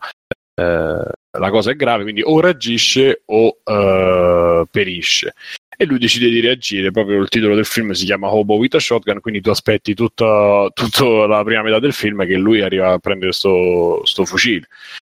eh, 0.55 1.05
la 1.39 1.51
cosa 1.51 1.71
è 1.71 1.77
grave, 1.77 2.03
quindi 2.03 2.23
o 2.25 2.41
reagisce 2.41 3.23
o 3.27 3.59
eh, 3.63 4.65
perisce 4.69 5.35
e 5.81 5.87
lui 5.87 5.99
decide 5.99 6.29
di 6.29 6.41
reagire. 6.41 6.91
Proprio 6.91 7.23
il 7.23 7.29
titolo 7.31 7.55
del 7.55 7.65
film 7.65 7.93
si 7.93 8.05
chiama 8.05 8.31
Hobo 8.31 8.57
with 8.57 8.75
a 8.75 8.79
Shotgun, 8.79 9.19
quindi 9.21 9.41
tu 9.41 9.49
aspetti 9.49 9.95
tutta, 9.95 10.69
tutta 10.75 11.27
la 11.27 11.43
prima 11.43 11.63
metà 11.63 11.79
del 11.79 11.95
film 11.95 12.27
che 12.27 12.37
lui 12.37 12.61
arriva 12.61 12.93
a 12.93 12.99
prendere 12.99 13.31
questo 13.31 14.03
fucile. 14.27 14.67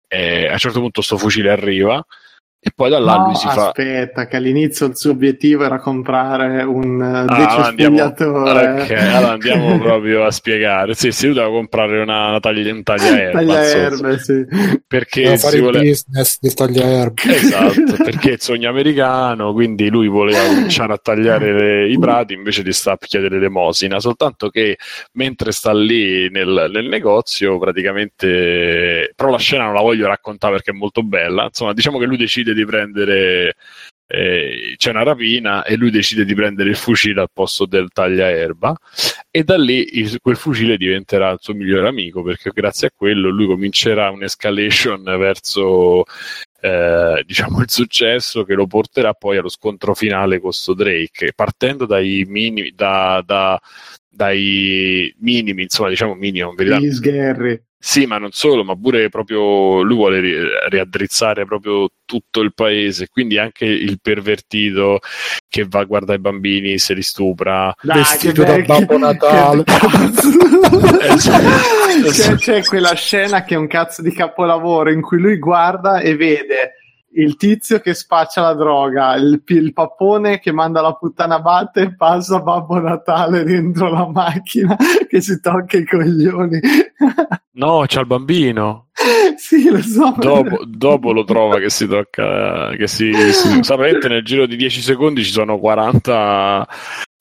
E 0.06 0.46
a 0.46 0.52
un 0.52 0.58
certo 0.58 0.80
punto 0.80 1.00
questo 1.00 1.16
fucile 1.16 1.48
arriva 1.48 2.04
e 2.60 2.72
poi 2.74 2.90
da 2.90 2.98
là 2.98 3.18
no, 3.18 3.26
lui 3.26 3.36
si 3.36 3.46
aspetta, 3.46 3.62
fa. 3.62 3.68
Aspetta, 3.68 4.26
che 4.26 4.36
all'inizio 4.36 4.86
il 4.86 4.96
suo 4.96 5.12
obiettivo 5.12 5.64
era 5.64 5.78
comprare 5.78 6.64
un 6.64 7.00
uh, 7.00 7.30
ah, 7.30 7.36
decespugliatore. 7.36 8.82
Ok, 8.82 8.90
allora 8.90 9.32
andiamo 9.32 9.78
proprio 9.80 10.24
a 10.24 10.32
spiegare. 10.32 10.94
Sì, 10.94 11.12
sì, 11.12 11.26
lui 11.26 11.36
doveva 11.36 11.52
comprare 11.52 12.00
una, 12.00 12.30
una 12.30 12.40
taglia, 12.40 12.72
un 12.72 12.82
tagliaerba. 12.82 13.38
tagliaerbe, 13.38 14.18
sì. 14.18 14.44
Perché 14.88 15.22
Deve 15.22 15.38
fare 15.38 15.60
vuole... 15.60 15.78
il 15.78 15.84
business 15.84 16.38
del 16.40 16.54
tagliaerbe. 16.54 17.22
Esatto, 17.26 17.94
perché 18.02 18.30
il 18.30 18.40
sogno 18.40 18.68
americano, 18.68 19.52
quindi 19.52 19.88
lui 19.88 20.08
voleva 20.08 20.44
cominciare 20.44 20.92
a 20.92 20.98
tagliare 21.00 21.52
le, 21.52 21.88
i 21.88 21.96
prati 21.96 22.32
invece 22.32 22.64
di 22.64 22.72
stare 22.72 22.98
a 23.00 23.06
chiedere 23.06 23.36
l'elemosina. 23.36 24.00
Soltanto 24.00 24.48
che 24.48 24.78
mentre 25.12 25.52
sta 25.52 25.72
lì 25.72 26.28
nel, 26.28 26.68
nel 26.72 26.86
negozio, 26.88 27.56
praticamente. 27.58 29.12
Però 29.14 29.30
la 29.30 29.38
scena 29.38 29.64
non 29.64 29.74
la 29.74 29.80
voglio 29.80 30.08
raccontare 30.08 30.54
perché 30.54 30.72
è 30.72 30.74
molto 30.74 31.04
bella. 31.04 31.44
Insomma, 31.44 31.72
diciamo 31.72 31.98
che 31.98 32.06
lui 32.06 32.16
decide 32.16 32.46
decide 32.48 32.54
di 32.54 32.64
prendere 32.64 33.54
eh, 34.10 34.74
c'è 34.76 34.90
una 34.90 35.02
rapina 35.02 35.64
e 35.64 35.76
lui 35.76 35.90
decide 35.90 36.24
di 36.24 36.34
prendere 36.34 36.70
il 36.70 36.76
fucile 36.76 37.20
al 37.20 37.28
posto 37.30 37.66
del 37.66 37.88
tagliaerba 37.92 38.74
e 39.30 39.44
da 39.44 39.58
lì 39.58 39.98
il, 39.98 40.18
quel 40.22 40.36
fucile 40.36 40.78
diventerà 40.78 41.30
il 41.30 41.38
suo 41.40 41.52
migliore 41.52 41.88
amico 41.88 42.22
perché 42.22 42.50
grazie 42.54 42.88
a 42.88 42.92
quello 42.94 43.28
lui 43.28 43.46
comincerà 43.46 44.10
un'escalation 44.10 45.02
verso 45.02 46.04
eh, 46.60 47.22
diciamo 47.26 47.60
il 47.60 47.70
successo 47.70 48.44
che 48.44 48.54
lo 48.54 48.66
porterà 48.66 49.12
poi 49.12 49.36
allo 49.36 49.50
scontro 49.50 49.94
finale 49.94 50.40
con 50.40 50.52
sto 50.52 50.72
Drake 50.72 51.32
partendo 51.34 51.84
dai 51.84 52.24
minimi 52.26 52.72
da, 52.74 53.22
da, 53.24 53.60
dai 54.08 55.14
minimi 55.18 55.64
insomma 55.64 55.90
diciamo 55.90 56.14
minimum 56.14 56.54
verità. 56.54 56.78
Sgherri 56.80 57.66
sì, 57.80 58.06
ma 58.06 58.18
non 58.18 58.32
solo, 58.32 58.64
ma 58.64 58.76
pure 58.76 59.08
proprio 59.08 59.82
lui 59.82 59.94
vuole 59.94 60.18
ri- 60.18 60.48
riaddrizzare 60.68 61.44
proprio 61.44 61.88
tutto 62.04 62.40
il 62.40 62.52
paese, 62.52 63.06
quindi 63.08 63.38
anche 63.38 63.66
il 63.66 64.00
pervertito 64.02 64.98
che 65.48 65.64
va 65.68 65.80
a 65.80 65.84
guardare 65.84 66.18
i 66.18 66.20
bambini, 66.20 66.78
se 66.78 66.94
li 66.94 67.02
stupra. 67.02 67.72
Dai, 67.80 67.98
Vestito 67.98 68.42
da 68.42 68.58
Babbo 68.58 68.98
Natale. 68.98 69.62
c'è, 72.10 72.34
c'è 72.34 72.64
quella 72.64 72.94
scena 72.94 73.44
che 73.44 73.54
è 73.54 73.58
un 73.58 73.68
cazzo 73.68 74.02
di 74.02 74.12
capolavoro 74.12 74.90
in 74.90 75.00
cui 75.00 75.20
lui 75.20 75.38
guarda 75.38 76.00
e 76.00 76.16
vede 76.16 76.77
il 77.18 77.36
tizio 77.36 77.80
che 77.80 77.94
spaccia 77.94 78.42
la 78.42 78.54
droga, 78.54 79.14
il, 79.14 79.42
il 79.44 79.72
pappone 79.72 80.38
che 80.38 80.52
manda 80.52 80.80
la 80.80 80.94
puttana 80.94 81.40
batte 81.40 81.80
e 81.80 81.94
passa 81.94 82.40
Babbo 82.40 82.78
Natale 82.80 83.42
dentro 83.42 83.90
la 83.90 84.08
macchina 84.08 84.76
che 85.08 85.20
si 85.20 85.40
tocca 85.40 85.78
i 85.78 85.84
coglioni. 85.84 86.60
no, 87.52 87.84
c'è 87.86 88.00
il 88.00 88.06
bambino. 88.06 88.88
sì, 89.36 89.68
lo 89.68 89.82
so. 89.82 90.14
Dopo, 90.16 90.64
dopo, 90.64 91.12
lo 91.12 91.24
trova 91.24 91.58
che 91.58 91.70
si 91.70 91.88
tocca, 91.88 92.70
che 92.76 92.86
si, 92.86 93.12
si 93.12 93.62
sapete 93.62 94.08
nel 94.08 94.24
giro 94.24 94.46
di 94.46 94.56
10 94.56 94.80
secondi 94.80 95.24
ci 95.24 95.32
sono 95.32 95.58
40 95.58 96.68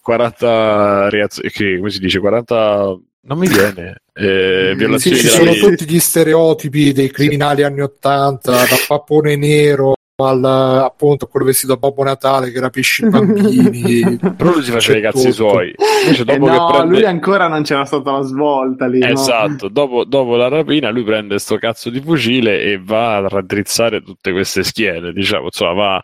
40 0.01 1.09
reazioni, 1.09 1.77
come 1.77 1.89
si 1.89 1.99
dice, 1.99 2.19
40 2.19 2.97
non 3.27 3.37
mi 3.37 3.47
viene. 3.47 4.01
Eh, 4.17 4.75
sì, 4.97 5.15
ci 5.15 5.27
sono 5.27 5.53
tutti 5.53 5.87
gli 5.87 5.99
stereotipi 5.99 6.91
dei 6.91 7.11
criminali 7.11 7.61
anni 7.61 7.81
80, 7.81 8.51
da 8.51 8.65
pappone 8.87 9.35
nero 9.35 9.93
al 10.19 10.43
appunto 10.43 11.27
quello 11.27 11.45
vestito 11.45 11.73
a 11.73 11.77
Babbo 11.77 12.01
Natale 12.01 12.51
che 12.51 12.59
rapisce 12.59 13.05
i 13.05 13.09
bambini. 13.11 14.17
Però 14.17 14.51
lui 14.51 14.63
si 14.63 14.71
faceva 14.71 14.97
i 14.97 15.01
cazzi 15.01 15.31
suoi. 15.31 15.75
Invece 16.03 16.23
dopo 16.23 16.47
eh 16.47 16.49
no, 16.49 16.71
prende... 16.71 16.95
lui 16.95 17.05
ancora 17.05 17.47
non 17.47 17.61
c'era 17.61 17.85
stata 17.85 18.11
la 18.11 18.21
svolta 18.21 18.87
lì. 18.87 18.99
Esatto, 19.03 19.65
no? 19.65 19.69
dopo, 19.69 20.03
dopo, 20.05 20.35
la 20.35 20.47
rapina 20.47 20.89
lui 20.89 21.03
prende 21.03 21.37
sto 21.37 21.57
cazzo 21.57 21.91
di 21.91 22.01
fucile 22.01 22.61
e 22.61 22.81
va 22.83 23.17
a 23.17 23.27
raddrizzare 23.27 24.01
tutte 24.01 24.31
queste 24.31 24.63
schiene, 24.63 25.11
diciamo, 25.13 25.45
insomma, 25.45 25.73
va, 25.73 26.03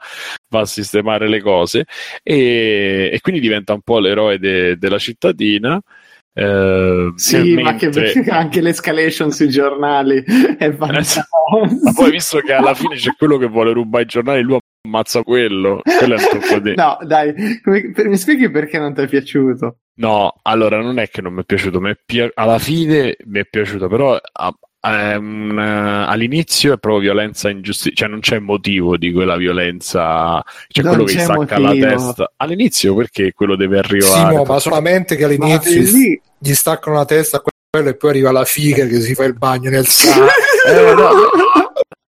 va 0.49 0.59
a 0.59 0.65
sistemare 0.65 1.27
le 1.27 1.41
cose 1.41 1.85
e, 2.21 3.09
e 3.11 3.19
quindi 3.19 3.41
diventa 3.41 3.73
un 3.73 3.81
po' 3.81 3.97
l'eroe 3.97 4.37
de, 4.37 4.77
della 4.77 4.99
cittadina. 4.99 5.81
Uh, 6.35 7.13
sì, 7.15 7.53
ma 7.61 7.75
che 7.75 7.91
anche 8.29 8.61
l'escalation 8.61 9.31
sui 9.31 9.49
giornali 9.49 10.23
è 10.57 10.71
fantastico. 10.73 11.27
ma 11.83 11.93
poi 11.93 12.09
visto 12.09 12.39
che 12.39 12.53
alla 12.53 12.73
fine 12.73 12.95
c'è 12.95 13.13
quello 13.15 13.37
che 13.37 13.47
vuole 13.47 13.71
rubare 13.71 14.03
i 14.03 14.07
giornali, 14.07 14.41
lui 14.41 14.57
ammazza 14.87 15.21
quello. 15.23 15.81
quello 15.83 16.59
di... 16.59 16.73
No, 16.75 16.97
dai, 17.03 17.33
mi 17.63 18.17
spieghi 18.17 18.49
perché 18.49 18.79
non 18.79 18.93
ti 18.93 19.01
è 19.01 19.07
piaciuto? 19.07 19.77
No, 19.95 20.39
allora 20.41 20.81
non 20.81 20.97
è 20.97 21.07
che 21.07 21.21
non 21.21 21.33
mi 21.33 21.41
è 21.41 21.45
piaciuto, 21.45 21.79
mi 21.79 21.91
è 21.91 21.97
pi- 22.03 22.31
alla 22.33 22.57
fine 22.57 23.15
mi 23.25 23.39
è 23.39 23.45
piaciuto, 23.45 23.87
però 23.87 24.15
a, 24.15 24.53
Um, 24.85 25.57
all'inizio 25.57 26.73
è 26.73 26.77
proprio 26.77 27.11
violenza 27.11 27.49
ingiustificata, 27.49 28.01
cioè 28.01 28.09
non 28.09 28.19
c'è 28.19 28.39
motivo 28.39 28.97
di 28.97 29.13
quella 29.13 29.37
violenza, 29.37 30.43
cioè 30.67 30.83
non 30.83 30.95
quello 30.95 31.07
che 31.09 31.19
stacca 31.19 31.57
motivo. 31.57 31.85
la 31.85 31.95
testa. 31.95 32.33
All'inizio 32.35 32.93
perché 32.93 33.31
quello 33.33 33.55
deve 33.55 33.79
arrivare? 33.79 34.35
Sì, 34.35 34.43
ma 34.45 34.59
solamente 34.59 35.15
che 35.15 35.23
all'inizio 35.23 35.81
gli, 35.81 36.19
gli 36.37 36.53
staccano 36.53 36.97
la 36.97 37.05
testa 37.05 37.37
a 37.37 37.43
quello 37.69 37.89
e 37.89 37.95
poi 37.95 38.09
arriva 38.09 38.31
la 38.31 38.43
figa 38.43 38.85
che 38.85 38.99
si 38.99 39.15
fa 39.15 39.23
il 39.23 39.35
bagno 39.35 39.69
nel 39.69 39.87
sangue. 39.87 40.27
eh, 40.67 40.93
no 40.93 41.62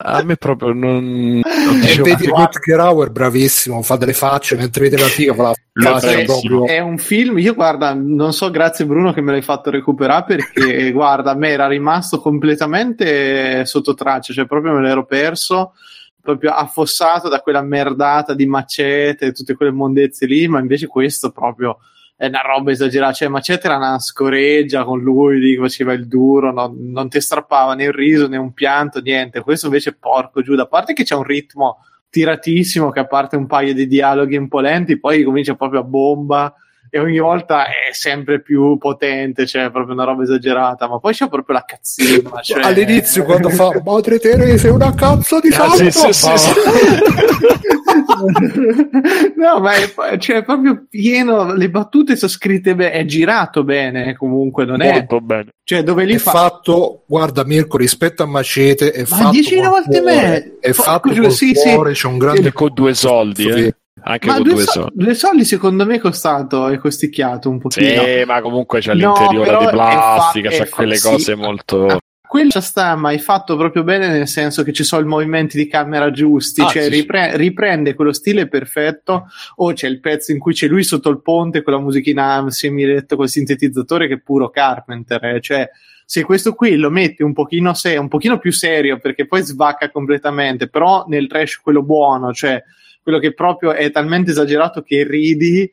a 0.06 0.24
me 0.24 0.36
proprio 0.36 0.72
non, 0.72 1.42
non 1.44 1.82
e 1.84 2.02
vedi 2.02 2.28
Rutger 2.28 2.80
Hauer 2.80 3.10
bravissimo 3.10 3.82
fa 3.82 3.96
delle 3.96 4.14
facce 4.14 4.56
mentre 4.56 4.84
vede 4.84 4.98
la 4.98 5.06
figa 5.06 5.34
fa 5.34 5.54
la 5.74 5.92
faccia 5.92 6.12
è, 6.12 6.26
proprio... 6.26 6.66
è 6.66 6.80
un 6.80 6.98
film 6.98 7.40
io 7.40 7.54
guarda 7.56 7.94
non 7.94 8.32
so 8.32 8.52
grazie 8.52 8.86
Bruno 8.86 9.12
che 9.14 9.22
me 9.22 9.32
l'hai 9.32 9.42
fatto 9.42 9.72
recuperare 9.72 10.24
perché 10.38 10.92
guarda 10.94 11.32
a 11.32 11.36
me 11.36 11.50
era 11.50 11.68
rimasto 11.68 12.20
completamente 12.20 13.66
sotto 13.66 13.96
traccia 13.96 14.34
cioè 14.34 14.46
proprio 14.46 14.74
me 14.74 14.82
l'ero 14.82 15.06
perso 15.06 15.74
proprio 16.22 16.52
affossato 16.52 17.28
da 17.28 17.42
quella 17.42 17.62
merdata 17.62 18.34
di 18.34 18.46
macete 18.46 19.26
e 19.26 19.32
tutte 19.32 19.56
quelle 19.56 19.72
mondezze 19.72 20.26
lì 20.26 20.48
ma 20.48 20.60
invece 20.60 20.88
questo 20.88 21.32
proprio 21.32 21.80
è 22.16 22.28
una 22.28 22.42
roba 22.42 22.72
esagerata. 22.72 23.14
Cioè, 23.14 23.28
Macete 23.28 23.68
era 23.68 23.78
una 23.78 24.00
scoreggia 24.00 24.84
con 24.84 25.02
lui 25.02 25.56
che 25.56 25.62
faceva 25.62 25.94
il 25.94 26.08
duro, 26.08 26.52
no? 26.52 26.74
non 26.78 27.10
ti 27.10 27.20
strappava 27.20 27.76
né 27.76 27.88
un 27.88 27.92
riso 27.92 28.28
né 28.28 28.38
un 28.38 28.54
pianto, 28.54 29.02
niente. 29.02 29.42
Questo 29.42 29.66
invece, 29.68 29.94
porco 29.94 30.42
giù, 30.42 30.56
da 30.56 30.68
parte 30.68 30.94
che 30.94 31.04
c'è 31.04 31.16
un 31.16 31.24
ritmo 31.24 31.80
tiratissimo, 32.10 32.92
che 32.92 33.00
a 33.02 33.08
parte 33.08 33.36
un 33.36 33.46
paio 33.46 33.74
di 33.74 33.88
dialoghi 33.88 34.36
impolenti, 34.36 35.00
poi 35.00 35.24
comincia 35.24 35.56
proprio 35.56 35.82
a 35.82 35.84
bomba 35.84 36.54
e 36.96 37.00
ogni 37.00 37.20
volta 37.20 37.66
è 37.66 37.92
sempre 37.92 38.42
più 38.42 38.78
potente, 38.78 39.46
cioè 39.46 39.70
proprio 39.70 39.96
una 39.96 40.06
roba 40.06 40.24
esagerata, 40.24 40.88
ma 40.88 40.98
poi 40.98 41.12
c'è 41.12 41.28
proprio 41.28 41.58
la 41.58 41.66
cazzina. 41.66 42.04
Cioè... 42.46 42.64
All'inizio 42.64 43.24
quando 43.24 43.50
fa 43.50 43.82
Madre 43.84 44.20
Teresa 44.20 44.68
è 44.68 44.72
una 44.72 44.94
cazzo 44.94 45.40
di 45.40 45.50
ah, 45.50 45.70
sì, 45.72 45.90
sì, 45.90 46.14
sì, 46.14 46.38
sì. 46.38 46.54
no, 49.36 49.60
ma 49.60 49.74
è, 49.74 50.18
cioè, 50.20 50.38
è, 50.38 50.44
proprio 50.44 50.86
pieno, 50.88 51.54
le 51.54 51.70
battute 51.70 52.16
sono 52.16 52.32
scritte 52.32 52.76
bene, 52.76 52.92
è 52.92 53.06
girato 53.06 53.64
bene 53.64 54.16
comunque, 54.16 54.64
non 54.64 54.78
Molto 54.78 54.94
è... 54.94 55.00
Molto 55.00 55.22
bene. 55.22 55.48
Cioè, 55.64 55.84
dove 55.84 56.06
li 56.06 56.14
è 56.14 56.20
fa... 56.20 56.32
fatto, 56.32 57.04
guarda 57.08 57.44
Mirko, 57.44 57.78
rispetto 57.78 58.24
a 58.24 58.28
Macete, 58.28 58.92
è 58.92 59.02
ma 59.02 59.06
fatto... 59.06 59.32
10 59.32 59.62
volte 59.62 60.02
me! 60.02 60.58
È 60.62 60.72
fatto 60.72 61.14
con 61.14 61.32
sì, 61.32 61.54
cuore, 61.54 61.94
sì. 61.94 62.02
c'è 62.02 62.08
un 62.08 62.18
grande... 62.18 62.54
Con 62.54 62.72
due 62.74 62.94
soldi, 62.94 63.50
eh 63.50 63.76
anche 64.02 64.28
ma 64.28 64.34
con 64.36 64.44
due, 64.44 64.64
soldi. 64.64 64.92
due 64.94 65.14
soldi 65.14 65.46
secondo 65.46 65.86
me 65.86 65.96
è 65.96 66.00
costato 66.00 66.68
è 66.68 66.78
costicchiato 66.78 67.50
un 67.50 67.60
pochino 67.60 68.04
sì 68.04 68.24
ma 68.26 68.42
comunque 68.42 68.80
c'è 68.80 68.94
no, 68.94 69.14
l'interiore 69.14 69.58
di 69.58 69.72
plastica 69.72 70.52
fa- 70.52 70.64
c'è 70.64 70.70
quelle 70.70 70.98
fa- 70.98 71.10
cose 71.10 71.34
sì. 71.34 71.40
molto 71.40 72.00
quello 72.28 72.50
ci 72.50 72.62
sta 72.62 72.96
ma 72.96 73.12
è 73.12 73.18
fatto 73.18 73.56
proprio 73.56 73.84
bene 73.84 74.10
nel 74.10 74.28
senso 74.28 74.64
che 74.64 74.74
ci 74.74 74.84
sono 74.84 75.04
i 75.04 75.08
movimenti 75.08 75.56
di 75.56 75.68
camera 75.68 76.12
giusti 76.12 76.62
ah, 76.62 76.68
cioè 76.68 76.84
sì, 76.84 76.90
ripre- 76.90 77.38
riprende 77.38 77.94
quello 77.94 78.12
stile 78.12 78.50
perfetto 78.50 79.28
o 79.56 79.72
c'è 79.72 79.88
il 79.88 80.02
pezzo 80.02 80.34
in 80.34 80.40
cui 80.40 80.54
c'è 80.54 80.68
lui 80.68 80.84
sotto 80.84 81.10
il 81.10 81.22
ponte 81.22 81.62
con 81.64 81.74
la 81.74 81.80
musichina 81.80 82.44
semiretto 82.50 83.16
col 83.16 83.30
sintetizzatore 83.30 84.08
che 84.08 84.16
è 84.16 84.20
puro 84.20 84.50
Carpenter 84.50 85.24
eh? 85.24 85.40
cioè 85.40 85.70
se 86.08 86.24
questo 86.24 86.54
qui 86.54 86.76
lo 86.76 86.92
metti 86.92 87.24
un 87.24 87.34
pochino, 87.34 87.74
se- 87.74 87.98
un 87.98 88.10
pochino 88.10 88.38
più 88.38 88.52
serio 88.52 89.00
perché 89.00 89.26
poi 89.26 89.42
svacca 89.42 89.90
completamente 89.90 90.68
però 90.68 91.06
nel 91.08 91.28
trash 91.28 91.62
quello 91.62 91.82
buono 91.82 92.34
cioè 92.34 92.62
quello 93.06 93.20
che 93.20 93.36
proprio 93.36 93.72
è 93.74 93.92
talmente 93.92 94.32
esagerato 94.32 94.82
che 94.82 95.04
ridi 95.04 95.70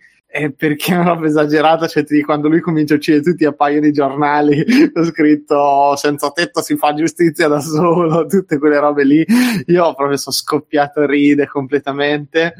perché 0.54 0.92
è 0.92 0.96
una 0.96 1.12
roba 1.12 1.26
esagerata, 1.26 1.86
cioè 1.86 2.04
quando 2.24 2.48
lui 2.48 2.60
comincia 2.60 2.92
a 2.92 2.98
uccidere 2.98 3.22
tutti 3.22 3.46
appaiono 3.46 3.86
i 3.86 3.92
giornali, 3.92 4.62
ho 4.94 5.04
scritto 5.04 5.96
senza 5.96 6.30
tetto 6.30 6.60
si 6.60 6.76
fa 6.76 6.92
giustizia 6.92 7.48
da 7.48 7.60
solo, 7.60 8.24
tutte 8.28 8.58
quelle 8.58 8.78
robe 8.78 9.04
lì, 9.04 9.24
io 9.66 9.94
proprio 9.94 10.16
sono 10.18 10.34
scoppiato 10.34 11.00
a 11.00 11.06
ridere 11.06 11.48
completamente. 11.48 12.54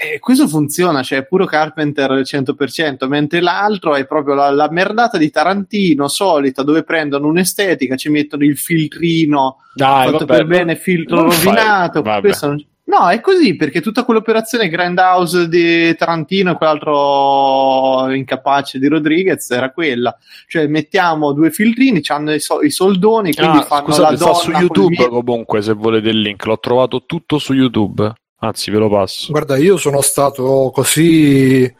E 0.00 0.20
questo 0.20 0.46
funziona, 0.46 1.02
cioè 1.02 1.20
è 1.20 1.26
puro 1.26 1.44
Carpenter 1.44 2.10
al 2.10 2.20
100%, 2.20 3.08
mentre 3.08 3.40
l'altro 3.40 3.96
è 3.96 4.06
proprio 4.06 4.34
la, 4.34 4.50
la, 4.50 4.70
merdata 4.70 5.18
di 5.18 5.28
Tarantino 5.28 6.06
solita, 6.06 6.62
dove 6.62 6.84
prendono 6.84 7.26
un'estetica, 7.26 7.96
ci 7.96 8.08
mettono 8.08 8.44
il 8.44 8.56
filtrino 8.56 9.56
Dai, 9.74 10.12
fatto 10.12 10.24
vabbè, 10.24 10.36
per 10.36 10.46
bene, 10.46 10.76
filtro 10.76 11.22
rovinato. 11.22 12.02
Questo 12.02 12.46
non, 12.46 12.64
No, 12.88 13.10
è 13.10 13.20
così 13.20 13.54
perché 13.54 13.82
tutta 13.82 14.02
quell'operazione 14.02 14.68
Grindhouse 14.68 15.46
di 15.48 15.94
Tarantino 15.94 16.52
e 16.52 16.54
quell'altro 16.56 18.10
incapace 18.14 18.78
di 18.78 18.88
Rodriguez 18.88 19.50
era 19.50 19.72
quella. 19.72 20.16
Cioè, 20.46 20.66
mettiamo 20.68 21.32
due 21.32 21.50
filtrini, 21.50 22.00
hanno 22.06 22.32
i, 22.32 22.40
so- 22.40 22.62
i 22.62 22.70
soldoni, 22.70 23.34
quindi 23.34 23.58
ah, 23.58 23.62
fanno 23.62 23.88
scusate, 23.88 24.12
la 24.12 24.16
donna. 24.16 24.34
Sta 24.34 24.42
su 24.42 24.50
YouTube 24.52 25.08
comunque, 25.08 25.60
se 25.60 25.74
volete 25.74 26.08
il 26.08 26.18
link, 26.18 26.46
l'ho 26.46 26.58
trovato 26.58 27.04
tutto 27.04 27.38
su 27.38 27.52
YouTube. 27.52 28.10
Anzi, 28.38 28.70
ve 28.70 28.78
lo 28.78 28.88
passo. 28.88 29.32
Guarda, 29.32 29.58
io 29.58 29.76
sono 29.76 30.00
stato 30.00 30.70
così. 30.72 31.70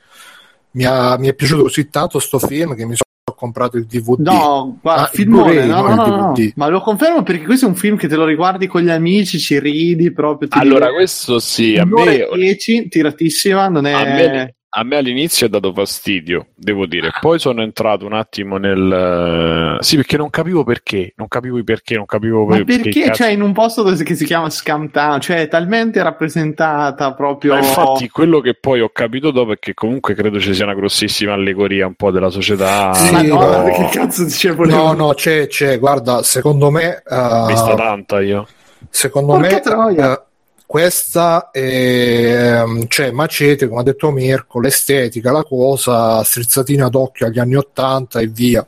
Mi, 0.72 0.84
ha, 0.84 1.16
mi 1.16 1.28
è 1.28 1.34
piaciuto 1.34 1.62
così 1.62 1.88
tanto 1.88 2.18
sto 2.18 2.38
film 2.38 2.74
che 2.74 2.84
mi 2.84 2.94
sono 3.28 3.34
comprato 3.34 3.76
il 3.76 3.84
DVD. 3.84 4.20
No, 4.20 4.78
guarda, 4.80 5.02
ah, 5.02 5.06
filmone, 5.06 5.64
no, 5.64 5.82
no, 5.82 5.94
no, 5.94 6.06
no, 6.06 6.34
ma 6.54 6.68
lo 6.68 6.80
confermo 6.80 7.22
perché 7.22 7.44
questo 7.44 7.66
è 7.66 7.68
un 7.68 7.74
film 7.74 7.96
che 7.96 8.08
te 8.08 8.16
lo 8.16 8.24
riguardi 8.24 8.66
con 8.66 8.82
gli 8.82 8.90
amici, 8.90 9.38
ci 9.38 9.58
ridi 9.58 10.12
proprio. 10.12 10.48
allora, 10.52 10.86
ridi. 10.86 10.96
questo 10.96 11.38
sì, 11.38 11.76
a 11.76 11.84
me... 11.84 12.28
10, 12.32 12.88
tiratissima, 12.88 13.68
non 13.68 13.86
è... 13.86 13.92
A 13.92 14.04
me, 14.04 14.54
a 14.70 14.82
me 14.84 14.96
all'inizio 14.96 15.46
ha 15.46 15.48
dato 15.48 15.72
fastidio, 15.72 16.48
devo 16.54 16.84
dire. 16.84 17.10
Poi 17.20 17.38
sono 17.38 17.62
entrato 17.62 18.04
un 18.04 18.12
attimo 18.12 18.58
nel. 18.58 19.78
Sì, 19.80 19.96
perché 19.96 20.18
non 20.18 20.28
capivo 20.28 20.62
perché. 20.62 21.14
Non 21.16 21.26
capivo 21.26 21.56
i 21.58 21.64
perché, 21.64 21.96
non 21.96 22.04
capivo 22.04 22.44
Ma 22.44 22.56
perché. 22.56 22.90
Perché, 22.90 23.14
cioè, 23.14 23.30
in 23.30 23.40
un 23.40 23.52
posto 23.52 23.82
che 23.82 24.14
si 24.14 24.24
chiama 24.26 24.50
Scam 24.50 24.90
Town, 24.90 25.20
cioè, 25.20 25.38
è 25.38 25.48
talmente 25.48 26.02
rappresentata 26.02 27.14
proprio. 27.14 27.54
Ma 27.54 27.60
infatti, 27.60 28.08
quello 28.10 28.40
che 28.40 28.54
poi 28.54 28.80
ho 28.80 28.90
capito 28.90 29.30
dopo 29.30 29.52
è 29.52 29.58
che 29.58 29.72
comunque 29.72 30.14
credo 30.14 30.38
ci 30.38 30.52
sia 30.52 30.64
una 30.64 30.74
grossissima 30.74 31.32
allegoria 31.32 31.86
un 31.86 31.94
po' 31.94 32.10
della 32.10 32.30
società. 32.30 32.92
Sì, 32.92 33.12
Ma 33.12 33.22
no, 33.22 33.62
no. 33.62 33.64
che 33.64 33.88
cazzo 33.90 34.24
dicevo? 34.24 34.66
No, 34.66 34.92
no, 34.92 35.14
c'è, 35.14 35.46
c'è, 35.46 35.78
guarda, 35.78 36.22
secondo 36.22 36.70
me. 36.70 37.02
Uh... 37.08 37.46
Vista 37.46 37.74
tanta 37.74 38.20
io. 38.20 38.46
Secondo 38.90 39.32
Porca 39.32 39.54
me. 39.54 39.60
Troia. 39.60 40.10
Uh, 40.12 40.27
questa 40.68 41.48
è, 41.50 42.60
ehm, 42.60 42.88
cioè 42.88 43.10
Macete, 43.10 43.68
come 43.68 43.80
ha 43.80 43.84
detto 43.84 44.10
Mirko, 44.10 44.60
l'estetica, 44.60 45.32
la 45.32 45.42
cosa, 45.42 46.22
strizzatina 46.22 46.90
d'occhio 46.90 47.24
agli 47.24 47.38
anni 47.38 47.54
80 47.54 48.20
e 48.20 48.26
via. 48.26 48.66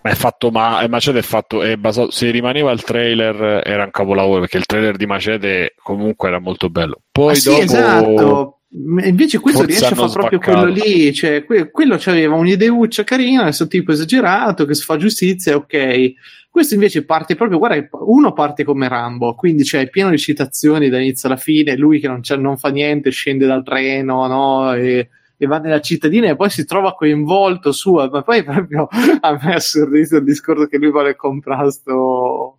Ma 0.00 0.10
è 0.10 0.14
fatto, 0.14 0.50
ma 0.50 0.82
Macete 0.88 1.18
è 1.18 1.22
fatto, 1.22 1.60
è 1.60 1.76
basato, 1.76 2.10
se 2.10 2.30
rimaneva 2.30 2.72
il 2.72 2.82
trailer 2.82 3.60
era 3.62 3.84
un 3.84 3.90
capolavoro 3.90 4.40
perché 4.40 4.56
il 4.56 4.64
trailer 4.64 4.96
di 4.96 5.04
Macete 5.04 5.74
comunque 5.82 6.28
era 6.28 6.38
molto 6.38 6.70
bello. 6.70 7.02
Poi 7.12 7.32
ah, 7.32 7.34
sì, 7.34 7.48
dopo... 7.50 7.62
esatto. 7.62 8.60
Invece 8.74 9.38
questo 9.38 9.64
riesce 9.64 9.86
a 9.86 9.94
fare 9.94 10.12
proprio 10.12 10.38
quello 10.38 10.64
lì, 10.64 11.12
cioè 11.12 11.44
que- 11.44 11.70
quello 11.70 11.98
aveva 12.04 12.36
un'ideuccia 12.36 13.04
carina, 13.04 13.42
adesso 13.42 13.66
tipo 13.66 13.92
esagerato, 13.92 14.64
che 14.64 14.74
si 14.74 14.82
fa 14.82 14.96
giustizia, 14.96 15.56
ok 15.56 16.14
questo 16.52 16.74
invece 16.74 17.06
parte 17.06 17.34
proprio, 17.34 17.56
guarda, 17.56 17.88
uno 18.04 18.34
parte 18.34 18.62
come 18.62 18.86
Rambo, 18.86 19.34
quindi 19.34 19.62
c'è 19.62 19.88
pieno 19.88 20.10
di 20.10 20.18
citazioni 20.18 20.90
dall'inizio 20.90 21.26
alla 21.26 21.38
fine, 21.38 21.78
lui 21.78 21.98
che 21.98 22.08
non, 22.08 22.20
non 22.40 22.58
fa 22.58 22.68
niente, 22.68 23.08
scende 23.08 23.46
dal 23.46 23.64
treno, 23.64 24.26
no? 24.26 24.74
E, 24.74 25.08
e 25.38 25.46
va 25.46 25.56
nella 25.56 25.80
cittadina 25.80 26.28
e 26.28 26.36
poi 26.36 26.50
si 26.50 26.66
trova 26.66 26.92
coinvolto 26.94 27.72
su, 27.72 27.94
ma 27.94 28.20
poi 28.20 28.44
proprio 28.44 28.86
a 29.20 29.32
me 29.32 29.50
è 29.50 29.54
assurdissimo 29.54 30.18
il 30.18 30.26
discorso 30.26 30.66
che 30.66 30.76
lui 30.76 30.90
vuole 30.90 31.16
comprare 31.16 31.70
sto... 31.70 32.58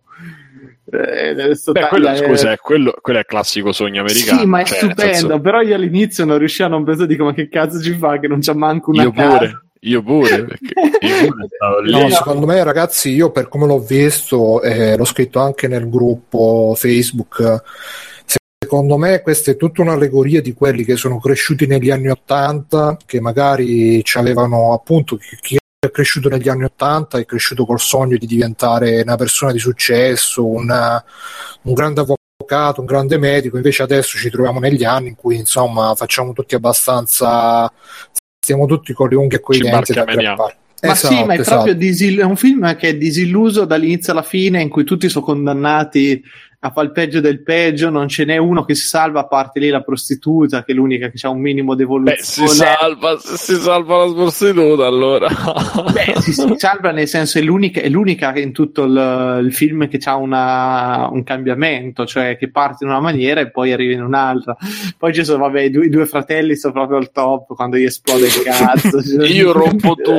Eh, 0.86 1.34
Beh, 1.72 1.88
quello, 1.88 2.14
scusa, 2.14 2.52
è 2.52 2.58
quello, 2.58 2.94
quello, 3.00 3.18
è 3.18 3.22
il 3.22 3.26
classico 3.26 3.72
sogno 3.72 4.00
americano. 4.00 4.40
Sì, 4.40 4.46
ma 4.46 4.60
è 4.60 4.64
cioè, 4.64 4.78
stupendo. 4.78 5.14
Senso... 5.14 5.40
Però 5.40 5.60
io 5.62 5.74
all'inizio 5.74 6.24
non 6.24 6.38
riuscivo 6.38 6.66
a 6.66 6.70
non 6.70 6.84
pensare, 6.84 7.08
dico, 7.08 7.24
ma 7.24 7.32
che 7.32 7.48
cazzo 7.48 7.80
ci 7.80 7.94
fa? 7.94 8.18
Che 8.18 8.28
non 8.28 8.40
c'è 8.40 8.52
manco 8.52 8.90
una 8.90 9.02
io 9.02 9.12
casa. 9.12 9.38
Pure. 9.38 9.58
Io 9.84 10.02
pure, 10.02 10.46
io 11.00 11.26
pure 11.26 11.90
no, 11.90 12.08
secondo 12.08 12.46
me, 12.46 12.64
ragazzi, 12.64 13.10
io 13.10 13.30
per 13.30 13.48
come 13.48 13.66
l'ho 13.66 13.80
visto, 13.80 14.62
eh, 14.62 14.96
l'ho 14.96 15.04
scritto 15.04 15.40
anche 15.40 15.68
nel 15.68 15.90
gruppo 15.90 16.74
Facebook. 16.74 17.62
Secondo 18.58 18.96
me, 18.96 19.20
questa 19.20 19.50
è 19.50 19.56
tutta 19.56 19.82
un'allegoria 19.82 20.40
di 20.40 20.54
quelli 20.54 20.84
che 20.84 20.96
sono 20.96 21.18
cresciuti 21.18 21.66
negli 21.66 21.90
anni 21.90 22.08
Ottanta, 22.08 22.96
che 23.04 23.20
magari 23.20 24.02
avevano 24.14 24.72
appunto 24.72 25.16
chi 25.16 25.58
è 25.86 25.90
cresciuto 25.90 26.28
negli 26.28 26.48
anni 26.48 26.64
Ottanta 26.64 27.18
è 27.18 27.24
cresciuto 27.24 27.64
col 27.64 27.80
sogno 27.80 28.16
di 28.16 28.26
diventare 28.26 29.02
una 29.02 29.16
persona 29.16 29.52
di 29.52 29.58
successo, 29.58 30.46
una, 30.46 31.02
un 31.62 31.72
grande 31.74 32.00
avvocato, 32.00 32.80
un 32.80 32.86
grande 32.86 33.18
medico, 33.18 33.56
invece 33.56 33.82
adesso 33.82 34.18
ci 34.18 34.30
troviamo 34.30 34.60
negli 34.60 34.84
anni 34.84 35.08
in 35.08 35.14
cui 35.14 35.36
insomma 35.36 35.94
facciamo 35.94 36.32
tutti 36.32 36.54
abbastanza 36.54 37.70
stiamo 38.38 38.66
tutti 38.66 38.92
con 38.92 39.08
le 39.08 39.16
unghie 39.16 39.38
e 39.38 39.40
con 39.40 39.54
i 39.54 39.58
denti 39.60 39.92
da 39.92 40.04
ma 40.84 40.92
esatto, 40.92 41.14
sì, 41.14 41.24
ma 41.24 41.34
è 41.34 41.40
esatto. 41.40 41.54
proprio 41.54 41.74
disil- 41.74 42.20
è 42.20 42.24
un 42.24 42.36
film 42.36 42.76
che 42.76 42.90
è 42.90 42.96
disilluso 42.96 43.64
dall'inizio 43.64 44.12
alla 44.12 44.22
fine, 44.22 44.60
in 44.60 44.68
cui 44.68 44.84
tutti 44.84 45.08
sono 45.08 45.24
condannati 45.24 46.22
a 46.68 46.70
fare 46.70 46.86
il 46.86 46.92
peggio 46.92 47.20
del 47.20 47.42
peggio, 47.42 47.90
non 47.90 48.08
ce 48.08 48.24
n'è 48.24 48.36
uno 48.36 48.64
che 48.64 48.74
si 48.74 48.86
salva 48.86 49.20
a 49.20 49.26
parte 49.26 49.60
lì 49.60 49.68
la 49.68 49.82
prostituta, 49.82 50.64
che 50.64 50.72
è 50.72 50.74
l'unica 50.74 51.08
che 51.10 51.26
ha 51.26 51.30
un 51.30 51.40
minimo 51.40 51.74
d'evoluzione. 51.74 52.16
Beh, 52.16 52.22
si 52.22 52.46
salva, 52.48 53.18
si 53.18 53.54
salva 53.56 54.04
la 54.04 54.12
prostituta 54.12 54.86
allora. 54.86 55.28
Beh, 55.92 56.20
si, 56.20 56.32
si, 56.32 56.52
salva 56.56 56.90
nel 56.90 57.08
senso 57.08 57.38
è 57.38 57.42
l'unica, 57.42 57.80
è 57.80 57.88
l'unica 57.88 58.34
in 58.36 58.52
tutto 58.52 58.84
il, 58.84 59.42
il 59.44 59.52
film 59.52 59.88
che 59.88 59.98
ha 60.04 60.16
un 60.16 61.22
cambiamento, 61.24 62.06
cioè 62.06 62.36
che 62.36 62.50
parte 62.50 62.84
in 62.84 62.90
una 62.90 63.00
maniera 63.00 63.40
e 63.40 63.50
poi 63.50 63.72
arriva 63.72 63.92
in 63.92 64.02
un'altra. 64.02 64.56
Poi 64.96 65.12
ci 65.12 65.24
sono, 65.24 65.44
vabbè, 65.44 65.62
i 65.62 65.70
due, 65.70 65.86
i 65.86 65.90
due 65.90 66.06
fratelli 66.06 66.56
sono 66.56 66.72
proprio 66.72 66.98
al 66.98 67.12
top 67.12 67.54
quando 67.54 67.76
gli 67.76 67.84
esplode 67.84 68.26
il 68.26 68.42
cazzo. 68.42 69.00
Io 69.24 69.52
rompo 69.52 69.94
tutto, 69.94 70.16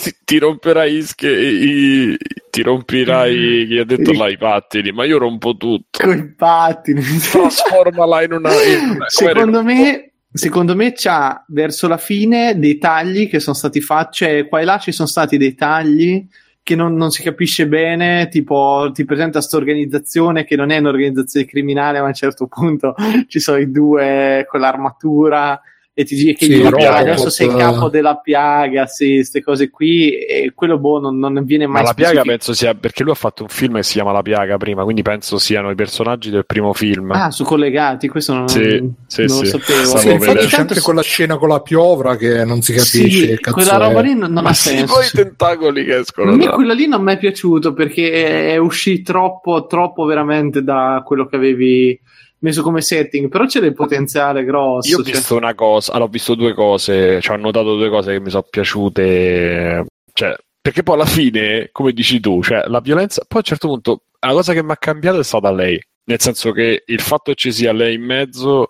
ti, 0.00 0.14
ti 0.24 0.38
romperai 0.38 0.96
i, 0.96 1.26
i, 1.26 2.16
ti 2.56 2.62
rompirai 2.62 3.66
chi 3.66 3.78
ha 3.78 3.84
detto 3.84 4.12
là 4.12 4.30
i 4.30 4.38
pattini, 4.38 4.90
ma 4.90 5.04
io 5.04 5.18
rompo 5.18 5.58
tutto. 5.58 5.98
Con 6.02 6.16
i 6.16 6.34
pattini. 6.34 7.02
Trasformala 7.02 8.22
in 8.22 8.32
una... 8.32 8.50
In 8.62 8.90
una 8.94 9.04
secondo 9.08 9.62
me... 9.62 10.12
Secondo 10.36 10.76
me 10.76 10.92
c'ha 10.94 11.46
verso 11.48 11.88
la 11.88 11.96
fine 11.96 12.58
dei 12.58 12.76
tagli 12.76 13.26
che 13.26 13.40
sono 13.40 13.56
stati 13.56 13.80
fatti, 13.80 14.18
cioè 14.18 14.46
qua 14.48 14.60
e 14.60 14.64
là 14.64 14.76
ci 14.76 14.92
sono 14.92 15.08
stati 15.08 15.38
dei 15.38 15.54
tagli 15.54 16.26
che 16.62 16.74
non, 16.74 16.94
non 16.94 17.10
si 17.10 17.22
capisce 17.22 17.66
bene, 17.66 18.28
tipo 18.28 18.90
ti 18.92 19.06
presenta 19.06 19.38
questa 19.38 19.56
organizzazione 19.56 20.44
che 20.44 20.54
non 20.54 20.70
è 20.70 20.76
un'organizzazione 20.76 21.46
criminale, 21.46 22.00
ma 22.00 22.04
a 22.04 22.08
un 22.08 22.14
certo 22.14 22.48
punto 22.48 22.94
ci 23.28 23.40
sono 23.40 23.56
i 23.56 23.70
due 23.70 24.44
con 24.46 24.60
l'armatura 24.60 25.58
e 25.98 26.04
ti 26.04 26.14
dice 26.14 26.34
che 26.34 26.44
sì, 26.44 26.60
adesso 26.62 27.30
sei 27.30 27.48
capo 27.48 27.88
della 27.88 28.16
piaga, 28.16 28.84
sì, 28.84 29.14
queste 29.14 29.42
cose 29.42 29.70
qui, 29.70 30.10
e 30.10 30.52
quello 30.54 30.76
boh 30.76 31.00
non, 31.00 31.18
non 31.18 31.42
viene 31.46 31.66
mai 31.66 31.80
Ma 31.80 31.88
la 31.88 31.94
piaga 31.94 32.20
penso 32.20 32.52
sia 32.52 32.74
perché 32.74 33.02
lui 33.02 33.12
ha 33.12 33.16
fatto 33.16 33.44
un 33.44 33.48
film 33.48 33.76
che 33.76 33.82
si 33.82 33.94
chiama 33.94 34.12
La 34.12 34.20
piaga 34.20 34.58
prima, 34.58 34.82
quindi 34.84 35.00
penso 35.00 35.38
siano 35.38 35.70
i 35.70 35.74
personaggi 35.74 36.28
del 36.28 36.44
primo 36.44 36.74
film. 36.74 37.12
Ah, 37.12 37.30
su 37.30 37.44
collegati, 37.44 38.08
questo 38.08 38.34
non, 38.34 38.46
sì, 38.46 38.92
sì, 39.06 39.24
non 39.24 39.38
sì. 39.38 39.50
lo 39.52 39.58
sapevo. 39.58 39.96
Sì, 39.96 40.10
infatti 40.10 40.46
c'è 40.46 40.60
anche 40.60 40.80
quella 40.82 41.00
scena 41.00 41.38
con 41.38 41.48
la 41.48 41.60
piovra 41.62 42.16
che 42.16 42.44
non 42.44 42.60
si 42.60 42.74
capisce. 42.74 43.36
Sì, 43.36 43.40
quella 43.50 43.78
roba 43.78 44.00
lì 44.02 44.14
non, 44.14 44.30
non 44.32 44.44
ha 44.44 44.52
senso. 44.52 44.92
Poi 44.92 45.06
i 45.06 45.10
tentacoli 45.10 45.82
che 45.82 46.00
escono. 46.00 46.32
A 46.32 46.36
me 46.36 46.48
quella 46.48 46.74
lì 46.74 46.86
non 46.86 47.02
mi 47.02 47.14
è 47.14 47.16
piaciuto 47.16 47.72
perché 47.72 48.52
è 48.52 48.58
uscito 48.58 49.12
troppo, 49.12 49.64
troppo 49.64 50.04
veramente 50.04 50.62
da 50.62 51.02
quello 51.06 51.24
che 51.24 51.36
avevi 51.36 51.98
messo 52.46 52.62
come 52.62 52.80
setting, 52.80 53.28
però 53.28 53.46
c'è 53.46 53.60
del 53.60 53.74
potenziale 53.74 54.44
grosso. 54.44 54.88
Io 54.88 54.98
ho 54.98 55.02
cioè... 55.02 55.12
visto 55.12 55.36
una 55.36 55.54
cosa, 55.54 55.92
allora 55.92 56.08
ho 56.08 56.12
visto 56.12 56.34
due 56.34 56.54
cose, 56.54 57.20
cioè 57.20 57.36
ho 57.36 57.40
notato 57.40 57.76
due 57.76 57.90
cose 57.90 58.12
che 58.12 58.20
mi 58.20 58.30
sono 58.30 58.46
piaciute, 58.48 59.84
cioè, 60.12 60.36
perché 60.60 60.82
poi 60.82 60.94
alla 60.94 61.06
fine, 61.06 61.68
come 61.72 61.92
dici 61.92 62.20
tu, 62.20 62.42
cioè 62.42 62.64
la 62.66 62.80
violenza, 62.80 63.22
poi 63.26 63.38
a 63.38 63.42
un 63.42 63.44
certo 63.44 63.68
punto 63.68 64.02
la 64.20 64.32
cosa 64.32 64.52
che 64.52 64.62
mi 64.62 64.72
ha 64.72 64.76
cambiato 64.76 65.18
è 65.18 65.24
stata 65.24 65.52
lei, 65.52 65.80
nel 66.04 66.20
senso 66.20 66.52
che 66.52 66.82
il 66.86 67.00
fatto 67.00 67.32
che 67.32 67.36
ci 67.36 67.52
sia 67.52 67.72
lei 67.72 67.94
in 67.94 68.02
mezzo 68.02 68.68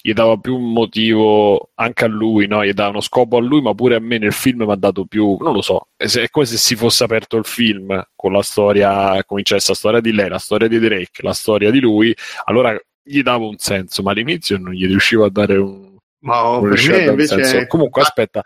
gli 0.00 0.12
dava 0.12 0.36
più 0.36 0.56
un 0.56 0.72
motivo 0.72 1.70
anche 1.74 2.04
a 2.04 2.08
lui, 2.08 2.46
no? 2.46 2.64
gli 2.64 2.72
dava 2.72 2.90
uno 2.90 3.00
scopo 3.00 3.36
a 3.36 3.40
lui, 3.40 3.60
ma 3.60 3.74
pure 3.74 3.96
a 3.96 4.00
me 4.00 4.18
nel 4.18 4.32
film 4.32 4.62
mi 4.62 4.72
ha 4.72 4.76
dato 4.76 5.04
più, 5.04 5.36
non 5.40 5.52
lo 5.52 5.60
so, 5.60 5.88
è 5.96 6.28
come 6.30 6.46
se 6.46 6.56
si 6.56 6.76
fosse 6.76 7.04
aperto 7.04 7.36
il 7.36 7.44
film 7.44 8.02
con 8.14 8.32
la 8.32 8.42
storia, 8.42 9.22
cominciasse 9.24 9.66
la 9.68 9.76
storia 9.76 10.00
di 10.00 10.12
lei, 10.12 10.28
la 10.28 10.38
storia 10.38 10.68
di 10.68 10.78
Drake, 10.78 11.22
la 11.22 11.32
storia 11.32 11.70
di 11.70 11.80
lui, 11.80 12.14
allora 12.44 12.78
gli 13.08 13.22
davo 13.22 13.48
un 13.48 13.58
senso, 13.58 14.02
ma 14.02 14.12
all'inizio 14.12 14.58
non 14.58 14.72
gli 14.72 14.86
riuscivo 14.86 15.24
a 15.24 15.30
dare 15.30 15.56
un, 15.56 15.96
ma 16.20 16.44
oh, 16.44 16.60
per 16.60 16.88
me 16.88 17.04
invece 17.04 17.44
senso. 17.44 17.66
Comunque, 17.66 18.02
aspetta, 18.02 18.42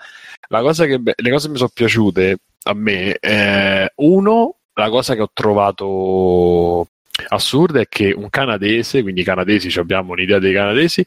cosa 0.48 0.86
che, 0.86 1.00
le 1.02 1.30
cose 1.30 1.46
che 1.46 1.52
mi 1.52 1.58
sono 1.58 1.70
piaciute 1.72 2.38
a 2.64 2.74
me, 2.74 3.16
eh, 3.16 3.92
uno, 3.96 4.56
la 4.74 4.88
cosa 4.88 5.14
che 5.14 5.22
ho 5.22 5.30
trovato 5.32 6.86
assurda 7.28 7.80
è 7.80 7.86
che 7.88 8.12
un 8.16 8.30
canadese, 8.30 9.02
quindi 9.02 9.20
i 9.20 9.24
canadesi 9.24 9.78
abbiamo 9.78 10.12
un'idea 10.12 10.38
dei 10.38 10.52
canadesi, 10.52 11.04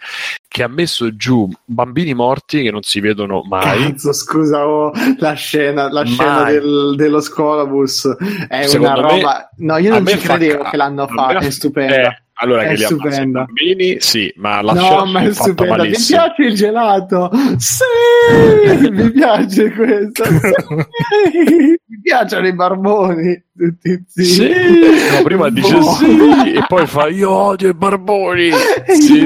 che 0.47 0.63
ha 0.63 0.67
messo 0.67 1.15
giù 1.15 1.49
bambini 1.65 2.13
morti 2.13 2.61
che 2.61 2.71
non 2.71 2.83
si 2.83 2.99
vedono 2.99 3.41
mai. 3.43 3.91
Cazzo, 3.91 4.13
scusa, 4.13 4.67
oh, 4.67 4.91
la 5.17 5.33
scena, 5.33 5.91
la 5.91 6.05
scena 6.05 6.43
del, 6.45 6.93
dello 6.95 7.21
scolabus 7.21 8.15
è 8.47 8.67
Secondo 8.67 8.99
una 8.99 9.07
roba. 9.07 9.49
Me, 9.57 9.65
no, 9.65 9.77
io 9.77 9.89
non 9.91 10.05
ci 10.05 10.17
credevo 10.17 10.63
fa... 10.63 10.69
che 10.69 10.77
l'hanno 10.77 11.07
fatta, 11.07 11.39
è 11.39 11.49
stupenda. 11.49 11.95
Eh, 11.95 12.23
allora, 12.37 12.63
è 12.63 12.67
che 12.69 12.75
li 12.75 12.83
stupenda. 12.83 13.45
bambini, 13.45 13.97
sì, 13.99 14.33
ma 14.37 14.61
la 14.61 14.73
No, 14.73 15.05
ma 15.05 15.21
è 15.21 15.33
stupenda. 15.33 15.83
Mi 15.83 15.91
piace 15.91 16.41
il 16.43 16.53
gelato? 16.53 17.31
Sì, 17.57 18.89
mi 18.91 19.11
piace 19.11 19.71
questo. 19.71 20.23
Sì. 20.25 21.77
mi 21.85 22.01
piacciono 22.01 22.47
i 22.47 22.53
barboni. 22.53 23.43
Tutti 23.57 24.03
sì. 24.05 24.49
No, 24.49 25.23
prima 25.23 25.49
dice 25.49 25.81
sì 25.81 26.53
e 26.55 26.65
poi 26.67 26.85
fa 26.87 27.07
io 27.07 27.29
odio 27.29 27.69
i 27.69 27.73
barboni. 27.73 28.49
Sì. 28.95 29.23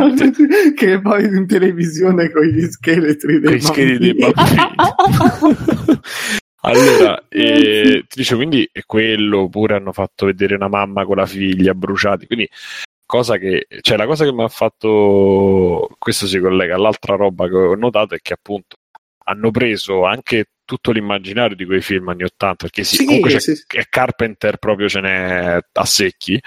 che 0.76 1.02
poi 1.02 1.24
in 1.24 1.48
televisione 1.48 2.30
con 2.32 2.44
gli 2.44 2.62
scheletri 2.70 3.40
dei 3.40 3.58
bambini. 3.58 3.98
Dei 3.98 4.14
bambini. 4.14 6.00
Allora, 6.62 7.24
eh, 7.30 8.04
ti 8.08 8.20
dice 8.20 8.36
quindi 8.36 8.70
è 8.70 8.82
quello, 8.86 9.44
oppure 9.44 9.76
hanno 9.76 9.94
fatto 9.94 10.26
vedere 10.26 10.56
una 10.56 10.68
mamma 10.68 11.06
con 11.06 11.16
la 11.16 11.26
figlia 11.26 11.74
bruciati, 11.74 12.28
quindi 12.28 12.50
cosa 13.10 13.38
che, 13.38 13.66
cioè 13.82 13.98
la 13.98 14.06
cosa 14.06 14.24
che 14.24 14.32
mi 14.32 14.44
ha 14.44 14.48
fatto, 14.48 15.90
questo 15.98 16.28
si 16.28 16.38
collega 16.40 16.76
all'altra 16.76 17.16
roba 17.16 17.48
che 17.48 17.56
ho 17.56 17.74
notato 17.74 18.14
è 18.14 18.20
che 18.22 18.34
appunto 18.34 18.76
hanno 19.24 19.50
preso 19.50 20.06
anche 20.06 20.52
tutto 20.64 20.92
l'immaginario 20.92 21.56
di 21.56 21.66
quei 21.66 21.82
film 21.82 22.10
anni 22.10 22.22
80, 22.22 22.54
perché 22.54 22.84
sì, 22.84 22.98
sì 22.98 23.06
comunque 23.06 23.32
c'è, 23.32 23.40
sì. 23.40 23.64
Carpenter 23.90 24.58
proprio 24.58 24.88
ce 24.88 25.02
n'è 25.02 25.60
a 25.72 25.86
secchi, 25.86 26.40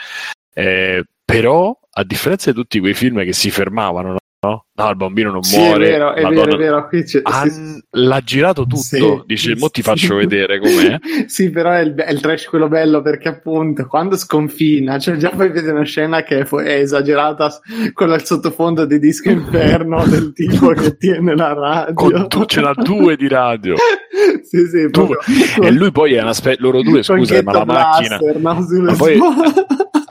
eh, 0.54 1.04
però 1.24 1.76
a 1.90 2.04
differenza 2.04 2.52
di 2.52 2.56
tutti 2.56 2.78
quei 2.78 2.94
film 2.94 3.24
che 3.24 3.32
si 3.32 3.50
fermavano, 3.50 4.18
no? 4.42 4.66
No, 4.74 4.90
il 4.90 4.96
bambino 4.96 5.30
non 5.30 5.42
sì, 5.42 5.58
muore. 5.58 5.86
È 5.86 5.90
vero, 5.90 6.14
è 6.14 6.22
vero, 6.26 6.54
è 6.54 6.56
vero. 6.56 6.88
Qui 6.88 7.04
c'è, 7.04 7.20
Han, 7.22 7.50
sì, 7.50 7.84
l'ha 7.90 8.20
girato 8.20 8.62
tutto. 8.62 8.76
Sì, 8.76 9.22
dice, 9.26 9.54
mo 9.56 9.68
ti 9.68 9.82
faccio 9.82 10.16
vedere 10.16 10.58
com'è. 10.58 10.98
sì, 11.26 11.50
però 11.50 11.70
è 11.70 11.80
il, 11.80 11.94
è 11.94 12.10
il, 12.10 12.20
trash 12.20 12.46
quello 12.46 12.66
bello 12.68 13.02
perché 13.02 13.28
appunto 13.28 13.86
quando 13.86 14.16
sconfina, 14.16 14.98
cioè 14.98 15.16
già 15.16 15.30
poi 15.30 15.50
vede 15.50 15.70
una 15.70 15.84
scena 15.84 16.22
che 16.24 16.40
è, 16.40 16.48
è 16.48 16.80
esagerata 16.80 17.60
con 17.92 18.10
il 18.10 18.24
sottofondo 18.24 18.84
di 18.84 18.98
disco 18.98 19.30
inferno 19.30 20.04
del 20.08 20.32
tipo 20.32 20.70
che 20.70 20.96
tiene 20.96 21.36
la 21.36 21.52
radio. 21.52 21.94
Con 21.94 22.28
tu, 22.28 22.44
ce 22.44 22.60
n'ha 22.60 22.74
due 22.74 23.16
di 23.16 23.28
radio. 23.28 23.76
sì, 24.42 24.66
sì, 24.66 24.90
proprio, 24.90 25.18
e 25.62 25.70
lui 25.70 25.92
poi 25.92 26.14
è 26.14 26.22
una 26.22 26.34
specie, 26.34 26.60
loro 26.60 26.82
due, 26.82 27.04
scusa, 27.04 27.40
ma 27.44 27.52
la 27.52 27.64
macchina. 27.64 28.18
Blaster, 28.18 28.40
no? 28.40 28.82
ma 28.82 28.94
poi 28.96 29.18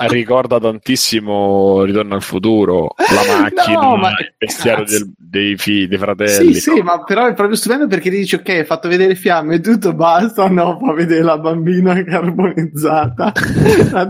ricorda 0.07 0.59
tantissimo 0.59 1.83
Ritorno 1.83 2.15
al 2.15 2.21
futuro, 2.21 2.93
la 2.97 3.37
macchina. 3.41 3.79
No, 3.79 3.95
ma 3.97 4.11
bestiario 4.37 4.85
del, 4.85 5.11
dei 5.17 5.57
figli, 5.57 5.87
dei 5.87 5.97
fratelli. 5.97 6.53
Sì, 6.53 6.69
no? 6.69 6.75
sì, 6.75 6.81
ma 6.81 7.03
però 7.03 7.27
è 7.27 7.33
proprio 7.33 7.55
stupendo 7.55 7.87
perché 7.87 8.09
ti 8.09 8.17
dici, 8.17 8.35
ok, 8.35 8.49
hai 8.49 8.65
fatto 8.65 8.87
vedere 8.87 9.15
fiamme 9.15 9.55
e 9.55 9.59
tutto, 9.61 9.93
basta, 9.93 10.47
no, 10.47 10.77
fa 10.79 10.93
vedere 10.93 11.23
la 11.23 11.37
bambina 11.37 12.03
carbonizzata. 12.03 13.31
la 13.91 14.07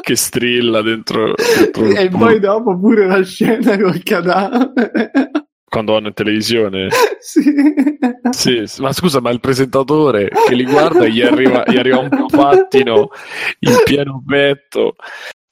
che 0.00 0.14
strilla 0.14 0.82
dentro, 0.82 1.34
dentro 1.58 1.84
e 1.90 2.08
poi 2.08 2.38
dopo 2.38 2.78
pure 2.78 3.06
la 3.06 3.22
scena 3.22 3.76
col 3.78 4.02
cadavere 4.02 5.10
quando 5.68 5.92
vanno 5.92 6.08
in 6.08 6.14
televisione. 6.14 6.88
sì. 7.20 7.42
sì. 8.30 8.80
Ma 8.80 8.92
scusa, 8.92 9.20
ma 9.20 9.30
il 9.30 9.40
presentatore 9.40 10.28
che 10.46 10.54
li 10.54 10.64
guarda 10.64 11.06
gli 11.06 11.22
arriva, 11.22 11.64
gli 11.66 11.76
arriva 11.76 11.98
un 11.98 12.26
pattino 12.30 13.10
in 13.60 13.76
pieno 13.84 14.22
petto. 14.26 14.96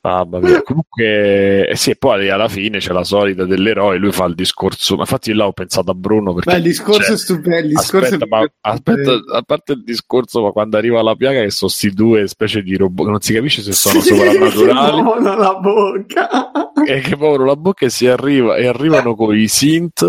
Mamma 0.05 0.39
mia, 0.39 0.63
comunque, 0.63 1.67
eh 1.67 1.77
sì, 1.77 1.93
e 1.93 1.97
poi 1.97 2.29
alla 2.29 2.47
fine 2.47 2.77
c'è 2.77 2.93
la 2.93 3.05
solita 3.05 3.47
dell'eroe, 3.47 3.97
lui 3.97 4.13
fa 4.13 4.27
il 4.27 4.35
discorso, 4.35 4.97
ma 4.97 5.01
infatti 5.01 5.33
là 5.33 5.47
ho 5.47 5.53
pensato 5.53 5.93
a 5.93 5.95
Bruno 5.95 6.35
perché... 6.35 6.51
Ma 6.51 6.57
il 6.59 6.63
discorso 6.63 7.01
cioè, 7.05 7.15
è 7.15 7.17
stupendo, 7.17 7.69
discorso 7.69 8.15
aspetta, 8.15 8.25
è 8.27 8.29
ma, 8.29 8.47
aspetta, 8.61 9.13
a 9.33 9.43
parte 9.47 9.73
il 9.73 9.83
discorso, 9.83 10.43
ma 10.43 10.51
quando 10.51 10.77
arriva 10.77 11.03
la 11.03 11.15
piaga 11.15 11.41
che 11.41 11.49
sono 11.49 11.71
questi 11.71 11.91
due 11.95 12.29
specie 12.29 12.61
di 12.61 12.77
robot, 12.77 13.07
non 13.07 13.21
si 13.23 13.33
capisce 13.33 13.63
se 13.63 13.73
sono 13.73 13.99
sì, 14.01 14.09
soprannaturali. 14.15 15.03
Che 15.25 15.37
la 15.37 15.55
bocca! 15.55 16.51
E 16.87 17.01
che 17.01 17.17
povero 17.17 17.47
la 17.47 17.57
bocca 17.57 17.87
e 17.87 17.91
si 17.91 18.07
arriva, 18.07 18.57
e 18.57 18.67
arrivano 18.67 19.15
con 19.15 19.35
i 19.35 19.49
synth, 19.49 20.05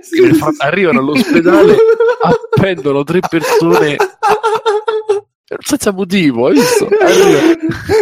sì, 0.00 0.32
fa, 0.34 0.50
arrivano 0.58 1.00
all'ospedale, 1.00 1.74
appendono 2.54 3.02
tre 3.02 3.18
persone 3.28 3.96
senza 5.58 5.92
motivo, 5.92 6.46
hai 6.46 6.54
visto? 6.54 6.88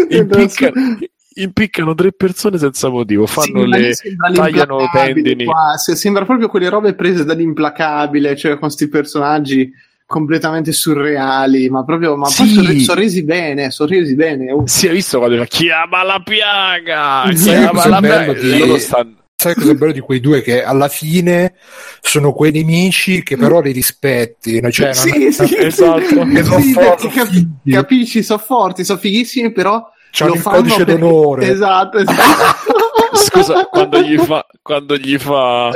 Impiccano, 0.09 0.99
impiccano 1.37 1.95
tre 1.95 2.13
persone 2.13 2.59
senza 2.59 2.89
motivo, 2.89 3.27
fanno 3.27 3.63
sì, 3.63 3.69
le 3.69 3.95
tagliano 4.33 4.89
tendini. 4.93 5.45
Qua. 5.45 5.77
Sembra 5.77 6.25
proprio 6.25 6.49
quelle 6.49 6.69
robe 6.69 6.95
prese 6.95 7.25
dall'implacabile, 7.25 8.37
cioè 8.37 8.53
con 8.53 8.61
questi 8.61 8.89
personaggi 8.89 9.71
completamente 10.07 10.73
surreali, 10.73 11.71
ma 11.71 11.85
proprio 11.85 12.17
ma 12.17 12.27
sì. 12.27 12.55
poi 12.55 12.81
sorrisi 12.81 13.25
bene, 13.25 13.71
sorrisi 13.71 14.15
bene. 14.15 14.53
Uh. 14.53 14.67
Si 14.67 14.87
è 14.87 14.91
visto 14.91 15.19
quando 15.19 15.43
chiama 15.45 16.03
la 16.03 16.23
piaga, 16.23 17.31
chiama 17.33 17.87
la 17.87 18.01
piaga. 18.01 18.35
Loro 18.59 18.79
stanno 18.79 19.21
sai 19.43 19.55
cosa 19.55 19.73
è 19.73 19.75
bello 19.75 19.93
di 19.93 20.01
quei 20.01 20.21
due? 20.21 20.41
Che 20.41 20.63
alla 20.63 20.89
fine 20.89 21.55
sono 22.01 22.33
quei 22.33 22.53
nemici 22.53 23.25
che 23.25 23.37
però 23.37 23.61
li 23.61 23.73
rispetti. 23.73 24.61
Cioè, 24.71 24.95
sì, 24.95 25.33
sì, 25.33 25.57
esatto. 25.57 26.27
Che 26.27 26.45
sono 26.45 26.61
sì, 26.61 26.73
forti, 26.73 27.09
capi- 27.09 27.49
capisci, 27.69 28.23
sono 28.23 28.39
forti, 28.39 28.85
sono 28.85 28.99
fighissimi, 29.01 29.51
però 29.51 29.85
C'hanno 30.13 30.35
il 30.35 30.43
codice 30.43 30.85
per... 30.85 30.99
d'onore. 30.99 31.49
Esatto, 31.49 31.97
esatto. 31.97 33.17
Scusa, 33.17 33.65
quando 33.65 34.01
gli 34.01 34.19
fa, 34.19 34.45
quando 34.61 34.97
gli 34.97 35.17
fa 35.17 35.71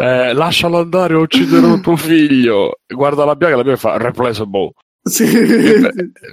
eh, 0.00 0.32
lascialo 0.32 0.78
andare 0.78 1.14
o 1.14 1.22
ucciderò 1.22 1.78
tuo 1.80 1.96
figlio, 1.96 2.78
guarda 2.86 3.24
la 3.24 3.34
piaga 3.34 3.54
e 3.54 3.56
la 3.56 3.62
piaga 3.62 3.78
fa 3.78 3.96
replaceable. 3.96 4.72
Sì. 5.02 5.26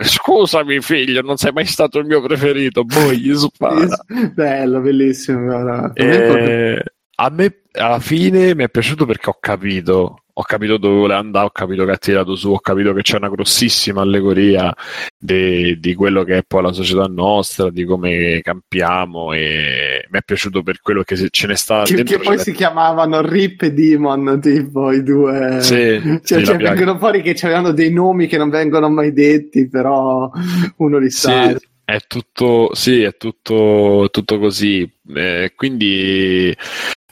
Scusami 0.01 0.81
figlio, 0.81 1.21
non 1.21 1.37
sei 1.37 1.51
mai 1.51 1.65
stato 1.65 1.97
il 1.97 2.05
mio 2.05 2.21
preferito, 2.21 2.85
poi 2.85 3.17
gli 3.17 3.33
spara. 3.33 3.87
Bello, 4.33 4.79
bellissimo. 4.79 5.93
Eh, 5.93 6.83
a 7.15 7.29
me 7.31 7.61
alla 7.71 7.99
fine 7.99 8.53
mi 8.53 8.65
è 8.65 8.69
piaciuto 8.69 9.05
perché 9.05 9.29
ho 9.29 9.37
capito 9.39 10.21
ho 10.39 10.43
capito 10.43 10.77
dove 10.77 10.95
vuole 10.95 11.15
andare, 11.15 11.45
ho 11.45 11.49
capito 11.49 11.83
che 11.83 11.91
ha 11.91 11.97
tirato 11.97 12.35
su, 12.35 12.51
ho 12.51 12.59
capito 12.59 12.93
che 12.93 13.01
c'è 13.01 13.17
una 13.17 13.29
grossissima 13.29 14.01
allegoria 14.01 14.71
de, 15.17 15.79
di 15.79 15.95
quello 15.95 16.23
che 16.23 16.37
è 16.37 16.43
poi 16.45 16.61
la 16.61 16.73
società 16.73 17.05
nostra, 17.05 17.71
di 17.71 17.85
come 17.85 18.41
campiamo 18.43 19.33
e 19.33 20.05
mi 20.07 20.19
è 20.19 20.21
piaciuto 20.23 20.61
per 20.61 20.79
quello 20.79 21.01
che 21.01 21.29
ce 21.31 21.47
ne 21.47 21.55
sta 21.55 21.81
che, 21.83 21.95
dentro. 21.95 22.17
Che 22.19 22.23
poi 22.23 22.37
si 22.37 22.51
chiamavano 22.51 23.21
Rip 23.21 23.63
e 23.63 23.73
Demon, 23.73 24.39
tipo 24.39 24.91
i 24.91 25.01
due. 25.01 25.57
Sì, 25.61 25.99
cioè, 26.23 26.39
sì, 26.39 26.45
cioè 26.45 26.57
vengono 26.57 26.99
fuori 26.99 27.23
che 27.23 27.35
avevano 27.41 27.71
dei 27.71 27.91
nomi 27.91 28.27
che 28.27 28.37
non 28.37 28.51
vengono 28.51 28.89
mai 28.89 29.13
detti, 29.13 29.67
però 29.67 30.29
uno 30.77 30.97
li 30.99 31.09
sa. 31.09 31.49
Sì. 31.49 31.65
È 31.83 31.97
tutto, 32.05 32.75
sì, 32.75 33.01
è 33.01 33.15
tutto, 33.17 34.09
tutto 34.11 34.37
così. 34.37 34.87
Eh, 35.15 35.53
quindi 35.55 36.55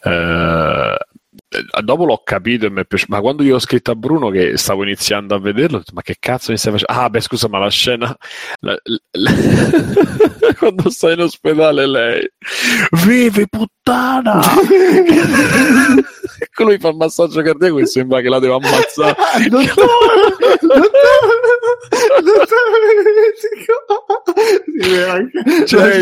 eh, 0.03 0.97
dopo 1.81 2.05
l'ho 2.05 2.21
capito 2.23 2.65
e 2.65 2.69
mi 2.69 2.81
è 2.81 2.85
piaciuto, 2.85 3.13
ma 3.13 3.21
quando 3.21 3.43
io 3.43 3.55
ho 3.55 3.59
scritto 3.59 3.91
a 3.91 3.95
Bruno 3.95 4.29
che 4.29 4.57
stavo 4.57 4.83
iniziando 4.83 5.35
a 5.35 5.39
vederlo, 5.39 5.77
ho 5.77 5.79
detto, 5.79 5.93
ma 5.93 6.01
che 6.01 6.17
cazzo 6.19 6.51
mi 6.51 6.57
stai 6.57 6.73
facendo? 6.73 7.01
Ah, 7.01 7.09
beh, 7.09 7.21
scusa, 7.21 7.47
ma 7.47 7.59
la 7.59 7.69
scena 7.69 8.15
la, 8.59 8.77
la, 9.11 9.31
quando 10.57 10.89
sta 10.89 11.11
in 11.11 11.21
ospedale 11.21 11.87
lei, 11.87 12.29
vivi 13.05 13.47
puttana! 13.47 14.41
lui 16.63 16.77
fa 16.77 16.89
il 16.89 16.95
massaggio 16.95 17.41
cardiaco 17.41 17.79
e 17.79 17.85
sembra 17.85 18.21
che 18.21 18.29
la 18.29 18.39
deve 18.39 18.53
ammazzare. 18.53 19.15
dottore, 19.49 20.25
dottore, 22.23 22.65
cioè, 25.65 26.01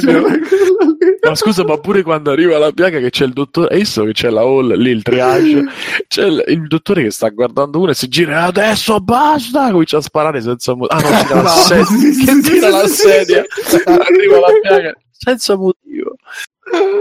ma 1.21 1.35
scusa, 1.35 1.63
ma 1.63 1.77
pure 1.77 2.03
quando 2.03 2.31
arriva 2.31 2.57
la 2.57 2.71
piaga 2.71 2.99
che 2.99 3.09
c'è 3.09 3.25
il 3.25 3.33
dottore, 3.33 3.73
hai 3.73 3.79
visto 3.79 4.03
che 4.03 4.11
c'è 4.11 4.29
la 4.29 4.41
hall 4.41 4.75
lì, 4.75 4.91
il 4.91 5.01
triage, 5.01 5.65
c'è 6.07 6.25
il, 6.25 6.43
il 6.47 6.67
dottore 6.67 7.03
che 7.03 7.11
sta 7.11 7.29
guardando 7.29 7.79
uno 7.79 7.91
e 7.91 7.95
si 7.95 8.07
gira 8.07 8.43
adesso 8.43 8.99
basta, 8.99 9.71
comincia 9.71 9.97
a 9.97 10.01
sparare 10.01 10.41
senza 10.41 10.75
motivo. 10.75 10.99
Ah 10.99 11.01
no, 11.01 11.25
tira 11.29 11.41
la 11.41 11.49
sedia, 11.49 11.85
che 12.25 12.41
tira 12.41 12.69
la 12.69 12.87
sedia, 12.87 13.45
arriva 13.85 14.39
la 14.39 14.51
piaga 14.61 14.93
senza 15.11 15.55
motivo. 15.55 16.15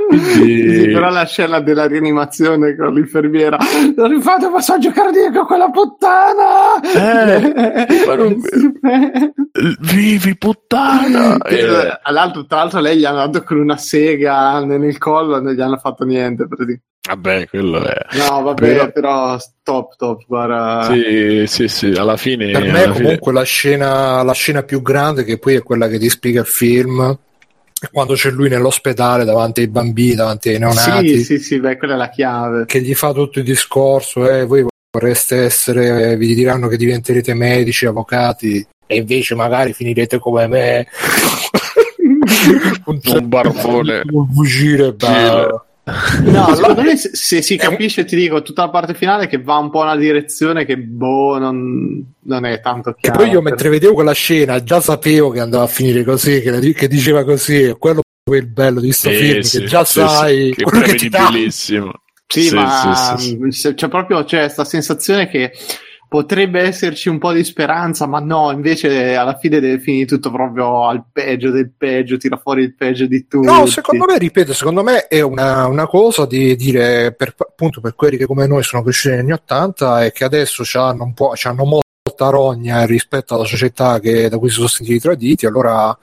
Quindi... 0.09 0.81
Sì, 0.81 0.87
però 0.93 1.11
la 1.11 1.25
scena 1.25 1.61
della 1.61 1.87
rianimazione 1.87 2.75
con 2.77 2.93
l'infermiera 2.93 3.57
non 3.97 4.09
rifate 4.09 4.51
passaggio 4.51 4.91
cardiaco 4.91 5.41
a 5.41 5.47
quella 5.47 5.71
puttana? 5.71 6.81
Eh, 6.83 7.87
non... 8.17 8.41
vivi 9.81 10.37
puttana! 10.37 11.37
Eh. 11.39 11.99
all'altro, 12.03 12.45
tra 12.47 12.59
l'altro 12.59 12.81
lei 12.81 12.99
gli 12.99 13.05
hanno 13.05 13.27
dato 13.27 13.45
con 13.45 13.59
una 13.59 13.77
sega 13.77 14.65
nel 14.65 14.99
collo 14.99 15.37
e 15.37 15.41
non 15.41 15.53
gli 15.53 15.61
hanno 15.61 15.79
fatto 15.79 16.05
niente 16.05 16.47
vabbè 17.05 17.49
quello 17.49 17.83
è. 17.83 18.07
No 18.13 18.43
vabbè 18.43 18.61
però, 18.61 18.93
però 18.93 19.39
top 19.63 19.97
top 19.97 20.25
guarda. 20.27 20.89
Sì 20.93 21.45
sì 21.47 21.69
sì 21.69 21.87
alla 21.97 22.17
fine 22.17 22.51
per 22.51 22.71
me 22.71 22.89
comunque 22.89 23.19
fine... 23.19 23.33
la 23.33 23.43
scena 23.43 24.23
la 24.23 24.33
scena 24.33 24.63
più 24.63 24.83
grande 24.83 25.25
che 25.25 25.39
poi 25.39 25.55
è 25.55 25.63
quella 25.63 25.89
che 25.89 25.99
ti 25.99 26.09
spiega 26.09 26.41
il 26.41 26.47
film 26.47 27.19
quando 27.91 28.15
c'è 28.15 28.31
lui 28.31 28.49
nell'ospedale 28.49 29.25
davanti 29.25 29.61
ai 29.61 29.69
bambini, 29.69 30.15
davanti 30.15 30.51
ai 30.51 30.59
neonati. 30.59 31.17
Sì, 31.19 31.25
sì, 31.25 31.39
sì, 31.39 31.61
beh, 31.61 31.77
quella 31.79 31.95
è 31.95 31.97
la 31.97 32.09
chiave. 32.09 32.65
Che 32.67 32.81
gli 32.81 32.95
fa 32.95 33.13
tutto 33.13 33.39
il 33.39 33.45
discorso, 33.45 34.29
eh, 34.29 34.45
voi 34.45 34.65
vorreste 34.91 35.39
essere, 35.39 36.17
vi 36.17 36.35
diranno 36.35 36.69
che 36.69 36.77
diventerete 36.77 37.35
medici, 37.35 37.87
avvocati, 37.87 38.65
e 38.87 38.97
invece 38.97 39.35
magari 39.35 39.73
finirete 39.73 40.19
come 40.19 40.47
me. 40.47 40.87
un, 42.85 43.01
un 43.03 43.29
barbone. 43.29 44.03
Un 44.11 44.33
fucile, 44.33 44.95
No, 45.85 46.55
secondo 46.55 46.83
me 46.83 46.97
se, 46.97 47.11
se, 47.13 47.43
si 47.43 47.57
capisce, 47.59 48.05
ti 48.05 48.15
dico, 48.15 48.43
tutta 48.43 48.63
la 48.63 48.71
parte 48.71 48.95
finale 48.95 49.27
che 49.27 49.41
va 49.41 49.57
un 49.57 49.71
po' 49.71 49.81
una 49.81 49.97
direzione 49.97 50.65
che 50.65 50.79
boh, 50.79 51.39
non, 51.39 52.05
non 52.21 52.45
è 52.45 52.61
tanto 52.61 52.95
chiaro. 52.95 53.19
E 53.19 53.23
poi 53.23 53.33
io 53.33 53.43
mentre 53.43 53.69
vedevo 53.69 53.95
quella 53.95 54.13
scena 54.13 54.63
già 54.63 54.81
sapevo 54.81 55.31
che 55.31 55.41
andava 55.41 55.65
a 55.65 55.69
finire 55.69 56.05
così, 56.05 56.41
che, 56.41 56.73
che 56.73 56.89
diceva 56.89 57.25
così, 57.25 57.75
quello 57.79 58.03
è 58.31 58.35
il 58.37 58.47
bello 58.47 58.81
di 58.81 58.87
questo 58.87 59.11
sì, 59.11 59.17
film, 59.17 59.41
sì, 59.41 59.59
che 59.59 59.65
già 59.67 59.85
sì, 59.85 59.93
sai 59.95 60.55
che 60.55 60.63
quello 60.63 60.85
che 60.85 60.95
ti 60.95 61.09
dà. 61.09 61.31
Sì, 62.27 62.55
ma 62.55 63.17
c'è 63.75 63.89
proprio 63.89 64.25
c'è 64.25 64.39
questa 64.39 64.65
sensazione 64.65 65.29
che 65.29 65.53
potrebbe 66.13 66.61
esserci 66.61 67.09
un 67.09 67.17
po' 67.17 67.33
di 67.33 67.43
speranza, 67.43 68.07
ma 68.07 68.19
no, 68.19 68.51
invece 68.51 69.15
alla 69.15 69.39
fine 69.39 69.61
deve 69.61 69.79
finire 69.79 70.05
tutto 70.05 70.31
proprio 70.31 70.87
al 70.87 71.07
peggio 71.11 71.51
del 71.51 71.73
peggio, 71.75 72.19
tira 72.19 72.37
fuori 72.37 72.65
il 72.65 72.75
peggio 72.75 73.07
di 73.07 73.27
tutti. 73.27 73.47
No, 73.47 73.65
secondo 73.65 74.05
me, 74.05 74.19
ripeto, 74.19 74.53
secondo 74.53 74.83
me 74.83 75.07
è 75.07 75.23
una, 75.23 75.67
una 75.69 75.87
cosa 75.87 76.27
di 76.27 76.55
dire, 76.55 77.15
per, 77.15 77.35
appunto 77.39 77.81
per 77.81 77.95
quelli 77.95 78.19
che 78.19 78.27
come 78.27 78.47
noi 78.47 78.63
sono 78.63 78.83
cresciuti 78.83 79.15
negli 79.15 79.23
anni 79.23 79.33
Ottanta 79.33 80.05
e 80.05 80.13
che 80.13 80.25
adesso 80.25 80.65
hanno 80.79 81.05
un 81.05 81.15
po', 81.15 81.33
hanno 81.45 81.65
molta 81.65 82.29
rogna 82.29 82.85
rispetto 82.85 83.35
alla 83.35 83.47
società 83.47 83.99
che, 83.99 84.29
da 84.29 84.37
cui 84.37 84.51
si 84.51 84.57
sono 84.57 84.67
sentiti 84.69 85.01
traditi, 85.01 85.47
allora 85.47 85.97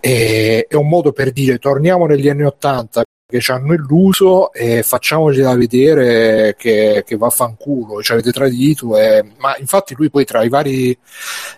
è, 0.00 0.64
è 0.66 0.74
un 0.74 0.88
modo 0.88 1.12
per 1.12 1.32
dire 1.32 1.58
torniamo 1.58 2.06
negli 2.06 2.30
anni 2.30 2.44
Ottanta 2.44 3.02
che 3.34 3.40
ci 3.40 3.50
hanno 3.50 3.72
illuso 3.72 4.52
e 4.52 4.84
facciamogliela 4.84 5.56
vedere 5.56 6.54
che, 6.56 7.02
che 7.04 7.16
vaffanculo, 7.16 8.00
ci 8.00 8.12
avete 8.12 8.30
tradito. 8.30 8.96
E... 8.96 9.24
Ma 9.38 9.56
infatti 9.58 9.96
lui 9.96 10.08
poi 10.08 10.24
tra 10.24 10.44
i 10.44 10.48
vari 10.48 10.96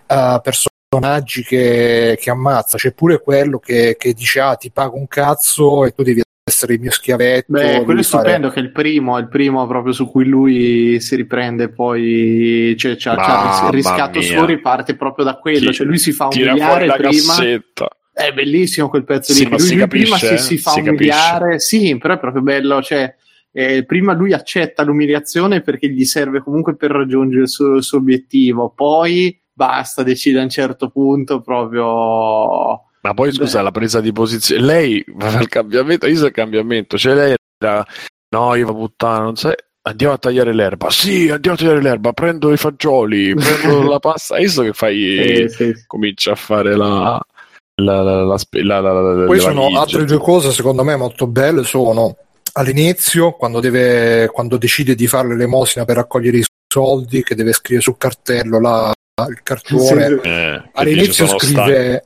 uh, 0.09 0.41
personaggi 0.41 1.43
che, 1.43 2.17
che, 2.19 2.31
ammazza 2.31 2.79
c'è 2.79 2.95
pure 2.95 3.21
quello 3.21 3.59
che, 3.59 3.97
che, 3.99 4.15
dice 4.15 4.41
ah 4.41 4.55
ti 4.55 4.71
pago 4.71 4.97
un 4.97 5.07
cazzo 5.07 5.85
e 5.85 5.91
tu 5.91 6.03
devi 6.03 6.23
essere 6.43 6.75
il 6.75 6.81
mio 6.81 6.93
schiavetto. 6.93 7.53
Beh, 7.53 7.83
quello 7.85 8.01
è 8.01 8.05
stupendo 8.05 8.49
che 8.49 8.61
è 8.61 8.63
il 8.63 8.73
primo, 8.73 9.19
è 9.19 9.21
il 9.21 9.29
primo 9.29 9.67
proprio 9.67 9.93
su 9.93 10.11
cui 10.11 10.25
lui 10.25 10.99
si 11.01 11.15
riprende 11.15 11.69
poi, 11.69 12.75
cioè 12.79 12.97
c'ha, 12.97 13.67
il 13.67 13.73
riscatto 13.73 14.23
suo 14.23 14.47
riparte 14.47 14.97
proprio 14.97 15.27
da 15.27 15.37
quello, 15.37 15.69
Ti, 15.69 15.75
cioè 15.75 15.87
lui 15.87 15.99
si 15.99 16.13
fa 16.13 16.29
umiliare 16.29 16.87
prima. 16.87 17.11
Cassetta 17.11 17.89
è 18.17 18.33
bellissimo 18.33 18.89
quel 18.89 19.05
pezzo 19.05 19.35
sì, 19.35 19.45
lì. 19.45 19.51
Lui, 19.51 19.77
lui 19.77 19.87
prima 19.89 20.17
si, 20.17 20.39
si 20.39 20.57
fa 20.57 20.71
si 20.71 20.81
umiliare, 20.81 21.51
capisce. 21.51 21.59
sì, 21.59 21.99
però 21.99 22.15
è 22.15 22.19
proprio 22.19 22.41
bello. 22.41 22.81
Cioè, 22.81 23.15
eh, 23.53 23.85
prima 23.85 24.15
lui 24.15 24.33
accetta 24.33 24.83
l'umiliazione 24.83 25.61
perché 25.61 25.91
gli 25.91 26.05
serve 26.07 26.41
comunque 26.41 26.77
per 26.77 26.93
raggiungere 26.93 27.43
il 27.43 27.49
suo, 27.51 27.75
il 27.75 27.83
suo 27.83 27.99
obiettivo, 27.99 28.73
poi 28.75 29.39
basta, 29.53 30.03
decide 30.03 30.41
a 30.41 30.45
un 30.45 30.49
certo 30.49 30.89
punto 30.89 31.43
proprio. 31.43 32.85
Ma 33.03 33.13
poi 33.15 33.33
scusa, 33.33 33.59
Beh. 33.59 33.65
la 33.65 33.71
presa 33.71 34.01
di 34.01 34.13
posizione. 34.13 34.63
Lei 34.63 35.05
va 35.09 35.37
al 35.37 35.49
cambiamento, 35.49 36.07
io 36.07 36.17
so 36.17 36.27
il 36.27 36.33
cambiamento, 36.33 36.97
cioè 36.97 37.15
lei 37.15 37.35
era. 37.59 37.85
No, 38.31 38.55
io 38.55 38.65
va 38.65 38.73
puttana, 38.73 39.25
non 39.25 39.37
sai 39.37 39.55
andiamo 39.83 40.15
a 40.15 40.19
tagliare 40.19 40.55
l'erba. 40.55 40.89
Sì, 40.89 41.29
andiamo 41.29 41.57
a 41.57 41.61
tagliare 41.61 41.83
l'erba. 41.83 42.13
Prendo 42.13 42.51
i 42.51 42.57
fagioli, 42.57 43.35
prendo 43.35 43.83
la 43.89 43.99
pasta. 43.99 44.37
Hai 44.37 44.45
visto 44.45 44.63
che 44.63 44.73
fai? 44.73 45.19
Eh, 45.19 45.49
sì. 45.51 45.73
Comincia 45.87 46.33
a 46.33 46.35
fare 46.35 46.75
la, 46.75 47.25
la, 47.83 48.03
la, 48.03 48.25
la, 48.25 48.81
la 48.81 49.27
Poi 49.27 49.39
sono 49.39 49.63
valigia. 49.63 49.81
altre 49.81 50.05
due 50.05 50.19
cose 50.19 50.51
secondo 50.51 50.83
me 50.83 50.97
molto 50.97 51.27
belle. 51.27 51.63
Sono 51.65 52.17
all'inizio 52.53 53.33
quando, 53.33 53.61
deve, 53.61 54.29
quando 54.33 54.57
decide 54.57 54.95
di 54.95 55.07
fare 55.07 55.29
l'elemosina 55.29 55.85
per 55.85 55.97
raccogliere 55.97 56.39
i 56.39 56.45
soldi 56.73 57.23
che 57.23 57.35
deve 57.35 57.53
scrivere 57.53 57.83
sul 57.83 57.97
cartello 57.99 58.61
la, 58.61 58.93
il 59.29 59.43
cartone. 59.43 60.21
Eh, 60.23 60.71
all'inizio 60.75 61.27
scrive 61.27 62.05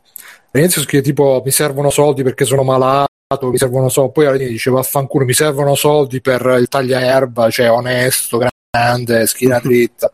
all'inizio 0.52 0.82
scrive 0.82 1.02
tipo 1.02 1.42
mi 1.44 1.50
servono 1.50 1.90
soldi 1.90 2.23
perché 2.23 2.44
sono 2.44 2.62
malato 2.62 3.08
mi 3.42 3.58
servono 3.58 3.89
soldi 3.89 4.12
poi 4.12 4.26
all'inizio 4.26 4.52
dice 4.52 4.70
vaffanculo 4.70 5.24
mi 5.24 5.32
servono 5.32 5.74
soldi 5.74 6.20
per 6.20 6.57
il 6.58 6.68
tagliaerba 6.68 7.50
cioè 7.50 7.70
onesto 7.70 8.40
grande 8.70 9.26
schiena 9.26 9.58
dritta 9.60 10.12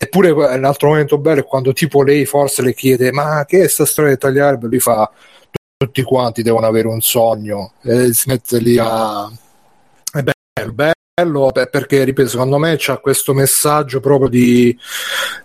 Eppure 0.00 0.30
un 0.30 0.64
altro 0.64 0.88
momento 0.88 1.18
bello 1.18 1.40
è 1.40 1.44
quando 1.44 1.72
tipo 1.72 2.04
lei 2.04 2.24
forse 2.24 2.62
le 2.62 2.72
chiede 2.72 3.10
ma 3.10 3.44
che 3.44 3.64
è 3.64 3.68
sta 3.68 3.84
storia 3.84 4.12
di 4.12 4.18
tagliare? 4.18 4.56
Lui 4.60 4.78
fa 4.78 5.10
tutti 5.76 6.02
quanti 6.02 6.42
devono 6.42 6.66
avere 6.66 6.86
un 6.86 7.00
sogno 7.00 7.72
e 7.82 8.12
si 8.12 8.28
mette 8.28 8.58
lì 8.58 8.78
a... 8.78 9.28
È 10.12 10.22
bello, 10.22 10.72
bello 10.72 10.97
perché 11.70 12.04
ripeto 12.04 12.28
secondo 12.28 12.58
me 12.58 12.76
c'è 12.76 13.00
questo 13.00 13.34
messaggio 13.34 14.00
proprio 14.00 14.28
di 14.28 14.76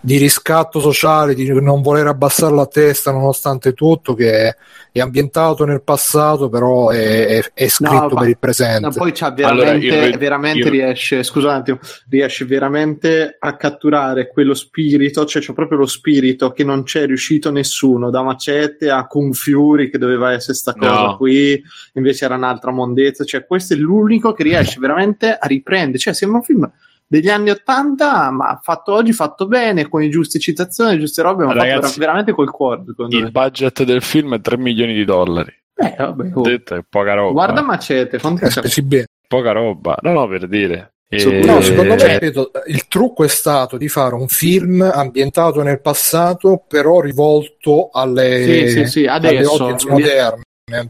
di 0.05 0.17
riscatto 0.17 0.81
sociale, 0.81 1.33
di 1.33 1.47
non 1.61 1.81
voler 1.81 2.07
abbassare 2.07 2.53
la 2.53 2.65
testa 2.65 3.11
nonostante 3.11 3.71
tutto, 3.73 4.13
che 4.13 4.55
è 4.91 4.99
ambientato 4.99 5.63
nel 5.63 5.81
passato, 5.81 6.49
però 6.49 6.89
è, 6.89 7.25
è, 7.25 7.51
è 7.53 7.67
scritto 7.69 8.09
no, 8.09 8.15
per 8.15 8.27
il 8.27 8.37
presente. 8.37 8.81
No, 8.81 8.91
poi 8.91 9.13
c'ha 9.13 9.31
veramente, 9.31 9.87
allora, 9.89 10.07
io, 10.07 10.17
veramente 10.17 10.59
io... 10.59 10.69
riesce, 10.69 11.23
scusa 11.23 11.47
un 11.47 11.53
attimo, 11.53 11.79
riesce 12.09 12.43
veramente 12.43 13.37
a 13.39 13.55
catturare 13.55 14.27
quello 14.27 14.53
spirito, 14.53 15.25
cioè 15.25 15.41
c'è 15.41 15.53
proprio 15.53 15.77
lo 15.77 15.85
spirito 15.85 16.51
che 16.51 16.65
non 16.65 16.83
c'è 16.83 17.05
riuscito 17.05 17.49
nessuno, 17.49 18.09
da 18.09 18.21
Macete 18.21 18.89
a 18.89 19.07
Kung 19.07 19.33
Fury 19.33 19.89
che 19.89 19.97
doveva 19.97 20.33
essere 20.33 20.53
sta 20.53 20.73
cosa 20.73 21.01
no. 21.01 21.17
qui, 21.17 21.63
invece 21.93 22.25
era 22.25 22.35
un'altra 22.35 22.71
mondezza, 22.71 23.23
cioè 23.23 23.45
questo 23.45 23.73
è 23.73 23.77
l'unico 23.77 24.33
che 24.33 24.43
riesce 24.43 24.81
veramente 24.81 25.31
a 25.31 25.47
riprendere, 25.63 25.97
cioè 25.97 26.13
sembra 26.13 26.39
un 26.39 26.43
film 26.43 26.71
degli 27.07 27.29
anni 27.29 27.49
Ottanta, 27.49 28.31
ma 28.31 28.59
fatto 28.61 28.93
oggi, 28.93 29.13
fatto 29.13 29.47
bene, 29.47 29.87
con 29.87 30.01
i 30.01 30.09
giusti 30.09 30.39
citazioni, 30.39 30.93
le 30.93 30.99
giuste 30.99 31.21
robe, 31.21 31.45
ma 31.45 31.53
Ragazzi, 31.53 31.87
fatto 31.87 31.99
veramente 31.99 32.31
col 32.33 32.51
cuore. 32.51 32.83
Il 33.09 33.23
me. 33.23 33.31
budget 33.31 33.83
del 33.83 34.01
film 34.01 34.35
è 34.35 34.41
3 34.41 34.57
milioni 34.57 34.93
di 34.93 35.05
dollari. 35.05 35.53
Eh, 35.75 35.95
vabbè, 35.97 36.31
oh. 36.33 36.41
Detto, 36.41 36.75
è 36.75 36.83
poca 36.87 37.13
roba. 37.13 37.31
Guarda 37.31 37.61
Macete, 37.61 38.19
quanto 38.19 38.45
eh, 38.45 38.81
bene. 38.81 39.05
Poca 39.27 39.51
roba. 39.51 39.97
No, 40.01 40.11
no, 40.11 40.27
per 40.27 40.47
dire. 40.47 40.93
E... 41.07 41.43
No, 41.43 41.61
secondo 41.61 41.93
me 41.95 42.13
ripeto, 42.13 42.51
il 42.67 42.87
trucco 42.87 43.23
è 43.23 43.27
stato 43.27 43.77
di 43.77 43.87
fare 43.87 44.15
un 44.15 44.27
film 44.27 44.81
ambientato 44.81 45.61
nel 45.61 45.81
passato, 45.81 46.63
però 46.67 46.99
rivolto 46.99 47.89
alle, 47.91 48.43
sì, 48.43 48.69
sì, 48.69 48.85
sì, 48.87 49.05
adesso, 49.05 49.65
alle 49.65 49.75
moderne. 49.87 50.41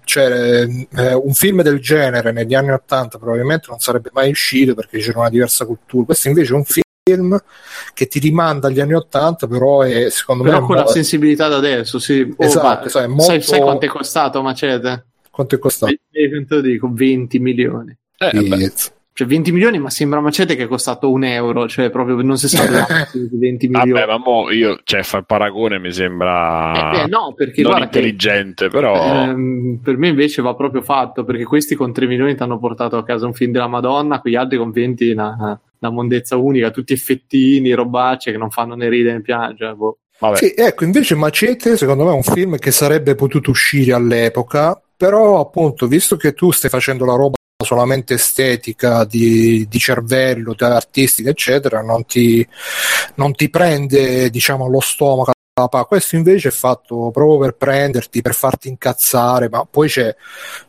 Cioè, 0.03 0.67
eh, 0.95 1.13
un 1.15 1.33
film 1.33 1.63
del 1.63 1.79
genere 1.79 2.31
negli 2.31 2.53
anni 2.53 2.69
80 2.69 3.17
probabilmente 3.17 3.67
non 3.69 3.79
sarebbe 3.79 4.11
mai 4.13 4.29
uscito 4.29 4.75
perché 4.75 4.99
c'era 4.99 5.19
una 5.19 5.29
diversa 5.29 5.65
cultura. 5.65 6.05
Questo 6.05 6.27
invece 6.27 6.53
è 6.53 6.55
un 6.55 6.63
film 6.63 7.43
che 7.93 8.07
ti 8.07 8.19
rimanda 8.19 8.67
agli 8.67 8.79
anni 8.79 8.93
80, 8.93 9.47
però 9.47 9.81
è 9.81 10.09
secondo 10.11 10.43
però 10.43 10.61
me. 10.61 10.67
con 10.67 10.75
la 10.75 10.85
sensibilità 10.85 11.47
da 11.47 11.57
adesso, 11.57 11.97
sì. 11.97 12.21
Oh, 12.21 12.43
esatto, 12.43 12.87
sai, 12.87 13.07
molto... 13.07 13.23
sai, 13.23 13.41
sai 13.41 13.61
quanto 13.61 13.85
è 13.85 13.89
costato 13.89 14.41
Macete? 14.43 15.05
Quanto 15.31 15.55
è 15.55 15.57
costato? 15.57 15.91
Eh, 15.91 15.99
te 16.45 16.55
lo 16.55 16.61
dico, 16.61 16.89
20 16.91 17.39
milioni. 17.39 17.97
Eh, 18.19 18.71
cioè 19.13 19.27
20 19.27 19.51
milioni, 19.51 19.77
ma 19.77 19.91
sembra 19.91 20.19
Macete 20.19 20.55
che 20.55 20.63
è 20.63 20.67
costato 20.67 21.11
un 21.11 21.23
euro, 21.23 21.67
cioè 21.67 21.91
proprio 21.91 22.19
non 22.23 22.37
si 22.37 22.47
sa 22.47 22.63
20 23.13 23.67
milioni. 23.67 23.91
Vabbè, 23.91 24.07
ma 24.07 24.17
mo 24.17 24.49
io, 24.49 24.79
cioè, 24.83 25.03
fare 25.03 25.19
il 25.19 25.25
paragone 25.27 25.77
mi 25.77 25.91
sembra 25.91 26.73
eh, 26.73 27.03
beh, 27.03 27.09
no, 27.09 27.33
perché, 27.35 27.61
non 27.61 27.83
intelligente, 27.83 28.65
che, 28.65 28.71
però... 28.71 28.95
Ehm, 28.95 29.79
per 29.83 29.97
me 29.97 30.07
invece 30.07 30.41
va 30.41 30.55
proprio 30.55 30.81
fatto, 30.81 31.23
perché 31.23 31.43
questi 31.43 31.75
con 31.75 31.93
3 31.93 32.07
milioni 32.07 32.35
ti 32.35 32.41
hanno 32.41 32.57
portato 32.57 32.97
a 32.97 33.03
casa 33.03 33.27
un 33.27 33.33
film 33.33 33.51
della 33.51 33.67
Madonna, 33.67 34.19
quegli 34.19 34.35
altri 34.35 34.57
con 34.57 34.71
20 34.71 35.11
una, 35.11 35.59
una 35.79 35.91
mondezza 35.91 36.35
unica, 36.35 36.71
tutti 36.71 36.93
effettini, 36.93 37.71
robacce 37.73 38.31
che 38.31 38.37
non 38.39 38.49
fanno 38.49 38.73
né 38.73 38.89
ridere 38.89 39.17
né 39.17 39.21
piangere. 39.21 39.75
Boh. 39.75 39.99
Sì, 40.33 40.53
ecco, 40.55 40.85
invece 40.85 41.15
Macete 41.15 41.75
secondo 41.77 42.05
me 42.05 42.11
è 42.11 42.15
un 42.15 42.23
film 42.23 42.57
che 42.57 42.71
sarebbe 42.71 43.13
potuto 43.13 43.51
uscire 43.51 43.93
all'epoca, 43.93 44.81
però 44.95 45.39
appunto, 45.39 45.85
visto 45.85 46.15
che 46.15 46.33
tu 46.33 46.49
stai 46.51 46.69
facendo 46.69 47.05
la 47.05 47.15
roba 47.15 47.35
solamente 47.63 48.15
estetica, 48.15 49.03
di, 49.05 49.67
di 49.69 49.79
cervello, 49.79 50.55
artistica, 50.75 51.29
eccetera, 51.29 51.81
non 51.81 52.05
ti, 52.05 52.47
non 53.15 53.33
ti 53.33 53.49
prende 53.49 54.29
diciamo, 54.29 54.67
lo 54.67 54.79
stomaco 54.79 55.31
questo 55.87 56.15
invece 56.15 56.47
è 56.47 56.51
fatto 56.51 57.11
proprio 57.11 57.37
per 57.37 57.55
prenderti, 57.55 58.23
per 58.23 58.33
farti 58.33 58.69
incazzare, 58.69 59.49
ma 59.49 59.67
poi 59.69 59.87
c'è, 59.87 60.15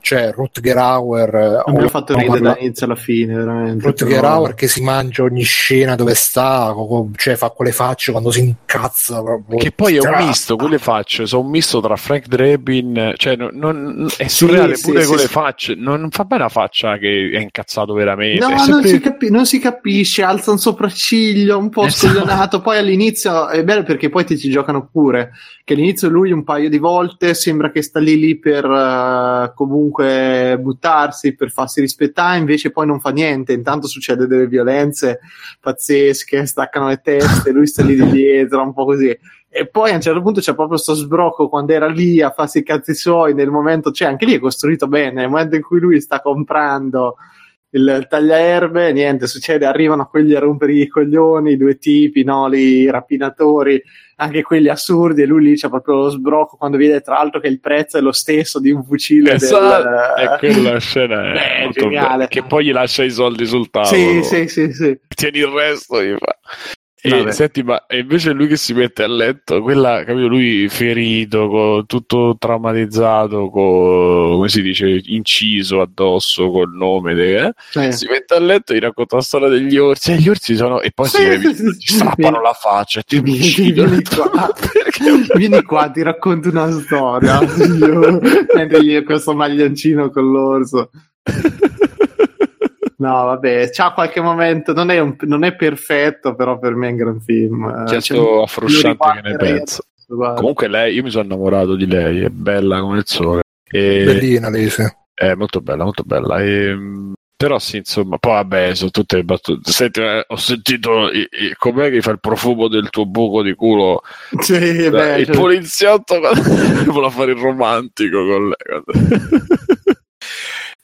c'è 0.00 0.30
Rutger 0.32 0.76
Hauer. 0.76 1.64
Mi 1.68 1.84
ha 1.84 1.88
fatto 1.88 2.12
ridere 2.12 2.32
parla... 2.32 2.52
dall'inizio 2.52 2.84
alla 2.84 2.94
fine, 2.94 3.34
veramente. 3.34 3.82
Rutger 3.82 4.08
però... 4.08 4.28
Hauer 4.28 4.54
che 4.54 4.68
si 4.68 4.82
mangia 4.82 5.22
ogni 5.22 5.42
scena 5.42 5.94
dove 5.94 6.14
sta, 6.14 6.74
cioè 7.16 7.36
fa 7.36 7.48
quelle 7.48 7.72
facce 7.72 8.10
quando 8.10 8.30
si 8.30 8.40
incazza. 8.40 9.22
Proprio. 9.22 9.56
Che 9.56 9.72
poi 9.72 9.96
è 9.96 10.06
un 10.06 10.26
misto, 10.26 10.56
quelle 10.56 10.78
facce 10.78 11.26
sono 11.26 11.44
un 11.44 11.50
misto 11.50 11.80
tra 11.80 11.96
Frank 11.96 12.26
Drebin, 12.26 13.14
cioè 13.16 13.36
non, 13.36 13.50
non, 13.54 14.06
è 14.18 14.28
surreale 14.28 14.76
sì, 14.76 14.90
pure 14.90 15.00
sì, 15.00 15.08
con 15.08 15.16
sì, 15.16 15.22
le 15.22 15.28
facce, 15.30 15.74
non 15.74 16.08
fa 16.10 16.24
bene 16.26 16.42
la 16.42 16.48
faccia 16.50 16.98
che 16.98 17.30
è 17.32 17.38
incazzato 17.38 17.94
veramente. 17.94 18.46
No, 18.46 18.58
sempre... 18.58 18.74
non, 18.74 18.84
si 18.84 19.00
capi- 19.00 19.30
non, 19.30 19.46
si 19.46 19.58
capisce, 19.58 20.22
alza 20.22 20.50
un 20.50 20.58
sopracciglio 20.58 21.56
un 21.56 21.70
po' 21.70 21.84
esatto. 21.84 22.12
scoglionato, 22.12 22.60
poi 22.60 22.76
all'inizio 22.76 23.48
è 23.48 23.64
bello 23.64 23.82
perché 23.82 24.10
poi 24.10 24.26
ti 24.26 24.36
ci 24.36 24.50
giocano 24.50 24.72
giocano 24.74 24.88
pure, 24.90 25.32
che 25.62 25.74
all'inizio 25.74 26.08
lui 26.08 26.32
un 26.32 26.42
paio 26.42 26.68
di 26.68 26.78
volte 26.78 27.34
sembra 27.34 27.70
che 27.70 27.82
sta 27.82 28.00
lì 28.00 28.18
lì 28.18 28.38
per 28.38 28.64
uh, 28.64 29.52
comunque 29.54 30.58
buttarsi, 30.60 31.34
per 31.34 31.50
farsi 31.50 31.80
rispettare, 31.80 32.38
invece 32.38 32.70
poi 32.70 32.86
non 32.86 33.00
fa 33.00 33.10
niente, 33.10 33.52
intanto 33.52 33.86
succede 33.86 34.26
delle 34.26 34.46
violenze 34.46 35.20
pazzesche, 35.60 36.46
staccano 36.46 36.88
le 36.88 37.00
teste, 37.02 37.52
lui 37.52 37.66
sta 37.66 37.82
lì 37.82 37.94
di 37.94 38.10
dietro, 38.10 38.62
un 38.62 38.72
po' 38.72 38.84
così. 38.84 39.16
E 39.56 39.68
poi 39.68 39.92
a 39.92 39.94
un 39.94 40.00
certo 40.00 40.20
punto 40.20 40.40
c'è 40.40 40.54
proprio 40.54 40.78
sto 40.78 40.94
sbrocco 40.94 41.48
quando 41.48 41.72
era 41.72 41.86
lì 41.86 42.20
a 42.20 42.30
farsi 42.30 42.58
i 42.58 42.62
cazzi 42.64 42.92
suoi, 42.92 43.34
nel 43.34 43.50
momento, 43.50 43.92
cioè 43.92 44.08
anche 44.08 44.26
lì 44.26 44.34
è 44.34 44.40
costruito 44.40 44.88
bene, 44.88 45.20
nel 45.20 45.28
momento 45.28 45.54
in 45.54 45.62
cui 45.62 45.78
lui 45.78 46.00
sta 46.00 46.20
comprando 46.20 47.16
il 47.74 48.06
tagliaerbe, 48.08 48.92
niente, 48.92 49.26
succede, 49.26 49.66
arrivano 49.66 50.06
quelli 50.06 50.34
a 50.34 50.38
rompere 50.38 50.74
i 50.74 50.86
coglioni, 50.86 51.52
i 51.52 51.56
due 51.56 51.76
tipi, 51.76 52.22
no, 52.22 52.48
i 52.54 52.88
rapinatori, 52.88 53.82
anche 54.16 54.42
quelli 54.42 54.68
assurdi, 54.68 55.22
e 55.22 55.26
lui 55.26 55.42
lì 55.42 55.56
c'è 55.56 55.68
proprio 55.68 55.96
lo 55.96 56.08
sbrocco 56.08 56.56
quando 56.56 56.76
vede 56.76 57.00
tra 57.00 57.14
l'altro 57.14 57.40
che 57.40 57.48
il 57.48 57.58
prezzo 57.58 57.98
è 57.98 58.00
lo 58.00 58.12
stesso 58.12 58.60
di 58.60 58.70
un 58.70 58.84
fucile. 58.84 59.32
Esatto, 59.32 59.88
del... 59.88 60.28
e 60.28 60.38
quella 60.38 60.78
scena 60.78 61.32
è, 61.32 61.66
è 61.66 61.68
geniale. 61.70 62.24
Be- 62.24 62.28
che 62.28 62.44
poi 62.44 62.66
gli 62.66 62.72
lascia 62.72 63.02
i 63.02 63.10
soldi 63.10 63.44
sul 63.44 63.68
tavolo. 63.70 63.92
Sì, 63.92 64.22
sì, 64.22 64.46
sì, 64.46 64.72
sì. 64.72 64.96
Tieni 65.08 65.38
il 65.38 65.48
resto, 65.48 66.00
gli 66.00 66.14
fa. 66.16 66.38
E, 67.06 67.32
senti, 67.32 67.62
ma 67.62 67.84
invece 67.90 68.32
lui 68.32 68.46
che 68.46 68.56
si 68.56 68.72
mette 68.72 69.02
a 69.02 69.06
letto, 69.06 69.60
quella, 69.60 70.02
capito, 70.04 70.26
lui 70.26 70.70
ferito, 70.70 71.48
con, 71.48 71.84
tutto 71.84 72.34
traumatizzato, 72.38 73.50
con, 73.50 74.36
come 74.36 74.48
si 74.48 74.62
dice, 74.62 75.02
inciso 75.04 75.82
addosso 75.82 76.50
col 76.50 76.72
nome, 76.74 77.12
de, 77.12 77.52
eh? 77.72 77.92
si 77.92 78.06
mette 78.06 78.32
a 78.32 78.40
letto 78.40 78.72
e 78.72 78.76
gli 78.76 78.80
racconta 78.80 79.16
la 79.16 79.22
storia 79.22 79.48
degli 79.48 79.76
orsi, 79.76 80.12
e 80.12 80.16
gli 80.16 80.30
orsi 80.30 80.56
sono, 80.56 80.80
e 80.80 80.92
poi 80.92 81.08
sì, 81.08 81.38
si 81.42 81.54
sì, 81.78 81.94
strappano 81.94 82.40
la 82.40 82.54
faccia 82.54 83.00
e 83.00 83.02
ti 83.02 83.20
vieni, 83.20 83.72
vieni, 83.72 84.02
qua, 84.08 84.50
vieni 85.34 85.62
qua, 85.62 85.90
ti 85.90 86.00
racconto 86.00 86.48
una 86.48 86.70
storia, 86.70 87.38
mentre 88.54 88.82
gli 88.82 89.02
questo 89.02 89.34
maglioncino 89.34 90.08
con 90.08 90.24
l'orso. 90.30 90.90
No, 92.96 93.24
vabbè, 93.24 93.70
c'ha 93.70 93.92
qualche 93.92 94.20
momento, 94.20 94.72
non 94.72 94.90
è, 94.90 94.98
un, 95.00 95.16
non 95.20 95.44
è, 95.44 95.54
perfetto, 95.54 96.34
però 96.34 96.58
per 96.58 96.74
me 96.74 96.88
è 96.88 96.90
un 96.90 96.96
gran 96.96 97.20
film. 97.20 97.84
Chiesto 97.86 98.42
a 98.42 98.46
Frusciante 98.46 99.20
che 99.22 99.28
ne 99.28 99.36
pensa. 99.36 99.82
Comunque 100.06 100.68
lei, 100.68 100.94
io 100.94 101.02
mi 101.02 101.10
sono 101.10 101.24
innamorato 101.24 101.74
di 101.74 101.86
lei, 101.86 102.22
è 102.22 102.28
bella 102.28 102.80
come 102.80 102.98
il 102.98 103.06
sole. 103.06 103.42
E... 103.64 104.04
Bellina 104.04 104.50
lei, 104.50 104.68
sì. 104.68 104.84
È 105.12 105.34
molto 105.34 105.60
bella, 105.60 105.84
molto 105.84 106.02
bella. 106.04 106.40
E... 106.40 106.76
Però 107.36 107.58
sì, 107.58 107.78
insomma, 107.78 108.16
poi 108.18 108.32
vabbè, 108.32 108.74
sono 108.74 108.90
tutte 108.90 109.16
le 109.16 109.24
battute. 109.24 109.70
Senti, 109.70 110.00
eh, 110.00 110.24
ho 110.26 110.36
sentito 110.36 111.10
i, 111.10 111.26
i, 111.30 111.54
com'è 111.58 111.90
che 111.90 112.00
fa 112.00 112.12
il 112.12 112.20
profumo 112.20 112.68
del 112.68 112.90
tuo 112.90 113.06
buco 113.06 113.42
di 113.42 113.54
culo. 113.54 114.02
Sì, 114.38 114.88
beh, 114.88 115.18
il 115.18 115.26
cioè... 115.26 115.36
poliziotto 115.36 116.20
vuole 116.86 117.10
fare 117.10 117.32
il 117.32 117.38
romantico 117.38 118.24
con 118.24 118.48
lei. 118.48 118.82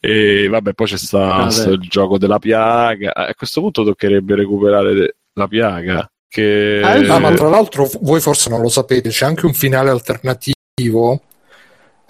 E 0.03 0.49
vabbè, 0.49 0.73
poi 0.73 0.87
c'è 0.87 0.97
stato 0.97 1.71
il 1.73 1.81
gioco 1.81 2.17
della 2.17 2.39
piaga. 2.39 3.15
A 3.15 3.35
questo 3.35 3.61
punto 3.61 3.85
toccherebbe 3.85 4.35
recuperare 4.35 5.17
la 5.35 5.47
piaga. 5.47 6.11
Che... 6.27 6.81
Ah, 6.83 7.19
ma 7.19 7.33
tra 7.35 7.49
l'altro, 7.49 7.89
voi 8.01 8.21
forse 8.21 8.49
non 8.49 8.63
lo 8.63 8.69
sapete, 8.69 9.11
c'è 9.11 9.27
anche 9.27 9.45
un 9.45 9.53
finale 9.53 9.91
alternativo. 9.91 11.21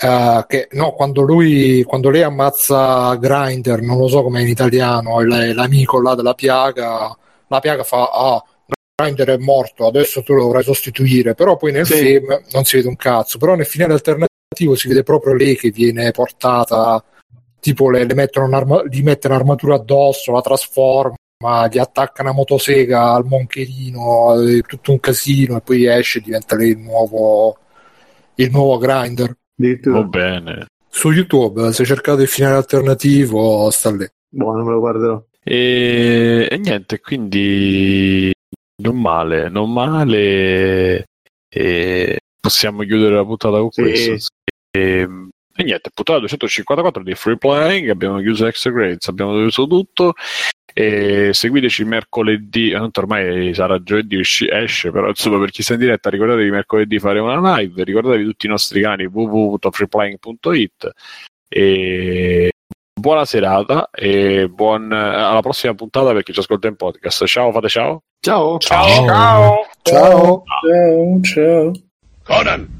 Uh, 0.02 0.46
che 0.46 0.68
no, 0.72 0.92
quando 0.92 1.20
lui 1.20 1.82
quando 1.82 2.08
lei 2.08 2.22
ammazza 2.22 3.14
Grinder, 3.16 3.82
non 3.82 3.98
lo 3.98 4.08
so 4.08 4.22
come 4.22 4.40
in 4.40 4.48
italiano, 4.48 5.20
l'amico 5.20 6.00
là 6.00 6.14
della 6.14 6.32
piaga, 6.32 7.14
la 7.48 7.60
piaga 7.60 7.82
fa 7.82 8.08
ah, 8.10 8.42
Grinder 8.94 9.28
è 9.28 9.36
morto, 9.36 9.86
adesso 9.86 10.22
tu 10.22 10.32
lo 10.32 10.44
dovrai 10.44 10.62
sostituire, 10.62 11.34
però 11.34 11.56
poi 11.56 11.72
nel 11.72 11.84
sì. 11.84 11.96
film 11.96 12.40
non 12.52 12.64
si 12.64 12.76
vede 12.76 12.88
un 12.88 12.96
cazzo, 12.96 13.36
però 13.36 13.54
nel 13.54 13.66
finale 13.66 13.92
alternativo 13.92 14.74
si 14.74 14.88
vede 14.88 15.02
proprio 15.02 15.34
lei 15.34 15.54
che 15.56 15.70
viene 15.70 16.10
portata 16.12 17.04
tipo 17.60 17.90
le, 17.90 18.04
le 18.04 18.14
mettono 18.14 18.46
un'arma- 18.46 18.84
gli 18.88 19.02
mettono 19.02 19.34
un'armatura 19.34 19.76
addosso, 19.76 20.32
la 20.32 20.40
trasforma, 20.40 21.68
gli 21.70 21.78
attacca 21.78 22.22
una 22.22 22.32
motosega 22.32 23.12
al 23.12 23.24
moncherino, 23.24 24.42
è 24.42 24.60
tutto 24.62 24.90
un 24.92 25.00
casino 25.00 25.56
e 25.56 25.60
poi 25.60 25.86
esce 25.86 26.18
e 26.18 26.22
diventa 26.22 26.56
lei 26.56 26.70
il 26.70 26.78
nuovo, 26.78 27.56
il 28.34 28.50
nuovo 28.50 28.78
grinder. 28.78 29.36
Va 29.84 30.02
bene. 30.02 30.66
Su 30.88 31.10
YouTube, 31.10 31.72
se 31.72 31.84
cercate 31.84 32.22
il 32.22 32.28
finale 32.28 32.56
alternativo, 32.56 33.70
sta 33.70 33.94
lì. 33.94 34.06
Buono, 34.28 34.64
me 34.64 34.72
lo 34.72 34.80
guarderò. 34.80 35.22
E, 35.42 36.48
e 36.50 36.56
niente, 36.58 37.00
quindi 37.00 38.32
non 38.82 39.00
male, 39.00 39.48
non 39.48 39.72
male. 39.72 41.04
E 41.48 42.18
possiamo 42.40 42.82
chiudere 42.82 43.14
la 43.14 43.24
puntata 43.24 43.58
con 43.58 43.70
sì. 43.70 43.82
questo. 43.82 44.28
E, 44.70 45.08
E 45.60 45.62
niente, 45.62 45.90
puntata 45.92 46.20
254 46.20 47.02
di 47.02 47.14
Free 47.14 47.36
Playing, 47.36 47.90
abbiamo 47.90 48.18
chiuso 48.20 48.46
Extra 48.46 48.70
Grades, 48.70 49.06
abbiamo 49.08 49.32
chiuso 49.32 49.66
tutto. 49.66 50.14
E 50.72 51.34
seguiteci 51.34 51.84
mercoledì, 51.84 52.70
tanto 52.70 53.00
ormai 53.00 53.52
sarà 53.52 53.82
giovedì 53.82 54.18
esce, 54.20 54.90
però 54.90 55.08
insomma 55.08 55.38
per 55.38 55.50
chi 55.50 55.62
sta 55.62 55.74
in 55.74 55.80
diretta 55.80 56.08
ricordatevi 56.08 56.48
mercoledì 56.48 56.98
fare 56.98 57.18
una 57.18 57.58
live, 57.58 57.84
ricordatevi 57.84 58.24
tutti 58.24 58.46
i 58.46 58.48
nostri 58.48 58.80
canali 58.80 59.04
www.freeplaying.it 59.04 60.90
e 61.46 62.52
buona 62.98 63.26
serata 63.26 63.90
e 63.90 64.48
buon, 64.48 64.90
alla 64.92 65.42
prossima 65.42 65.74
puntata 65.74 66.10
per 66.12 66.22
chi 66.22 66.32
ci 66.32 66.40
ascolta 66.40 66.68
in 66.68 66.76
podcast. 66.76 67.26
Ciao, 67.26 67.52
fate 67.52 67.68
ciao. 67.68 68.02
Ciao. 68.18 68.56
Ciao. 68.56 68.86
Ciao. 69.04 69.66
Ciao. 69.82 70.44
Ciao. 70.62 71.20
ciao. 71.20 71.72
Conan. 72.22 72.79